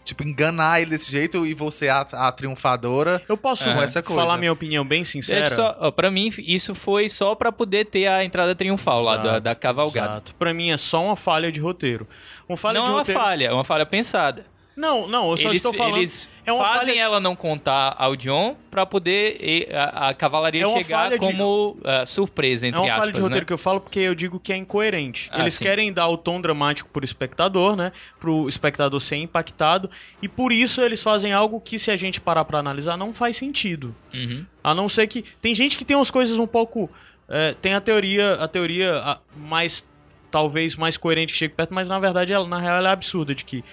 tipo, 0.07 0.23
enganar 0.23 0.81
ele 0.81 0.91
desse 0.91 1.11
jeito 1.11 1.45
e 1.45 1.53
você 1.53 1.87
a, 1.89 1.99
a 2.01 2.31
triunfadora. 2.31 3.21
Eu 3.27 3.37
posso 3.37 3.65
Com 3.65 3.81
essa 3.81 4.01
coisa. 4.01 4.21
falar 4.21 4.37
minha 4.37 4.51
opinião 4.51 4.85
bem 4.85 5.03
sincera? 5.03 5.53
Só, 5.53 5.75
ó, 5.79 5.91
pra 5.91 6.09
mim, 6.09 6.29
isso 6.39 6.73
foi 6.73 7.09
só 7.09 7.35
pra 7.35 7.51
poder 7.51 7.85
ter 7.85 8.07
a 8.07 8.23
entrada 8.23 8.55
triunfal 8.55 9.03
lá 9.03 9.17
da, 9.17 9.23
Exato, 9.23 9.41
da 9.41 9.55
cavalgada. 9.55 10.11
Exato. 10.13 10.35
Pra 10.35 10.53
mim 10.53 10.71
é 10.71 10.77
só 10.77 11.03
uma 11.03 11.15
falha 11.15 11.51
de 11.51 11.59
roteiro. 11.59 12.07
Uma 12.47 12.57
falha 12.57 12.79
não 12.79 12.85
de 12.85 12.89
é 12.89 12.93
uma 12.93 12.99
roteiro. 12.99 13.19
falha, 13.21 13.45
é 13.47 13.53
uma 13.53 13.63
falha 13.63 13.85
pensada. 13.85 14.45
Não, 14.77 15.07
não, 15.07 15.31
eu 15.31 15.37
só 15.37 15.49
Eles, 15.49 15.57
estou 15.57 15.73
falando. 15.73 15.97
eles 15.97 16.29
é 16.45 16.53
uma 16.53 16.63
fazem 16.63 16.93
falha- 16.93 17.01
ela 17.03 17.19
não 17.19 17.35
contar 17.35 17.95
ao 17.97 18.15
John 18.15 18.55
pra 18.69 18.85
poder 18.85 19.67
a, 19.73 20.09
a 20.09 20.13
cavalaria 20.13 20.61
É 20.61 20.67
uma 20.67 20.77
chegar 20.77 21.05
falha 21.05 21.17
de- 21.17 21.25
como 21.25 21.77
ah, 21.83 22.05
surpresa, 22.05 22.67
É 22.67 22.69
entre 22.69 22.79
uma 22.79 22.87
falha 22.87 22.99
aspas, 22.99 23.13
de 23.15 23.21
roteiro 23.21 23.41
né? 23.43 23.47
que 23.47 23.53
eu 23.53 23.57
falo 23.57 23.81
porque 23.81 23.99
eu 23.99 24.13
digo 24.13 24.39
que 24.39 24.53
é 24.53 24.55
incoerente. 24.55 25.29
Ah, 25.33 25.39
Eles 25.41 25.55
sim. 25.55 25.65
querem 25.65 25.91
dar 25.91 26.07
o 26.07 26.15
tom 26.15 26.39
dramático 26.39 26.87
pro 26.93 27.03
espectador, 27.03 27.75
né? 27.75 27.91
Pro 28.19 28.47
espectador 28.47 29.01
ser 29.01 29.15
impactado. 29.15 29.89
E 30.21 30.29
por 30.29 30.51
isso 30.53 30.79
eles 30.81 31.01
fazem 31.01 31.33
algo 31.33 31.59
que, 31.59 31.79
se 31.79 31.89
a 31.89 31.97
gente 31.97 32.21
parar 32.21 32.45
pra 32.45 32.59
analisar, 32.59 32.95
não 32.97 33.15
faz 33.15 33.35
sentido. 33.35 33.95
Uhum. 34.13 34.45
A 34.63 34.75
não 34.75 34.87
ser 34.87 35.07
que. 35.07 35.25
Tem 35.41 35.55
gente 35.55 35.75
que 35.75 35.83
tem 35.83 35.97
umas 35.97 36.11
coisas 36.11 36.37
um 36.37 36.45
pouco. 36.47 36.87
é, 37.27 37.53
tem 37.53 37.73
a 37.73 37.81
teoria, 37.81 38.35
a 38.35 38.47
teoria 38.47 39.17
mais. 39.35 39.83
Talvez 40.29 40.75
mais 40.75 40.97
coerente 40.97 41.31
que 41.33 41.39
chegue 41.39 41.53
perto, 41.55 41.73
mas 41.73 41.87
na 41.87 41.97
verdade, 41.99 42.31
ela, 42.33 42.45
na 42.47 42.59
real, 42.59 42.75
ela 42.77 42.89
é 42.89 42.91
absurda. 42.91 43.33
De 43.33 43.43
que, 43.45 43.63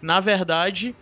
na 0.00 0.20
verdade, 0.20 0.94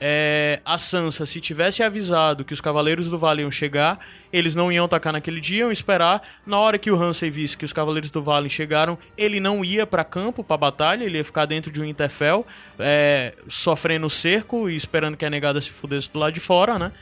é, 0.00 0.60
a 0.64 0.78
Sansa, 0.78 1.26
se 1.26 1.40
tivesse 1.40 1.82
avisado 1.82 2.44
que 2.44 2.52
os 2.52 2.60
Cavaleiros 2.60 3.10
do 3.10 3.18
Vale 3.18 3.42
iam 3.42 3.50
chegar, 3.50 3.98
eles 4.32 4.54
não 4.54 4.70
iam 4.70 4.84
atacar 4.84 5.12
naquele 5.12 5.40
dia, 5.40 5.60
iam 5.60 5.72
esperar. 5.72 6.22
Na 6.46 6.58
hora 6.58 6.78
que 6.78 6.90
o 6.90 6.96
Ramsay 6.96 7.30
visse 7.30 7.56
que 7.56 7.64
os 7.64 7.72
Cavaleiros 7.72 8.10
do 8.10 8.22
Vale 8.22 8.48
chegaram, 8.48 8.96
ele 9.16 9.40
não 9.40 9.64
ia 9.64 9.86
pra 9.86 10.04
campo, 10.04 10.44
pra 10.44 10.56
batalha, 10.56 11.04
ele 11.04 11.18
ia 11.18 11.24
ficar 11.24 11.46
dentro 11.46 11.72
de 11.72 11.80
um 11.80 11.84
Interfell, 11.84 12.46
é, 12.78 13.34
sofrendo 13.48 14.08
cerco 14.08 14.70
e 14.70 14.76
esperando 14.76 15.16
que 15.16 15.24
a 15.24 15.30
negada 15.30 15.60
se 15.60 15.70
fudesse 15.70 16.12
do 16.12 16.18
lado 16.18 16.32
de 16.32 16.40
fora, 16.40 16.78
né? 16.78 16.92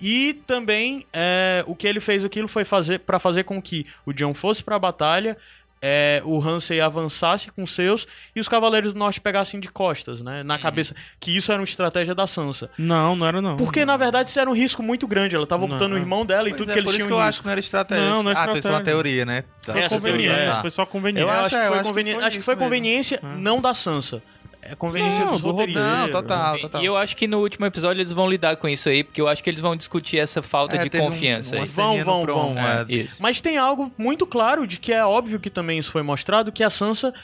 E 0.00 0.34
também 0.46 1.04
é, 1.12 1.64
o 1.66 1.74
que 1.74 1.86
ele 1.86 2.00
fez 2.00 2.24
aquilo 2.24 2.46
foi 2.46 2.64
fazer 2.64 3.00
para 3.00 3.18
fazer 3.18 3.44
com 3.44 3.60
que 3.60 3.84
o 4.06 4.12
John 4.12 4.32
fosse 4.32 4.62
pra 4.62 4.78
batalha, 4.78 5.36
é, 5.80 6.20
o 6.24 6.38
Ramsay 6.38 6.80
avançasse 6.80 7.50
com 7.50 7.66
seus 7.66 8.06
e 8.34 8.40
os 8.40 8.48
Cavaleiros 8.48 8.92
do 8.92 8.98
Norte 8.98 9.20
pegassem 9.20 9.60
de 9.60 9.68
costas, 9.68 10.20
né? 10.20 10.42
Na 10.42 10.58
cabeça. 10.58 10.94
Que 11.20 11.36
isso 11.36 11.50
era 11.52 11.60
uma 11.60 11.64
estratégia 11.64 12.14
da 12.14 12.26
Sansa. 12.26 12.70
Não, 12.78 13.14
não 13.14 13.26
era 13.26 13.40
não. 13.40 13.56
Porque, 13.56 13.84
na 13.84 13.96
verdade, 13.96 14.30
isso 14.30 14.40
era 14.40 14.50
um 14.50 14.54
risco 14.54 14.82
muito 14.82 15.06
grande. 15.06 15.36
Ela 15.36 15.46
tava 15.46 15.62
Não. 15.62 15.68
botando 15.68 15.92
o 15.92 15.96
irmão 15.98 16.24
dela 16.26 16.48
e 16.48 16.52
Pois 16.52 16.60
tudo 16.62 16.70
é, 16.70 16.74
que 16.74 16.80
eles 16.80 16.90
por 16.90 16.98
isso 16.98 17.06
que 17.06 17.12
eu 17.12 17.18
acho 17.18 17.40
que 17.40 17.46
não 17.46 17.52
era 17.52 17.60
estratégia. 17.60 18.04
Não, 18.10 18.22
não 18.22 18.30
é 18.30 18.34
Ah, 18.34 18.48
tu 18.48 18.58
isso 18.58 18.66
é 18.68 18.70
uma 18.70 18.78
estratégia. 18.78 18.84
teoria, 18.84 19.24
né? 19.24 19.44
Tá. 19.64 19.72
Foi 19.72 19.82
Essa 19.82 19.94
conveniência, 19.96 20.34
teoria, 20.34 20.52
tá. 20.54 20.60
foi 20.60 20.70
só 20.70 20.86
conveniência. 20.86 21.24
Eu 21.26 21.30
acho, 21.30 21.40
acho- 21.40 21.48
que 21.50 21.56
eu 21.56 21.60
foi 21.68 21.72
acho 21.78 21.82
que 21.82 21.88
conveni- 21.88 22.14
foi 22.14 22.24
acho 22.24 22.36
que 22.38 22.42
foi 22.44 22.54
mesmo. 22.54 22.64
conveniência 22.64 23.20
não 23.38 23.60
da 23.60 23.74
Sansa. 23.74 24.22
É 24.60 24.74
conveniência 24.74 25.24
Não, 25.24 25.32
dos 25.32 25.40
do 25.40 25.50
roteiristas. 25.52 25.84
Não, 25.84 26.10
total, 26.10 26.58
total. 26.58 26.82
E 26.82 26.86
eu 26.86 26.96
acho 26.96 27.16
que 27.16 27.26
no 27.26 27.38
último 27.40 27.64
episódio 27.64 28.00
eles 28.00 28.12
vão 28.12 28.28
lidar 28.28 28.56
com 28.56 28.68
isso 28.68 28.88
aí, 28.88 29.02
porque 29.04 29.20
eu 29.20 29.28
acho 29.28 29.42
que 29.42 29.48
eles 29.48 29.60
vão 29.60 29.74
discutir 29.76 30.18
essa 30.18 30.42
falta 30.42 30.76
É, 30.76 30.86
de 30.88 30.96
um- 30.96 31.00
confiança 31.00 31.56
aí. 31.58 31.64
Vão, 31.66 32.04
vão, 32.04 32.26
vão. 32.26 32.58
é. 32.58 32.84
É, 32.88 32.92
isso. 32.96 33.22
Mas 33.22 33.40
tem 33.40 33.56
algo 33.56 33.90
muito 33.96 34.26
claro 34.26 34.66
de 34.66 34.78
que 34.78 34.92
é 34.92 35.04
óbvio 35.04 35.38
que 35.40 35.48
também 35.48 35.78
isso 35.78 35.90
foi 35.92 36.02
mostrado, 36.02 36.50
que 36.52 36.62
a 36.64 36.70
Sansa 36.70 37.14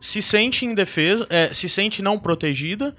se 0.00 0.22
sente 0.22 0.64
indefesa, 0.64 1.26
é, 1.30 1.52
se 1.52 1.68
sente 1.68 2.00
não 2.02 2.18
protegida 2.18 2.94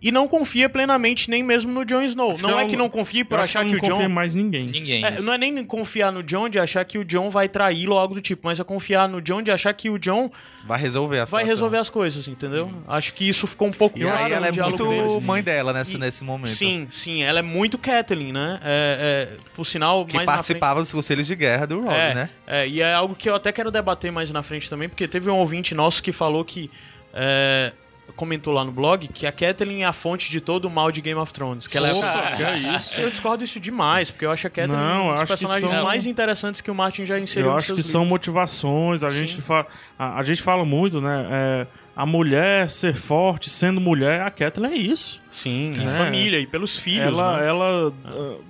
e 0.00 0.12
não 0.12 0.28
confia 0.28 0.68
plenamente 0.68 1.28
nem 1.28 1.42
mesmo 1.42 1.72
no 1.72 1.84
Jon 1.84 2.02
Snow. 2.02 2.32
Acho 2.32 2.42
não 2.42 2.50
que 2.50 2.54
é 2.54 2.58
ela- 2.60 2.70
que 2.70 2.76
não 2.76 2.88
confie 2.88 3.24
por 3.24 3.40
achar 3.40 3.64
que 3.64 3.70
não 3.72 3.78
o 3.78 3.80
confia 3.80 3.96
Jon... 3.96 4.02
em 4.04 4.08
mais 4.08 4.34
ninguém. 4.34 4.66
Ninguém. 4.68 5.04
É, 5.04 5.20
não 5.20 5.32
é 5.32 5.38
nem 5.38 5.64
confiar 5.64 6.12
no 6.12 6.22
John 6.22 6.48
de 6.48 6.58
achar 6.58 6.84
que 6.84 6.98
o 6.98 7.04
John 7.04 7.30
vai 7.30 7.48
traí-lo 7.48 7.94
ou 7.94 7.98
algo 7.98 8.14
do 8.14 8.20
tipo, 8.20 8.42
mas 8.46 8.60
é 8.60 8.64
confiar 8.64 9.08
no 9.08 9.20
John 9.20 9.42
de 9.42 9.50
achar 9.50 9.72
que 9.72 9.90
o 9.90 9.98
John 9.98 10.30
Vai 10.66 10.78
resolver 10.80 11.16
a 11.16 11.18
vai 11.20 11.26
situação. 11.26 11.48
resolver 11.48 11.76
as 11.78 11.88
coisas, 11.90 12.28
entendeu? 12.28 12.70
Acho 12.86 13.14
que 13.14 13.28
isso 13.28 13.46
ficou 13.46 13.68
um 13.68 13.72
pouco 13.72 13.98
E 13.98 14.02
claro 14.02 14.24
aí 14.24 14.32
ela 14.32 14.48
é 14.48 14.52
muito 14.52 14.86
deles. 14.88 15.22
mãe 15.22 15.42
dela 15.42 15.72
nesse, 15.72 15.96
E- 15.96 15.98
nesse 15.98 16.22
momento. 16.22 16.52
Sim, 16.54 16.86
sim, 16.90 17.22
ela 17.22 17.38
é 17.38 17.42
muito 17.42 17.78
Catelyn, 17.78 18.32
né? 18.32 18.60
É, 18.62 19.28
é, 19.32 19.36
por 19.54 19.64
sinal, 19.64 20.04
Que 20.04 20.12
frente- 20.12 20.26
participava 20.26 20.80
dos 20.80 20.92
conselhos 20.92 21.26
de 21.26 21.34
guerra 21.34 21.66
do 21.66 21.80
Rob, 21.80 21.92
é, 21.94 22.14
né? 22.14 22.30
É, 22.46 22.68
e 22.68 22.80
é 22.82 22.92
algo 22.92 23.14
que 23.14 23.28
eu 23.30 23.34
até 23.34 23.50
quero 23.50 23.70
debater 23.70 24.12
mais 24.12 24.30
na 24.30 24.42
frente 24.42 24.68
também, 24.68 24.88
porque 24.88 25.08
teve 25.08 25.28
um 25.30 25.36
ouvinte 25.36 25.74
nosso 25.74 26.02
que 26.02 26.12
falou 26.12 26.44
que. 26.44 26.70
É, 28.08 28.12
comentou 28.16 28.52
lá 28.52 28.64
no 28.64 28.72
blog 28.72 29.08
que 29.08 29.26
a 29.26 29.32
Catelyn 29.32 29.82
é 29.82 29.86
a 29.86 29.92
fonte 29.92 30.30
de 30.30 30.40
todo 30.40 30.64
o 30.66 30.70
mal 30.70 30.90
de 30.90 31.00
Game 31.00 31.18
of 31.20 31.32
Thrones. 31.32 31.66
Que 31.66 31.76
ela 31.76 31.88
é- 31.88 31.92
Opa, 31.94 32.36
que 32.36 32.42
é 32.42 32.58
isso? 32.58 32.94
Eu 33.00 33.10
discordo 33.10 33.44
isso 33.44 33.60
demais, 33.60 34.10
porque 34.10 34.24
eu 34.26 34.30
acho 34.30 34.46
a 34.46 34.50
Catelyn 34.50 34.76
Não, 34.78 35.10
um 35.10 35.14
dos 35.14 35.24
personagens 35.24 35.70
são- 35.70 35.84
mais 35.84 36.06
interessantes 36.06 36.60
que 36.60 36.70
o 36.70 36.74
Martin 36.74 37.06
já 37.06 37.18
inseriu 37.18 37.50
Eu 37.50 37.56
acho 37.56 37.68
que 37.74 37.82
seus 37.82 37.86
são 37.86 38.00
livros. 38.02 38.10
motivações. 38.12 39.04
A 39.04 39.10
gente, 39.10 39.40
fa 39.42 39.66
a, 39.98 40.18
a 40.18 40.22
gente 40.22 40.42
fala 40.42 40.64
muito, 40.64 41.00
né? 41.00 41.26
é, 41.30 41.66
a 41.96 42.06
mulher 42.06 42.70
ser 42.70 42.94
forte 42.94 43.50
sendo 43.50 43.80
mulher, 43.80 44.20
a 44.22 44.30
Kathleen 44.30 44.72
é 44.72 44.76
isso. 44.76 45.20
Sim, 45.30 45.72
e 45.76 45.84
É. 45.84 45.88
família, 45.88 46.38
e 46.38 46.46
pelos 46.46 46.78
filhos. 46.78 47.06
ela, 47.08 47.38
né? 47.40 47.48
ela, 47.48 47.92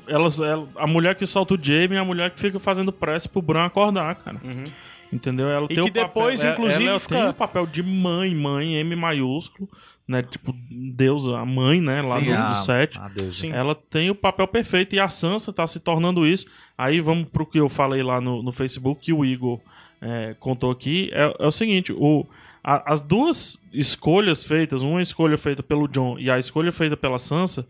ela, 0.06 0.28
ela- 0.46 0.68
a 0.76 0.86
mulher 0.86 1.14
que 1.14 1.26
solta 1.26 1.54
o 1.54 1.59
Jamie 1.61 1.96
é 1.96 1.98
a 1.98 2.04
mulher 2.04 2.30
que 2.30 2.38
fica 2.40 2.61
fazendo 2.61 2.92
pressa 2.92 3.26
pro 3.28 3.40
Bran 3.40 3.64
acordar, 3.64 4.14
cara. 4.16 4.36
Uhum. 4.44 4.64
Entendeu? 5.12 5.48
Ela 5.48 5.66
E 5.70 5.74
tem 5.74 5.76
que 5.84 5.90
o 5.90 5.92
papel, 5.92 6.06
depois, 6.06 6.44
é- 6.44 6.52
inclusive, 6.52 6.86
ela 6.86 7.00
fica- 7.00 7.14
tem 7.16 7.28
o 7.28 7.34
papel 7.34 7.66
de 7.66 7.82
mãe, 7.82 8.34
mãe, 8.34 8.74
M 8.76 8.94
maiúsculo, 8.94 9.68
né? 10.06 10.22
Tipo, 10.22 10.54
Deus, 10.70 11.26
a 11.28 11.44
mãe, 11.46 11.80
né? 11.80 12.02
Lá 12.02 12.20
Sim, 12.20 12.26
no, 12.30 12.34
a- 12.36 12.48
no 12.50 12.54
set. 12.56 12.98
a 12.98 13.09
deusa. 13.09 13.32
Sim. 13.40 13.52
Ela 13.52 13.74
tem 13.74 14.11
o 14.11 14.14
papel 14.14 14.46
perfeito 14.46 14.94
e 14.94 15.00
a 15.00 15.09
Sansa 15.09 15.52
tá 15.52 15.66
se 15.66 15.80
tornando 15.80 16.26
isso. 16.26 16.46
Aí 16.76 17.00
vamos 17.00 17.28
pro 17.30 17.46
que 17.46 17.59
eu 17.59 17.68
falei 17.70 18.02
lá 18.02 18.20
no, 18.20 18.42
no 18.42 18.52
Facebook, 18.52 19.00
que 19.00 19.12
o 19.12 19.24
Igor 19.24 19.61
é, 20.00 20.36
contou 20.38 20.70
aqui. 20.70 21.11
É, 21.12 21.34
é 21.40 21.46
o 21.46 21.50
seguinte: 21.52 21.92
o, 21.92 22.26
a- 22.62 22.92
as 22.92 23.00
duas 23.00 23.59
escolhas 23.72 24.44
feitas, 24.44 24.82
uma 24.82 25.00
escolha 25.02 25.38
feita 25.38 25.62
pelo 25.62 25.88
John 25.88 26.18
e 26.18 26.30
a 26.30 26.38
escolha 26.38 26.70
feita 26.70 26.96
pela 26.96 27.18
Sansa, 27.18 27.66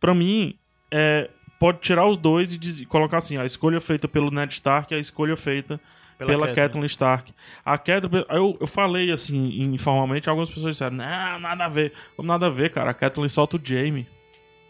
pra 0.00 0.14
mim, 0.14 0.54
é, 0.90 1.28
pode 1.60 1.78
tirar 1.80 2.06
os 2.06 2.16
dois 2.16 2.54
e, 2.54 2.82
e 2.82 2.86
colocar 2.86 3.18
assim: 3.18 3.36
a 3.36 3.44
escolha 3.44 3.80
feita 3.80 4.08
pelo 4.08 4.30
Ned 4.30 4.52
Stark 4.54 4.92
e 4.92 4.96
a 4.96 5.00
escolha 5.00 5.36
feita 5.36 5.78
Pela 6.18 6.30
pela, 6.30 6.46
Catelyn. 6.48 6.54
Catelyn 6.66 6.86
Stark. 6.86 7.32
A 7.64 7.78
Catelyn, 7.78 8.24
eu, 8.28 8.56
eu 8.60 8.66
falei 8.66 9.12
assim, 9.12 9.62
informalmente, 9.72 10.28
algumas 10.28 10.50
pessoas 10.50 10.74
disseram, 10.74 10.96
não, 10.96 11.38
nada 11.38 11.64
a 11.64 11.68
ver. 11.68 11.92
Como 12.16 12.26
nada 12.26 12.48
a 12.48 12.50
ver, 12.50 12.70
cara, 12.72 12.90
a 12.90 12.94
Catelyn 12.94 13.28
solta 13.28 13.56
o 13.56 13.60
Jaime. 13.62 14.06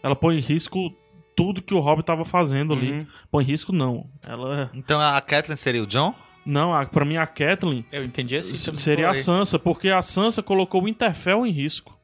Ela 0.03 0.15
põe 0.15 0.37
em 0.37 0.41
risco 0.41 0.93
tudo 1.35 1.61
que 1.61 1.73
o 1.73 1.79
Rob 1.79 2.03
tava 2.03 2.23
fazendo 2.23 2.73
ali. 2.73 2.91
Uhum. 2.91 3.07
Põe 3.31 3.43
em 3.43 3.47
risco, 3.47 3.73
não. 3.73 4.05
Ela... 4.25 4.69
Então 4.73 5.01
a 5.01 5.19
Kathleen 5.21 5.55
seria 5.57 5.81
o 5.83 5.87
John? 5.87 6.13
Não, 6.45 6.73
a, 6.73 6.85
pra 6.85 7.03
mim 7.03 7.17
a 7.17 7.25
Catelyn 7.27 7.83
Eu 7.91 8.03
entendi 8.05 8.35
assim. 8.37 8.75
seria 8.75 9.09
a. 9.09 9.13
Sansa, 9.15 9.57
porque 9.59 9.89
a 9.89 10.01
Sansa 10.01 10.41
colocou 10.43 10.83
o 10.83 10.87
Interfell 10.87 11.45
em 11.45 11.51
risco. 11.51 11.97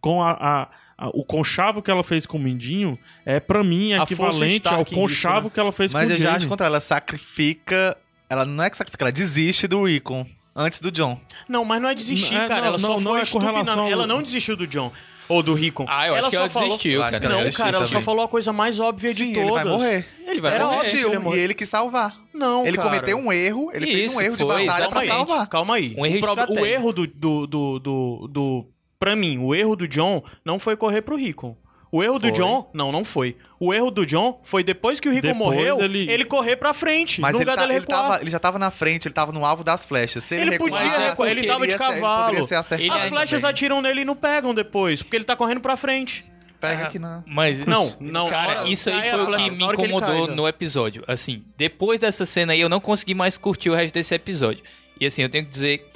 Com 0.00 0.22
a... 0.22 0.32
a- 0.32 0.70
o 1.12 1.24
conchavo 1.24 1.82
que 1.82 1.90
ela 1.90 2.04
fez 2.04 2.24
com 2.24 2.38
o 2.38 2.40
Mindinho 2.40 2.96
é, 3.26 3.40
pra 3.40 3.64
mim, 3.64 3.92
equivalente 3.94 4.68
ao 4.68 4.84
conchavo 4.84 5.46
né? 5.46 5.50
que 5.52 5.58
ela 5.58 5.72
fez 5.72 5.92
Mas 5.92 6.04
com 6.06 6.10
eu 6.12 6.16
o 6.16 6.18
já 6.18 6.24
Jaime. 6.26 6.36
acho 6.38 6.48
contra 6.48 6.66
ela. 6.66 6.76
Ela 6.76 6.80
sacrifica. 6.80 7.96
Ela 8.28 8.44
não 8.44 8.64
é 8.64 8.70
que 8.70 8.76
sacrifica, 8.76 9.04
ela 9.04 9.12
desiste 9.12 9.66
do 9.66 9.84
Rickon 9.84 10.26
antes 10.56 10.80
do 10.80 10.90
John. 10.90 11.20
Não, 11.48 11.64
mas 11.64 11.80
não 11.82 11.88
é 11.88 11.94
desistir, 11.94 12.34
Não, 12.34 12.42
é, 12.42 12.48
cara. 12.48 12.60
não, 12.62 12.66
ela 12.68 12.78
só 12.78 12.86
não, 12.88 12.94
foi 12.94 13.02
não 13.04 13.16
é 13.16 13.24
relação 13.52 13.88
Ela 13.88 14.06
não 14.06 14.22
desistiu 14.22 14.56
do 14.56 14.66
John. 14.66 14.90
Ou 15.26 15.42
do 15.42 15.54
Rickon. 15.54 15.86
Ah, 15.88 16.06
eu 16.06 16.14
acho 16.16 16.24
que 16.30 16.36
só 16.36 16.42
ela 16.42 16.48
desistiu, 16.68 16.92
Eu 16.92 17.02
acho 17.02 17.12
cara. 17.12 17.24
ela 17.24 17.34
Não, 17.34 17.40
desistiu 17.40 17.64
cara, 17.64 17.76
ela 17.78 17.86
só 17.86 18.00
falou 18.02 18.24
a 18.24 18.28
coisa 18.28 18.52
mais 18.52 18.78
óbvia 18.78 19.14
de 19.14 19.24
Sim, 19.24 19.32
todas. 19.32 19.48
ele 19.48 19.52
vai 19.54 19.64
morrer. 19.64 20.06
Ele 20.26 20.40
vai 20.42 20.54
Era 20.54 20.64
morrer. 20.64 20.76
ele 20.76 20.84
Desistiu, 20.86 21.20
morrer. 21.20 21.38
e 21.38 21.40
ele 21.40 21.54
quis 21.54 21.68
salvar. 21.68 22.16
Não, 22.34 22.66
ele 22.66 22.76
cara. 22.76 22.88
cometeu 22.90 23.16
um 23.18 23.32
erro, 23.32 23.70
ele 23.72 23.86
fez 23.86 24.10
Isso, 24.10 24.18
um 24.18 24.20
erro 24.20 24.36
de 24.36 24.42
foi, 24.44 24.46
batalha 24.66 24.66
pra 24.90 25.02
exatamente. 25.04 25.08
salvar. 25.28 25.46
Calma 25.48 25.76
aí. 25.76 25.94
Um 25.96 26.04
erro 26.04 26.26
o, 26.48 26.60
o 26.60 26.66
erro 26.66 26.92
do, 26.92 27.06
do, 27.06 27.46
do, 27.46 27.78
do, 27.78 28.28
do- 28.30 28.66
Pra 28.98 29.16
mim, 29.16 29.38
o 29.38 29.54
erro 29.54 29.74
do 29.76 29.88
John 29.88 30.22
não 30.44 30.58
foi 30.58 30.76
correr 30.76 31.00
pro 31.02 31.16
Rickon. 31.16 31.56
O 31.94 32.02
erro 32.02 32.18
do 32.18 32.22
Foi. 32.28 32.32
John. 32.32 32.68
Não, 32.74 32.90
não 32.90 33.04
foi. 33.04 33.36
O 33.60 33.72
erro 33.72 33.88
do 33.88 34.04
John 34.04 34.40
foi 34.42 34.64
depois 34.64 34.98
que 34.98 35.08
o 35.08 35.12
Rickon 35.12 35.28
Depois 35.28 35.38
morreu, 35.56 35.80
ele... 35.80 36.10
ele- 36.10 36.24
correr 36.24 36.56
pra 36.56 36.74
frente. 36.74 37.20
Mas 37.20 37.30
no 37.32 37.38
ele, 37.38 37.44
lugar 37.44 37.54
tá- 37.56 37.62
dele 37.68 37.78
ele, 37.78 37.86
tava, 37.86 38.20
ele 38.20 38.30
já 38.30 38.38
tava 38.40 38.58
na 38.58 38.70
frente, 38.72 39.06
ele 39.06 39.14
tava 39.14 39.30
no 39.30 39.44
alvo 39.44 39.62
das 39.62 39.86
flechas. 39.86 40.24
Se 40.24 40.34
ele, 40.34 40.42
Ele 40.50 40.58
podia 40.58 40.80
recuar, 40.80 41.28
ele 41.30 41.42
porque 41.42 41.46
tava 41.52 41.66
de 41.66 41.72
ele 41.72 41.78
cavalo. 41.78 42.44
ser 42.44 42.80
Ele 42.80 42.90
As 42.90 43.04
flechas 43.04 43.40
também. 43.40 43.50
atiram 43.50 43.80
nele 43.80 44.00
e 44.00 44.04
não 44.04 44.16
pegam 44.16 44.52
depois, 44.52 45.02
porque 45.04 45.16
ele 45.16 45.24
tá 45.24 45.36
correndo 45.36 45.60
pra 45.60 45.76
frente. 45.76 46.24
Pega 46.60 46.86
aqui 46.86 46.98
na... 46.98 47.22
Mas 47.26 47.64
Não, 47.64 47.94
não, 48.00 48.24
na 48.24 48.30
Cara, 48.30 48.60
hora- 48.62 48.68
isso 48.68 48.90
aí 48.90 49.10
foi 49.10 49.22
o 49.22 49.26
que 49.26 49.50
me 49.50 49.62
ele 49.64 49.72
incomodou 49.74 50.26
cai, 50.26 50.34
no 50.34 50.48
episódio. 50.48 51.04
Assim, 51.06 51.44
depois 51.56 52.00
dessa 52.00 52.26
cena 52.26 52.54
aí, 52.54 52.60
eu 52.60 52.68
não 52.68 52.80
consegui 52.80 53.14
mais 53.14 53.38
curtir 53.38 53.70
o 53.70 53.74
resto 53.74 53.94
desse 53.94 54.12
episódio. 54.16 54.64
E 54.98 55.06
assim, 55.06 55.22
eu 55.22 55.28
tenho 55.28 55.44
que 55.44 55.50
dizer 55.50 55.86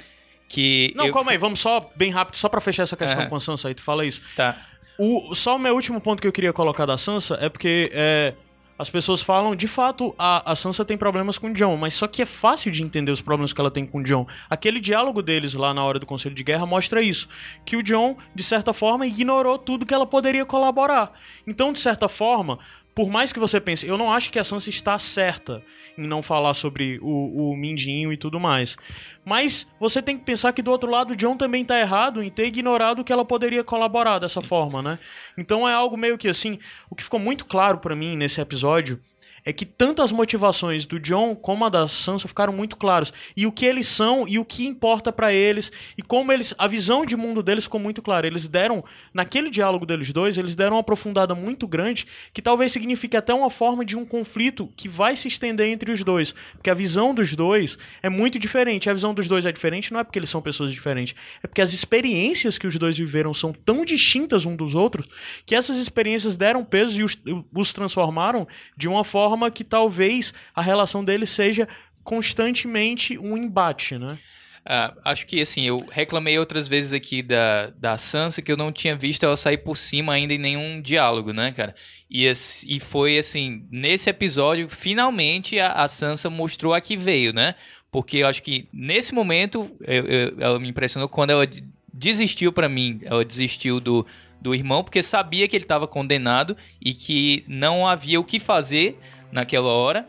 que. 0.47 0.93
Não, 0.95 1.07
eu- 1.07 1.13
calma 1.13 1.31
aí, 1.31 1.37
vamos 1.37 1.59
só, 1.59 1.91
bem 1.95 2.09
rápido, 2.11 2.35
só 2.37 2.47
pra 2.47 2.61
fechar 2.61 2.83
essa 2.83 2.95
questão 2.95 3.19
Aham. 3.21 3.29
com 3.29 3.35
a 3.35 3.39
Sansa 3.41 3.67
aí, 3.67 3.73
tu 3.75 3.81
fala 3.81 4.05
isso. 4.05 4.21
Tá. 4.35 4.55
O, 5.01 5.33
só 5.33 5.55
o 5.55 5.59
meu 5.59 5.73
último 5.75 6.01
ponto 6.01 6.21
que 6.21 6.27
eu 6.27 6.31
queria 6.31 6.51
colocar 6.51 6.85
da 6.85 6.97
Sansa 6.97 7.37
é 7.39 7.47
porque 7.47 7.89
é, 7.93 8.33
as 8.77 8.89
pessoas 8.89 9.21
falam, 9.21 9.55
de 9.55 9.65
fato, 9.65 10.13
a, 10.19 10.51
a 10.51 10.55
Sansa 10.57 10.83
tem 10.83 10.97
problemas 10.97 11.37
com 11.37 11.47
o 11.47 11.53
John, 11.53 11.77
mas 11.77 11.93
só 11.93 12.05
que 12.05 12.21
é 12.21 12.25
fácil 12.25 12.69
de 12.69 12.83
entender 12.83 13.09
os 13.09 13.21
problemas 13.21 13.53
que 13.53 13.61
ela 13.61 13.71
tem 13.71 13.85
com 13.85 13.99
o 13.99 14.03
John. 14.03 14.27
Aquele 14.49 14.81
diálogo 14.81 15.21
deles 15.21 15.53
lá 15.53 15.73
na 15.73 15.81
hora 15.85 15.99
do 15.99 16.05
Conselho 16.05 16.35
de 16.35 16.43
Guerra 16.43 16.65
mostra 16.65 17.01
isso. 17.01 17.29
Que 17.65 17.77
o 17.77 17.81
John, 17.81 18.17
de 18.35 18.43
certa 18.43 18.73
forma, 18.73 19.07
ignorou 19.07 19.57
tudo 19.57 19.85
que 19.85 19.93
ela 19.93 20.05
poderia 20.05 20.45
colaborar. 20.45 21.13
Então, 21.47 21.71
de 21.71 21.79
certa 21.79 22.09
forma, 22.09 22.59
por 22.93 23.09
mais 23.09 23.31
que 23.31 23.39
você 23.39 23.61
pense, 23.61 23.87
eu 23.87 23.97
não 23.97 24.11
acho 24.11 24.29
que 24.29 24.37
a 24.37 24.43
Sansa 24.43 24.69
está 24.69 24.99
certa 24.99 25.63
em 25.99 26.07
não 26.07 26.23
falar 26.23 26.53
sobre 26.53 26.99
o, 27.01 27.51
o 27.51 27.55
Mindinho 27.55 28.11
e 28.11 28.17
tudo 28.17 28.39
mais. 28.39 28.77
Mas 29.25 29.67
você 29.79 30.01
tem 30.01 30.17
que 30.17 30.23
pensar 30.23 30.53
que 30.53 30.61
do 30.61 30.71
outro 30.71 30.89
lado 30.89 31.11
o 31.11 31.15
John 31.15 31.37
também 31.37 31.63
tá 31.63 31.79
errado 31.79 32.23
em 32.23 32.29
ter 32.29 32.45
ignorado 32.45 33.03
que 33.03 33.13
ela 33.13 33.25
poderia 33.25 33.63
colaborar 33.63 34.19
dessa 34.19 34.41
forma, 34.41 34.81
né? 34.81 34.99
Então 35.37 35.67
é 35.67 35.73
algo 35.73 35.97
meio 35.97 36.17
que 36.17 36.27
assim, 36.27 36.57
o 36.89 36.95
que 36.95 37.03
ficou 37.03 37.19
muito 37.19 37.45
claro 37.45 37.79
pra 37.79 37.95
mim 37.95 38.15
nesse 38.15 38.41
episódio 38.41 38.99
é 39.45 39.53
que 39.53 39.65
tanto 39.65 40.01
as 40.01 40.11
motivações 40.11 40.85
do 40.85 40.99
John 40.99 41.35
como 41.35 41.65
a 41.65 41.69
da 41.69 41.87
Sansa 41.87 42.27
ficaram 42.27 42.53
muito 42.53 42.75
claros. 42.75 43.13
E 43.35 43.45
o 43.45 43.51
que 43.51 43.65
eles 43.65 43.87
são 43.87 44.27
e 44.27 44.37
o 44.37 44.45
que 44.45 44.65
importa 44.65 45.11
pra 45.11 45.33
eles 45.33 45.71
e 45.97 46.01
como 46.01 46.31
eles 46.31 46.53
a 46.57 46.67
visão 46.67 47.05
de 47.05 47.15
mundo 47.15 47.41
deles 47.41 47.63
ficou 47.63 47.79
muito 47.79 48.01
clara. 48.01 48.27
Eles 48.27 48.47
deram 48.47 48.83
naquele 49.13 49.49
diálogo 49.49 49.85
deles 49.85 50.11
dois, 50.11 50.37
eles 50.37 50.55
deram 50.55 50.75
uma 50.75 50.81
aprofundada 50.81 51.33
muito 51.33 51.67
grande 51.67 52.05
que 52.33 52.41
talvez 52.41 52.71
signifique 52.71 53.17
até 53.17 53.33
uma 53.33 53.49
forma 53.49 53.83
de 53.83 53.97
um 53.97 54.05
conflito 54.05 54.71
que 54.75 54.87
vai 54.87 55.15
se 55.15 55.27
estender 55.27 55.67
entre 55.67 55.91
os 55.91 56.03
dois, 56.03 56.33
porque 56.53 56.69
a 56.69 56.73
visão 56.73 57.13
dos 57.13 57.35
dois 57.35 57.77
é 58.01 58.09
muito 58.09 58.37
diferente. 58.37 58.89
A 58.89 58.93
visão 58.93 59.13
dos 59.13 59.27
dois 59.27 59.45
é 59.45 59.51
diferente 59.51 59.91
não 59.91 59.99
é 59.99 60.03
porque 60.03 60.19
eles 60.19 60.29
são 60.29 60.41
pessoas 60.41 60.71
diferentes, 60.71 61.15
é 61.43 61.47
porque 61.47 61.61
as 61.61 61.73
experiências 61.73 62.57
que 62.57 62.67
os 62.67 62.77
dois 62.77 62.97
viveram 62.97 63.33
são 63.33 63.53
tão 63.53 63.85
distintas 63.85 64.45
um 64.45 64.55
dos 64.55 64.75
outros 64.75 65.07
que 65.45 65.55
essas 65.55 65.77
experiências 65.77 66.37
deram 66.37 66.63
peso 66.63 66.99
e 66.99 67.03
os, 67.03 67.17
os 67.53 67.73
transformaram 67.73 68.47
de 68.77 68.87
uma 68.87 69.03
forma 69.03 69.28
que 69.51 69.63
talvez 69.63 70.33
a 70.55 70.61
relação 70.61 71.03
deles 71.03 71.29
seja 71.29 71.67
constantemente 72.03 73.17
um 73.17 73.37
embate, 73.37 73.97
né? 73.97 74.17
Ah, 74.65 74.93
acho 75.05 75.25
que 75.25 75.41
assim, 75.41 75.63
eu 75.63 75.85
reclamei 75.89 76.37
outras 76.37 76.67
vezes 76.67 76.91
aqui 76.93 77.23
da, 77.23 77.67
da 77.77 77.97
Sansa 77.97 78.41
que 78.41 78.51
eu 78.51 78.57
não 78.57 78.71
tinha 78.71 78.95
visto 78.95 79.23
ela 79.25 79.37
sair 79.37 79.57
por 79.57 79.77
cima 79.77 80.13
ainda 80.13 80.33
em 80.33 80.37
nenhum 80.37 80.81
diálogo, 80.81 81.31
né, 81.31 81.51
cara? 81.51 81.73
E, 82.09 82.25
e 82.67 82.79
foi 82.79 83.17
assim, 83.17 83.65
nesse 83.71 84.09
episódio, 84.09 84.67
finalmente 84.69 85.59
a, 85.59 85.71
a 85.71 85.87
Sansa 85.87 86.29
mostrou 86.29 86.73
a 86.73 86.81
que 86.81 86.97
veio, 86.97 87.33
né? 87.33 87.55
Porque 87.91 88.17
eu 88.17 88.27
acho 88.27 88.43
que 88.43 88.67
nesse 88.71 89.13
momento 89.13 89.71
eu- 89.81 90.05
eu- 90.05 90.35
ela 90.39 90.59
me 90.59 90.67
impressionou 90.67 91.07
quando 91.07 91.29
ela 91.31 91.47
de- 91.47 91.63
desistiu 91.93 92.51
pra 92.51 92.69
mim, 92.69 92.99
ela 93.03 93.23
desistiu 93.25 93.79
do, 93.79 94.05
do 94.41 94.53
irmão 94.53 94.83
porque 94.83 95.01
sabia 95.01 95.47
que 95.47 95.55
ele 95.55 95.63
estava 95.65 95.87
condenado 95.87 96.55
e 96.81 96.93
que 96.93 97.43
não 97.47 97.87
havia 97.87 98.19
o 98.19 98.23
que 98.23 98.39
fazer 98.39 98.99
naquela 99.31 99.67
hora. 99.67 100.07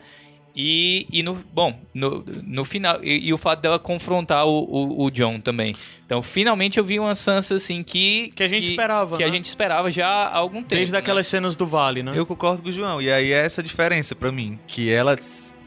E, 0.55 1.07
e 1.09 1.23
no, 1.23 1.35
bom, 1.53 1.79
no, 1.93 2.23
no 2.25 2.65
final, 2.65 2.99
e, 3.01 3.27
e 3.27 3.33
o 3.33 3.37
fato 3.37 3.61
dela 3.61 3.79
confrontar 3.79 4.45
o, 4.45 4.63
o, 4.63 5.05
o 5.05 5.11
John 5.11 5.39
também. 5.39 5.75
Então, 6.05 6.21
finalmente 6.21 6.77
eu 6.77 6.83
vi 6.83 6.99
uma 6.99 7.15
Sansa 7.15 7.55
assim 7.55 7.83
que. 7.83 8.33
Que 8.35 8.43
a 8.43 8.47
gente 8.47 8.69
esperava, 8.69 9.15
Que 9.15 9.23
né? 9.23 9.29
a 9.29 9.31
gente 9.31 9.45
esperava 9.45 9.89
já 9.89 10.07
há 10.07 10.35
algum 10.35 10.57
tempo. 10.57 10.75
Desde 10.75 10.91
né? 10.91 10.99
aquelas 10.99 11.27
cenas 11.27 11.55
do 11.55 11.65
Vale, 11.65 12.03
né? 12.03 12.11
Eu 12.15 12.25
concordo 12.25 12.61
com 12.61 12.69
o 12.69 12.71
João. 12.71 13.01
E 13.01 13.09
aí 13.09 13.31
é 13.31 13.45
essa 13.45 13.63
diferença 13.63 14.13
pra 14.13 14.31
mim. 14.31 14.59
Que 14.67 14.91
ela 14.91 15.17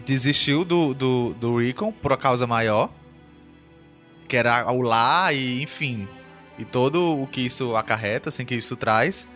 desistiu 0.04 0.64
do, 0.64 0.92
do, 0.92 1.34
do 1.40 1.56
Recon 1.58 1.90
por 1.90 2.14
causa 2.18 2.46
maior. 2.46 2.90
Que 4.28 4.36
era 4.36 4.70
o 4.70 4.82
lá 4.82 5.32
e 5.32 5.62
enfim. 5.62 6.06
E 6.58 6.64
todo 6.64 7.22
o 7.22 7.26
que 7.26 7.40
isso 7.40 7.74
acarreta, 7.74 8.28
assim, 8.28 8.44
que 8.44 8.54
isso 8.54 8.76
traz. 8.76 9.26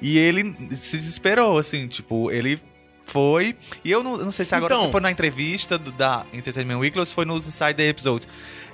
E 0.00 0.18
ele 0.18 0.54
se 0.72 0.98
desesperou, 0.98 1.58
assim, 1.58 1.86
tipo, 1.88 2.30
ele 2.30 2.60
foi. 3.04 3.56
E 3.84 3.90
eu 3.90 4.02
não, 4.02 4.18
eu 4.18 4.24
não 4.24 4.32
sei 4.32 4.44
se 4.44 4.54
agora 4.54 4.74
Então- 4.74 4.86
se 4.86 4.92
foi 4.92 5.00
na 5.00 5.10
entrevista 5.10 5.78
do- 5.78 5.92
da 5.92 6.24
Entertainment 6.32 6.78
Weekly 6.78 7.00
ou 7.00 7.06
se 7.06 7.14
foi 7.14 7.24
nos 7.24 7.46
Insider 7.46 7.88
Episodes. 7.88 8.26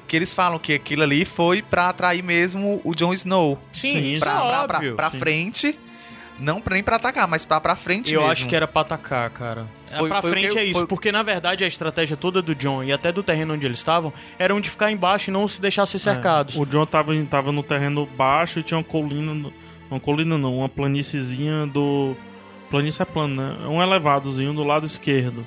Que 0.06 0.16
eles 0.16 0.34
falam 0.34 0.58
que 0.58 0.72
aquilo 0.74 1.02
ali 1.04 1.24
foi 1.24 1.62
pra 1.62 1.88
atrair 1.88 2.22
mesmo 2.22 2.80
o 2.84 2.94
Jon 2.94 3.12
Snow. 3.14 3.58
Sim, 3.72 3.92
Sim, 3.92 4.12
isso 4.14 4.24
Pra, 4.24 4.32
é 4.32 4.34
pra, 4.34 4.64
pra, 4.68 4.76
óbvio. 4.78 4.96
pra 4.96 5.10
Sim. 5.10 5.18
frente. 5.18 5.78
Não 6.38 6.58
pra- 6.60 6.72
nem 6.74 6.82
pra 6.82 6.96
atacar, 6.96 7.28
mas 7.28 7.44
pra, 7.44 7.60
pra 7.60 7.76
frente 7.76 8.14
Eu 8.14 8.20
mesmo. 8.20 8.32
acho 8.32 8.46
que 8.46 8.56
era 8.56 8.66
pra 8.66 8.80
atacar, 8.80 9.28
cara. 9.28 9.66
Foi- 9.94 10.08
pra 10.08 10.22
foi 10.22 10.30
frente 10.30 10.56
eu- 10.56 10.58
é 10.58 10.64
isso, 10.64 10.78
foi- 10.78 10.86
porque 10.86 11.12
na 11.12 11.22
verdade 11.22 11.62
a 11.64 11.66
estratégia 11.66 12.16
toda 12.16 12.40
do 12.40 12.54
John 12.54 12.82
e 12.82 12.90
até 12.92 13.12
do 13.12 13.22
terreno 13.22 13.52
onde 13.52 13.66
eles 13.66 13.76
estavam 13.78 14.10
eram 14.38 14.58
de 14.58 14.70
ficar 14.70 14.90
embaixo 14.90 15.28
e 15.30 15.32
não 15.32 15.46
se 15.46 15.60
deixar 15.60 15.84
ser 15.84 15.98
cercados. 15.98 16.56
É, 16.56 16.58
o 16.58 16.64
John 16.64 16.86
tava, 16.86 17.12
tava 17.26 17.52
no 17.52 17.62
terreno 17.62 18.06
baixo 18.06 18.58
e 18.58 18.62
tinha 18.62 18.78
uma 18.78 18.84
colina. 18.84 19.50
Uma 19.90 20.00
colina 20.00 20.38
não, 20.38 20.56
uma 20.58 20.68
planíciezinha 20.68 21.66
do. 21.66 22.16
Planície 22.70 23.02
é 23.02 23.04
plano, 23.04 23.34
né? 23.42 23.66
Um 23.68 23.82
elevadozinho 23.82 24.52
do 24.54 24.62
lado 24.64 24.86
esquerdo. 24.86 25.46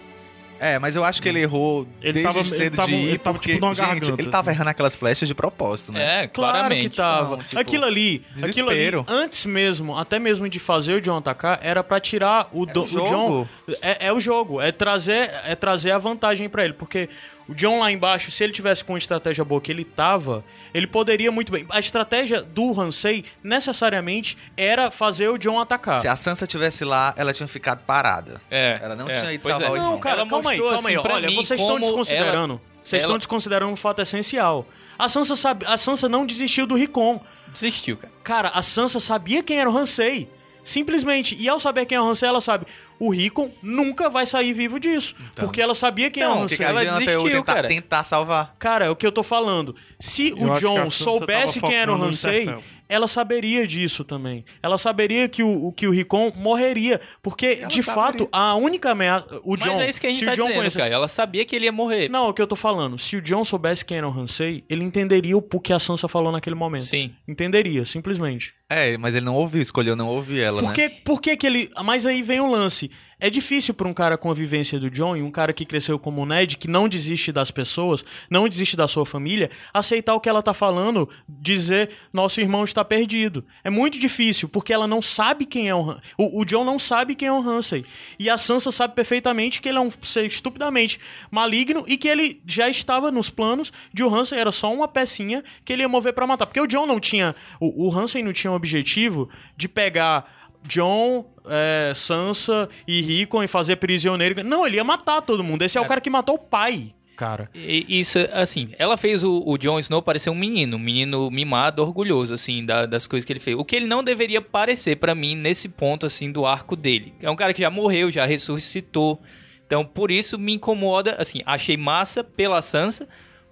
É, 0.59 0.79
mas 0.79 0.95
eu 0.95 1.03
acho 1.03 1.21
que 1.21 1.27
ele 1.27 1.41
errou 1.41 1.85
Ele 2.01 2.13
desde 2.13 2.23
tava- 2.23 2.39
ele 2.39 2.47
cedo 2.47 2.75
tava- 2.77 2.87
de 2.87 2.93
ir, 2.95 3.07
ele 3.09 3.17
tava, 3.17 3.37
porque, 3.37 3.53
tipo, 3.55 3.67
gente, 3.73 3.85
garganta, 3.85 4.21
ele 4.21 4.29
tava 4.29 4.49
assim. 4.49 4.55
errando 4.57 4.69
aquelas 4.69 4.95
flechas 4.95 5.27
de 5.27 5.35
propósito, 5.35 5.91
né? 5.91 6.23
É, 6.23 6.27
Claro 6.27 6.53
claramente. 6.53 6.89
que 6.89 6.95
tava. 6.95 7.33
Então, 7.33 7.45
tipo, 7.45 7.59
aquilo 7.59 7.83
ali, 7.83 8.23
aquilo 8.41 8.69
ali, 8.69 8.77
desespero. 8.77 9.05
antes 9.09 9.45
mesmo, 9.45 9.97
até 9.97 10.19
mesmo 10.19 10.47
de 10.47 10.59
fazer 10.61 10.93
o 10.93 11.01
John 11.01 11.17
atacar, 11.17 11.59
era 11.61 11.83
pra 11.83 11.99
tirar 11.99 12.47
o, 12.53 12.65
do- 12.65 12.79
o 12.81 12.83
o 12.83 12.87
jogo. 12.87 13.09
John. 13.09 13.47
É, 13.81 14.07
é 14.07 14.13
o 14.13 14.21
jogo, 14.21 14.61
é 14.61 14.71
trazer, 14.71 15.31
é 15.43 15.53
trazer 15.53 15.91
a 15.91 15.97
vantagem 15.97 16.47
pra 16.47 16.63
ele, 16.63 16.73
porque 16.73 17.09
o 17.47 17.53
John 17.53 17.79
lá 17.79 17.91
embaixo, 17.91 18.31
se 18.31 18.43
ele 18.43 18.53
tivesse 18.53 18.83
com 18.83 18.95
a 18.95 18.97
estratégia 18.97 19.43
boa 19.43 19.59
que 19.59 19.71
ele 19.71 19.83
tava, 19.83 20.43
ele 20.73 20.87
poderia 20.87 21.31
muito 21.31 21.51
bem. 21.51 21.65
A 21.69 21.79
estratégia 21.79 22.41
do 22.41 22.79
Hansei 22.79 23.25
necessariamente 23.43 24.37
era 24.57 24.89
fazer 24.91 25.27
o 25.29 25.37
John 25.37 25.59
atacar. 25.59 25.99
Se 25.99 26.07
a 26.07 26.15
Sansa 26.15 26.45
tivesse 26.47 26.83
lá, 26.85 27.13
ela 27.17 27.33
tinha 27.33 27.47
ficado 27.47 27.79
parada. 27.85 28.41
É, 28.49 28.79
Ela 28.81 28.95
não 28.95 29.09
é, 29.09 29.19
tinha 29.19 29.33
ido 29.33 29.41
pois 29.41 29.53
salvar 29.55 29.69
é. 29.69 29.73
o 29.73 29.75
irmão. 29.77 29.91
Não, 29.93 29.99
cara, 29.99 30.21
Ela 30.21 30.29
calma 30.29 30.51
aí, 30.51 30.57
mostrou, 30.57 30.73
calma 30.73 30.89
aí. 30.89 30.95
assim, 30.95 31.03
pra 31.03 31.13
Olha, 31.15 31.27
mim 31.27 31.35
vocês 31.35 31.59
estão 31.59 31.79
desconsiderando. 31.79 32.61
Vocês 32.83 33.01
ela- 33.01 33.07
estão 33.09 33.17
desconsiderando 33.17 33.71
um 33.71 33.75
fato 33.75 34.01
essencial. 34.01 34.65
A 34.97 35.09
Sansa, 35.09 35.35
sabe, 35.35 35.65
a 35.67 35.77
Sansa 35.77 36.07
não 36.07 36.25
desistiu 36.25 36.65
do 36.67 36.75
Ricon. 36.75 37.19
Desistiu, 37.47 37.97
cara. 37.97 38.13
Cara, 38.23 38.49
a 38.49 38.61
Sansa 38.61 38.99
sabia 38.99 39.43
quem 39.43 39.59
era 39.59 39.69
o 39.69 39.77
Hansei. 39.77 40.29
Simplesmente. 40.63 41.35
E 41.39 41.49
ao 41.49 41.59
saber 41.59 41.85
quem 41.85 41.97
é 41.97 42.01
o 42.01 42.05
Hansei, 42.07 42.27
ela 42.29 42.41
sabe. 42.41 42.65
O 42.99 43.09
Rickon 43.11 43.51
nunca 43.61 44.09
vai 44.09 44.25
sair 44.25 44.53
vivo 44.53 44.79
disso. 44.79 45.15
porque 45.35 45.61
ela 45.61 45.75
sabia 45.75 46.09
quem 46.09 46.23
Então, 46.23 46.37
é 46.37 46.41
o 46.41 46.45
O 46.45 46.47
que, 46.47 46.53
Hansei. 46.53 46.57
que 46.57 46.63
Ela 46.63 46.79
adianta 46.81 47.01
eu 47.03 47.05
desistiu, 47.21 47.39
tentar, 47.39 47.53
cara. 47.53 47.67
tentar 47.67 48.03
salvar? 48.05 48.55
Cara, 48.57 48.85
é 48.85 48.89
o 48.89 48.95
que 48.95 49.05
eu 49.05 49.11
tô 49.11 49.23
falando. 49.23 49.75
Se 49.99 50.29
Eu 50.29 50.51
o 50.51 50.53
que 50.53 50.59
John 50.61 50.85
soubesse 50.87 51.59
quem 51.59 51.75
era 51.75 51.93
o 51.93 52.07
Interfell. 52.07 52.63
Ela 52.93 53.07
saberia 53.07 53.65
disso 53.67 54.03
também. 54.03 54.45
Ela 54.61 54.77
saberia 54.77 55.27
que 55.27 55.41
o, 55.43 55.71
que 55.71 55.87
o 55.87 55.91
Rickon 55.91 56.31
morreria. 56.35 57.01
Porque, 57.21 57.57
Ela 57.59 57.67
de 57.67 57.81
saberia. 57.83 57.93
fato, 58.11 58.29
a 58.31 58.55
única 58.55 58.91
ameaça. 58.91 59.27
O 59.43 59.57
John. 59.57 59.69
Mas 59.71 59.79
é 59.79 59.89
isso 59.89 59.99
que 60.01 60.07
a 60.07 60.09
gente 60.09 60.19
se 60.19 60.25
tá 60.25 60.31
o 60.31 60.35
John 60.35 60.43
dizendo, 60.43 60.57
conhecesse- 60.57 60.77
cara. 60.77 60.93
Ela 60.93 61.07
sabia 61.07 61.43
que 61.45 61.55
ele 61.55 61.65
ia 61.65 61.71
morrer. 61.71 62.09
Não, 62.09 62.25
é 62.25 62.29
o 62.29 62.33
que 62.33 62.41
eu 62.41 62.47
tô 62.47 62.55
falando. 62.55 62.97
Se 62.97 63.17
o 63.17 63.21
John 63.21 63.43
soubesse 63.43 63.83
quem 63.83 63.97
era 63.97 64.07
o 64.07 64.11
Hansei, 64.11 64.63
ele 64.69 64.83
entenderia 64.83 65.35
o 65.37 65.41
que 65.41 65.73
a 65.73 65.79
Sansa 65.79 66.07
falou 66.07 66.31
naquele 66.31 66.55
momento. 66.55 66.85
Sim. 66.85 67.13
Entenderia, 67.27 67.85
simplesmente. 67.85 68.53
É, 68.69 68.97
mas 68.97 69.13
ele 69.15 69.25
não 69.25 69.35
ouviu, 69.35 69.61
escolheu 69.61 69.95
não 69.95 70.07
ouvir 70.07 70.39
ela, 70.41 70.61
Por 70.61 70.69
né? 70.69 70.73
que, 70.73 70.89
por 70.89 71.21
que 71.21 71.37
que 71.37 71.45
ele... 71.47 71.69
Mas 71.83 72.05
aí 72.05 72.21
vem 72.21 72.39
o 72.39 72.49
lance. 72.49 72.89
É 73.23 73.29
difícil 73.29 73.73
pra 73.73 73.87
um 73.87 73.93
cara 73.93 74.17
com 74.17 74.29
a 74.29 74.33
vivência 74.33 74.77
do 74.77 74.91
John 74.91 75.15
e 75.15 75.21
um 75.21 75.31
cara 75.31 75.53
que 75.53 75.63
cresceu 75.63 75.97
como 75.97 76.21
o 76.21 76.25
Ned, 76.25 76.57
que 76.57 76.67
não 76.67 76.89
desiste 76.89 77.31
das 77.31 77.51
pessoas, 77.51 78.03
não 78.29 78.49
desiste 78.49 78.75
da 78.75 78.85
sua 78.85 79.05
família, 79.05 79.49
aceitar 79.73 80.13
o 80.13 80.19
que 80.19 80.27
ela 80.27 80.43
tá 80.43 80.53
falando, 80.53 81.07
dizer, 81.29 81.91
nosso 82.11 82.41
irmão 82.41 82.65
está 82.65 82.83
perdido. 82.83 83.45
É 83.63 83.69
muito 83.69 83.97
difícil, 83.97 84.49
porque 84.49 84.73
ela 84.73 84.85
não 84.85 85.01
sabe 85.01 85.45
quem 85.45 85.69
é 85.69 85.73
o 85.73 85.91
Han... 85.91 86.01
O, 86.17 86.41
o 86.41 86.43
John 86.43 86.65
não 86.65 86.77
sabe 86.77 87.15
quem 87.15 87.29
é 87.29 87.31
o 87.31 87.39
Hansei. 87.39 87.85
E 88.19 88.29
a 88.29 88.37
Sansa 88.37 88.73
sabe 88.73 88.93
perfeitamente 88.93 89.61
que 89.61 89.69
ele 89.69 89.77
é 89.77 89.81
um 89.81 89.89
ser 90.01 90.25
estupidamente 90.25 90.99
maligno 91.31 91.85
e 91.87 91.95
que 91.95 92.09
ele 92.09 92.41
já 92.45 92.67
estava 92.67 93.09
nos 93.09 93.29
planos 93.29 93.71
de 93.93 94.03
o 94.03 94.13
Hansei 94.13 94.37
era 94.37 94.51
só 94.51 94.69
uma 94.73 94.85
pecinha 94.85 95.45
que 95.63 95.71
ele 95.71 95.83
ia 95.83 95.87
mover 95.87 96.11
pra 96.11 96.27
matar. 96.27 96.45
Porque 96.45 96.59
o 96.59 96.67
John 96.67 96.85
não 96.85 96.99
tinha... 96.99 97.33
O, 97.57 97.87
o 97.87 97.97
Hansei 97.97 98.21
não 98.21 98.33
tinha 98.33 98.51
o 98.51 98.55
objetivo 98.55 99.29
de 99.55 99.69
pegar 99.69 100.42
John, 100.67 101.25
é, 101.45 101.93
Sansa 101.95 102.69
e 102.87 103.01
Rickon 103.01 103.43
e 103.43 103.47
fazer 103.47 103.75
prisioneiro. 103.77 104.43
Não, 104.43 104.65
ele 104.65 104.77
ia 104.77 104.83
matar 104.83 105.21
todo 105.21 105.43
mundo. 105.43 105.61
Esse 105.63 105.77
é 105.77 105.81
o 105.81 105.85
cara 105.85 106.01
que 106.01 106.09
matou 106.09 106.35
o 106.35 106.39
pai, 106.39 106.93
cara. 107.17 107.49
E 107.53 107.99
Isso, 107.99 108.17
assim, 108.31 108.69
ela 108.77 108.95
fez 108.97 109.23
o, 109.23 109.43
o 109.45 109.57
Jon 109.57 109.77
Snow 109.79 110.01
parecer 110.01 110.29
um 110.29 110.35
menino, 110.35 110.77
um 110.77 110.79
menino 110.79 111.29
mimado, 111.29 111.81
orgulhoso, 111.81 112.33
assim, 112.33 112.65
da- 112.65 112.85
das 112.85 113.07
coisas 113.07 113.25
que 113.25 113.33
ele 113.33 113.39
fez. 113.39 113.57
O 113.57 113.65
que 113.65 113.75
ele 113.75 113.85
não 113.87 114.03
deveria 114.03 114.41
parecer 114.41 114.95
pra 114.97 115.13
mim 115.13 115.35
nesse 115.35 115.67
ponto, 115.69 116.05
assim, 116.05 116.31
do 116.31 116.45
arco 116.45 116.75
dele. 116.75 117.13
É 117.21 117.29
um 117.29 117.35
cara 117.35 117.53
que 117.53 117.61
já 117.61 117.69
morreu, 117.69 118.09
já 118.09 118.25
ressuscitou. 118.25 119.21
Então, 119.65 119.83
por 119.85 120.11
isso 120.11 120.37
me 120.39 120.53
incomoda, 120.53 121.15
assim, 121.19 121.41
achei 121.45 121.75
massa 121.77 122.23
pela 122.23 122.61
Sansa, 122.61 123.07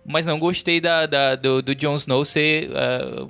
mas 0.06 0.26
não 0.26 0.40
gostei 0.40 0.80
da, 0.82 1.06
da- 1.06 1.36
do, 1.36 1.62
do 1.62 1.76
Jon 1.76 1.96
Snow 1.96 2.24
ser 2.26 2.70
ah, 2.76 3.28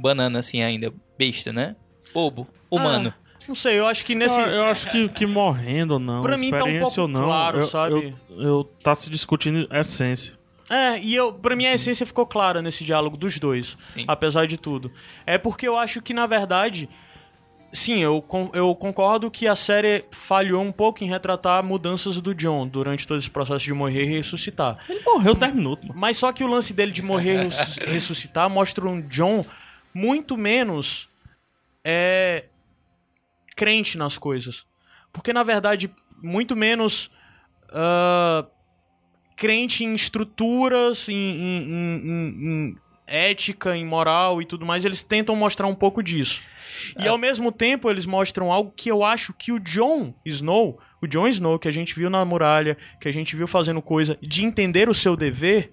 banana, 0.00 0.38
assim, 0.38 0.62
ainda. 0.62 0.92
Besta, 1.18 1.52
né? 1.52 1.76
Bobo, 2.12 2.46
humano. 2.70 3.14
Ah, 3.16 3.22
não 3.48 3.54
sei, 3.54 3.78
eu 3.78 3.86
acho 3.86 4.04
que 4.04 4.14
nesse. 4.14 4.38
Eu, 4.38 4.46
eu 4.46 4.64
acho 4.66 4.88
que, 4.90 5.08
que 5.08 5.26
morrendo 5.26 5.94
ou 5.94 5.98
não, 5.98 6.22
Pra 6.22 6.38
mim 6.38 6.50
tá 6.50 6.64
um 6.64 6.80
pouco 6.80 7.00
ou 7.00 7.08
não, 7.08 7.24
claro, 7.24 7.58
eu, 7.60 7.66
sabe? 7.66 8.14
Eu, 8.30 8.40
eu 8.40 8.64
tá 8.82 8.94
se 8.94 9.10
discutindo 9.10 9.66
essência. 9.74 10.34
É, 10.70 10.98
e 11.00 11.14
eu, 11.14 11.32
pra 11.32 11.54
mim 11.56 11.66
a 11.66 11.74
essência 11.74 12.06
ficou 12.06 12.24
clara 12.24 12.62
nesse 12.62 12.84
diálogo 12.84 13.16
dos 13.16 13.38
dois, 13.38 13.76
Sim. 13.80 14.04
apesar 14.06 14.46
de 14.46 14.56
tudo. 14.56 14.90
É 15.26 15.36
porque 15.36 15.66
eu 15.68 15.76
acho 15.76 16.00
que, 16.00 16.14
na 16.14 16.24
verdade, 16.26 16.88
sim, 17.72 17.98
eu, 17.98 18.24
eu 18.54 18.74
concordo 18.74 19.30
que 19.30 19.46
a 19.46 19.56
série 19.56 20.04
falhou 20.12 20.62
um 20.62 20.72
pouco 20.72 21.02
em 21.04 21.08
retratar 21.08 21.62
mudanças 21.64 22.18
do 22.20 22.34
John 22.34 22.66
durante 22.66 23.06
todo 23.06 23.18
esse 23.18 23.28
processo 23.28 23.64
de 23.64 23.74
morrer 23.74 24.04
e 24.04 24.16
ressuscitar. 24.16 24.78
Ele 24.88 25.02
morreu 25.04 25.34
10 25.34 25.54
minutos, 25.54 25.88
mano. 25.88 26.00
Mas 26.00 26.16
só 26.16 26.32
que 26.32 26.44
o 26.44 26.46
lance 26.46 26.72
dele 26.72 26.92
de 26.92 27.02
morrer 27.02 27.34
e 27.42 27.44
ressus- 27.50 27.76
ressuscitar 27.78 28.48
mostra 28.48 28.86
um 28.88 29.00
John 29.08 29.44
muito 29.92 30.38
menos 30.38 31.08
é, 31.84 32.44
crente 33.56 33.96
nas 33.98 34.16
coisas. 34.18 34.66
Porque, 35.12 35.32
na 35.32 35.42
verdade, 35.42 35.90
muito 36.22 36.56
menos 36.56 37.10
ah, 37.70 38.46
crente 39.36 39.84
em 39.84 39.94
estruturas, 39.94 41.08
em, 41.08 41.14
em- 41.14 41.62
em- 41.72 42.00
em- 42.04 42.44
em 42.68 42.76
ética, 43.06 43.76
em 43.76 43.84
moral 43.84 44.40
e 44.40 44.46
tudo 44.46 44.64
mais. 44.64 44.84
Eles 44.84 45.02
tentam 45.02 45.34
mostrar 45.36 45.66
um 45.66 45.74
pouco 45.74 46.02
disso. 46.02 46.40
E, 46.98 47.06
ao 47.08 47.18
mesmo 47.18 47.50
tempo, 47.52 47.90
eles 47.90 48.06
mostram 48.06 48.50
algo 48.52 48.72
que 48.74 48.90
eu 48.90 49.04
acho 49.04 49.34
que 49.34 49.52
o 49.52 49.58
Jon 49.60 50.14
Snow, 50.24 50.78
o 51.02 51.06
Jon 51.06 51.26
Snow 51.28 51.58
que 51.58 51.68
a 51.68 51.72
gente 51.72 51.94
viu 51.94 52.08
na 52.08 52.24
muralha, 52.24 52.76
que 53.00 53.08
a 53.08 53.12
gente 53.12 53.34
viu 53.36 53.46
fazendo 53.48 53.82
coisa 53.82 54.16
de 54.22 54.44
entender 54.44 54.88
o 54.88 54.94
seu 54.94 55.16
dever, 55.16 55.72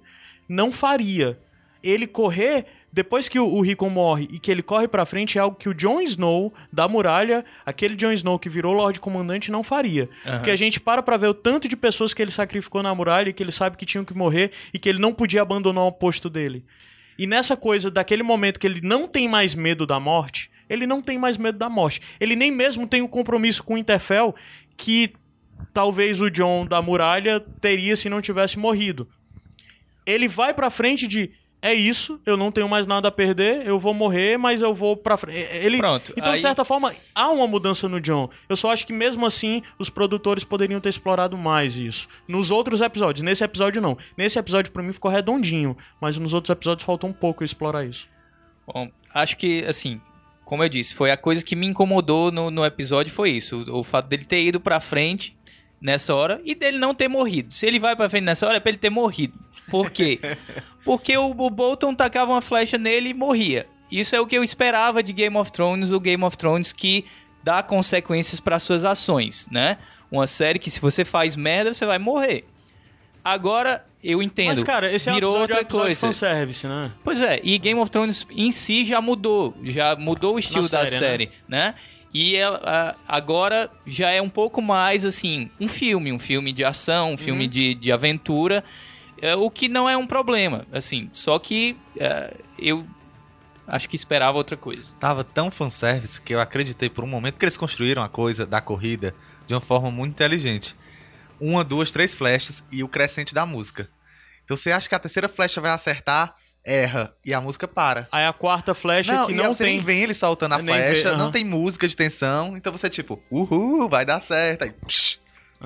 não 0.50 0.72
faria. 0.72 1.40
Ele 1.82 2.08
correr 2.08 2.66
depois 2.92 3.30
que 3.30 3.40
o, 3.40 3.46
o 3.46 3.62
Rickon 3.62 3.90
morre 3.90 4.28
e 4.32 4.40
que 4.40 4.50
ele 4.50 4.64
corre 4.64 4.88
pra 4.88 5.06
frente 5.06 5.38
é 5.38 5.42
algo 5.42 5.58
que 5.58 5.70
o 5.70 5.74
Jon 5.74 6.02
Snow 6.02 6.54
da 6.74 6.88
muralha, 6.88 7.46
aquele 7.66 7.96
Jon 7.96 8.12
Snow 8.12 8.40
que 8.40 8.50
virou 8.50 8.74
Lorde 8.74 9.00
Comandante 9.00 9.52
não 9.52 9.64
faria. 9.64 10.10
Porque 10.38 10.52
a 10.52 10.56
gente 10.56 10.80
para 10.80 11.04
pra 11.04 11.18
ver 11.18 11.28
o 11.28 11.34
tanto 11.34 11.68
de 11.68 11.78
pessoas 11.78 12.14
que 12.14 12.22
ele 12.22 12.32
sacrificou 12.32 12.82
na 12.82 12.94
muralha 12.94 13.30
e 13.30 13.34
que 13.34 13.44
ele 13.44 13.52
sabe 13.52 13.78
que 13.78 13.86
tinham 13.86 14.04
que 14.04 14.14
morrer 14.14 14.52
e 14.74 14.80
que 14.80 14.90
ele 14.90 15.00
não 15.00 15.14
podia 15.14 15.42
abandonar 15.42 15.84
o 15.86 15.92
posto 15.92 16.30
dele. 16.30 16.66
E 17.18 17.28
nessa 17.28 17.58
coisa, 17.58 17.92
daquele 17.92 18.24
momento 18.24 18.60
que 18.60 18.66
ele 18.66 18.82
não 18.82 19.08
tem 19.08 19.28
mais 19.28 19.54
medo 19.54 19.86
da 19.86 20.00
morte, 20.00 20.50
ele 20.70 20.88
não 20.88 21.02
tem 21.02 21.18
mais 21.18 21.38
medo 21.38 21.58
da 21.58 21.70
morte. 21.70 22.02
Ele 22.20 22.36
nem 22.36 22.52
mesmo 22.52 22.88
tem 22.88 23.02
o 23.02 23.10
compromisso 23.10 23.64
com 23.64 23.74
o 23.74 23.78
Interfell 23.78 24.34
que 24.78 25.14
talvez 25.74 26.22
o 26.22 26.30
John 26.30 26.66
da 26.66 26.82
muralha 26.82 27.40
teria 27.60 27.96
se 27.96 28.10
não 28.10 28.22
tivesse 28.22 28.58
morrido. 28.58 29.08
Ele 30.06 30.28
vai 30.28 30.54
pra 30.54 30.70
frente 30.70 31.08
de 31.08 31.32
é 31.62 31.74
isso, 31.74 32.20
eu 32.26 32.38
não 32.38 32.52
tenho 32.52 32.70
mais 32.70 32.88
nada 32.88 33.10
a 33.10 33.12
perder, 33.12 33.68
eu 33.68 33.80
vou 33.80 33.94
morrer, 33.94 34.38
mas 34.38 34.62
eu 34.62 34.74
vou 34.74 34.96
pra 34.96 35.18
frente. 35.18 35.38
Ele, 35.58 35.78
Pronto, 35.78 36.14
então, 36.16 36.32
aí- 36.32 36.38
de 36.38 36.42
certa 36.42 36.64
forma, 36.64 36.94
há 37.14 37.30
uma 37.30 37.46
mudança 37.48 37.90
no 37.90 38.00
John. 38.00 38.30
Eu 38.48 38.56
só 38.56 38.72
acho 38.72 38.88
que 38.88 38.94
mesmo 38.94 39.26
assim, 39.26 39.62
os 39.78 39.90
produtores 39.90 40.44
poderiam 40.44 40.80
ter 40.80 40.90
explorado 40.90 41.38
mais 41.38 41.76
isso. 41.76 42.08
Nos 42.28 42.50
outros 42.52 42.80
episódios, 42.82 43.22
nesse 43.24 43.44
episódio 43.44 43.82
não. 43.82 43.98
Nesse 44.18 44.40
episódio, 44.40 44.72
pra 44.72 44.82
mim, 44.82 44.94
ficou 44.94 45.12
redondinho, 45.12 45.76
mas 46.00 46.18
nos 46.18 46.34
outros 46.34 46.50
episódios 46.50 46.86
faltou 46.86 47.10
um 47.10 47.14
pouco 47.14 47.44
eu 47.44 47.46
explorar 47.46 47.84
isso. 47.84 48.08
Bom, 48.66 48.90
acho 49.14 49.36
que, 49.36 49.66
assim, 49.66 50.00
como 50.46 50.64
eu 50.64 50.70
disse, 50.70 50.96
foi 50.96 51.12
a 51.12 51.18
coisa 51.18 51.44
que 51.44 51.56
me 51.56 51.68
incomodou 51.68 52.32
no, 52.32 52.50
no 52.50 52.64
episódio 52.66 53.12
foi 53.12 53.32
isso. 53.32 53.66
O, 53.68 53.80
o 53.80 53.84
fato 53.84 54.08
dele 54.08 54.24
ter 54.26 54.42
ido 54.42 54.60
pra 54.60 54.80
frente 54.80 55.38
nessa 55.82 56.14
hora 56.16 56.42
e 56.46 56.54
dele 56.56 56.78
não 56.78 56.94
ter 56.94 57.08
morrido. 57.08 57.54
Se 57.54 57.66
ele 57.66 57.80
vai 57.80 57.96
pra 57.96 58.10
frente 58.10 58.24
nessa 58.24 58.46
hora, 58.48 58.58
é 58.58 58.60
pra 58.60 58.70
ele 58.70 58.78
ter 58.78 58.90
morrido. 58.90 59.34
Por 59.70 59.90
quê? 59.92 60.20
Porque 60.90 61.16
o, 61.16 61.30
o 61.30 61.50
Bolton 61.52 61.94
tacava 61.94 62.32
uma 62.32 62.42
flecha 62.42 62.76
nele 62.76 63.10
e 63.10 63.14
morria. 63.14 63.68
Isso 63.92 64.16
é 64.16 64.20
o 64.20 64.26
que 64.26 64.36
eu 64.36 64.44
esperava 64.44 65.04
de 65.04 65.14
Game 65.14 65.38
of 65.38 65.52
Thrones, 65.52 65.92
o 65.92 66.00
Game 66.00 66.24
of 66.24 66.36
Thrones 66.36 66.74
que 66.74 67.06
dá 67.44 67.62
consequências 67.62 68.40
para 68.40 68.58
suas 68.58 68.84
ações, 68.84 69.48
né? 69.52 69.78
Uma 70.12 70.26
série 70.26 70.58
que 70.58 70.72
se 70.72 70.82
você 70.82 71.06
faz 71.06 71.36
merda, 71.36 71.74
você 71.74 71.86
vai 71.86 72.00
morrer. 72.00 72.44
Agora, 73.24 73.86
eu 74.04 74.20
entendo. 74.20 74.48
Mas, 74.48 74.64
cara, 74.64 74.92
esse 74.92 75.08
é 75.12 75.14
virou 75.14 75.38
outra 75.38 75.60
é 75.60 75.64
de 75.64 75.70
coisa. 75.70 76.08
fanservice, 76.08 76.66
né? 76.66 76.92
Pois 77.04 77.22
é, 77.22 77.40
e 77.44 77.60
Game 77.60 77.80
of 77.80 77.92
Thrones 77.92 78.26
em 78.32 78.52
si 78.52 78.84
já 78.84 79.00
mudou, 79.00 79.56
já 79.66 79.96
mudou 79.96 80.38
o 80.38 80.40
estilo 80.40 80.68
da 80.68 80.88
série, 80.88 80.98
série, 80.98 81.32
né? 81.48 81.76
E 82.12 82.36
ela, 82.36 82.96
agora 83.08 83.70
já 83.86 84.10
é 84.10 84.20
um 84.20 84.30
pouco 84.30 84.60
mais 84.60 85.06
assim, 85.06 85.52
um 85.60 85.68
filme, 85.68 86.12
um 86.12 86.18
filme 86.18 86.52
de 86.52 86.66
ação, 86.66 87.14
um 87.14 87.18
filme 87.18 87.48
de, 87.48 87.76
de 87.76 87.92
aventura, 87.92 88.64
o 89.38 89.50
que 89.52 89.68
não 89.68 89.90
é 89.90 89.96
um 89.98 90.08
problema, 90.08 90.66
assim. 90.72 91.10
Só 91.14 91.38
que 91.40 91.76
é, 91.98 92.34
eu 92.58 92.86
acho 93.68 93.90
que 93.90 93.96
esperava 93.96 94.38
outra 94.38 94.58
coisa. 94.58 94.92
Tava 95.00 95.24
tão 95.24 95.52
fanservice 95.52 96.20
que 96.22 96.34
eu 96.34 96.40
acreditei 96.42 96.90
por 96.90 97.04
um 97.04 97.08
momento 97.08 97.38
que 97.38 97.46
eles 97.46 97.58
construíram 97.58 98.04
a 98.04 98.10
coisa 98.10 98.46
da 98.46 98.62
corrida 98.62 99.14
de 99.48 99.54
uma 99.54 99.62
forma 99.62 99.90
muito 99.92 100.12
inteligente. 100.14 100.76
Uma, 101.40 101.64
duas, 101.64 101.92
três 101.92 102.16
flechas 102.16 102.64
e 102.72 102.84
o 102.84 102.88
crescente 102.88 103.34
da 103.34 103.46
música. 103.46 103.90
Então 104.44 104.58
você 104.58 104.72
acha 104.72 104.90
que 104.90 104.96
a 104.96 105.00
terceira 105.00 105.30
flecha 105.30 105.62
vai 105.62 105.72
acertar, 105.72 106.36
erra 106.66 107.14
e 107.24 107.34
a 107.34 107.40
música 107.40 107.68
para. 107.68 108.08
Aí 108.12 108.26
a 108.26 108.34
quarta 108.34 108.74
flecha 108.74 109.14
Não, 109.14 109.28
que 109.28 109.34
não 109.34 109.54
você 109.54 109.64
tem. 109.64 109.76
nem 109.76 109.86
vê 109.86 110.02
ele 110.02 110.14
soltando 110.14 110.56
a 110.56 110.58
Nem 110.58 110.66
vê, 110.76 110.82
flecha, 110.88 111.16
não 111.16 111.32
tem 111.32 111.44
música 111.46 111.88
de 111.88 111.96
tensão, 111.96 112.58
então 112.58 112.72
você 112.72 112.90
tipo, 112.90 113.22
uhul, 113.32 113.88
vai 113.88 114.06
dar 114.06 114.22
certo. 114.22 114.64
Aí, 114.64 114.72
psh, 114.72 115.19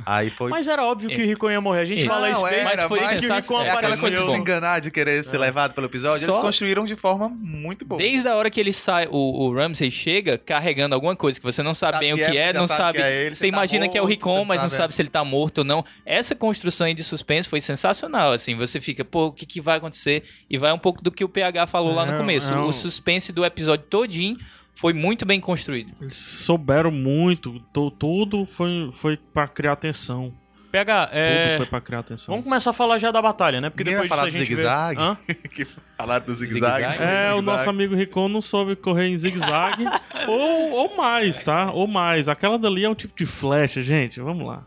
aí 0.05 0.29
foi 0.31 0.49
Mas 0.49 0.67
era 0.67 0.83
óbvio 0.83 1.09
que 1.09 1.21
o 1.21 1.25
Rickon 1.25 1.51
ia 1.51 1.61
morrer. 1.61 1.81
A 1.81 1.85
gente 1.85 2.07
fala 2.07 2.29
isso 2.29 2.45
é, 2.47 2.49
desde 2.49 2.65
mas 2.65 2.83
foi 2.83 2.99
desde 2.99 3.27
que 3.27 3.31
o. 3.31 3.35
Rickon 3.35 3.61
É 3.61 3.69
aquela 3.69 3.97
coisa 3.97 4.21
se 4.21 4.31
enganar, 4.31 4.79
de 4.79 4.89
querer 4.91 5.23
ser 5.23 5.37
levado 5.37 5.73
pelo 5.73 5.87
episódio, 5.87 6.25
eles 6.25 6.35
Só- 6.35 6.41
construíram 6.41 6.85
de 6.85 6.95
forma 6.95 7.29
muito 7.29 7.85
boa. 7.85 7.99
Desde 7.99 8.27
a 8.27 8.35
hora 8.35 8.49
que 8.49 8.59
ele 8.59 8.73
sai, 8.73 9.07
o, 9.09 9.45
o 9.45 9.53
Ramsey 9.53 9.91
chega 9.91 10.37
carregando 10.37 10.95
alguma 10.95 11.15
coisa 11.15 11.39
que 11.39 11.45
você 11.45 11.61
não 11.61 11.73
sabe, 11.73 11.93
Sabe 11.93 12.05
bem 12.05 12.13
o 12.13 12.15
que 12.17 12.37
é, 12.37 12.49
é, 12.49 12.53
não 12.53 12.67
sabe 12.67 12.77
sabe. 12.79 12.97
que 12.97 13.03
é 13.03 13.21
ele, 13.21 13.35
você 13.35 13.39
você 13.45 13.51
tá 13.51 13.57
imagina 13.57 13.87
que 13.87 13.97
é 13.97 14.01
o 14.01 14.05
morto, 14.05 14.09
Ricon, 14.11 14.45
mas 14.45 14.61
não 14.61 14.69
sabe, 14.69 14.77
sabe 14.81 14.93
é. 14.93 14.95
se 14.95 15.01
ele 15.01 15.09
tá 15.09 15.23
morto 15.23 15.59
ou 15.59 15.63
não. 15.63 15.85
Essa 16.05 16.33
construção 16.35 16.87
aí 16.87 16.93
de 16.93 17.03
suspense 17.03 17.47
foi 17.47 17.61
sensacional, 17.61 18.31
assim. 18.31 18.55
Você 18.55 18.81
fica, 18.81 19.05
pô, 19.05 19.27
o 19.27 19.31
que, 19.31 19.45
que 19.45 19.61
vai 19.61 19.77
acontecer? 19.77 20.23
E 20.49 20.57
vai 20.57 20.71
um 20.73 20.79
pouco 20.79 21.03
do 21.03 21.11
que 21.11 21.23
o 21.23 21.29
PH 21.29 21.67
falou 21.67 21.93
lá 21.93 22.05
no 22.05 22.13
É, 22.13 22.17
começo. 22.17 22.51
é 22.53 22.57
O 22.59 22.71
suspense 22.71 23.31
do 23.31 23.45
episódio 23.45 23.85
todinho 23.89 24.37
foi 24.73 24.93
muito 24.93 25.25
bem 25.25 25.39
construído. 25.39 25.91
Eles 26.01 26.17
souberam 26.17 26.91
muito, 26.91 27.59
to- 27.71 27.91
tudo 27.91 28.45
foi, 28.45 28.89
foi 28.91 29.17
pra 29.17 29.47
criar 29.47 29.75
tensão. 29.75 30.33
PH, 30.71 31.05
Tudo 31.05 31.15
é... 31.19 31.57
foi 31.57 31.65
pra 31.67 31.79
criar 31.79 32.01
tensão. 32.01 32.33
Vamos 32.33 32.45
começar 32.45 32.71
a 32.71 32.73
falar 32.73 32.97
já 32.97 33.11
da 33.11 33.21
batalha, 33.21 33.61
né? 33.61 33.69
Porque 33.69 33.83
depois 33.83 34.09
falar 34.09 34.25
disso 34.25 34.37
do 34.37 34.41
a 34.41 34.45
gente 34.45 34.55
zigue-zague? 34.55 35.17
vê... 35.55 35.67
Falaram 35.95 36.25
do 36.25 36.33
zigue-zague. 36.33 37.03
É, 37.03 37.31
o 37.35 37.43
nosso 37.43 37.69
amigo 37.69 37.93
Ricon 37.95 38.27
não 38.27 38.41
soube 38.41 38.75
correr 38.75 39.05
em 39.05 39.15
zigue-zague. 39.15 39.85
ou, 40.27 40.71
ou 40.71 40.97
mais, 40.97 41.43
tá? 41.43 41.71
Ou 41.71 41.85
mais. 41.85 42.27
Aquela 42.27 42.57
dali 42.57 42.83
é 42.85 42.89
um 42.89 42.95
tipo 42.95 43.15
de 43.15 43.27
flecha, 43.27 43.83
gente. 43.83 44.19
Vamos 44.19 44.47
lá. 44.47 44.63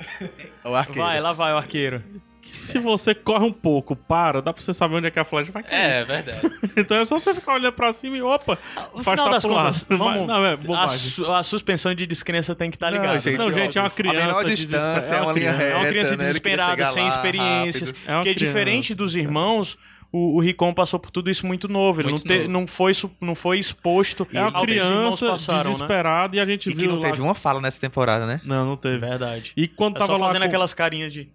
O 0.65 0.77
arqueiro. 0.77 1.01
Vai, 1.01 1.21
lá 1.21 1.33
vai 1.33 1.53
o 1.53 1.57
arqueiro. 1.57 2.01
Que 2.47 2.57
se 2.57 2.79
você 2.79 3.15
corre 3.15 3.45
um 3.45 3.53
pouco, 3.53 3.95
para, 3.97 4.41
dá 4.41 4.53
pra 4.53 4.63
você 4.63 4.73
saber 4.73 4.97
onde 4.97 5.07
é 5.07 5.11
que 5.11 5.19
a 5.19 5.25
flecha 5.25 5.51
vai 5.53 5.63
cair. 5.63 5.79
É, 5.81 6.05
verdade. 6.05 6.41
Então 6.77 6.99
é 6.99 7.05
só 7.07 7.19
você 7.19 7.35
ficar 7.35 7.55
olhando 7.55 7.73
pra 7.73 7.91
cima 7.93 8.17
e 8.19 8.23
opa, 8.23 8.59
No 8.95 9.03
faz 9.03 9.19
final 9.19 9.33
das 9.33 9.43
pro 9.45 9.55
lado. 9.55 9.65
contas, 9.73 9.85
vamos... 9.99 10.27
Não, 10.27 10.45
é 10.45 10.59
a, 10.79 10.89
su- 10.89 11.33
a 11.33 11.43
suspensão 11.43 11.95
de 11.95 12.07
descrença 12.07 12.55
tem 12.55 12.71
que 12.71 12.77
estar 12.77 12.91
Não, 12.91 12.99
ligada. 12.99 13.19
gente, 13.21 13.39
Não, 13.39 13.51
gente, 13.53 13.79
é 13.79 13.81
uma. 13.81 13.87
A 13.89 13.91
criança 13.91 14.45
distância, 14.45 14.95
desesper- 14.95 15.19
é 15.19 15.23
uma 15.23 15.33
linha 15.33 15.55
criança. 15.55 15.59
reta. 15.59 15.73
É 15.73 15.77
uma 15.81 15.87
criança 15.89 16.11
né? 16.11 16.17
Desesperada, 16.19 16.87
sem 16.93 17.03
lá 17.05 17.09
experiências. 17.09 17.91
rápido. 17.91 18.03
É 18.11 18.15
porque 18.15 18.35
criança. 18.35 18.47
diferente 18.47 18.95
dos 18.95 19.17
irmãos, 19.17 19.79
o, 20.13 20.37
o 20.37 20.41
Ricon 20.41 20.75
passou 20.75 21.01
por 21.01 21.11
tudo 21.11 21.31
isso 21.31 21.47
muito 21.47 21.67
novo. 21.67 22.01
Ele 22.03 22.11
Muito 22.11 22.27
não, 22.29 22.35
te- 22.37 22.41
novo. 22.43 22.53
não, 22.53 22.67
foi, 22.67 22.93
não 23.23 23.35
foi 23.35 23.59
exposto 23.59 24.27
É 24.33 24.41
uma 24.43 24.53
que 24.53 24.61
criança 24.67 25.31
passaram, 25.31 25.59
né? 25.65 25.71
desesperada 25.71 26.37
e 26.37 26.41
a 26.41 26.45
gente 26.45 26.69
E 26.69 26.73
que 26.75 26.79
viu 26.79 26.91
não 26.93 26.99
lá... 27.01 27.09
teve 27.11 27.23
uma 27.23 27.35
fala 27.35 27.61
nessa 27.61 27.81
temporada, 27.81 28.27
né? 28.27 28.41
Não, 28.45 28.67
não 28.67 28.77
teve. 28.77 28.99
Verdade. 28.99 29.53
E 29.57 29.67
quando 29.67 29.97
É 29.97 30.01
tava 30.01 30.13
só 30.13 30.19
lá 30.19 30.27
fazendo 30.27 30.43
com... 30.43 30.49
aquelas 30.49 30.75
carinhas 30.75 31.13
de... 31.13 31.29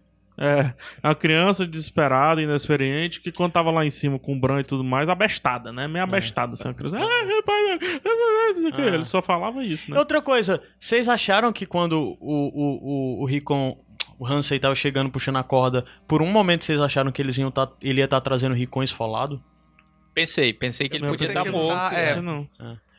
É, 0.43 0.73
uma 1.03 1.13
criança 1.13 1.67
desesperada, 1.67 2.41
inexperiente, 2.41 3.21
que 3.21 3.31
quando 3.31 3.51
tava 3.51 3.69
lá 3.69 3.85
em 3.85 3.89
cima 3.91 4.17
com 4.17 4.33
o 4.33 4.39
Bran 4.39 4.61
e 4.61 4.63
tudo 4.63 4.83
mais, 4.83 5.07
abestada, 5.07 5.71
né? 5.71 5.87
Meio 5.87 6.03
abestada, 6.03 6.53
assim, 6.53 6.67
uma 6.67 6.73
criança. 6.73 6.97
Ah, 6.97 7.35
rapaz, 7.35 7.79
Ah. 8.73 8.81
Ele 8.95 9.07
só 9.07 9.21
falava 9.21 9.63
isso, 9.63 9.91
né? 9.91 9.97
Outra 9.97 10.21
coisa, 10.21 10.61
vocês 10.79 11.07
acharam 11.07 11.51
que 11.53 11.65
quando 11.65 11.93
o, 11.93 12.17
o, 12.19 13.19
o, 13.19 13.21
o 13.23 13.25
Ricon, 13.27 13.77
o 14.17 14.25
Hansei 14.25 14.59
tava 14.59 14.73
chegando 14.75 15.09
puxando 15.11 15.37
a 15.37 15.43
corda, 15.43 15.85
por 16.07 16.21
um 16.21 16.31
momento 16.31 16.65
vocês 16.65 16.79
acharam 16.81 17.11
que 17.11 17.21
eles 17.21 17.37
iam 17.37 17.51
tá, 17.51 17.69
ele 17.81 17.99
ia 17.99 18.05
estar 18.05 18.21
trazendo 18.21 18.53
o 18.53 18.57
Ricon 18.57 18.81
esfolado? 18.83 19.41
Pensei, 20.13 20.51
pensei 20.53 20.89
que 20.89 20.97
ele 20.97 21.05
Eu 21.05 21.11
podia 21.11 21.27
ele 21.29 21.51
morto. 21.51 21.77
tá- 21.77 21.91
é. 21.99 22.11
Isso 22.11 22.21
não. 22.21 22.41
De 22.43 22.49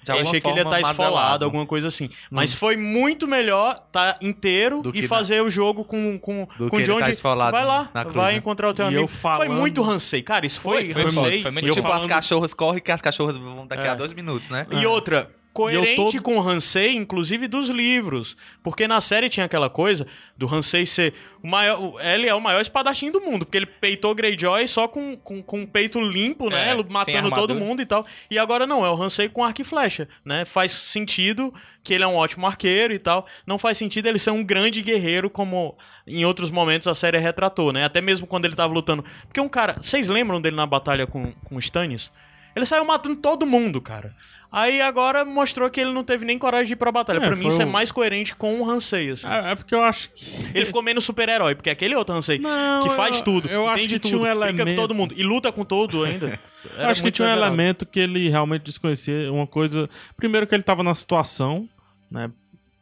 eu 0.08 0.18
achei 0.20 0.40
que 0.40 0.46
ele 0.48 0.56
ia 0.58 0.62
estar 0.62 0.80
esfolado, 0.80 1.14
mazelado. 1.14 1.44
alguma 1.44 1.66
coisa 1.66 1.88
assim. 1.88 2.08
Mas 2.30 2.52
foi 2.54 2.76
muito 2.76 3.26
melhor 3.28 3.82
estar 3.86 4.16
inteiro 4.20 4.82
Do 4.82 4.90
e 4.94 5.06
fazer 5.06 5.40
o 5.42 5.48
jogo 5.50 5.84
com, 5.84 6.18
com, 6.18 6.46
Do 6.58 6.68
com 6.70 6.76
o 6.76 6.82
John 6.82 6.98
tá 7.00 7.06
de- 7.06 7.12
esfolado 7.12 7.52
Vai 7.52 7.64
lá, 7.64 7.88
na 7.94 8.02
cruz, 8.04 8.16
vai 8.16 8.32
né? 8.32 8.38
encontrar 8.38 8.68
o 8.68 8.74
teu 8.74 8.84
E 8.86 8.88
amigo. 8.88 9.02
eu 9.02 9.08
falando- 9.08 9.38
Foi 9.38 9.48
muito 9.48 9.82
Hansei. 9.82 10.22
Cara, 10.22 10.44
isso 10.46 10.60
foi, 10.60 10.86
Foi, 10.86 10.94
foi 10.94 11.02
Hansei. 11.04 11.22
muito, 11.22 11.42
foi 11.42 11.50
muito 11.50 11.66
E 11.68 11.70
tipo, 11.70 11.82
falando- 11.82 12.00
as 12.00 12.06
cachorras 12.06 12.54
correm 12.54 12.80
que 12.82 12.90
as 12.92 13.00
cachorras 13.00 13.36
vão 13.36 13.66
daqui 13.66 13.86
a 13.86 13.92
É. 13.92 13.96
dois 13.96 14.12
minutos, 14.12 14.48
né? 14.48 14.66
E 14.70 14.86
outra, 14.86 15.30
coerente 15.52 16.00
eu 16.00 16.12
tô- 16.12 16.22
com 16.22 16.36
o 16.38 16.40
Hansei, 16.48 16.94
inclusive 16.94 17.46
dos 17.46 17.68
livros. 17.68 18.36
Porque 18.62 18.88
na 18.88 19.00
série 19.00 19.28
tinha 19.28 19.46
aquela 19.46 19.68
coisa 19.68 20.06
do 20.36 20.52
Hansei 20.52 20.86
ser 20.86 21.14
o 21.42 21.46
maior. 21.48 21.94
Ele 22.00 22.26
é 22.26 22.34
o 22.34 22.40
maior 22.40 22.60
espadachim 22.60 23.10
do 23.10 23.20
mundo, 23.20 23.44
porque 23.44 23.58
ele 23.58 23.66
peitou 23.66 24.14
Greyjoy 24.14 24.66
só 24.66 24.88
com, 24.88 25.16
com, 25.16 25.42
com 25.42 25.62
o 25.62 25.66
peito 25.66 26.00
limpo, 26.00 26.48
né? 26.48 26.70
É, 26.70 26.74
sem 26.76 26.84
matando 26.88 27.30
todo 27.36 27.54
mundo 27.54 27.82
e 27.82 27.86
tal. 27.86 28.06
E 28.30 28.38
agora 28.38 28.66
não, 28.66 28.84
é 28.84 28.90
o 28.90 29.00
Hansei 29.02 29.28
com 29.28 29.44
arco 29.44 29.60
e 29.60 29.64
flecha, 29.64 30.08
né? 30.24 30.44
Faz 30.44 30.72
sentido 30.72 31.52
que 31.84 31.92
ele 31.92 32.04
é 32.04 32.06
um 32.06 32.14
ótimo 32.14 32.46
arqueiro 32.46 32.92
e 32.94 32.98
tal. 32.98 33.26
Não 33.46 33.58
faz 33.58 33.76
sentido 33.76 34.06
ele 34.06 34.18
ser 34.18 34.30
um 34.30 34.42
grande 34.44 34.80
guerreiro, 34.82 35.28
como 35.28 35.76
em 36.06 36.24
outros 36.24 36.50
momentos 36.50 36.86
a 36.88 36.94
série 36.94 37.18
retratou, 37.18 37.72
né? 37.72 37.84
Até 37.84 38.00
mesmo 38.00 38.26
quando 38.26 38.44
ele 38.44 38.54
tava 38.56 38.72
lutando. 38.72 39.04
Porque 39.26 39.40
um 39.40 39.48
cara. 39.48 39.76
Vocês 39.80 40.08
lembram 40.08 40.40
dele 40.40 40.56
na 40.56 40.66
batalha 40.66 41.06
com, 41.06 41.32
com 41.44 41.56
o 41.56 41.58
Stannis? 41.58 42.10
Ele 42.54 42.66
saiu 42.66 42.84
matando 42.84 43.16
todo 43.16 43.46
mundo, 43.46 43.80
cara. 43.80 44.14
Aí 44.52 44.82
agora 44.82 45.24
mostrou 45.24 45.70
que 45.70 45.80
ele 45.80 45.92
não 45.92 46.04
teve 46.04 46.26
nem 46.26 46.38
coragem 46.38 46.66
de 46.66 46.72
ir 46.74 46.76
pra 46.76 46.92
batalha. 46.92 47.16
É, 47.16 47.20
pra 47.26 47.34
mim 47.34 47.48
isso 47.48 47.62
é 47.62 47.64
mais 47.64 47.90
coerente 47.90 48.36
com 48.36 48.60
o 48.60 48.70
Hansei, 48.70 49.10
assim. 49.12 49.26
É, 49.26 49.52
é 49.52 49.54
porque 49.54 49.74
eu 49.74 49.82
acho 49.82 50.10
que. 50.10 50.26
Ele 50.54 50.66
ficou 50.66 50.82
menos 50.82 51.04
super-herói, 51.04 51.54
porque 51.54 51.70
aquele 51.70 51.94
outro 51.96 52.14
Hansei 52.14 52.38
Não, 52.38 52.82
que 52.82 52.90
faz 52.90 53.16
eu- 53.18 53.24
tudo, 53.24 53.48
eu 53.48 53.66
acho 53.66 53.88
que 53.88 53.98
tudo, 53.98 54.08
tinha 54.10 54.18
um 54.18 54.22
brinca 54.22 54.36
com 54.38 54.44
elemento. 54.60 54.76
todo 54.76 54.94
mundo 54.94 55.14
e 55.16 55.22
luta 55.22 55.50
com 55.50 55.64
todo 55.64 56.04
ainda. 56.04 56.38
Eu 56.78 56.86
acho 56.88 57.02
que 57.02 57.10
tinha 57.10 57.26
um 57.26 57.28
exagerado. 57.30 57.54
elemento 57.54 57.84
que 57.84 57.98
ele 57.98 58.28
realmente 58.28 58.62
desconhecia. 58.62 59.32
Uma 59.32 59.48
coisa. 59.48 59.90
Primeiro, 60.16 60.46
que 60.46 60.54
ele 60.54 60.62
tava 60.62 60.82
na 60.84 60.94
situação, 60.94 61.68
né? 62.10 62.30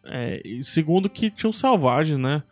É, 0.05 0.43
e 0.45 0.63
segundo, 0.65 1.09
que 1.09 1.31
tinham 1.31 1.53
selvagens, 1.53 2.19
né? 2.19 2.43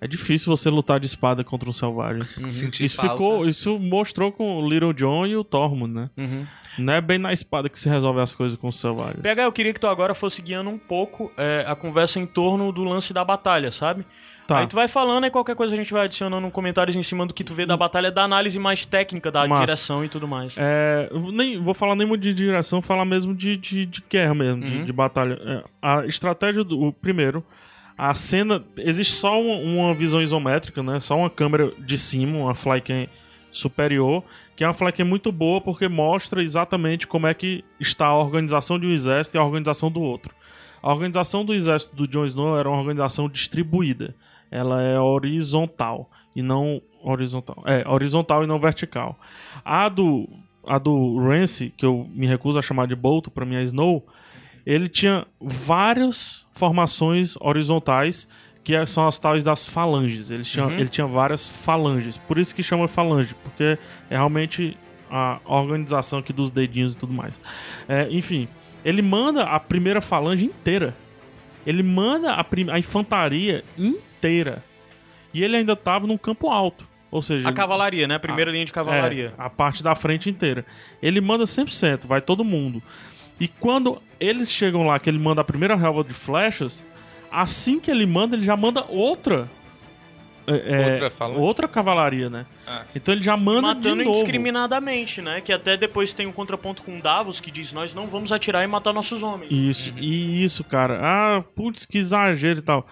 É 0.00 0.06
difícil 0.06 0.54
você 0.54 0.70
lutar 0.70 1.00
de 1.00 1.06
espada 1.06 1.42
contra 1.42 1.68
um 1.68 1.72
selvagens. 1.72 2.38
Sentir 2.48 2.84
Isso 2.84 2.96
falta. 2.96 3.12
ficou, 3.12 3.46
isso 3.48 3.78
mostrou 3.78 4.30
com 4.30 4.56
o 4.62 4.68
Little 4.68 4.92
John 4.92 5.26
e 5.26 5.36
o 5.36 5.42
Tormund, 5.42 5.92
né? 5.92 6.10
Uhum. 6.16 6.46
Não 6.78 6.92
é 6.92 7.00
bem 7.00 7.18
na 7.18 7.32
espada 7.32 7.68
que 7.68 7.78
se 7.78 7.88
resolve 7.88 8.20
as 8.20 8.32
coisas 8.32 8.56
com 8.56 8.68
os 8.68 8.78
selvagens. 8.78 9.20
PH, 9.20 9.42
eu 9.42 9.52
queria 9.52 9.74
que 9.74 9.80
tu 9.80 9.88
agora 9.88 10.14
fosse 10.14 10.40
guiando 10.40 10.70
um 10.70 10.78
pouco 10.78 11.32
é, 11.36 11.64
a 11.66 11.74
conversa 11.74 12.20
em 12.20 12.26
torno 12.26 12.70
do 12.70 12.84
lance 12.84 13.12
da 13.12 13.24
batalha, 13.24 13.72
sabe? 13.72 14.04
Tá. 14.46 14.60
Aí 14.60 14.66
tu 14.66 14.76
vai 14.76 14.88
falando 14.88 15.26
e 15.26 15.30
qualquer 15.30 15.54
coisa 15.56 15.74
a 15.74 15.76
gente 15.76 15.92
vai 15.92 16.04
adicionando 16.04 16.48
comentários 16.50 16.96
em 16.96 17.02
cima 17.02 17.26
do 17.26 17.34
que 17.34 17.44
tu 17.44 17.52
vê 17.52 17.66
da 17.66 17.76
batalha, 17.76 18.10
da 18.10 18.22
análise 18.22 18.58
mais 18.58 18.86
técnica, 18.86 19.30
da 19.30 19.46
Massa. 19.46 19.66
direção 19.66 20.04
e 20.04 20.08
tudo 20.08 20.26
mais. 20.26 20.54
É, 20.56 21.10
nem 21.32 21.60
vou 21.60 21.74
falar 21.74 21.94
nem 21.96 22.06
muito 22.06 22.22
de 22.22 22.32
direção, 22.32 22.80
falar 22.80 23.04
mesmo 23.04 23.34
de, 23.34 23.58
de, 23.58 23.84
de 23.84 24.02
guerra 24.08 24.34
mesmo, 24.34 24.64
de, 24.64 24.76
Uhum. 24.78 24.84
de 24.86 24.92
batalha. 24.92 25.38
É, 25.44 25.64
a 25.82 26.06
estratégia 26.06 26.64
do 26.64 26.80
o 26.80 26.92
primeiro, 26.92 27.44
a 27.98 28.14
cena 28.14 28.64
existe 28.76 29.12
só 29.12 29.42
uma, 29.42 29.56
uma 29.56 29.94
visão 29.94 30.22
isométrica, 30.22 30.80
né? 30.84 31.00
Só 31.00 31.18
uma 31.18 31.28
câmera 31.28 31.72
de 31.76 31.98
cima, 31.98 32.38
uma 32.38 32.54
flycam 32.54 33.08
superior, 33.50 34.22
que 34.54 34.62
é 34.62 34.68
uma 34.68 34.74
flycam 34.74 35.04
muito 35.04 35.32
boa 35.32 35.60
porque 35.60 35.88
mostra 35.88 36.40
exatamente 36.40 37.08
como 37.08 37.26
é 37.26 37.34
que 37.34 37.64
está 37.80 38.06
a 38.06 38.16
organização 38.16 38.78
de 38.78 38.86
um 38.86 38.92
exército 38.92 39.36
e 39.36 39.40
a 39.40 39.44
organização 39.44 39.90
do 39.90 40.00
outro. 40.00 40.32
A 40.80 40.92
organização 40.92 41.44
do 41.44 41.52
exército 41.52 41.96
do 41.96 42.06
Jon 42.06 42.24
Snow 42.26 42.56
era 42.56 42.68
uma 42.68 42.78
organização 42.78 43.28
distribuída. 43.28 44.14
Ela 44.48 44.80
é 44.80 44.98
horizontal 44.98 46.08
e 46.36 46.40
não 46.40 46.80
horizontal. 47.02 47.64
É, 47.66 47.86
horizontal 47.88 48.44
e 48.44 48.46
não 48.46 48.60
vertical. 48.60 49.18
A 49.64 49.88
do 49.88 50.28
a 50.64 50.78
do 50.78 51.18
Rance, 51.18 51.72
que 51.76 51.84
eu 51.84 52.06
me 52.14 52.26
recuso 52.26 52.58
a 52.58 52.62
chamar 52.62 52.86
de 52.86 52.94
Bolto, 52.94 53.30
pra 53.30 53.46
mim 53.46 53.56
é 53.56 53.62
Snow, 53.62 54.06
ele 54.70 54.88
tinha 54.88 55.26
várias 55.40 56.46
formações 56.52 57.36
horizontais 57.40 58.28
que 58.62 58.74
é- 58.74 58.84
são 58.84 59.06
as 59.08 59.18
tais 59.18 59.42
das 59.42 59.66
falanges. 59.66 60.30
Ele 60.30 60.42
tinha, 60.42 60.66
ele 60.80 60.88
tinha 60.88 61.06
várias 61.06 61.48
falanges. 61.48 62.18
Por 62.18 62.36
isso 62.38 62.54
que 62.54 62.62
chama 62.62 62.86
falange, 62.86 63.34
porque 63.42 63.78
é 64.10 64.16
realmente 64.16 64.76
a 65.10 65.40
organização 65.46 66.18
aqui 66.18 66.32
dos 66.34 66.50
dedinhos 66.50 66.92
e 66.92 66.96
tudo 66.98 67.12
mais. 67.14 67.40
É, 67.88 68.06
enfim, 68.10 68.46
ele 68.84 69.00
manda 69.00 69.44
a 69.44 69.58
primeira 69.58 70.02
falange 70.02 70.44
inteira. 70.44 70.94
Ele 71.66 71.82
manda 71.82 72.32
a, 72.32 72.44
a 72.72 72.78
infantaria 72.78 73.64
inteira. 73.78 74.62
E 75.32 75.42
ele 75.42 75.56
ainda 75.56 75.74
tava 75.74 76.06
num 76.06 76.18
campo 76.18 76.50
alto. 76.50 76.86
Ou 77.10 77.22
seja, 77.22 77.48
A 77.48 77.52
cavalaria, 77.52 78.06
né? 78.06 78.16
A 78.16 78.20
primeira 78.20 78.50
linha 78.50 78.66
de 78.66 78.72
cavalaria. 78.72 79.32
é, 79.38 79.42
a 79.42 79.48
parte 79.48 79.82
da 79.82 79.94
frente 79.94 80.28
inteira. 80.28 80.64
Ele 81.02 81.22
manda 81.22 81.44
100%, 81.44 82.06
vai 82.06 82.20
todo 82.20 82.44
mundo. 82.44 82.82
E 83.40 83.46
quando 83.48 84.00
eles 84.18 84.50
chegam 84.50 84.86
lá, 84.86 84.98
que 84.98 85.08
ele 85.08 85.18
manda 85.18 85.40
a 85.40 85.44
primeira 85.44 85.76
relva 85.76 86.02
de 86.04 86.12
flechas, 86.12 86.82
assim 87.30 87.78
que 87.78 87.90
ele 87.90 88.04
manda, 88.06 88.34
ele 88.36 88.44
já 88.44 88.56
manda 88.56 88.84
outra. 88.88 89.48
é, 90.46 90.54
é, 90.98 91.04
Outra 91.04 91.28
outra 91.28 91.68
cavalaria, 91.68 92.28
né? 92.30 92.46
Ah, 92.66 92.84
Então 92.96 93.14
ele 93.14 93.22
já 93.22 93.36
manda 93.36 93.62
Matando 93.68 93.96
de 93.98 94.04
novo. 94.04 94.18
indiscriminadamente, 94.18 95.20
né? 95.22 95.40
Que 95.40 95.52
até 95.52 95.76
depois 95.76 96.12
tem 96.12 96.26
um 96.26 96.32
contraponto 96.32 96.82
com 96.82 96.98
Davos 97.00 97.38
que 97.40 97.50
diz: 97.50 97.72
Nós 97.72 97.94
não 97.94 98.06
vamos 98.06 98.32
atirar 98.32 98.64
e 98.64 98.66
matar 98.66 98.92
nossos 98.92 99.22
homens. 99.22 99.50
Isso, 99.52 99.92
e 99.98 100.42
isso, 100.42 100.64
cara. 100.64 100.98
Ah, 101.02 101.44
putz, 101.54 101.84
que 101.84 101.98
exagero 101.98 102.58
e 102.58 102.62
tal. 102.62 102.86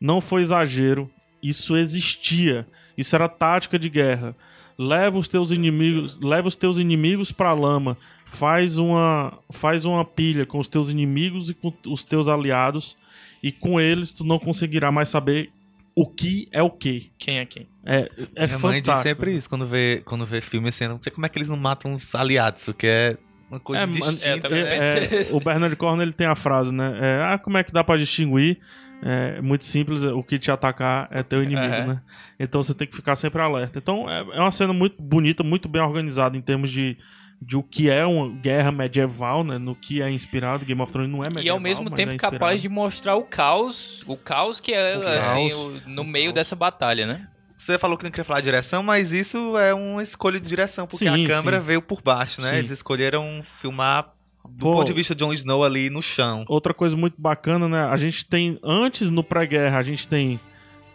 Não 0.00 0.20
foi 0.20 0.40
exagero. 0.42 1.08
Isso 1.42 1.76
existia. 1.76 2.66
Isso 2.96 3.14
era 3.14 3.28
tática 3.28 3.78
de 3.78 3.88
guerra. 3.88 4.34
Leva 4.78 5.18
os 5.18 5.28
teus 5.28 5.50
inimigos, 5.50 6.18
leva 6.20 6.48
os 6.48 6.56
teus 6.56 6.78
inimigos 6.78 7.30
pra 7.30 7.52
lama. 7.52 7.96
Faz 8.34 8.78
uma, 8.78 9.38
faz 9.52 9.84
uma 9.84 10.04
pilha 10.04 10.46
com 10.46 10.58
os 10.58 10.66
teus 10.66 10.88
inimigos 10.88 11.50
e 11.50 11.54
com 11.54 11.72
os 11.86 12.02
teus 12.04 12.28
aliados. 12.28 12.96
E 13.42 13.52
com 13.52 13.78
eles 13.80 14.12
tu 14.12 14.24
não 14.24 14.38
conseguirá 14.38 14.90
mais 14.90 15.10
saber 15.10 15.50
o 15.94 16.06
que 16.06 16.48
é 16.50 16.62
o 16.62 16.70
que. 16.70 17.12
quem 17.18 17.38
é 17.40 17.44
quem? 17.44 17.68
É, 17.84 18.08
é 18.34 18.46
Minha 18.46 18.58
mãe 18.58 18.80
diz 18.80 18.86
fantástico. 18.88 19.02
sempre 19.02 19.36
isso 19.36 19.48
quando 19.50 19.66
vê, 19.66 20.00
quando 20.06 20.24
vê 20.24 20.40
filme 20.40 20.68
assim. 20.70 20.88
Não 20.88 20.98
sei 21.02 21.12
como 21.12 21.26
é 21.26 21.28
que 21.28 21.36
eles 21.36 21.48
não 21.50 21.56
matam 21.58 21.92
os 21.92 22.14
aliados, 22.14 22.64
porque 22.64 22.86
é 22.86 23.16
uma 23.50 23.60
coisa 23.60 23.82
É, 23.82 23.86
distinta. 23.86 24.26
É, 24.28 24.32
eu 24.34 24.40
também 24.40 24.60
É, 24.62 24.98
é, 25.18 25.22
isso. 25.22 25.36
o 25.36 25.40
Bernard 25.40 25.76
Cornwell 25.76 26.02
ele 26.02 26.12
tem 26.14 26.26
a 26.26 26.34
frase, 26.34 26.72
né? 26.72 26.98
É, 27.00 27.22
ah, 27.34 27.38
como 27.38 27.58
é 27.58 27.62
que 27.62 27.70
dá 27.72 27.84
pra 27.84 27.98
distinguir? 27.98 28.58
É 29.04 29.42
muito 29.42 29.64
simples, 29.64 30.04
o 30.04 30.22
que 30.22 30.38
te 30.38 30.50
atacar 30.50 31.08
é 31.10 31.22
teu 31.24 31.42
inimigo, 31.42 31.74
Aham. 31.74 31.86
né? 31.86 32.02
Então 32.38 32.62
você 32.62 32.72
tem 32.72 32.86
que 32.86 32.94
ficar 32.96 33.16
sempre 33.16 33.42
alerta. 33.42 33.78
Então 33.78 34.08
é, 34.08 34.20
é 34.20 34.40
uma 34.40 34.52
cena 34.52 34.72
muito 34.72 35.02
bonita, 35.02 35.42
muito 35.42 35.68
bem 35.68 35.82
organizada 35.82 36.38
em 36.38 36.40
termos 36.40 36.70
de, 36.70 36.96
de 37.44 37.56
o 37.56 37.62
que 37.62 37.90
é 37.90 38.06
uma 38.06 38.28
guerra 38.28 38.70
medieval, 38.70 39.42
né? 39.42 39.58
No 39.58 39.74
que 39.74 40.00
é 40.00 40.08
inspirado. 40.10 40.64
Game 40.64 40.80
of 40.80 40.92
Thrones 40.92 41.10
não 41.10 41.24
é 41.24 41.28
medieval. 41.28 41.44
E 41.46 41.50
ao 41.50 41.58
mesmo 41.60 41.84
mas 41.86 41.94
tempo 41.94 42.12
é 42.12 42.16
capaz 42.16 42.62
de 42.62 42.68
mostrar 42.68 43.16
o 43.16 43.22
caos, 43.24 44.02
o 44.06 44.16
caos 44.16 44.60
que 44.60 44.72
é 44.72 44.96
O 44.96 45.08
assim, 45.08 45.48
caos. 45.50 45.54
o- 45.54 45.82
no 45.88 46.04
meio 46.04 46.32
dessa 46.32 46.54
batalha, 46.54 47.06
né? 47.06 47.28
Você 47.56 47.78
falou 47.78 47.96
que 47.96 48.04
não 48.04 48.10
queria 48.10 48.24
falar 48.24 48.40
de 48.40 48.44
direção, 48.46 48.82
mas 48.82 49.12
isso 49.12 49.56
é 49.58 49.72
uma 49.74 50.02
escolha 50.02 50.40
de 50.40 50.46
direção, 50.48 50.86
porque 50.86 51.04
Sim, 51.08 51.24
a 51.24 51.28
câmera 51.28 51.58
sim. 51.60 51.66
veio 51.66 51.82
por 51.82 52.00
baixo, 52.02 52.40
né? 52.40 52.50
Sim. 52.50 52.56
Eles 52.56 52.70
escolheram 52.70 53.40
filmar 53.60 54.14
do 54.48 54.66
Pô. 54.66 54.72
ponto 54.74 54.86
de 54.88 54.92
vista 54.92 55.14
de 55.14 55.20
Jon 55.24 55.32
Snow 55.32 55.62
ali 55.62 55.88
no 55.88 56.02
chão. 56.02 56.42
Outra 56.48 56.74
coisa 56.74 56.96
muito 56.96 57.14
bacana, 57.20 57.68
né? 57.68 57.84
A 57.84 57.96
gente 57.96 58.24
tem, 58.26 58.58
antes 58.64 59.10
no 59.10 59.22
pré-guerra, 59.22 59.78
a 59.78 59.82
gente 59.82 60.08
tem 60.08 60.40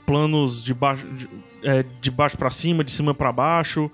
planos 0.05 0.63
de 0.63 0.73
baixo, 0.73 1.05
de, 1.13 1.29
é, 1.63 1.83
de 2.01 2.11
baixo 2.11 2.37
para 2.37 2.49
cima, 2.51 2.83
de 2.83 2.91
cima 2.91 3.13
para 3.13 3.31
baixo. 3.31 3.89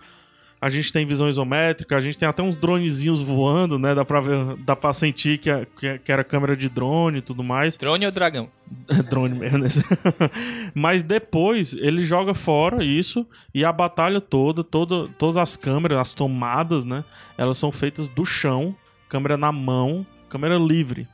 A 0.64 0.70
gente 0.70 0.94
tem 0.94 1.06
visão 1.06 1.28
isométrica, 1.28 1.98
a 1.98 2.00
gente 2.00 2.18
tem 2.18 2.26
até 2.28 2.42
uns 2.42 2.56
dronezinhos 2.56 3.22
voando, 3.22 3.78
né? 3.78 3.94
Dá 3.94 4.06
pra, 4.06 4.22
ver, 4.22 4.56
dá 4.60 4.76
pra 4.78 4.94
sentir 4.94 5.38
que, 5.38 5.50
é- 5.50 5.68
que, 5.78 5.86
é- 5.88 5.98
que 5.98 6.10
era 6.10 6.24
câmera 6.24 6.56
de 6.56 6.70
drone 6.70 7.18
e 7.18 7.22
tudo 7.22 7.44
mais. 7.44 7.76
Drone 7.76 8.06
ou 8.06 8.12
dragão? 8.14 8.48
drone 9.10 9.38
mesmo, 9.38 9.58
né? 9.58 9.68
Mas 10.74 11.04
depois 11.04 11.74
ele 11.74 12.06
joga 12.06 12.34
fora 12.34 12.84
isso 12.84 13.28
e 13.54 13.66
a 13.66 13.72
batalha 13.74 14.22
toda, 14.22 14.64
toda, 14.64 15.10
todas 15.20 15.36
as 15.38 15.56
câmeras, 15.58 16.00
as 16.00 16.14
tomadas, 16.14 16.86
né? 16.86 17.04
Elas 17.38 17.58
são 17.58 17.72
feitas 17.72 18.08
do 18.08 18.26
chão, 18.26 18.74
câmera 19.10 19.36
na 19.36 19.52
mão, 19.52 20.06
câmera 20.30 20.58
livre, 20.58 21.08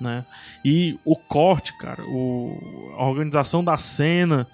né? 0.00 0.24
E 0.64 0.98
o 1.06 1.16
corte, 1.16 1.76
cara, 1.78 2.02
o, 2.04 2.94
a 2.98 3.04
organização 3.06 3.64
da 3.64 3.78
cena, 3.78 4.46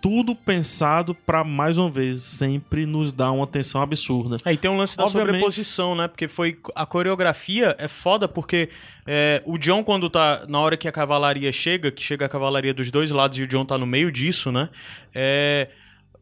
tudo 0.00 0.34
pensado 0.34 1.14
pra 1.14 1.42
mais 1.44 1.78
uma 1.78 1.90
vez 1.90 2.20
sempre 2.22 2.86
nos 2.86 3.12
dar 3.12 3.32
uma 3.32 3.44
atenção 3.44 3.82
absurda. 3.82 4.36
Aí 4.44 4.56
tem 4.56 4.70
um 4.70 4.76
lance 4.76 4.96
da 4.96 5.04
Obviamente- 5.04 5.34
sobreposição, 5.34 5.94
né? 5.94 6.08
Porque 6.08 6.28
foi. 6.28 6.58
A 6.74 6.86
coreografia 6.86 7.74
é 7.78 7.88
foda 7.88 8.28
porque 8.28 8.68
é, 9.06 9.42
o 9.44 9.58
John, 9.58 9.82
quando 9.82 10.08
tá. 10.08 10.44
Na 10.48 10.60
hora 10.60 10.76
que 10.76 10.86
a 10.88 10.92
cavalaria 10.92 11.50
chega, 11.52 11.90
que 11.90 12.02
chega 12.02 12.26
a 12.26 12.28
cavalaria 12.28 12.72
dos 12.74 12.90
dois 12.90 13.10
lados 13.10 13.38
e 13.38 13.42
o 13.42 13.46
John 13.46 13.64
tá 13.64 13.76
no 13.78 13.86
meio 13.86 14.10
disso, 14.12 14.50
né? 14.52 14.68
É. 15.14 15.68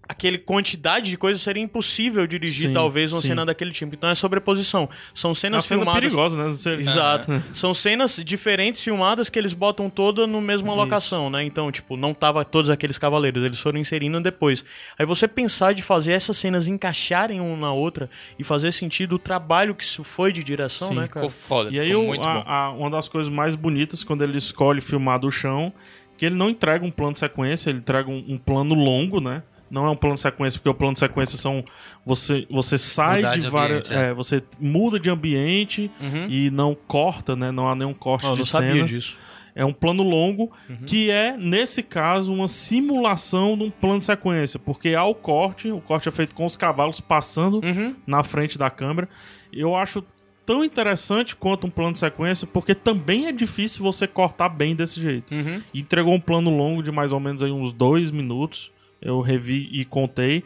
Aquele 0.07 0.37
quantidade 0.37 1.09
de 1.11 1.17
coisas 1.17 1.41
seria 1.43 1.63
impossível 1.63 2.27
dirigir, 2.27 2.69
Sim, 2.69 2.75
talvez, 2.75 3.11
uma 3.13 3.23
sim. 3.23 3.29
cena 3.29 3.47
daquele 3.47 3.71
tipo. 3.71 3.95
Então 3.95 4.11
é 4.11 4.15
sobreposição. 4.15 4.89
São 5.15 5.29
É 5.29 5.31
uma 5.31 5.35
cenas 5.35 5.65
cena 5.65 5.81
filmadas. 5.81 6.01
perigosa, 6.03 6.37
né? 6.45 6.51
Você- 6.51 6.75
Exato. 6.75 7.43
São 7.55 7.73
cenas 7.73 8.21
diferentes 8.25 8.83
filmadas 8.83 9.31
que 9.31 9.39
eles 9.39 9.55
botam 9.55 9.89
toda 9.89 10.27
no 10.27 10.41
mesma 10.43 10.75
locação, 10.75 11.31
né? 11.31 11.43
Então, 11.45 11.73
tipo, 11.73 11.97
não 11.97 12.13
tava 12.13 12.45
todos 12.45 12.69
aqueles 12.69 12.99
cavaleiros, 12.99 13.43
eles 13.43 13.59
foram 13.59 13.79
inserindo 13.79 14.21
depois. 14.21 14.63
Aí 14.99 15.07
você 15.07 15.27
pensar 15.27 15.73
de 15.73 15.83
fazer 15.83 16.13
essas 16.13 16.37
cenas 16.37 16.69
encaixarem 16.69 17.41
uma 17.41 17.57
na 17.57 17.73
outra 17.73 18.11
e 18.39 18.45
fazer 18.45 18.73
sentido 18.73 19.15
o 19.15 19.19
trabalho 19.19 19.75
que 19.75 19.85
isso 19.85 20.05
foi 20.05 20.33
de 20.33 20.45
direção, 20.45 20.89
Sim, 20.89 20.97
né, 20.97 21.09
cara? 21.09 21.27
Ficou 21.27 21.31
foda, 21.31 21.71
E 21.71 21.81
aí, 21.81 21.89
ficou 21.89 22.05
muito 22.05 22.29
a- 22.29 22.35
bom. 22.35 22.45
a- 22.47 22.71
uma 22.73 22.91
das 22.91 23.09
coisas 23.09 23.33
mais 23.33 23.55
bonitas 23.55 24.05
quando 24.05 24.23
ele 24.23 24.37
escolhe 24.37 24.83
filmar 24.83 25.19
do 25.19 25.31
chão, 25.31 25.73
que 26.19 26.27
ele 26.27 26.35
não 26.35 26.51
entrega 26.51 26.85
um 26.85 26.91
plano 26.91 27.15
de 27.15 27.21
sequência, 27.21 27.71
ele 27.71 27.79
entrega 27.79 28.11
um, 28.11 28.23
um 28.29 28.37
plano 28.39 28.75
longo, 28.75 29.19
né? 29.21 29.43
Não 29.71 29.87
é 29.87 29.91
um 29.91 29.97
plano 29.97 30.15
de 30.15 30.21
sequência, 30.21 30.59
porque 30.61 30.69
o 30.69 30.75
plano 30.75 30.93
de 30.93 30.99
sequência 31.01 31.37
são. 31.39 31.65
Você, 32.07 32.47
você 32.51 32.77
sai 32.79 33.17
Mudar 33.17 33.35
de, 33.35 33.41
de 33.41 33.49
várias. 33.51 33.91
é. 33.91 34.11
é, 34.11 34.15
você 34.15 34.43
muda 34.61 35.01
de 35.01 35.11
ambiente 35.11 35.91
Uhum. 36.01 36.27
e 36.29 36.51
não 36.51 36.75
corta, 36.87 37.35
né? 37.35 37.51
Não 37.51 37.69
há 37.69 37.75
nenhum 37.75 37.95
corte 37.95 38.27
eu 38.27 38.33
de 38.33 38.39
não 38.41 38.45
cena. 38.45 38.67
sabia 38.69 38.85
disso. 38.85 39.17
É 39.57 39.65
um 39.65 39.73
plano 39.73 40.03
longo, 40.03 40.51
Uhum. 40.69 40.79
que 40.87 41.11
é, 41.11 41.37
nesse 41.37 41.83
caso, 41.83 42.33
uma 42.33 42.49
simulação 42.49 43.57
de 43.57 43.65
um 43.65 43.71
plano 43.71 43.99
de 43.99 44.05
sequência. 44.05 44.59
Porque 44.59 44.95
há 44.95 45.05
o 45.05 45.15
corte, 45.15 45.71
o 45.71 45.81
corte 45.81 46.09
é 46.09 46.13
feito 46.13 46.35
com 46.35 46.45
os 46.45 46.57
cavalos 46.57 47.01
passando 47.01 47.61
Uhum. 47.65 47.95
na 48.07 48.23
frente 48.25 48.59
da 48.59 48.69
câmera. 48.71 49.09
Eu 49.53 49.75
acho 49.77 50.05
tão 50.45 50.63
interessante 50.65 51.35
quanto 51.35 51.67
um 51.67 51.71
plano 51.71 51.93
de 51.93 51.99
sequência, 52.01 52.47
porque 52.47 52.75
também 52.75 53.27
é 53.27 53.33
difícil 53.33 53.83
você 53.83 54.07
cortar 54.07 54.49
bem 54.51 54.75
desse 54.77 55.01
jeito. 55.01 55.33
Uhum. 55.35 55.63
Entregou 55.73 56.13
um 56.15 56.21
plano 56.21 56.51
longo 56.55 56.83
de 56.83 56.91
mais 56.93 57.13
ou 57.13 57.21
menos 57.21 57.43
aí 57.43 57.51
uns 57.51 57.73
dois 57.73 58.11
minutos. 58.11 58.71
Eu 59.01 59.21
revi 59.21 59.69
e 59.73 59.85
contei. 59.85 60.43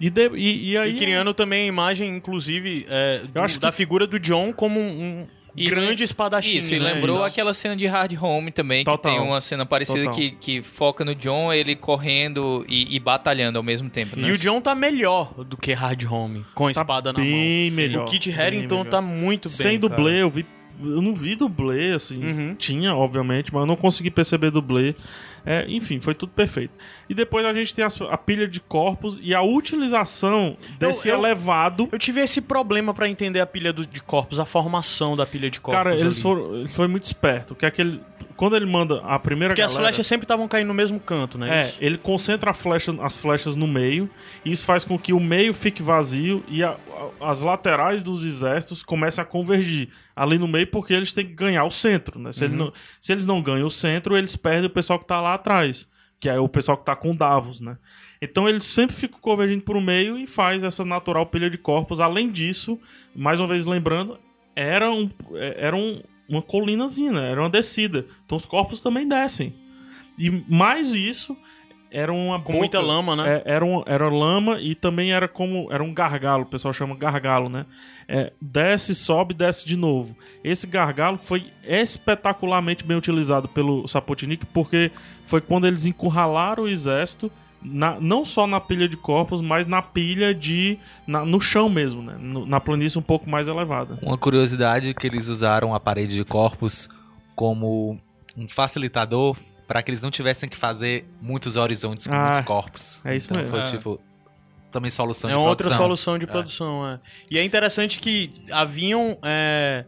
E, 0.00 0.08
de- 0.10 0.30
e, 0.36 0.70
e 0.72 0.76
aí. 0.78 0.92
E 0.92 0.96
criando 0.96 1.34
também 1.34 1.64
a 1.64 1.66
imagem, 1.66 2.16
inclusive, 2.16 2.86
é, 2.88 3.22
do- 3.32 3.40
acho 3.40 3.58
da 3.60 3.70
que- 3.70 3.76
figura 3.76 4.06
do 4.06 4.18
John 4.18 4.52
como 4.52 4.78
um, 4.80 5.20
um 5.22 5.26
E 5.56 5.68
grande 5.68 6.04
espadachim. 6.04 6.58
Isso, 6.58 6.72
e 6.74 6.78
né? 6.78 6.92
lembrou 6.94 7.16
Isso. 7.16 7.24
aquela 7.24 7.52
cena 7.52 7.74
de 7.76 7.84
Hard 7.86 8.12
Home 8.22 8.50
também, 8.52 8.84
Total. 8.84 9.12
que 9.12 9.18
tem 9.18 9.26
uma 9.28 9.40
cena 9.40 9.66
parecida 9.66 10.04
Total. 10.04 10.14
que, 10.14 10.30
que 10.30 10.62
foca 10.62 11.04
no 11.04 11.14
John, 11.16 11.52
ele 11.52 11.74
correndo 11.74 12.64
e, 12.68 12.94
e 12.94 13.00
batalhando 13.00 13.58
ao 13.58 13.62
mesmo 13.64 13.90
tempo, 13.90 14.16
né? 14.18 14.28
E 14.28 14.32
o 14.32 14.38
John 14.38 14.60
tá 14.60 14.74
melhor 14.74 15.34
do 15.44 15.56
que 15.56 15.72
Hard 15.72 16.04
Home, 16.04 16.44
com 16.54 16.68
a 16.68 16.72
Tá 16.72 16.80
espada 16.80 17.12
na 17.12 17.18
mão. 17.18 17.28
bem 17.28 17.70
melhor, 17.72 18.04
O 18.04 18.10
Kit 18.10 18.30
Harington 18.32 18.84
tá 18.84 19.02
muito 19.02 19.48
bem. 19.48 19.56
Sem 19.56 19.80
cara. 19.80 19.96
dublê, 19.96 20.22
eu 20.22 20.30
vi. 20.30 20.46
Eu 20.80 21.02
não 21.02 21.12
vi 21.12 21.34
dublê, 21.34 21.90
assim. 21.90 22.22
Uhum. 22.24 22.54
Tinha, 22.54 22.94
obviamente, 22.94 23.52
mas 23.52 23.62
eu 23.62 23.66
não 23.66 23.74
consegui 23.74 24.12
perceber 24.12 24.52
dublê. 24.52 24.94
É, 25.46 25.64
enfim, 25.68 26.00
foi 26.00 26.14
tudo 26.14 26.30
perfeito. 26.32 26.72
E 27.08 27.14
depois 27.14 27.44
a 27.46 27.52
gente 27.52 27.74
tem 27.74 27.84
as- 27.84 28.00
a, 28.02 28.16
pilha 28.18 28.46
de 28.46 28.60
corpos 28.60 29.18
e 29.22 29.34
a 29.34 29.42
utilização 29.42 30.56
desse 30.78 31.08
eu- 31.08 31.16
elevado. 31.18 31.88
Eu 31.90 31.98
tive 31.98 32.20
esse 32.20 32.40
problema 32.40 32.92
pra 32.92 33.08
entender 33.08 33.40
a 33.40 33.46
pilha 33.46 33.72
do- 33.72 33.86
de 33.86 34.00
corpos, 34.00 34.38
a 34.38 34.44
formação 34.44 35.16
da 35.16 35.24
pilha 35.26 35.50
de 35.50 35.60
corpos. 35.60 35.78
Cara, 35.78 35.94
eles 35.94 36.16
ali. 36.16 36.22
foram. 36.22 36.54
Ele 36.56 36.68
foi 36.68 36.86
muito 36.88 37.04
esperto. 37.04 37.52
O 37.52 37.56
que 37.56 37.64
é 37.66 37.70
que 37.70 37.80
ele. 37.80 38.00
Quando 38.38 38.56
ele 38.56 38.64
manda 38.64 39.00
a 39.04 39.18
primeira 39.18 39.52
Porque 39.52 39.60
as 39.60 39.72
galera... 39.72 39.88
flechas 39.92 40.06
sempre 40.06 40.24
estavam 40.24 40.48
caindo 40.48 40.68
no 40.68 40.74
mesmo 40.74 40.98
canto, 40.98 41.36
né? 41.36 41.64
É, 41.64 41.68
Isso. 41.68 41.76
ele 41.80 41.98
concentra 41.98 42.52
a 42.52 42.54
flecha- 42.54 42.94
as 43.02 43.18
flechas 43.18 43.54
no 43.54 43.66
meio, 43.66 44.08
e 44.44 44.50
isso 44.52 44.64
faz 44.64 44.84
com 44.84 44.98
que 44.98 45.12
o 45.12 45.20
meio 45.20 45.52
fique 45.52 45.82
vazio 45.82 46.42
e 46.48 46.62
a- 46.64 46.76
a- 47.20 47.30
as 47.30 47.42
laterais 47.42 48.02
dos 48.02 48.24
exércitos 48.24 48.82
comecem 48.82 49.20
a 49.20 49.24
convergir 49.26 49.88
ali 50.16 50.38
no 50.38 50.48
meio, 50.48 50.66
porque 50.68 50.94
eles 50.94 51.12
têm 51.12 51.26
que 51.26 51.34
ganhar 51.34 51.64
o 51.64 51.70
centro, 51.70 52.18
né? 52.18 52.32
Se, 52.32 52.44
ele 52.44 52.54
não- 52.56 52.72
se 53.00 53.12
eles 53.12 53.26
não 53.26 53.42
ganham 53.42 53.66
o 53.66 53.70
centro, 53.70 54.16
eles 54.16 54.36
perdem 54.36 54.66
o 54.66 54.70
pessoal 54.70 54.98
que 54.98 55.06
tá 55.06 55.20
lá 55.20 55.34
atrás, 55.34 55.86
que 56.20 56.28
é 56.28 56.38
o 56.38 56.48
pessoal 56.48 56.78
que 56.78 56.84
tá 56.84 56.96
com 56.96 57.14
Davos, 57.14 57.60
né? 57.60 57.76
Então 58.22 58.48
eles 58.48 58.64
sempre 58.64 58.96
ficam 58.96 59.18
convergindo 59.20 59.62
pro 59.62 59.80
meio 59.80 60.16
e 60.18 60.26
faz 60.26 60.64
essa 60.64 60.84
natural 60.84 61.26
pilha 61.26 61.50
de 61.50 61.58
corpos. 61.58 62.00
Além 62.00 62.30
disso, 62.30 62.78
mais 63.14 63.40
uma 63.40 63.46
vez 63.48 63.66
lembrando, 63.66 64.16
era, 64.56 64.90
um, 64.90 65.08
é- 65.34 65.56
era 65.58 65.76
um- 65.76 66.00
uma 66.28 66.42
colinazinha, 66.42 67.12
né? 67.12 67.30
era 67.30 67.40
uma 67.40 67.50
descida. 67.50 68.06
Então 68.26 68.36
os 68.36 68.44
corpos 68.46 68.80
também 68.80 69.08
descem. 69.08 69.54
E 70.18 70.30
mais 70.48 70.88
isso, 70.92 71.36
era 71.90 72.12
uma 72.12 72.38
Com 72.38 72.52
boca- 72.52 72.58
muita 72.58 72.80
lama, 72.80 73.16
né? 73.16 73.36
é, 73.46 73.54
era, 73.54 73.64
um, 73.64 73.82
era 73.86 74.08
lama 74.08 74.60
e 74.60 74.74
também 74.74 75.12
era 75.12 75.26
como. 75.26 75.68
Era 75.72 75.82
um 75.82 75.94
gargalo, 75.94 76.42
o 76.42 76.46
pessoal 76.46 76.74
chama 76.74 76.94
gargalo, 76.94 77.48
né? 77.48 77.64
É, 78.06 78.32
desce, 78.40 78.94
sobe, 78.94 79.32
desce 79.32 79.66
de 79.66 79.76
novo. 79.76 80.14
Esse 80.44 80.66
gargalo 80.66 81.18
foi 81.22 81.46
espetacularmente 81.64 82.84
bem 82.84 82.96
utilizado 82.96 83.48
pelo 83.48 83.86
Sapotnik, 83.88 84.44
porque 84.46 84.90
foi 85.26 85.40
quando 85.40 85.66
eles 85.66 85.86
encurralaram 85.86 86.64
o 86.64 86.68
exército. 86.68 87.30
Na- 87.62 87.98
não 88.00 88.24
só 88.24 88.46
na 88.46 88.60
pilha 88.60 88.88
de 88.88 88.96
corpos, 88.96 89.40
mas 89.40 89.66
na 89.66 89.82
pilha 89.82 90.34
de. 90.34 90.78
na- 91.06 91.24
no 91.24 91.40
chão 91.40 91.68
mesmo, 91.68 92.02
né? 92.02 92.16
No- 92.18 92.46
na 92.46 92.60
planície 92.60 92.98
um 92.98 93.02
pouco 93.02 93.28
mais 93.28 93.48
elevada. 93.48 93.98
Uma 94.02 94.16
curiosidade 94.18 94.92
que 94.94 95.06
eles 95.06 95.28
usaram 95.28 95.74
a 95.74 95.80
parede 95.80 96.14
de 96.14 96.24
corpos 96.24 96.88
como 97.34 97.98
um 98.36 98.48
facilitador 98.48 99.36
para 99.66 99.82
que 99.82 99.90
eles 99.90 100.00
não 100.00 100.10
tivessem 100.10 100.48
que 100.48 100.56
fazer 100.56 101.06
muitos 101.20 101.56
horizontes 101.56 102.06
com 102.06 102.14
Ah, 102.14 102.22
muitos 102.24 102.40
corpos. 102.40 103.00
é 103.04 103.16
isso 103.16 103.28
então 103.30 103.42
mesmo. 103.42 103.50
Foi 103.56 103.62
Ah. 103.62 103.64
tipo 103.64 104.00
também 104.70 104.90
solução 104.90 105.28
É 105.30 105.32
de 105.32 105.38
uma 105.38 105.48
outra 105.48 105.64
produção. 105.66 105.84
solução 105.84 106.18
de 106.18 106.26
produção, 106.26 106.86
é. 106.88 107.00
E 107.30 107.38
é 107.38 107.44
interessante 107.44 107.98
que 107.98 108.32
haviam. 108.52 109.16
É... 109.22 109.84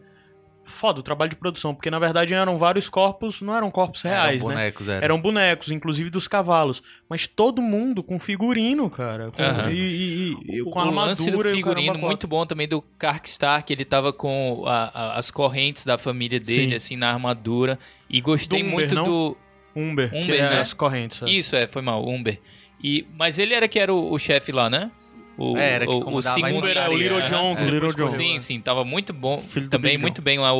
Foda 0.71 0.99
o 0.99 1.03
trabalho 1.03 1.29
de 1.29 1.35
produção, 1.35 1.75
porque 1.75 1.91
na 1.91 1.99
verdade 1.99 2.33
eram 2.33 2.57
vários 2.57 2.89
corpos, 2.89 3.41
não 3.41 3.55
eram 3.55 3.69
corpos 3.69 4.01
reais, 4.01 4.37
Eram 4.37 4.47
né? 4.49 4.55
bonecos, 4.55 4.87
era. 4.87 5.05
Eram 5.05 5.21
bonecos, 5.21 5.69
inclusive 5.71 6.09
dos 6.09 6.27
cavalos. 6.27 6.81
Mas 7.09 7.27
todo 7.27 7.61
mundo 7.61 8.01
com 8.01 8.19
figurino, 8.19 8.89
cara. 8.89 9.29
Com, 9.31 9.43
Aham. 9.43 9.69
e, 9.69 9.75
e- 9.75 10.37
e- 10.55 10.61
O, 10.63 10.69
com 10.71 10.79
o 10.79 10.81
armadura 10.81 11.05
lance 11.07 11.29
do 11.29 11.37
e 11.37 11.39
o 11.51 11.55
figurino 11.55 11.87
caramba 11.93 12.07
muito 12.07 12.27
bom 12.27 12.45
também 12.45 12.67
do 12.67 12.81
Karkstar, 12.97 13.63
que 13.65 13.73
ele 13.73 13.85
tava 13.85 14.11
com 14.13 14.63
a- 14.65 14.91
a- 14.93 15.17
as 15.19 15.29
correntes 15.29 15.85
da 15.85 15.97
família 15.97 16.39
dele, 16.39 16.71
Sim. 16.71 16.75
assim, 16.75 16.95
na 16.95 17.11
armadura. 17.11 17.77
E 18.09 18.19
gostei 18.21 18.59
Do 18.63 18.65
Umber, 18.67 18.73
muito 18.79 18.95
não? 18.95 19.05
do... 19.05 19.37
Umber, 19.75 20.09
que 20.09 20.17
Umber, 20.17 20.35
é 20.35 20.49
né? 20.49 20.59
as 20.61 20.73
correntes. 20.73 21.21
é. 21.21 21.29
Isso, 21.29 21.55
é, 21.55 21.67
foi 21.67 21.81
mal, 21.81 22.05
Umber. 22.07 22.39
E, 22.83 23.05
mas 23.17 23.37
ele 23.39 23.53
era 23.53 23.67
que 23.67 23.77
era 23.79 23.93
o, 23.93 24.11
o 24.13 24.17
chefe 24.19 24.51
lá, 24.51 24.69
né? 24.69 24.89
O, 25.37 25.57
É, 25.57 25.73
era 25.75 25.85
que 25.85 25.91
o, 25.91 26.15
o 26.15 26.21
segundo 26.21 26.67
é 26.67 26.89
o. 26.89 26.93
Little 26.97 27.21
John, 27.23 27.55
É, 27.57 27.63
Little 27.63 27.93
John. 27.93 28.07
Sim, 28.07 28.35
é. 28.35 28.39
sim, 28.39 28.59
tava 28.61 28.83
muito 28.83 29.11
bom. 29.13 29.39
Filho 29.41 29.67
do 29.67 29.71
também 29.71 29.97
muito 29.97 30.21
bem 30.21 30.37
lá 30.39 30.53
o, 30.53 30.59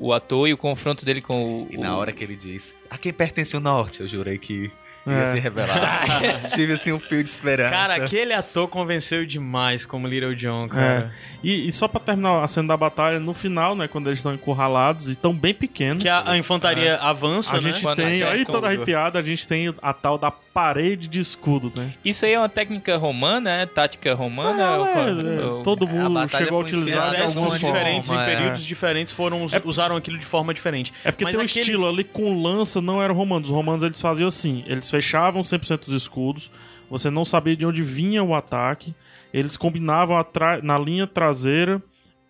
o, 0.00 0.06
o 0.06 0.12
ator 0.12 0.48
e 0.48 0.52
o 0.52 0.56
confronto 0.56 1.04
dele 1.04 1.20
com 1.22 1.62
o. 1.62 1.68
E 1.70 1.76
na 1.78 1.94
o- 1.96 1.98
hora 1.98 2.12
que 2.12 2.22
ele 2.24 2.36
diz, 2.36 2.74
a 2.90 2.98
quem 2.98 3.12
pertence 3.12 3.56
o 3.56 3.60
norte, 3.60 4.00
eu 4.00 4.08
jurei 4.08 4.36
que 4.38 4.70
ia 5.06 5.12
É. 5.14 5.26
se 5.28 5.38
revelar. 5.38 6.44
Tive 6.54 6.74
assim 6.74 6.92
um 6.92 7.00
fio 7.00 7.22
de 7.22 7.30
esperança. 7.30 7.70
Cara, 7.70 7.94
aquele 7.94 8.34
ator 8.34 8.68
convenceu 8.68 9.24
demais 9.24 9.86
como 9.86 10.06
Little 10.06 10.34
John, 10.34 10.68
cara. 10.68 11.10
E, 11.42 11.66
e 11.66 11.72
só 11.72 11.88
pra 11.88 11.98
terminar 12.00 12.42
a 12.44 12.48
cena 12.48 12.68
da 12.68 12.76
batalha, 12.76 13.18
no 13.18 13.32
final, 13.32 13.74
né? 13.74 13.88
Quando 13.88 14.08
eles 14.08 14.18
estão 14.18 14.34
encurralados 14.34 15.08
e 15.08 15.12
estão 15.12 15.32
bem 15.32 15.54
pequenos. 15.54 16.02
Que 16.02 16.08
a, 16.10 16.30
a 16.32 16.36
infantaria 16.36 16.96
avança, 16.96 17.52
A 17.56 17.60
né? 17.60 17.72
gente 17.72 17.80
Quando 17.82 17.96
tem, 17.98 18.22
aí 18.22 18.44
toda 18.44 18.66
arrepiada, 18.66 19.18
a 19.18 19.22
gente 19.22 19.48
tem 19.48 19.72
a 19.80 19.92
tal 19.94 20.18
da 20.18 20.30
parede 20.58 21.06
de 21.06 21.20
escudo, 21.20 21.72
né? 21.76 21.94
Isso 22.04 22.26
aí 22.26 22.32
é 22.32 22.38
uma 22.38 22.48
técnica 22.48 22.96
romana, 22.96 23.48
é 23.48 23.64
tática 23.64 24.12
romana? 24.12 24.64
Ah, 24.66 24.76
ou 24.78 24.86
é, 24.86 25.36
é, 25.40 25.44
ou- 25.46 25.62
todo 25.62 25.86
mundo 25.86 26.28
chegou 26.28 26.58
a 26.58 26.62
utilizar 26.64 27.10
de 27.14 27.22
alguma 27.22 27.56
diferentes 27.56 28.08
forma, 28.08 28.24
em 28.24 28.26
é. 28.26 28.34
períodos 28.36 28.64
diferentes 28.64 29.12
foram 29.12 29.44
us- 29.44 29.52
usaram 29.64 29.94
aquilo 29.94 30.18
de 30.18 30.26
forma 30.26 30.52
diferente. 30.52 30.92
É 31.04 31.12
porque 31.12 31.22
Mas 31.22 31.32
tem 31.34 31.40
um 31.40 31.44
aquele- 31.44 31.60
estilo 31.60 31.88
ali 31.88 32.02
com 32.02 32.42
lança, 32.42 32.80
não 32.82 33.00
era 33.00 33.12
romano. 33.12 33.44
Os 33.44 33.50
romanos 33.52 33.84
eles 33.84 34.00
faziam 34.00 34.26
assim: 34.26 34.64
eles 34.66 34.90
fechavam 34.90 35.44
100% 35.44 35.84
dos 35.86 35.94
escudos, 36.02 36.50
você 36.90 37.08
não 37.08 37.24
sabia 37.24 37.54
de 37.56 37.64
onde 37.64 37.80
vinha 37.80 38.24
o 38.24 38.34
ataque, 38.34 38.96
eles 39.32 39.56
combinavam 39.56 40.16
na 40.64 40.76
linha 40.76 41.06
traseira, 41.06 41.80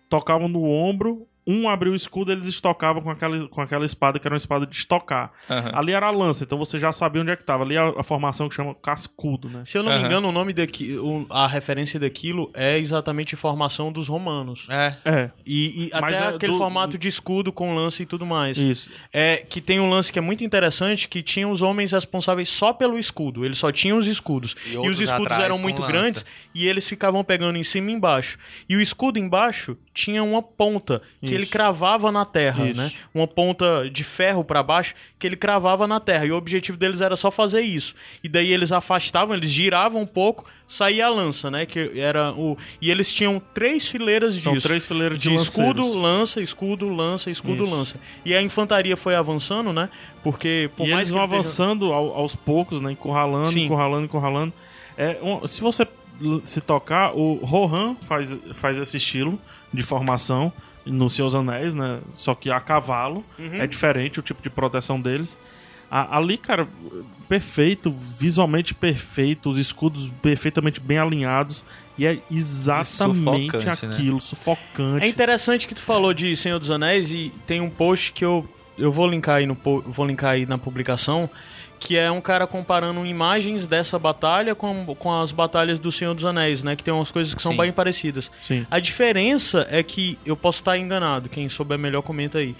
tocavam 0.07 0.47
no 0.47 0.63
ombro, 0.65 1.25
um 1.51 1.67
abriu 1.69 1.93
o 1.93 1.95
escudo, 1.95 2.31
eles 2.31 2.47
estocavam 2.47 3.01
com 3.01 3.09
aquela, 3.09 3.47
com 3.47 3.61
aquela 3.61 3.85
espada 3.85 4.19
que 4.19 4.27
era 4.27 4.33
uma 4.33 4.37
espada 4.37 4.65
de 4.65 4.75
estocar. 4.75 5.31
Aham. 5.49 5.71
Ali 5.73 5.93
era 5.93 6.07
a 6.07 6.11
lança, 6.11 6.43
então 6.43 6.57
você 6.57 6.77
já 6.77 6.91
sabia 6.91 7.21
onde 7.21 7.31
é 7.31 7.35
que 7.35 7.43
tava. 7.43 7.63
Ali 7.63 7.75
é 7.75 7.79
a, 7.79 7.89
a 7.97 8.03
formação 8.03 8.47
que 8.47 8.55
chama 8.55 8.75
cascudo, 8.75 9.49
né? 9.49 9.63
Se 9.65 9.77
eu 9.77 9.83
não 9.83 9.91
me 9.91 9.97
Aham. 9.97 10.05
engano, 10.05 10.29
o 10.29 10.31
nome 10.31 10.53
daqui, 10.53 10.97
o- 10.97 11.25
a 11.29 11.47
referência 11.47 11.99
daquilo 11.99 12.51
é 12.55 12.77
exatamente 12.77 13.35
formação 13.35 13.91
dos 13.91 14.07
romanos. 14.07 14.67
É. 14.69 14.95
É, 15.05 15.31
E, 15.45 15.85
e 15.87 15.89
Mas 15.99 16.15
até 16.15 16.25
é 16.25 16.35
aquele 16.35 16.51
do- 16.53 16.57
formato 16.57 16.97
de 16.97 17.07
escudo 17.07 17.51
com 17.51 17.73
lance 17.73 18.03
e 18.03 18.05
tudo 18.05 18.25
mais. 18.25 18.57
isso. 18.57 18.91
É 19.11 19.37
que 19.49 19.59
tem 19.61 19.79
um 19.79 19.89
lance 19.89 20.11
que 20.13 20.19
é 20.19 20.21
muito 20.21 20.43
interessante 20.43 21.07
que 21.07 21.23
tinha 21.23 21.47
os 21.47 21.61
homens 21.61 21.91
responsáveis 21.91 22.49
só 22.49 22.73
pelo 22.73 22.97
escudo. 22.99 23.43
Eles 23.45 23.57
só 23.57 23.71
tinham 23.71 23.97
os 23.97 24.07
escudos. 24.07 24.55
E 24.65 24.73
E, 24.73 24.77
os 24.89 24.99
escudos 24.99 25.25
atrás 25.25 25.43
eram 25.43 25.57
muito 25.57 25.81
lança. 25.81 25.91
grandes 25.91 26.25
e 26.53 26.67
eles 26.67 26.87
ficavam 26.87 27.23
pegando 27.23 27.57
em 27.57 27.63
cima 27.63 27.89
e 27.91 27.93
embaixo. 27.93 28.37
E 28.67 28.75
o 28.75 28.81
escudo 28.81 29.17
embaixo 29.17 29.77
tinha 29.93 30.23
uma 30.23 30.41
ponta 30.41 31.01
que. 31.25 31.38
Ele 31.39 31.47
cravava 31.47 32.11
na 32.11 32.25
terra, 32.25 32.65
Isso. 32.67 32.77
né? 32.79 32.91
Uma 33.13 33.27
ponta 33.27 33.89
de 33.89 34.03
ferro 34.03 34.43
pra 34.43 34.61
baixo 34.61 34.93
que 35.17 35.25
ele 35.27 35.35
cravava 35.35 35.87
na 35.87 35.99
terra. 35.99 36.25
E 36.25 36.31
o 36.31 36.35
objetivo 36.37 36.77
deles 36.77 37.01
era 37.01 37.15
só 37.17 37.29
fazer 37.31 37.61
isso. 37.61 37.95
E 38.23 38.29
daí 38.29 38.51
eles 38.53 38.71
afastavam, 38.71 39.35
eles 39.35 39.49
giravam 39.49 40.01
um 40.01 40.05
pouco, 40.07 40.45
saía 40.67 41.07
a 41.07 41.09
lança, 41.09 41.49
né? 41.49 41.65
Que 41.65 41.99
era 41.99 42.31
o 42.33 42.57
e 42.81 42.89
eles 42.91 43.13
tinham 43.13 43.41
três 43.53 43.87
fileiras 43.87 44.35
São 44.35 44.53
disso 44.53 44.67
três 44.67 44.85
fileiras 44.85 45.17
de, 45.17 45.29
de 45.29 45.35
escudo, 45.35 45.91
lança, 45.93 46.41
escudo, 46.41 46.87
lança, 46.89 47.29
escudo, 47.31 47.63
Isso. 47.65 47.73
lança. 47.75 47.99
E 48.23 48.35
a 48.35 48.41
infantaria 48.41 48.95
foi 48.95 49.15
avançando, 49.15 49.73
né? 49.73 49.89
Porque 50.23 50.69
por 50.75 50.87
e 50.87 50.91
mais 50.91 51.09
eles 51.09 51.11
vão 51.11 51.23
ele 51.23 51.33
avançando 51.33 51.91
ao- 51.93 52.13
aos 52.15 52.35
poucos, 52.35 52.81
né? 52.81 52.91
Encurralando, 52.91 53.49
Sim. 53.51 53.65
encurralando, 53.65 54.05
encurralando. 54.05 54.53
É, 54.97 55.17
um- 55.21 55.47
se 55.47 55.61
você 55.61 55.87
se 56.43 56.59
tocar, 56.59 57.15
o 57.15 57.35
Rohan 57.35 57.95
faz, 58.07 58.37
faz 58.53 58.77
esse 58.77 58.97
estilo 58.97 59.39
de 59.73 59.81
formação 59.81 60.51
no 60.89 61.09
Seus 61.09 61.33
Anéis, 61.35 61.73
né? 61.73 61.99
Só 62.15 62.33
que 62.35 62.49
a 62.51 62.59
cavalo. 62.59 63.23
Uhum. 63.37 63.55
É 63.55 63.67
diferente 63.67 64.19
o 64.19 64.21
tipo 64.23 64.41
de 64.41 64.49
proteção 64.49 64.99
deles. 64.99 65.37
A- 65.91 66.17
ali, 66.17 66.37
cara, 66.37 66.67
perfeito, 67.27 67.91
visualmente 67.91 68.73
perfeito, 68.73 69.49
os 69.49 69.57
escudos 69.59 70.11
perfeitamente 70.21 70.79
bem 70.79 70.97
alinhados. 70.97 71.63
E 71.97 72.05
é 72.05 72.17
exatamente 72.31 73.51
sufocante, 73.51 73.85
né? 73.85 73.93
aquilo, 73.93 74.21
sufocante. 74.21 75.03
É 75.03 75.07
interessante 75.07 75.67
que 75.67 75.75
tu 75.75 75.81
falou 75.81 76.13
de 76.13 76.35
Senhor 76.35 76.57
dos 76.57 76.71
Anéis 76.71 77.11
e 77.11 77.33
tem 77.45 77.59
um 77.59 77.69
post 77.69 78.13
que 78.13 78.23
eu, 78.23 78.47
eu 78.77 78.89
vou 78.91 79.05
linkar 79.07 79.35
aí 79.37 79.45
no 79.45 79.57
vou 79.85 80.05
linkar 80.05 80.31
aí 80.31 80.45
na 80.45 80.57
publicação 80.57 81.29
que 81.79 81.97
é 81.97 82.11
um 82.11 82.19
cara 82.19 82.45
comparando 82.45 83.05
imagens 83.05 83.65
dessa 83.65 83.97
batalha 83.97 84.53
com, 84.53 84.85
com 84.95 85.13
as 85.21 85.31
batalhas 85.31 85.79
do 85.79 85.91
Senhor 85.91 86.13
dos 86.13 86.25
Anéis, 86.25 86.61
né? 86.61 86.75
Que 86.75 86.83
tem 86.83 86.93
umas 86.93 87.09
coisas 87.09 87.33
que 87.33 87.41
são 87.41 87.53
Sim. 87.53 87.57
bem 87.57 87.71
parecidas. 87.71 88.29
Sim. 88.41 88.67
A 88.69 88.79
diferença 88.79 89.65
é 89.69 89.81
que 89.81 90.19
eu 90.25 90.35
posso 90.35 90.59
estar 90.59 90.77
enganado, 90.77 91.29
quem 91.29 91.47
souber 91.47 91.79
melhor 91.79 92.01
comenta 92.01 92.39
aí. 92.39 92.55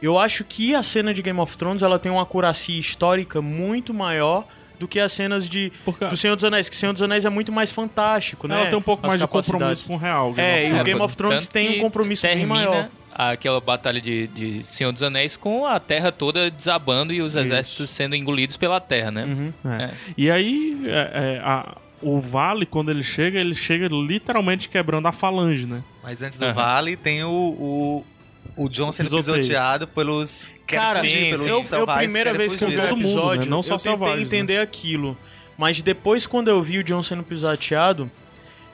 Eu 0.00 0.18
acho 0.18 0.44
que 0.44 0.74
a 0.74 0.82
cena 0.82 1.12
de 1.12 1.22
Game 1.22 1.40
of 1.40 1.56
Thrones 1.56 1.82
ela 1.82 1.98
tem 1.98 2.12
uma 2.12 2.22
acuracia 2.22 2.78
histórica 2.78 3.42
muito 3.42 3.92
maior 3.92 4.46
do 4.78 4.86
que 4.88 5.00
as 5.00 5.12
cenas 5.12 5.48
de 5.48 5.72
do 6.10 6.16
Senhor 6.16 6.34
dos 6.36 6.44
Anéis, 6.44 6.68
que 6.68 6.76
Senhor 6.76 6.92
dos 6.92 7.02
Anéis 7.02 7.24
é 7.24 7.30
muito 7.30 7.50
mais 7.52 7.70
fantástico, 7.72 8.46
né? 8.46 8.54
Ela 8.60 8.66
tem 8.70 8.78
um 8.78 8.82
pouco 8.82 9.04
As 9.06 9.08
mais 9.08 9.20
de 9.20 9.26
compromisso 9.26 9.84
com 9.86 9.94
o 9.94 9.98
real. 9.98 10.32
Game 10.32 10.48
É, 10.48 10.66
of 10.68 10.76
e 10.76 10.80
o. 10.80 10.84
Game 10.84 11.00
of 11.00 11.16
Thrones 11.16 11.48
tem 11.48 11.78
um 11.78 11.80
compromisso 11.82 12.26
bem 12.26 12.46
maior. 12.46 12.88
Aquela 13.12 13.60
batalha 13.60 14.00
de, 14.00 14.28
de 14.28 14.62
Senhor 14.62 14.92
dos 14.92 15.02
Anéis 15.02 15.36
com 15.36 15.66
a 15.66 15.80
terra 15.80 16.12
toda 16.12 16.48
desabando 16.50 17.12
e 17.12 17.20
os 17.20 17.34
exércitos 17.34 17.90
sendo 17.90 18.14
engolidos 18.14 18.56
pela 18.56 18.80
terra, 18.80 19.10
né? 19.10 19.24
Uhum. 19.24 19.52
É. 19.72 19.82
É. 19.84 19.90
E 20.16 20.30
aí, 20.30 20.80
é, 20.86 20.90
é, 21.36 21.40
a- 21.44 21.76
o 22.00 22.20
vale, 22.20 22.64
quando 22.64 22.92
ele 22.92 23.02
chega, 23.02 23.40
ele 23.40 23.54
chega 23.54 23.88
literalmente 23.88 24.68
quebrando 24.68 25.08
a 25.08 25.12
falange, 25.12 25.66
né? 25.66 25.82
Mas 26.00 26.22
antes 26.22 26.38
do 26.38 26.44
Aham. 26.44 26.52
vale 26.54 26.96
tem 26.96 27.24
o, 27.24 27.28
o, 27.30 28.04
o 28.58 28.68
John 28.68 28.90
sendo 28.92 29.10
pisoteado 29.10 29.86
pelos. 29.86 30.48
Cara, 30.66 31.00
fugir, 31.00 31.10
sim, 31.10 31.30
pelos 31.30 31.46
eu, 31.46 31.64
eu 31.78 31.86
primeira 31.86 32.34
vez 32.34 32.54
que 32.54 32.64
eu 32.64 32.68
vi 32.68 32.76
o 32.76 32.80
Todo 32.80 32.84
né? 32.88 32.92
mundo, 32.96 33.04
episódio, 33.06 33.44
né? 33.44 33.50
Não 33.50 33.62
só 33.62 33.74
eu 33.74 33.78
tentei 33.78 33.92
selvagens, 33.92 34.26
entender 34.26 34.58
aquilo. 34.58 35.16
Mas 35.56 35.80
depois, 35.80 36.26
quando 36.26 36.48
eu 36.48 36.62
vi 36.62 36.78
o 36.78 36.84
John 36.84 37.02
sendo 37.02 37.22
pisoteado, 37.22 38.10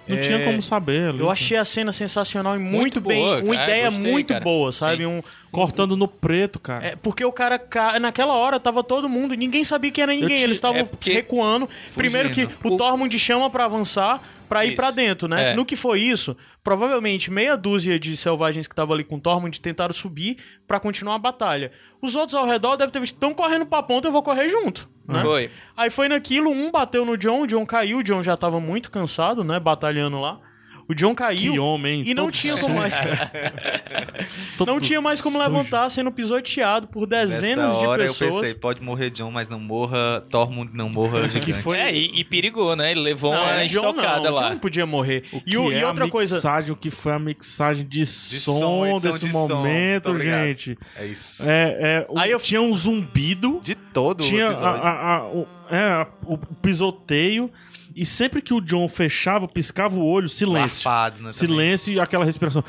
Não 0.07 0.17
É, 0.17 0.21
tinha 0.21 0.45
como 0.45 0.63
saber. 0.63 1.09
ali. 1.11 1.21
eu 1.21 1.31
achei 1.31 1.57
a 1.57 1.65
cena 1.65 1.93
sensacional 1.93 2.55
e 2.57 2.59
muito, 2.59 2.77
Muito 2.79 3.01
bem. 3.01 3.23
boa, 3.23 3.43
uma 3.43 3.55
cara, 3.55 3.71
ideia 3.71 3.91
gostei, 3.91 4.13
muito 4.13 4.29
cara. 4.29 4.41
boa, 4.45 4.73
sabe? 4.73 4.97
Sim. 4.99 5.07
Um, 5.07 5.23
Cortando 5.51 5.97
no 5.97 6.09
preto, 6.09 6.59
cara. 6.59 6.85
É, 6.85 6.97
porque 6.97 7.25
o 7.25 7.31
cara, 7.31 7.59
ca- 7.61 7.99
naquela 8.01 8.35
hora, 8.35 8.59
tava 8.59 8.83
todo 8.83 9.09
mundo, 9.09 9.35
ninguém 9.35 9.63
sabia 9.63 9.91
quem 9.93 10.03
era 10.03 10.13
ninguém, 10.13 10.37
te- 10.39 10.43
eles 10.43 10.57
estavam 10.57 10.81
é 10.81 10.85
porque- 10.85 11.13
recuando. 11.13 11.69
Primeiro 11.95 12.29
que 12.31 12.45
o, 12.65 12.73
O- 12.75 12.77
Tormund 12.77 13.17
chama 13.19 13.49
pra 13.49 13.65
avançar, 13.67 14.21
pra 14.49 14.65
ir 14.65 14.75
pra 14.75 14.91
dentro, 14.91 15.29
né? 15.29 15.53
É. 15.53 15.55
No 15.55 15.65
que 15.65 15.77
foi 15.77 16.01
isso, 16.01 16.37
provavelmente 16.63 17.31
meia 17.31 17.57
dúzia 17.57 17.99
de 18.01 18.17
selvagens 18.17 18.67
que 18.67 18.73
estavam 18.73 18.95
ali 18.95 19.05
com 19.05 19.15
o 19.17 19.21
Tormund 19.21 19.61
tentaram 19.61 19.95
subir 19.95 20.39
pra 20.67 20.81
continuar 20.81 21.15
a 21.15 21.19
batalha. 21.19 21.71
Os 22.03 22.17
outros 22.17 22.35
ao 22.35 22.45
redor 22.47 22.77
devem 22.77 22.93
ter 22.93 22.99
visto, 23.01 23.15
estão 23.15 23.33
correndo 23.33 23.65
pra 23.65 23.83
ponta, 23.83 24.09
eu 24.09 24.13
vou 24.13 24.23
correr 24.25 24.49
junto, 24.49 24.89
né? 25.07 25.23
Foi. 25.23 25.51
Aí 25.77 25.91
foi 25.91 26.09
naquilo, 26.09 26.51
um 26.51 26.71
bateu 26.71 27.05
no 27.05 27.17
John, 27.17 27.43
o 27.43 27.47
John 27.47 27.67
caiu, 27.67 27.99
o 27.99 28.03
John 28.03 28.23
já 28.23 28.37
tava 28.37 28.61
muito 28.61 28.91
cansado, 28.91 29.45
né, 29.45 29.61
batalhando 29.61 30.21
lá. 30.21 30.41
O 30.89 30.95
John 30.95 31.15
caiu. 31.15 31.53
Que 31.53 31.59
homem, 31.59 32.03
E 32.07 32.13
não 32.15 32.31
tinha 32.31 32.57
como 32.59 32.77
mais. 32.77 32.93
não 34.67 34.81
tinha 34.81 35.01
mais 35.01 35.21
como 35.21 35.39
sujo. 35.39 35.49
levantar, 35.51 35.89
sendo 35.91 36.11
pisoteado 36.13 36.87
por 36.89 37.07
dezenas 37.07 37.67
Nessa 37.69 37.79
de 37.81 37.87
hora 37.87 38.03
pessoas. 38.05 38.31
eu 38.35 38.41
pensei, 38.41 38.55
pode 38.55 38.83
morrer 38.83 39.11
John, 39.11 39.31
mas 39.31 39.49
não 39.49 39.59
morra 39.61 40.25
Tormund, 40.31 40.71
não 40.75 40.89
morra 40.89 41.29
gigante. 41.31 41.55
foi- 41.55 41.79
É, 41.79 41.95
e, 41.95 42.21
e 42.21 42.25
perigou, 42.25 42.75
né? 42.77 42.91
Ele 42.93 43.01
levou 43.01 43.33
Não, 43.35 43.43
uma 43.43 43.53
é, 43.55 43.67
John 43.67 43.89
estocada 43.91 44.21
não, 44.31 44.35
lá. 44.35 44.43
John 44.43 44.51
não 44.51 44.59
podia 44.59 44.87
morrer. 44.87 45.25
O 45.33 45.37
E, 45.39 45.41
que 45.43 45.57
o- 45.57 45.73
é 45.73 45.81
e 45.81 45.85
outra 45.85 46.05
a 46.05 46.11
coisa, 46.11 46.35
mixagem, 46.37 46.73
o 46.73 46.77
que 46.77 46.91
foi 46.91 47.13
a 47.13 47.19
mixagem 47.19 47.87
de, 47.87 48.05
som, 48.07 48.59
som, 48.59 49.01
desse 49.01 49.27
de 49.27 49.33
som, 49.33 49.49
momento, 49.49 50.11
obrigado. 50.11 50.45
gente. 50.47 50.79
É 50.97 51.07
isso. 51.07 51.43
É, 51.47 51.77
é, 51.81 52.07
o- 52.09 52.19
Aí 52.19 52.31
eu- 52.31 52.39
Tinha 52.41 52.61
um 52.61 52.75
zumbido, 52.75 53.61
De 53.63 53.75
todo 53.75 54.23
tinha 54.23 54.49
o 54.49 54.51
episódio. 54.53 54.83
a- 54.85 55.17
a- 55.17 55.27
o, 55.29 55.47
é, 55.71 56.07
o 56.27 56.37
pisoteio, 56.37 57.51
e 57.95 58.05
sempre 58.07 58.43
que 58.43 58.53
o 58.53 58.61
John 58.61 58.89
fechava, 58.89 59.47
piscava 59.47 59.97
o 59.97 60.05
olho, 60.05 60.29
silêncio. 60.29 60.89
Né, 60.91 61.11
também. 61.17 61.33
Silêncio 61.33 61.93
e 61.93 62.01
aquela 62.01 62.25
respiração. 62.25 62.65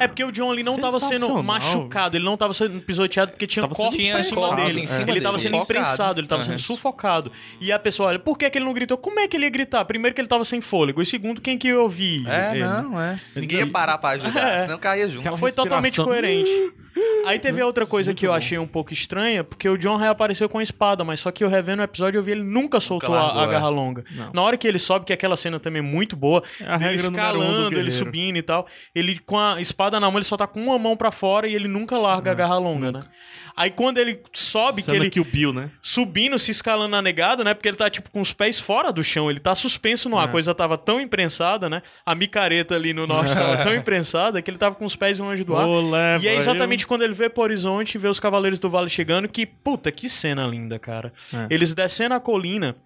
é 0.00 0.08
porque 0.08 0.24
o 0.24 0.32
John 0.32 0.50
ali 0.50 0.62
não 0.62 0.78
tava 0.78 0.98
sendo 1.00 1.42
machucado, 1.42 2.16
ele 2.16 2.24
não 2.24 2.36
tava 2.36 2.52
sendo 2.54 2.80
pisoteado 2.80 3.32
porque 3.32 3.46
tinha 3.46 3.62
Tava 3.62 3.74
corpos 3.74 3.96
Tinha 3.96 4.18
em 4.18 4.22
cima 4.24 4.56
dele. 4.56 4.80
em 4.80 4.86
cima 4.86 5.02
ele 5.02 5.12
dele. 5.12 5.20
tava 5.20 5.38
sendo 5.38 5.52
Sufocado. 5.56 5.64
imprensado, 5.80 6.20
ele 6.20 6.26
tava 6.26 6.40
Aham. 6.42 6.46
sendo 6.50 6.58
sufocado. 6.58 7.32
E 7.60 7.70
a 7.70 7.78
pessoa 7.78 8.08
olha, 8.08 8.18
por 8.18 8.36
que, 8.36 8.48
que 8.50 8.58
ele 8.58 8.64
não 8.64 8.72
gritou? 8.74 8.96
Como 8.98 9.20
é 9.20 9.28
que 9.28 9.36
ele 9.36 9.44
ia 9.44 9.50
gritar? 9.50 9.84
Primeiro 9.84 10.14
que 10.14 10.20
ele 10.20 10.28
tava 10.28 10.44
sem 10.44 10.60
fôlego, 10.60 11.00
e 11.02 11.06
segundo, 11.06 11.40
quem 11.40 11.56
que 11.58 11.68
ia 11.68 11.78
ouvir? 11.80 12.26
É, 12.28 12.50
ele? 12.56 12.64
não, 12.64 13.00
é. 13.00 13.20
Ninguém 13.36 13.58
ia 13.60 13.66
parar 13.66 13.98
pra 13.98 14.10
ajudar, 14.10 14.48
É. 14.48 14.58
senão 14.62 14.78
caía 14.78 15.06
junto. 15.08 15.20
Aquela 15.20 15.38
Foi 15.38 15.52
totalmente 15.52 15.98
respiração. 15.98 16.04
coerente. 16.22 16.72
Aí 17.26 17.38
teve 17.38 17.62
outra 17.62 17.86
coisa 17.86 18.10
Muito 18.10 18.18
que 18.18 18.26
eu 18.26 18.32
bom. 18.32 18.36
achei 18.36 18.58
um 18.58 18.66
pouco 18.66 18.92
estranha, 18.92 19.42
porque 19.42 19.66
o 19.66 19.78
John 19.78 19.96
reapareceu 19.96 20.46
com 20.48 20.58
a 20.58 20.62
espada, 20.62 21.02
mas 21.04 21.20
só 21.20 21.30
que 21.30 21.42
eu 21.42 21.48
revendo 21.48 21.80
o 21.80 21.84
episódio 21.84 22.18
eu 22.18 22.22
vi 22.22 22.32
ele 22.32 22.42
nunca 22.42 22.80
soltou 22.80 23.14
a- 23.14 23.22
largou, 23.22 23.40
a, 23.40 23.44
é. 23.44 23.48
garra 23.48 23.68
longa. 23.70 24.04
Não. 24.26 24.32
Na 24.32 24.42
hora 24.42 24.56
que 24.56 24.66
ele 24.66 24.78
sobe, 24.78 25.04
que 25.04 25.12
aquela 25.12 25.36
cena 25.36 25.58
também 25.58 25.80
é 25.80 25.82
muito 25.82 26.16
boa, 26.16 26.42
É 26.60 26.76
regra 26.76 26.78
número 26.78 27.08
um 27.08 27.12
escalando, 27.12 27.78
ele 27.78 27.90
subindo 27.90 28.36
e 28.36 28.42
tal, 28.42 28.66
ele 28.94 29.18
com 29.18 29.38
a 29.38 29.60
espada 29.60 29.98
na 29.98 30.10
mão, 30.10 30.18
ele 30.18 30.24
só 30.24 30.36
tá 30.36 30.46
com 30.46 30.60
uma 30.60 30.78
mão 30.78 30.96
pra 30.96 31.10
fora 31.10 31.46
e 31.46 31.54
ele 31.54 31.68
nunca 31.68 31.98
larga 31.98 32.30
a 32.30 32.34
garra 32.34 32.58
longa, 32.58 32.92
né? 32.92 33.04
Aí 33.56 33.70
quando 33.70 33.98
ele 33.98 34.20
sobe, 34.32 34.76
que 34.76 34.82
Cena 34.82 34.96
ele 34.96 35.10
que 35.10 35.20
o 35.20 35.24
Bill, 35.24 35.52
né? 35.52 35.70
subindo, 35.82 36.38
se 36.38 36.50
escalando 36.50 36.92
na 36.92 37.02
negada, 37.02 37.44
né? 37.44 37.52
Porque 37.54 37.68
ele 37.68 37.76
tá, 37.76 37.90
tipo, 37.90 38.10
com 38.10 38.20
os 38.20 38.32
pés 38.32 38.58
fora 38.58 38.92
do 38.92 39.04
chão. 39.04 39.30
Ele 39.30 39.40
tá 39.40 39.54
suspenso 39.54 40.08
no 40.08 40.18
ar. 40.18 40.28
A 40.28 40.28
coisa 40.28 40.54
tava 40.54 40.78
tão 40.78 41.00
imprensada, 41.00 41.68
né? 41.68 41.82
A 42.06 42.14
micareta 42.14 42.74
ali 42.74 42.92
no 42.92 43.06
norte 43.06 43.34
tava 43.34 43.58
tão 43.64 43.74
imprensada 43.74 44.40
que 44.40 44.50
ele 44.50 44.58
tava 44.58 44.74
com 44.74 44.84
os 44.84 44.96
pés 44.96 45.18
longe 45.18 45.44
do 45.44 45.56
ar. 45.56 45.66
Leva, 45.66 46.24
e 46.24 46.28
é 46.28 46.34
exatamente 46.34 46.86
quando 46.86 47.02
ele 47.02 47.14
vê 47.14 47.28
pro 47.28 47.42
horizonte, 47.42 47.98
vê 47.98 48.08
os 48.08 48.20
Cavaleiros 48.20 48.58
do 48.58 48.70
Vale 48.70 48.88
chegando, 48.88 49.28
que, 49.28 49.44
puta, 49.44 49.90
que 49.90 50.08
cena 50.08 50.46
linda, 50.46 50.78
cara. 50.78 51.12
É. 51.32 51.46
Eles 51.50 51.74
descendo 51.74 52.14
a 52.14 52.20
colina 52.20 52.76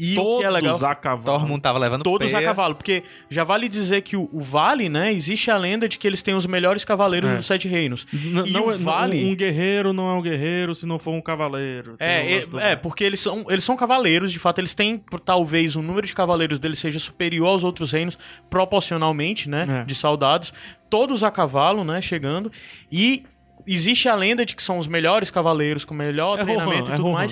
e 0.00 0.14
Todos 0.14 0.36
o 0.36 0.38
que 0.38 0.44
é 0.46 0.50
legal... 0.50 0.84
a 0.86 0.94
cavalo. 0.94 1.38
Tormund 1.38 1.60
tava 1.60 1.78
levando 1.78 2.02
Todos 2.02 2.32
pé. 2.32 2.38
a 2.38 2.42
cavalo, 2.42 2.74
porque 2.74 3.02
já 3.28 3.44
vale 3.44 3.68
dizer 3.68 4.00
que 4.00 4.16
o, 4.16 4.28
o 4.32 4.40
Vale, 4.40 4.88
né, 4.88 5.12
existe 5.12 5.50
a 5.50 5.56
lenda 5.58 5.86
de 5.88 5.98
que 5.98 6.06
eles 6.06 6.22
têm 6.22 6.34
os 6.34 6.46
melhores 6.46 6.84
cavaleiros 6.84 7.30
É. 7.30 7.36
dos 7.36 7.46
Sete 7.46 7.68
Reinos. 7.68 8.06
N- 8.12 8.48
E 8.48 8.52
não, 8.52 8.66
o 8.68 8.72
é- 8.72 8.76
Vale- 8.76 9.24
Um 9.24 9.34
guerreiro 9.36 9.92
não 9.92 10.08
é 10.10 10.14
um 10.14 10.22
guerreiro 10.22 10.74
se 10.74 10.86
não 10.86 10.98
for 10.98 11.12
um 11.12 11.20
cavaleiro. 11.20 11.92
Um 11.92 11.96
É, 11.98 12.32
é, 12.38 12.44
é, 12.72 12.76
porque 12.76 13.04
eles 13.04 13.20
são, 13.20 13.44
eles 13.48 13.62
são 13.64 13.76
cavaleiros, 13.76 14.32
de 14.32 14.38
fato, 14.38 14.58
eles 14.58 14.72
têm, 14.74 15.02
talvez, 15.24 15.76
o 15.76 15.82
número 15.82 16.06
de 16.06 16.14
cavaleiros 16.14 16.58
deles 16.58 16.78
seja 16.78 16.98
superior 16.98 17.48
aos 17.48 17.64
outros 17.64 17.92
reinos, 17.92 18.16
proporcionalmente, 18.48 19.48
né, 19.48 19.66
É. 19.82 19.84
de 19.84 19.94
soldados, 19.94 20.52
todos 20.88 21.24
a 21.24 21.30
cavalo, 21.30 21.82
né, 21.84 22.00
chegando, 22.00 22.50
e 22.90 23.24
existe 23.66 24.08
a 24.08 24.14
lenda 24.14 24.44
de 24.46 24.54
que 24.54 24.62
são 24.62 24.78
os 24.78 24.86
melhores 24.86 25.30
cavaleiros, 25.30 25.84
com 25.84 25.94
melhor 25.94 26.38
É 26.38 26.44
treinamento 26.44 26.84
Rohan, 26.84 26.90
e 26.90 26.92
é 26.92 26.96
tudo 26.96 27.08
Rohan. 27.10 27.26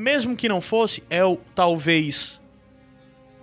Mesmo 0.00 0.34
que 0.34 0.48
não 0.48 0.60
fosse, 0.60 1.02
é 1.10 1.24
o, 1.24 1.36
talvez... 1.54 2.40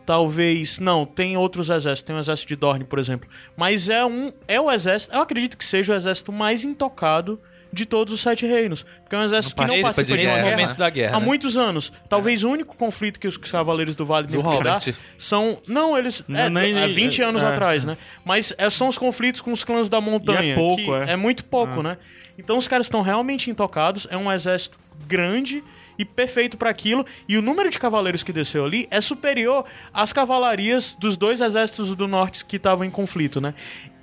Talvez. 0.06 0.80
Não, 0.80 1.06
tem 1.06 1.36
outros 1.36 1.70
exércitos. 1.70 2.04
Tem 2.04 2.16
o 2.16 2.20
exército 2.20 2.48
de 2.48 2.56
Dorne, 2.56 2.86
por 2.86 2.98
exemplo. 2.98 3.28
Mas 3.58 3.90
é 3.90 4.06
um. 4.06 4.32
É 4.48 4.60
o 4.60 4.72
exército. 4.72 5.14
Eu 5.14 5.22
acredito 5.22 5.58
que 5.58 5.66
seja 5.66 5.92
o 5.92 5.96
exército 5.98 6.32
mais 6.32 6.64
intocado 6.64 7.38
de 7.74 7.86
todos 7.86 8.14
os 8.14 8.22
sete 8.22 8.46
reinos. 8.46 8.86
Porque 9.02 9.18
é 9.18 9.20
um 9.20 9.24
exército 9.26 9.54
que 9.54 9.66
não 9.66 9.82
participa 9.82 10.04
de 10.06 10.18
guerra, 10.18 10.36
guerra 10.36 10.50
momento 10.52 10.78
da 10.78 10.90
guerra. 10.90 11.18
há 11.18 11.20
né? 11.20 11.26
muitos 11.26 11.58
anos. 11.58 11.92
Talvez 12.08 12.46
o 12.46 12.50
único 12.50 12.78
conflito 12.78 13.20
que 13.20 13.28
os 13.28 13.36
Cavaleiros 13.36 13.96
do 13.96 14.06
Vale 14.06 14.28
Robert. 14.38 14.80
lidar 14.80 14.80
são. 15.18 15.62
Não, 15.68 15.98
eles. 15.98 16.24
Não, 16.26 16.40
É, 16.40 16.50
nem- 16.50 16.82
há 16.82 16.88
20 16.88 17.22
anos 17.22 17.44
é, 17.44 17.48
atrás, 17.48 17.84
né? 17.84 17.98
Mas 18.24 18.54
é, 18.58 18.70
são 18.70 18.88
os 18.88 18.98
conflitos 18.98 19.42
com 19.42 19.52
os 19.52 19.66
clãs 19.66 19.90
da 19.90 20.00
montanha. 20.00 20.42
E 20.42 20.52
é 20.52 20.56
pouco, 20.56 20.82
que 20.82 21.12
é. 21.12 21.18
muito 21.18 21.44
pouco, 21.44 21.84
né? 21.84 21.98
Então 22.38 22.56
os 22.58 22.66
caras 22.66 22.86
estão 22.86 23.02
realmente 23.02 23.52
intocados. 23.52 24.08
É 24.10 24.16
um 24.16 24.32
exército 24.32 24.80
grande 25.06 25.62
e 25.98 26.06
perfeito 26.06 26.58
para 26.58 26.70
aquilo. 26.70 27.06
E 27.28 27.38
o 27.38 27.42
número 27.42 27.70
de 27.70 27.80
cavaleiros 27.80 28.24
que 28.24 28.32
desceu 28.34 28.66
ali 28.66 28.88
é 28.92 29.02
superior 29.02 29.66
às 29.94 30.14
cavalarias 30.14 30.96
dos 31.00 31.18
dois 31.18 31.42
exércitos 31.42 31.96
do 31.96 32.08
norte 32.08 32.46
que 32.46 32.58
estavam 32.58 32.86
em 32.86 32.90
conflito, 32.90 33.40
né? 33.42 33.54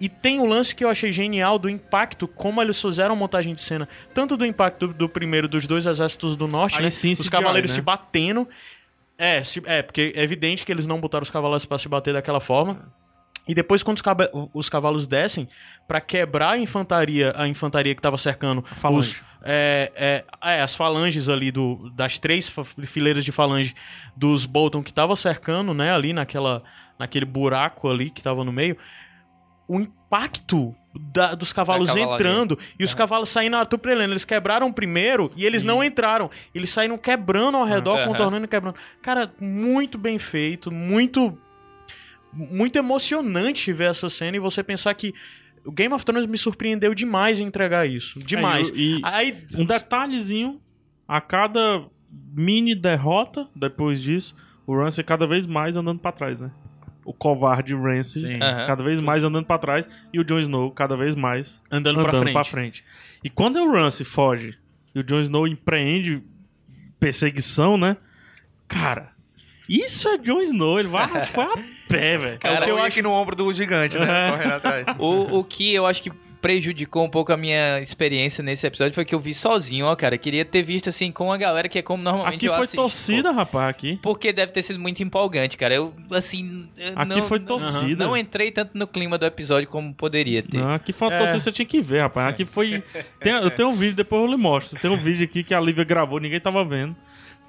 E 0.00 0.08
tem 0.08 0.40
o 0.40 0.46
lance 0.46 0.74
que 0.74 0.84
eu 0.84 0.88
achei 0.88 1.12
genial 1.12 1.58
do 1.58 1.68
impacto, 1.68 2.26
como 2.28 2.60
eles 2.60 2.80
fizeram 2.80 3.14
a 3.14 3.16
montagem 3.16 3.54
de 3.54 3.62
cena, 3.62 3.88
tanto 4.12 4.36
do 4.36 4.44
impacto 4.44 4.88
do, 4.88 4.94
do 4.94 5.08
primeiro 5.08 5.48
dos 5.48 5.66
dois 5.66 5.86
exércitos 5.86 6.36
do 6.36 6.46
norte, 6.48 6.78
Aí 6.78 6.84
né? 6.84 6.90
sim, 6.90 7.12
Os 7.12 7.28
cavaleiros 7.28 7.70
né? 7.70 7.74
se 7.76 7.80
batendo. 7.80 8.48
É, 9.16 9.42
se- 9.44 9.62
é, 9.64 9.80
porque 9.82 10.12
é 10.16 10.22
evidente 10.22 10.66
que 10.66 10.72
eles 10.72 10.86
não 10.86 11.00
botaram 11.00 11.22
os 11.22 11.30
cavalos 11.30 11.64
para 11.64 11.78
se 11.78 11.88
bater 11.88 12.12
daquela 12.12 12.40
forma. 12.40 12.92
E 13.46 13.54
depois, 13.54 13.82
quando 13.82 13.98
os, 13.98 14.48
os 14.54 14.68
cavalos 14.70 15.06
descem, 15.06 15.46
pra 15.86 16.00
quebrar 16.00 16.52
a 16.52 16.58
infantaria, 16.58 17.32
a 17.36 17.46
infantaria 17.46 17.94
que 17.94 18.00
tava 18.00 18.16
cercando 18.16 18.62
falange. 18.62 19.10
os, 19.10 19.24
é, 19.44 19.92
é, 19.94 20.24
é, 20.56 20.62
as 20.62 20.74
falanges 20.74 21.28
ali 21.28 21.50
do, 21.52 21.90
das 21.90 22.18
três 22.18 22.52
fileiras 22.86 23.24
de 23.24 23.30
falange 23.32 23.74
dos 24.16 24.46
Bolton 24.46 24.82
que 24.82 24.92
tava 24.92 25.14
cercando, 25.16 25.74
né, 25.74 25.92
ali 25.92 26.12
naquela, 26.12 26.62
naquele 26.98 27.24
buraco 27.26 27.88
ali 27.88 28.10
que 28.10 28.22
tava 28.22 28.42
no 28.44 28.52
meio, 28.52 28.76
o 29.68 29.80
impacto 29.80 30.74
da- 31.12 31.34
dos 31.34 31.52
cavalos 31.52 31.88
entrando 32.14 32.58
e 32.78 32.84
os 32.84 32.94
cavalos 32.94 33.28
saindo 33.28 33.56
a 33.56 33.64
Tupreleno. 33.66 34.12
Eles 34.12 34.24
quebraram 34.24 34.72
primeiro 34.72 35.30
e 35.36 35.44
eles 35.44 35.62
não 35.62 35.82
entraram. 35.82 36.30
Eles 36.54 36.70
saíram 36.70 36.96
quebrando 36.98 37.56
ao 37.56 37.64
redor, 37.64 37.96
contornando 38.08 38.44
e 38.44 38.48
quebrando. 38.48 38.76
Cara, 39.02 39.32
muito 39.40 39.98
bem 39.98 40.18
feito, 40.18 40.70
muito 40.70 41.38
muito 42.32 42.76
emocionante 42.76 43.72
ver 43.72 43.90
essa 43.90 44.08
cena 44.08 44.36
e 44.36 44.40
você 44.40 44.62
pensar 44.62 44.92
que 44.94 45.14
o 45.64 45.72
Game 45.72 45.94
of 45.94 46.04
Thrones 46.04 46.26
me 46.26 46.36
surpreendeu 46.38 46.94
demais 46.94 47.40
em 47.40 47.44
entregar 47.44 47.88
isso. 47.88 48.18
Demais. 48.18 48.70
É, 48.70 48.74
e- 48.74 48.98
e 48.98 49.00
Aí, 49.04 49.44
um 49.56 49.64
detalhezinho, 49.64 50.60
a 51.08 51.20
cada 51.20 51.84
mini 52.32 52.74
derrota, 52.74 53.48
depois 53.54 54.00
disso, 54.02 54.34
o 54.66 54.76
Ramsay 54.76 55.04
cada 55.04 55.26
vez 55.26 55.46
mais 55.46 55.76
andando 55.76 55.98
pra 55.98 56.12
trás, 56.12 56.40
né? 56.40 56.50
O 57.04 57.12
covarde 57.12 57.74
Ramsay 57.74 58.22
Sim. 58.22 58.42
Aham. 58.42 58.66
cada 58.66 58.82
vez 58.82 59.00
mais 59.00 59.24
andando 59.24 59.44
pra 59.44 59.58
trás 59.58 59.86
e 60.12 60.18
o 60.18 60.24
Jon 60.24 60.38
Snow 60.40 60.70
cada 60.70 60.96
vez 60.96 61.14
mais 61.14 61.60
andando, 61.70 62.00
andando 62.00 62.32
pra 62.32 62.44
frente. 62.44 62.82
E 63.22 63.28
quando 63.28 63.56
o 63.56 63.70
Ramsay 63.72 64.06
foge 64.06 64.56
e 64.94 65.00
o 65.00 65.02
Jon 65.02 65.20
Snow 65.20 65.46
empreende 65.46 66.22
perseguição, 66.98 67.76
né? 67.76 67.96
Cara, 68.66 69.12
isso 69.68 70.08
é 70.08 70.16
Jon 70.18 70.40
Snow, 70.42 70.78
ele 70.80 70.88
vai, 70.88 71.08
foi 71.26 71.44
a 71.44 71.56
pé, 71.98 72.18
velho. 72.18 72.38
Cara, 72.38 72.54
Cara, 72.60 72.68
eu 72.70 72.78
eu 72.78 72.84
aqui 72.84 73.02
no 73.02 73.10
ombro 73.12 73.34
do 73.36 73.52
gigante, 73.52 73.98
né? 73.98 74.30
Correndo 74.30 74.52
atrás. 74.52 74.86
O, 74.98 75.38
o 75.40 75.44
que 75.44 75.72
eu 75.74 75.86
acho 75.86 76.02
que 76.02 76.10
prejudicou 76.40 77.02
um 77.02 77.08
pouco 77.08 77.32
a 77.32 77.38
minha 77.38 77.80
experiência 77.80 78.44
nesse 78.44 78.66
episódio 78.66 78.92
foi 78.94 79.02
que 79.06 79.14
eu 79.14 79.18
vi 79.18 79.32
sozinho, 79.32 79.86
ó, 79.86 79.96
cara. 79.96 80.18
Queria 80.18 80.44
ter 80.44 80.62
visto 80.62 80.90
assim 80.90 81.10
com 81.10 81.32
a 81.32 81.38
galera 81.38 81.70
que 81.70 81.78
é 81.78 81.82
como 81.82 82.02
normalmente 82.02 82.36
Aqui 82.36 82.46
eu 82.46 82.52
foi 82.52 82.64
assisto, 82.64 82.76
torcida, 82.76 83.32
rapaz, 83.32 83.70
aqui. 83.70 83.96
pô. 83.96 84.10
Porque 84.10 84.30
deve 84.30 84.52
ter 84.52 84.60
sido 84.60 84.78
muito 84.78 85.02
empolgante, 85.02 85.56
cara. 85.56 85.74
Eu, 85.74 85.94
assim. 86.10 86.68
eu 86.76 86.92
Aqui 86.96 87.08
não, 87.14 87.22
foi 87.22 87.40
torcida. 87.40 88.04
Não, 88.04 88.14
entrei 88.14 88.50
tanto 88.50 88.76
no 88.76 88.86
clima 88.86 89.16
do 89.16 89.24
episódio 89.24 89.66
como 89.68 89.94
poderia 89.94 90.42
ter. 90.42 90.58
Não, 90.58 90.74
aqui 90.74 90.92
foi 90.92 91.08
uma 91.08 91.14
É. 91.14 91.18
torcida 91.18 91.38
que 91.38 91.44
você 91.44 91.52
tinha 91.52 91.66
que 91.66 91.80
ver, 91.80 92.00
rapaz. 92.00 92.28
Aqui 92.28 92.44
foi. 92.44 92.82
Tem- 93.20 93.32
eu 93.32 93.50
tenho 93.50 93.70
um 93.70 93.74
vídeo, 93.74 93.96
depois 93.96 94.20
eu 94.22 94.28
lhe 94.28 94.36
mostro. 94.36 94.78
Tem 94.78 94.90
um 94.90 94.98
vídeo 94.98 95.24
aqui 95.24 95.42
que 95.42 95.54
a 95.54 95.60
Lívia 95.60 95.84
gravou, 95.84 96.20
ninguém 96.20 96.40
tava 96.40 96.62
vendo. 96.62 96.94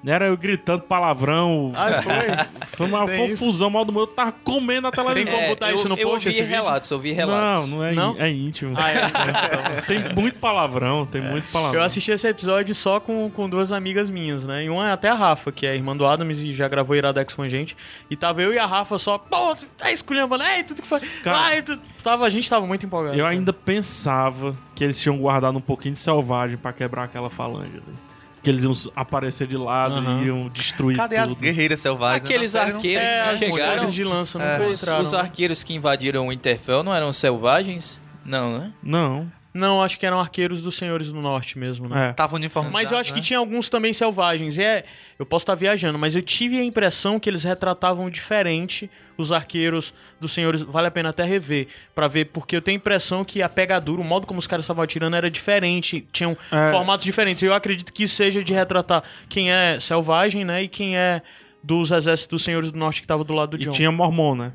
Era 0.06 0.26
eu 0.26 0.36
gritando 0.36 0.82
palavrão. 0.82 1.72
Ah, 1.74 2.00
foi? 2.00 2.66
Foi 2.66 2.86
uma 2.86 3.04
Tem 3.06 3.28
confusão 3.28 3.68
mal 3.68 3.84
do 3.84 3.92
meu. 3.92 4.02
Eu 4.02 4.06
tava 4.06 4.30
comendo 4.32 4.86
a 4.86 4.90
televisão. 4.92 5.24
Tem 5.24 5.34
como 5.34 5.48
botar 5.48 5.70
eu, 5.70 5.74
isso 5.74 5.88
no 5.88 5.96
eu 5.96 6.08
post, 6.08 6.28
ouvi 6.28 6.28
esse 6.30 6.40
vídeo? 6.42 6.54
relatos, 6.54 6.92
ouvi 6.92 7.08
Não, 7.10 7.16
relatos. 7.16 7.70
não 7.70 7.84
é, 7.84 7.92
Não? 7.92 8.16
é 8.18 8.30
íntimo. 8.30 8.74
Ah, 8.76 8.90
é. 8.90 9.80
Tem 9.86 10.14
muito 10.14 10.38
palavrão, 10.38 11.06
tem 11.06 11.20
muito 11.20 11.48
palavrão. 11.48 11.80
Eu 11.80 11.84
assisti 11.84 12.10
esse 12.10 12.26
episódio 12.28 12.74
só 12.74 13.00
com, 13.00 13.28
com 13.30 13.48
duas 13.48 13.72
amigas 13.72 14.08
minhas, 14.10 14.44
né? 14.46 14.64
E 14.64 14.70
uma 14.70 14.88
é 14.88 14.92
até 14.92 15.08
a 15.08 15.14
Rafa, 15.14 15.50
que 15.50 15.66
é 15.66 15.74
irmã 15.74 15.96
do 15.96 16.06
Adams 16.06 16.40
e 16.40 16.54
já 16.54 16.68
gravou 16.68 16.94
Iradex 16.96 17.34
com 17.34 17.42
a 17.42 17.48
gente. 17.48 17.76
E 18.10 18.16
tava 18.16 18.42
eu 18.42 18.52
e 18.54 18.58
a 18.58 18.66
Rafa 18.66 18.98
só, 18.98 19.18
pô, 19.18 19.56
tá 19.76 19.90
esculhambando, 19.90 20.44
ei, 20.44 20.62
tudo 20.64 20.82
que 20.82 20.88
foi. 20.88 21.00
Cara- 21.22 21.38
Ai, 21.40 21.62
tu... 21.62 21.78
tava, 22.02 22.24
a 22.26 22.30
gente 22.30 22.48
tava 22.48 22.66
muito 22.66 22.86
empolgado. 22.86 23.14
Eu 23.16 23.24
cara. 23.24 23.30
ainda 23.34 23.52
pensava 23.52 24.56
que 24.74 24.84
eles 24.84 25.00
tinham 25.00 25.16
guardado 25.18 25.56
um 25.58 25.60
pouquinho 25.60 25.94
de 25.94 25.98
selvagem 25.98 26.56
pra 26.56 26.72
quebrar 26.72 27.04
aquela 27.04 27.30
falange 27.30 27.72
ali. 27.76 28.05
Que 28.46 28.50
eles 28.50 28.62
iam 28.62 28.72
aparecer 28.94 29.48
de 29.48 29.56
lado 29.56 29.96
Aham. 29.96 30.22
e 30.22 30.26
iam 30.26 30.48
destruir 30.48 30.96
Cadê 30.96 31.16
as 31.16 31.30
tudo. 31.30 31.40
guerreiras 31.40 31.80
selvagens? 31.80 32.22
né? 32.22 32.28
Aqueles 32.28 32.52
não 32.52 32.60
arqueiros 32.60 32.82
tem, 32.82 32.96
É, 33.18 33.22
que 33.24 33.28
as 33.28 33.40
né? 33.40 33.50
chegaram- 33.50 33.90
de 33.90 34.04
lança 34.04 34.38
nunca 34.38 34.68
Os, 34.68 34.80
entraram. 34.82 35.02
os 35.02 35.14
arqueiros 35.14 35.64
que 35.64 35.74
invadiram 35.74 36.28
o 36.28 36.32
Interfell 36.32 36.84
não 36.84 36.94
eram 36.94 37.12
selvagens? 37.12 38.00
Não, 38.24 38.56
né? 38.58 38.72
Não, 38.80 39.26
Não, 39.56 39.82
acho 39.82 39.98
que 39.98 40.04
eram 40.06 40.20
arqueiros 40.20 40.62
dos 40.62 40.76
Senhores 40.76 41.10
do 41.12 41.20
Norte 41.20 41.58
mesmo, 41.58 41.88
né? 41.88 42.08
é. 42.08 42.12
Tava 42.12 42.36
uniformizado, 42.36 42.72
Mas 42.72 42.92
eu 42.92 42.98
acho 42.98 43.12
que 43.12 43.18
né? 43.20 43.24
tinha 43.24 43.38
alguns 43.38 43.68
também 43.68 43.92
selvagens. 43.92 44.58
E 44.58 44.62
é. 44.62 44.84
Eu 45.18 45.24
posso 45.24 45.44
estar 45.44 45.54
viajando, 45.54 45.98
mas 45.98 46.14
eu 46.14 46.20
tive 46.20 46.58
a 46.58 46.62
impressão 46.62 47.18
que 47.18 47.30
eles 47.30 47.42
retratavam 47.42 48.10
diferente 48.10 48.90
os 49.16 49.32
arqueiros 49.32 49.94
dos 50.20 50.30
senhores. 50.32 50.60
Vale 50.60 50.88
a 50.88 50.90
pena 50.90 51.08
até 51.08 51.24
rever 51.24 51.68
pra 51.94 52.06
ver, 52.06 52.26
porque 52.26 52.54
eu 52.54 52.60
tenho 52.60 52.76
a 52.76 52.80
impressão 52.80 53.24
que 53.24 53.40
a 53.40 53.48
pegadura, 53.48 54.02
o 54.02 54.04
modo 54.04 54.26
como 54.26 54.38
os 54.38 54.46
caras 54.46 54.64
estavam 54.64 54.84
atirando 54.84 55.16
era 55.16 55.30
diferente. 55.30 56.06
Tinham 56.12 56.36
É. 56.52 56.68
formatos 56.68 57.04
diferentes. 57.06 57.42
E 57.42 57.46
eu 57.46 57.54
acredito 57.54 57.92
que 57.94 58.02
isso 58.02 58.14
seja 58.14 58.44
de 58.44 58.52
retratar 58.52 59.02
quem 59.28 59.50
é 59.50 59.80
selvagem, 59.80 60.44
né? 60.44 60.62
E 60.64 60.68
quem 60.68 60.98
é 60.98 61.22
dos 61.64 61.90
exércitos 61.92 62.26
dos 62.36 62.44
senhores 62.44 62.70
do 62.70 62.78
norte 62.78 63.00
que 63.00 63.06
tava 63.06 63.24
do 63.24 63.32
lado 63.32 63.56
do 63.56 63.62
E 63.62 63.64
John. 63.64 63.72
tinha 63.72 63.90
Mormon, 63.90 64.34
né? 64.34 64.52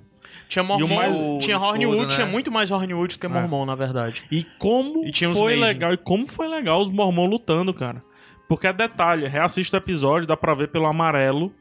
Tinha 0.51 0.63
Mormon, 0.63 0.95
mais- 0.95 1.15
tinha 1.45 1.57
o 1.57 1.61
Hornwood, 1.61 1.83
escudo, 1.85 2.07
né? 2.09 2.13
tinha 2.15 2.25
muito 2.27 2.51
mais 2.51 2.71
Hornwood 2.71 3.15
do 3.15 3.19
que 3.19 3.25
É. 3.25 3.29
Mormon, 3.29 3.65
na 3.65 3.73
verdade. 3.75 4.21
E 4.29 4.43
como 4.59 5.05
E 5.05 5.13
foi 5.33 5.55
legal, 5.55 5.93
e 5.93 5.97
como 5.97 6.27
foi 6.27 6.47
legal 6.49 6.81
os 6.81 6.89
mormons 6.89 7.29
lutando, 7.29 7.73
cara. 7.73 8.03
Porque 8.49 8.67
é 8.67 8.73
detalhe, 8.73 9.27
reassista 9.29 9.77
o 9.77 9.79
episódio, 9.79 10.27
dá 10.27 10.35
pra 10.35 10.53
ver 10.53 10.67
pelo 10.67 10.85
amarelo, 10.87 11.53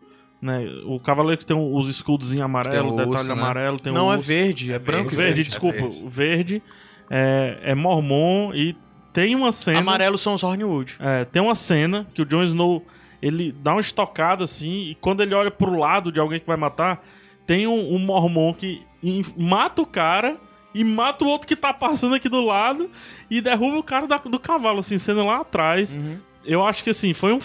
né? 0.42 0.64
O 0.86 0.98
cavaleiro 0.98 1.38
que 1.38 1.46
tem 1.46 1.56
os 1.56 1.88
escudos 1.88 2.32
em 2.34 2.40
amarelo, 2.42 2.72
Tem 2.88 2.92
o 2.94 2.96
detalhe 2.96 3.10
urso, 3.10 3.26
né? 3.28 3.32
amarelo, 3.40 3.78
tem 3.78 3.92
Não 3.92 4.10
é 4.12 4.16
urso. 4.16 4.26
verde, 4.26 4.72
é 4.72 4.78
branco 4.78 5.10
Verde, 5.10 5.20
e 5.22 5.24
verde. 5.34 5.44
desculpa. 5.44 5.78
É 5.78 5.82
verde. 5.82 6.04
Verde 6.08 6.62
é, 7.08 7.58
é 7.62 7.74
mormon 7.76 8.52
e 8.54 8.74
tem 9.12 9.34
uma 9.36 9.52
cena... 9.52 9.78
Amarelo 9.78 10.18
são 10.18 10.34
os 10.34 10.42
Hornwood. 10.42 10.96
É, 10.98 11.24
tem 11.24 11.40
uma 11.40 11.54
cena 11.54 12.06
que 12.12 12.22
o 12.22 12.24
Jon 12.24 12.42
Snow 12.42 12.84
ele 13.22 13.52
dá 13.52 13.72
uma 13.72 13.80
estocada 13.80 14.42
assim 14.44 14.88
e 14.90 14.94
quando 14.96 15.20
ele 15.22 15.34
olha 15.34 15.50
pro 15.50 15.76
lado 15.78 16.10
de 16.10 16.18
alguém 16.18 16.40
que 16.40 16.46
vai 16.46 16.56
matar, 16.56 17.04
tem 17.51 17.66
um, 17.66 17.97
um 17.97 17.98
mormon 17.98 18.55
que 18.55 18.81
mata 19.36 19.82
o 19.82 19.86
cara 19.86 20.36
e 20.72 20.85
mata 20.85 21.24
o 21.24 21.28
outro 21.28 21.48
que 21.48 21.56
tá 21.56 21.72
passando 21.74 22.14
aqui 22.14 22.28
do 22.28 22.40
lado 22.40 22.89
e 23.28 23.40
derruba 23.40 23.77
o 23.77 23.82
cara 23.82 24.06
da- 24.06 24.18
do 24.18 24.39
cavalo, 24.39 24.78
assim, 24.78 24.98
sendo 24.98 25.27
lá 25.27 25.40
atrás. 25.40 25.97
Uhum. 25.97 26.18
Eu 26.44 26.64
acho 26.64 26.85
que 26.85 26.90
assim, 26.90 27.12
foi 27.12 27.32
um 27.32 27.40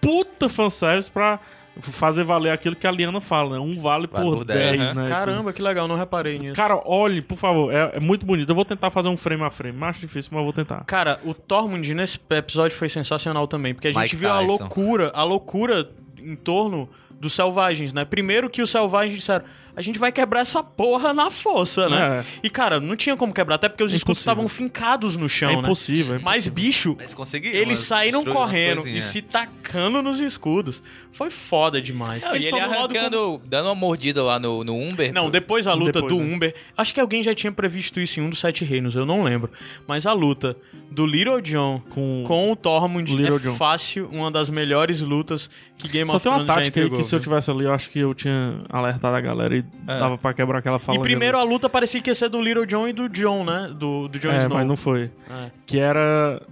puta 0.00 0.48
fanservice 0.48 1.10
pra 1.10 1.40
fazer 1.80 2.22
valer 2.22 2.52
aquilo 2.52 2.76
que 2.76 2.86
a 2.86 2.90
Liana 2.92 3.20
fala, 3.20 3.54
né? 3.54 3.58
Um 3.58 3.76
vale 3.80 4.06
Vale 4.06 4.24
por 4.30 4.36
por 4.38 4.44
10, 4.44 4.80
10, 4.80 4.94
né? 4.94 5.08
Caramba, 5.08 5.52
que 5.52 5.60
legal, 5.60 5.88
não 5.88 5.96
reparei 5.96 6.38
nisso. 6.38 6.54
Cara, 6.54 6.80
olhe, 6.84 7.20
por 7.20 7.36
favor, 7.36 7.74
é, 7.74 7.96
é 7.96 8.00
muito 8.00 8.24
bonito. 8.24 8.48
Eu 8.48 8.54
vou 8.54 8.64
tentar 8.64 8.92
fazer 8.92 9.08
um 9.08 9.16
frame 9.16 9.42
a 9.42 9.50
frame. 9.50 9.76
Acho 9.82 9.98
difícil, 10.00 10.30
mas 10.32 10.38
eu 10.38 10.44
vou 10.44 10.52
tentar. 10.52 10.84
Cara, 10.84 11.18
o 11.24 11.34
Tormund 11.34 11.92
nesse 11.94 12.20
episódio 12.30 12.76
foi 12.76 12.88
sensacional 12.88 13.48
também, 13.48 13.74
porque 13.74 13.88
a 13.88 13.92
gente 13.92 14.02
Mike 14.02 14.14
viu 14.16 14.30
a 14.30 14.38
Tyson. 14.38 14.46
loucura, 14.46 15.10
a 15.12 15.24
loucura 15.24 15.90
em 16.22 16.36
torno 16.36 16.88
dos 17.20 17.32
selvagens, 17.32 17.92
né? 17.92 18.04
Primeiro 18.04 18.48
que 18.50 18.62
os 18.62 18.70
selvagens 18.70 19.18
disseram, 19.18 19.44
a 19.76 19.82
gente 19.82 19.96
vai 19.98 20.10
quebrar 20.10 20.40
essa 20.40 20.60
porra 20.62 21.12
na 21.14 21.30
força, 21.30 21.88
né? 21.88 22.20
É. 22.20 22.24
E 22.42 22.50
cara, 22.50 22.80
não 22.80 22.96
tinha 22.96 23.16
como 23.16 23.32
quebrar, 23.32 23.54
até 23.56 23.68
porque 23.68 23.84
os 23.84 23.92
É 23.92 23.96
escudos 23.96 24.22
impossível. 24.22 24.32
estavam 24.44 24.48
fincados 24.48 25.16
no 25.16 25.28
chão, 25.28 25.50
é 25.50 25.54
né? 25.54 25.60
impossível. 25.60 26.14
é 26.16 26.18
Mas, 26.18 26.48
bicho, 26.48 26.96
Eles 26.98 27.14
conseguiram. 27.14 27.54
eles 27.56 27.78
mas 27.78 27.86
saíram 27.86 28.24
correndo 28.24 28.88
e 28.88 29.00
se 29.00 29.22
tacando 29.22 30.02
nos 30.02 30.18
escudos. 30.20 30.82
Foi 31.12 31.30
foda 31.30 31.80
demais. 31.80 32.22
Não, 32.24 32.34
e 32.34 32.36
ele 32.36 32.50
como- 32.50 32.62
arrancando, 32.62 33.40
dando 33.46 33.66
uma 33.66 33.74
mordida 33.74 34.22
lá 34.22 34.38
no, 34.38 34.62
no 34.64 34.74
Umber. 34.76 35.12
Não, 35.12 35.30
depois 35.30 35.66
a 35.66 35.74
luta 35.74 35.92
Depois, 36.02 36.12
do 36.14 36.20
né? 36.22 36.34
Umber. 36.34 36.54
Acho 36.76 36.92
que 36.92 37.00
alguém 37.00 37.22
já 37.22 37.34
tinha 37.34 37.50
previsto 37.52 38.00
isso 38.00 38.20
em 38.20 38.24
um 38.24 38.30
dos 38.30 38.40
Sete 38.40 38.64
Reinos, 38.64 38.94
eu 38.96 39.06
não 39.06 39.22
lembro. 39.22 39.50
Mas 39.86 40.06
a 40.06 40.12
luta 40.12 40.56
do 40.90 41.06
Little 41.06 41.40
John 41.40 41.80
Com- 41.90 42.24
com, 42.26 42.52
o 42.52 42.56
Tormund 42.56 43.14
Little 43.14 43.36
é 43.36 43.38
Jon. 43.38 43.54
fácil, 43.54 44.08
uma 44.12 44.30
das 44.30 44.50
melhores 44.50 45.00
lutas 45.02 45.48
que 45.78 45.88
Game 45.88 46.10
Só 46.10 46.16
of 46.16 46.22
tem 46.24 46.32
uma 46.32 46.44
tática 46.44 46.60
aí 46.62 46.68
entregou. 46.68 46.98
que 46.98 47.04
se 47.04 47.14
eu 47.14 47.18
viu? 47.18 47.24
tivesse 47.24 47.50
ali, 47.50 47.64
eu 47.64 47.72
acho 47.72 47.88
que 47.90 48.00
eu 48.00 48.12
tinha 48.14 48.60
alertado 48.68 49.14
a 49.16 49.20
galera 49.20 49.56
e 49.56 49.64
É. 49.86 49.98
dava 50.00 50.18
pra 50.18 50.34
quebrar 50.34 50.58
aquela 50.58 50.78
fala. 50.78 50.98
E 50.98 51.00
primeiro 51.00 51.38
a 51.38 51.42
luta 51.44 51.68
parecia 51.70 52.00
que 52.02 52.10
ia 52.10 52.14
ser 52.14 52.28
do 52.28 52.40
Little 52.42 52.66
John 52.66 52.88
e 52.88 52.92
do 52.92 53.08
John, 53.08 53.44
né? 53.44 53.70
Do, 53.74 54.08
do 54.08 54.18
Jon 54.18 54.30
É, 54.32 54.38
Snow. 54.38 54.58
mas 54.58 54.66
não 54.66 54.76
foi. 54.76 55.10
É. 55.30 55.50
Que 55.66 55.78
era. 55.78 56.42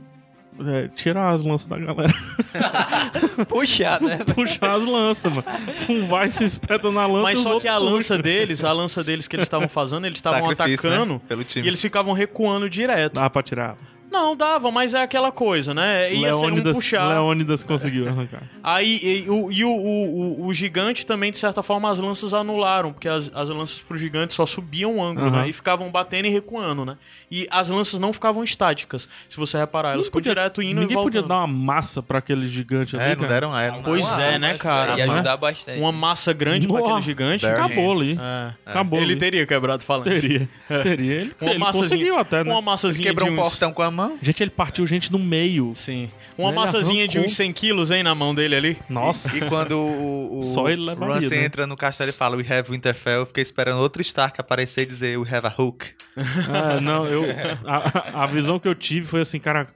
é, 0.65 0.89
tirar 0.95 1.31
as 1.35 1.43
lanças 1.43 1.67
da 1.69 1.77
galera. 1.77 2.15
Puxar, 3.49 4.01
né? 4.01 4.19
Puxar 4.35 4.75
as 4.77 4.85
lanças, 4.85 5.31
mano. 5.33 5.45
Um 5.89 6.07
vai 6.07 6.31
se 6.31 6.45
espeta 6.45 6.91
na 6.91 7.07
lança. 7.07 7.23
Mas 7.25 7.39
só 7.41 7.61
que 7.61 7.69
a 7.69 7.77
lança 7.79 8.17
deles, 8.19 8.63
a 8.65 8.73
lança 8.73 9.03
deles 9.05 9.27
que 9.29 9.37
eles 9.37 9.45
estavam 9.47 9.69
fazendo, 9.69 10.07
eles 10.07 10.19
estavam 10.19 10.49
Sacrifício, 10.55 10.89
atacando 10.89 11.15
né? 11.15 11.21
Pelo 11.29 11.45
time. 11.45 11.65
e 11.65 11.69
eles 11.69 11.81
ficavam 11.81 12.13
recuando 12.13 12.69
direto. 12.71 13.15
Dá 13.15 13.29
pra 13.29 13.43
tirar. 13.43 13.77
Não, 14.17 14.35
dava, 14.37 14.71
mas 14.71 14.95
é 14.95 15.03
aquela 15.03 15.31
coisa, 15.31 15.75
né? 15.75 16.13
Ia 16.13 16.29
ser 16.29 16.35
um 16.35 16.41
Leônidas, 16.41 16.75
puxar. 16.77 17.09
Leônidas 17.09 17.63
conseguiu 17.63 18.09
arrancar. 18.09 18.43
Aí, 18.65 18.99
e, 19.27 19.31
o, 19.31 19.53
e 19.53 19.65
o, 19.65 19.69
o, 19.71 20.41
o- 20.43 20.47
o 20.47 20.55
gigante 20.55 21.05
também, 21.05 21.31
de 21.31 21.39
certa 21.39 21.63
forma, 21.63 21.91
as 21.91 21.99
lanças 21.99 22.33
anularam, 22.33 22.93
porque 22.93 23.09
as, 23.09 23.31
as 23.35 23.49
lanças 23.51 23.81
pro 23.83 23.97
gigante 23.97 24.33
só 24.35 24.47
subiam 24.47 24.97
o 24.97 25.03
ângulo, 25.05 25.27
Aham. 25.29 25.43
né? 25.43 25.49
E 25.49 25.53
ficavam 25.53 25.91
batendo 25.91 26.27
e 26.27 26.31
recuando, 26.31 26.85
né? 26.85 26.97
E 27.31 27.47
as 27.51 27.69
lanças 27.69 28.01
não 28.01 28.13
ficavam 28.13 28.43
estáticas, 28.43 29.09
se 29.29 29.37
você 29.37 29.59
reparar. 29.59 29.89
Elas 29.91 29.99
Não 29.99 30.05
ficam 30.05 30.21
direto 30.21 30.63
indo 30.63 30.81
ninguém 30.81 30.93
e 30.93 30.95
voltando. 30.95 31.13
podia 31.13 31.23
dar 31.29 31.37
uma 31.39 31.47
massa 31.47 32.03
pra 32.03 32.19
aquele 32.19 32.49
gigante 32.49 32.97
ali, 32.97 33.13
É, 33.13 33.17
não 33.17 33.29
deram 33.29 33.57
é, 33.59 33.71
Pois 33.85 34.01
não- 34.09 34.21
é, 34.21 34.39
né, 34.39 34.55
cara? 34.57 34.97
Ia 34.99 35.13
ajudar 35.13 35.37
bastante. 35.37 35.79
Uma 35.81 35.93
massa 35.93 36.33
grande 36.33 36.67
pra 36.67 36.77
Nossa, 36.79 36.91
aquele 36.93 37.05
gigante. 37.05 37.47
Acabou 37.47 37.89
hands. 37.95 38.01
ali. 38.03 38.19
É. 38.21 38.53
Acabou 38.71 38.99
Ele 39.01 39.13
ali. 39.13 39.17
teria 39.21 39.47
quebrado 39.47 39.85
falando. 39.85 40.05
Teria. 40.05 40.49
Teria. 40.83 41.13
Ele, 41.21 41.33
Uma 41.41 41.51
ele 41.51 41.59
massazinha, 41.59 41.83
conseguiu 41.89 42.19
até, 42.19 42.45
né? 42.45 42.51
Uma 42.53 42.63
massazinha 42.63 43.09
Quebrou 43.09 43.29
de 43.29 43.35
um 43.35 43.37
portão 43.37 43.73
com 43.73 43.83
a 43.83 43.91
mão. 43.91 44.06
Gente, 44.23 44.43
ele 44.43 44.51
partiu 44.51 44.87
gente 44.87 45.11
no 45.13 45.19
meio. 45.19 45.73
Sim. 45.75 46.11
Uma 46.39 46.49
Ele 46.51 46.57
massazinha 46.57 47.09
de 47.09 47.19
arrancou. 47.19 47.31
uns 47.31 47.37
100 47.37 47.53
quilos, 47.53 47.91
hein, 47.91 48.03
na 48.03 48.15
mão 48.15 48.35
dele 48.35 48.55
ali. 48.57 48.79
Nossa. 48.89 49.37
E 49.37 49.49
quando 49.49 49.73
o, 49.79 50.39
o, 50.39 50.43
Só 50.45 50.69
ele 50.69 50.83
levaria, 50.85 51.15
Ramsay 51.15 51.39
né? 51.39 51.45
entra 51.47 51.67
no 51.67 51.77
castelo 51.77 52.11
e 52.11 52.13
fala 52.13 52.37
We 52.37 52.47
have 52.49 52.71
Winterfell, 52.71 53.21
eu 53.21 53.27
fiquei 53.27 53.43
esperando 53.43 53.79
outro 53.81 54.03
Stark 54.03 54.41
aparecer 54.41 54.83
e 54.83 54.87
dizer 54.87 55.19
We 55.19 55.29
have 55.35 55.47
a 55.47 55.55
Hook. 55.57 55.87
Ah, 56.49 56.81
não, 56.81 57.07
eu. 57.07 57.25
A, 57.67 58.23
a 58.25 58.27
visão 58.27 58.59
que 58.59 58.69
eu 58.69 58.75
tive 58.75 59.07
foi 59.07 59.21
assim, 59.23 59.39
cara. 59.39 59.69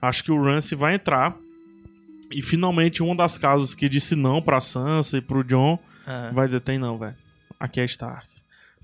Acho 0.00 0.22
que 0.24 0.30
o 0.32 0.42
Rance 0.42 0.74
vai 0.74 0.94
entrar. 0.94 1.34
E 2.30 2.42
finalmente 2.42 3.02
uma 3.02 3.14
das 3.14 3.38
casas 3.38 3.74
que 3.74 3.88
disse 3.88 4.14
não 4.16 4.42
pra 4.42 4.60
Sansa 4.60 5.18
e 5.18 5.20
pro 5.20 5.44
John 5.44 5.78
Ah. 6.06 6.30
vai 6.32 6.46
dizer: 6.46 6.60
tem 6.60 6.78
não, 6.78 6.98
velho. 6.98 7.14
Aqui 7.58 7.80
é 7.80 7.84
Stark. 7.84 8.26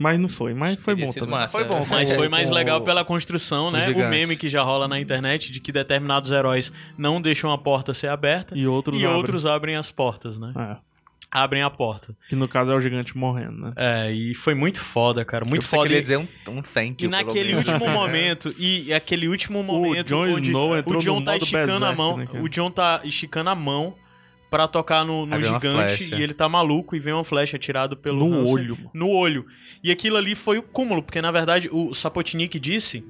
Mas 0.02 0.18
não 0.20 0.28
foi, 0.28 0.52
mas 0.52 0.76
foi 0.76 0.94
bom 0.94 1.12
também. 1.12 1.30
massa. 1.30 1.58
Foi 1.58 1.64
bom, 1.66 1.86
Mas 1.88 2.12
foi 2.12 2.28
mais 2.28 2.50
legal 2.50 2.80
o- 2.80 2.84
pela 2.84 3.04
construção, 3.04 3.70
né? 3.70 3.88
O 3.90 4.08
meme 4.10 4.36
que 4.36 4.48
já 4.48 4.62
rola 4.62 4.86
na 4.88 4.98
internet 5.00 5.50
de 5.52 5.60
que 5.60 5.70
determinados 5.72 6.30
heróis 6.30 6.72
não 6.98 7.20
deixam 7.22 7.52
a 7.52 7.56
porta 7.58 7.94
ser 7.94 8.08
aberta 8.08 8.56
E 8.58 8.66
outros 8.66 9.00
e 9.00 9.04
abrem. 9.04 9.16
outros 9.16 9.46
abrem 9.46 9.76
as 9.76 9.90
portas, 9.92 10.38
né? 10.38 10.52
É, 10.58 10.92
Abrem 11.34 11.62
a 11.62 11.70
porta. 11.70 12.14
que 12.28 12.36
no 12.36 12.46
caso 12.46 12.72
é 12.72 12.74
o 12.74 12.80
gigante 12.80 13.16
morrendo, 13.16 13.56
né? 13.56 13.72
É, 13.74 14.12
e 14.12 14.34
foi 14.34 14.52
muito 14.54 14.78
foda, 14.78 15.24
cara. 15.24 15.46
Muito 15.46 15.62
eu 15.62 15.66
foda. 15.66 15.82
que 15.84 15.88
ele 15.88 15.94
ia 15.94 15.98
E- 15.98 16.02
dizer 16.02 16.16
um, 16.18 16.28
um 16.48 16.60
thank 16.62 17.02
E 17.02 17.06
you. 17.06 17.10
pelo 17.10 17.10
naquele 17.10 17.54
último 17.54 17.88
momento, 17.88 18.54
e 18.58 18.92
aquele 18.92 19.28
último 19.28 19.62
momento 19.62 20.08
Jon 20.08 20.26
onde 20.34 20.48
Snow 20.48 20.76
entrou 20.76 20.96
o 20.96 21.00
John 21.00 21.20
no 21.20 21.24
tá 21.24 21.32
modo 21.32 21.42
esticando 21.44 21.84
a 21.86 21.94
mão, 21.94 22.16
né, 22.18 22.26
cara? 22.26 22.44
o 22.44 22.48
John 22.50 22.70
tá 22.70 23.00
esticando 23.04 23.48
a 23.48 23.54
mão 23.54 23.94
pra 24.52 24.68
tocar 24.68 25.02
no, 25.02 25.24
no 25.24 25.42
gigante 25.42 26.14
e 26.14 26.22
ele 26.22 26.34
tá 26.34 26.46
maluco 26.46 26.94
e 26.94 27.00
vem 27.00 27.14
uma 27.14 27.24
flecha 27.24 27.56
atirada 27.56 27.96
pelo 27.96 28.28
No 28.28 28.40
Hansen 28.42 28.54
olho, 28.54 28.76
mano. 28.76 28.90
no 28.92 29.08
olho. 29.08 29.46
E 29.82 29.90
aquilo 29.90 30.18
ali 30.18 30.34
foi 30.34 30.58
o 30.58 30.62
cúmulo, 30.62 31.02
porque 31.02 31.22
na 31.22 31.30
verdade 31.32 31.70
o 31.72 31.94
Sapotnik 31.94 32.58
disse 32.60 33.02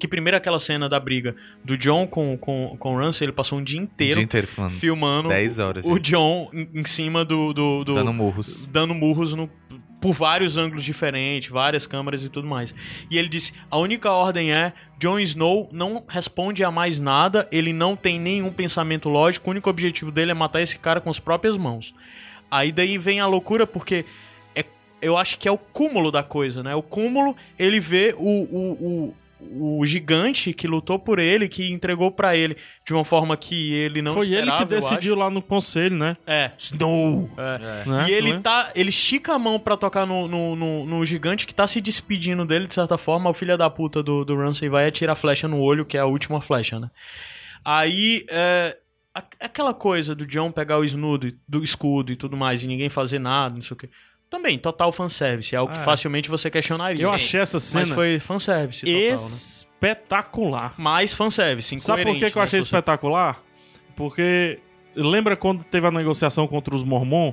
que 0.00 0.08
primeiro 0.08 0.36
aquela 0.36 0.58
cena 0.58 0.88
da 0.88 0.98
briga 0.98 1.34
do 1.64 1.76
John 1.78 2.06
com, 2.08 2.36
com, 2.36 2.76
com 2.76 2.94
o 2.94 2.98
Ramsay, 2.98 3.26
ele 3.26 3.32
passou 3.32 3.58
um 3.58 3.62
dia 3.62 3.80
inteiro 3.80 4.14
dia 4.14 4.24
inteiro 4.24 4.48
filmando 4.70 5.28
10 5.28 5.58
horas. 5.60 5.84
o 5.86 5.94
gente, 5.94 6.10
John 6.10 6.50
em, 6.52 6.68
em 6.74 6.84
cima 6.84 7.24
do, 7.24 7.52
do, 7.52 7.84
do- 7.84 7.94
Dando 7.94 8.12
murros. 8.12 8.66
dando 8.66 8.94
murros 8.94 9.34
no- 9.34 9.48
por 10.00 10.12
vários 10.12 10.56
ângulos 10.56 10.84
diferentes, 10.84 11.50
várias 11.50 11.86
câmeras 11.86 12.22
e 12.22 12.28
tudo 12.28 12.46
mais. 12.46 12.74
E 13.10 13.18
ele 13.18 13.28
disse: 13.28 13.52
a 13.70 13.78
única 13.78 14.10
ordem 14.12 14.52
é: 14.52 14.72
Jon 14.98 15.18
Snow 15.18 15.68
não 15.72 16.04
responde 16.08 16.62
a 16.64 16.70
mais 16.70 17.00
nada, 17.00 17.48
ele 17.50 17.72
não 17.72 17.96
tem 17.96 18.18
nenhum 18.18 18.52
pensamento 18.52 19.08
lógico, 19.08 19.48
o 19.48 19.50
único 19.50 19.68
objetivo 19.70 20.10
dele 20.10 20.30
é 20.30 20.34
matar 20.34 20.62
esse 20.62 20.78
cara 20.78 21.00
com 21.00 21.10
as 21.10 21.18
próprias 21.18 21.56
mãos. 21.56 21.94
Aí 22.50 22.72
daí 22.72 22.96
vem 22.96 23.20
a 23.20 23.26
loucura, 23.26 23.66
porque 23.66 24.04
é- 24.54 24.64
eu 25.02 25.16
acho 25.16 25.38
que 25.38 25.48
é 25.48 25.52
o 25.52 25.58
cúmulo 25.58 26.10
da 26.10 26.22
coisa, 26.22 26.62
né? 26.62 26.74
O 26.74 26.82
cúmulo, 26.82 27.36
ele 27.58 27.80
vê 27.80 28.14
o, 28.16 28.26
o, 28.26 28.72
o, 28.72 29.14
o 29.40 29.84
gigante 29.86 30.52
que 30.52 30.66
lutou 30.66 30.98
por 30.98 31.18
ele, 31.18 31.48
que 31.48 31.70
entregou 31.70 32.10
pra 32.10 32.36
ele 32.36 32.56
de 32.86 32.92
uma 32.92 33.04
forma 33.04 33.36
que 33.36 33.72
ele 33.74 34.02
não 34.02 34.12
Foi 34.14 34.26
ele 34.26 34.36
esperava, 34.36 34.56
que 34.58 34.62
eu 34.74 34.80
decidiu 34.80 35.14
lá 35.14 35.30
no 35.30 35.40
conselho, 35.40 35.96
né? 35.96 36.16
É. 36.26 36.50
Snow! 36.58 37.30
É. 37.36 37.84
Né? 37.88 38.06
E 38.08 38.12
ele 38.12 38.32
Né? 38.34 38.40
tá. 38.40 38.72
Ele 38.74 38.90
estica 38.90 39.34
a 39.34 39.38
mão 39.38 39.58
pra 39.60 39.76
tocar 39.76 40.04
no, 40.06 40.26
no, 40.26 40.56
no- 40.56 40.86
no 40.86 41.04
gigante 41.04 41.46
que 41.46 41.54
tá 41.54 41.66
se 41.66 41.80
despedindo 41.80 42.44
dele, 42.44 42.66
de 42.66 42.74
certa 42.74 42.98
forma. 42.98 43.30
O 43.30 43.34
filho 43.34 43.56
da 43.56 43.70
puta 43.70 44.02
do, 44.02 44.24
do 44.24 44.36
Ramsey 44.36 44.68
vai 44.68 44.86
atirar 44.88 45.12
a 45.12 45.16
flecha 45.16 45.46
no 45.46 45.60
olho, 45.60 45.84
que 45.86 45.96
é 45.96 46.00
a 46.00 46.06
última 46.06 46.40
flecha, 46.40 46.78
né? 46.80 46.90
Aí. 47.64 48.24
É, 48.30 48.76
aquela 49.40 49.74
coisa 49.74 50.14
do 50.14 50.24
John 50.26 50.52
pegar 50.52 50.78
o 50.78 50.84
esnudo, 50.84 51.32
do 51.48 51.64
escudo 51.64 52.12
e 52.12 52.16
tudo 52.16 52.36
mais, 52.36 52.62
e 52.62 52.68
ninguém 52.68 52.88
fazer 52.88 53.18
nada, 53.18 53.54
não 53.54 53.60
sei 53.60 53.74
o 53.74 53.78
quê. 53.78 53.88
Também, 54.30 54.58
total 54.58 54.92
fanservice. 54.92 55.54
É 55.54 55.58
algo 55.58 55.72
que 55.72 55.78
É. 55.78 55.82
facilmente 55.82 56.28
você 56.28 56.50
questionaria. 56.50 57.02
Eu 57.02 57.12
achei 57.12 57.40
essa 57.40 57.58
cena 57.58 57.80
Mas 57.86 57.94
foi 57.94 58.18
fanservice 58.18 58.80
total, 58.84 58.94
né? 58.94 59.14
espetacular. 59.14 60.74
Mais 60.78 61.14
fanservice, 61.14 61.78
Sabe 61.80 62.04
por 62.04 62.12
que, 62.14 62.30
que 62.30 62.36
eu 62.36 62.40
né, 62.40 62.44
achei 62.44 62.60
espetacular? 62.60 63.42
Porque 63.96 64.58
lembra 64.94 65.36
quando 65.36 65.64
teve 65.64 65.86
a 65.86 65.90
negociação 65.90 66.46
contra 66.46 66.74
os 66.74 66.82
Mormon? 66.84 67.32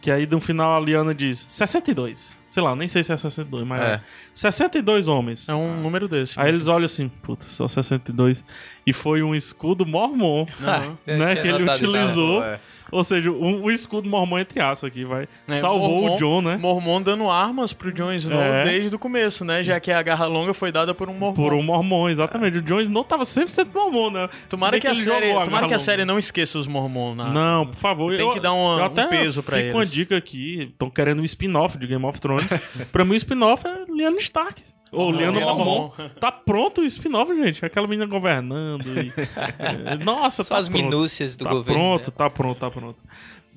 Que 0.00 0.10
aí 0.10 0.26
no 0.26 0.40
final 0.40 0.74
a 0.74 0.80
Liana 0.80 1.14
diz 1.14 1.46
62. 1.48 2.38
Sei 2.52 2.62
lá, 2.62 2.76
nem 2.76 2.86
sei 2.86 3.02
se 3.02 3.10
é 3.10 3.16
62, 3.16 3.66
mas 3.66 3.80
É. 3.80 3.84
é. 3.94 4.00
62 4.34 5.08
homens. 5.08 5.48
É 5.48 5.54
um 5.54 5.80
número 5.80 6.06
desse. 6.06 6.38
Aí 6.38 6.50
eles 6.50 6.68
olham 6.68 6.84
assim, 6.84 7.08
puta, 7.08 7.46
só 7.48 7.66
62. 7.66 8.44
E 8.86 8.92
foi 8.92 9.22
um 9.22 9.34
escudo 9.34 9.86
mormon. 9.86 10.44
Eu 11.06 11.16
né? 11.16 11.34
Que 11.36 11.48
ele 11.48 11.64
utilizou. 11.70 12.42
É. 12.44 12.60
Ou 12.90 13.02
seja, 13.02 13.30
um, 13.30 13.64
um 13.64 13.70
escudo 13.70 14.06
mormon 14.06 14.38
entre 14.40 14.60
aspas 14.60 14.84
aqui, 14.90 15.02
vai. 15.02 15.26
É, 15.48 15.54
Salvou 15.54 16.02
Mormon- 16.02 16.14
o 16.14 16.18
John, 16.18 16.42
né? 16.42 16.58
Mormon 16.58 17.00
dando 17.00 17.30
armas 17.30 17.72
pro 17.72 17.90
Jon 17.90 18.12
Snow 18.12 18.38
É. 18.38 18.64
desde 18.66 18.94
o 18.94 18.98
começo, 18.98 19.46
né? 19.46 19.62
Já 19.64 19.80
que 19.80 19.90
a 19.90 20.02
garra 20.02 20.26
longa 20.26 20.52
foi 20.52 20.70
dada 20.70 20.94
por 20.94 21.08
um 21.08 21.14
Mormon. 21.14 21.34
Por 21.34 21.54
um 21.54 21.62
mormon, 21.62 22.10
exatamente. 22.10 22.58
O 22.58 22.60
Jon 22.60 22.80
Snow 22.80 23.02
tava 23.02 23.24
100% 23.24 23.68
mormon, 23.72 24.10
né? 24.10 24.28
Tomara 24.46 24.78
que, 24.78 24.86
a 24.86 24.94
série, 24.94 25.28
jogou 25.30 25.44
tomara 25.44 25.66
que 25.68 25.72
a 25.72 25.78
série 25.78 26.04
não 26.04 26.18
esqueça 26.18 26.58
os 26.58 26.66
Mormon. 26.66 27.14
Na... 27.14 27.30
Não, 27.30 27.66
por 27.66 27.76
favor. 27.76 28.14
Tem 28.14 28.26
eu- 28.26 28.32
que 28.34 28.40
dar 28.40 28.52
uma- 28.52 28.76
eu 28.76 28.82
um 28.82 28.86
até 28.86 29.06
peso 29.06 29.42
pra 29.42 29.56
fico 29.56 29.70
uma 29.70 29.82
eles. 29.84 29.90
dica 29.90 30.14
aqui. 30.14 30.68
Estão 30.72 30.90
querendo 30.90 31.22
um 31.22 31.24
spin-off 31.24 31.78
de 31.78 31.86
Game 31.86 32.04
of 32.04 32.20
Thrones. 32.20 32.41
pra 32.92 33.04
mim, 33.04 33.12
o 33.12 33.16
spin-off 33.16 33.66
é 33.66 33.84
Lyanna 33.88 34.18
Stark. 34.18 34.62
Ou 34.90 35.10
Lyanna 35.10 35.40
Mormon. 35.40 35.64
Mormon. 35.64 36.10
Tá 36.20 36.30
pronto 36.30 36.82
o 36.82 36.84
spin-off, 36.84 37.34
gente. 37.34 37.64
Aquela 37.64 37.86
menina 37.86 38.06
governando. 38.06 38.86
e- 39.00 39.12
é, 39.58 39.96
Nossa, 39.96 40.44
Só 40.44 40.54
tá 40.54 40.60
as 40.60 40.68
pronto. 40.68 40.84
minúcias 40.84 41.34
do 41.34 41.44
tá 41.44 41.50
governo. 41.50 41.80
pronto, 41.80 42.06
né? 42.08 42.14
tá 42.16 42.30
pronto, 42.30 42.58
tá 42.58 42.70
pronto. 42.70 42.98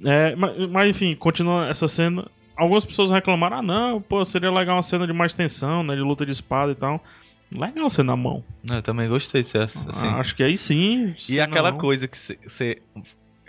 É, 0.04 0.36
mas, 0.36 0.70
mas, 0.70 0.90
enfim, 0.90 1.16
continua 1.16 1.68
essa 1.68 1.88
cena. 1.88 2.26
Algumas 2.56 2.86
pessoas 2.86 3.12
reclamaram: 3.12 3.58
ah, 3.58 3.62
não, 3.62 4.02
pô, 4.02 4.24
seria 4.24 4.50
legal 4.50 4.78
uma 4.78 4.84
cena 4.84 5.06
de 5.06 5.12
mais 5.14 5.34
tensão, 5.34 5.84
né? 5.84 5.96
De 5.96 6.02
luta 6.02 6.26
de 6.26 6.32
espada 6.32 6.72
e 6.72 6.76
tal. 6.76 7.04
Legal 7.52 7.90
ser 7.90 8.04
na 8.04 8.16
mão. 8.16 8.44
Eu 8.70 8.82
também 8.82 9.08
gostei 9.08 9.42
de 9.42 9.50
ser 9.50 9.60
assim. 9.62 10.08
Ah, 10.08 10.20
acho 10.20 10.36
que 10.36 10.42
aí 10.44 10.58
sim. 10.58 11.14
E 11.30 11.40
aquela 11.40 11.72
coisa 11.74 12.08
que 12.08 12.18
você. 12.18 12.82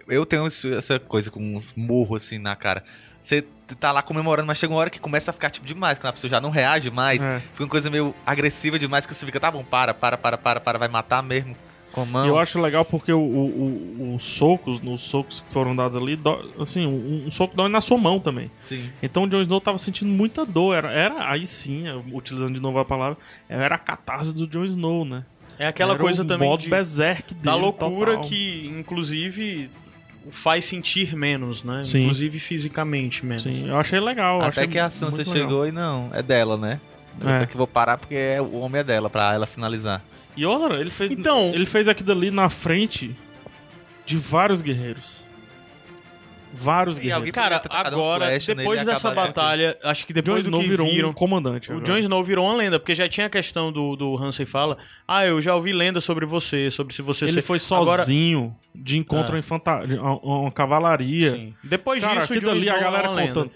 Eu 0.08 0.24
tenho 0.26 0.46
essa 0.46 0.98
coisa 1.00 1.30
com 1.30 1.40
um 1.40 1.60
morro 1.76 2.14
assim 2.16 2.38
na 2.38 2.54
cara. 2.54 2.84
Você 3.26 3.44
tá 3.80 3.90
lá 3.90 4.02
comemorando, 4.02 4.46
mas 4.46 4.56
chega 4.56 4.72
uma 4.72 4.78
hora 4.78 4.88
que 4.88 5.00
começa 5.00 5.32
a 5.32 5.34
ficar 5.34 5.50
tipo 5.50 5.66
demais, 5.66 5.98
quando 5.98 6.10
a 6.10 6.12
pessoa 6.12 6.30
já 6.30 6.40
não 6.40 6.48
reage 6.50 6.92
mais. 6.92 7.20
É. 7.20 7.40
Fica 7.40 7.64
uma 7.64 7.68
coisa 7.68 7.90
meio 7.90 8.14
agressiva 8.24 8.78
demais 8.78 9.04
que 9.04 9.12
você 9.12 9.26
fica, 9.26 9.40
tá 9.40 9.50
bom, 9.50 9.64
para, 9.64 9.92
para, 9.92 10.16
para, 10.16 10.38
para, 10.38 10.60
para, 10.60 10.78
vai 10.78 10.86
matar 10.86 11.24
mesmo 11.24 11.56
com 11.90 12.02
a 12.02 12.04
E 12.04 12.08
mão. 12.08 12.26
eu 12.28 12.38
acho 12.38 12.60
legal 12.60 12.84
porque 12.84 13.12
o, 13.12 13.18
o- 13.18 14.02
o- 14.02 14.14
os 14.14 14.22
socos, 14.22 14.80
os 14.80 15.00
socos 15.00 15.40
que 15.40 15.52
foram 15.52 15.74
dados 15.74 15.96
ali, 15.96 16.14
dó- 16.14 16.40
assim, 16.60 16.86
um, 16.86 17.24
um 17.26 17.30
soco 17.32 17.56
dói 17.56 17.68
na 17.68 17.80
sua 17.80 17.98
mão 17.98 18.20
também. 18.20 18.48
Sim. 18.62 18.88
Então 19.02 19.24
o 19.24 19.28
Jon 19.28 19.40
Snow 19.40 19.60
tava 19.60 19.78
sentindo 19.78 20.12
muita 20.12 20.46
dor. 20.46 20.76
Era, 20.76 20.92
era 20.92 21.28
aí 21.28 21.48
sim, 21.48 21.82
utilizando 22.12 22.54
de 22.54 22.60
novo 22.60 22.78
a 22.78 22.84
palavra, 22.84 23.18
era 23.48 23.74
a 23.74 23.78
catarse 23.78 24.32
do 24.32 24.46
Jon 24.46 24.64
Snow, 24.66 25.04
né? 25.04 25.24
É 25.58 25.66
aquela 25.66 25.94
Era 25.94 26.00
coisa 26.00 26.22
o 26.22 26.24
também 26.24 26.48
modo 26.48 26.60
de, 26.60 26.70
berserk 26.70 27.34
dele, 27.34 27.44
da 27.44 27.56
loucura 27.56 28.12
total. 28.16 28.28
que, 28.30 28.68
inclusive, 28.68 29.68
faz 30.30 30.64
sentir 30.64 31.14
menos, 31.16 31.62
né? 31.64 31.82
Sim. 31.84 32.02
Inclusive 32.02 32.38
fisicamente 32.38 33.24
menos. 33.24 33.42
Sim, 33.44 33.68
eu 33.68 33.78
achei 33.78 34.00
legal. 34.00 34.38
Até 34.40 34.48
achei 34.48 34.66
que 34.66 34.78
a 34.78 34.90
Sansa 34.90 35.16
muito 35.16 35.30
legal. 35.30 35.48
chegou 35.48 35.66
e 35.66 35.72
não, 35.72 36.10
é 36.12 36.22
dela, 36.22 36.56
né? 36.56 36.80
Eu 37.20 37.28
É. 37.28 37.38
sei 37.38 37.46
que 37.46 37.56
vou 37.56 37.66
parar 37.66 37.96
porque 37.98 38.14
é- 38.14 38.40
o 38.40 38.58
homem 38.60 38.80
é 38.80 38.84
dela, 38.84 39.08
pra 39.08 39.32
ela 39.32 39.46
finalizar. 39.46 40.02
E 40.36 40.44
outra, 40.44 40.80
ele 40.80 40.90
fez, 40.90 41.10
Então- 41.12 41.50
ele 41.54 41.64
fez 41.64 41.88
aquilo 41.88 42.12
ali 42.12 42.30
na 42.30 42.50
frente 42.50 43.14
de 44.04 44.16
vários 44.18 44.60
guerreiros. 44.60 45.24
Vários 46.56 46.98
guerreiros. 46.98 47.30
Cara, 47.30 47.62
agora, 47.70 48.26
nele 48.26 48.38
depois 48.54 48.84
dessa 48.84 49.10
batalha, 49.10 49.76
acho 49.84 50.06
que 50.06 50.12
depois 50.12 50.44
do 50.44 50.48
Snow 50.48 50.60
que 50.62 50.68
virou 50.68 50.86
viram... 50.88 51.10
um 51.10 51.12
comandante. 51.12 51.70
O 51.70 51.74
agora. 51.76 51.84
Jon 51.86 51.98
Snow 51.98 52.24
virou 52.24 52.46
uma 52.46 52.54
lenda, 52.56 52.78
porque 52.78 52.94
já 52.94 53.08
tinha 53.08 53.26
a 53.26 53.30
questão 53.30 53.70
do, 53.70 53.94
do 53.96 54.16
Hansen 54.16 54.46
fala, 54.46 54.78
ah, 55.06 55.24
eu 55.24 55.40
já 55.40 55.54
ouvi 55.54 55.72
lenda 55.72 56.00
sobre 56.00 56.26
você, 56.26 56.70
sobre 56.70 56.94
se 56.94 57.02
você... 57.02 57.26
Ele 57.26 57.32
ser... 57.34 57.42
foi 57.42 57.58
Agora- 57.70 57.98
sozinho 58.02 58.56
de 58.74 58.98
encontro 58.98 59.32
Ah. 59.32 59.36
a 59.36 59.38
infantaria, 59.38 60.00
a- 60.00 60.04
a- 60.04 60.16
uma 60.16 60.50
cavalaria. 60.50 61.30
Sim. 61.30 61.54
Depois 61.64 62.02
Cara, 62.02 62.20
disso, 62.20 62.34
o 62.34 62.40
Jon 62.40 62.56
Snow 62.56 62.74
a 62.74 62.78
galera 62.78 63.22
é 63.22 63.26
contando. 63.28 63.50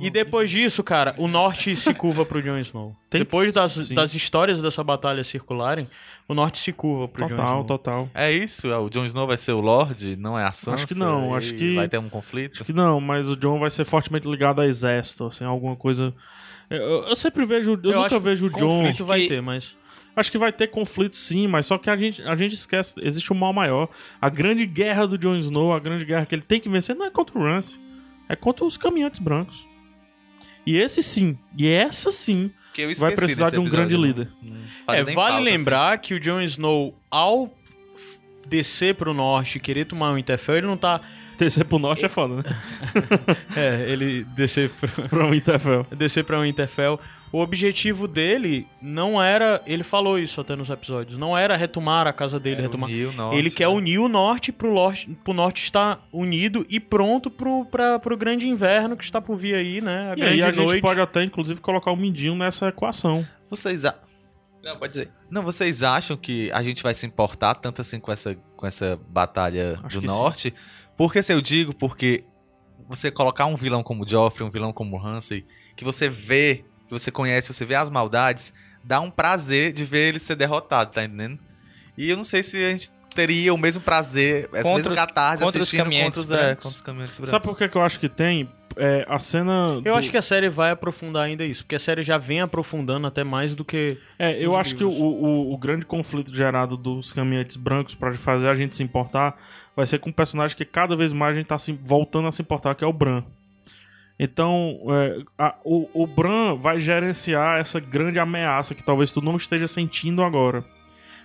E 0.00 0.10
depois 0.10 0.50
disso, 0.50 0.82
cara, 0.82 1.14
o 1.18 1.28
norte 1.28 1.74
se 1.76 1.92
curva 1.92 2.24
pro 2.24 2.42
Jon 2.42 2.58
Snow. 2.58 2.96
Tem- 3.10 3.20
depois 3.20 3.52
das, 3.52 3.72
sim. 3.72 3.94
das 3.94 4.14
histórias 4.14 4.60
dessa 4.60 4.82
batalha 4.82 5.22
circularem, 5.24 5.88
o 6.28 6.34
norte 6.34 6.58
se 6.58 6.72
curva 6.72 7.06
pro 7.08 7.22
Jon 7.22 7.28
Total, 7.28 7.46
Snow. 7.46 7.64
total. 7.64 8.10
É 8.14 8.32
isso? 8.32 8.68
O 8.68 8.90
Jon 8.90 9.04
Snow 9.04 9.26
vai 9.26 9.36
ser 9.36 9.52
o 9.52 9.60
Lorde, 9.60 10.16
não 10.16 10.38
é 10.38 10.44
a 10.44 10.52
Sansa? 10.52 10.74
Acho 10.74 10.86
que 10.88 10.94
não, 10.94 11.34
acho 11.34 11.54
que- 11.54 11.74
Vai 11.76 11.88
ter 11.88 11.98
um 11.98 12.08
conflito? 12.08 12.54
Acho 12.54 12.64
que 12.64 12.72
não, 12.72 13.00
mas 13.00 13.28
o 13.28 13.36
John 13.36 13.58
vai 13.58 13.70
ser 13.70 13.84
fortemente 13.84 14.28
ligado 14.28 14.60
a 14.60 14.66
exército, 14.66 15.26
assim, 15.26 15.44
alguma 15.44 15.76
coisa. 15.76 16.12
Eu, 16.68 16.80
eu 17.08 17.16
sempre 17.16 17.44
vejo, 17.46 17.78
eu, 17.82 18.02
acho 18.02 18.14
nunca 18.14 18.18
vejo 18.18 18.46
o 18.46 18.50
John. 18.50 18.80
conflito 18.82 19.04
vai 19.04 19.20
que- 19.22 19.28
ter, 19.28 19.40
mas... 19.40 19.76
Acho 20.16 20.32
que 20.32 20.38
vai 20.38 20.50
ter 20.50 20.68
conflito 20.68 21.14
sim, 21.14 21.46
mas 21.46 21.66
só 21.66 21.76
que 21.76 21.90
a 21.90 21.96
gente, 21.96 22.22
a 22.22 22.34
gente 22.34 22.54
esquece, 22.54 22.94
existe 23.02 23.30
um 23.34 23.36
mal 23.36 23.52
maior. 23.52 23.86
A 24.18 24.30
grande 24.30 24.64
guerra 24.64 25.06
do 25.06 25.18
Jon 25.18 25.36
Snow, 25.36 25.74
a 25.74 25.78
grande 25.78 26.06
guerra 26.06 26.24
que 26.24 26.34
ele 26.34 26.40
tem 26.40 26.58
que 26.58 26.70
vencer 26.70 26.96
não 26.96 27.04
é 27.04 27.10
contra 27.10 27.38
o 27.38 27.42
Ramsay, 27.42 27.78
é 28.26 28.34
contra 28.34 28.64
os 28.64 28.78
caminhantes 28.78 29.20
brancos. 29.20 29.66
E 30.66 30.74
esse 30.78 31.02
sim, 31.02 31.38
e 31.56 31.68
essa 31.68 32.10
sim, 32.10 32.50
Que 32.76 32.82
eu 32.82 32.86
vai 32.88 32.92
esqueci 32.92 33.16
precisar 33.16 33.44
desse 33.46 33.56
de 33.56 33.66
um 33.66 33.70
grande 33.70 33.96
líder. 33.96 34.28
É, 34.86 35.02
vale 35.02 35.36
assim. 35.36 35.44
lembrar 35.44 35.96
que 35.96 36.12
o 36.12 36.20
Jon 36.20 36.42
Snow, 36.42 36.94
ao 37.10 37.50
descer 38.46 38.94
pro 38.94 39.14
norte 39.14 39.56
e 39.56 39.60
querer 39.60 39.86
tomar 39.86 40.10
o 40.10 40.16
Winterfell, 40.16 40.58
ele 40.58 40.66
não 40.66 40.76
tá... 40.76 41.00
Descer 41.38 41.64
pro 41.64 41.78
norte 41.78 42.04
é 42.04 42.08
foda, 42.10 42.36
né? 42.36 42.42
É, 43.56 43.90
ele 43.90 44.24
descer 44.36 44.68
pro... 44.68 44.88
Pra 45.08 45.24
um 45.24 45.30
Winterfell. 45.30 45.86
descer 45.96 46.22
pra 46.22 46.42
Winterfell. 46.42 47.00
O 47.36 47.40
objetivo 47.42 48.08
dele 48.08 48.66
não 48.80 49.22
era, 49.22 49.60
ele 49.66 49.84
falou 49.84 50.18
isso 50.18 50.40
até 50.40 50.56
nos 50.56 50.70
episódios, 50.70 51.18
não 51.18 51.36
era 51.36 51.54
retomar 51.54 52.06
a 52.06 52.12
casa 52.12 52.40
dele, 52.40 52.60
É, 52.60 52.62
retomar. 52.62 52.88
unir 52.88 53.08
o 53.08 53.12
norte, 53.12 53.38
ele 53.38 53.50
quer 53.50 53.68
né? 53.68 53.74
unir 53.74 53.98
o 53.98 54.08
norte 54.08 54.50
pro, 54.52 54.72
norte 54.72 55.06
pro 55.22 55.34
norte 55.34 55.62
estar 55.62 56.00
unido 56.10 56.64
e 56.70 56.80
pronto 56.80 57.30
pro, 57.30 57.66
pra, 57.66 57.98
pro 57.98 58.16
grande 58.16 58.48
inverno 58.48 58.96
que 58.96 59.04
está 59.04 59.20
por 59.20 59.36
vir 59.36 59.54
aí, 59.54 59.82
né? 59.82 60.10
A 60.10 60.12
E 60.12 60.16
grande 60.16 60.32
aí 60.32 60.42
a 60.42 60.52
noite. 60.52 60.70
gente 60.72 60.80
pode 60.80 60.98
até, 61.00 61.22
inclusive, 61.24 61.60
colocar 61.60 61.90
o 61.92 61.96
Mindinho 61.96 62.34
nessa 62.34 62.68
equação. 62.68 63.26
Vocês, 63.50 63.84
a- 63.84 63.98
Não, 64.64 64.78
pode 64.78 64.92
dizer. 64.94 65.10
não, 65.30 65.42
vocês 65.42 65.82
acham 65.82 66.16
que 66.16 66.50
a 66.52 66.62
gente 66.62 66.82
vai 66.82 66.94
se 66.94 67.06
importar 67.06 67.54
tanto 67.56 67.82
assim 67.82 68.00
com 68.00 68.10
essa, 68.10 68.34
com 68.56 68.66
essa 68.66 68.98
batalha 69.10 69.74
Acho 69.84 69.96
do 69.96 70.00
que 70.02 70.08
sim. 70.08 70.14
norte? 70.16 70.54
Porque 70.96 71.22
se 71.22 71.34
eu 71.34 71.42
digo, 71.42 71.74
porque 71.74 72.24
você 72.88 73.10
colocar 73.10 73.44
um 73.44 73.56
vilão 73.56 73.82
como 73.82 74.08
Joffrey, 74.08 74.46
um 74.46 74.50
vilão 74.50 74.72
como 74.72 74.96
Ramsay, 74.96 75.44
que 75.76 75.84
você 75.84 76.08
vê, 76.08 76.64
que 76.86 76.92
você 76.92 77.10
conhece, 77.10 77.52
você 77.52 77.64
vê 77.64 77.74
as 77.74 77.90
maldades, 77.90 78.52
dá 78.84 79.00
um 79.00 79.10
prazer 79.10 79.72
de 79.72 79.84
ver 79.84 80.08
ele 80.08 80.18
ser 80.18 80.36
derrotado, 80.36 80.92
tá 80.92 81.04
entendendo? 81.04 81.38
E 81.96 82.10
eu 82.10 82.16
não 82.16 82.24
sei 82.24 82.42
se 82.42 82.56
a 82.64 82.70
gente 82.70 82.90
teria 83.14 83.52
o 83.54 83.56
mesmo 83.58 83.80
prazer, 83.80 84.48
essa 84.52 84.62
Contra 84.62 84.74
mesma 84.76 84.90
os- 84.90 84.96
catarse 84.96 85.42
contra 85.42 85.58
os 85.58 85.62
assistindo 85.62 85.84
caminhantes 85.84 86.20
contra 86.20 86.34
os, 86.34 86.40
é, 86.40 86.44
brancos. 86.46 86.62
contra 86.64 86.76
os 86.76 86.82
caminhantes 86.82 87.16
brancos. 87.16 87.30
Sabe 87.30 87.44
por 87.44 87.56
que, 87.56 87.68
que 87.68 87.76
eu 87.76 87.82
acho 87.82 87.98
que 87.98 88.08
tem? 88.08 88.48
É, 88.78 89.06
a 89.08 89.18
cena. 89.18 89.80
Eu 89.86 89.94
acho 89.94 90.10
que 90.10 90.18
a 90.18 90.22
série 90.22 90.50
vai 90.50 90.70
aprofundar 90.70 91.22
ainda 91.24 91.42
isso, 91.42 91.62
porque 91.64 91.76
a 91.76 91.78
série 91.78 92.02
já 92.02 92.18
vem 92.18 92.42
aprofundando 92.42 93.06
até 93.06 93.24
mais 93.24 93.54
do 93.54 93.64
que. 93.64 93.96
É, 94.18 94.38
eu 94.38 94.50
Os 94.52 94.58
acho 94.58 94.76
que 94.76 94.84
o, 94.84 94.90
livros. 94.90 95.08
o, 95.22 95.52
o 95.54 95.56
grande 95.56 95.86
conflito 95.86 96.34
gerado 96.34 96.76
dos 96.76 97.10
caminhantes 97.10 97.56
brancos 97.56 97.94
pra 97.94 98.12
fazer 98.12 98.48
a 98.48 98.54
gente 98.54 98.76
se 98.76 98.82
importar 98.82 99.34
vai 99.74 99.86
ser 99.86 99.98
com 99.98 100.10
um 100.10 100.12
personagem 100.12 100.54
que 100.54 100.66
cada 100.66 100.94
vez 100.94 101.10
mais 101.14 101.32
a 101.32 101.38
gente 101.38 101.46
tá 101.46 101.58
se, 101.58 101.72
voltando 101.72 102.28
a 102.28 102.32
se 102.32 102.42
importar, 102.42 102.74
que 102.74 102.84
é 102.84 102.86
o 102.86 102.92
Bran. 102.92 103.24
Então, 104.18 104.78
é, 104.90 105.18
a- 105.38 105.54
o, 105.64 105.88
o 105.92 106.06
Bran 106.06 106.54
vai 106.56 106.80
gerenciar 106.80 107.58
essa 107.60 107.78
grande 107.78 108.18
ameaça 108.18 108.74
que 108.74 108.82
talvez 108.82 109.12
tu 109.12 109.20
não 109.20 109.36
esteja 109.36 109.66
sentindo 109.68 110.22
agora. 110.22 110.64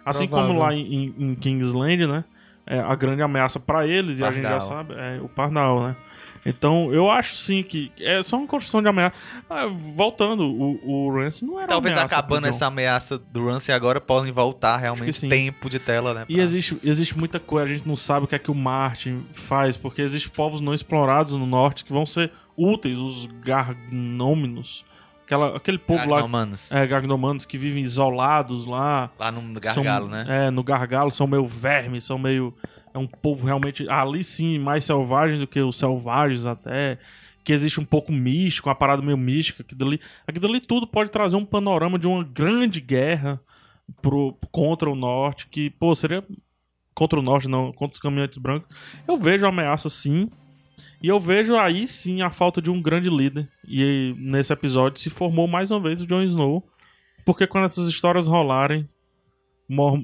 Assim 0.06 0.28
Provável. 0.28 0.54
como 0.56 0.60
lá 0.66 0.74
em, 0.74 0.94
em- 0.94 1.16
em 1.32 1.36
Kingsland, 1.36 2.06
né? 2.08 2.24
É, 2.66 2.80
a 2.80 2.94
grande 2.96 3.22
ameaça 3.22 3.60
pra 3.60 3.88
eles, 3.88 4.20
e 4.20 4.24
a 4.24 4.32
gente 4.32 4.44
já 4.44 4.50
Pardal. 4.60 4.68
sabe, 4.68 4.94
é 4.96 5.20
o 5.22 5.28
Parnal, 5.30 5.84
né? 5.88 5.96
Então, 6.44 6.92
eu 6.92 7.10
acho 7.12 7.36
sim 7.36 7.62
que 7.62 7.92
é 8.00 8.22
só 8.24 8.36
uma 8.38 8.48
construção 8.48 8.82
de 8.82 8.88
ameaça. 8.88 9.14
Ah, 9.48 9.68
voltando, 9.68 10.44
o, 10.44 10.80
o 11.08 11.14
Rance 11.16 11.46
não 11.46 11.60
era 11.60 11.68
Talvez 11.68 11.96
ameaça 11.96 12.16
acabando 12.16 12.48
essa 12.48 12.66
ameaça 12.66 13.18
do 13.20 13.46
Ramsay 13.48 13.76
agora 13.76 14.02
podem 14.02 14.32
voltar 14.32 14.78
realmente 14.78 15.14
sim. 15.14 15.30
tempo 15.30 15.70
de 15.70 15.78
tela, 15.78 16.16
né? 16.16 16.26
E 16.28 16.34
pra- 16.36 16.44
existe, 16.44 16.78
existe 16.84 17.16
muita 17.18 17.40
coisa, 17.40 17.66
a 17.66 17.74
gente 17.76 17.88
não 17.88 17.96
sabe 17.96 18.26
o 18.26 18.28
que 18.28 18.34
é 18.34 18.40
que 18.40 18.50
o 18.50 18.56
Martin 18.56 19.24
faz, 19.34 19.78
porque 19.78 20.02
existem 20.02 20.32
povos 20.36 20.62
não 20.62 20.74
explorados 20.74 21.34
no 21.36 21.46
norte 21.46 21.86
que 21.86 21.94
vão 21.94 22.08
ser 22.08 22.32
úteis, 22.62 22.98
os 22.98 23.26
Gargnôminos, 23.44 24.86
aquela, 25.24 25.58
aquele 25.58 25.78
povo 25.78 26.02
lá, 26.10 26.18
Gagnomanos. 26.18 26.72
é, 26.72 26.86
Gagnomanos, 26.86 27.46
que 27.46 27.58
vivem 27.58 27.82
isolados 27.82 28.66
lá. 28.66 29.10
Lá 29.18 29.32
no 29.32 29.60
gargalo, 29.60 30.10
são, 30.10 30.10
né? 30.10 30.26
É, 30.28 30.52
no 30.52 30.64
gargalo, 30.64 31.12
são 31.12 31.28
meio 31.28 31.46
vermes, 31.46 32.04
são 32.04 32.18
meio. 32.20 32.54
É 32.94 32.98
um 32.98 33.08
povo 33.08 33.46
realmente. 33.46 33.88
Ali 33.90 34.24
sim, 34.24 34.60
mais 34.60 34.84
selvagens 34.84 35.40
do 35.40 35.48
que 35.48 35.60
os 35.62 35.78
selvagens 35.78 36.46
até. 36.46 36.98
Que 37.44 37.54
existe 37.54 37.80
um 37.80 37.86
pouco 37.86 38.12
místico, 38.12 38.70
uma 38.70 38.76
parada 38.76 39.02
meio 39.02 39.18
mística. 39.18 39.64
Aquilo 39.64 39.88
ali, 39.88 40.00
aquilo 40.28 40.48
ali 40.48 40.60
tudo 40.60 40.86
pode 40.86 41.10
trazer 41.10 41.36
um 41.36 41.46
panorama 41.46 41.98
de 41.98 42.06
uma 42.06 42.24
grande 42.24 42.80
guerra 42.80 43.42
pro, 44.02 44.38
contra 44.52 44.90
o 44.90 44.96
norte. 44.96 45.48
Que, 45.48 45.70
pô, 45.70 45.96
seria. 45.96 46.24
Contra 46.94 47.18
o 47.18 47.24
norte, 47.24 47.48
não, 47.48 47.72
contra 47.72 47.94
os 47.94 48.00
caminhantes 48.00 48.38
brancos. 48.38 48.68
Eu 49.08 49.18
vejo 49.18 49.46
a 49.46 49.50
ameaça 49.50 49.90
sim. 49.90 50.30
E 51.02 51.08
eu 51.08 51.20
vejo 51.20 51.56
aí 51.56 51.88
sim 51.88 52.22
a 52.22 52.30
falta 52.30 52.62
de 52.62 52.70
um 52.70 52.82
grande 52.82 53.10
líder. 53.10 53.50
E 53.68 54.14
nesse 54.18 54.54
episódio 54.54 55.00
se 55.02 55.10
formou 55.10 55.48
mais 55.48 55.72
uma 55.72 55.80
vez 55.80 56.02
o 56.02 56.06
Jon 56.08 56.22
Snow. 56.24 56.64
Porque 57.26 57.48
quando 57.48 57.66
essas 57.66 57.88
histórias 57.88 58.28
rolarem, 58.28 58.88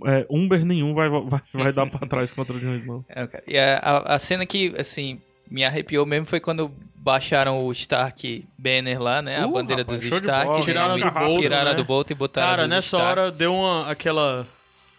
é, 0.06 0.26
Umber 0.30 0.66
nenhum 0.66 0.94
vai, 0.94 1.10
vai, 1.10 1.42
vai 1.54 1.74
dar 1.74 1.86
pra 1.88 2.08
trás 2.08 2.32
contra 2.32 2.56
o 2.56 2.60
Jon 2.60 2.76
Snow. 2.76 3.06
É, 3.10 3.28
cara. 3.28 3.44
E 3.48 3.58
a, 3.58 3.78
a- 4.06 4.20
cena 4.20 4.46
que, 4.46 4.74
assim, 4.78 5.20
me 5.50 5.64
arrepiou 5.64 6.06
mesmo 6.06 6.26
foi 6.26 6.40
quando 6.40 6.72
baixaram 6.96 7.66
o 7.66 7.72
Stark 7.74 8.46
Banner 8.58 9.02
lá, 9.02 9.22
né? 9.22 9.40
a 9.42 9.48
Uh, 9.48 9.52
bandeira 9.54 9.82
rapaz, 9.84 10.00
dos 10.02 10.10
Stark. 10.12 10.46
bola. 10.48 10.58
né? 10.58 10.64
Tiraram 10.64 10.98
E 10.98 11.02
do 11.04 11.12
Bolton, 11.12 11.42
tiraram 11.42 11.72
né? 11.72 11.76
do 11.78 11.84
Bolton 11.86 12.14
e 12.14 12.16
botaram 12.18 12.50
Cara, 12.50 12.68
nessa 12.68 12.98
Stark. 12.98 13.06
hora 13.20 13.32
deu 13.32 13.54
uma, 13.54 13.90
aquela 13.92 14.48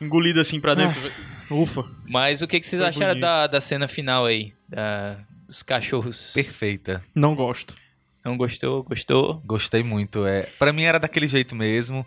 engolida 0.01 0.41
assim 0.43 0.61
pra 0.61 0.75
dentro. 0.75 1.11
Ufa. 1.51 1.85
Mas 2.09 2.43
o 2.43 2.47
que, 2.47 2.61
que 2.61 2.67
vocês 2.67 2.81
Foi 2.81 2.89
acharam 2.89 3.15
bonito. 3.15 3.23
da, 3.23 3.47
da 3.47 3.61
cena 3.61 3.89
final 3.89 4.27
aí? 4.27 4.53
Da, 4.69 5.17
dos 5.49 5.63
cachorros. 5.63 6.33
Perfeita. 6.35 7.03
Não 7.15 7.35
gosto. 7.35 7.75
Não 8.25 8.37
gostou? 8.37 8.83
Gostou? 8.83 9.43
Gostei 9.45 9.83
muito. 9.83 10.27
É, 10.27 10.43
para 10.59 10.73
mim 10.73 10.83
era 10.83 10.99
daquele 10.99 11.27
jeito 11.27 11.57
mesmo. 11.57 12.07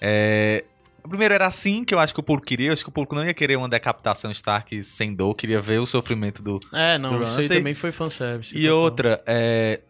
É, 0.00 0.62
primeiro 1.08 1.34
era 1.34 1.46
assim 1.46 1.84
que 1.84 1.94
eu 1.94 1.98
acho 1.98 2.12
que 2.12 2.20
o 2.20 2.22
público 2.22 2.46
queria. 2.46 2.68
Eu 2.68 2.72
acho 2.72 2.84
que 2.84 2.88
o 2.88 2.92
público 2.92 3.14
não 3.14 3.24
ia 3.24 3.34
querer 3.34 3.56
uma 3.56 3.68
decapitação 3.68 4.30
Stark 4.30 4.82
sem 4.84 5.14
dor, 5.14 5.34
queria 5.34 5.60
ver 5.60 5.80
o 5.80 5.86
sofrimento 5.86 6.42
do. 6.42 6.60
É, 6.72 6.98
não, 6.98 7.18
Do 7.18 7.24
isso 7.24 7.40
aí 7.40 7.48
também 7.48 7.74
foi 7.74 7.90
fanservice. 7.90 8.56
E 8.56 8.68
outra, 8.68 9.22
é. 9.26 9.80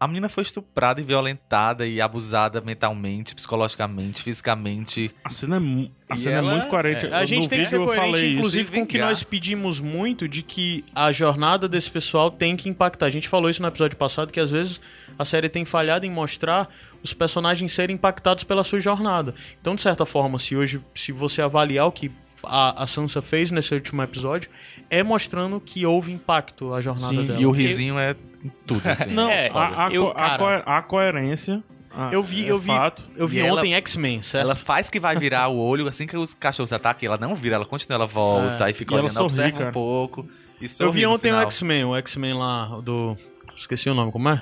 A 0.00 0.06
menina 0.06 0.28
foi 0.28 0.42
estuprada 0.44 1.00
e 1.00 1.04
violentada 1.04 1.84
e 1.86 2.00
abusada 2.00 2.60
mentalmente, 2.60 3.34
psicologicamente, 3.34 4.22
fisicamente. 4.22 5.10
A 5.24 5.30
cena 5.30 5.56
é, 5.56 5.58
mu- 5.58 5.90
a 6.08 6.14
cena 6.16 6.36
é 6.36 6.38
ela- 6.38 6.52
muito 6.52 6.68
coerente. 6.68 7.06
É, 7.06 7.14
a 7.16 7.20
No 7.20 7.26
gente 7.26 7.48
tem 7.48 7.58
que 7.62 7.64
ser 7.68 7.78
coerente, 7.78 8.26
inclusive, 8.36 8.62
isso. 8.64 8.72
com 8.72 8.82
o 8.82 8.86
que 8.86 8.98
nós 8.98 9.24
pedimos 9.24 9.80
muito 9.80 10.28
de 10.28 10.42
que 10.42 10.84
a 10.94 11.10
jornada 11.10 11.68
desse 11.68 11.90
pessoal 11.90 12.30
tem 12.30 12.56
que 12.56 12.68
impactar. 12.68 13.06
A 13.06 13.10
gente 13.10 13.28
falou 13.28 13.50
isso 13.50 13.60
no 13.60 13.66
episódio 13.66 13.96
passado, 13.96 14.32
que 14.32 14.38
às 14.38 14.52
vezes 14.52 14.80
a 15.18 15.24
série 15.24 15.48
tem 15.48 15.64
falhado 15.64 16.06
em 16.06 16.10
mostrar 16.10 16.68
os 17.02 17.12
personagens 17.12 17.72
serem 17.72 17.94
impactados 17.96 18.44
pela 18.44 18.62
sua 18.62 18.80
jornada. 18.80 19.34
Então, 19.60 19.74
de 19.74 19.82
certa 19.82 20.06
forma, 20.06 20.38
se 20.38 20.54
hoje, 20.56 20.80
se 20.94 21.10
você 21.10 21.42
avaliar 21.42 21.86
o 21.86 21.92
que 21.92 22.08
a, 22.44 22.84
a 22.84 22.86
Sansa 22.86 23.20
fez 23.20 23.50
nesse 23.50 23.74
último 23.74 24.00
episódio, 24.00 24.48
é 24.90 25.02
mostrando 25.02 25.60
que 25.60 25.84
houve 25.86 26.12
impacto 26.12 26.72
a 26.74 26.80
jornada 26.80 27.14
Sim, 27.14 27.26
dela. 27.26 27.40
E 27.40 27.46
o 27.46 27.50
risinho 27.50 27.98
é 27.98 28.14
tudo, 28.66 28.80
assim. 28.88 29.10
Não, 29.14 29.28
É, 29.30 29.48
a, 29.52 29.86
a, 29.86 29.92
eu- 29.92 30.12
a 30.16 30.78
a 30.78 30.82
coerência. 30.82 31.62
a- 31.94 32.10
Eu 32.12 32.22
vi, 32.22 32.46
é 32.46 32.50
eu 32.50 32.58
vi, 32.58 32.66
fato. 32.68 33.02
eu 33.16 33.26
vi 33.28 33.38
E 33.38 33.42
ontem 33.50 33.74
X-Men, 33.74 34.22
certo? 34.22 34.44
Ela 34.44 34.54
faz 34.54 34.88
que 34.88 34.98
vai 35.00 35.16
virar 35.16 35.48
o 35.48 35.58
olho 35.58 35.88
assim 35.88 36.06
que 36.06 36.16
os 36.16 36.32
cachorros 36.34 36.72
atacam, 36.72 37.06
ela 37.06 37.18
não 37.18 37.34
vira, 37.34 37.56
ela 37.56 37.66
continua, 37.66 37.96
ela 37.96 38.06
volta, 38.06 38.64
É. 38.64 38.68
aí 38.68 38.72
fica 38.72 38.92
E 38.92 38.94
ela 38.94 39.02
olhando, 39.04 39.12
sorri, 39.14 39.24
observa 39.26 39.58
cara. 39.58 39.70
um 39.70 39.72
pouco. 39.72 40.28
e 40.60 40.66
Eu 40.80 40.90
vi 40.92 41.04
ontem 41.06 41.32
o. 41.32 41.40
X-Men, 41.42 41.84
o 41.84 41.96
X-Men 41.96 42.34
lá 42.34 42.80
do. 42.82 43.16
Esqueci 43.56 43.90
o 43.90 43.94
nome, 43.94 44.12
como 44.12 44.28
é? 44.28 44.40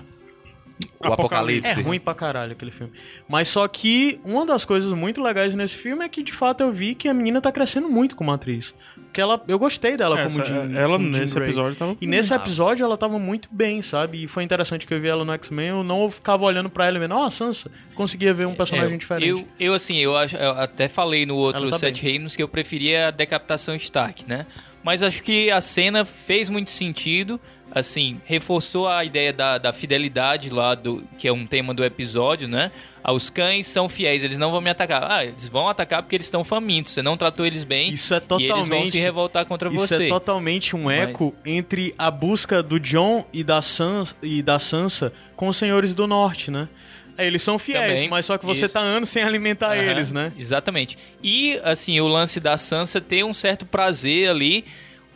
O 1.00 1.06
Apocalipse. 1.10 1.80
É 1.80 1.82
ruim 1.82 1.98
pra 1.98 2.14
caralho 2.14 2.52
aquele 2.52 2.70
filme. 2.70 2.92
Mas 3.26 3.48
só 3.48 3.66
que 3.66 4.20
uma 4.22 4.44
das 4.44 4.62
coisas 4.62 4.92
muito 4.92 5.22
legais 5.22 5.54
nesse 5.54 5.74
filme 5.76 6.04
é 6.04 6.08
que 6.08 6.22
de 6.22 6.34
fato 6.34 6.60
eu 6.62 6.70
vi 6.70 6.94
que 6.94 7.08
a 7.08 7.14
menina 7.14 7.40
tá 7.40 7.50
crescendo 7.50 7.88
muito 7.88 8.14
como 8.14 8.30
atriz. 8.30 8.74
Porque 9.16 9.22
ela, 9.22 9.42
eu 9.48 9.58
gostei 9.58 9.96
dela 9.96 10.20
Essa- 10.20 10.42
como 10.42 10.46
Jean, 10.46 10.78
ela 10.78 10.98
como 10.98 11.10
Jean 11.10 11.20
nesse 11.22 11.34
Grey. 11.34 11.46
episódio 11.48 11.74
tava. 11.78 11.96
E 11.98 12.06
nesse 12.06 12.34
episódio 12.34 12.84
ela 12.84 12.98
tava 12.98 13.18
muito 13.18 13.48
bem, 13.50 13.80
sabe? 13.80 14.24
E 14.24 14.28
foi 14.28 14.42
interessante 14.44 14.86
que 14.86 14.92
eu 14.92 15.00
vi 15.00 15.08
ela 15.08 15.24
no 15.24 15.32
X-Men, 15.32 15.68
eu 15.68 15.82
não 15.82 16.10
ficava 16.10 16.44
olhando 16.44 16.68
pra 16.68 16.84
ela 16.86 16.98
e 16.98 17.00
vendo, 17.00 17.14
ó, 17.14 17.30
Sansa, 17.30 17.70
conseguia 17.94 18.34
ver 18.34 18.46
um 18.46 18.54
personagem 18.54 18.94
É, 18.94 18.98
diferente. 18.98 19.28
Eu, 19.30 19.48
eu, 19.68 19.72
assim, 19.72 19.96
eu, 19.96 20.14
acho- 20.14 20.36
eu 20.36 20.50
até 20.50 20.86
falei 20.86 21.24
no 21.24 21.34
outro 21.34 21.70
tá 21.70 21.78
Sete 21.78 22.02
Reinos 22.02 22.36
que 22.36 22.42
eu 22.42 22.48
preferia 22.48 23.08
a 23.08 23.10
decapitação 23.10 23.74
Stark, 23.76 24.22
né? 24.28 24.44
Mas 24.84 25.02
acho 25.02 25.22
que 25.22 25.50
a 25.50 25.62
cena 25.62 26.04
fez 26.04 26.50
muito 26.50 26.70
sentido, 26.70 27.40
assim, 27.74 28.20
reforçou 28.26 28.86
a 28.86 29.02
ideia 29.02 29.32
da, 29.32 29.56
da 29.56 29.72
fidelidade 29.72 30.50
lá, 30.50 30.74
do 30.74 31.02
que 31.18 31.26
é 31.26 31.32
um 31.32 31.46
tema 31.46 31.72
do 31.72 31.82
episódio, 31.82 32.46
né? 32.46 32.70
Ah, 33.08 33.12
Os 33.12 33.30
cães 33.30 33.68
são 33.68 33.88
fiéis, 33.88 34.24
eles 34.24 34.36
não 34.36 34.50
vão 34.50 34.60
me 34.60 34.68
atacar. 34.68 35.08
Ah, 35.08 35.24
eles 35.24 35.46
vão 35.46 35.68
atacar 35.68 36.02
porque 36.02 36.16
eles 36.16 36.26
estão 36.26 36.42
famintos, 36.42 36.92
você 36.92 37.02
não 37.02 37.16
tratou 37.16 37.46
eles 37.46 37.62
bem 37.62 37.90
Isso 37.92 38.12
é 38.12 38.16
e 38.16 38.20
eles 38.20 38.26
vão 38.28 38.38
totalmente- 38.62 38.90
se 38.90 38.98
revoltar 38.98 39.46
contra 39.46 39.68
Isso 39.68 39.78
você. 39.86 40.06
é 40.06 40.08
totalmente 40.08 40.74
um 40.74 40.84
Mas- 40.84 41.10
eco 41.10 41.32
entre 41.44 41.94
a 41.96 42.10
busca 42.10 42.62
do 42.64 42.80
John 42.80 43.24
e 43.32 43.44
da, 43.44 43.62
Sansa, 43.62 44.16
e 44.20 44.42
da 44.42 44.58
Sansa 44.58 45.12
com 45.36 45.46
os 45.46 45.56
Senhores 45.56 45.94
do 45.94 46.06
Norte, 46.08 46.50
né? 46.50 46.68
Eles 47.16 47.42
são 47.42 47.58
fiéis, 47.60 47.94
Também, 47.94 48.08
mas 48.10 48.26
só 48.26 48.36
que 48.36 48.44
você 48.44 48.64
isso. 48.64 48.74
tá 48.74 48.80
anos 48.80 49.08
sem 49.08 49.22
alimentar 49.22 49.68
Aham, 49.78 49.82
eles, 49.90 50.10
né? 50.10 50.32
Exatamente. 50.36 50.98
E, 51.22 51.58
assim, 51.62 51.98
o 52.00 52.08
lance 52.08 52.40
da 52.40 52.58
Sansa 52.58 53.00
ter 53.00 53.24
um 53.24 53.32
certo 53.32 53.64
prazer 53.64 54.28
ali 54.28 54.64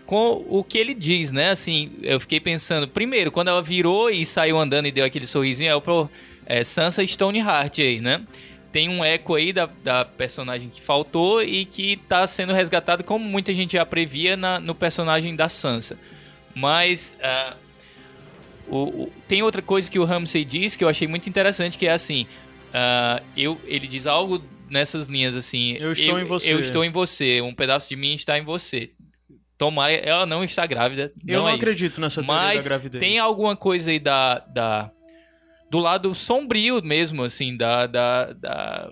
com 0.06 0.44
o 0.48 0.64
que 0.64 0.78
ele 0.78 0.94
diz, 0.94 1.30
né? 1.32 1.50
Assim, 1.50 1.90
eu 2.02 2.18
fiquei 2.20 2.40
pensando, 2.40 2.86
primeiro, 2.88 3.30
quando 3.30 3.48
ela 3.48 3.60
virou 3.62 4.08
e 4.08 4.24
saiu 4.24 4.58
andando 4.58 4.86
e 4.86 4.92
deu 4.92 5.04
aquele 5.04 5.26
sorrisinho, 5.26 5.70
eu 5.72 5.80
pro 5.80 6.08
é, 6.50 6.64
Sansa 6.64 7.06
Stoneheart 7.06 7.78
aí, 7.78 8.00
né? 8.00 8.24
Tem 8.72 8.88
um 8.88 9.04
eco 9.04 9.34
aí 9.34 9.52
da, 9.52 9.66
da 9.82 10.04
personagem 10.04 10.68
que 10.68 10.80
faltou 10.80 11.42
e 11.42 11.64
que 11.64 11.96
tá 12.08 12.26
sendo 12.26 12.52
resgatado, 12.52 13.02
como 13.04 13.24
muita 13.24 13.52
gente 13.54 13.72
já 13.74 13.84
previa, 13.86 14.36
na, 14.36 14.58
no 14.60 14.74
personagem 14.74 15.34
da 15.36 15.48
Sansa. 15.48 15.98
Mas 16.54 17.16
ah, 17.22 17.56
o- 18.68 19.04
o- 19.04 19.12
tem 19.28 19.42
outra 19.42 19.62
coisa 19.62 19.90
que 19.90 19.98
o 19.98 20.04
Ramsey 20.04 20.44
diz 20.44 20.76
que 20.76 20.84
eu 20.84 20.88
achei 20.88 21.08
muito 21.08 21.28
interessante, 21.28 21.76
que 21.78 21.86
é 21.86 21.92
assim, 21.92 22.26
ah, 22.72 23.20
eu, 23.36 23.60
ele 23.64 23.86
diz 23.86 24.06
algo 24.06 24.42
nessas 24.68 25.08
linhas 25.08 25.34
assim, 25.34 25.76
Eu 25.80 25.90
estou 25.92 26.18
em 26.20 26.24
você. 26.24 26.52
eu 26.52 26.60
estou 26.60 26.84
em 26.84 26.90
você, 26.90 27.40
um 27.40 27.52
pedaço 27.54 27.88
de 27.88 27.96
mim 27.96 28.14
está 28.14 28.38
em 28.38 28.42
você. 28.44 28.90
Tomara, 29.58 29.92
ela 29.92 30.24
não 30.24 30.42
está 30.44 30.64
grávida, 30.64 31.12
Eu 31.26 31.40
não, 31.40 31.48
é 31.48 31.52
isso. 31.52 31.60
acredito 31.62 32.00
nessa 32.00 32.22
teoria 32.22 32.34
Mas 32.34 32.64
da 32.64 32.68
gravidez. 32.70 33.00
tem 33.00 33.18
alguma 33.18 33.54
coisa 33.56 33.90
aí 33.90 33.98
da, 33.98 34.38
da 34.38 34.90
do 35.70 35.78
lado 35.78 36.14
sombrio 36.14 36.82
mesmo, 36.82 37.22
assim, 37.22 37.56
da, 37.56 37.86
da, 37.86 38.32
da- 38.32 38.90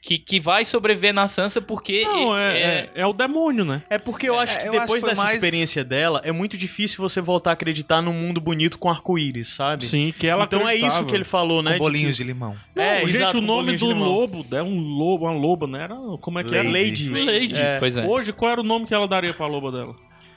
que, 0.00 0.16
que 0.16 0.38
vai 0.40 0.64
sobreviver 0.64 1.12
na 1.12 1.26
Sansa 1.28 1.60
porque 1.60 2.02
Não, 2.04 2.34
é, 2.38 2.56
é- 2.58 2.90
é, 2.94 3.00
é 3.02 3.06
o 3.06 3.12
demônio, 3.12 3.64
né? 3.64 3.82
É 3.90 3.98
porque 3.98 4.28
eu 4.28 4.38
acho 4.38 4.56
É, 4.56 4.60
que 4.62 4.68
eu 4.68 4.72
acho 4.72 4.80
depois 4.82 4.94
que 4.94 5.00
foi 5.00 5.10
dessa 5.10 5.22
mais- 5.22 5.34
experiência 5.34 5.84
dela, 5.84 6.20
é 6.24 6.30
muito 6.32 6.56
difícil 6.56 7.02
você 7.02 7.20
voltar 7.20 7.50
a 7.50 7.52
acreditar 7.54 8.00
num 8.00 8.12
mundo 8.12 8.40
bonito 8.40 8.78
com 8.78 8.88
arco-íris, 8.88 9.48
sabe? 9.48 9.84
Sim, 9.86 10.14
que 10.16 10.26
ela 10.26 10.44
Então 10.44 10.66
é 10.68 10.76
isso 10.76 11.04
que 11.04 11.14
ele 11.14 11.24
falou, 11.24 11.62
né? 11.62 11.72
Com 11.72 11.76
de 11.78 11.80
bolinhos 11.80 12.16
que- 12.16 12.22
de 12.22 12.28
limão. 12.28 12.56
Não, 12.74 12.82
É, 12.82 13.00
gente, 13.00 13.16
exato, 13.16 13.38
o 13.38 13.42
nome 13.42 13.76
do 13.76 13.88
de 13.88 13.92
lobo 13.92 14.46
é 14.52 14.62
um 14.62 14.80
lobo, 14.80 15.26
uma 15.26 15.32
loba, 15.32 15.66
né? 15.66 15.82
Era, 15.82 15.96
como 16.22 16.38
é 16.38 16.44
que? 16.44 16.50
Lady. 16.56 17.10
Lady. 17.10 17.60
É. 17.60 17.78
Pois 17.78 17.96
é. 17.96 18.06
Hoje, 18.06 18.32
qual 18.32 18.52
era 18.52 18.60
o 18.60 18.64
nome 18.64 18.86
que 18.86 18.94
ela 18.94 19.06
daria 19.08 19.34
pra 19.34 19.46
loba 19.46 19.70
dela? 19.72 19.94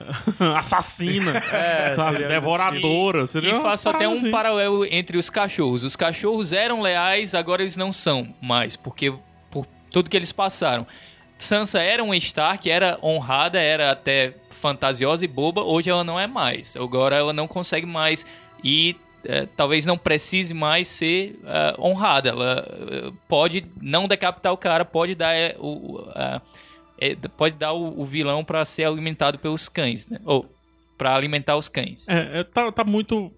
Assassina. 0.58 1.38
É, 1.38 1.94
sabe? 1.96 2.18
seria 2.18 2.28
Devoradora. 2.28 3.28
Seria 3.28 3.54
E 3.54 3.62
faço 3.62 3.90
até 3.90 4.08
um 4.08 4.14
assim. 4.14 4.32
paralelo 4.32 4.86
entre 4.86 5.18
os 5.18 5.30
cachorros. 5.30 5.84
Os 5.84 5.96
cachorros 5.96 6.52
eram 6.52 6.82
leais, 6.82 7.36
agora 7.36 7.62
eles 7.62 7.78
não 7.78 7.92
são 7.92 8.34
mais, 8.42 8.76
porque 8.76 9.14
por 9.50 9.66
tudo 9.90 10.10
que 10.10 10.18
eles 10.18 10.32
passaram. 10.32 10.86
Sansa 11.38 11.82
era 11.82 12.04
um 12.04 12.14
Stark, 12.14 12.70
era 12.70 13.00
honrada, 13.02 13.60
era 13.60 13.92
até 13.92 14.36
fantasiosa 14.52 15.26
e 15.26 15.28
boba, 15.28 15.64
hoje 15.64 15.90
ela 15.90 16.04
não 16.04 16.20
é 16.20 16.28
mais. 16.28 16.76
Agora 16.78 17.16
ela 17.16 17.34
não 17.34 17.48
consegue 17.48 17.86
mais 17.86 18.26
e 18.64 18.96
eh, 19.26 19.48
talvez 19.58 19.86
não 19.86 19.98
precise 19.98 20.54
mais 20.54 20.88
ser 20.88 21.40
eh, 21.44 21.76
honrada. 21.80 22.30
Ela 22.30 22.68
eh, 22.70 23.12
pode 23.28 23.66
não 23.82 24.08
decapitar 24.08 24.54
o 24.54 24.58
cara, 24.58 24.86
pode 24.86 25.16
dar 25.16 25.34
eh, 25.34 25.56
eh, 27.02 27.16
pode 27.36 27.58
dar 27.58 27.74
o, 27.74 28.00
o 28.00 28.06
vilão 28.06 28.44
pra 28.46 28.64
ser 28.64 28.86
alimentado 28.86 29.38
pelos 29.40 29.68
cães, 29.68 30.08
né? 30.08 30.20
Ou 30.24 30.50
pra 30.98 31.16
alimentar 31.16 31.58
os 31.58 31.68
cães. 31.68 32.08
É, 32.08 32.40
é, 32.40 32.44
tá, 32.44 32.72
tá 32.72 32.84
muito. 32.84 33.32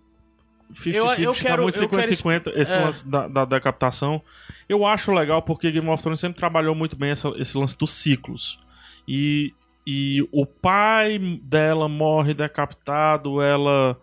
50, 0.74 0.98
Eu- 0.98 1.06
eu 1.06 1.34
50, 1.34 1.42
quero- 1.42 1.56
tá 1.58 1.62
muito 1.64 1.82
eu 1.84 1.90
quero 1.90 2.02
50-50 2.04 2.52
esse 2.56 2.76
é. 2.76 2.80
lance 2.84 3.08
da, 3.08 3.28
da 3.28 3.46
decapitação. 3.46 4.22
Eu 4.68 4.86
acho 4.86 5.12
legal 5.12 5.42
porque 5.42 5.72
Game 5.72 5.88
of 5.88 6.02
Thrones 6.02 6.20
sempre 6.20 6.38
trabalhou 6.38 6.74
muito 6.76 6.96
bem 6.96 7.12
essa- 7.12 7.34
esse 7.38 7.58
lance 7.58 7.78
dos 7.78 7.92
ciclos. 7.92 8.60
E, 9.08 9.54
e 9.86 10.28
o 10.32 10.46
pai 10.46 11.20
dela 11.44 11.88
morre 11.88 12.34
decapitado, 12.34 13.42
ela 13.42 13.96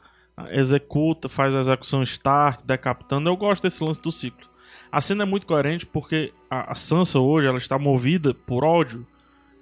executa, 0.50 1.28
faz 1.28 1.54
a 1.54 1.60
execução 1.60 2.02
Stark, 2.02 2.64
decapitando. 2.64 3.28
Eu 3.28 3.36
gosto 3.36 3.62
desse 3.62 3.82
lance 3.82 4.00
do 4.00 4.10
ciclo. 4.12 4.48
A 4.92 5.00
cena 5.00 5.22
é 5.24 5.26
muito 5.26 5.46
coerente 5.46 5.86
porque 5.86 6.32
a, 6.48 6.72
a 6.72 6.74
Sansa 6.74 7.18
hoje 7.18 7.46
ela 7.46 7.58
está 7.58 7.78
movida 7.78 8.32
por 8.34 8.64
ódio. 8.64 9.06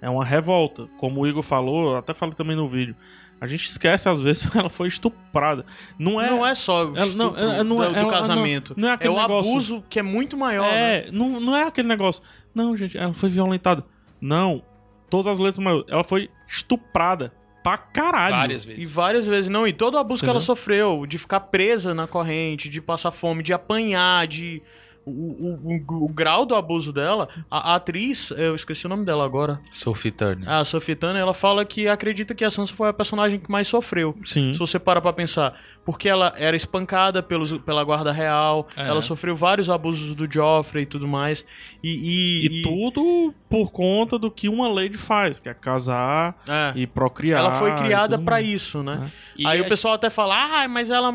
É 0.01 0.09
uma 0.09 0.23
revolta. 0.23 0.87
Como 0.97 1.21
o 1.21 1.27
Igor 1.27 1.43
falou, 1.43 1.91
eu 1.91 1.97
até 1.97 2.13
falei 2.13 2.33
também 2.35 2.55
no 2.55 2.67
vídeo. 2.67 2.95
A 3.41 3.47
gente 3.47 3.65
esquece 3.67 4.07
às 4.09 4.19
vezes 4.19 4.47
que 4.47 4.57
ela 4.57 4.69
foi 4.69 4.87
estuprada. 4.87 5.65
Não 5.97 6.19
é. 6.19 6.29
Não 6.29 6.45
é 6.45 6.53
só 6.55 6.85
o 6.85 6.97
Ela- 6.97 7.15
não, 7.15 7.37
ela- 7.37 7.63
não 7.63 7.83
é- 7.83 7.87
do, 7.87 7.93
do 7.93 7.99
ela- 7.99 8.09
casamento. 8.11 8.73
não- 8.75 8.83
não 8.83 8.89
é 8.89 8.93
aquele 8.93 9.13
o 9.13 9.17
negócio- 9.21 9.51
abuso 9.51 9.83
que 9.89 9.99
é 9.99 10.03
muito 10.03 10.37
maior, 10.37 10.63
né? 10.63 11.07
É, 11.07 11.11
não, 11.11 11.39
não 11.39 11.55
é 11.55 11.63
aquele 11.63 11.87
negócio. 11.87 12.21
Não, 12.53 12.75
gente, 12.75 12.97
ela 12.97 13.13
foi 13.13 13.29
violentada. 13.29 13.85
Não. 14.19 14.61
Todas 15.09 15.27
as 15.27 15.37
letras 15.39 15.63
maiores. 15.63 15.85
Ela 15.89 16.03
foi 16.03 16.29
estuprada. 16.47 17.31
Pra 17.63 17.77
caralho. 17.77 18.35
Várias 18.35 18.63
E 18.63 18.67
vezes. 18.67 18.91
várias 18.91 19.27
vezes, 19.27 19.49
não, 19.49 19.67
e 19.67 19.73
todo 19.73 19.95
o 19.95 19.97
abuso 19.97 20.23
que 20.23 20.29
ela 20.29 20.39
sofreu, 20.39 21.05
de 21.05 21.17
ficar 21.17 21.41
presa 21.41 21.93
na 21.93 22.07
corrente, 22.07 22.69
de 22.69 22.81
passar 22.81 23.11
fome, 23.11 23.43
de 23.43 23.51
apanhar, 23.53 24.25
de. 24.27 24.61
O, 25.09 25.59
o, 25.65 25.83
o- 25.87 26.05
o 26.05 26.07
grau 26.09 26.45
do 26.45 26.55
abuso 26.55 26.93
dela, 26.93 27.27
a, 27.49 27.73
a 27.73 27.75
atriz, 27.75 28.31
eu 28.31 28.55
esqueci 28.55 28.85
o 28.85 28.89
nome 28.89 29.05
dela 29.05 29.25
agora, 29.25 29.59
Sophie 29.71 30.11
Turner. 30.11 30.49
a 30.49 30.63
Sophie 30.63 30.95
Turner, 30.95 31.21
ela 31.21 31.33
fala 31.33 31.65
que 31.65 31.87
acredita 31.87 32.33
que 32.35 32.45
a 32.45 32.51
Sansa 32.51 32.73
foi 32.75 32.89
a 32.89 32.93
personagem 32.93 33.39
que 33.39 33.51
mais 33.51 33.67
sofreu. 33.67 34.15
Sim. 34.23 34.53
Se 34.53 34.59
você 34.59 34.77
para 34.79 35.01
pra 35.01 35.11
pensar. 35.13 35.53
Porque 35.85 36.07
ela 36.07 36.33
era 36.37 36.55
espancada 36.55 37.23
pelos, 37.23 37.57
pela 37.59 37.83
guarda 37.83 38.11
real, 38.11 38.67
É. 38.77 38.87
ela 38.87 39.01
sofreu 39.01 39.35
vários 39.35 39.71
abusos 39.71 40.13
do 40.13 40.31
Joffrey 40.31 40.83
e 40.83 40.85
tudo 40.85 41.07
mais. 41.07 41.43
E, 41.83 42.45
E, 42.45 42.59
e, 42.59 42.61
tudo 42.61 43.33
por 43.49 43.71
conta 43.71 44.19
do 44.19 44.29
que 44.29 44.47
uma 44.47 44.67
lady 44.67 44.97
faz, 44.97 45.39
que 45.39 45.49
é 45.49 45.53
casar 45.53 46.35
é. 46.47 46.73
e 46.75 46.85
procriar. 46.85 47.39
Ela 47.39 47.53
foi 47.53 47.71
e 47.71 47.75
criada 47.75 48.19
mais. 48.19 48.45
isso, 48.45 48.83
né? 48.83 49.11
E 49.35 49.47
Aí 49.47 49.61
o 49.61 49.67
pessoal 49.69 49.95
até 49.95 50.11
fala, 50.11 50.35
ah, 50.63 50.67
mas 50.67 50.91
ela 50.91 51.11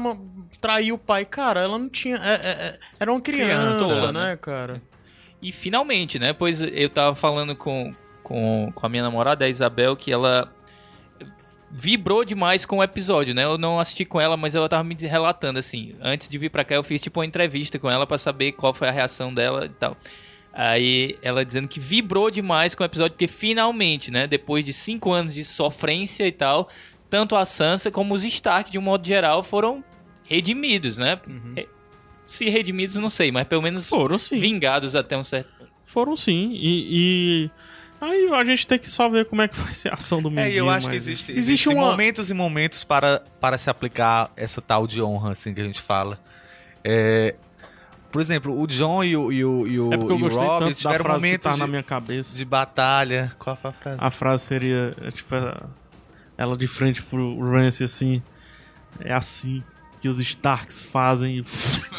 traiu 0.60 0.94
o 0.97 0.98
pai. 0.98 1.24
Cara, 1.24 1.60
ela 1.60 1.78
não 1.78 1.89
tinha. 1.89 2.16
é- 2.16 2.35
é- 2.35 2.66
é- 2.68 2.78
era 3.01 3.12
uma 3.12 3.20
criança, 3.20 3.85
Criança, 3.85 4.12
né, 4.12 4.36
cara? 4.40 4.82
E 5.43 5.52
finalmente, 5.52 6.18
né? 6.18 6.32
Pois 6.32 6.60
eu 6.62 6.89
tava 6.89 7.14
falando 7.14 7.55
com, 7.55 7.94
com, 8.22 8.72
com 8.74 8.86
a 8.86 8.89
minha 8.89 9.02
namorada, 9.02 9.44
a 9.44 9.48
Isabel, 9.48 9.94
que 9.97 10.10
ela 10.10 10.51
vibrou 11.70 12.24
demais 12.24 12.64
com 12.64 12.78
o 12.78 12.82
episódio, 12.82 13.35
né? 13.35 13.44
Eu 13.44 13.59
não 13.59 13.81
assisti 13.81 14.05
com 14.05 14.20
ela, 14.20 14.36
mas 14.36 14.55
ela 14.55 14.68
tava 14.68 14.85
me 14.85 14.94
relatando 14.94 15.59
assim. 15.59 15.94
Antes 16.01 16.28
de 16.28 16.39
vir 16.39 16.48
pra 16.51 16.64
cá, 16.64 16.76
eu 16.76 16.85
fiz 16.85 17.01
tipo 17.01 17.18
uma 17.20 17.26
entrevista 17.26 17.78
com 17.78 17.90
ela 17.90 18.06
pra 18.06 18.16
saber 18.16 18.52
qual 18.52 18.72
foi 18.72 18.89
a 18.89 18.93
reação 18.93 19.35
dela 19.35 19.66
e 19.66 19.70
tal. 19.70 19.97
Aí 20.52 21.18
ela 21.20 21.44
dizendo 21.44 21.66
que 21.66 21.81
vibrou 21.81 22.31
demais 22.31 22.76
com 22.76 22.85
o 22.85 22.86
episódio, 22.86 23.12
porque 23.12 23.26
finalmente, 23.26 24.10
né? 24.10 24.26
Depois 24.28 24.64
de 24.64 24.72
cinco 24.72 25.12
anos 25.12 25.35
de 25.35 25.44
sofrência 25.44 26.24
e 26.26 26.32
tal, 26.32 26.68
tanto 27.10 27.35
a 27.35 27.44
Sansa 27.44 27.90
como 27.90 28.14
os 28.14 28.24
Stark, 28.24 28.70
de 28.70 28.78
um 28.78 28.82
modo 28.82 29.05
geral, 29.05 29.43
foram 29.43 29.82
redimidos, 30.24 30.98
né? 30.98 31.20
Eh, 31.56 31.66
Se 32.26 32.48
redimidos, 32.48 32.96
não 32.96 33.10
sei, 33.10 33.30
mas 33.30 33.46
pelo 33.46 33.62
menos 33.62 33.88
Foram 33.88 34.18
sim. 34.18 34.38
vingados 34.40 34.94
até 34.96 35.16
um 35.16 35.24
certo 35.24 35.48
Foram 35.84 36.16
sim. 36.16 36.51
E, 36.55 37.46
e 37.46 37.51
aí 38.01 38.28
a 38.32 38.44
gente 38.44 38.66
tem 38.66 38.78
que 38.78 38.88
só 38.90 39.09
ver 39.09 39.26
como 39.26 39.42
é 39.42 39.48
que 39.48 39.59
vai 39.60 39.74
ser 39.74 39.90
a 39.90 39.94
ação 39.94 40.22
do 40.22 40.28
É, 40.30 40.32
Mindinho. 40.32 40.52
e 40.52 40.56
eu 40.56 40.68
acho 40.70 40.88
que 40.88 40.94
mas- 40.94 41.06
existe, 41.06 41.32
Existe 41.32 41.38
existe 41.52 41.68
uma- 41.68 41.90
momentos 41.90 42.30
e 42.30 42.34
momentos 42.34 42.82
para, 42.84 43.22
para 43.40 43.59
se 43.59 43.68
aplicar 43.68 44.32
essa 44.36 44.60
tal 44.62 44.86
de 44.86 45.01
honra, 45.02 45.32
assim, 45.32 45.52
que 45.52 45.60
a 45.60 45.64
gente 45.64 45.80
fala. 45.80 46.18
É, 46.82 47.34
por 48.10 48.20
exemplo, 48.20 48.59
o 48.59 48.66
John 48.66 49.02
e 49.05 49.16
o, 49.16 49.30
e 49.32 49.44
o, 49.44 49.66
e 49.66 49.78
o, 49.80 49.92
É 49.92 49.96
porque 49.98 50.12
eu 50.12 50.18
e 50.18 50.22
o 50.22 50.28
Rob 50.28 50.74
tiveram 50.74 51.05
que 51.05 51.10
momentos 51.10 51.42
tá 51.44 51.52
de, 51.52 51.59
na 51.59 51.66
minha 51.66 51.82
cabeça. 51.82 52.36
de 52.36 52.44
batalha. 52.44 53.32
Qual 53.38 53.56
foi 53.56 53.70
a 53.70 53.72
frase? 53.74 53.98
A 54.01 54.10
frase 54.10 54.44
seria, 54.44 54.92
é, 55.02 55.10
tipo, 55.10 55.34
é, 55.34 55.55
ela 56.38 56.56
de 56.56 56.66
frente 56.66 57.02
pro 57.02 57.38
Rance, 57.51 57.82
assim, 57.84 58.22
é 59.01 59.12
assim 59.12 59.62
que 60.05 60.09
os 60.09 60.20
Starks 60.20 60.85
fazem. 60.85 61.43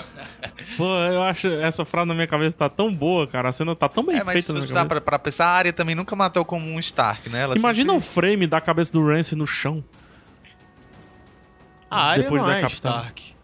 Pô, 0.77 0.83
eu 0.99 1.23
acho 1.23 1.47
essa 1.47 1.83
frase 1.83 2.07
na 2.07 2.13
minha 2.13 2.27
cabeça 2.27 2.55
tá 2.55 2.69
tão 2.69 2.93
boa, 2.93 3.25
cara. 3.25 3.49
A 3.49 3.51
cena 3.51 3.75
tá 3.75 3.89
tão 3.89 4.05
bem 4.05 4.17
É, 4.17 4.23
mas 4.23 4.33
feita 4.33 4.45
se 4.47 4.53
na 4.53 4.59
você 4.59 4.85
pra, 4.87 5.01
pra 5.01 5.17
pensar, 5.17 5.47
a 5.47 5.51
área 5.51 5.73
também 5.73 5.95
nunca 5.95 6.15
matou 6.15 6.45
como 6.45 6.67
um 6.69 6.77
Stark, 6.77 7.27
né? 7.29 7.41
Ela 7.41 7.57
Imagina 7.57 7.93
sempre- 7.93 8.07
o 8.07 8.11
frame 8.11 8.45
da 8.45 8.61
cabeça 8.61 8.91
do 8.91 9.03
Rance 9.03 9.35
no 9.35 9.47
chão. 9.47 9.83
A 11.89 12.09
área 12.09 12.23
Depois 12.25 12.41
não 12.43 12.47
da 12.49 12.57
é 12.57 12.61
Capitã. 12.61 12.89
Stark. 12.89 13.35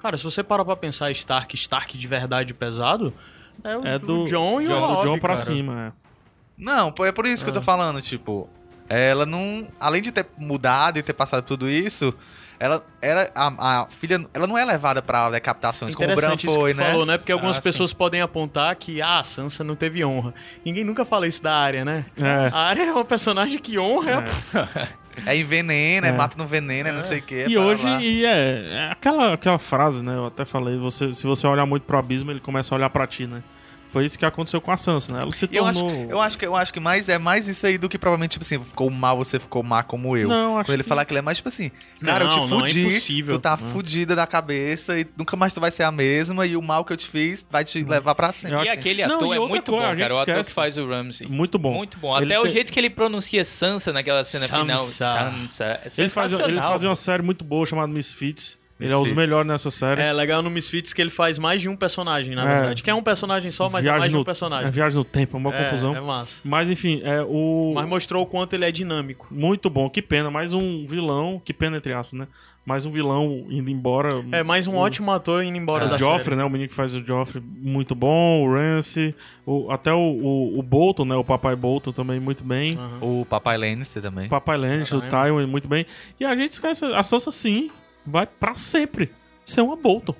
Cara, 0.00 0.16
se 0.16 0.24
você 0.24 0.42
parar 0.42 0.64
pra 0.64 0.76
pensar 0.76 1.10
Stark, 1.10 1.54
Stark 1.54 1.98
de 1.98 2.06
verdade 2.08 2.54
pesado, 2.54 3.12
é 3.62 3.76
o 3.76 3.86
É 3.86 3.98
do, 3.98 4.06
do 4.06 4.24
John 4.26 4.62
e 4.62 4.66
John, 4.66 4.72
o 4.82 4.86
do 4.86 4.94
Robb, 4.94 5.04
John 5.08 5.18
pra 5.18 5.34
cara. 5.34 5.46
cima. 5.46 5.86
é. 5.88 5.92
Não, 6.56 6.90
pô, 6.90 7.04
é 7.04 7.12
por 7.12 7.26
isso 7.26 7.44
que 7.44 7.50
eu 7.50 7.54
tô 7.54 7.60
falando, 7.60 8.00
tipo, 8.00 8.48
ela 8.88 9.26
não, 9.26 9.68
além 9.78 10.00
de 10.00 10.10
ter 10.10 10.24
mudado 10.38 10.98
e 10.98 11.02
ter 11.02 11.12
passado 11.12 11.44
tudo 11.44 11.68
isso, 11.68 12.14
ela 12.58 12.84
era 13.00 13.30
a, 13.34 13.82
a 13.82 13.86
filha, 13.86 14.26
ela 14.32 14.46
não 14.46 14.56
é 14.56 14.64
levada 14.64 15.02
pra 15.02 15.30
decapitações 15.30 15.94
como 15.94 16.10
o 16.10 16.14
Bran 16.16 16.36
foi, 16.36 16.72
que 16.72 16.78
né? 16.80 16.90
falou, 16.90 17.06
né? 17.06 17.18
Porque 17.18 17.32
algumas 17.32 17.58
Ah, 17.58 17.62
pessoas 17.62 17.92
podem 17.92 18.20
apontar 18.20 18.74
que 18.76 19.00
ah, 19.02 19.18
a 19.20 19.22
Sansa 19.22 19.62
não 19.62 19.76
teve 19.76 20.04
honra. 20.04 20.34
Ninguém 20.64 20.84
nunca 20.84 21.04
fala 21.04 21.26
isso 21.26 21.42
da 21.42 21.54
área, 21.56 21.84
né? 21.84 22.06
É. 22.16 22.50
A 22.52 22.58
área 22.60 22.82
é 22.82 22.92
uma 22.92 23.04
personagem 23.04 23.58
que 23.58 23.78
honra. 23.78 24.24
É 25.24 25.34
envenena, 25.34 26.08
é. 26.08 26.10
É. 26.10 26.12
mata 26.12 26.36
no 26.36 26.46
veneno, 26.46 26.90
é 26.90 26.92
não 26.92 27.00
sei 27.00 27.20
o 27.20 27.22
que. 27.22 27.46
E 27.48 27.56
hoje, 27.56 27.86
e 28.02 28.26
é, 28.26 28.68
é 28.70 28.92
aquela, 28.92 29.32
aquela 29.32 29.58
frase, 29.58 30.04
né? 30.04 30.14
Eu 30.14 30.26
até 30.26 30.44
falei, 30.44 30.76
você, 30.76 31.14
se 31.14 31.26
você 31.26 31.46
olhar 31.46 31.64
muito 31.64 31.84
pro 31.84 31.96
abismo, 31.96 32.30
ele 32.30 32.38
começa 32.40 32.74
a 32.74 32.76
olhar 32.76 32.90
pra 32.90 33.06
ti, 33.06 33.26
né? 33.26 33.42
Foi 33.88 34.04
isso 34.04 34.18
que 34.18 34.26
aconteceu 34.26 34.60
com 34.60 34.70
a 34.70 34.76
Sansa, 34.76 35.12
né? 35.12 35.20
Ela 35.22 35.32
se 35.32 35.44
eu 35.44 35.48
tornou... 35.64 35.68
acho, 35.68 36.10
eu 36.10 36.20
acho 36.20 36.38
que 36.38 36.46
eu 36.46 36.56
acho 36.56 36.72
que 36.72 36.80
mais 36.80 37.08
é 37.08 37.18
mais 37.18 37.48
isso 37.48 37.66
aí 37.66 37.78
do 37.78 37.88
que 37.88 37.96
provavelmente 37.98 38.32
tipo 38.32 38.44
assim, 38.44 38.62
ficou 38.62 38.90
mal, 38.90 39.16
você 39.16 39.38
ficou 39.38 39.62
má 39.62 39.82
como 39.82 40.16
eu. 40.16 40.28
Não, 40.28 40.58
acho 40.58 40.66
Quando 40.68 40.74
ele 40.74 40.82
que- 40.82 40.88
falar 40.88 41.04
que 41.04 41.12
ele 41.12 41.20
é 41.20 41.22
mais 41.22 41.38
tipo 41.38 41.48
assim, 41.48 41.70
cara, 42.04 42.24
eu 42.24 42.28
Não, 42.28 42.34
te 42.46 42.50
não, 42.50 42.58
é 42.64 42.68
fudi, 42.68 42.86
impossível. 42.86 43.34
tu 43.38 43.40
tá 43.40 43.54
Hum. 43.54 43.70
fudida 43.72 44.14
da 44.14 44.26
cabeça 44.26 44.98
e 44.98 45.06
nunca 45.16 45.36
mais 45.36 45.54
tu 45.54 45.60
vai 45.60 45.70
ser 45.70 45.84
a 45.84 45.92
mesma 45.92 46.44
e 46.46 46.56
o 46.56 46.62
mal 46.62 46.84
que 46.84 46.92
eu 46.92 46.96
te 46.96 47.06
fiz 47.06 47.44
vai 47.50 47.64
te 47.64 47.82
levar 47.84 48.14
pra 48.14 48.32
sempre. 48.32 48.56
Eu 48.56 48.64
E 48.64 48.68
aquele 48.68 49.06
Não, 49.06 49.16
ator 49.16 49.34
e 49.34 49.36
é 49.36 49.40
muito 49.40 49.72
coisa, 49.72 49.86
a 49.86 49.88
bom, 49.90 49.94
gente 49.96 50.00
cara. 50.08 50.14
O 50.14 50.18
ator 50.20 50.44
que 50.44 50.52
faz 50.52 50.76
o 50.78 50.86
Ramsey. 50.88 51.26
Muito 51.28 51.58
bom. 51.58 51.72
Muito 51.74 51.98
bom. 51.98 52.16
Ele 52.18 52.26
Até 52.26 52.40
o 52.40 52.42
tem- 52.42 52.52
jeito 52.52 52.72
que 52.72 52.78
ele 52.78 52.90
pronuncia 52.90 53.44
Sansa 53.44 53.92
naquela 53.92 54.24
cena 54.24 54.46
Sansa. 54.46 54.60
final. 54.60 54.84
Sansa. 54.86 55.64
É 55.64 55.88
Ele, 55.98 56.08
faz, 56.08 56.32
ele 56.38 56.60
fazia 56.60 56.88
uma 56.88 56.96
série 56.96 57.22
muito 57.22 57.44
boa 57.44 57.64
chamada 57.64 57.88
Misfits. 57.92 58.58
Ele 58.78 58.92
é 58.92 58.96
um 58.96 59.00
dos 59.00 59.08
Misfits. 59.08 59.16
melhores 59.16 59.48
nessa 59.48 59.70
série. 59.70 60.02
É 60.02 60.12
legal 60.12 60.42
no 60.42 60.50
Misfits 60.50 60.92
que 60.92 61.00
ele 61.00 61.10
faz 61.10 61.38
mais 61.38 61.62
de 61.62 61.68
um 61.68 61.74
personagem, 61.76 62.34
na 62.34 62.42
É. 62.42 62.54
verdade. 62.58 62.82
Que 62.82 62.90
é 62.90 62.94
um 62.94 63.02
personagem 63.02 63.50
só, 63.50 63.70
mas 63.70 63.84
é 63.86 63.90
mais 63.90 64.10
de 64.10 64.14
um 64.16 64.18
no, 64.18 64.24
personagem. 64.24 64.68
É 64.68 64.70
viagem 64.70 64.98
no 64.98 65.04
tempo, 65.04 65.36
é 65.36 65.40
uma 65.40 65.54
É, 65.54 65.64
confusão. 65.64 65.96
É 65.96 66.00
massa. 66.00 66.40
Mas 66.44 66.70
enfim, 66.70 67.00
é 67.02 67.22
o. 67.22 67.72
Mas 67.74 67.88
mostrou 67.88 68.22
o 68.22 68.26
quanto 68.26 68.52
ele 68.52 68.64
é 68.66 68.70
dinâmico. 68.70 69.28
Muito 69.30 69.70
bom, 69.70 69.88
que 69.88 70.02
pena. 70.02 70.30
Mais 70.30 70.52
um 70.52 70.86
vilão, 70.86 71.40
que 71.42 71.54
pena 71.54 71.78
entre 71.78 71.92
aspas, 71.94 72.18
né? 72.18 72.28
Mais 72.66 72.84
um 72.84 72.90
vilão 72.90 73.46
indo 73.48 73.70
embora. 73.70 74.10
É 74.32 74.42
mais 74.42 74.66
um 74.66 74.74
o, 74.74 74.76
ótimo 74.78 75.12
ator 75.12 75.42
indo 75.44 75.56
embora 75.56 75.86
o 75.86 75.88
da 75.88 75.96
Joffrey, 75.96 76.24
série. 76.24 76.36
né? 76.36 76.44
O 76.44 76.50
menino 76.50 76.68
que 76.68 76.74
faz 76.74 76.92
o 76.94 77.02
Joffrey, 77.06 77.40
muito 77.58 77.94
bom. 77.94 78.42
O 78.44 78.52
Rance, 78.52 79.14
o, 79.46 79.70
até 79.70 79.92
o, 79.92 79.96
o, 79.98 80.58
o 80.58 80.62
Bolton, 80.64 81.04
né? 81.04 81.14
O 81.14 81.22
Papai 81.22 81.54
Bolton 81.54 81.92
também, 81.92 82.18
muito 82.18 82.42
bem. 82.42 82.74
Aham. 82.76 82.98
O 83.20 83.24
Papai 83.24 83.56
Lannister 83.56 84.02
também. 84.02 84.26
O 84.26 84.30
Papai 84.30 84.58
Lannister, 84.58 84.98
o. 84.98 85.02
Tywin, 85.02 85.46
muito 85.46 85.68
bem. 85.68 85.86
E 86.18 86.24
a 86.24 86.34
gente 86.34 86.50
esquece, 86.50 86.84
a 86.84 87.02
Sansa 87.04 87.30
sim, 87.30 87.68
vai 88.06 88.26
pra 88.26 88.56
sempre 88.56 89.12
ser 89.44 89.60
uma 89.60 89.76
Bolton. 89.76 90.14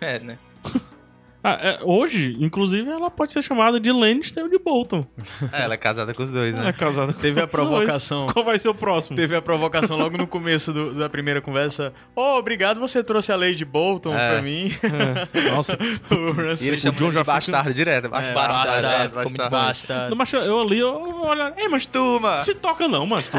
É, 0.00 0.18
né? 0.20 0.38
Ah, 1.42 1.58
é, 1.60 1.78
hoje, 1.82 2.36
inclusive, 2.38 2.88
ela 2.90 3.10
pode 3.10 3.32
ser 3.32 3.42
chamada 3.42 3.80
de 3.80 3.90
Lannister 3.90 4.44
ou 4.44 4.50
de 4.50 4.58
Bolton. 4.58 5.06
É, 5.52 5.62
ela 5.64 5.74
é 5.74 5.76
casada 5.76 6.12
com 6.14 6.22
os 6.22 6.30
dois, 6.30 6.52
Ela 6.52 6.62
é 6.62 6.66
né? 6.66 6.72
casada 6.72 7.12
com 7.12 7.18
Teve 7.20 7.40
a 7.40 7.44
os 7.44 7.50
dois. 7.50 7.66
provocação. 7.68 8.26
Qual 8.26 8.44
vai 8.44 8.58
ser 8.58 8.68
o 8.68 8.74
próximo? 8.74 9.16
Teve 9.16 9.34
a 9.34 9.42
provocação 9.42 9.96
logo 9.96 10.16
no 10.18 10.26
começo 10.26 10.72
do- 10.72 10.92
da 10.94 11.08
primeira 11.08 11.40
conversa. 11.40 11.92
Oh, 12.14 12.36
obrigado, 12.38 12.78
você 12.78 13.02
trouxe 13.02 13.32
a 13.32 13.36
Lady 13.36 13.64
Bolton 13.64 14.14
É. 14.14 14.32
pra 14.32 14.42
mim. 14.42 14.70
Nossa, 15.54 15.76
que 15.76 16.14
O 16.14 16.62
E 16.62 16.68
ele 16.68 16.76
chama 16.76 16.96
John 16.96 17.08
de 17.08 17.14
já 17.14 17.20
fica- 17.20 17.32
bastardo 17.34 17.74
direto. 17.74 18.06
É, 18.06 18.08
Bastardo, 18.08 18.54
bastardo, 18.54 18.82
bastardo, 18.82 19.14
bastardo. 19.24 19.50
bastardo. 19.50 20.10
Não, 20.10 20.16
mas 20.16 20.32
eu 20.32 20.60
ali, 20.60 20.78
eu 20.78 21.20
olha, 21.22 21.52
ei, 21.56 21.68
mas 21.68 21.86
tu 21.86 22.18
Tuma! 22.18 22.38
se 22.40 22.54
toca 22.54 22.86
não, 22.86 23.06
mas 23.06 23.28
tu. 23.28 23.38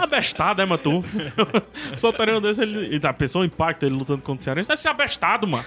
Abestado, 0.00 0.60
é, 0.62 0.66
mas 0.66 0.80
tu. 0.80 1.04
Soltaria 1.96 2.36
um 2.36 2.40
desse, 2.40 2.62
ele. 2.62 3.00
Pensou 3.16 3.42
o 3.42 3.44
impacto 3.44 3.84
ele 3.84 3.94
lutando 3.94 4.22
contra 4.22 4.40
o 4.40 4.44
Cearense. 4.44 4.68
Deve 4.68 4.80
ser 4.80 4.88
abestado, 4.88 5.46
mano. 5.46 5.64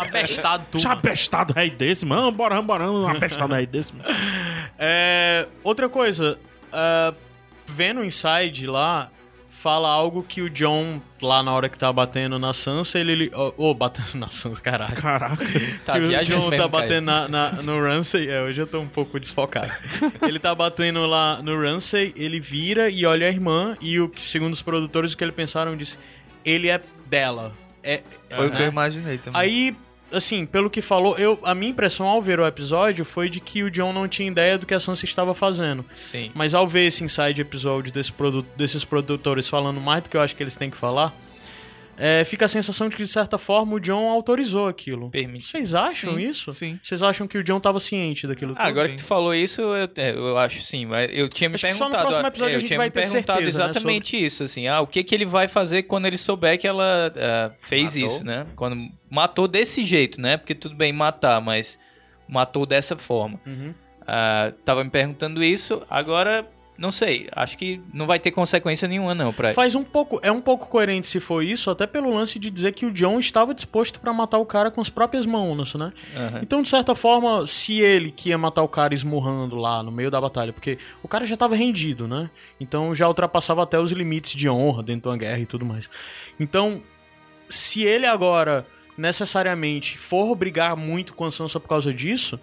Abestado 0.00 0.57
tudo. 0.70 0.80
Já 0.80 0.92
abestado 0.92 1.52
rei 1.52 1.70
desse, 1.70 2.04
mano. 2.04 2.30
Bora, 2.32 2.60
bora, 2.62 2.84
abestado 3.10 3.54
rei 3.54 3.66
desse, 3.66 3.94
mano. 3.94 4.08
É, 4.80 5.48
outra 5.64 5.88
coisa, 5.88 6.38
é, 6.72 7.12
vendo 7.66 8.00
o 8.00 8.04
Inside 8.04 8.68
lá, 8.68 9.10
fala 9.50 9.88
algo 9.88 10.22
que 10.22 10.40
o 10.40 10.48
John, 10.48 11.02
lá 11.20 11.42
na 11.42 11.52
hora 11.52 11.68
que 11.68 11.76
tá 11.76 11.92
batendo 11.92 12.38
na 12.38 12.52
Sansa, 12.52 12.96
ele... 12.96 13.28
Ô, 13.34 13.52
oh, 13.56 13.74
batendo 13.74 14.14
na 14.14 14.30
Sansa, 14.30 14.62
caralho. 14.62 14.94
Caraca. 14.94 15.44
Tá 15.84 15.94
que 15.94 16.06
o 16.06 16.24
John 16.24 16.50
tá 16.50 16.68
batendo 16.68 17.06
na, 17.06 17.26
na- 17.26 17.50
no 17.62 17.80
Ramsay. 17.82 18.28
É, 18.28 18.40
hoje 18.40 18.60
eu 18.60 18.68
tô 18.68 18.78
um 18.78 18.86
pouco 18.86 19.18
desfocado. 19.18 19.72
ele 20.22 20.38
tá 20.38 20.54
batendo 20.54 21.04
lá 21.06 21.42
no 21.42 21.60
Ramsay, 21.60 22.12
ele 22.14 22.38
vira 22.38 22.88
e 22.88 23.04
olha 23.04 23.26
a 23.26 23.30
irmã, 23.30 23.74
e 23.80 23.98
o, 23.98 24.12
segundo 24.16 24.52
os 24.52 24.62
produtores, 24.62 25.12
o 25.12 25.16
que 25.16 25.24
ele 25.24 25.32
pensaram 25.32 25.76
disse: 25.76 25.98
ele 26.44 26.68
é 26.68 26.80
dela. 27.06 27.52
É, 27.82 28.02
Foi 28.30 28.46
o 28.46 28.50
que 28.50 28.58
né? 28.58 28.66
eu 28.66 28.70
imaginei 28.70 29.18
também. 29.18 29.40
Aí, 29.40 29.76
assim, 30.12 30.46
pelo 30.46 30.70
que 30.70 30.80
falou, 30.82 31.16
eu, 31.16 31.38
a 31.42 31.54
minha 31.54 31.70
impressão 31.70 32.06
ao 32.06 32.20
ver 32.22 32.40
o 32.40 32.46
episódio 32.46 33.04
foi 33.04 33.28
de 33.28 33.40
que 33.40 33.62
o 33.62 33.70
John 33.70 33.92
não 33.92 34.08
tinha 34.08 34.28
ideia 34.28 34.58
do 34.58 34.66
que 34.66 34.74
a 34.74 34.80
Sansa 34.80 35.04
estava 35.04 35.34
fazendo. 35.34 35.84
Sim. 35.94 36.30
Mas 36.34 36.54
ao 36.54 36.66
ver 36.66 36.86
esse 36.86 37.04
inside 37.04 37.40
episódio 37.40 37.92
desse 37.92 38.12
produ 38.12 38.44
desses 38.56 38.84
produtores 38.84 39.48
falando 39.48 39.80
mais 39.80 40.02
do 40.02 40.08
que 40.08 40.16
eu 40.16 40.20
acho 40.20 40.34
que 40.34 40.42
eles 40.42 40.56
têm 40.56 40.70
que 40.70 40.76
falar, 40.76 41.14
é, 41.98 42.24
fica 42.24 42.44
a 42.44 42.48
sensação 42.48 42.88
de 42.88 42.96
que, 42.96 43.02
de 43.02 43.08
certa 43.10 43.36
forma, 43.38 43.74
o 43.74 43.80
John 43.80 44.08
autorizou 44.08 44.68
aquilo. 44.68 45.10
Permite. 45.10 45.46
Vocês 45.48 45.74
acham 45.74 46.14
Sim, 46.14 46.28
isso? 46.30 46.52
sim. 46.52 46.78
Vocês 46.82 47.02
acham 47.02 47.26
que 47.26 47.36
o 47.36 47.42
John 47.42 47.58
tava 47.58 47.80
ciente 47.80 48.26
daquilo 48.26 48.54
Ah, 48.56 48.66
agora 48.68 48.88
sim. 48.88 48.94
que 48.96 49.02
tu 49.02 49.06
falou 49.06 49.34
isso, 49.34 49.60
eu, 49.60 49.74
é, 49.96 50.10
eu 50.12 50.38
acho 50.38 50.62
sim. 50.62 50.86
mas 50.86 51.10
Eu 51.12 51.28
tinha 51.28 51.48
me 51.48 51.56
Acho 51.56 51.66
que 51.66 51.72
só 51.74 51.86
no 51.86 51.90
perguntado. 51.90 52.06
próximo 52.08 52.26
episódio 52.28 52.52
é, 52.52 52.56
a 52.56 52.60
gente 52.60 52.76
vai 52.76 52.90
ter 52.90 53.00
perguntado 53.00 53.38
certeza, 53.38 53.58
né, 53.64 53.70
exatamente 53.70 54.24
isso, 54.24 54.44
assim. 54.44 54.68
Ah, 54.68 54.80
o 54.80 54.86
que 54.86 55.02
que 55.02 55.14
ele 55.14 55.26
vai 55.26 55.48
fazer 55.48 55.82
quando 55.82 56.06
ele 56.06 56.16
souber 56.16 56.58
que 56.58 56.66
ela 56.68 57.12
ah, 57.16 57.50
fez 57.62 57.96
Matou? 57.96 58.06
isso, 58.16 58.24
né? 58.24 58.46
Quando 58.54 58.76
matou 59.10 59.48
desse 59.48 59.82
jeito, 59.84 60.20
né? 60.20 60.36
Porque 60.36 60.54
tudo 60.54 60.74
bem 60.76 60.92
matar, 60.92 61.40
mas 61.40 61.78
matou 62.28 62.64
dessa 62.64 62.96
forma. 62.96 63.40
Uhum. 63.46 63.74
Ah, 64.06 64.52
tava 64.64 64.84
me 64.84 64.90
perguntando 64.90 65.42
isso, 65.42 65.82
agora 65.90 66.46
não 66.78 66.92
sei. 66.92 67.28
Acho 67.32 67.58
que 67.58 67.80
não 67.92 68.06
vai 68.06 68.20
ter 68.20 68.30
consequência 68.30 68.86
nenhuma 68.86 69.12
não 69.12 69.32
pra 69.32 69.52
Faz 69.52 69.74
um 69.74 69.82
pouco, 69.82 70.20
é 70.22 70.30
um 70.30 70.40
pouco 70.40 70.68
coerente 70.68 71.08
se 71.08 71.18
for 71.18 71.42
isso, 71.42 71.68
até 71.70 71.88
pelo 71.88 72.14
lance 72.14 72.38
de 72.38 72.50
dizer 72.50 72.72
que 72.72 72.86
o 72.86 72.92
John 72.92 73.18
estava 73.18 73.52
disposto 73.52 73.98
pra 73.98 74.12
matar 74.12 74.38
o 74.38 74.46
cara 74.46 74.70
com 74.70 74.80
as 74.80 74.88
próprias 74.88 75.26
mãos, 75.26 75.74
né? 75.74 75.92
Aham. 76.16 76.40
Então, 76.40 76.62
de 76.62 76.68
certa 76.68 76.94
forma, 76.94 77.44
se 77.48 77.80
ele 77.80 78.12
que 78.12 78.28
ia 78.28 78.38
matar 78.38 78.62
o 78.62 78.68
cara 78.68 78.94
esmurrando 78.94 79.56
lá 79.56 79.82
no 79.82 79.90
meio 79.90 80.08
da 80.08 80.20
batalha, 80.20 80.52
porque 80.52 80.78
o 81.02 81.08
cara 81.08 81.26
já 81.26 81.36
tava 81.36 81.56
rendido, 81.56 82.06
né? 82.06 82.30
Então 82.60 82.94
já 82.94 83.08
ultrapassava 83.08 83.64
até 83.64 83.78
os 83.80 83.90
limites 83.90 84.36
de 84.36 84.48
honra 84.48 84.84
dentro 84.84 85.02
de 85.02 85.08
uma 85.08 85.16
guerra 85.16 85.40
e 85.40 85.46
tudo 85.46 85.66
mais. 85.66 85.90
Então, 86.38 86.80
se 87.48 87.82
ele 87.82 88.06
agora 88.06 88.64
necessariamente 88.96 89.98
for 89.98 90.32
brigar 90.36 90.76
muito 90.76 91.12
com 91.12 91.24
a 91.24 91.32
Sansa 91.32 91.58
por 91.58 91.68
causa 91.68 91.92
disso, 91.92 92.38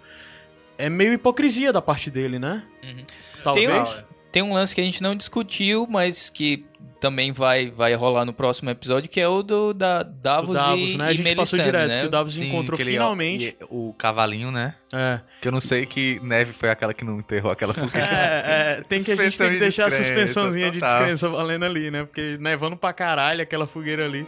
é 0.76 0.90
meio 0.90 1.14
hipocrisia 1.14 1.72
da 1.72 1.80
parte 1.80 2.10
dele, 2.10 2.38
né? 2.38 2.62
Uhum. 2.82 3.04
Talvez. 3.42 3.90
Tem 3.94 4.15
tem 4.36 4.42
um 4.42 4.52
lance 4.52 4.74
que 4.74 4.82
a 4.82 4.84
gente 4.84 5.02
não 5.02 5.16
discutiu, 5.16 5.86
mas 5.88 6.28
que 6.28 6.66
também 7.00 7.32
vai, 7.32 7.70
vai 7.70 7.94
rolar 7.94 8.26
no 8.26 8.34
próximo 8.34 8.68
episódio, 8.68 9.08
que 9.08 9.18
é 9.18 9.26
o 9.26 9.42
do 9.42 9.72
da 9.72 10.02
Do 10.02 10.12
Davos, 10.12 10.54
Davos, 10.58 10.90
e, 10.90 10.98
né? 10.98 11.06
A 11.06 11.12
gente 11.14 11.34
passou 11.34 11.56
Melisandre, 11.56 11.64
direto 11.64 11.88
né? 11.96 12.00
que 12.02 12.06
o 12.06 12.10
Davos 12.10 12.34
Sim, 12.34 12.48
encontrou 12.48 12.78
ele- 12.78 12.90
finalmente. 12.90 13.56
e 13.58 13.64
o 13.70 13.94
cavalinho, 13.94 14.50
né? 14.50 14.74
É. 14.92 15.20
Que 15.40 15.48
eu 15.48 15.52
não 15.52 15.60
sei 15.60 15.86
que 15.86 16.20
Neve 16.22 16.52
foi 16.52 16.68
aquela 16.68 16.92
que 16.92 17.02
não 17.02 17.18
enterrou 17.18 17.50
aquela 17.50 17.72
fogueira. 17.74 18.06
É, 18.06 18.76
é, 18.78 18.82
tem 18.86 19.02
que 19.02 19.10
a 19.10 19.16
gente 19.16 19.38
tem 19.38 19.46
que 19.48 19.54
de 19.54 19.58
deixar 19.60 19.86
a 19.86 19.90
suspensãozinha 19.90 20.70
de 20.70 20.80
descrença 20.82 21.30
valendo 21.30 21.64
ali, 21.64 21.90
né? 21.90 22.04
Porque 22.04 22.36
nevando 22.38 22.76
pra 22.76 22.92
caralho 22.92 23.40
aquela 23.40 23.66
fogueira 23.66 24.04
ali. 24.04 24.26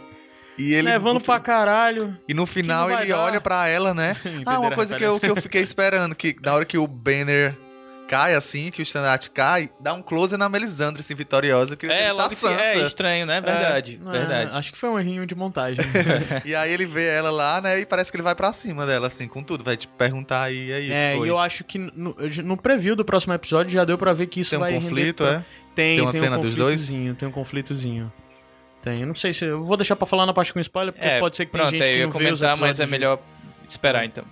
E 0.57 0.73
ele 0.73 0.89
nevando 0.89 1.19
no, 1.19 1.21
pra 1.21 1.39
caralho. 1.39 2.17
E 2.27 2.33
no 2.33 2.47
final 2.47 2.89
ele 2.89 3.09
dar. 3.09 3.19
olha 3.19 3.39
pra 3.39 3.67
ela, 3.69 3.93
né? 3.93 4.15
ah, 4.43 4.59
uma 4.59 4.71
coisa 4.71 4.97
que 4.97 5.03
eu, 5.03 5.19
que 5.19 5.29
eu 5.29 5.35
fiquei 5.35 5.61
esperando, 5.61 6.15
que 6.15 6.35
na 6.43 6.55
hora 6.55 6.65
que 6.65 6.79
o 6.79 6.87
banner 6.87 7.55
cai 8.09 8.33
assim, 8.33 8.71
que 8.71 8.81
o 8.81 8.83
estandarte 8.83 9.29
cai, 9.29 9.69
dá 9.79 9.93
um 9.93 10.01
close 10.01 10.35
na 10.35 10.49
Melisandre, 10.49 11.01
assim, 11.01 11.13
vitoriosa. 11.13 11.73
Eu 11.73 11.77
queria 11.77 11.95
É, 11.95 12.11
logo 12.11 12.35
que, 12.35 12.47
é 12.47 12.79
estranho, 12.83 13.25
né? 13.27 13.39
Verdade, 13.39 14.01
É, 14.03 14.11
verdade. 14.11 14.57
acho 14.57 14.71
que 14.73 14.77
foi 14.79 14.89
um 14.89 14.97
errinho 14.99 15.25
de 15.27 15.35
montagem. 15.35 15.77
E 16.43 16.55
aí 16.55 16.73
ele 16.73 16.85
vê 16.87 17.05
ela 17.07 17.29
lá, 17.29 17.61
né? 17.61 17.79
E 17.79 17.85
parece 17.85 18.11
que 18.11 18.15
ele 18.17 18.23
vai 18.23 18.33
pra 18.33 18.51
cima 18.51 18.85
dela, 18.87 19.07
assim, 19.07 19.27
com 19.27 19.43
tudo. 19.43 19.63
Vai 19.63 19.77
te 19.77 19.87
perguntar 19.87 20.43
aí, 20.43 20.73
aí. 20.73 20.91
é, 20.91 21.13
foi. 21.15 21.27
e 21.27 21.29
eu 21.29 21.37
acho 21.37 21.63
que 21.63 21.77
no, 21.77 22.15
no 22.43 22.57
preview 22.57 22.95
do 22.95 23.05
próximo 23.05 23.33
episódio 23.33 23.71
já 23.71 23.85
deu 23.85 23.97
pra 23.97 24.11
ver 24.13 24.25
que 24.27 24.39
isso 24.41 24.49
Tem 24.51 24.57
um 24.57 24.61
vai 24.61 24.73
conflito, 24.73 25.23
render... 25.23 25.37
é? 25.37 25.45
Tem, 25.75 25.95
Tem 25.97 26.01
uma 26.01 26.09
um 26.09 26.13
cena 26.13 26.37
dos 26.37 26.55
dois? 26.55 26.81
conflitozinho, 26.81 27.15
Tem 27.15 27.27
um 27.27 27.31
conflitozinho. 27.31 28.13
Tem, 28.81 29.01
eu 29.01 29.07
não 29.07 29.15
sei 29.15 29.33
se... 29.33 29.45
Eu 29.45 29.63
vou 29.63 29.77
deixar 29.77 29.95
pra 29.95 30.07
falar 30.07 30.25
na 30.25 30.33
parte 30.33 30.51
com 30.53 30.59
spoiler, 30.59 30.93
porque 30.93 31.07
É, 31.07 31.19
pode 31.19 31.35
ser 31.37 31.45
que 31.45 31.51
pronto, 31.51 31.69
tem 31.69 31.79
gente 31.79 31.87
eu 31.89 31.93
que 31.93 31.99
ia 31.99 32.05
não 32.05 32.11
vê 32.11 32.31
os 32.31 32.39
comentar, 32.39 32.57
mas 32.57 32.79
é 32.79 32.85
melhor 32.85 33.19
esperar 33.67 34.05
então. 34.05 34.23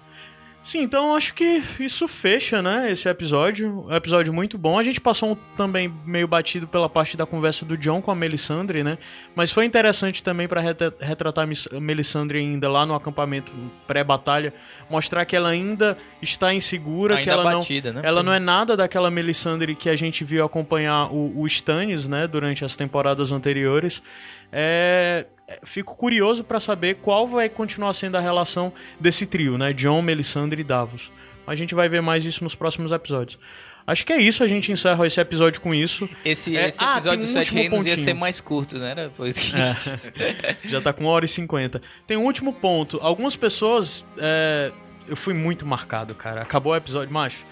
Sim, 0.68 0.82
então 0.82 1.16
acho 1.16 1.34
que 1.34 1.64
isso 1.80 2.10
fecha, 2.10 2.62
né, 2.62 2.92
esse 2.92 3.08
episódio. 3.08 3.86
Um 3.88 3.96
episódio 3.96 4.34
muito 4.34 4.58
bom. 4.58 4.78
A 4.78 4.84
gente 4.84 5.00
passou 5.00 5.32
um, 5.32 5.36
também 5.56 5.88
meio 6.06 6.28
batido 6.28 6.68
pela 6.68 6.90
parte 6.90 7.16
da 7.16 7.26
conversa 7.26 7.64
do 7.66 7.78
John 7.78 8.02
com 8.02 8.12
a 8.12 8.16
Melisandre, 8.16 8.84
né? 8.84 8.98
Mas 9.34 9.50
foi 9.50 9.64
interessante 9.64 10.22
também 10.22 10.46
pra 10.46 10.60
reta- 10.60 10.94
retratar 11.00 11.48
a 11.48 11.80
Melisandre 11.80 12.40
ainda 12.40 12.70
lá 12.70 12.86
no 12.86 12.94
acampamento 12.94 13.54
pré-batalha, 13.88 14.54
mostrar 14.90 15.24
que 15.24 15.38
ela 15.38 15.48
ainda 15.48 15.98
está 16.22 16.54
insegura, 16.54 17.14
que 17.14 17.20
Ainda 17.22 17.32
ela 17.32 17.44
não 17.50 17.60
batida, 17.60 17.94
né? 17.94 18.02
ela 18.04 18.22
não 18.22 18.34
é 18.34 18.40
nada 18.40 18.76
daquela 18.76 19.10
Melisandre 19.10 19.74
que 19.74 19.90
a 19.90 19.96
gente 19.96 20.26
viu 20.26 20.44
acompanhar 20.44 21.06
o, 21.14 21.40
o 21.40 21.48
Stannis, 21.48 22.10
né, 22.10 22.28
durante 22.28 22.66
as 22.66 22.76
temporadas 22.76 23.32
anteriores. 23.32 24.04
É, 24.52 25.28
fico 25.64 25.96
curioso 25.96 26.44
pra 26.44 26.60
saber 26.60 26.96
qual 26.96 27.28
vai 27.28 27.48
continuar 27.50 27.94
sendo 27.94 28.18
a 28.18 28.20
relação 28.20 28.74
desse 29.00 29.26
trio, 29.26 29.58
né, 29.58 29.74
John, 29.74 30.02
Melisandre 30.02 30.62
e 30.62 30.64
Davos. 30.64 31.12
A 31.46 31.56
gente 31.56 31.74
vai 31.74 31.88
ver 31.88 32.02
mais 32.02 32.26
isso 32.26 32.44
nos 32.44 32.56
próximos 32.56 32.92
episódios. 32.92 33.40
Acho 33.86 34.06
que 34.06 34.12
é 34.12 34.20
isso, 34.20 34.44
a 34.44 34.48
gente 34.50 34.70
encerra 34.70 35.08
esse 35.08 35.18
episódio 35.18 35.62
com 35.62 35.74
isso. 35.74 36.10
Esse, 36.26 36.58
É, 36.58 36.68
esse 36.68 36.84
ah, 36.84 36.96
episódio 36.96 37.10
tem 37.12 37.20
do 37.20 37.24
um 37.24 37.28
Sete 37.28 37.54
Reinos 37.54 37.72
ia 37.86 37.92
pontinho. 37.92 38.06
ser 38.06 38.14
mais 38.14 38.42
curto, 38.42 38.78
né? 38.78 39.10
Que- 39.16 40.68
Já 40.68 40.82
tá 40.82 40.92
com 40.92 41.06
1 41.06 41.08
hora 41.08 41.24
e 41.24 41.28
50. 41.30 41.82
Tem 42.06 42.18
um 42.18 42.26
último 42.26 42.52
ponto. 42.52 43.00
Algumas 43.02 43.38
pessoas. 43.38 44.06
é, 44.18 44.74
eu 45.08 45.16
fui 45.16 45.34
muito 45.34 45.66
marcado, 45.66 46.14
cara. 46.14 46.42
Acabou 46.42 46.74
o 46.74 46.76
episódio, 46.76 47.14
macho. 47.14 47.46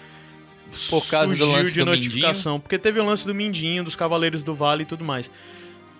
Por 0.90 1.06
causa 1.08 1.34
do 1.34 1.50
lance 1.50 1.72
de 1.72 1.80
do 1.80 1.86
notificação. 1.86 2.60
Porque 2.60 2.78
teve 2.78 3.00
o 3.00 3.04
lance 3.04 3.26
do 3.26 3.34
Mindinho, 3.34 3.82
dos 3.82 3.96
Cavaleiros 3.96 4.42
do 4.42 4.54
Vale 4.54 4.82
e 4.82 4.86
tudo 4.86 5.04
mais. 5.04 5.30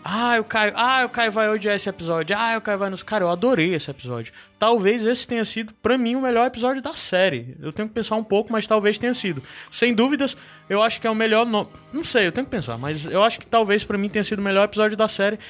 Ah, 0.08 0.38
o 0.38 0.44
Caio, 0.44 0.72
ah, 0.76 1.04
o 1.04 1.08
Caio 1.08 1.32
vai 1.32 1.48
odiar 1.48 1.74
esse 1.74 1.88
episódio. 1.88 2.36
Ah, 2.38 2.56
o 2.56 2.60
Caio 2.60 2.78
vai 2.78 2.88
nos. 2.88 3.02
Cara, 3.02 3.24
eu 3.24 3.28
adorei 3.28 3.74
esse 3.74 3.90
episódio. 3.90 4.32
Talvez 4.56 5.04
esse 5.04 5.26
tenha 5.26 5.44
sido, 5.44 5.74
pra 5.82 5.98
mim, 5.98 6.14
o 6.14 6.20
melhor 6.20 6.46
episódio 6.46 6.80
da 6.80 6.94
série. 6.94 7.56
Eu 7.60 7.72
tenho 7.72 7.88
que 7.88 7.94
pensar 7.94 8.14
um 8.14 8.22
pouco, 8.22 8.52
mas 8.52 8.68
talvez 8.68 8.98
tenha 8.98 9.12
sido. 9.14 9.42
Sem 9.68 9.92
dúvidas, 9.92 10.36
eu 10.68 10.80
acho 10.80 11.00
que 11.00 11.08
é 11.08 11.10
o 11.10 11.14
melhor. 11.14 11.44
No... 11.44 11.68
Não 11.92 12.04
sei, 12.04 12.28
eu 12.28 12.30
tenho 12.30 12.44
que 12.44 12.52
pensar, 12.52 12.78
mas 12.78 13.04
eu 13.04 13.20
acho 13.24 13.40
que 13.40 13.48
talvez 13.48 13.82
pra 13.82 13.98
mim 13.98 14.08
tenha 14.08 14.22
sido 14.22 14.38
o 14.38 14.42
melhor 14.42 14.66
episódio 14.66 14.96
da 14.96 15.08
série. 15.08 15.40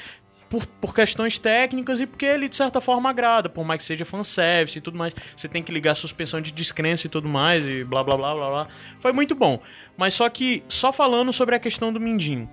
Por, 0.49 0.65
por 0.65 0.95
questões 0.95 1.39
técnicas 1.39 2.01
e 2.01 2.07
porque 2.07 2.25
ele, 2.25 2.49
de 2.49 2.57
certa 2.57 2.81
forma, 2.81 3.11
agrada, 3.11 3.51
por 3.51 3.63
mais 3.63 3.79
que 3.79 3.85
seja 3.85 4.07
fanservice 4.07 4.79
e 4.79 4.81
tudo 4.81 4.97
mais. 4.97 5.15
Você 5.37 5.49
tem 5.51 5.63
que 5.63 5.71
ligar 5.71 5.93
a 5.93 5.95
suspensão 5.95 6.41
de 6.41 6.51
descrença 6.51 7.07
e 7.07 7.11
tudo 7.11 7.29
mais, 7.29 7.63
e 7.63 7.85
blá 7.85 8.03
blá 8.03 8.17
blá 8.17 8.35
blá 8.35 8.49
blá. 8.49 8.69
Foi 9.01 9.13
muito 9.13 9.35
bom. 9.35 9.61
Mas 9.99 10.15
só 10.15 10.27
que, 10.31 10.65
só 10.67 10.95
falando 10.95 11.31
sobre 11.31 11.55
a 11.57 11.59
questão 11.59 11.93
do 11.93 12.01
Mindinho. 12.01 12.49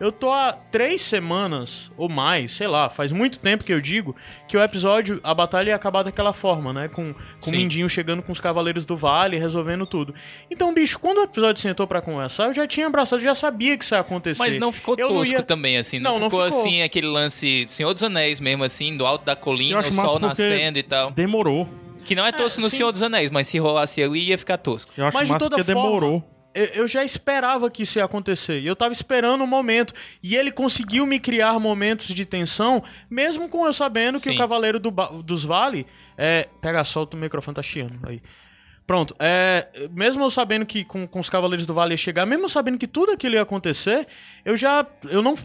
Eu 0.00 0.10
tô 0.10 0.30
há 0.32 0.52
três 0.72 1.02
semanas, 1.02 1.90
ou 1.96 2.08
mais, 2.08 2.52
sei 2.52 2.66
lá, 2.66 2.90
faz 2.90 3.12
muito 3.12 3.38
tempo 3.38 3.62
que 3.62 3.72
eu 3.72 3.80
digo 3.80 4.14
que 4.48 4.56
o 4.56 4.62
episódio, 4.62 5.20
a 5.22 5.32
batalha 5.32 5.70
ia 5.70 5.76
acabar 5.76 6.02
daquela 6.02 6.32
forma, 6.32 6.72
né? 6.72 6.88
Com, 6.88 7.14
com 7.40 7.50
o. 7.50 7.52
Mindinho 7.52 7.88
chegando 7.88 8.20
com 8.22 8.32
os 8.32 8.40
Cavaleiros 8.40 8.84
do 8.84 8.96
Vale, 8.96 9.38
resolvendo 9.38 9.86
tudo. 9.86 10.12
Então, 10.50 10.74
bicho, 10.74 10.98
quando 10.98 11.18
o 11.18 11.22
episódio 11.22 11.62
sentou 11.62 11.86
pra 11.86 12.02
conversar, 12.02 12.46
eu 12.48 12.54
já 12.54 12.66
tinha 12.66 12.88
abraçado, 12.88 13.22
já 13.22 13.34
sabia 13.36 13.78
que 13.78 13.84
isso 13.84 13.94
ia 13.94 14.00
acontecer. 14.00 14.38
Mas 14.42 14.58
não 14.58 14.72
ficou 14.72 14.96
Eu 14.98 15.10
não 15.10 15.16
tosco 15.18 15.34
ia- 15.34 15.42
também, 15.42 15.76
assim. 15.78 16.00
Não, 16.00 16.14
Não, 16.14 16.20
não 16.22 16.30
ficou, 16.30 16.44
ficou. 16.44 16.60
assim 16.60 16.82
aquele 16.82 17.06
lance 17.06 17.64
Senhor 17.68 17.94
dos 17.94 18.02
Anéis 18.02 18.40
mesmo, 18.40 18.64
assim, 18.64 18.96
do 18.96 19.06
alto 19.06 19.24
da 19.24 19.36
colina, 19.36 19.78
o 19.78 19.84
sol 19.84 20.18
nascendo 20.18 20.78
e 20.78 20.82
tal. 20.82 21.12
demorou. 21.12 21.68
Que 22.04 22.14
não 22.14 22.26
é 22.26 22.32
tosco 22.32 22.60
no 22.60 22.68
sim. 22.68 22.76
Senhor 22.78 22.92
dos 22.92 23.02
Anéis, 23.02 23.30
mas 23.30 23.46
se 23.48 23.58
rolasse 23.58 24.02
ali 24.02 24.28
ia 24.28 24.36
ficar 24.36 24.58
tosco. 24.58 24.90
Eu 24.96 25.06
acho 25.06 25.16
Mas 25.16 25.26
de 25.26 25.32
massa 25.32 25.44
toda 25.44 25.56
porque 25.56 25.72
forma- 25.72 25.88
demorou. 25.88 26.33
Eu 26.54 26.86
já 26.86 27.04
esperava 27.04 27.70
que 27.70 27.82
isso 27.82 27.98
ia 27.98 28.04
acontecer. 28.04 28.60
E 28.60 28.66
eu 28.66 28.76
tava 28.76 28.92
esperando 28.92 29.42
o 29.42 29.46
momento. 29.46 29.92
E 30.22 30.36
ele 30.36 30.52
conseguiu 30.52 31.06
me 31.06 31.18
criar 31.18 31.58
momentos 31.58 32.08
de 32.08 32.24
tensão, 32.24 32.82
mesmo 33.10 33.48
com 33.48 33.66
eu 33.66 33.72
sabendo 33.72 34.18
que 34.18 34.30
Sim. 34.30 34.34
o 34.34 34.38
Cavaleiro 34.38 34.78
do 34.78 34.90
dos 35.22 35.44
Vale. 35.44 35.86
É, 36.16 36.48
pega, 36.60 36.84
solta 36.84 37.16
o 37.16 37.20
microfone, 37.20 37.54
tá 37.54 37.62
chiando 37.62 37.98
aí. 38.06 38.22
Pronto, 38.86 39.16
é, 39.18 39.88
mesmo 39.92 40.22
eu 40.22 40.30
sabendo 40.30 40.66
que 40.66 40.84
com, 40.84 41.06
com 41.06 41.18
os 41.18 41.30
Cavaleiros 41.30 41.66
do 41.66 41.72
Vale 41.72 41.94
ia 41.94 41.96
chegar, 41.96 42.26
mesmo 42.26 42.44
eu 42.44 42.48
sabendo 42.50 42.76
que 42.76 42.86
tudo 42.86 43.12
aquilo 43.12 43.34
ia 43.34 43.42
acontecer, 43.42 44.06
eu 44.44 44.56
já. 44.56 44.86
Eu 45.08 45.22
não. 45.22 45.36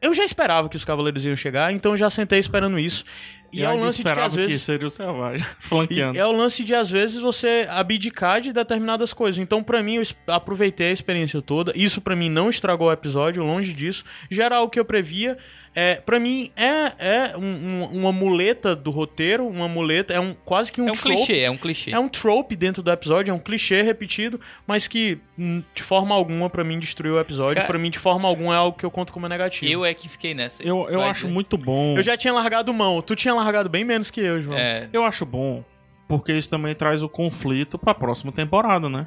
Eu 0.00 0.12
já 0.14 0.24
esperava 0.24 0.68
que 0.68 0.76
os 0.76 0.84
Cavaleiros 0.84 1.24
iam 1.24 1.34
chegar, 1.36 1.72
então 1.72 1.92
eu 1.92 1.96
já 1.98 2.10
sentei 2.10 2.38
esperando 2.38 2.78
isso. 2.78 3.04
E 3.52 3.60
eu 3.62 3.70
é 3.70 3.72
o 3.72 3.76
lance 3.76 4.04
de 4.04 4.12
que 4.12 4.20
às 4.20 4.34
vezes. 4.34 4.62
seria 4.62 4.86
o 4.86 4.90
Selvagem, 4.90 5.46
E 5.60 5.66
flanqueando. 5.66 6.18
é 6.18 6.26
o 6.26 6.32
lance 6.32 6.62
de, 6.62 6.74
às 6.74 6.90
vezes, 6.90 7.20
você 7.20 7.66
abdicar 7.70 8.40
de 8.40 8.52
determinadas 8.52 9.12
coisas. 9.14 9.38
Então, 9.38 9.62
pra 9.62 9.82
mim, 9.82 9.96
eu 9.96 10.02
aproveitei 10.34 10.88
a 10.88 10.92
experiência 10.92 11.40
toda. 11.40 11.72
Isso, 11.74 12.00
pra 12.00 12.14
mim, 12.14 12.28
não 12.28 12.50
estragou 12.50 12.88
o 12.88 12.92
episódio, 12.92 13.42
longe 13.42 13.72
disso. 13.72 14.04
Já 14.30 14.44
era 14.44 14.60
o 14.60 14.68
que 14.68 14.78
eu 14.78 14.84
previa. 14.84 15.38
É, 15.78 15.96
pra 15.96 16.18
mim, 16.18 16.50
é, 16.56 16.92
é 16.98 17.36
um- 17.36 17.42
um- 17.42 17.84
uma 18.00 18.10
muleta 18.10 18.74
do 18.74 18.90
roteiro, 18.90 19.46
uma 19.46 19.68
muleta, 19.68 20.14
é 20.14 20.18
um 20.18 20.34
quase 20.42 20.72
que 20.72 20.80
um 20.80 20.88
É 20.88 20.90
um 20.90 20.94
trope. 20.94 21.16
clichê, 21.16 21.40
é 21.40 21.50
um 21.50 21.56
clichê. 21.58 21.90
É 21.90 21.98
um 21.98 22.08
trope 22.08 22.56
dentro 22.56 22.82
do 22.82 22.90
episódio, 22.90 23.30
é 23.30 23.34
um 23.34 23.38
clichê 23.38 23.82
repetido, 23.82 24.40
mas 24.66 24.88
que 24.88 25.18
hum, 25.38 25.62
de 25.74 25.82
forma 25.82 26.14
alguma 26.14 26.48
pra 26.48 26.64
mim 26.64 26.78
destruiu 26.78 27.16
o 27.16 27.20
episódio, 27.20 27.56
Cara- 27.56 27.66
Pra 27.68 27.78
mim 27.78 27.90
de 27.90 27.98
forma 27.98 28.26
alguma 28.26 28.54
é 28.54 28.56
algo 28.56 28.78
que 28.78 28.86
eu 28.86 28.90
conto 28.90 29.12
como 29.12 29.28
negativo. 29.28 29.70
Eu 29.70 29.84
é 29.84 29.92
que 29.92 30.08
fiquei 30.08 30.32
nessa. 30.32 30.62
aí. 30.62 30.68
Eu, 30.68 30.88
eu 30.88 31.00
Vai 31.00 31.10
acho 31.10 31.28
muito 31.28 31.58
bom. 31.58 31.94
Eu 31.98 32.02
já 32.02 32.16
tinha 32.16 32.32
largado 32.32 32.72
mão, 32.72 33.02
tu 33.02 33.14
tinha 33.14 33.34
largado 33.34 33.68
bem 33.68 33.84
menos 33.84 34.10
que 34.10 34.20
eu, 34.22 34.40
João. 34.40 34.56
É, 34.56 34.88
Eu 34.94 35.04
acho 35.04 35.26
bom, 35.26 35.62
porque 36.08 36.32
isso 36.32 36.48
também 36.48 36.74
traz 36.74 37.02
o 37.02 37.08
conflito 37.08 37.78
pra 37.78 37.92
próxima 37.92 38.32
temporada, 38.32 38.88
né? 38.88 39.06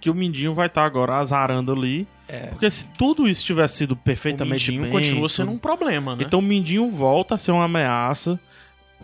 Que 0.00 0.10
o 0.10 0.14
Mindinho 0.14 0.54
vai 0.54 0.66
estar 0.66 0.84
agora 0.84 1.16
azarando 1.16 1.72
ali. 1.72 2.06
É. 2.28 2.46
Porque 2.48 2.70
se 2.70 2.86
tudo 2.98 3.26
isso 3.26 3.44
tivesse 3.44 3.78
sido 3.78 3.92
o 3.92 3.96
perfeitamente 3.96 4.70
Mindinho 4.70 4.82
bem... 4.82 4.92
continua 4.92 5.28
sendo 5.28 5.50
um 5.50 5.58
problema, 5.58 6.14
né? 6.14 6.24
Então 6.24 6.40
o 6.40 6.42
Mindinho 6.42 6.90
volta 6.90 7.34
a 7.34 7.38
ser 7.38 7.52
uma 7.52 7.64
ameaça. 7.64 8.38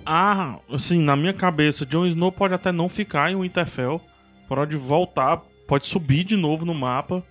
Ah, 0.04 0.58
assim, 0.70 1.00
na 1.00 1.16
minha 1.16 1.32
cabeça, 1.32 1.86
Jon 1.86 2.06
Snow 2.06 2.30
pode 2.30 2.54
até 2.54 2.70
não 2.70 2.88
ficar 2.88 3.32
em 3.32 3.36
Winterfell. 3.36 4.00
Pode 4.46 4.76
voltar, 4.76 5.38
pode 5.66 5.86
subir 5.86 6.24
de 6.24 6.36
novo 6.36 6.66
no 6.66 6.74
mapa. 6.74 7.24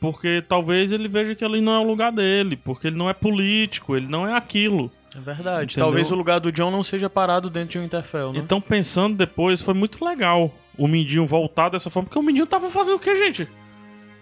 Porque 0.00 0.42
talvez 0.46 0.92
ele 0.92 1.08
veja 1.08 1.34
que 1.34 1.44
ali 1.44 1.60
não 1.60 1.72
é 1.72 1.78
o 1.78 1.86
lugar 1.86 2.12
dele. 2.12 2.56
Porque 2.56 2.86
ele 2.86 2.96
não 2.96 3.10
é 3.10 3.14
político, 3.14 3.96
ele 3.96 4.06
não 4.06 4.28
é 4.28 4.36
aquilo. 4.36 4.90
É 5.16 5.20
verdade. 5.20 5.72
Entendeu? 5.72 5.86
Talvez 5.86 6.12
o 6.12 6.14
lugar 6.14 6.40
do 6.40 6.52
John 6.52 6.70
não 6.70 6.82
seja 6.82 7.08
parado 7.08 7.48
dentro 7.48 7.70
de 7.70 7.78
um 7.78 7.84
Interfell, 7.84 8.32
né? 8.32 8.38
Então, 8.38 8.60
pensando 8.60 9.16
depois, 9.16 9.60
foi 9.60 9.74
muito 9.74 10.04
legal 10.04 10.52
o 10.78 10.86
Mindinho 10.88 11.26
voltar 11.26 11.68
dessa 11.68 11.90
forma, 11.90 12.06
porque 12.08 12.18
o 12.18 12.22
Mindinho 12.22 12.46
tava 12.46 12.68
fazendo 12.70 12.96
o 12.96 12.98
que, 12.98 13.14
gente? 13.16 13.48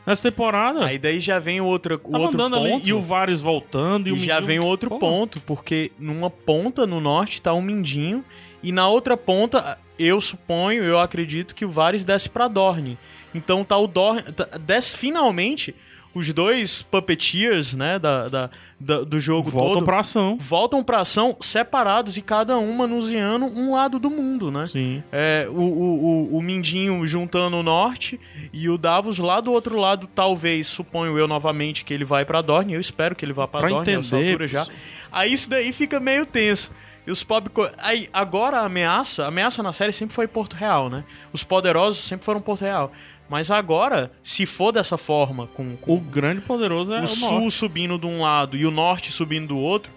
Nessa 0.05 0.25
temporada. 0.31 0.85
Aí 0.85 0.99
daí 0.99 1.21
já 1.21 1.39
vem 1.39 1.61
outra, 1.61 1.95
o 1.95 2.17
outro 2.19 2.37
ponto. 2.39 2.57
ali 2.57 2.83
e 2.85 2.93
o 2.93 3.01
Varys 3.01 3.41
voltando. 3.41 4.09
E, 4.09 4.11
E 4.11 4.13
o 4.13 4.19
já 4.19 4.35
Mindinho- 4.41 4.47
vem 4.47 4.59
outro 4.59 4.91
Pô, 4.91 4.99
ponto, 4.99 5.41
porque 5.43 5.93
numa 5.99 6.29
ponta 6.29 6.87
no 6.87 7.01
norte 7.01 7.41
tá 7.41 7.55
um 7.55 7.63
Mindinho 7.63 8.25
e 8.63 8.73
na 8.73 8.89
outra 8.89 9.17
ponta, 9.17 9.79
eu 9.99 10.21
suponho, 10.21 10.83
eu 10.83 10.99
acredito 10.99 11.55
que 11.55 11.65
o 11.65 11.71
Varys 11.71 12.05
desce 12.05 12.29
pra 12.29 12.49
Dorne. 12.49 12.99
Então 13.33 13.65
tá 13.65 13.77
o 13.79 13.87
Dorne, 13.87 14.23
tá- 14.33 14.59
desce 14.59 14.97
finalmente 14.97 15.73
os 16.15 16.33
dois 16.33 16.83
puppeteers, 16.83 17.73
né, 17.75 17.99
da, 17.99 18.29
da- 18.29 18.51
da- 18.79 19.03
do 19.05 19.19
jogo 19.21 19.49
Voltam 19.51 19.75
todo. 19.77 19.85
pra 19.85 20.01
ação. 20.01 20.37
Voltam 20.39 20.83
pra 20.85 21.01
ação 21.01 21.37
separados 21.41 22.17
e 22.17 22.23
cada 22.23 22.59
um 22.59 22.73
manuseando 22.73 23.47
um 23.47 23.73
lado 23.75 23.99
do 23.99 24.11
mundo, 24.11 24.51
né? 24.51 24.67
Sim. 24.67 25.03
É, 25.13 25.47
o, 25.49 25.55
o, 25.61 26.37
o, 26.37 26.43
Mindinho 26.43 27.07
juntando 27.07 27.57
o 27.57 27.63
norte 27.63 28.19
e 28.53 28.69
o 28.69 28.77
Davos 28.77 29.19
lá 29.19 29.41
do 29.41 29.53
outro 29.53 29.79
lado, 29.79 30.07
talvez, 30.07 30.67
suponho 30.67 31.17
eu 31.17 31.27
novamente, 31.29 31.85
que 31.85 31.95
ele 31.95 32.05
vai 32.05 32.25
pra 32.25 32.43
Dorne. 32.43 32.75
Eu 32.75 32.81
espero 32.81 33.15
que 33.15 33.25
ele 33.25 33.33
vá 33.33 33.47
pra, 33.49 33.61
Pra 33.61 33.69
Dorne 33.71 33.97
nessa 33.97 34.17
entender, 34.17 34.31
altura 34.33 34.49
já. 34.49 34.67
Aí 35.11 35.33
isso 35.33 35.49
daí 35.49 35.73
fica 35.73 35.99
meio 36.01 36.27
tenso. 36.27 36.73
E 37.05 37.11
os 37.11 37.25
pob... 37.25 37.51
Aí, 37.79 38.09
agora 38.13 38.59
a 38.61 38.65
ameaça, 38.67 39.25
a 39.25 39.29
ameaça 39.29 39.61
na 39.61 39.73
série 39.73 39.93
sempre 39.93 40.15
foi 40.15 40.29
Porto 40.29 40.55
Real, 40.55 40.89
né? 40.89 41.03
Os 41.33 41.43
poderosos 41.43 42.05
sempre 42.05 42.25
foram 42.25 42.41
Porto 42.41 42.63
Real. 42.63 42.93
Mas 43.33 43.51
agora, 43.51 44.13
se 44.23 44.45
for 44.45 44.73
dessa 44.73 44.99
forma, 44.99 45.47
com, 45.47 45.75
com 45.79 45.95
O 45.97 45.99
grande 45.99 46.43
poderoso 46.43 46.93
é 46.93 47.01
o, 47.01 47.05
o 47.05 47.07
sul 47.07 47.31
norte. 47.41 47.51
subindo 47.53 47.99
de 47.99 48.05
um 48.05 48.21
lado 48.21 48.59
e 48.59 48.67
o 48.67 48.71
norte 48.71 49.11
subindo 49.11 49.49
do 49.49 49.57
outro, 49.57 49.91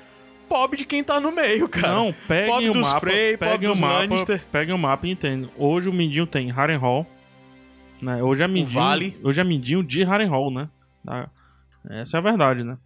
pobre 0.48 0.78
de 0.78 0.86
quem 0.86 1.04
tá 1.04 1.20
no 1.20 1.34
meio, 1.34 1.68
cara. 1.68 1.94
Não, 1.96 2.16
peguem 2.30 2.50
Pobre 2.50 2.70
o 2.70 2.74
dos 2.74 2.88
mapa, 2.88 3.00
Frey, 3.02 3.36
pobre 3.36 3.52
peguem 3.52 3.70
o 3.70 3.76
mapa, 3.76 3.94
Lannister. 3.94 4.46
peguem 4.50 4.74
o 4.74 4.78
mapa 4.78 5.06
e 5.06 5.12
entendem. 5.12 5.50
Hoje 5.58 5.90
o 5.90 5.94
Mindinho 5.94 6.26
tem 6.26 6.50
Harrenhal, 6.50 7.06
né? 8.02 8.24
Hoje 8.24 8.42
é 8.42 8.48
Mindinho, 8.48 8.80
Vale. 8.80 9.18
hoje 9.22 9.42
é 9.42 9.44
Mindinho 9.44 9.84
de 9.84 10.06
Harrenhal, 10.06 10.50
né? 10.50 10.70
Tá? 11.06 11.30
Essa 11.90 12.16
é 12.16 12.20
a 12.20 12.24
verdade, 12.24 12.64
né? 12.64 12.78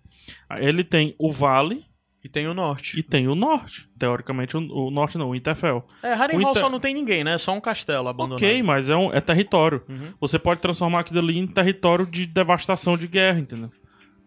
Ele 0.57 0.83
tem 0.83 1.13
o 1.19 1.31
Vale 1.31 1.85
E 2.23 2.27
tem 2.27 2.47
o 2.47 2.53
norte. 2.53 2.99
e 2.99 3.03
tem 3.03 3.27
o 3.29 3.35
Norte. 3.35 3.87
Teoricamente 3.97 4.57
o, 4.57 4.59
o 4.59 4.91
Norte 4.91 5.17
não, 5.17 5.29
o 5.29 5.35
Interfell. 5.35 5.85
É, 6.03 6.13
Harrenhal 6.13 6.47
O 6.49 6.51
Inter- 6.51 6.61
só 6.63 6.69
não 6.69 6.79
tem 6.79 6.93
ninguém, 6.93 7.23
né? 7.23 7.35
É 7.35 7.37
só 7.37 7.53
um 7.53 7.61
castelo 7.61 8.09
abandonado. 8.09 8.39
Ok, 8.43 8.61
mas 8.61 8.89
é, 8.89 8.95
um, 8.95 9.13
é 9.13 9.21
território. 9.21 9.81
Uhum. 9.87 10.13
Você 10.19 10.37
pode 10.37 10.59
transformar 10.59 10.99
aquilo 10.99 11.19
ali 11.19 11.37
em 11.39 11.47
território 11.47 12.05
de 12.05 12.25
devastação 12.25 12.97
de 12.97 13.07
guerra, 13.07 13.39
entendeu? 13.39 13.71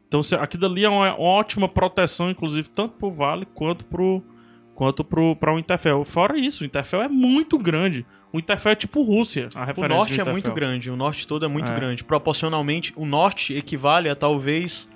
Então 0.09 0.23
se- 0.23 0.35
aquilo 0.35 0.65
ali 0.67 0.85
é 0.85 0.89
uma, 0.89 1.15
ótima 1.21 1.69
proteção, 1.69 2.31
inclusive, 2.31 2.71
tanto 2.71 2.95
pro 2.97 3.11
Vale 3.11 3.47
quanto 3.55 3.85
pro 3.85 4.23
quanto 4.75 5.05
pro, 5.05 5.37
pra 5.37 5.55
o 5.55 5.59
Interfell. 5.59 6.03
Fora 6.05 6.39
isso, 6.39 6.65
o 6.65 6.67
Interfell 6.67 7.03
é 7.03 7.09
muito 7.09 7.59
grande. 7.59 8.07
O 8.33 8.39
Interfell 8.39 8.73
é 8.73 8.75
tipo 8.75 9.03
Rússia, 9.03 9.51
a 9.55 9.63
O 9.63 9.65
referência 9.67 9.97
norte 9.97 10.15
do 10.17 10.29
é 10.29 10.33
muito 10.33 10.51
grande, 10.53 10.91
o 10.91 10.97
norte 10.97 11.27
todo 11.29 11.45
é 11.45 11.49
muito 11.49 11.71
É. 11.71 11.75
grande. 11.75 12.03
Proporcionalmente, 12.03 12.91
o 12.97 13.05
norte 13.05 13.55
equivale 13.55 14.09
a 14.09 14.17
talvez 14.17 14.89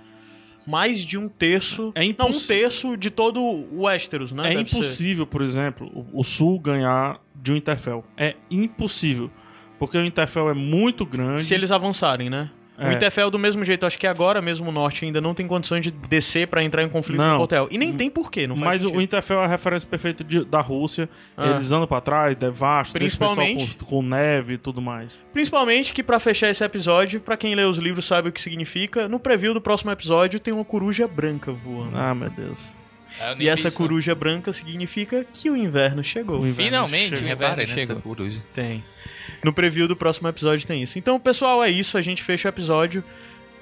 mais 0.66 1.05
de 1.05 1.16
um 1.16 1.28
terço. 1.28 1.93
É 1.94 2.02
não, 2.18 2.28
um 2.28 2.40
terço 2.40 2.97
de 2.97 3.10
todo 3.10 3.40
o 3.40 3.84
Westeros, 3.84 4.32
né? 4.32 4.52
É 4.52 4.55
Deve 4.56 4.68
ser. 4.70 4.76
impossível, 4.76 5.26
por 5.26 5.43
exemplo, 5.43 5.90
o, 5.94 6.20
o 6.20 6.24
Sul 6.24 6.59
ganhar 6.59 7.20
de 7.34 7.52
um 7.52 7.56
Interfell. 7.56 8.05
É 8.16 8.34
impossível. 8.51 9.30
Porque 9.78 9.97
o 9.97 10.05
Interfell 10.05 10.48
é 10.48 10.55
muito 10.55 11.05
grande. 11.05 11.44
Se 11.44 11.55
eles 11.55 11.70
avançarem, 11.70 12.30
né? 12.30 12.51
O 12.78 12.82
É. 12.82 12.93
Interfell, 12.93 13.31
do 13.31 13.39
mesmo 13.39 13.65
jeito, 13.65 13.86
acho 13.86 13.98
que 13.98 14.07
agora 14.07 14.43
mesmo 14.43 14.69
o 14.69 14.73
norte 14.73 15.05
ainda 15.05 15.20
não 15.20 15.35
tem 15.35 15.47
condições 15.47 15.81
de 15.82 15.90
descer 15.90 16.47
pra 16.47 16.62
entrar 16.62 16.82
em 16.82 16.89
conflito 16.89 17.19
Não. 17.19 17.28
com 17.31 17.35
o 17.36 17.39
Portel. 17.39 17.69
E 17.70 17.78
nem 17.78 17.93
tem 17.94 18.11
porquê, 18.11 18.47
não 18.47 18.55
faz 18.57 18.66
Mas 18.66 18.85
o 18.85 18.89
sentido. 18.89 19.03
Interfell 19.03 19.40
é 19.40 19.44
a 19.44 19.48
referência 19.48 19.89
perfeita 19.89 20.23
de- 20.23 20.44
da 20.44 20.61
Rússia. 20.61 21.09
Ah. 21.36 21.51
Eles 21.51 21.73
andam 21.73 21.86
pra 21.86 22.01
trás, 22.01 22.36
devastam, 22.36 22.98
o 23.01 23.03
pessoal 23.05 23.31
Principalmente- 23.31 23.77
com, 23.78 23.85
com 23.86 24.03
neve 24.03 24.55
e 24.55 24.59
tudo 24.59 24.82
mais. 24.82 25.23
Principalmente 25.32 25.94
que 25.94 26.03
pra 26.03 26.20
fechar 26.20 26.51
esse 26.51 26.62
episódio, 26.62 27.20
pra 27.20 27.36
quem 27.36 27.55
lê 27.55 27.65
os 27.65 27.78
livros 27.78 28.05
sabe 28.05 28.28
o 28.28 28.32
que 28.32 28.40
significa, 28.43 29.09
no 29.09 29.19
preview 29.19 29.55
do 29.55 29.61
próximo 29.61 29.90
episódio 29.90 30.39
tem 30.39 30.53
uma 30.53 30.65
coruja 30.65 31.09
branca 31.09 31.53
voando. 31.53 31.97
Ah, 31.97 32.15
meu 32.15 32.28
Deus. 32.31 32.74
É, 33.20 33.34
E 33.38 33.48
essa 33.48 33.68
isso. 33.68 33.76
coruja 33.76 34.14
branca 34.14 34.52
significa 34.52 35.24
que 35.24 35.51
o 35.51 35.56
inverno 35.56 36.02
chegou. 36.05 36.40
O 36.40 36.47
inverno 36.47 36.64
Finalmente, 36.64 37.16
chegou. 37.16 37.28
o 37.28 37.32
inverno 37.32 37.66
chegou. 37.66 37.97
coruja. 38.02 38.43
Tem. 38.55 38.84
No 39.43 39.52
preview 39.52 39.88
do 39.88 39.97
próximo 39.97 40.28
episódio 40.28 40.66
tem 40.66 40.82
isso. 40.82 40.98
Então, 40.98 41.18
pessoal, 41.18 41.62
é 41.62 41.70
isso. 41.70 41.97
A 41.98 42.02
gente 42.02 42.22
fecha 42.22 42.48
o 42.48 42.51
episódio. 42.51 43.02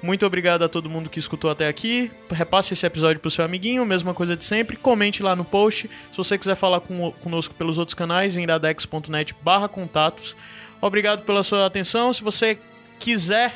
Muito 0.03 0.25
obrigado 0.25 0.63
a 0.63 0.69
todo 0.69 0.89
mundo 0.89 1.09
que 1.09 1.17
escutou 1.19 1.49
até 1.49 1.67
aqui. 1.67 2.11
Repasse 2.29 2.73
esse 2.73 2.85
episódio 2.85 3.19
pro 3.19 3.31
seu 3.31 3.43
amiguinho, 3.43 3.83
mesma 3.85 4.13
coisa 4.13 4.35
de 4.37 4.45
sempre. 4.45 4.75
Comente 4.75 5.23
lá 5.23 5.35
no 5.35 5.43
post. 5.43 5.89
Se 6.11 6.17
você 6.17 6.37
quiser 6.37 6.55
falar 6.55 6.81
com, 6.81 7.11
conosco 7.13 7.55
pelos 7.55 7.77
outros 7.77 7.95
canais, 7.95 8.37
em 8.37 8.43
iradex.net 8.43 9.33
barra 9.41 9.67
contatos. 9.67 10.35
Obrigado 10.79 11.23
pela 11.23 11.41
sua 11.43 11.65
atenção. 11.65 12.13
Se 12.13 12.21
você 12.21 12.59
quiser 12.99 13.53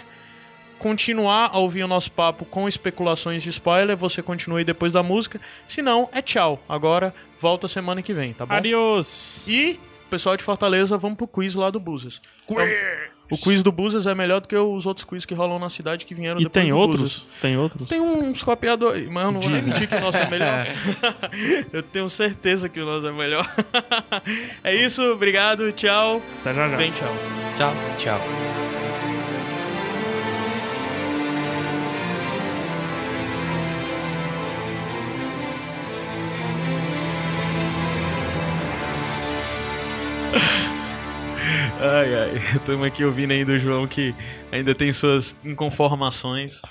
continuar 0.80 1.51
a 1.53 1.60
ouvir 1.60 1.84
o 1.84 1.88
nosso 1.88 2.11
papo 2.11 2.45
com 2.45 2.68
especulações 2.68 3.45
e 3.45 3.49
spoiler, 3.49 3.95
você 3.95 4.23
continue 4.23 4.64
depois 4.64 4.93
da 4.93 5.03
música. 5.03 5.39
Se 5.68 5.81
não, 5.81 6.10
é 6.11 6.22
tchau. 6.22 6.60
Agora, 6.68 7.14
volta 7.39 7.68
semana 7.68 8.01
que 8.01 8.14
vem, 8.14 8.34
tá 8.34 8.45
bom? 8.45 8.53
Adiós. 8.53 9.43
E, 9.47 9.80
pessoal 10.10 10.35
de 10.35 10.43
Fortaleza, 10.43 10.97
vamos 10.97 11.18
pro 11.18 11.27
quiz 11.27 11.53
lá 11.53 11.69
do 11.69 11.80
Búzios. 11.80 12.22
Então, 12.49 12.65
o 13.31 13.38
quiz 13.38 13.61
do 13.61 13.72
Búzios 13.72 14.07
é 14.07 14.15
melhor 14.15 14.41
do 14.41 14.47
que 14.47 14.56
os 14.56 14.85
outros 14.88 15.03
quiz 15.06 15.23
que 15.23 15.35
rolam 15.35 15.60
na 15.60 15.69
cidade 15.69 16.03
que 16.03 16.15
vieram 16.15 16.39
E 16.39 16.43
depois 16.45 16.64
tem 16.64 16.72
do 16.72 16.77
outros? 16.77 17.27
Tem 17.39 17.57
outros? 17.57 17.88
Tem 17.88 18.01
uns 18.01 18.41
copiadores, 18.41 19.07
mas 19.07 19.23
eu 19.23 19.31
não 19.31 19.39
vou 19.39 19.51
Dizem. 19.51 19.72
admitir 19.73 19.88
que 19.88 19.95
o 19.95 19.99
nosso 20.01 20.18
é 20.18 20.26
melhor. 20.31 20.68
eu 21.72 21.84
tenho 21.84 22.10
certeza 22.10 22.68
que 22.68 22.80
o 22.80 22.85
nosso 22.85 23.06
é 23.06 23.11
melhor. 23.11 23.47
é 24.64 24.73
isso, 24.73 25.03
obrigado, 25.03 25.72
tchau. 25.73 26.22
Até 26.41 26.53
já 26.56 26.69
já. 26.69 26.77
Bem, 26.77 26.91
tchau. 26.91 27.15
Tchau. 27.56 27.73
Tchau. 27.99 28.48
Ai, 41.80 42.14
ai, 42.14 42.31
estamos 42.57 42.85
aqui 42.85 43.06
ouvindo 43.06 43.31
ainda 43.31 43.53
o 43.53 43.60
João 43.60 43.88
que 43.88 44.14
ainda 44.51 44.76
tem 44.76 44.91
suas 44.91 45.34
inconformações, 45.45 46.61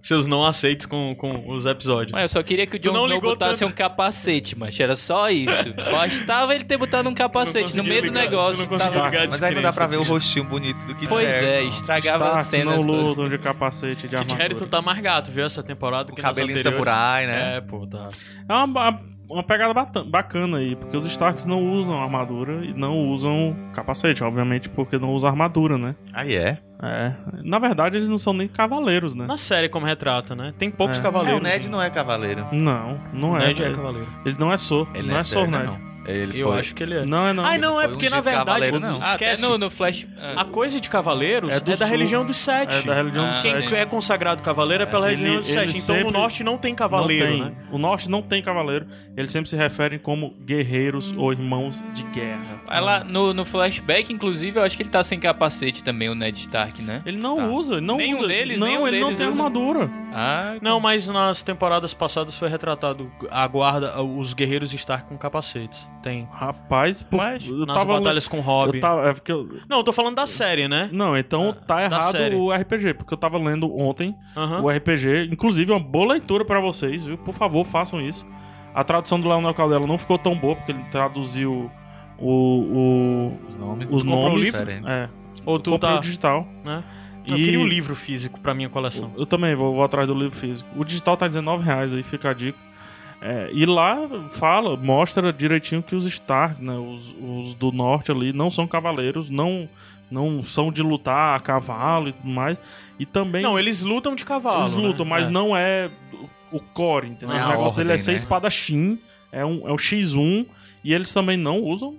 seus 0.00 0.24
não 0.24 0.46
aceitos 0.46 0.86
com, 0.86 1.14
com 1.14 1.50
os 1.52 1.66
episódios. 1.66 2.12
Mas 2.12 2.22
eu 2.22 2.28
só 2.28 2.42
queria 2.42 2.66
que 2.66 2.76
o 2.76 2.78
Jon 2.78 2.92
não 2.92 3.00
Snow 3.04 3.14
ligou 3.16 3.30
botasse 3.32 3.60
tanto. 3.60 3.70
um 3.70 3.74
capacete, 3.74 4.56
mas 4.58 4.80
era 4.80 4.94
só 4.94 5.28
isso. 5.28 5.74
Bastava 5.74 6.54
ele 6.54 6.64
ter 6.64 6.78
botado 6.78 7.06
um 7.08 7.14
capacete 7.14 7.76
no 7.76 7.84
meio 7.84 8.00
do 8.00 8.08
ligar, 8.08 8.22
negócio. 8.22 8.64
tu 8.66 8.70
não 8.70 8.78
tava- 8.78 9.08
ligar. 9.10 9.28
Mas 9.28 9.42
aí 9.42 9.54
não 9.54 9.62
dá 9.62 9.72
pra 9.74 9.86
ver 9.86 9.98
o 9.98 10.02
rostinho 10.02 10.44
bonito 10.46 10.78
do 10.86 10.94
Kid 10.94 11.06
Pois 11.08 11.28
é, 11.28 11.62
estragava 11.64 12.24
a 12.24 12.40
Starks 12.40 12.46
cena. 12.48 12.76
não 12.76 12.80
lutam 12.82 13.28
de 13.28 13.36
capacete 13.36 14.08
de 14.08 14.16
armadura. 14.16 14.42
Harington 14.42 14.66
tá 14.66 14.80
mais 14.80 14.98
gato, 15.00 15.30
viu, 15.30 15.44
essa 15.44 15.62
temporada 15.62 16.10
O 16.12 16.14
que 16.16 16.22
cabelinho 16.22 16.58
samurai, 16.58 17.26
né? 17.26 17.56
É, 17.56 17.60
pô, 17.60 17.86
tá. 17.86 18.08
É 18.48 18.52
uma, 18.54 19.00
uma 19.28 19.42
pegada 19.42 19.72
bacana 20.04 20.58
aí, 20.58 20.76
porque 20.76 20.96
os 20.96 21.06
Starks 21.06 21.46
não 21.46 21.62
usam 21.62 22.00
armadura 22.02 22.64
e 22.64 22.72
não 22.72 23.08
usam 23.08 23.56
capacete, 23.72 24.22
obviamente, 24.22 24.68
porque 24.68 24.98
não 24.98 25.12
usam 25.12 25.30
armadura, 25.30 25.76
né? 25.78 25.94
Aí 26.12 26.34
é. 26.34 26.58
É. 26.82 27.12
Na 27.42 27.58
verdade, 27.58 27.96
eles 27.96 28.08
não 28.08 28.18
são 28.18 28.32
nem 28.32 28.46
cavaleiros, 28.46 29.14
né? 29.14 29.26
Na 29.26 29.36
série 29.36 29.68
como 29.68 29.86
retrata, 29.86 30.34
né? 30.34 30.52
Tem 30.58 30.70
poucos 30.70 30.98
É. 30.98 31.00
É, 31.00 31.02
cavaleiros. 31.02 31.40
o 31.40 31.42
Ned 31.42 31.66
né? 31.66 31.72
não 31.72 31.82
é 31.82 31.88
cavaleiro. 31.90 32.46
Não, 32.52 33.00
não 33.12 33.32
O 33.32 33.36
é. 33.38 33.46
Ned 33.46 33.62
é 33.62 33.70
cavaleiro. 33.72 34.08
ele 34.26 34.36
não 34.38 34.52
é 34.52 34.56
Sor. 34.56 34.88
Ele 34.94 35.08
não 35.10 35.18
é 35.18 35.22
Sor, 35.22 35.46
sério, 35.46 35.50
Ned. 35.50 35.66
não. 35.66 35.93
Ele 36.06 36.38
Eu 36.38 36.48
foi. 36.48 36.60
acho 36.60 36.74
que 36.74 36.82
ele 36.82 36.94
é. 36.94 37.04
Não 37.06 37.26
é 37.28 37.32
não. 37.32 37.44
Ai, 37.44 37.58
não, 37.58 37.80
é 37.80 37.84
porque 37.88 38.06
ungido 38.06 38.14
na 38.16 38.20
verdade. 38.20 38.70
não. 38.72 39.00
Ah, 39.02 39.10
Esquece. 39.10 39.42
no, 39.42 39.56
no 39.58 39.70
Flash. 39.70 40.06
ah, 40.18 40.42
A 40.42 40.44
coisa 40.44 40.80
de 40.80 40.88
cavaleiros 40.90 41.50
É 41.50 41.56
é, 41.56 41.60
do 41.60 41.70
da 41.70 41.76
sul. 41.76 41.86
religião 41.86 42.24
dos 42.26 42.36
sete. 42.36 42.76
É 42.76 42.82
da 42.82 42.94
religião 42.94 43.28
dos 43.28 43.40
Quem 43.40 43.54
sete. 43.54 43.74
é 43.74 43.86
consagrado 43.86 44.42
cavaleiro 44.42 44.82
é 44.82 44.86
pela 44.86 45.10
Ele- 45.10 45.16
religião 45.22 45.42
dos 45.42 45.50
sete. 45.50 45.70
Então 45.78 45.94
sempre- 45.96 46.04
no 46.04 46.10
norte 46.10 46.44
não 46.44 46.58
tem 46.58 46.74
cavaleiro, 46.74 47.24
não 47.38 47.44
tem. 47.50 47.56
né? 47.56 47.64
O 47.72 47.78
norte 47.78 48.08
não 48.10 48.22
tem 48.22 48.42
cavaleiro. 48.42 48.86
Eles 49.16 49.32
sempre 49.32 49.48
se 49.48 49.56
referem 49.56 49.98
como 49.98 50.30
guerreiros 50.44 51.12
ou 51.16 51.32
irmãos 51.32 51.74
de 51.94 52.02
guerra. 52.04 52.60
Lá 52.68 53.02
no, 53.04 53.32
no 53.32 53.44
flashback, 53.44 54.12
inclusive, 54.12 54.58
eu 54.58 54.62
acho 54.62 54.76
que 54.76 54.82
ele 54.82 54.90
tá 54.90 55.02
sem 55.02 55.18
capacete 55.18 55.82
também, 55.84 56.08
o 56.08 56.14
Ned 56.14 56.38
Stark, 56.40 56.82
né? 56.82 57.02
Ele 57.06 57.16
não 57.18 57.36
Tá. 57.36 57.46
usa, 57.46 57.80
não 57.80 57.96
Nenhum 57.96 58.18
usa. 58.18 58.28
deles, 58.28 58.60
não, 58.60 58.66
nenhum 58.66 58.86
ele 58.88 59.00
não 59.00 59.06
deles 59.08 59.18
tem 59.18 59.28
usa. 59.28 59.36
armadura. 59.42 59.90
Ah, 60.12 60.54
Não, 60.62 60.78
mas 60.80 61.08
nas 61.08 61.42
temporadas 61.42 61.92
passadas 61.92 62.36
foi 62.38 62.48
retratado 62.48 63.10
a 63.30 63.46
guarda, 63.46 64.00
os 64.02 64.32
guerreiros 64.34 64.72
Stark 64.74 65.08
com 65.08 65.16
capacetes. 65.18 65.88
Tem. 66.04 66.28
Rapaz, 66.30 67.02
pô, 67.02 67.16
Mas 67.16 67.44
eu 67.48 67.64
Nas 67.64 67.78
tava 67.78 67.94
batalhas 67.98 68.28
com 68.28 68.38
Robb. 68.40 68.74
eu 68.76 68.80
tava, 68.80 69.08
é 69.08 69.14
porque 69.14 69.32
eu- 69.32 69.48
Não, 69.68 69.78
eu 69.78 69.82
tô 69.82 69.90
falando 69.92 70.14
da 70.16 70.26
série, 70.26 70.68
né? 70.68 70.88
Não, 70.92 71.16
então 71.16 71.52
tá 71.66 71.82
errado 71.82 72.12
série. 72.12 72.34
o 72.36 72.52
RPG, 72.52 72.92
porque 72.94 73.14
eu 73.14 73.18
tava 73.18 73.38
lendo 73.38 73.74
ontem 73.74 74.14
o 74.62 74.68
RPG, 74.70 75.30
inclusive 75.32 75.72
uma 75.72 75.80
boa 75.80 76.12
leitura 76.12 76.44
pra 76.44 76.60
vocês, 76.60 77.06
viu? 77.06 77.16
Por 77.16 77.32
favor, 77.34 77.64
façam 77.64 78.00
isso. 78.00 78.24
A 78.74 78.84
tradução 78.84 79.18
do 79.18 79.26
Leonel 79.28 79.54
Caldela 79.54 79.86
não 79.86 79.96
ficou 79.96 80.18
tão 80.18 80.36
boa, 80.36 80.54
porque 80.56 80.72
ele 80.72 80.84
traduziu 80.90 81.70
o, 82.18 82.28
o- 82.30 83.38
Os 83.48 83.56
nomes. 83.56 83.90
os 83.92 84.04
nomes. 84.04 84.54
É, 84.86 85.08
Ou 85.46 85.58
tu 85.58 85.78
tá. 85.78 85.96
o 85.96 86.00
digital. 86.00 86.46
Né? 86.64 86.82
Eu 87.26 87.38
E- 87.38 87.44
queria 87.44 87.58
um 87.60 87.66
livro 87.66 87.94
físico 87.96 88.38
pra 88.40 88.52
minha 88.52 88.68
coleção. 88.68 89.10
Eu 89.16 89.24
também 89.24 89.54
vou, 89.54 89.74
vou 89.74 89.82
atrás 89.84 90.06
do 90.06 90.12
livro 90.14 90.36
físico. 90.36 90.68
O 90.76 90.84
digital 90.84 91.16
tá 91.16 91.24
R$19,00 91.26 91.94
aí, 91.94 92.02
fica 92.02 92.28
a 92.30 92.34
dica. 92.34 92.58
É, 93.26 93.48
e 93.54 93.64
lá 93.64 94.06
fala, 94.32 94.76
mostra 94.76 95.32
direitinho 95.32 95.82
que 95.82 95.96
os 95.96 96.04
Stark, 96.04 96.62
né, 96.62 96.74
os, 96.74 97.14
os 97.18 97.54
do 97.54 97.72
norte 97.72 98.12
ali, 98.12 98.34
não 98.34 98.50
são 98.50 98.66
cavaleiros, 98.66 99.30
não, 99.30 99.66
não 100.10 100.44
são 100.44 100.70
de 100.70 100.82
lutar 100.82 101.34
a 101.34 101.40
cavalo 101.40 102.10
e 102.10 102.12
tudo 102.12 102.28
mais. 102.28 102.58
E 102.98 103.06
também. 103.06 103.42
Não, 103.42 103.58
eles 103.58 103.80
lutam 103.80 104.14
de 104.14 104.26
cavalo. 104.26 104.60
eles 104.64 104.74
lutam, 104.74 105.06
né? 105.06 105.10
mas 105.10 105.28
É. 105.28 105.30
não 105.30 105.56
é 105.56 105.90
o 106.52 106.60
core, 106.60 107.08
entendeu? 107.08 107.34
É 107.34 107.46
o 107.46 107.48
negócio 107.48 107.76
dele 107.78 107.88
é 107.88 107.92
ordem, 107.92 108.04
ser 108.04 108.10
né? 108.10 108.16
espadachim, 108.16 108.98
é, 109.32 109.42
um, 109.42 109.66
é 109.66 109.72
o 109.72 109.76
X1, 109.76 110.44
e 110.84 110.92
eles 110.92 111.10
também 111.10 111.38
não 111.38 111.62
usam 111.62 111.96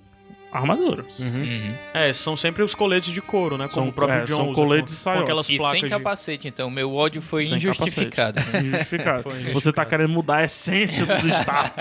armaduras. 0.56 1.20
Uhum. 1.20 1.28
Uhum. 1.28 1.74
É, 1.94 2.12
são 2.14 2.36
sempre 2.38 2.64
os 2.64 2.74
coletes 2.76 3.14
de 3.14 3.22
couro, 3.22 3.58
né? 3.58 3.66
Como 3.68 3.74
São- 3.86 3.90
o 3.90 3.94
próprio 3.94 4.20
é, 4.22 4.26
John 4.26 4.36
são 4.36 4.46
usa, 4.48 4.56
coletes 4.56 5.04
com, 5.04 5.14
com 5.14 5.20
aquelas 5.20 5.50
E 5.50 5.58
placas 5.58 5.80
sem 5.80 5.90
de... 5.90 5.96
capacete, 5.96 6.48
então. 6.48 6.70
Meu 6.70 6.94
ódio 6.94 7.22
foi 7.22 7.46
Sem 7.46 7.58
injustificado. 7.58 8.40
né? 8.40 8.60
Injustificado. 8.62 9.24
Foi 9.24 9.34
Você 9.34 9.40
injustificado. 9.42 9.74
tá 9.76 9.86
querendo 9.86 10.10
mudar 10.10 10.38
a 10.38 10.44
essência 10.46 11.06
dos 11.06 11.26
Stark. 11.36 11.76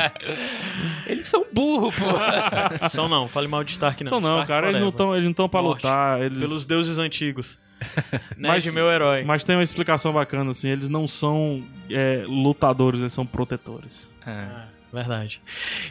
Eles 1.07 1.27
são 1.27 1.45
burros, 1.53 1.95
pô. 1.95 2.05
São 2.89 3.09
não, 3.09 3.29
fale 3.29 3.49
mal 3.49 3.65
de 3.65 3.73
Stark 3.73 4.03
não. 4.05 4.09
São 4.11 4.21
não, 4.21 4.29
Stark 4.43 4.49
cara, 4.49 4.67
eles 4.69 4.81
não 4.81 4.91
forever. 4.91 4.95
estão 4.95 5.15
eles 5.17 5.27
não 5.27 5.33
tão 5.35 5.49
pra 5.49 5.63
Morte. 5.63 5.83
lutar. 5.85 6.21
Eles... 6.23 6.41
Pelos 6.41 6.67
deuses 6.67 6.99
antigos. 6.99 7.59
Mas- 8.39 8.65
Ned, 8.65 8.73
meu 8.73 8.91
herói. 8.91 9.25
Mas 9.25 9.45
tem 9.45 9.57
uma 9.57 9.63
explicação 9.63 10.13
bacana, 10.13 10.51
assim, 10.53 10.69
eles 10.71 10.89
não 10.89 11.07
são 11.07 11.63
é, 11.91 12.25
lutadores, 12.27 13.01
eles 13.01 13.13
são 13.13 13.27
protetores. 13.27 14.11
É, 14.27 14.47
verdade. 14.95 15.43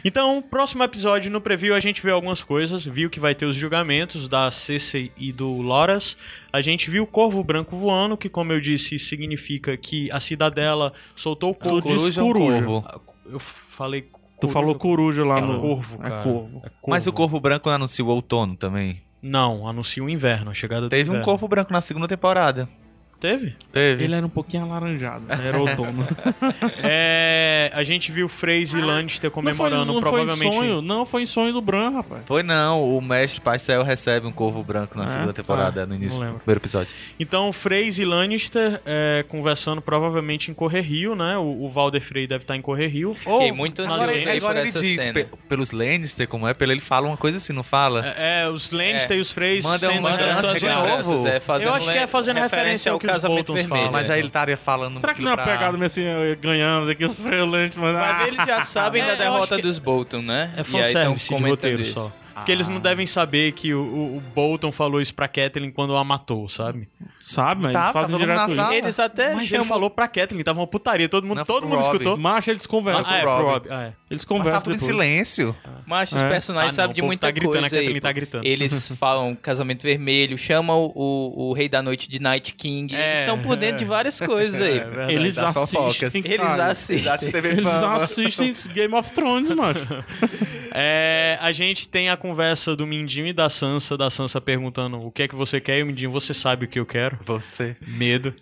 Então, 0.04 0.42
próximo 0.42 0.82
episódio, 0.82 1.30
no 1.30 1.40
preview, 1.40 1.74
a 1.74 1.80
gente 1.80 2.02
vê 2.02 2.10
algumas 2.10 2.42
coisas. 2.42 2.84
Viu 2.84 3.08
que 3.08 3.20
vai 3.20 3.34
ter 3.34 3.46
os 3.46 3.54
julgamentos 3.56 4.26
da 4.28 4.50
Cersei 4.50 5.12
e 5.16 5.32
do 5.32 5.60
Loras. 5.62 6.16
A 6.52 6.60
gente 6.60 6.90
viu 6.90 7.04
o 7.04 7.06
Corvo 7.06 7.44
Branco 7.44 7.76
voando, 7.76 8.16
que, 8.16 8.28
como 8.28 8.52
eu 8.52 8.60
disse, 8.60 8.98
significa 8.98 9.76
que 9.76 10.10
a 10.10 10.18
Cidadela 10.18 10.92
soltou 11.14 11.50
o 11.50 11.54
Tu 11.54 11.60
corvo. 11.68 11.88
disse 11.88 12.18
Coruja 12.18 12.22
ou 12.24 12.32
coruja. 12.32 12.62
corvo? 12.64 13.02
Eu 13.30 13.38
falei 13.38 14.02
Tu 14.02 14.08
coruja. 14.48 14.52
falou 14.52 14.74
coruja 14.74 15.24
lá 15.24 15.38
É 15.38 15.42
no... 15.42 15.60
corvo, 15.60 15.98
cara. 15.98 16.20
É 16.20 16.22
corvo. 16.24 16.62
É 16.64 16.70
Mas 16.88 17.06
o 17.06 17.12
corvo 17.12 17.38
branco 17.38 17.68
não 17.68 17.76
anuncia 17.76 18.04
o 18.04 18.08
outono 18.08 18.56
também. 18.56 19.00
Não, 19.22 19.66
anuncia 19.66 20.02
o 20.04 20.10
inverno, 20.10 20.50
a 20.50 20.54
chegada 20.54 20.82
do 20.82 20.88
Teve 20.90 21.10
um 21.10 21.22
corvo 21.22 21.48
branco 21.48 21.72
na 21.72 21.80
segunda 21.80 22.06
temporada. 22.06 22.68
Teve? 23.24 23.54
Teve. 23.72 24.04
Ele 24.04 24.14
era 24.14 24.26
um 24.26 24.28
pouquinho 24.28 24.64
alaranjado, 24.64 25.24
né? 25.24 25.38
era 25.48 25.58
outono. 25.58 26.06
É, 26.82 27.70
a 27.74 27.82
gente 27.82 28.12
viu 28.12 28.28
Freeze 28.28 28.76
e 28.78 28.80
Lannister 28.82 29.30
comemorando, 29.30 29.86
não 29.86 29.94
foi, 29.94 30.02
não 30.02 30.10
provavelmente. 30.26 30.40
foi 30.42 30.48
em 30.66 30.68
sonho, 30.70 30.82
não, 30.82 31.06
foi 31.06 31.22
em 31.22 31.26
sonho 31.26 31.52
do 31.52 31.60
Bran, 31.62 31.90
rapaz. 31.90 32.22
Foi 32.26 32.42
não, 32.42 32.84
o 32.96 33.00
mestre 33.00 33.40
Paisel 33.40 33.82
recebe 33.82 34.26
um 34.26 34.32
corvo 34.32 34.62
branco 34.62 34.96
na 34.98 35.04
É? 35.04 35.08
segunda 35.08 35.32
temporada, 35.32 35.82
Ah, 35.82 35.86
no 35.86 35.94
início 35.94 36.20
do 36.24 36.34
primeiro 36.34 36.60
episódio. 36.60 36.94
Então, 37.18 37.52
Freys 37.52 37.98
e 37.98 38.04
Lannister 38.04 38.80
é, 38.84 39.24
conversando 39.28 39.80
provavelmente 39.80 40.50
em 40.50 40.54
Correr 40.54 40.82
Rio, 40.82 41.14
né? 41.14 41.36
O, 41.38 41.64
o 41.64 41.70
Valder 41.70 42.02
Frey 42.02 42.26
deve 42.26 42.44
estar 42.44 42.56
em 42.56 42.60
Correr 42.62 42.88
Rio. 42.88 43.14
Fiquei 43.14 43.52
muito 43.52 43.82
mas 43.82 43.92
ansioso 43.92 44.10
Agora, 44.12 44.30
aí 44.30 44.36
agora 44.38 44.54
por 44.54 44.60
ele 44.60 44.68
essa 44.68 44.80
diz, 44.80 45.02
cena. 45.02 45.12
pe- 45.14 45.28
pelos 45.48 45.70
Lannister, 45.70 46.28
como 46.28 46.46
é, 46.46 46.52
pelo 46.54 46.72
ele 46.72 46.80
fala 46.80 47.06
uma 47.06 47.16
coisa 47.16 47.38
assim, 47.38 47.52
não 47.52 47.62
fala? 47.62 48.04
É, 48.06 48.42
é, 48.42 48.48
os 48.48 48.70
Lannister 48.70 49.16
É. 49.16 49.18
e 49.18 49.20
os 49.20 49.30
Freys 49.30 49.64
Manda 49.64 49.88
sendo 49.90 50.02
Manda 50.02 50.34
suas 50.42 50.60
de 50.60 50.66
novo. 50.68 51.26
é, 51.28 51.40
Eu 51.64 51.74
acho 51.74 51.90
que 51.90 51.98
é 51.98 52.06
fazendo 52.06 52.38
referência 52.40 52.92
ao 52.92 52.98
que 52.98 53.06
casamento 53.14 53.36
Boltons 53.36 53.56
vermelho. 53.56 53.76
falam. 53.84 53.92
Mas 53.92 54.10
aí 54.10 54.18
ele 54.20 54.28
estaria 54.28 54.56
falando 54.56 54.98
Será 55.00 55.14
que 55.14 55.22
não 55.22 55.32
é 55.32 55.34
pra- 55.36 55.44
pegado 55.44 55.72
mesmo 55.78 55.86
assim, 55.86 56.04
eh, 56.04 56.36
ganhamos 56.40 56.88
aqui 56.88 57.04
os 57.04 57.18
freelantes, 57.20 57.76
mas... 57.78 57.92
Vai 57.94 58.18
ver, 58.24 58.28
eles 58.34 58.46
já 58.46 58.60
sabem 58.62 59.02
É, 59.02 59.06
da 59.06 59.14
derrota 59.14 59.58
dos 59.58 59.78
Bolton, 59.78 60.22
né? 60.22 60.52
É 60.56 60.64
fanservice 60.64 61.34
de 61.34 61.42
roteiro 61.42 61.84
só. 61.84 62.12
Porque 62.34 62.52
eles 62.52 62.68
não 62.68 62.80
devem 62.80 63.06
saber 63.06 63.52
que 63.52 63.72
o, 63.72 63.80
o, 63.82 64.16
o 64.16 64.20
Bolton 64.34 64.70
falou 64.72 65.00
isso 65.00 65.14
pra 65.14 65.28
Catelyn 65.28 65.70
quando 65.70 65.96
a 65.96 66.02
matou, 66.04 66.48
sabe? 66.48 66.88
Sabe, 67.24 67.62
mas 67.62 67.72
Tá, 67.72 67.78
eles 67.80 67.86
tá 67.88 67.92
fazem 67.92 68.10
todo 68.10 68.20
mundo 68.20 68.28
direto 68.28 68.46
isso. 68.48 68.54
sala. 68.56 68.74
Eles 68.74 69.00
até 69.00 69.28
Mas 69.30 69.38
ele 69.38 69.46
chamam... 69.46 69.64
falou 69.66 69.88
pra 69.90 70.06
Catelyn, 70.08 70.42
tava 70.42 70.60
uma 70.60 70.66
putaria, 70.66 71.08
todo 71.08 71.26
mundo, 71.26 71.38
Não, 71.38 71.44
todo 71.44 71.60
pro 71.60 71.68
mundo 71.70 71.80
escutou. 71.80 72.16
Mas 72.18 72.46
eles 72.48 72.66
conversam. 72.66 73.12
Ah, 73.12 73.16
é, 73.16 73.20
pro 73.22 73.30
Robb, 73.44 73.66
ah, 73.70 73.82
é. 73.84 73.86
Eles 73.86 73.94
Mas 74.10 74.20
tá 74.24 74.28
conversam 74.28 74.62
tudo 74.62 74.72
em 74.74 74.78
depois. 74.78 74.90
silêncio. 74.92 75.56
Mas 75.86 76.12
os 76.12 76.22
É? 76.22 76.28
personagens 76.28 76.78
Ah, 76.78 76.82
não, 76.82 76.88
sabem 76.88 76.90
o 76.92 76.94
de 76.94 77.00
povo 77.00 77.06
muita 77.08 77.26
tá 77.26 77.30
gritando, 77.30 77.52
coisa 77.52 77.66
a 77.66 77.70
Kathleen 77.70 77.94
aí. 77.94 78.00
tá 78.00 78.08
pô. 78.08 78.14
gritando. 78.14 78.46
Eles 78.46 78.92
falam 79.00 79.34
casamento 79.36 79.82
vermelho, 79.82 80.36
chamam 80.36 80.92
o, 80.94 81.48
o 81.50 81.52
rei 81.54 81.68
da 81.68 81.82
noite 81.82 82.10
de 82.10 82.20
Night 82.20 82.52
King. 82.54 82.94
É, 82.94 83.06
eles 83.08 83.18
estão 83.20 83.38
por 83.40 83.56
dentro 83.56 83.78
de 83.78 83.84
várias 83.86 84.20
coisas 84.20 84.60
aí. 84.60 84.74
É 84.84 84.84
verdade. 84.84 85.12
Eles 85.14 85.34
das 85.36 85.52
fofocas. 85.52 86.02
assistem, 86.04 86.22
Eles 86.24 86.36
cara. 86.46 86.66
assistem. 86.66 87.12
Eles 87.44 87.66
assistem 87.66 88.52
Game 88.74 88.94
of 88.94 89.12
Thrones, 89.12 89.50
mano. 89.52 89.80
É, 90.76 91.38
a 91.40 91.52
gente 91.52 91.86
tem 91.88 92.08
a 92.10 92.16
conversa 92.28 92.74
do 92.74 92.86
Mindinho 92.86 93.26
e 93.26 93.32
da 93.34 93.50
Sansa, 93.50 93.98
da 93.98 94.08
Sansa 94.08 94.40
perguntando 94.40 94.96
o 94.98 95.10
que 95.12 95.24
é 95.24 95.28
que 95.28 95.34
você 95.34 95.60
quer, 95.60 95.78
e 95.80 95.82
o 95.82 95.86
Mindinho, 95.86 96.10
você 96.10 96.32
sabe 96.32 96.64
o 96.64 96.68
que 96.68 96.78
eu 96.80 96.86
quero. 96.86 97.18
Você. 97.26 97.76
Medo. 97.86 98.34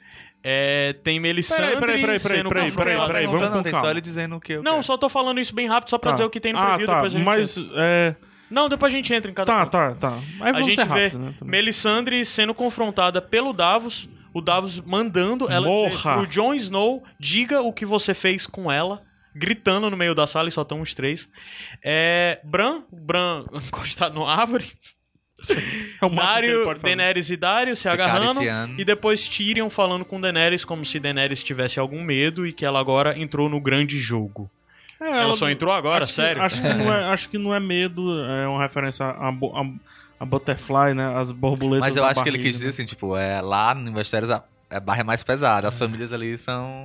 É, 0.45 0.93
tem 1.05 1.19
Melisandre 1.19 1.65
Peraí, 1.67 1.81
peraí, 1.81 2.01
peraí, 2.01 2.21
peraí, 2.21 2.37
sendo 2.39 2.49
peraí, 2.49 2.65
confrontada- 2.71 2.97
peraí, 2.97 3.07
peraí, 3.09 3.27
vamos 3.27 3.41
Perguntando, 3.41 3.65
com 3.65 3.71
calma. 3.71 3.87
só 3.87 3.91
ele 3.91 4.01
dizendo 4.01 4.37
o 4.37 4.41
que 4.41 4.53
eu 4.55 4.63
Não, 4.63 4.73
quero. 4.75 4.83
só 4.85 4.97
tô 4.97 5.09
falando 5.09 5.41
isso 5.41 5.53
bem 5.55 5.67
rápido, 5.69 5.91
só 5.91 5.99
pra 5.99 6.13
dizer 6.13 6.25
o 6.25 6.31
que 6.31 6.41
tem 6.41 6.53
no 6.53 6.59
ah, 6.61 6.67
preview, 6.67 6.87
tá, 6.87 6.95
depois 6.95 7.15
a 7.15 7.19
gente 7.19 7.27
mas, 7.27 7.57
entra. 7.57 7.73
é... 7.77 8.17
Não, 8.51 8.69
depois 8.69 8.93
a 8.93 8.97
gente 8.97 9.13
entra 9.15 9.31
em 9.31 9.35
cada 9.35 9.53
Tá, 9.53 9.61
ponto. 9.65 9.71
tá, 9.73 9.95
tá. 10.11 10.19
Aí 10.41 10.51
A 10.51 10.53
vamos 10.53 10.67
gente 10.67 10.77
ser 10.77 10.87
vê 10.89 11.05
rápido, 11.09 11.19
né? 11.19 11.35
Melisandre 11.45 12.25
sendo 12.25 12.55
confrontada 12.55 13.21
pelo 13.23 13.53
Davos, 13.53 14.09
o 14.33 14.41
Davos 14.41 14.81
mandando 14.81 15.51
ela 15.51 15.67
dizer 15.67 15.91
Morra. 15.91 16.15
pro 16.19 16.27
Jon 16.29 16.55
Snow, 16.55 17.03
diga 17.19 17.61
o 17.63 17.73
que 17.73 17.85
você 17.87 18.13
fez 18.15 18.47
com 18.47 18.71
ela, 18.71 19.03
gritando 19.35 19.91
no 19.91 19.97
meio 19.97 20.15
da 20.15 20.27
sala 20.27 20.49
e 20.49 20.53
só 20.53 20.63
estão 20.63 20.81
os 20.81 20.95
três. 20.95 21.29
É, 21.83 22.41
Bran, 22.45 22.83
Bran 22.93 23.45
encostado 23.67 24.15
no 24.15 24.27
árvore, 24.27 24.67
É 26.01 26.09
Dario. 26.09 26.75
Daenerys 26.75 27.31
e 27.31 27.37
Dario 27.37 27.75
se, 27.75 27.83
Se 27.83 27.89
agarrando 27.89 28.41
e 28.79 28.85
depois 28.85 29.27
Tyrion 29.29 29.69
falando 29.71 30.05
com 30.05 30.21
Daenerys 30.21 30.65
como 30.65 30.85
se 30.85 31.01
Daenerys 31.01 31.43
tivesse 31.43 31.81
algum 31.81 32.03
medo 32.03 32.47
e 32.47 32.53
que 32.53 32.65
ela 32.65 32.79
agora 32.79 33.19
entrou 33.19 33.49
no 33.49 33.61
grande 33.61 33.99
jogo. 33.99 34.51
É, 35.01 35.23
Ela 35.23 35.35
só 35.35 35.51
entrou 35.51 35.73
agora, 35.73 36.05
acho 36.05 36.15
sério? 36.15 36.37
Que, 36.37 36.47
acho, 36.47 36.63
que 36.63 36.69
não 36.75 36.93
é, 36.93 37.05
acho 37.07 37.29
que 37.29 37.39
não 37.39 37.53
é 37.53 37.59
medo, 37.59 38.25
é 38.25 38.47
uma 38.47 38.63
referência 38.63 39.05
a, 39.05 39.31
a, 39.31 39.67
a 40.21 40.25
Butterfly, 40.25 40.95
né? 40.95 41.17
As 41.17 41.33
borboletas 41.33 41.81
Mas 41.81 41.97
eu 41.97 42.05
acho 42.05 42.23
que 42.23 42.29
ele 42.29 42.39
barriga, 42.39 42.51
quis 42.51 42.59
dizer 42.59 42.67
né? 42.67 42.71
assim, 42.71 42.85
tipo, 42.87 43.17
é, 43.17 43.41
lá 43.41 43.75
no 43.75 43.97
Westeros 43.97 44.31
a, 44.31 44.45
a 44.71 44.79
barra 44.79 45.01
é 45.01 45.03
mais 45.03 45.25
pesada, 45.25 45.67
as 45.67 45.77
famílias 45.77 46.13
ali 46.13 46.39
são 46.39 46.85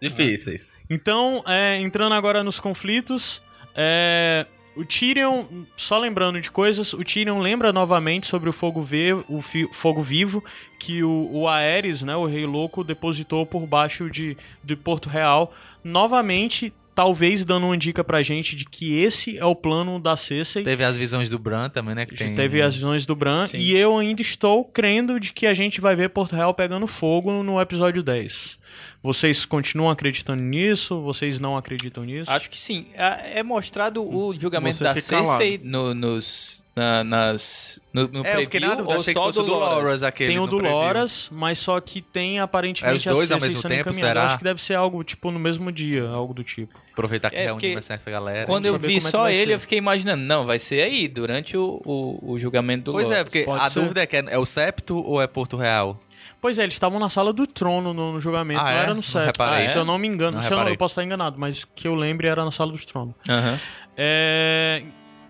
difíceis. 0.00 0.76
Então, 0.88 1.42
é, 1.46 1.78
entrando 1.80 2.14
agora 2.14 2.42
nos 2.44 2.58
conflitos, 2.60 3.42
é, 3.74 4.46
o 4.76 4.84
Tyrion, 4.84 5.44
só 5.76 5.98
lembrando 5.98 6.40
de 6.40 6.50
coisas, 6.50 6.92
o 6.92 7.02
Tyrion 7.02 7.38
lembra 7.40 7.72
novamente 7.72 8.26
sobre 8.26 8.50
o 8.50 8.52
fogo, 8.52 8.82
ve 8.82 9.12
o 9.28 9.40
fi- 9.40 9.68
fogo 9.72 10.02
vivo 10.02 10.44
que 10.78 11.02
o, 11.02 11.30
o 11.32 11.48
Aerys, 11.48 12.02
né, 12.02 12.14
o 12.14 12.26
Rei 12.26 12.44
Louco, 12.46 12.84
depositou 12.84 13.46
por 13.46 13.66
baixo 13.66 14.10
de, 14.10 14.36
de 14.62 14.76
Porto 14.76 15.08
Real. 15.08 15.52
Novamente, 15.82 16.72
talvez 16.94 17.42
dando 17.44 17.66
uma 17.66 17.76
dica 17.78 18.04
pra 18.04 18.22
gente 18.22 18.54
de 18.54 18.64
que 18.66 18.98
esse 18.98 19.38
é 19.38 19.44
o 19.46 19.54
plano 19.54 19.98
da 19.98 20.14
Cersei. 20.16 20.62
Teve 20.62 20.84
as 20.84 20.96
visões 20.96 21.30
do 21.30 21.38
Bran 21.38 21.70
também, 21.70 21.94
né? 21.94 22.04
Que 22.04 22.14
tem... 22.14 22.34
Teve 22.34 22.60
as 22.60 22.74
visões 22.74 23.06
do 23.06 23.16
Bran 23.16 23.46
Sim. 23.48 23.56
e 23.58 23.74
eu 23.76 23.96
ainda 23.96 24.20
estou 24.20 24.62
crendo 24.64 25.18
de 25.18 25.32
que 25.32 25.46
a 25.46 25.54
gente 25.54 25.80
vai 25.80 25.96
ver 25.96 26.10
Porto 26.10 26.36
Real 26.36 26.52
pegando 26.52 26.86
fogo 26.86 27.42
no 27.42 27.58
episódio 27.60 28.02
10. 28.02 28.58
Vocês 29.02 29.44
continuam 29.44 29.90
acreditando 29.90 30.42
nisso? 30.42 31.00
Vocês 31.02 31.38
não 31.38 31.56
acreditam 31.56 32.04
nisso? 32.04 32.30
Acho 32.30 32.50
que 32.50 32.58
sim. 32.60 32.86
É 32.94 33.38
é 33.38 33.42
mostrado 33.42 34.02
o 34.02 34.34
julgamento 34.38 34.78
Você 34.78 34.84
da 34.84 34.94
Cersei 34.96 35.60
no, 35.62 35.94
nos, 35.94 36.62
na- 36.74 37.04
nas, 37.04 37.78
no, 37.92 38.08
no 38.08 38.26
É, 38.26 38.36
eu 38.36 38.40
fiquei 38.42 38.60
preview 38.60 38.68
na 38.68 38.74
dúvida, 38.76 38.94
ou 38.96 39.00
só 39.00 39.30
do 39.30 39.42
do 39.46 39.54
Loras? 39.54 40.02
Aquele 40.02 40.30
tem 40.30 40.38
o 40.40 40.46
do 40.46 40.58
preview. 40.58 40.76
Loras, 40.76 41.28
mas 41.30 41.58
só 41.58 41.78
que 41.80 42.00
tem 42.02 42.40
aparentemente 42.40 43.08
É 43.08 43.12
os 43.12 43.16
dois 43.18 43.30
a 43.30 43.34
ao 43.34 43.40
mesmo 43.40 43.62
tempo, 43.62 43.74
encaminhada. 43.90 44.08
será? 44.08 44.24
Acho 44.26 44.38
que 44.38 44.44
deve 44.44 44.60
ser 44.62 44.74
algo 44.74 45.04
tipo 45.04 45.30
no 45.30 45.38
mesmo 45.38 45.70
dia, 45.70 46.08
algo 46.08 46.32
do 46.34 46.42
tipo. 46.42 46.76
Aproveitar 46.92 47.28
que 47.30 47.36
É, 47.36 47.42
é, 47.42 47.44
reúne 47.46 47.74
essa 47.74 47.98
galera. 48.10 48.46
Quando 48.46 48.64
eu 48.66 48.78
vi 48.78 48.96
é 48.96 49.00
só 49.00 49.28
ele, 49.28 49.44
ser. 49.44 49.50
eu 49.52 49.60
fiquei 49.60 49.76
imaginando, 49.78 50.22
não, 50.24 50.46
vai 50.46 50.58
ser 50.58 50.82
aí, 50.82 51.06
durante 51.06 51.56
o, 51.56 51.80
o, 51.84 52.32
o 52.32 52.38
julgamento 52.38 52.84
do 52.86 52.92
Pois 52.92 53.10
é, 53.10 53.22
porque 53.22 53.42
Pode 53.42 53.62
a 53.64 53.68
ser. 53.70 53.80
dúvida 53.80 54.02
é 54.02 54.06
que 54.06 54.16
é, 54.16 54.24
é 54.30 54.38
o 54.38 54.46
Septo 54.46 54.96
ou 54.96 55.20
é 55.20 55.26
Porto 55.26 55.56
Real? 55.58 56.00
Pois 56.46 56.60
é, 56.60 56.62
eles 56.62 56.74
estavam 56.76 57.00
na 57.00 57.08
sala 57.08 57.32
do 57.32 57.44
trono 57.44 57.92
no, 57.92 58.12
no 58.12 58.20
julgamento, 58.20 58.60
Ah, 58.60 58.64
não 58.64 58.70
é? 58.70 58.78
era 58.78 58.88
no 58.90 58.94
Não 58.96 59.02
set. 59.02 59.26
reparei. 59.26 59.66
Se 59.66 59.76
eu 59.76 59.84
não 59.84 59.98
me 59.98 60.06
engano, 60.06 60.36
Não 60.36 60.42
se 60.44 60.52
eu, 60.52 60.56
não- 60.58 60.68
eu 60.68 60.76
posso 60.76 60.92
estar 60.92 61.02
enganado, 61.02 61.36
mas 61.40 61.64
que 61.64 61.88
eu 61.88 61.94
lembre 61.96 62.28
era 62.28 62.44
na 62.44 62.52
sala 62.52 62.70
dos 62.70 62.84
tronos. 62.84 63.16
Aham. 63.28 63.58
É, 63.96 64.84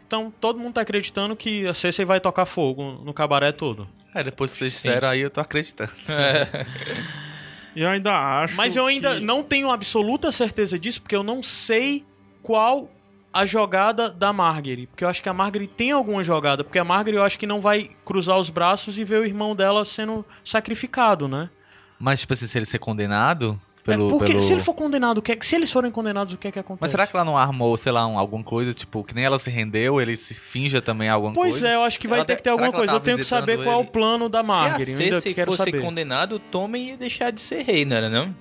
Então, 0.07 0.31
todo 0.41 0.59
mundo 0.59 0.75
tá 0.75 0.83
acreditando 0.83 1.35
que 1.35 1.67
a 1.67 1.73
Cersei 1.73 2.05
vai 2.05 2.21
tocar 2.21 2.45
fogo 2.45 3.01
no 3.03 3.15
cabaré 3.15 3.51
todo. 3.51 3.89
É, 4.15 4.23
depois 4.23 4.53
que 4.53 4.59
vocês 4.59 4.75
disseram 4.75 5.09
aí, 5.09 5.21
eu 5.23 5.31
tô 5.31 5.41
acreditando. 5.41 5.91
E 7.75 7.81
eu 7.83 7.89
ainda 7.89 8.13
acho. 8.43 8.57
Mas 8.57 8.75
eu 8.77 8.87
ainda 8.87 9.15
que- 9.17 9.21
não 9.21 9.43
tenho 9.43 9.71
absoluta 9.71 10.31
certeza 10.33 10.79
disso, 10.79 11.01
porque 11.03 11.15
eu 11.17 11.23
não 11.23 11.43
sei 11.43 12.05
qual 12.43 12.91
a 13.41 13.45
jogada 13.47 14.11
da 14.11 14.33
Margaery. 14.33 14.87
Porque 14.87 15.05
eu 15.05 15.09
acho 15.09 15.23
que 15.23 15.29
a 15.29 15.33
Margaery 15.33 15.67
tem 15.67 15.91
alguma 15.93 16.23
jogada. 16.23 16.65
Porque 16.65 16.79
a 16.79 16.85
Margaery 16.85 17.17
eu 17.19 17.23
acho 17.25 17.39
que 17.39 17.47
não 17.47 17.61
vai 17.61 17.91
cruzar 18.05 18.39
os 18.39 18.51
braços 18.51 18.99
e 18.99 19.05
ver 19.05 19.21
o 19.21 19.25
irmão 19.25 19.55
dela 19.55 19.85
sendo 19.85 20.25
sacrificado, 20.45 21.29
né? 21.29 21.51
Mas, 21.99 22.21
tipo 22.21 22.33
assim, 22.33 22.47
se 22.47 22.59
ele 22.59 22.67
ser 22.67 22.79
condenado 22.79 23.59
pelo... 23.85 24.09
é 24.09 24.11
porque 24.11 24.33
pelo... 24.33 24.41
se 24.43 24.53
ele 24.53 24.61
for 24.63 24.75
condenado, 24.75 25.19
o 25.19 25.23
que 25.23 25.33
é- 25.33 25.39
se 25.41 25.55
eles 25.55 25.71
forem 25.71 25.91
condenados, 25.91 26.35
o 26.35 26.37
que 26.37 26.49
é 26.49 26.51
que 26.53 26.59
acontece? 26.59 26.81
Mas 26.83 26.91
será 26.91 27.07
que 27.07 27.17
ela 27.17 27.25
não 27.25 27.39
armou, 27.39 27.77
sei 27.77 27.93
lá, 27.93 28.07
um, 28.07 28.19
alguma 28.19 28.43
coisa, 28.43 28.75
tipo, 28.75 29.05
que 29.05 29.15
nem 29.15 29.25
ela 29.25 29.39
se 29.39 29.49
rendeu, 29.49 30.01
ele 30.01 30.17
se 30.17 30.35
finja 30.35 30.83
também 30.83 31.09
alguma 31.09 31.33
Pois 31.33 31.55
coisa? 31.55 31.69
é, 31.69 31.75
eu 31.77 31.83
acho 31.83 31.99
que 32.01 32.09
vai 32.09 32.19
Ela 32.19 32.27
ter 32.27 32.37
que 32.37 32.43
ter 32.43 32.51
será 32.51 32.55
alguma 32.55 32.73
que 32.73 32.79
coisa. 32.79 32.93
Eu 32.95 33.01
tenho 33.01 33.17
que 33.17 33.25
saber 33.25 33.53
visitando 33.53 33.65
qual 33.67 33.77
é 33.77 33.79
o 33.79 33.83
ele? 33.85 33.91
plano 33.93 34.29
da 34.29 34.43
Margaery. 34.43 34.85
Se 34.87 34.91
a 34.91 34.95
Eu 34.95 35.01
ainda 35.05 35.15
Cersei 35.17 35.35
quero 35.35 35.53
fosse 35.53 35.65
saber. 35.65 35.81
condenado, 35.81 36.33
o 36.37 36.39
Tommen 36.39 36.89
ia 36.89 36.97
deixar 36.97 37.31
de 37.31 37.41
ser 37.41 37.63
rei, 37.63 37.85
não 37.85 37.97
era 37.97 38.11
não? 38.11 38.35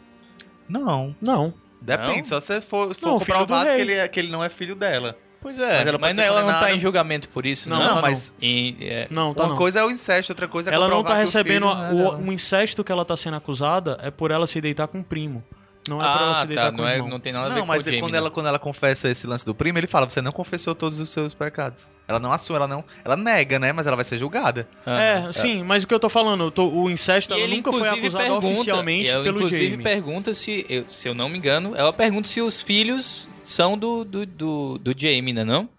Não. 0.67 1.15
Não. 1.22 1.53
Depende, 1.86 2.18
Não? 2.18 2.26
só 2.26 2.40
se 2.40 2.60
for, 2.62 2.94
se 2.95 3.02
for 3.02 3.07
Não, 3.07 3.20
filho 3.20 3.38
do 3.38 3.40
comprovado 3.41 3.70
que 3.76 3.82
ele, 3.82 3.94
é- 3.94 4.07
que 4.07 4.20
ele 4.20 4.32
não 4.32 4.44
é 4.44 4.49
filho 4.49 4.76
dela. 4.76 5.16
Pois 5.41 5.60
é, 5.60 5.78
Mas 5.78 5.88
ela 5.88 5.98
mas, 5.99 6.18
ela 6.18 6.41
não 6.41 6.48
tá 6.48 6.53
condenada- 6.53 6.76
em 6.76 6.80
julgamento 6.80 7.30
por 7.30 7.45
isso, 7.45 7.70
Não, 7.70 7.78
não? 7.78 7.88
tá 7.88 7.94
Não, 7.95 8.02
mas 8.02 8.34
E, 8.41 8.76
é, 8.82 9.07
Não, 9.12 9.32
tá 9.32 9.41
uma 9.44 9.49
não. 9.49 9.56
coisa 9.56 9.80
é 9.80 9.84
o 9.86 9.91
incesto, 9.91 10.32
outra 10.32 10.48
coisa 10.48 10.72
é 10.72 10.74
ela 10.74 10.88
não 10.88 11.03
tá 11.03 11.10
o 11.10 11.14
filho 11.14 11.20
recebendo 11.26 11.62
não 11.68 11.72
é 11.72 11.88
a- 11.88 11.91
o, 11.91 11.95
dela. 11.98 12.18
o 12.18 12.34
incesto 12.34 12.84
que 12.84 12.91
ela 12.91 13.06
tá 13.06 13.16
sendo 13.16 13.38
acusada 13.38 13.99
é 14.02 14.10
por 14.10 14.32
ela 14.32 14.48
se 14.48 14.60
deitar 14.60 14.88
com 14.88 15.02
o 15.02 15.03
primo. 15.03 15.44
Não 15.88 16.02
é 16.02 16.06
ela 16.06 16.32
ah, 16.32 16.36
se 16.36 16.48
deitar 16.48 16.66
tá, 16.66 16.72
com 16.72 16.78
não, 16.78 16.84
o 16.84 16.88
é, 16.88 16.98
não 16.98 17.20
tem 17.20 17.32
nada 17.32 17.45
a 17.45 17.49
ver 17.49 17.56
Não, 17.56 17.62
com 17.62 17.68
mas 17.68 17.82
o 17.82 17.86
Jamie, 17.86 17.99
quando, 17.99 18.12
né? 18.14 18.18
ela, 18.18 18.32
quando 18.32 18.48
ela 18.48 18.57
confessa 18.60 19.07
esse 19.10 19.28
lance 19.28 19.45
do 19.45 19.53
primo, 19.53 19.78
ele 19.78 19.88
fala: 19.88 20.10
você 20.10 20.22
não 20.22 20.32
confessou 20.32 20.74
todos 20.74 20.99
os 20.99 21.10
seus 21.10 21.34
pecados. 21.34 21.88
Ela 22.07 22.20
não 22.20 22.32
assume, 22.32 22.57
ela 22.57 22.68
não. 22.68 22.84
Ela 23.03 23.16
nega, 23.18 23.57
né? 23.60 23.72
Mas 23.74 23.86
ela 23.88 23.95
vai 23.95 24.06
ser 24.06 24.18
julgada. 24.18 24.68
Aham. 24.86 24.99
É, 24.99 25.32
sim, 25.34 25.64
mas 25.64 25.84
o 25.84 25.88
que 25.88 25.94
eu 25.94 25.99
tô 25.99 26.10
falando, 26.10 26.44
eu 26.45 26.52
tô- 26.52 26.70
o 26.70 26.90
incesto 26.90 27.34
E 27.34 27.34
ela 27.34 27.44
ele, 27.44 27.56
nunca 27.57 27.72
foi 27.72 27.88
acusada 27.90 28.24
pergunta- 28.26 28.48
oficialmente 28.48 29.10
e 29.10 29.14
ela, 29.14 29.24
pelo 29.24 29.38
inclusive, 29.38 29.70
Jamie. 29.72 29.84
pergunta 29.84 30.34
se, 30.34 30.66
eu, 30.70 30.86
se 30.90 31.07
eu 31.07 31.14
não 31.16 31.30
me 31.30 31.38
engano, 31.38 31.76
ela 31.76 31.91
pergunta 31.94 32.28
se 32.28 32.41
os 32.41 32.62
filhos 32.62 33.28
são 33.44 33.78
do, 33.78 34.03
do, 34.03 34.26
do, 34.26 34.78
do 34.80 34.94
Jamie, 34.98 35.34
né 35.34 35.44
não? 35.44 35.70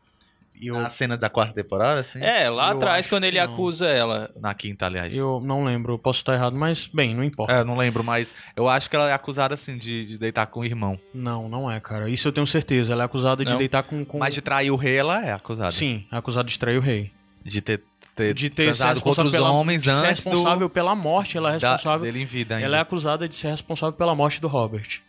E 0.59 0.69
eu, 0.69 0.81
Na 0.81 0.91
cena 0.91 1.17
da 1.17 1.29
quarta 1.29 1.53
temporada, 1.55 2.01
assim. 2.01 2.23
É, 2.23 2.49
lá 2.49 2.71
Eu 2.71 2.77
atrás, 2.77 3.07
quando 3.07 3.25
ele 3.25 3.39
não. 3.39 3.45
acusa 3.53 3.87
ela. 3.89 4.31
Na 4.41 4.55
quinta, 4.55 4.87
aliás. 4.87 5.17
eu 5.17 5.41
não 5.41 5.65
lembro, 5.65 5.95
eu 5.95 5.99
posso 5.99 6.21
estar 6.21 6.35
errado, 6.35 6.57
mas 6.57 6.87
bem, 6.87 7.15
não 7.15 7.23
importa. 7.23 7.53
É, 7.53 7.65
não 7.65 7.77
lembro, 7.77 8.03
mas 8.03 8.35
eu 8.57 8.69
acho 8.69 8.89
que 8.89 8.97
ela 8.97 9.11
é 9.11 9.13
acusada, 9.13 9.55
assim, 9.55 9.77
de, 9.77 10.07
de 10.07 10.19
deitar 10.19 10.47
com 10.47 10.61
o 10.61 10.65
irmão. 10.65 10.99
Não, 11.13 11.49
não 11.49 11.71
é, 11.71 11.79
cara. 11.81 12.09
Isso 12.09 12.27
eu 12.29 12.33
tenho 12.33 12.47
certeza. 12.47 12.93
Ela 12.93 13.03
é 13.03 13.07
acusada 13.07 13.45
de 13.45 13.51
Não? 13.51 13.59
deitar 13.59 13.83
com. 13.83 14.05
com... 14.05 14.19
Mas 14.19 14.35
de 14.35 14.41
trair 14.41 14.71
o 14.71 14.77
rei, 14.77 14.97
ela 14.97 15.25
é 15.25 15.33
acusada. 15.33 15.73
Sim, 15.73 16.07
é 16.11 16.17
acusada 16.17 16.49
de 16.49 16.59
trair 16.59 16.79
o 16.79 16.81
rei. 16.81 17.13
De 17.45 17.61
ter, 17.61 17.83
ter, 18.15 18.33
De 18.35 18.49
ter 18.51 18.63
sido 18.65 18.77
transado 18.77 19.01
com 19.03 19.09
outros 19.11 19.31
pela, 19.31 19.51
homens 19.51 19.83
de 19.83 19.91
ser 19.91 19.97
antes 19.97 20.25
responsável 20.25 20.69
do, 20.69 20.73
pela 20.73 20.95
morte. 20.95 21.37
Ela 21.37 21.55
é 21.55 21.59
da- 21.59 21.73
responsável. 21.73 22.05
dele 22.07 22.23
em 22.23 22.27
vida 22.27 22.55
ainda. 22.57 22.67
Ela 22.67 22.79
é 22.79 22.81
acusada 22.81 23.29
de 23.29 23.37
ser 23.37 23.49
responsável 23.51 23.93
pela 23.97 24.15
morte 24.15 24.41
do 24.41 24.49
Robert. 24.49 25.01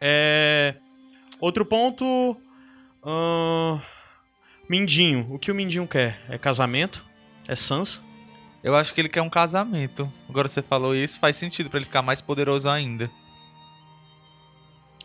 É... 0.00 0.74
Outro 1.40 1.64
ponto. 1.64 2.36
ahn, 3.04 3.78
Mindinho. 4.68 5.26
O 5.30 5.38
que 5.38 5.50
o 5.50 5.54
Mindinho 5.54 5.86
quer? 5.86 6.20
É 6.28 6.36
casamento? 6.38 7.04
É 7.46 7.56
Sansa? 7.56 8.00
Eu 8.62 8.74
acho 8.76 8.92
que 8.92 9.00
ele 9.00 9.08
quer 9.08 9.22
um 9.22 9.30
casamento. 9.30 10.12
Agora 10.28 10.48
você 10.48 10.60
falou 10.60 10.94
isso, 10.94 11.18
faz 11.20 11.36
sentido 11.36 11.70
pra 11.70 11.78
ele 11.78 11.86
ficar 11.86 12.02
mais 12.02 12.20
poderoso 12.20 12.68
ainda. 12.68 13.10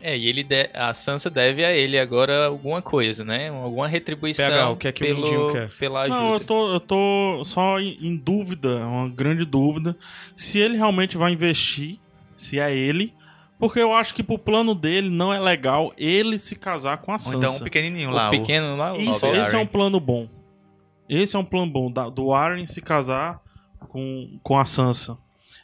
É, 0.00 0.18
e 0.18 0.26
ele 0.28 0.42
de- 0.42 0.68
a 0.74 0.92
Sansa 0.92 1.30
deve 1.30 1.64
a 1.64 1.72
ele 1.72 1.98
agora 1.98 2.46
alguma 2.46 2.82
coisa, 2.82 3.24
né? 3.24 3.48
Alguma 3.48 3.88
retribuição 3.88 4.44
PH, 4.46 4.70
o 4.70 4.76
que 4.76 4.88
é 4.88 4.92
que 4.92 5.02
o 5.02 5.06
pelo, 5.06 5.20
Mindinho 5.22 5.52
quer? 5.52 5.70
pela 5.78 6.02
ajuda. 6.02 6.18
Não, 6.20 6.34
eu 6.34 6.40
tô, 6.40 6.74
eu 6.74 6.80
tô 6.80 7.42
só 7.44 7.80
em, 7.80 7.96
em 8.02 8.16
dúvida, 8.16 8.76
uma 8.86 9.08
grande 9.08 9.46
dúvida, 9.46 9.96
se 10.36 10.58
ele 10.58 10.76
realmente 10.76 11.16
vai 11.16 11.32
investir, 11.32 11.98
se 12.36 12.58
é 12.60 12.76
ele, 12.76 13.14
porque 13.66 13.80
eu 13.80 13.92
acho 13.94 14.14
que 14.14 14.22
pro 14.22 14.38
plano 14.38 14.74
dele 14.74 15.08
não 15.10 15.32
é 15.32 15.38
legal 15.40 15.92
ele 15.96 16.38
se 16.38 16.54
casar 16.56 16.98
com 16.98 17.10
a 17.10 17.14
Ou 17.14 17.18
Sansa. 17.18 17.36
então 17.36 17.56
um 17.56 17.60
pequenininho 17.60 18.10
lá. 18.10 18.28
o- 18.28 18.30
pequeno 18.30 18.76
lá, 18.76 18.92
o 18.92 19.00
Isso, 19.00 19.26
esse 19.28 19.54
é 19.54 19.58
um 19.58 19.66
plano 19.66 19.98
bom. 20.00 20.28
Esse 21.08 21.36
é 21.36 21.38
um 21.38 21.44
plano 21.44 21.70
bom, 21.70 21.90
da- 21.90 22.08
do 22.08 22.32
Arryn 22.32 22.66
se 22.66 22.80
casar 22.80 23.40
com, 23.88 24.38
com 24.42 24.58
a 24.58 24.64
Sansa. 24.64 25.16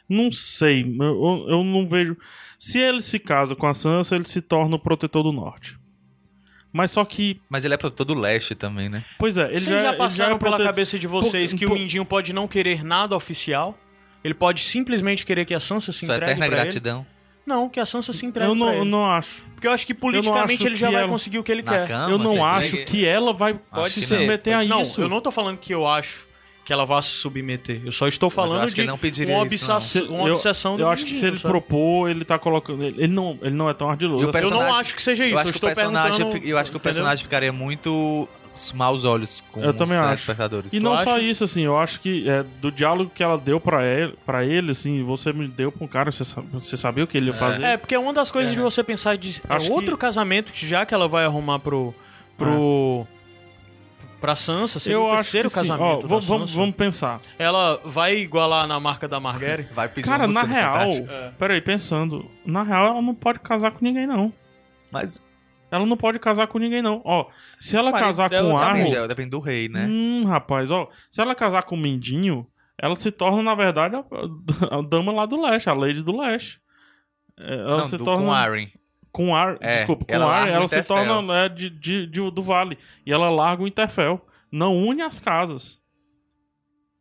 Não 0.07 0.31
sei, 0.31 0.81
eu, 0.99 1.45
eu- 1.47 1.63
não 1.63 1.85
vejo... 1.85 2.17
Se 2.59 2.77
ele 2.77 3.01
se 3.01 3.17
casa 3.17 3.55
com 3.55 3.65
a 3.65 3.73
Sansa, 3.73 4.15
ele 4.15 4.27
se 4.27 4.39
torna 4.41 4.75
o 4.75 4.79
protetor 4.79 5.23
do 5.23 5.31
norte. 5.31 5.79
Mas 6.71 6.91
só 6.91 7.03
que, 7.03 7.41
Mas 7.49 7.65
ele 7.65 7.73
é 7.73 7.77
produtor 7.77 8.05
do 8.05 8.13
leste 8.13 8.53
também, 8.55 8.87
né? 8.87 9.03
pois 9.19 9.37
é, 9.37 9.43
ele 9.45 9.59
Vocês 9.59 9.65
já, 9.65 9.79
já 9.81 9.87
ele 9.89 9.97
passaram 9.97 10.35
é 10.35 10.37
pela 10.37 10.51
prote- 10.51 10.63
cabeça 10.63 10.97
de 10.99 11.07
vocês 11.07 11.51
Por- 11.51 11.57
que 11.59 11.65
por- 11.67 11.75
o 11.75 11.79
Mindinho 11.79 12.05
pode 12.05 12.31
não 12.33 12.47
querer 12.47 12.83
nada 12.83 13.15
oficial? 13.15 13.77
Ele 14.23 14.33
pode 14.35 14.61
simplesmente 14.61 15.25
querer 15.25 15.45
que 15.45 15.53
a 15.53 15.59
Sansa 15.59 15.91
se 15.91 16.05
Sua 16.05 16.15
entregue 16.15 16.31
eterna 16.33 16.45
pra 16.47 16.61
ele? 16.67 16.79
Não, 17.45 17.67
que 17.69 17.79
a 17.79 17.85
Sansa 17.85 18.13
se 18.13 18.25
entregue 18.25 18.49
Eu 18.49 18.55
não, 18.55 18.67
pra 18.67 18.75
eu 18.75 18.81
ele. 18.81 18.89
não 18.91 19.11
acho. 19.11 19.43
Porque 19.55 19.67
eu 19.67 19.71
acho 19.71 19.85
que 19.85 19.93
acho 19.93 20.01
politicamente 20.01 20.65
ele 20.65 20.75
já 20.75 20.87
que 20.87 20.93
vai 20.93 21.01
ela- 21.03 21.11
conseguir 21.11 21.39
o 21.39 21.43
que 21.43 21.51
ele 21.51 21.63
Na 21.63 21.71
quer. 21.71 21.87
cama, 21.87 22.11
eu 22.11 22.17
não 22.17 22.45
acho 22.45 22.67
entrega- 22.75 22.85
que 22.85 23.05
ela 23.05 23.33
vai 23.33 23.53
Pode 23.55 23.93
se 23.93 24.05
submeter 24.05 24.57
a 24.57 24.63
Não, 24.63 24.81
isso. 24.81 25.01
eu 25.01 25.09
não 25.09 25.19
tô 25.21 25.31
falando 25.31 25.57
que 25.57 25.73
eu 25.73 25.87
acho 25.87 26.27
que 26.63 26.71
ela 26.71 26.85
vá 26.85 27.01
se 27.01 27.09
submeter. 27.09 27.81
Eu 27.83 27.91
só 27.91 28.07
estou 28.07 28.29
falando 28.29 28.61
acho 28.61 28.75
que 28.75 28.81
de 28.81 28.87
não 28.87 28.97
pediria 28.97 29.33
uma, 29.35 29.41
não. 29.43 29.81
Se- 29.81 30.01
uma 30.03 30.27
eu, 30.27 30.33
obsessão 30.35 30.75
do 30.77 30.83
Eu 30.83 30.89
acho 30.89 31.03
que 31.03 31.11
se 31.11 31.25
ele 31.25 31.37
sabe? 31.37 31.49
propor, 31.51 32.09
ele 32.09 32.23
tá 32.23 32.37
colocando. 32.37 32.83
Ele 32.83 32.95
ele 33.03 33.11
não, 33.13 33.37
ele 33.41 33.55
não 33.55 33.67
é 33.69 33.73
tão 33.73 33.89
ardiloso. 33.89 34.29
Assim. 34.29 34.37
Eu 34.43 34.49
não 34.51 34.73
acho 34.75 34.95
que 34.95 35.01
seja 35.01 35.25
isso. 35.25 35.33
Eu 35.33 35.37
Eu, 35.37 35.39
acho, 35.39 35.45
que 35.45 35.49
o 35.49 35.57
estou 35.57 35.69
personagem, 35.73 36.17
perguntando. 36.17 36.45
eu 36.47 36.57
acho 36.59 36.71
que 36.71 36.77
o 36.77 36.77
entendeu? 36.77 36.79
personagem 36.93 37.23
ficaria 37.23 37.51
muito 37.51 38.29
maus 38.73 39.03
olhos 39.05 39.41
com 39.51 39.61
Eu 39.63 39.71
os 39.71 39.75
também 39.75 39.97
acho. 39.97 40.07
telespectadores. 40.07 40.73
E 40.73 40.79
não 40.79 40.95
Tu 40.95 41.03
só 41.03 41.15
acha? 41.15 41.21
isso, 41.21 41.43
assim, 41.43 41.61
eu 41.63 41.77
acho 41.77 41.99
que 42.01 42.29
é, 42.29 42.43
do 42.61 42.71
diálogo 42.71 43.09
que 43.13 43.23
ela 43.23 43.37
deu 43.37 43.59
pra 43.59 43.83
ele, 43.85 44.13
pra 44.25 44.45
ele, 44.45 44.71
assim, 44.71 45.03
você 45.03 45.31
me 45.33 45.47
deu 45.47 45.71
pra 45.71 45.83
um 45.85 45.87
cara, 45.87 46.11
você, 46.11 46.23
você 46.51 46.75
sabia 46.77 47.03
o 47.03 47.07
que 47.07 47.17
ele 47.17 47.27
ia 47.27 47.33
fazer. 47.33 47.63
É, 47.63 47.77
porque 47.77 47.95
uma 47.97 48.13
das 48.13 48.29
coisas 48.29 48.53
de 48.53 48.59
você 48.59 48.83
pensar 48.83 49.17
de 49.17 49.41
é 49.49 49.53
Acho 49.55 49.67
que- 49.67 49.71
outro 49.71 49.97
casamento 49.97 50.51
que 50.51 50.67
já 50.67 50.85
que 50.85 50.93
ela 50.93 51.07
vai 51.07 51.25
arrumar 51.25 51.59
pro 51.59 51.93
pro 52.37 53.05
pra 54.19 54.35
Sansa, 54.35 54.79
seria 54.79 54.95
eu 54.97 55.03
o 55.03 55.07
acho 55.07 55.15
que 55.17 55.23
terceiro 55.23 55.49
sim. 55.49 55.55
casamento 55.55 55.83
Ó, 55.83 56.07
vamos, 56.07 56.25
vamos, 56.27 56.49
Sansa. 56.51 56.59
vamos 56.61 56.75
pensar. 56.75 57.21
Ela 57.39 57.79
vai 57.83 58.15
igualar 58.17 58.67
na 58.67 58.79
marca 58.79 59.07
da 59.07 59.19
Marguerite? 59.19 59.73
Vai 59.73 59.87
pedir 59.89 60.07
Cara, 60.07 60.25
uma 60.27 60.33
na 60.33 60.43
real, 60.43 60.73
Fantástico. 60.75 61.07
peraí, 61.39 61.61
pensando, 61.61 62.29
na 62.45 62.61
real 62.63 62.87
ela 62.87 63.01
não 63.01 63.15
pode 63.15 63.39
casar 63.39 63.71
com 63.71 63.83
ninguém, 63.83 64.05
não. 64.05 64.31
Mas 64.91 65.19
Ela 65.71 65.85
não 65.85 65.95
pode 65.95 66.19
casar 66.19 66.47
com 66.47 66.59
ninguém, 66.59 66.81
não. 66.81 67.01
Ó, 67.05 67.27
se 67.59 67.77
ela 67.77 67.93
casar 67.93 68.29
dela 68.29 68.49
com 68.49 68.55
o 68.55 68.59
também 68.59 68.81
Arro, 68.81 68.89
depende, 68.91 69.07
depende 69.07 69.29
do 69.29 69.39
rei, 69.39 69.69
né? 69.69 69.87
Hum, 69.89 70.25
rapaz, 70.25 70.69
ó. 70.69 70.89
Se 71.09 71.21
ela 71.21 71.33
casar 71.33 71.63
com 71.63 71.75
o 71.75 71.77
Mindinho, 71.77 72.45
ela 72.77 72.95
se 72.95 73.09
torna, 73.11 73.41
na 73.41 73.55
verdade, 73.55 73.95
a, 73.95 74.03
a 74.77 74.81
dama 74.81 75.11
lá 75.13 75.25
do 75.25 75.41
leste, 75.41 75.69
a 75.69 75.73
Lady 75.73 76.01
do 76.03 76.15
leste. 76.17 76.59
É, 77.39 77.53
Ela 77.53 77.77
não, 77.77 77.83
se 77.85 77.97
do, 77.97 78.03
torna. 78.03 78.25
com 78.25 78.31
Aaron. 78.33 78.67
Com 79.13 79.35
ar, 79.35 79.57
É, 79.61 79.71
desculpa, 79.71 80.05
com 80.05 80.13
ela 80.13 80.25
ar, 80.25 80.29
larga 80.39 80.51
o 80.51 80.55
ela 80.55 80.67
se 80.67 80.83
torna 80.83 81.37
é, 81.37 81.49
de, 81.49 81.69
de, 81.69 82.07
de- 82.07 82.31
do 82.31 82.43
vale. 82.43 82.77
E 83.05 83.11
ela 83.11 83.29
larga 83.29 83.63
o 83.63 83.67
Interfell. 83.67 84.25
Não 84.51 84.77
une 84.77 85.01
as 85.01 85.19
casas. 85.19 85.79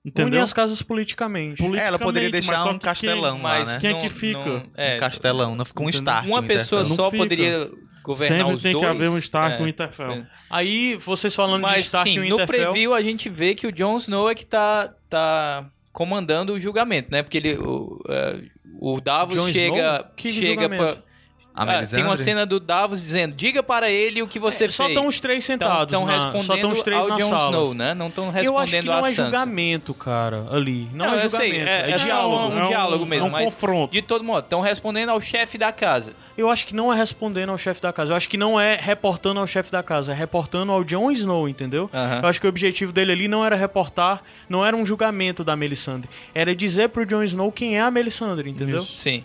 Une 0.05 0.11
Entendeu? 0.11 0.43
as 0.43 0.53
casas 0.53 0.81
politicamente. 0.83 1.63
É, 1.63 1.87
ela 1.87 1.99
poderia 1.99 2.31
Politicamente, 2.31 2.33
mas 2.33 2.47
deixar 2.47 2.63
só 2.63 2.71
um 2.71 2.79
que 2.79 2.85
castelão 2.85 3.35
quem- 3.35 3.43
lá, 3.43 3.49
Mas 3.59 3.69
né? 3.69 3.79
Quem 3.81 3.91
é 3.97 4.01
que 4.01 4.09
fica? 4.09 4.39
não- 4.45 4.63
é, 4.77 4.97
Um 4.97 5.01
castelão, 5.01 5.55
não 5.57 5.65
fica 5.65 5.83
um? 5.83 5.89
Stark. 5.91 6.29
uma 6.29 6.43
pessoa 6.43 6.85
só 6.85 7.11
poderia 7.11 7.71
governar 8.03 8.39
Sempre 8.41 8.55
os 8.57 8.63
tem 8.63 8.73
dois. 8.73 8.85
que 8.85 8.91
haver 8.91 9.09
um 9.11 9.19
Stark 9.19 9.55
é. 9.55 9.59
com 9.59 9.65
o 9.65 9.69
Interfell. 9.69 10.11
é. 10.13 10.27
Aí, 10.51 10.97
vocês 10.97 11.35
falando 11.35 11.57
de 11.57 11.71
Mas 11.73 11.85
Stark 11.87 12.09
sim, 12.11 12.17
e 12.17 12.21
o 12.21 12.29
no 12.29 12.39
Winterfell... 12.39 12.71
preview 12.73 12.95
a 12.95 13.03
gente 13.03 13.29
vê 13.29 13.55
que 13.55 13.67
o 13.67 13.73
Jon 13.73 13.97
Snow 13.99 14.29
é 14.31 14.35
que 14.35 14.45
tá, 14.47 14.93
tá 15.09 15.65
comandando 15.93 16.53
o 16.55 16.61
julgamento, 16.61 17.09
né? 17.11 17.23
Porque 17.23 17.37
ele, 17.39 17.55
o, 17.57 18.01
é, 18.09 18.41
o 18.81 19.01
Davos 19.01 19.35
Jon 19.37 19.49
chega, 19.49 19.77
Snow? 19.77 20.05
Que 20.17 20.29
chega 20.33 20.47
julgamento? 20.63 20.83
pra, 20.97 21.11
A 21.53 21.65
Ah, 21.81 21.87
tem 21.87 22.03
uma 22.05 22.17
cena 22.17 22.47
do 22.47 22.61
Davos 22.61 23.03
dizendo: 23.03 23.35
diga 23.35 23.61
para 23.61 23.91
ele 23.91 24.23
o 24.23 24.29
que 24.29 24.39
você 24.39 24.65
É, 24.67 24.71
só 24.71 24.85
fez. 24.85 24.95
estão 24.95 25.07
os 25.09 25.21
três 25.21 25.45
sentados 25.45 25.93
Estão 25.93 26.07
na- 26.07 26.15
respondendo 26.15 26.43
só 26.45 26.55
estão 26.55 26.71
os 26.71 26.83
três 26.83 27.01
ao 27.03 27.09
na 27.09 27.17
Jon 27.19 27.29
sala. 27.29 27.51
Snow, 27.51 27.75
né? 27.75 27.93
Não 27.93 28.07
estão 28.07 28.31
respondendo 28.31 28.47
Eu 28.47 28.59
acho 28.59 28.77
que 28.81 28.87
não 28.87 28.99
é 28.99 29.03
Sansa. 29.03 29.25
julgamento, 29.25 29.93
cara, 29.93 30.47
ali. 30.51 30.89
Não, 30.95 31.07
é 31.07 31.25
eu 31.25 31.29
sei, 31.29 31.49
julgamento, 31.51 31.69
é, 31.69 31.91
é, 31.91 31.93
é 31.93 31.99
só 31.99 32.05
diálogo. 32.05 32.55
um, 32.55 32.59
É 32.61 32.65
um- 32.65 32.69
diálogo 32.69 33.05
mesmo, 33.07 33.27
é 33.27 33.29
um 33.29 33.33
mas 33.33 33.45
confronto. 33.53 33.93
de 33.93 34.01
todo 34.01 34.23
modo, 34.25 34.45
estão 34.45 34.61
respondendo 34.61 35.09
ao 35.09 35.21
chefe 35.21 35.59
da 35.59 35.73
casa. 35.73 36.15
Eu 36.41 36.51
acho 36.51 36.67
que 36.67 36.75
não 36.75 36.93
é 36.93 36.97
respondendo 36.97 37.51
ao 37.51 37.59
chefe 37.59 37.81
da 37.83 37.93
casa. 37.93 38.13
Eu 38.13 38.17
acho 38.17 38.29
que 38.29 38.37
não 38.37 38.59
é 38.61 38.75
reportando 38.77 39.41
ao 39.41 39.47
chefe 39.47 39.71
da 39.71 39.83
casa, 39.83 40.13
é 40.13 40.15
reportando 40.15 40.73
ao 40.73 40.83
Jon 40.83 41.11
Snow, 41.11 41.49
entendeu? 41.49 41.91
Aham. 41.93 42.21
Eu 42.23 42.29
acho 42.29 42.41
que 42.41 42.47
o 42.47 42.49
objetivo 42.51 42.93
dele 42.93 43.13
ali 43.13 43.29
não 43.29 43.45
era 43.45 43.57
reportar, 43.57 44.23
não 44.49 44.65
era 44.65 44.77
um 44.77 44.85
julgamento 44.87 45.45
da 45.45 45.55
Melisandre. 45.55 46.09
Era 46.35 46.55
dizer 46.55 46.89
pro 46.89 47.05
Jon 47.05 47.23
Snow 47.25 47.53
quem 47.53 47.77
é 47.77 47.81
a 47.81 47.91
Melisandre, 47.91 48.49
entendeu? 48.51 48.79
Isso. 48.79 48.97
Sim. 48.97 49.23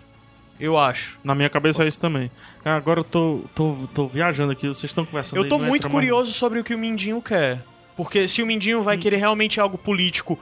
Eu 0.60 0.78
acho. 0.78 1.18
Na 1.24 1.36
minha 1.36 1.50
cabeça 1.50 1.84
é 1.84 1.88
isso 1.88 2.00
também. 2.00 2.32
Cara, 2.64 2.78
agora 2.78 3.02
eu 3.02 3.04
tô, 3.04 3.42
tô, 3.54 3.76
tô 3.94 4.08
viajando 4.08 4.52
aqui, 4.54 4.68
vocês 4.68 4.86
estão 4.92 5.06
conversando 5.06 5.38
Eu 5.40 5.44
aí, 5.44 5.50
tô 5.50 5.58
não 5.58 5.66
muito 5.68 5.82
entra 5.88 5.90
mais- 5.90 6.06
curioso 6.08 6.32
sobre 6.34 6.60
o 6.60 6.64
que 6.64 6.74
o 6.74 6.78
Mindinho 6.78 7.22
quer. 7.22 7.60
Porque 7.98 8.28
se 8.28 8.42
o 8.42 8.46
Mindinho 8.46 8.80
Hum. 8.80 8.84
vai 8.84 8.98
querer 8.98 9.18
realmente 9.18 9.60
algo 9.60 9.78
político 9.78 10.40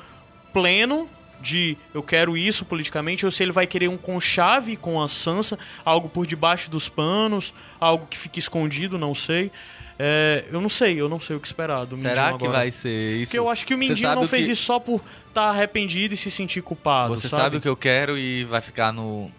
pleno, 0.51 1.07
de 1.43 1.77
eu 1.93 2.01
quero 2.01 2.35
isso 2.37 2.63
politicamente, 2.65 3.25
ou 3.25 3.31
se 3.31 3.43
ele 3.43 3.51
vai 3.51 3.67
querer 3.67 3.89
um 3.89 3.97
conchave 3.97 4.75
com 4.77 5.01
a 5.01 5.07
Sansa, 5.07 5.59
algo 5.85 6.07
por 6.09 6.25
debaixo 6.25 6.71
dos 6.71 6.87
panos, 6.89 7.53
algo 7.79 8.07
que 8.07 8.17
fique 8.17 8.39
escondido, 8.39 8.97
não 8.97 9.13
sei. 9.13 9.51
É, 9.99 10.45
eu 10.51 10.59
não 10.59 10.69
sei, 10.69 10.99
eu 10.99 11.07
não 11.07 11.19
sei 11.19 11.35
o 11.35 11.39
que 11.39 11.45
esperar 11.45 11.85
do 11.85 11.95
Mindinho 11.95 12.15
Será 12.15 12.27
agora. 12.29 12.39
que 12.43 12.47
vai 12.49 12.71
ser 12.71 13.17
isso? 13.17 13.29
Porque 13.29 13.37
eu 13.37 13.47
acho 13.49 13.65
que 13.65 13.75
o 13.75 13.77
Mindinho 13.77 14.15
não 14.15 14.27
fez 14.27 14.47
que- 14.47 14.53
isso 14.53 14.63
só 14.63 14.79
por 14.79 15.03
estar 15.27 15.49
arrependido 15.49 16.15
e 16.15 16.17
se 16.17 16.31
sentir 16.31 16.61
culpado, 16.63 17.15
Você 17.15 17.29
sabe? 17.29 17.43
sabe 17.43 17.57
o 17.57 17.61
que 17.61 17.67
eu 17.69 17.75
quero 17.77 18.17
e 18.17 18.43
vai 18.45 18.59
ficar 18.61 18.91
no, 18.91 19.29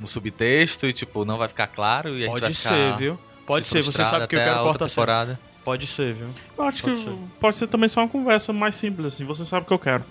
no 0.00 0.06
subtexto 0.06 0.86
e, 0.86 0.92
tipo, 0.92 1.24
não 1.24 1.38
vai 1.38 1.46
ficar 1.46 1.68
claro 1.68 2.08
e 2.10 2.24
a 2.24 2.26
gente 2.26 2.30
vai 2.32 2.40
Pode 2.40 2.54
ficar 2.54 2.68
ser, 2.70 2.96
viu? 2.96 3.18
Pode 3.46 3.66
se 3.66 3.72
ser, 3.72 3.82
você 3.82 4.04
sabe 4.04 4.26
que 4.26 4.34
eu 4.34 4.40
quero 4.40 4.50
a 4.50 4.62
outra 4.62 4.78
cortar 4.80 4.88
temporada. 4.88 5.40
Pode 5.64 5.86
ser, 5.86 6.12
viu? 6.12 6.28
Eu 6.58 6.64
acho 6.64 6.82
Pode 6.82 6.96
que 6.96 7.02
ser. 7.04 7.16
pode 7.40 7.56
ser 7.56 7.66
também 7.68 7.88
só 7.88 8.00
uma 8.00 8.08
conversa 8.08 8.52
mais 8.52 8.74
simples, 8.74 9.06
assim. 9.14 9.24
Você 9.24 9.44
sabe 9.44 9.62
o 9.64 9.66
que 9.66 9.72
eu 9.72 9.78
quero. 9.78 10.04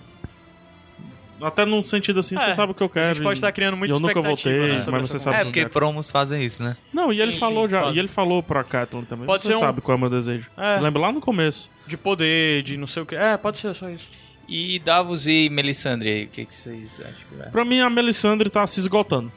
Até 1.42 1.64
num 1.64 1.82
sentido 1.82 2.20
assim, 2.20 2.36
É, 2.36 2.38
você 2.38 2.52
sabe 2.52 2.72
o 2.72 2.74
que 2.74 2.82
eu 2.82 2.88
quero. 2.88 3.06
A 3.10 3.12
gente 3.14 3.22
pode 3.22 3.38
estar 3.38 3.50
criando 3.52 3.76
muita 3.76 3.94
eu 3.94 3.98
nunca 4.00 4.12
expectativa, 4.20 4.54
votei, 4.56 4.76
né, 4.78 4.84
mas 4.90 5.08
você 5.08 5.18
sabe 5.18 5.36
É, 5.36 5.40
o 5.40 5.42
que 5.42 5.46
eu 5.48 5.50
porque 5.50 5.60
quero. 5.60 5.70
promos 5.72 6.10
fazem 6.10 6.44
isso, 6.44 6.62
né? 6.62 6.76
Não, 6.92 7.12
e 7.12 7.20
ele 7.20 7.32
Sim, 7.32 7.38
falou 7.38 7.64
sim, 7.66 7.70
já, 7.72 7.80
faz. 7.82 7.96
e 7.96 7.98
ele 7.98 8.08
falou 8.08 8.42
pra 8.42 8.62
Kathleen 8.64 9.04
também. 9.04 9.26
Pode 9.26 9.42
você 9.42 9.48
ser 9.48 9.56
um- 9.56 9.60
sabe 9.60 9.80
qual 9.80 9.94
é 9.94 9.98
o 9.98 10.00
meu 10.00 10.10
desejo. 10.10 10.46
É. 10.56 10.72
Você 10.74 10.80
lembra 10.80 11.02
lá 11.02 11.12
no 11.12 11.20
começo? 11.20 11.68
De 11.86 11.96
poder, 11.96 12.62
de 12.62 12.76
não 12.76 12.86
sei 12.86 13.02
o 13.02 13.06
que. 13.06 13.14
É, 13.16 13.36
pode 13.36 13.58
ser 13.58 13.74
só 13.74 13.90
isso. 13.90 14.08
E 14.48 14.78
Davos 14.78 15.26
e 15.26 15.48
Melisandre 15.50 16.08
aí, 16.08 16.24
o 16.24 16.28
que, 16.28 16.44
que 16.46 16.54
vocês 16.54 17.00
acham 17.00 17.14
que 17.28 17.34
vai? 17.36 17.48
Pra 17.50 17.64
mim, 17.64 17.80
a 17.80 17.90
Melisandre 17.90 18.48
tá 18.48 18.66
se 18.66 18.78
esgotando. 18.80 19.32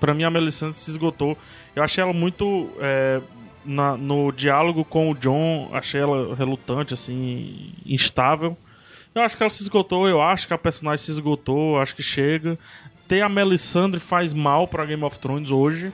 Pra 0.00 0.12
mim, 0.12 0.24
a 0.24 0.30
Melisandre 0.30 0.76
se 0.78 0.90
esgotou. 0.90 1.38
Eu 1.74 1.82
achei 1.82 2.02
ela 2.02 2.12
muito. 2.12 2.68
é, 2.80 3.20
na- 3.64 3.96
no 3.96 4.30
diálogo 4.30 4.84
com 4.84 5.10
o 5.10 5.14
John, 5.14 5.70
achei 5.72 5.98
ela 6.00 6.34
relutante, 6.34 6.92
assim, 6.92 7.72
instável. 7.86 8.56
Eu 9.14 9.22
acho 9.22 9.36
que 9.36 9.42
ela 9.42 9.50
se 9.50 9.62
esgotou, 9.62 10.08
eu 10.08 10.20
acho 10.20 10.48
que 10.48 10.54
a 10.54 10.58
personagem 10.58 11.04
se 11.04 11.10
esgotou, 11.10 11.76
eu 11.76 11.82
acho 11.82 11.94
que 11.94 12.02
chega. 12.02 12.58
Ter 13.06 13.20
a 13.20 13.28
Melisandre 13.28 14.00
faz 14.00 14.32
mal 14.32 14.66
pra 14.66 14.84
Game 14.84 15.04
of 15.04 15.18
Thrones 15.18 15.50
hoje. 15.50 15.92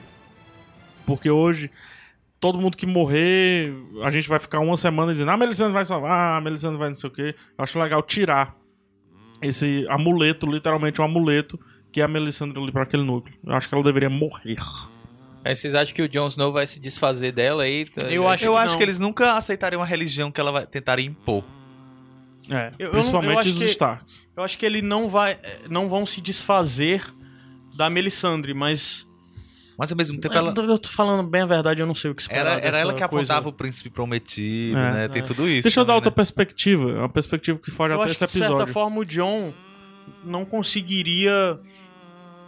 Porque 1.05 1.29
hoje, 1.29 1.69
todo 2.39 2.59
mundo 2.59 2.75
que 2.75 2.85
morrer, 2.85 3.73
a 4.03 4.09
gente 4.09 4.27
vai 4.27 4.39
ficar 4.39 4.59
uma 4.59 4.75
semana 4.77 5.11
dizendo: 5.11 5.29
Ah, 5.29 5.35
a 5.35 5.37
Melisandre 5.37 5.73
vai 5.73 5.85
salvar, 5.85 6.11
ah, 6.11 6.37
a 6.37 6.41
Melisandre 6.41 6.79
vai 6.79 6.89
não 6.89 6.95
sei 6.95 7.09
o 7.09 7.13
quê. 7.13 7.35
Eu 7.57 7.63
acho 7.63 7.79
legal 7.79 8.01
tirar 8.01 8.55
esse 9.41 9.85
amuleto, 9.89 10.45
literalmente 10.45 11.01
um 11.01 11.05
amuleto, 11.05 11.59
que 11.91 12.01
é 12.01 12.03
a 12.03 12.07
Melisandre 12.07 12.59
ali 12.59 12.71
pra 12.71 12.83
aquele 12.83 13.03
núcleo. 13.03 13.35
Eu 13.43 13.53
acho 13.53 13.67
que 13.67 13.75
ela 13.75 13.83
deveria 13.83 14.09
morrer. 14.09 14.57
Aí 15.43 15.55
vocês 15.55 15.73
acham 15.73 15.93
que 15.95 16.01
o 16.01 16.07
Jon 16.09 16.27
Snow 16.27 16.51
vai 16.51 16.67
se 16.67 16.79
desfazer 16.79 17.31
dela 17.31 17.63
aí? 17.63 17.87
Eu 18.09 18.27
acho 18.27 18.45
Eu 18.45 18.53
que 18.53 18.57
acho 18.59 18.77
que 18.77 18.83
eles 18.83 18.99
nunca 18.99 19.33
aceitariam 19.33 19.79
uma 19.79 19.85
religião 19.85 20.31
que 20.31 20.39
ela 20.39 20.51
vai 20.51 20.65
tentar 20.67 20.99
impor. 20.99 21.43
É, 22.51 22.67
Eu- 22.67 22.71
eu 22.79 22.85
não- 22.87 22.91
principalmente 22.93 23.33
eu 23.33 23.39
acho 23.39 23.49
os 23.51 23.57
que- 23.57 23.63
Starks. 23.65 24.27
Eu 24.35 24.43
acho 24.43 24.57
que 24.57 24.65
ele 24.65 24.81
não 24.81 25.07
vai. 25.07 25.39
Não 25.69 25.87
vão 25.89 26.05
se 26.05 26.19
desfazer 26.21 27.03
da 27.75 27.89
Melisandre, 27.89 28.53
mas. 28.53 29.07
Mas 29.77 29.91
ao 29.91 29.97
mesmo 29.97 30.19
tempo 30.19 30.35
ela. 30.35 30.53
eu 30.55 30.77
tô 30.77 30.89
falando 30.89 31.27
bem 31.27 31.41
a 31.41 31.45
verdade, 31.45 31.81
eu 31.81 31.87
não 31.87 31.95
sei 31.95 32.11
o 32.11 32.15
que 32.15 32.21
esperar. 32.21 32.57
Era, 32.57 32.67
era 32.67 32.77
ela 32.77 32.93
que 32.93 32.99
coisa. 33.07 33.33
apontava 33.33 33.49
o 33.49 33.53
príncipe 33.53 33.89
prometido, 33.89 34.77
É. 34.77 34.91
né? 34.93 35.07
Tem 35.07 35.21
É. 35.21 35.25
tudo 35.25 35.47
isso. 35.47 35.63
Deixa 35.63 35.79
eu 35.79 35.85
dar 35.85 35.93
também, 35.93 35.95
outra 35.95 36.11
né? 36.11 36.15
perspectiva, 36.15 36.85
uma 36.99 37.09
perspectiva 37.09 37.57
que 37.57 37.71
foge 37.71 37.93
Eu 37.93 38.01
até 38.01 38.11
acho 38.11 38.17
que, 38.19 38.23
esse 38.25 38.33
de 38.33 38.39
certa 38.39 38.53
episódio. 38.53 38.73
forma, 38.73 38.99
o 38.99 39.05
John 39.05 39.53
não 40.23 40.45
conseguiria 40.45 41.57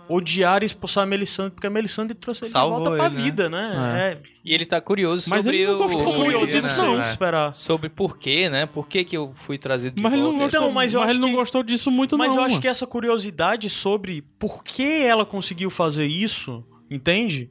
odiar 0.10 0.62
e 0.64 0.66
expulsar 0.66 1.04
a 1.04 1.08
Melisandre, 1.08 1.52
porque 1.52 1.66
a 1.68 1.70
Melisandre 1.70 2.14
trouxe 2.16 2.44
ele 2.44 2.52
Salvou 2.52 2.80
de 2.80 2.84
volta 2.84 2.98
pra 2.98 3.06
ele, 3.08 3.16
né? 3.16 3.22
vida, 3.24 3.50
né? 3.50 4.20
É. 4.22 4.30
E 4.44 4.54
ele 4.54 4.66
tá 4.66 4.82
curioso 4.82 5.30
Mas 5.30 5.46
sobre 5.46 5.60
ele 5.60 5.68
não 5.72 5.76
o... 5.76 5.84
gostou 5.84 6.00
Ficou 6.12 6.26
muito 6.26 6.46
disso, 6.46 6.78
não, 6.82 6.86
não. 6.96 7.00
o 7.00 7.02
que 7.04 7.08
esperar. 7.10 7.54
Sobre 7.54 7.90
por 7.90 8.18
quê, 8.18 8.50
né? 8.50 8.66
Por 8.66 8.88
que, 8.88 9.04
que 9.06 9.16
eu 9.16 9.32
fui 9.36 9.58
trazido 9.58 9.96
de 9.96 10.02
Mas 10.02 10.12
ele 10.14 10.22
não 10.22 10.30
volta? 10.32 10.44
gostou, 10.44 10.62
Então, 10.62 10.72
mas 10.74 10.94
eu 10.94 11.02
acho 11.02 11.12
ele 11.12 11.20
não 11.20 11.30
que- 11.30 11.36
gostou 11.36 11.64
disso 11.64 11.90
muito, 11.90 12.18
Mas 12.18 12.34
não. 12.36 12.42
eu 12.42 12.46
acho 12.46 12.60
que 12.60 12.68
essa 12.68 12.86
curiosidade 12.86 13.70
sobre 13.70 14.22
por 14.38 14.64
que 14.64 15.04
ela 15.04 15.26
conseguiu 15.26 15.70
fazer 15.70 16.06
isso, 16.06 16.64
entende? 16.92 17.50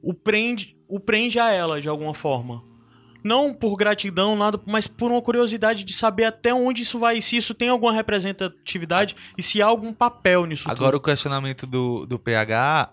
O 0.00 0.14
prende, 0.14 0.76
o 0.88 1.00
prende 1.00 1.40
a 1.40 1.50
ela 1.50 1.80
de 1.80 1.88
alguma 1.88 2.14
forma. 2.14 2.62
Não 3.24 3.52
por 3.52 3.76
gratidão, 3.76 4.36
nada, 4.36 4.60
mas 4.66 4.86
por 4.86 5.10
uma 5.10 5.20
curiosidade 5.20 5.84
de 5.84 5.92
saber 5.92 6.24
até 6.24 6.54
onde 6.54 6.82
isso 6.82 6.98
vai, 6.98 7.20
se 7.20 7.36
isso 7.36 7.52
tem 7.54 7.68
alguma 7.68 7.92
representatividade 7.92 9.16
e 9.36 9.42
se 9.42 9.60
há 9.60 9.66
algum 9.66 9.92
papel 9.92 10.46
nisso 10.46 10.70
Agora 10.70 10.92
tudo. 10.92 11.00
o 11.00 11.04
questionamento 11.04 11.66
do, 11.66 12.06
do 12.06 12.18
PH. 12.18 12.92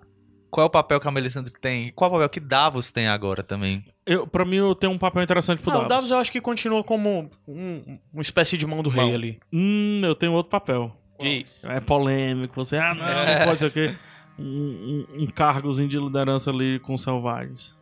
Qual 0.50 0.64
é 0.64 0.68
o 0.68 0.72
papel 0.72 1.02
que 1.02 1.08
a 1.08 1.12
Melisandre 1.12 1.52
tem? 1.60 1.88
E 1.88 1.92
qual 1.92 2.10
é 2.10 2.14
o 2.14 2.16
papel 2.18 2.30
que 2.30 2.40
Davos 2.40 2.90
tem 2.90 3.08
agora 3.10 3.44
também? 3.44 3.84
Eu, 4.06 4.26
pra 4.26 4.46
mim, 4.46 4.56
eu 4.56 4.74
tenho 4.74 4.94
um 4.94 4.98
papel 4.98 5.22
interessante 5.22 5.62
pro 5.62 5.70
Não, 5.70 5.80
o 5.80 5.82
Davos. 5.82 5.90
Davos 5.96 6.12
eu 6.12 6.18
acho 6.18 6.32
que 6.32 6.40
continua 6.40 6.82
como 6.82 7.30
um, 7.46 8.00
uma 8.14 8.22
espécie 8.22 8.58
de 8.58 8.66
mão 8.66 8.82
do 8.82 8.90
rei 8.90 9.04
Bom. 9.10 9.14
ali. 9.14 9.40
Hum, 9.52 10.02
eu 10.04 10.16
tenho 10.16 10.32
outro 10.32 10.50
papel. 10.50 10.96
Diz. 11.20 11.62
É 11.64 11.80
polêmico, 11.82 12.56
você, 12.56 12.78
ah, 12.78 12.94
não, 12.96 13.06
É. 13.06 13.40
não 13.40 13.46
pode 13.48 13.60
ser 13.60 13.66
o 13.68 13.72
quê. 13.72 13.96
Um, 14.40 15.06
um, 15.18 15.24
um 15.24 15.28
cargozinho 15.28 15.90
de 15.90 15.98
liderança 16.00 16.52
ali 16.52 16.80
com 16.80 16.94
os 16.94 17.02
selvagens. 17.02 17.76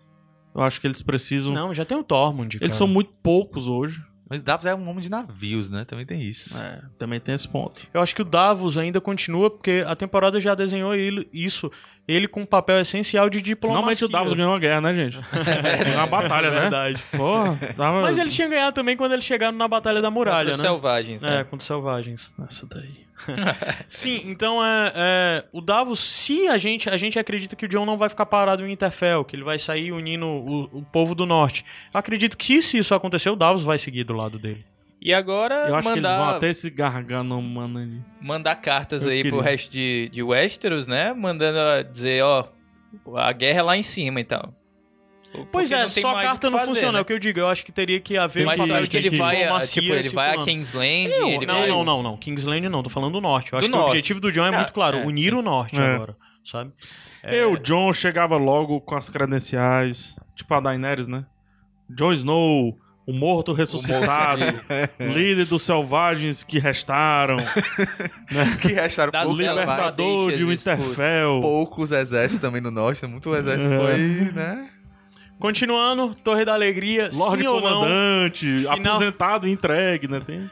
Eu 0.56 0.62
acho 0.62 0.80
que 0.80 0.88
eles 0.88 1.02
precisam. 1.02 1.54
Não, 1.54 1.74
já 1.74 1.84
tem 1.86 1.98
o 1.98 2.04
Tormund. 2.04 2.58
eles 2.58 2.60
cara. 2.74 2.74
são 2.78 2.88
muito 2.88 3.12
poucos 3.22 3.68
hoje. 3.68 4.04
Mas 4.30 4.42
Davos 4.42 4.66
é 4.66 4.74
um 4.74 4.88
homem 4.90 5.02
de 5.02 5.10
navios, 5.10 5.70
né? 5.70 5.86
Também 5.86 6.06
tem 6.06 6.20
isso. 6.22 6.58
É, 6.64 6.82
também 6.98 7.20
tem 7.20 7.36
esse 7.36 7.48
ponto. 7.48 7.86
Eu 7.94 8.02
acho 8.02 8.16
que 8.16 8.22
o 8.22 8.26
Davos 8.26 8.78
ainda 8.80 9.00
continua, 9.00 9.50
porque 9.52 9.84
a 9.86 9.96
temporada 9.96 10.40
já 10.42 10.56
desenhou 10.56 10.96
ele, 10.96 11.28
isso. 11.32 11.72
Ele 12.08 12.28
com 12.28 12.42
um 12.42 12.46
papel 12.46 12.80
essencial 12.80 13.30
de 13.30 13.42
diplomacia. 13.42 13.80
Finalmente 13.82 14.06
o 14.06 14.08
Davos 14.08 14.34
ganhou 14.34 14.56
a 14.56 14.60
guerra, 14.60 14.82
né, 14.82 14.94
gente? 14.96 15.20
Ganhou 15.84 15.98
uma 16.00 16.08
batalha, 16.08 16.50
né? 16.50 16.62
Verdade. 16.62 17.04
Porra, 17.16 17.58
tava... 17.78 18.02
Mas 18.02 18.18
ele 18.18 18.30
tinha 18.32 18.48
ganhado 18.48 18.74
também 18.74 18.98
quando 18.98 19.12
ele 19.12 19.22
chegaram 19.22 19.56
na 19.58 19.68
Batalha 19.68 20.02
da 20.02 20.10
Muralha, 20.10 20.38
Contra 20.40 20.52
os 20.54 20.58
né? 20.58 20.64
selvagens, 20.64 21.24
É, 21.24 21.30
né? 21.30 21.44
contra 21.44 21.58
os 21.60 21.66
selvagens. 21.66 22.32
Essa 22.48 22.66
daí. 22.66 23.04
Sim, 23.88 24.22
então 24.26 24.64
é, 24.64 24.94
é, 24.96 25.46
o 25.52 25.62
Davos, 25.62 26.00
se 26.00 26.48
a 26.48 26.58
gente 26.58 26.90
a 26.90 26.98
gente 26.98 27.18
acredita 27.18 27.56
que 27.56 27.66
o 27.66 27.70
John 27.70 27.86
não 27.86 27.98
vai 27.98 28.10
ficar 28.10 28.26
parado 28.26 28.64
em 28.64 28.68
Winterfell, 28.68 29.24
que 29.26 29.36
ele 29.36 29.44
vai 29.44 29.60
sair 29.60 29.92
unindo 29.92 30.26
o, 30.26 30.64
o 30.80 30.84
povo 30.84 31.14
do 31.16 31.26
norte. 31.26 31.66
Eu 31.94 32.00
acredito 32.00 32.38
que 32.38 32.62
se 32.62 32.78
isso 32.78 32.94
acontecer, 32.96 33.30
o 33.30 33.36
Davos 33.36 33.64
vai 33.64 33.78
seguir 33.78 34.04
do 34.04 34.14
lado 34.14 34.38
dele. 34.40 34.66
E 35.02 35.14
agora 35.14 35.68
Eu 35.68 35.76
acho 35.76 35.90
que 35.90 35.96
eles 35.96 36.04
mandar, 36.04 36.18
vão 36.18 36.36
até 36.38 36.50
esse 36.50 36.70
gargano, 36.70 37.42
mano. 37.42 37.80
ali. 37.80 38.02
mandar 38.22 38.56
cartas 38.56 39.06
Eu 39.06 39.12
aí 39.12 39.22
pro 39.22 39.38
queria. 39.40 39.52
resto 39.52 39.72
de, 39.72 40.10
de 40.14 40.24
Westeros, 40.24 40.88
né? 40.88 41.14
Mandando 41.14 41.84
dizer, 41.92 42.24
ó, 42.24 42.48
a 43.16 43.32
guerra 43.34 43.60
é 43.60 43.64
lá 43.64 43.78
em 43.78 43.84
cima, 43.84 44.22
então. 44.22 44.54
Pois 45.52 45.72
é, 45.72 45.88
só 45.88 46.12
o 46.12 46.22
carta 46.22 46.50
não 46.50 46.60
fazer, 46.60 46.72
funciona, 46.72 46.92
né? 46.94 47.00
é 47.00 47.02
o 47.02 47.06
que 47.06 47.14
eu 47.14 47.20
digo. 47.20 47.40
Eu 47.40 47.48
acho 47.48 47.66
que 47.66 47.72
teria 47.72 48.00
que 48.00 48.18
haver 48.18 48.46
Mas 48.46 48.60
um 48.60 48.64
acha 48.64 48.82
que 48.88 49.00
de 49.00 49.08
ele 49.08 49.18
vai, 49.18 49.44
a- 49.44 49.60
tipo, 49.60 49.94
ele 49.94 50.10
vai 50.10 50.36
a. 50.36 50.44
Kingsland, 50.44 51.10
Não, 51.10 51.28
ele 51.30 51.46
não, 51.46 51.60
vai... 51.60 51.68
não, 51.70 51.84
não, 51.84 52.04
não. 52.04 52.18
Kingsland 52.18 52.70
não, 52.70 52.84
tô 52.84 52.90
falando 52.90 53.14
do 53.14 53.22
norte. 53.22 53.52
Eu 53.54 53.60
acho 53.60 53.68
Do 53.68 53.72
que 53.72 53.78
o 53.78 53.80
norte. 53.80 53.92
objetivo 53.92 54.20
do 54.20 54.32
John 54.32 54.46
é 54.46 54.50
Ah, 54.50 54.58
muito 54.58 54.74
claro, 54.74 54.98
é, 54.98 55.06
unir 55.06 55.32
sim. 55.32 55.38
o 55.38 55.42
norte 55.42 55.80
É. 55.80 55.96
agora, 55.96 56.16
sabe? 56.46 56.72
Eu, 57.24 57.58
John, 57.58 57.92
chegava 57.94 58.36
logo 58.38 58.80
com 58.82 58.96
as 58.96 59.10
credenciais. 59.10 60.16
Tipo 60.36 60.54
a 60.56 60.60
Daenerys, 60.60 61.08
né? 61.08 61.26
Jon 61.90 62.12
Snow, 62.14 62.78
o 63.06 63.14
morto 63.14 63.54
ressuscitado, 63.54 64.42
líder 65.00 65.46
dos 65.46 65.62
selvagens 65.62 66.42
que 66.44 66.58
restaram, 66.60 67.38
Que 68.62 68.70
restaram 68.70 69.12
Das 69.12 69.26
poucos, 69.26 69.44
selvagens, 69.44 69.70
libertador 69.78 70.32
de. 70.36 70.44
Winterfell. 70.46 71.42
poucos 71.42 71.92
exércitos 71.92 72.42
também 72.42 72.62
no 72.62 72.72
norte. 72.72 73.06
Muito 73.06 73.34
exército 73.36 73.72
É. 73.72 73.80
foi, 73.80 74.32
né? 74.34 74.70
Continuando, 75.48 76.16
Torre 76.24 76.46
da 76.46 76.54
Alegria, 76.54 77.10
Lorde 77.14 77.44
sim 77.44 77.50
ou 77.50 77.60
não? 77.60 77.82
Comandante, 77.82 78.60
Final- 78.60 78.94
aposentado 78.94 79.46
e 79.46 79.52
entregue, 79.52 80.08
né? 80.08 80.22
Tem... 80.26 80.50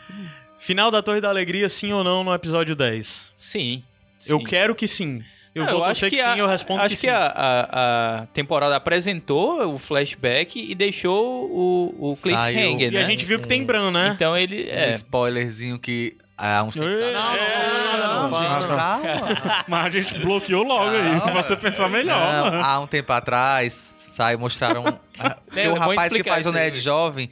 Final 0.59 0.91
da 0.91 1.01
Torre 1.01 1.21
da 1.21 1.29
Alegria, 1.29 1.69
sim 1.69 1.93
ou 1.93 2.03
não 2.03 2.25
no 2.25 2.33
episódio 2.33 2.75
10? 2.75 3.31
Sim. 3.33 3.83
Eu 4.27 4.39
sim. 4.39 4.43
quero 4.43 4.75
que 4.75 4.89
sim. 4.89 5.23
Eu 5.55 5.63
Não, 5.63 5.71
vou 5.75 5.83
acho 5.85 6.01
torcer 6.01 6.09
que, 6.09 6.19
a- 6.19 6.33
sim, 6.33 6.39
eu 6.41 6.45
respondo 6.45 6.81
acho 6.81 6.95
que, 6.95 7.01
que, 7.01 7.07
sim. 7.07 7.09
a, 7.09 7.25
a, 7.33 8.19
a 8.23 8.25
temporada 8.33 8.75
apresentou 8.75 9.75
o 9.75 9.79
flashback 9.79 10.59
e 10.59 10.75
deixou 10.75 11.45
o, 11.49 12.11
o 12.11 12.15
cliffhanger, 12.17 12.89
E 12.89 12.91
né? 12.91 12.99
a 12.99 13.03
gente 13.05 13.23
viu 13.23 13.39
que 13.39 13.47
tem 13.47 13.63
Bran, 13.63 13.91
né? 13.91 14.11
Então 14.13 14.35
ele... 14.35 14.65
Um 14.65 14.75
É, 14.75 14.91
spoilerzinho 14.91 15.79
que 15.79 16.17
há 16.37 16.63
uns 16.63 16.73
tempos 16.75 16.89
Ei, 16.91 17.13
Não, 17.13 17.21
não, 17.21 17.37
não, 17.37 17.97
não, 17.97 18.07
não, 18.07 18.29
não, 18.29 18.59
gente, 18.59 18.67
não. 18.69 18.75
calma. 18.77 19.63
Mas 19.69 19.85
a 19.85 19.89
gente 19.89 20.19
bloqueou 20.19 20.63
logo 20.65 20.89
aí, 20.97 21.21
pra 21.21 21.41
você 21.41 21.55
pensar 21.55 21.87
melhor. 21.89 22.51
Não, 22.51 22.61
há 22.61 22.79
um 22.81 22.87
tempo 22.87 23.11
atrás, 23.13 24.00
sai, 24.11 24.35
mostraram. 24.37 24.83
tem 25.53 25.65
É, 25.65 25.69
um 25.69 25.73
vamos 25.73 25.79
rapaz 25.87 26.13
que 26.13 26.23
faz 26.23 26.45
o 26.45 26.49
isso 26.49 26.57
aí. 26.57 26.63
Nerd 26.65 26.79
jovem. 26.79 27.29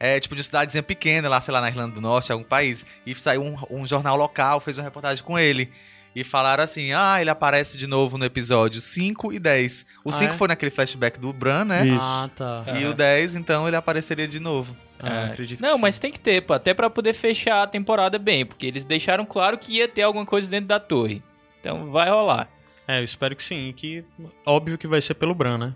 É, 0.00 0.18
tipo, 0.18 0.34
de 0.34 0.40
uma 0.40 0.44
cidadezinha 0.44 0.82
pequena, 0.82 1.28
lá, 1.28 1.40
sei 1.40 1.54
lá, 1.54 1.60
na 1.60 1.68
Irlanda 1.68 1.94
do 1.94 2.00
Norte, 2.00 2.32
algum 2.32 2.42
país. 2.44 2.84
E 3.06 3.14
saiu 3.14 3.42
um, 3.42 3.56
um 3.70 3.86
jornal 3.86 4.16
local, 4.16 4.58
fez 4.58 4.76
uma 4.78 4.84
reportagem 4.84 5.22
com 5.22 5.38
ele. 5.38 5.70
E 6.14 6.24
falaram 6.24 6.64
assim: 6.64 6.92
ah, 6.92 7.18
ele 7.20 7.30
aparece 7.30 7.78
de 7.78 7.86
novo 7.86 8.18
no 8.18 8.24
episódio 8.24 8.80
5 8.82 9.32
e 9.32 9.38
10. 9.38 9.86
O 10.04 10.10
Ah, 10.10 10.12
5 10.12 10.32
é? 10.32 10.36
foi 10.36 10.48
naquele 10.48 10.70
flashback 10.72 11.18
do 11.20 11.32
Bran, 11.32 11.64
né? 11.64 11.86
Isso. 11.86 11.98
Ah, 12.02 12.28
tá. 12.34 12.64
E 12.78 12.84
o 12.84 12.92
10, 12.92 13.36
então, 13.36 13.66
ele 13.66 13.76
apareceria 13.76 14.26
de 14.28 14.40
novo. 14.40 14.76
Ah, 15.00 15.08
É. 15.08 15.24
acredito 15.26 15.60
Não, 15.62 15.78
mas 15.78 15.98
tem 15.98 16.12
que 16.12 16.20
ter, 16.20 16.42
pô, 16.42 16.52
até 16.52 16.74
pra 16.74 16.90
poder 16.90 17.12
fechar 17.14 17.62
a 17.62 17.66
temporada 17.66 18.18
bem, 18.18 18.44
porque 18.44 18.66
eles 18.66 18.84
deixaram 18.84 19.24
claro 19.24 19.56
que 19.56 19.76
ia 19.78 19.88
ter 19.88 20.02
alguma 20.02 20.26
coisa 20.26 20.50
dentro 20.50 20.66
da 20.66 20.78
torre. 20.78 21.22
Então 21.60 21.90
vai 21.90 22.10
rolar. 22.10 22.48
É, 22.86 22.98
eu 23.00 23.04
espero 23.04 23.34
que 23.36 23.42
sim. 23.42 23.68
e 23.68 23.72
Que 23.72 24.04
óbvio 24.44 24.76
que 24.76 24.86
vai 24.88 25.00
ser 25.00 25.14
pelo 25.14 25.34
Bran, 25.34 25.56
né? 25.58 25.74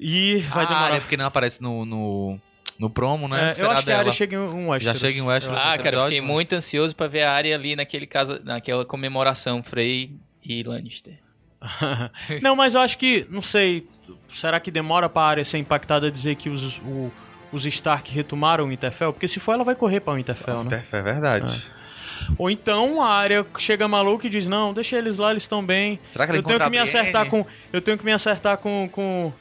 E 0.00 0.38
vai 0.38 0.64
ah, 0.64 0.68
demorar. 0.68 0.96
é 0.96 1.00
porque 1.00 1.16
não 1.16 1.26
aparece 1.26 1.62
no, 1.62 1.84
no, 1.84 2.40
no 2.78 2.88
promo, 2.88 3.28
né? 3.28 3.52
É, 3.56 3.62
eu 3.62 3.70
acho 3.70 3.84
que 3.84 3.92
a 3.92 3.98
área 3.98 4.12
chega 4.12 4.36
em 4.36 4.38
um 4.38 4.68
Westeros. 4.70 4.98
Já 4.98 5.06
chega 5.06 5.18
em 5.18 5.22
Westeros. 5.22 5.58
Ah, 5.58 5.72
nesse 5.72 5.76
cara, 5.78 5.88
eu 5.88 5.90
episódio, 5.90 6.08
fiquei 6.14 6.20
né? 6.20 6.26
muito 6.26 6.52
ansioso 6.54 6.96
pra 6.96 7.06
ver 7.06 7.22
a 7.22 7.32
área 7.32 7.54
ali 7.54 7.76
naquele 7.76 8.06
casa, 8.06 8.40
naquela 8.42 8.84
comemoração 8.84 9.62
Frey 9.62 10.16
e 10.42 10.62
Lannister. 10.62 11.18
não, 12.40 12.56
mas 12.56 12.74
eu 12.74 12.80
acho 12.80 12.96
que, 12.96 13.26
não 13.28 13.42
sei, 13.42 13.86
será 14.30 14.58
que 14.58 14.70
demora 14.70 15.08
pra 15.08 15.22
área 15.22 15.44
ser 15.44 15.58
impactada 15.58 16.06
a 16.06 16.10
dizer 16.10 16.36
que 16.36 16.48
os, 16.48 16.78
o- 16.78 17.12
os 17.52 17.66
Stark 17.66 18.10
retomaram 18.10 18.64
o 18.64 18.68
Winterfell? 18.68 19.12
Porque 19.12 19.28
se 19.28 19.38
for, 19.38 19.52
ela 19.52 19.64
vai 19.64 19.74
correr 19.74 20.00
pra 20.00 20.14
Winterfell, 20.14 20.64
né? 20.64 20.82
É 20.90 21.02
verdade. 21.02 21.70
Ou 22.38 22.50
então 22.50 23.02
a 23.02 23.08
área 23.08 23.46
chega 23.58 23.86
maluca 23.88 24.26
e 24.26 24.30
diz, 24.30 24.46
não, 24.46 24.72
deixa 24.72 24.96
eles 24.96 25.16
lá, 25.16 25.30
eles 25.30 25.42
estão 25.42 25.64
bem. 25.64 25.98
Será 26.10 26.26
que 26.26 26.32
ela 26.32 26.38
eu 26.38 26.42
tenho 26.42 26.60
que 26.60 26.70
me 26.70 26.78
acertar 26.78 27.26
com. 27.26 27.44
Eu 27.72 27.80
tenho 27.80 27.98
que 27.98 28.04
me 28.04 28.12
acertar 28.12 28.58
com. 28.58 28.88
com... 28.90 29.32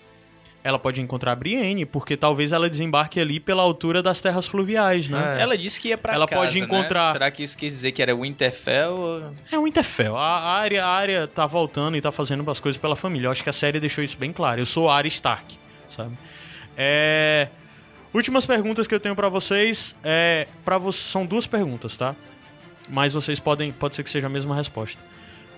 Ela 0.62 0.78
pode 0.78 1.00
encontrar 1.00 1.32
a 1.32 1.36
Brienne, 1.36 1.86
porque 1.86 2.18
talvez 2.18 2.52
ela 2.52 2.70
desembarque 2.70 3.18
ali 3.20 3.40
pela 3.40 3.62
altura 3.64 4.04
das 4.04 4.20
terras 4.20 4.46
fluviais, 4.46 5.08
né? 5.08 5.38
É. 5.38 5.42
Ela 5.42 5.58
disse 5.58 5.80
que 5.80 5.88
ia 5.88 5.98
pra 5.98 6.14
Ela 6.14 6.28
casa, 6.28 6.42
pode 6.42 6.60
né? 6.60 6.66
encontrar- 6.66 7.14
Será 7.14 7.32
que 7.32 7.44
isso 7.44 7.58
quis 7.58 7.72
dizer 7.72 7.94
que 7.94 8.02
era 8.02 8.14
Winterfell? 8.14 8.92
ou- 8.92 9.32
É 9.50 9.58
o 9.58 9.64
Winterfell. 9.64 10.18
A 10.18 10.38
a 10.40 10.52
área, 10.58 10.86
a 10.86 10.90
área 10.90 11.28
tá 11.28 11.46
voltando 11.46 11.96
e 11.96 12.02
tá 12.02 12.12
fazendo 12.12 12.50
as 12.52 12.60
coisas 12.60 12.80
pela 12.80 12.96
família. 12.96 13.28
Eu 13.28 13.32
acho 13.32 13.42
que 13.42 13.50
a 13.50 13.54
série 13.54 13.80
deixou 13.80 14.04
isso 14.04 14.18
bem 14.18 14.34
claro. 14.34 14.60
Eu 14.60 14.66
sou 14.66 14.90
a 14.90 14.98
Arya 14.98 15.08
Stark, 15.08 15.58
sabe? 15.90 16.12
É... 16.78 17.48
Últimas 18.14 18.46
perguntas 18.46 18.86
que 18.88 18.94
eu 18.94 19.00
tenho 19.00 19.16
pra 19.16 19.30
vocês. 19.30 19.96
É... 20.04 20.46
Pra 20.66 20.78
vo... 20.78 20.92
São 20.92 21.26
duas 21.26 21.48
perguntas, 21.48 21.96
tá? 21.96 22.16
Mas 22.90 23.14
vocês 23.14 23.40
podem... 23.40 23.72
Pode 23.72 23.96
ser 23.96 24.04
que 24.04 24.10
seja 24.10 24.28
a 24.28 24.30
mesma 24.30 24.56
resposta. 24.56 25.02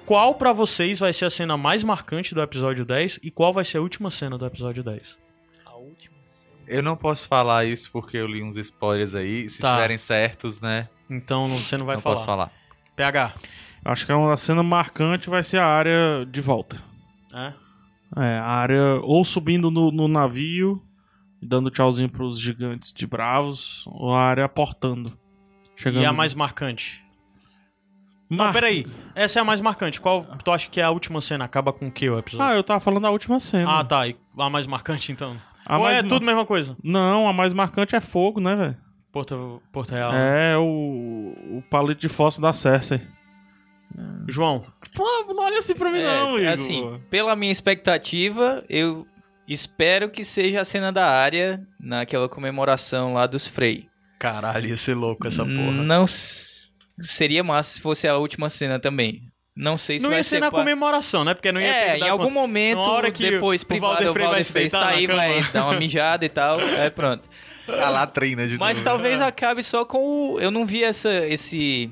Qual 0.05 0.35
pra 0.35 0.51
vocês 0.53 0.99
vai 0.99 1.13
ser 1.13 1.25
a 1.25 1.29
cena 1.29 1.57
mais 1.57 1.83
marcante 1.83 2.33
do 2.33 2.41
episódio 2.41 2.85
10 2.85 3.19
e 3.23 3.31
qual 3.31 3.53
vai 3.53 3.63
ser 3.65 3.77
a 3.77 3.81
última 3.81 4.09
cena 4.09 4.37
do 4.37 4.45
episódio 4.45 4.83
10. 4.83 5.17
A 5.65 5.75
última 5.75 6.15
cena. 6.27 6.53
Eu 6.67 6.83
não 6.83 6.95
posso 6.95 7.27
falar 7.27 7.65
isso 7.65 7.91
porque 7.91 8.17
eu 8.17 8.27
li 8.27 8.43
uns 8.43 8.57
spoilers 8.57 9.15
aí. 9.15 9.49
Se 9.49 9.61
Tá. 9.61 9.69
estiverem 9.69 9.97
certos, 9.97 10.59
né? 10.61 10.89
Então 11.09 11.47
você 11.47 11.77
não 11.77 11.85
vai 11.85 11.95
não 11.95 12.01
falar. 12.01 12.15
posso 12.15 12.25
falar. 12.25 12.51
PH. 12.95 13.33
Acho 13.83 14.05
que 14.05 14.13
uma 14.13 14.37
cena 14.37 14.61
marcante 14.61 15.29
vai 15.29 15.43
ser 15.43 15.57
a 15.57 15.65
área 15.67 16.25
de 16.29 16.39
volta. 16.41 16.81
É? 17.33 17.53
É, 18.17 18.37
a 18.39 18.45
área 18.45 18.99
ou 19.01 19.23
subindo 19.23 19.71
no, 19.71 19.91
no 19.91 20.07
navio, 20.07 20.81
dando 21.41 21.71
tchauzinho 21.71 22.09
pros 22.09 22.39
gigantes 22.39 22.91
de 22.91 23.07
bravos, 23.07 23.83
ou 23.87 24.13
a 24.13 24.21
área 24.21 24.45
aportando. 24.45 25.17
Chegando... 25.75 26.03
E 26.03 26.05
a 26.05 26.13
mais 26.13 26.33
marcante? 26.33 27.03
Não, 28.31 28.45
Mar- 28.45 28.53
peraí. 28.53 28.85
Essa 29.13 29.39
é 29.39 29.41
a 29.41 29.45
mais 29.45 29.59
marcante. 29.61 29.99
Qual 29.99 30.23
tu 30.43 30.51
acha 30.51 30.69
que 30.69 30.79
é 30.79 30.83
a 30.83 30.89
última 30.89 31.19
cena? 31.21 31.43
Acaba 31.45 31.73
com 31.73 31.87
o 31.87 31.91
que 31.91 32.09
o 32.09 32.17
episódio? 32.17 32.45
Ah, 32.45 32.55
eu 32.55 32.63
tava 32.63 32.79
falando 32.79 33.03
da 33.03 33.11
última 33.11 33.39
cena. 33.39 33.79
Ah, 33.79 33.83
tá. 33.83 34.07
E 34.07 34.15
a 34.39 34.49
mais 34.49 34.65
marcante, 34.65 35.11
então? 35.11 35.35
A 35.65 35.77
Ou 35.77 35.83
mais 35.83 35.97
é 35.97 36.01
tudo 36.03 36.23
a 36.23 36.25
mesma 36.25 36.45
coisa? 36.45 36.75
Não, 36.83 37.27
a 37.27 37.33
mais 37.33 37.51
marcante 37.53 37.95
é 37.95 37.99
fogo, 38.01 38.39
né, 38.39 38.55
velho? 38.55 38.77
Porto, 39.11 39.61
Porto 39.73 39.91
Real. 39.91 40.13
É 40.13 40.57
o, 40.57 40.63
o 41.57 41.63
palito 41.69 41.99
de 41.99 42.07
fósforo 42.07 42.47
da 42.47 42.53
Cersei. 42.53 43.01
João, 44.29 44.63
Pô, 44.95 45.03
não 45.33 45.43
olha 45.43 45.57
assim 45.59 45.75
pra 45.75 45.91
mim 45.91 45.99
É, 45.99 46.03
não, 46.03 46.39
Igor. 46.39 46.51
assim, 46.53 47.01
pela 47.09 47.35
minha 47.35 47.51
expectativa, 47.51 48.63
eu 48.69 49.05
espero 49.47 50.09
que 50.09 50.23
seja 50.23 50.61
a 50.61 50.65
cena 50.65 50.91
da 50.93 51.05
área 51.09 51.61
naquela 51.79 52.29
comemoração 52.29 53.13
lá 53.13 53.27
dos 53.27 53.45
Frey. 53.47 53.89
caralho, 54.17 54.69
ia 54.69 54.77
ser 54.77 54.93
louco 54.95 55.27
essa 55.27 55.43
porra. 55.43 55.71
Não 55.71 56.05
s- 56.05 56.60
seria 57.01 57.43
massa 57.43 57.73
se 57.75 57.81
fosse 57.81 58.07
a 58.07 58.17
última 58.17 58.49
cena 58.49 58.79
também. 58.79 59.21
Não 59.55 59.77
sei 59.77 59.99
se 59.99 60.03
Não 60.03 60.11
vai 60.11 60.19
ia 60.19 60.23
ser 60.23 60.35
ser 60.35 60.39
na 60.39 60.49
pa- 60.49 60.57
comemoração, 60.57 61.25
né? 61.25 61.33
Porque 61.33 61.51
não 61.51 61.59
ia 61.59 61.67
ter 61.73 61.79
É, 61.79 61.97
em 61.97 62.09
algum 62.09 62.23
conta. 62.23 62.33
momento, 62.35 62.77
Na 62.79 62.89
hora 62.89 63.11
que 63.11 63.29
depois 63.29 63.61
o 63.61 63.65
privado, 63.65 64.09
o 64.09 64.13
Frey 64.13 64.27
vai 64.27 64.43
se 64.43 64.53
deitar 64.53 64.79
sair, 64.79 65.07
vai 65.07 65.43
dar 65.51 65.65
uma 65.65 65.77
mijada 65.77 66.23
e 66.25 66.29
tal, 66.29 66.59
é 66.61 66.89
pronto. 66.89 67.27
A 67.67 67.89
latrina 67.89 68.47
de 68.47 68.57
Mas 68.57 68.77
novo. 68.79 68.85
talvez 68.85 69.19
acabe 69.21 69.61
só 69.61 69.83
com 69.85 70.33
o... 70.35 70.39
Eu 70.39 70.51
não 70.51 70.65
vi 70.65 70.83
essa, 70.83 71.11
esse, 71.27 71.91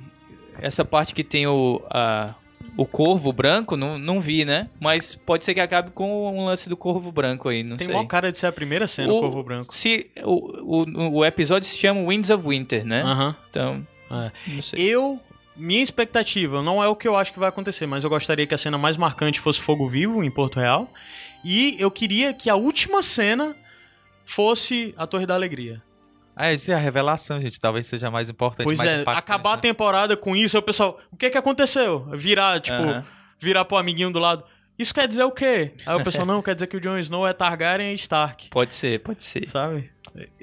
essa 0.61 0.83
parte 0.85 1.13
que 1.13 1.23
tem 1.23 1.47
o, 1.47 1.81
a, 1.91 2.33
o 2.77 2.85
corvo 2.85 3.31
branco, 3.33 3.75
não, 3.75 3.97
não 3.99 4.19
vi, 4.21 4.45
né? 4.45 4.69
Mas 4.79 5.15
pode 5.15 5.43
ser 5.45 5.53
que 5.53 5.59
acabe 5.59 5.91
com 5.91 6.33
um 6.37 6.45
lance 6.45 6.69
do 6.69 6.77
corvo 6.77 7.11
branco 7.11 7.49
aí, 7.49 7.61
não 7.61 7.75
Tem 7.77 7.85
sei. 7.87 7.93
maior 7.93 8.07
cara 8.07 8.31
de 8.31 8.37
ser 8.37 8.47
a 8.47 8.51
primeira 8.53 8.87
cena, 8.87 9.11
o 9.13 9.19
Corvo 9.19 9.43
Branco. 9.43 9.75
Se, 9.75 10.09
o, 10.23 10.85
o, 10.85 11.17
o 11.19 11.25
episódio 11.25 11.67
se 11.67 11.77
chama 11.77 12.01
Winds 12.07 12.29
of 12.29 12.47
Winter, 12.47 12.85
né? 12.85 13.01
Aham. 13.03 13.35
Então, 13.49 13.87
É. 14.09 14.31
não 14.47 14.61
sei. 14.61 14.79
Eu, 14.79 15.19
minha 15.55 15.81
expectativa, 15.83 16.61
não 16.61 16.83
é 16.83 16.87
o 16.87 16.95
que 16.95 17.07
eu 17.07 17.15
acho 17.15 17.31
que 17.33 17.39
vai 17.39 17.49
acontecer, 17.49 17.85
mas 17.85 18.03
eu 18.03 18.09
gostaria 18.09 18.45
que 18.47 18.53
a 18.53 18.57
cena 18.57 18.77
mais 18.77 18.97
marcante 18.97 19.39
fosse 19.39 19.59
Fogo 19.61 19.87
Vivo 19.89 20.23
em 20.23 20.31
Porto 20.31 20.59
Real. 20.59 20.91
E 21.43 21.75
eu 21.79 21.89
queria 21.89 22.33
que 22.33 22.49
a 22.49 22.55
última 22.55 23.01
cena 23.03 23.55
fosse 24.25 24.93
a 24.97 25.07
Torre 25.07 25.25
da 25.25 25.33
Alegria. 25.35 25.81
Ah, 26.35 26.53
isso 26.53 26.71
é 26.71 26.73
a 26.73 26.77
revelação, 26.77 27.41
gente. 27.41 27.59
Talvez 27.59 27.85
seja 27.87 28.09
mais 28.09 28.29
importante, 28.29 28.63
Pois 28.63 28.77
mais 28.77 28.89
é, 28.89 29.01
impactante, 29.01 29.19
acabar 29.19 29.53
a 29.53 29.55
né? 29.57 29.61
temporada 29.61 30.15
com 30.15 30.35
isso, 30.35 30.55
aí 30.55 30.59
o 30.59 30.63
pessoal, 30.63 30.97
o 31.11 31.17
que 31.17 31.29
que 31.29 31.37
aconteceu? 31.37 32.07
Virar, 32.13 32.61
tipo, 32.61 32.81
Aham. 32.81 33.05
virar 33.37 33.65
pro 33.65 33.75
amiguinho 33.77 34.11
do 34.11 34.19
lado. 34.19 34.43
Isso 34.77 34.93
quer 34.93 35.05
dizer 35.09 35.23
o 35.23 35.31
quê? 35.31 35.73
Aí 35.85 35.95
o 35.97 36.03
pessoal, 36.03 36.25
não, 36.25 36.41
quer 36.41 36.55
dizer 36.55 36.67
que 36.67 36.77
o 36.77 36.79
Jon 36.79 36.97
Snow 36.99 37.27
é 37.27 37.33
Targaryen 37.33 37.91
e 37.91 37.95
Stark, 37.95 38.47
Pode 38.49 38.73
ser, 38.73 39.01
pode 39.01 39.21
ser. 39.21 39.49
sabe? 39.49 39.91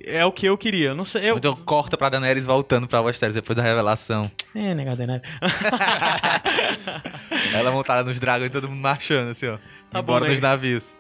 É 0.05 0.25
o 0.25 0.33
que 0.33 0.47
eu 0.47 0.57
queria, 0.57 0.95
não 0.95 1.05
sei, 1.05 1.31
eu... 1.31 1.37
Então 1.37 1.57
corta 1.57 1.97
pra 1.97 2.09
Daenerys 2.09 2.47
voltando 2.47 2.87
pra 2.87 3.01
Westeros 3.01 3.35
depois 3.35 3.57
da 3.57 3.63
revelação. 3.63 4.31
É, 4.55 4.75
negada, 4.75 5.07
né? 5.07 5.21
Ela 7.55 7.71
montada 7.71 8.09
nos 8.09 8.21
dragões 8.21 8.51
e 8.51 8.53
todo 8.53 8.69
mundo 8.69 8.81
marchando, 8.81 9.31
assim, 9.31 9.49
ó. 9.49 9.59
Tá 9.91 10.01
embora 10.01 10.25
bom, 10.25 10.31
nos 10.31 10.41
né? 10.41 10.49
navios. 10.49 10.97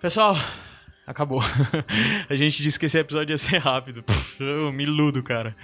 Pessoal, 0.00 0.36
acabou. 1.06 1.42
a 2.28 2.36
gente 2.36 2.62
disse 2.62 2.78
que 2.78 2.86
esse 2.86 2.98
episódio 2.98 3.34
ia 3.34 3.38
ser 3.38 3.58
rápido. 3.58 4.02
Pff, 4.02 4.42
Eu 4.42 4.72
me 4.72 4.84
iludo, 4.84 5.22
cara. 5.22 5.54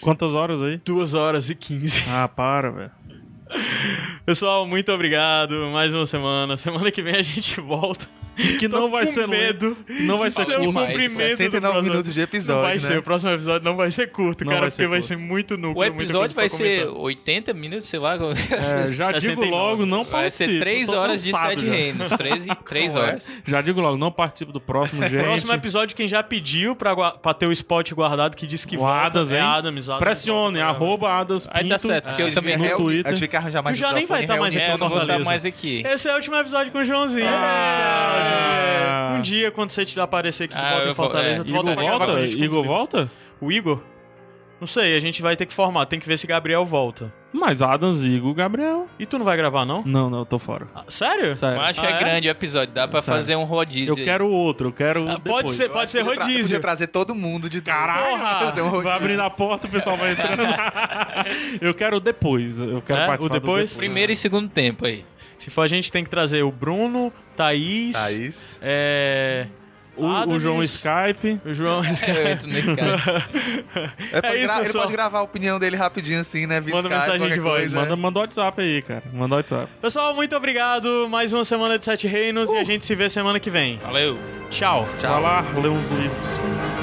Quantas 0.00 0.34
horas 0.34 0.62
aí? 0.62 0.78
2 0.78 1.14
horas 1.14 1.50
e 1.50 1.54
15. 1.54 2.04
Ah, 2.08 2.28
para, 2.28 2.70
velho. 2.70 2.90
Pessoal, 4.24 4.66
muito 4.66 4.92
obrigado. 4.92 5.54
Mais 5.72 5.94
uma 5.94 6.06
semana. 6.06 6.56
Semana 6.56 6.90
que 6.90 7.02
vem 7.02 7.16
a 7.16 7.22
gente 7.22 7.60
volta. 7.60 8.06
Que 8.58 8.68
não 8.68 8.90
vai 8.90 9.04
ser 9.04 9.28
medo. 9.28 9.76
Não 10.00 10.16
vai 10.18 10.30
ser 10.30 10.42
é 10.42 10.44
curto. 10.46 10.60
demais, 10.62 10.86
cumprimento 10.88 11.12
do 11.12 11.36
69 11.36 11.60
próximo- 11.60 11.82
minutos 11.90 12.14
de 12.14 12.20
episódio, 12.22 12.54
Não 12.54 12.62
vai 12.62 12.72
né? 12.72 12.78
ser, 12.78 12.98
o 12.98 13.02
próximo 13.02 13.30
episódio 13.32 13.64
não 13.68 13.76
vai 13.76 13.90
ser 13.90 14.06
curto, 14.10 14.44
Não 14.44 14.50
cara, 14.52 14.60
vai 14.62 14.70
porque 14.70 14.82
ser 14.82 14.88
vai 14.88 14.98
curto. 15.00 15.08
ser 15.08 15.16
muito 15.18 15.56
núcleo. 15.58 15.78
O 15.78 15.84
episódio 15.84 16.34
vai 16.34 16.48
ser 16.48 16.80
comentar. 16.86 17.02
80 17.02 17.52
minutos, 17.52 17.86
sei 17.86 17.98
lá. 18.00 18.16
como- 18.16 18.30
É, 18.30 18.36
já 18.94 19.12
69. 19.12 19.20
digo 19.20 19.44
logo, 19.44 19.84
não 19.84 20.04
Vai 20.04 20.22
participo. 20.22 20.52
ser 20.52 20.58
3 20.60 20.88
tô 20.88 20.96
horas 20.98 21.22
de 21.22 21.30
Sete. 21.32 21.64
Reinos. 21.66 22.08
3, 22.10 22.46
e- 22.46 22.54
três 22.66 22.92
Qual 22.92 23.04
é? 23.04 23.08
horas. 23.08 23.42
Já 23.46 23.60
digo 23.60 23.80
logo, 23.80 23.98
não 23.98 24.10
participo 24.10 24.52
do 24.52 24.60
próximo, 24.60 25.02
gente. 25.06 25.22
Próximo 25.22 25.52
episódio, 25.52 25.94
quem 25.94 26.08
já 26.08 26.22
pediu 26.22 26.74
pra, 26.74 26.94
pra 27.12 27.34
ter 27.34 27.46
o 27.46 27.52
spot 27.52 27.92
guardado, 27.92 28.36
que 28.36 28.46
disse 28.46 28.66
que 28.66 28.76
O 28.76 28.80
volta, 28.80 29.06
Adams, 29.06 29.32
é 29.32 29.36
hein? 29.36 29.42
Adams. 29.42 29.88
Adams 29.90 29.98
Pressione, 30.02 30.60
arroba 30.60 31.10
Adas 31.12 31.46
Aí 31.50 31.68
tá 31.68 31.78
certo, 31.78 32.06
porque 32.06 32.22
eu 32.22 32.32
também- 32.32 32.56
no 32.56 32.74
Twitter. 32.76 33.12
Arranjar 33.40 33.62
mais 33.62 33.76
Tu 33.76 33.80
já 33.80 33.92
nem 33.92 34.06
vai 34.06 34.20
microfone, 34.20 34.26
tá 34.38 34.42
mais 34.42 34.54
reunir 34.54 34.64
É, 34.66 34.70
aqui, 34.72 34.80
não 34.80 34.88
vou 34.88 35.02
estar 35.02 35.18
mais 35.20 35.46
aqui. 35.46 35.82
Esse 35.86 36.08
é 36.08 36.12
o 36.12 36.14
último 36.16 36.36
episódio 36.36 36.72
com 36.72 36.78
o 36.78 36.84
Joãozinho. 36.84 37.26
Ah. 37.28 39.14
Um 39.16 39.20
dia, 39.20 39.50
quando 39.50 39.70
você 39.70 39.84
te 39.84 39.98
aparecer 40.00 40.44
aqui, 40.44 40.54
tu 40.54 40.60
Ah, 40.64 40.70
volta 40.74 40.88
em 40.90 40.94
Fortaleza, 40.94 41.40
é. 41.40 41.44
tu 41.44 41.52
volta 41.52 41.72
Igor 41.72 41.84
volta? 41.98 42.06
com 42.06 42.18
Igor 42.20 42.64
volta? 42.64 43.10
O 43.40 43.52
Igor? 43.52 43.80
Não 44.60 44.66
sei, 44.66 44.96
a 44.96 45.00
gente 45.00 45.22
vai 45.22 45.36
ter 45.36 45.46
que 45.46 45.54
formar. 45.54 45.86
Tem 45.86 45.98
que 45.98 46.06
ver 46.06 46.18
se 46.18 46.26
Gabriel 46.26 46.64
volta. 46.64 47.12
Mas 47.32 47.62
Adams, 47.62 48.02
Igor, 48.02 48.34
Gabriel. 48.34 48.88
E 48.98 49.06
tu 49.06 49.16
não 49.16 49.24
vai 49.24 49.36
gravar, 49.36 49.64
não? 49.64 49.82
Não, 49.86 50.10
não, 50.10 50.18
eu 50.20 50.26
tô 50.26 50.38
fora. 50.38 50.66
Ah, 50.74 50.82
sério? 50.88 51.36
Sério. 51.36 51.56
Mas 51.58 51.70
acho 51.78 51.80
Ah, 51.80 51.86
que 51.86 51.92
é, 51.92 51.96
é? 51.96 52.00
grande 52.00 52.28
o 52.28 52.30
episódio, 52.30 52.74
dá 52.74 52.88
pra 52.88 53.00
Sério. 53.00 53.20
fazer 53.20 53.36
um 53.36 53.44
rodízio. 53.44 53.92
Eu 53.96 54.04
quero 54.04 54.28
outro, 54.28 54.68
eu 54.68 54.72
quero 54.72 55.04
Ah, 55.08 55.14
depois. 55.14 55.44
pode 55.44 55.50
ser, 55.52 55.64
Eu 55.66 55.68
pode 55.70 55.84
acho 55.84 55.92
ser 55.92 55.98
que 55.98 56.04
podia 56.04 56.16
tra- 56.16 56.24
rodízio. 56.26 56.44
Podia 56.44 56.60
trazer 56.60 56.86
todo 56.88 57.14
mundo 57.14 57.48
de 57.48 57.60
Caralho! 57.62 58.18
Fazer 58.46 58.62
um 58.62 58.64
rodízio. 58.64 58.82
Vai 58.82 58.96
abrindo 58.96 59.20
a 59.20 59.30
porta, 59.30 59.68
o 59.68 59.70
pessoal 59.70 59.96
vai 59.96 60.12
entrando. 60.12 60.42
eu 61.62 61.72
quero 61.74 62.00
depois. 62.00 62.58
Eu 62.60 62.82
quero 62.82 63.00
É? 63.00 63.06
participar 63.06 63.36
O 63.36 63.40
do 63.40 63.40
depois? 63.40 63.74
Primeiro 63.74 64.10
e 64.10 64.16
segundo 64.16 64.48
tempo 64.48 64.84
aí. 64.86 65.04
Se 65.38 65.50
for 65.50 65.62
a 65.62 65.68
gente, 65.68 65.90
tem 65.90 66.02
que 66.04 66.10
trazer 66.10 66.42
o 66.42 66.50
Bruno, 66.50 67.12
Thaís, 67.36 67.92
Thaís. 67.96 68.58
é... 68.60 69.46
O, 69.96 70.06
o 70.06 70.10
Adams, 70.16 70.42
João 70.42 70.62
Skype. 70.62 71.40
O 71.44 71.52
João... 71.54 71.82
Eu 72.06 72.28
entro 72.28 72.46
nesse 72.48 72.74
cara. 72.74 73.26
Ele, 74.12 74.22
pode 74.22 74.38
isso, 74.38 74.46
gra- 74.54 74.64
ele 74.64 74.72
pode 74.72 74.92
gravar 74.92 75.18
a 75.18 75.22
opinião 75.22 75.58
dele 75.58 75.76
rapidinho 75.76 76.20
assim, 76.20 76.46
né? 76.46 76.60
via 76.60 76.74
Manda 76.74 76.88
Skype, 76.88 77.10
mensagem 77.12 77.34
de 77.34 77.40
voz, 77.40 77.58
coisa. 77.60 77.80
Manda, 77.80 77.96
manda 77.96 78.18
o 78.18 78.22
WhatsApp 78.22 78.60
aí, 78.60 78.82
cara. 78.82 79.02
Manda 79.12 79.34
o 79.34 79.38
WhatsApp. 79.38 79.70
Pessoal, 79.82 80.14
muito 80.14 80.34
obrigado. 80.36 81.06
Mais 81.10 81.32
uma 81.32 81.44
semana 81.44 81.78
de 81.78 81.84
Sete 81.84 82.06
Reinos 82.06 82.50
e 82.50 82.56
a 82.56 82.64
gente 82.64 82.84
se 82.84 82.94
vê 82.94 83.10
semana 83.10 83.38
que 83.38 83.50
vem. 83.50 83.78
Valeu. 83.78 84.18
Tchau. 84.50 84.88
Tchau. 84.98 85.20
Vai 85.20 85.22
lá, 85.22 85.44
lê 85.60 85.68
uns 85.68 85.88
livros. 85.88 86.79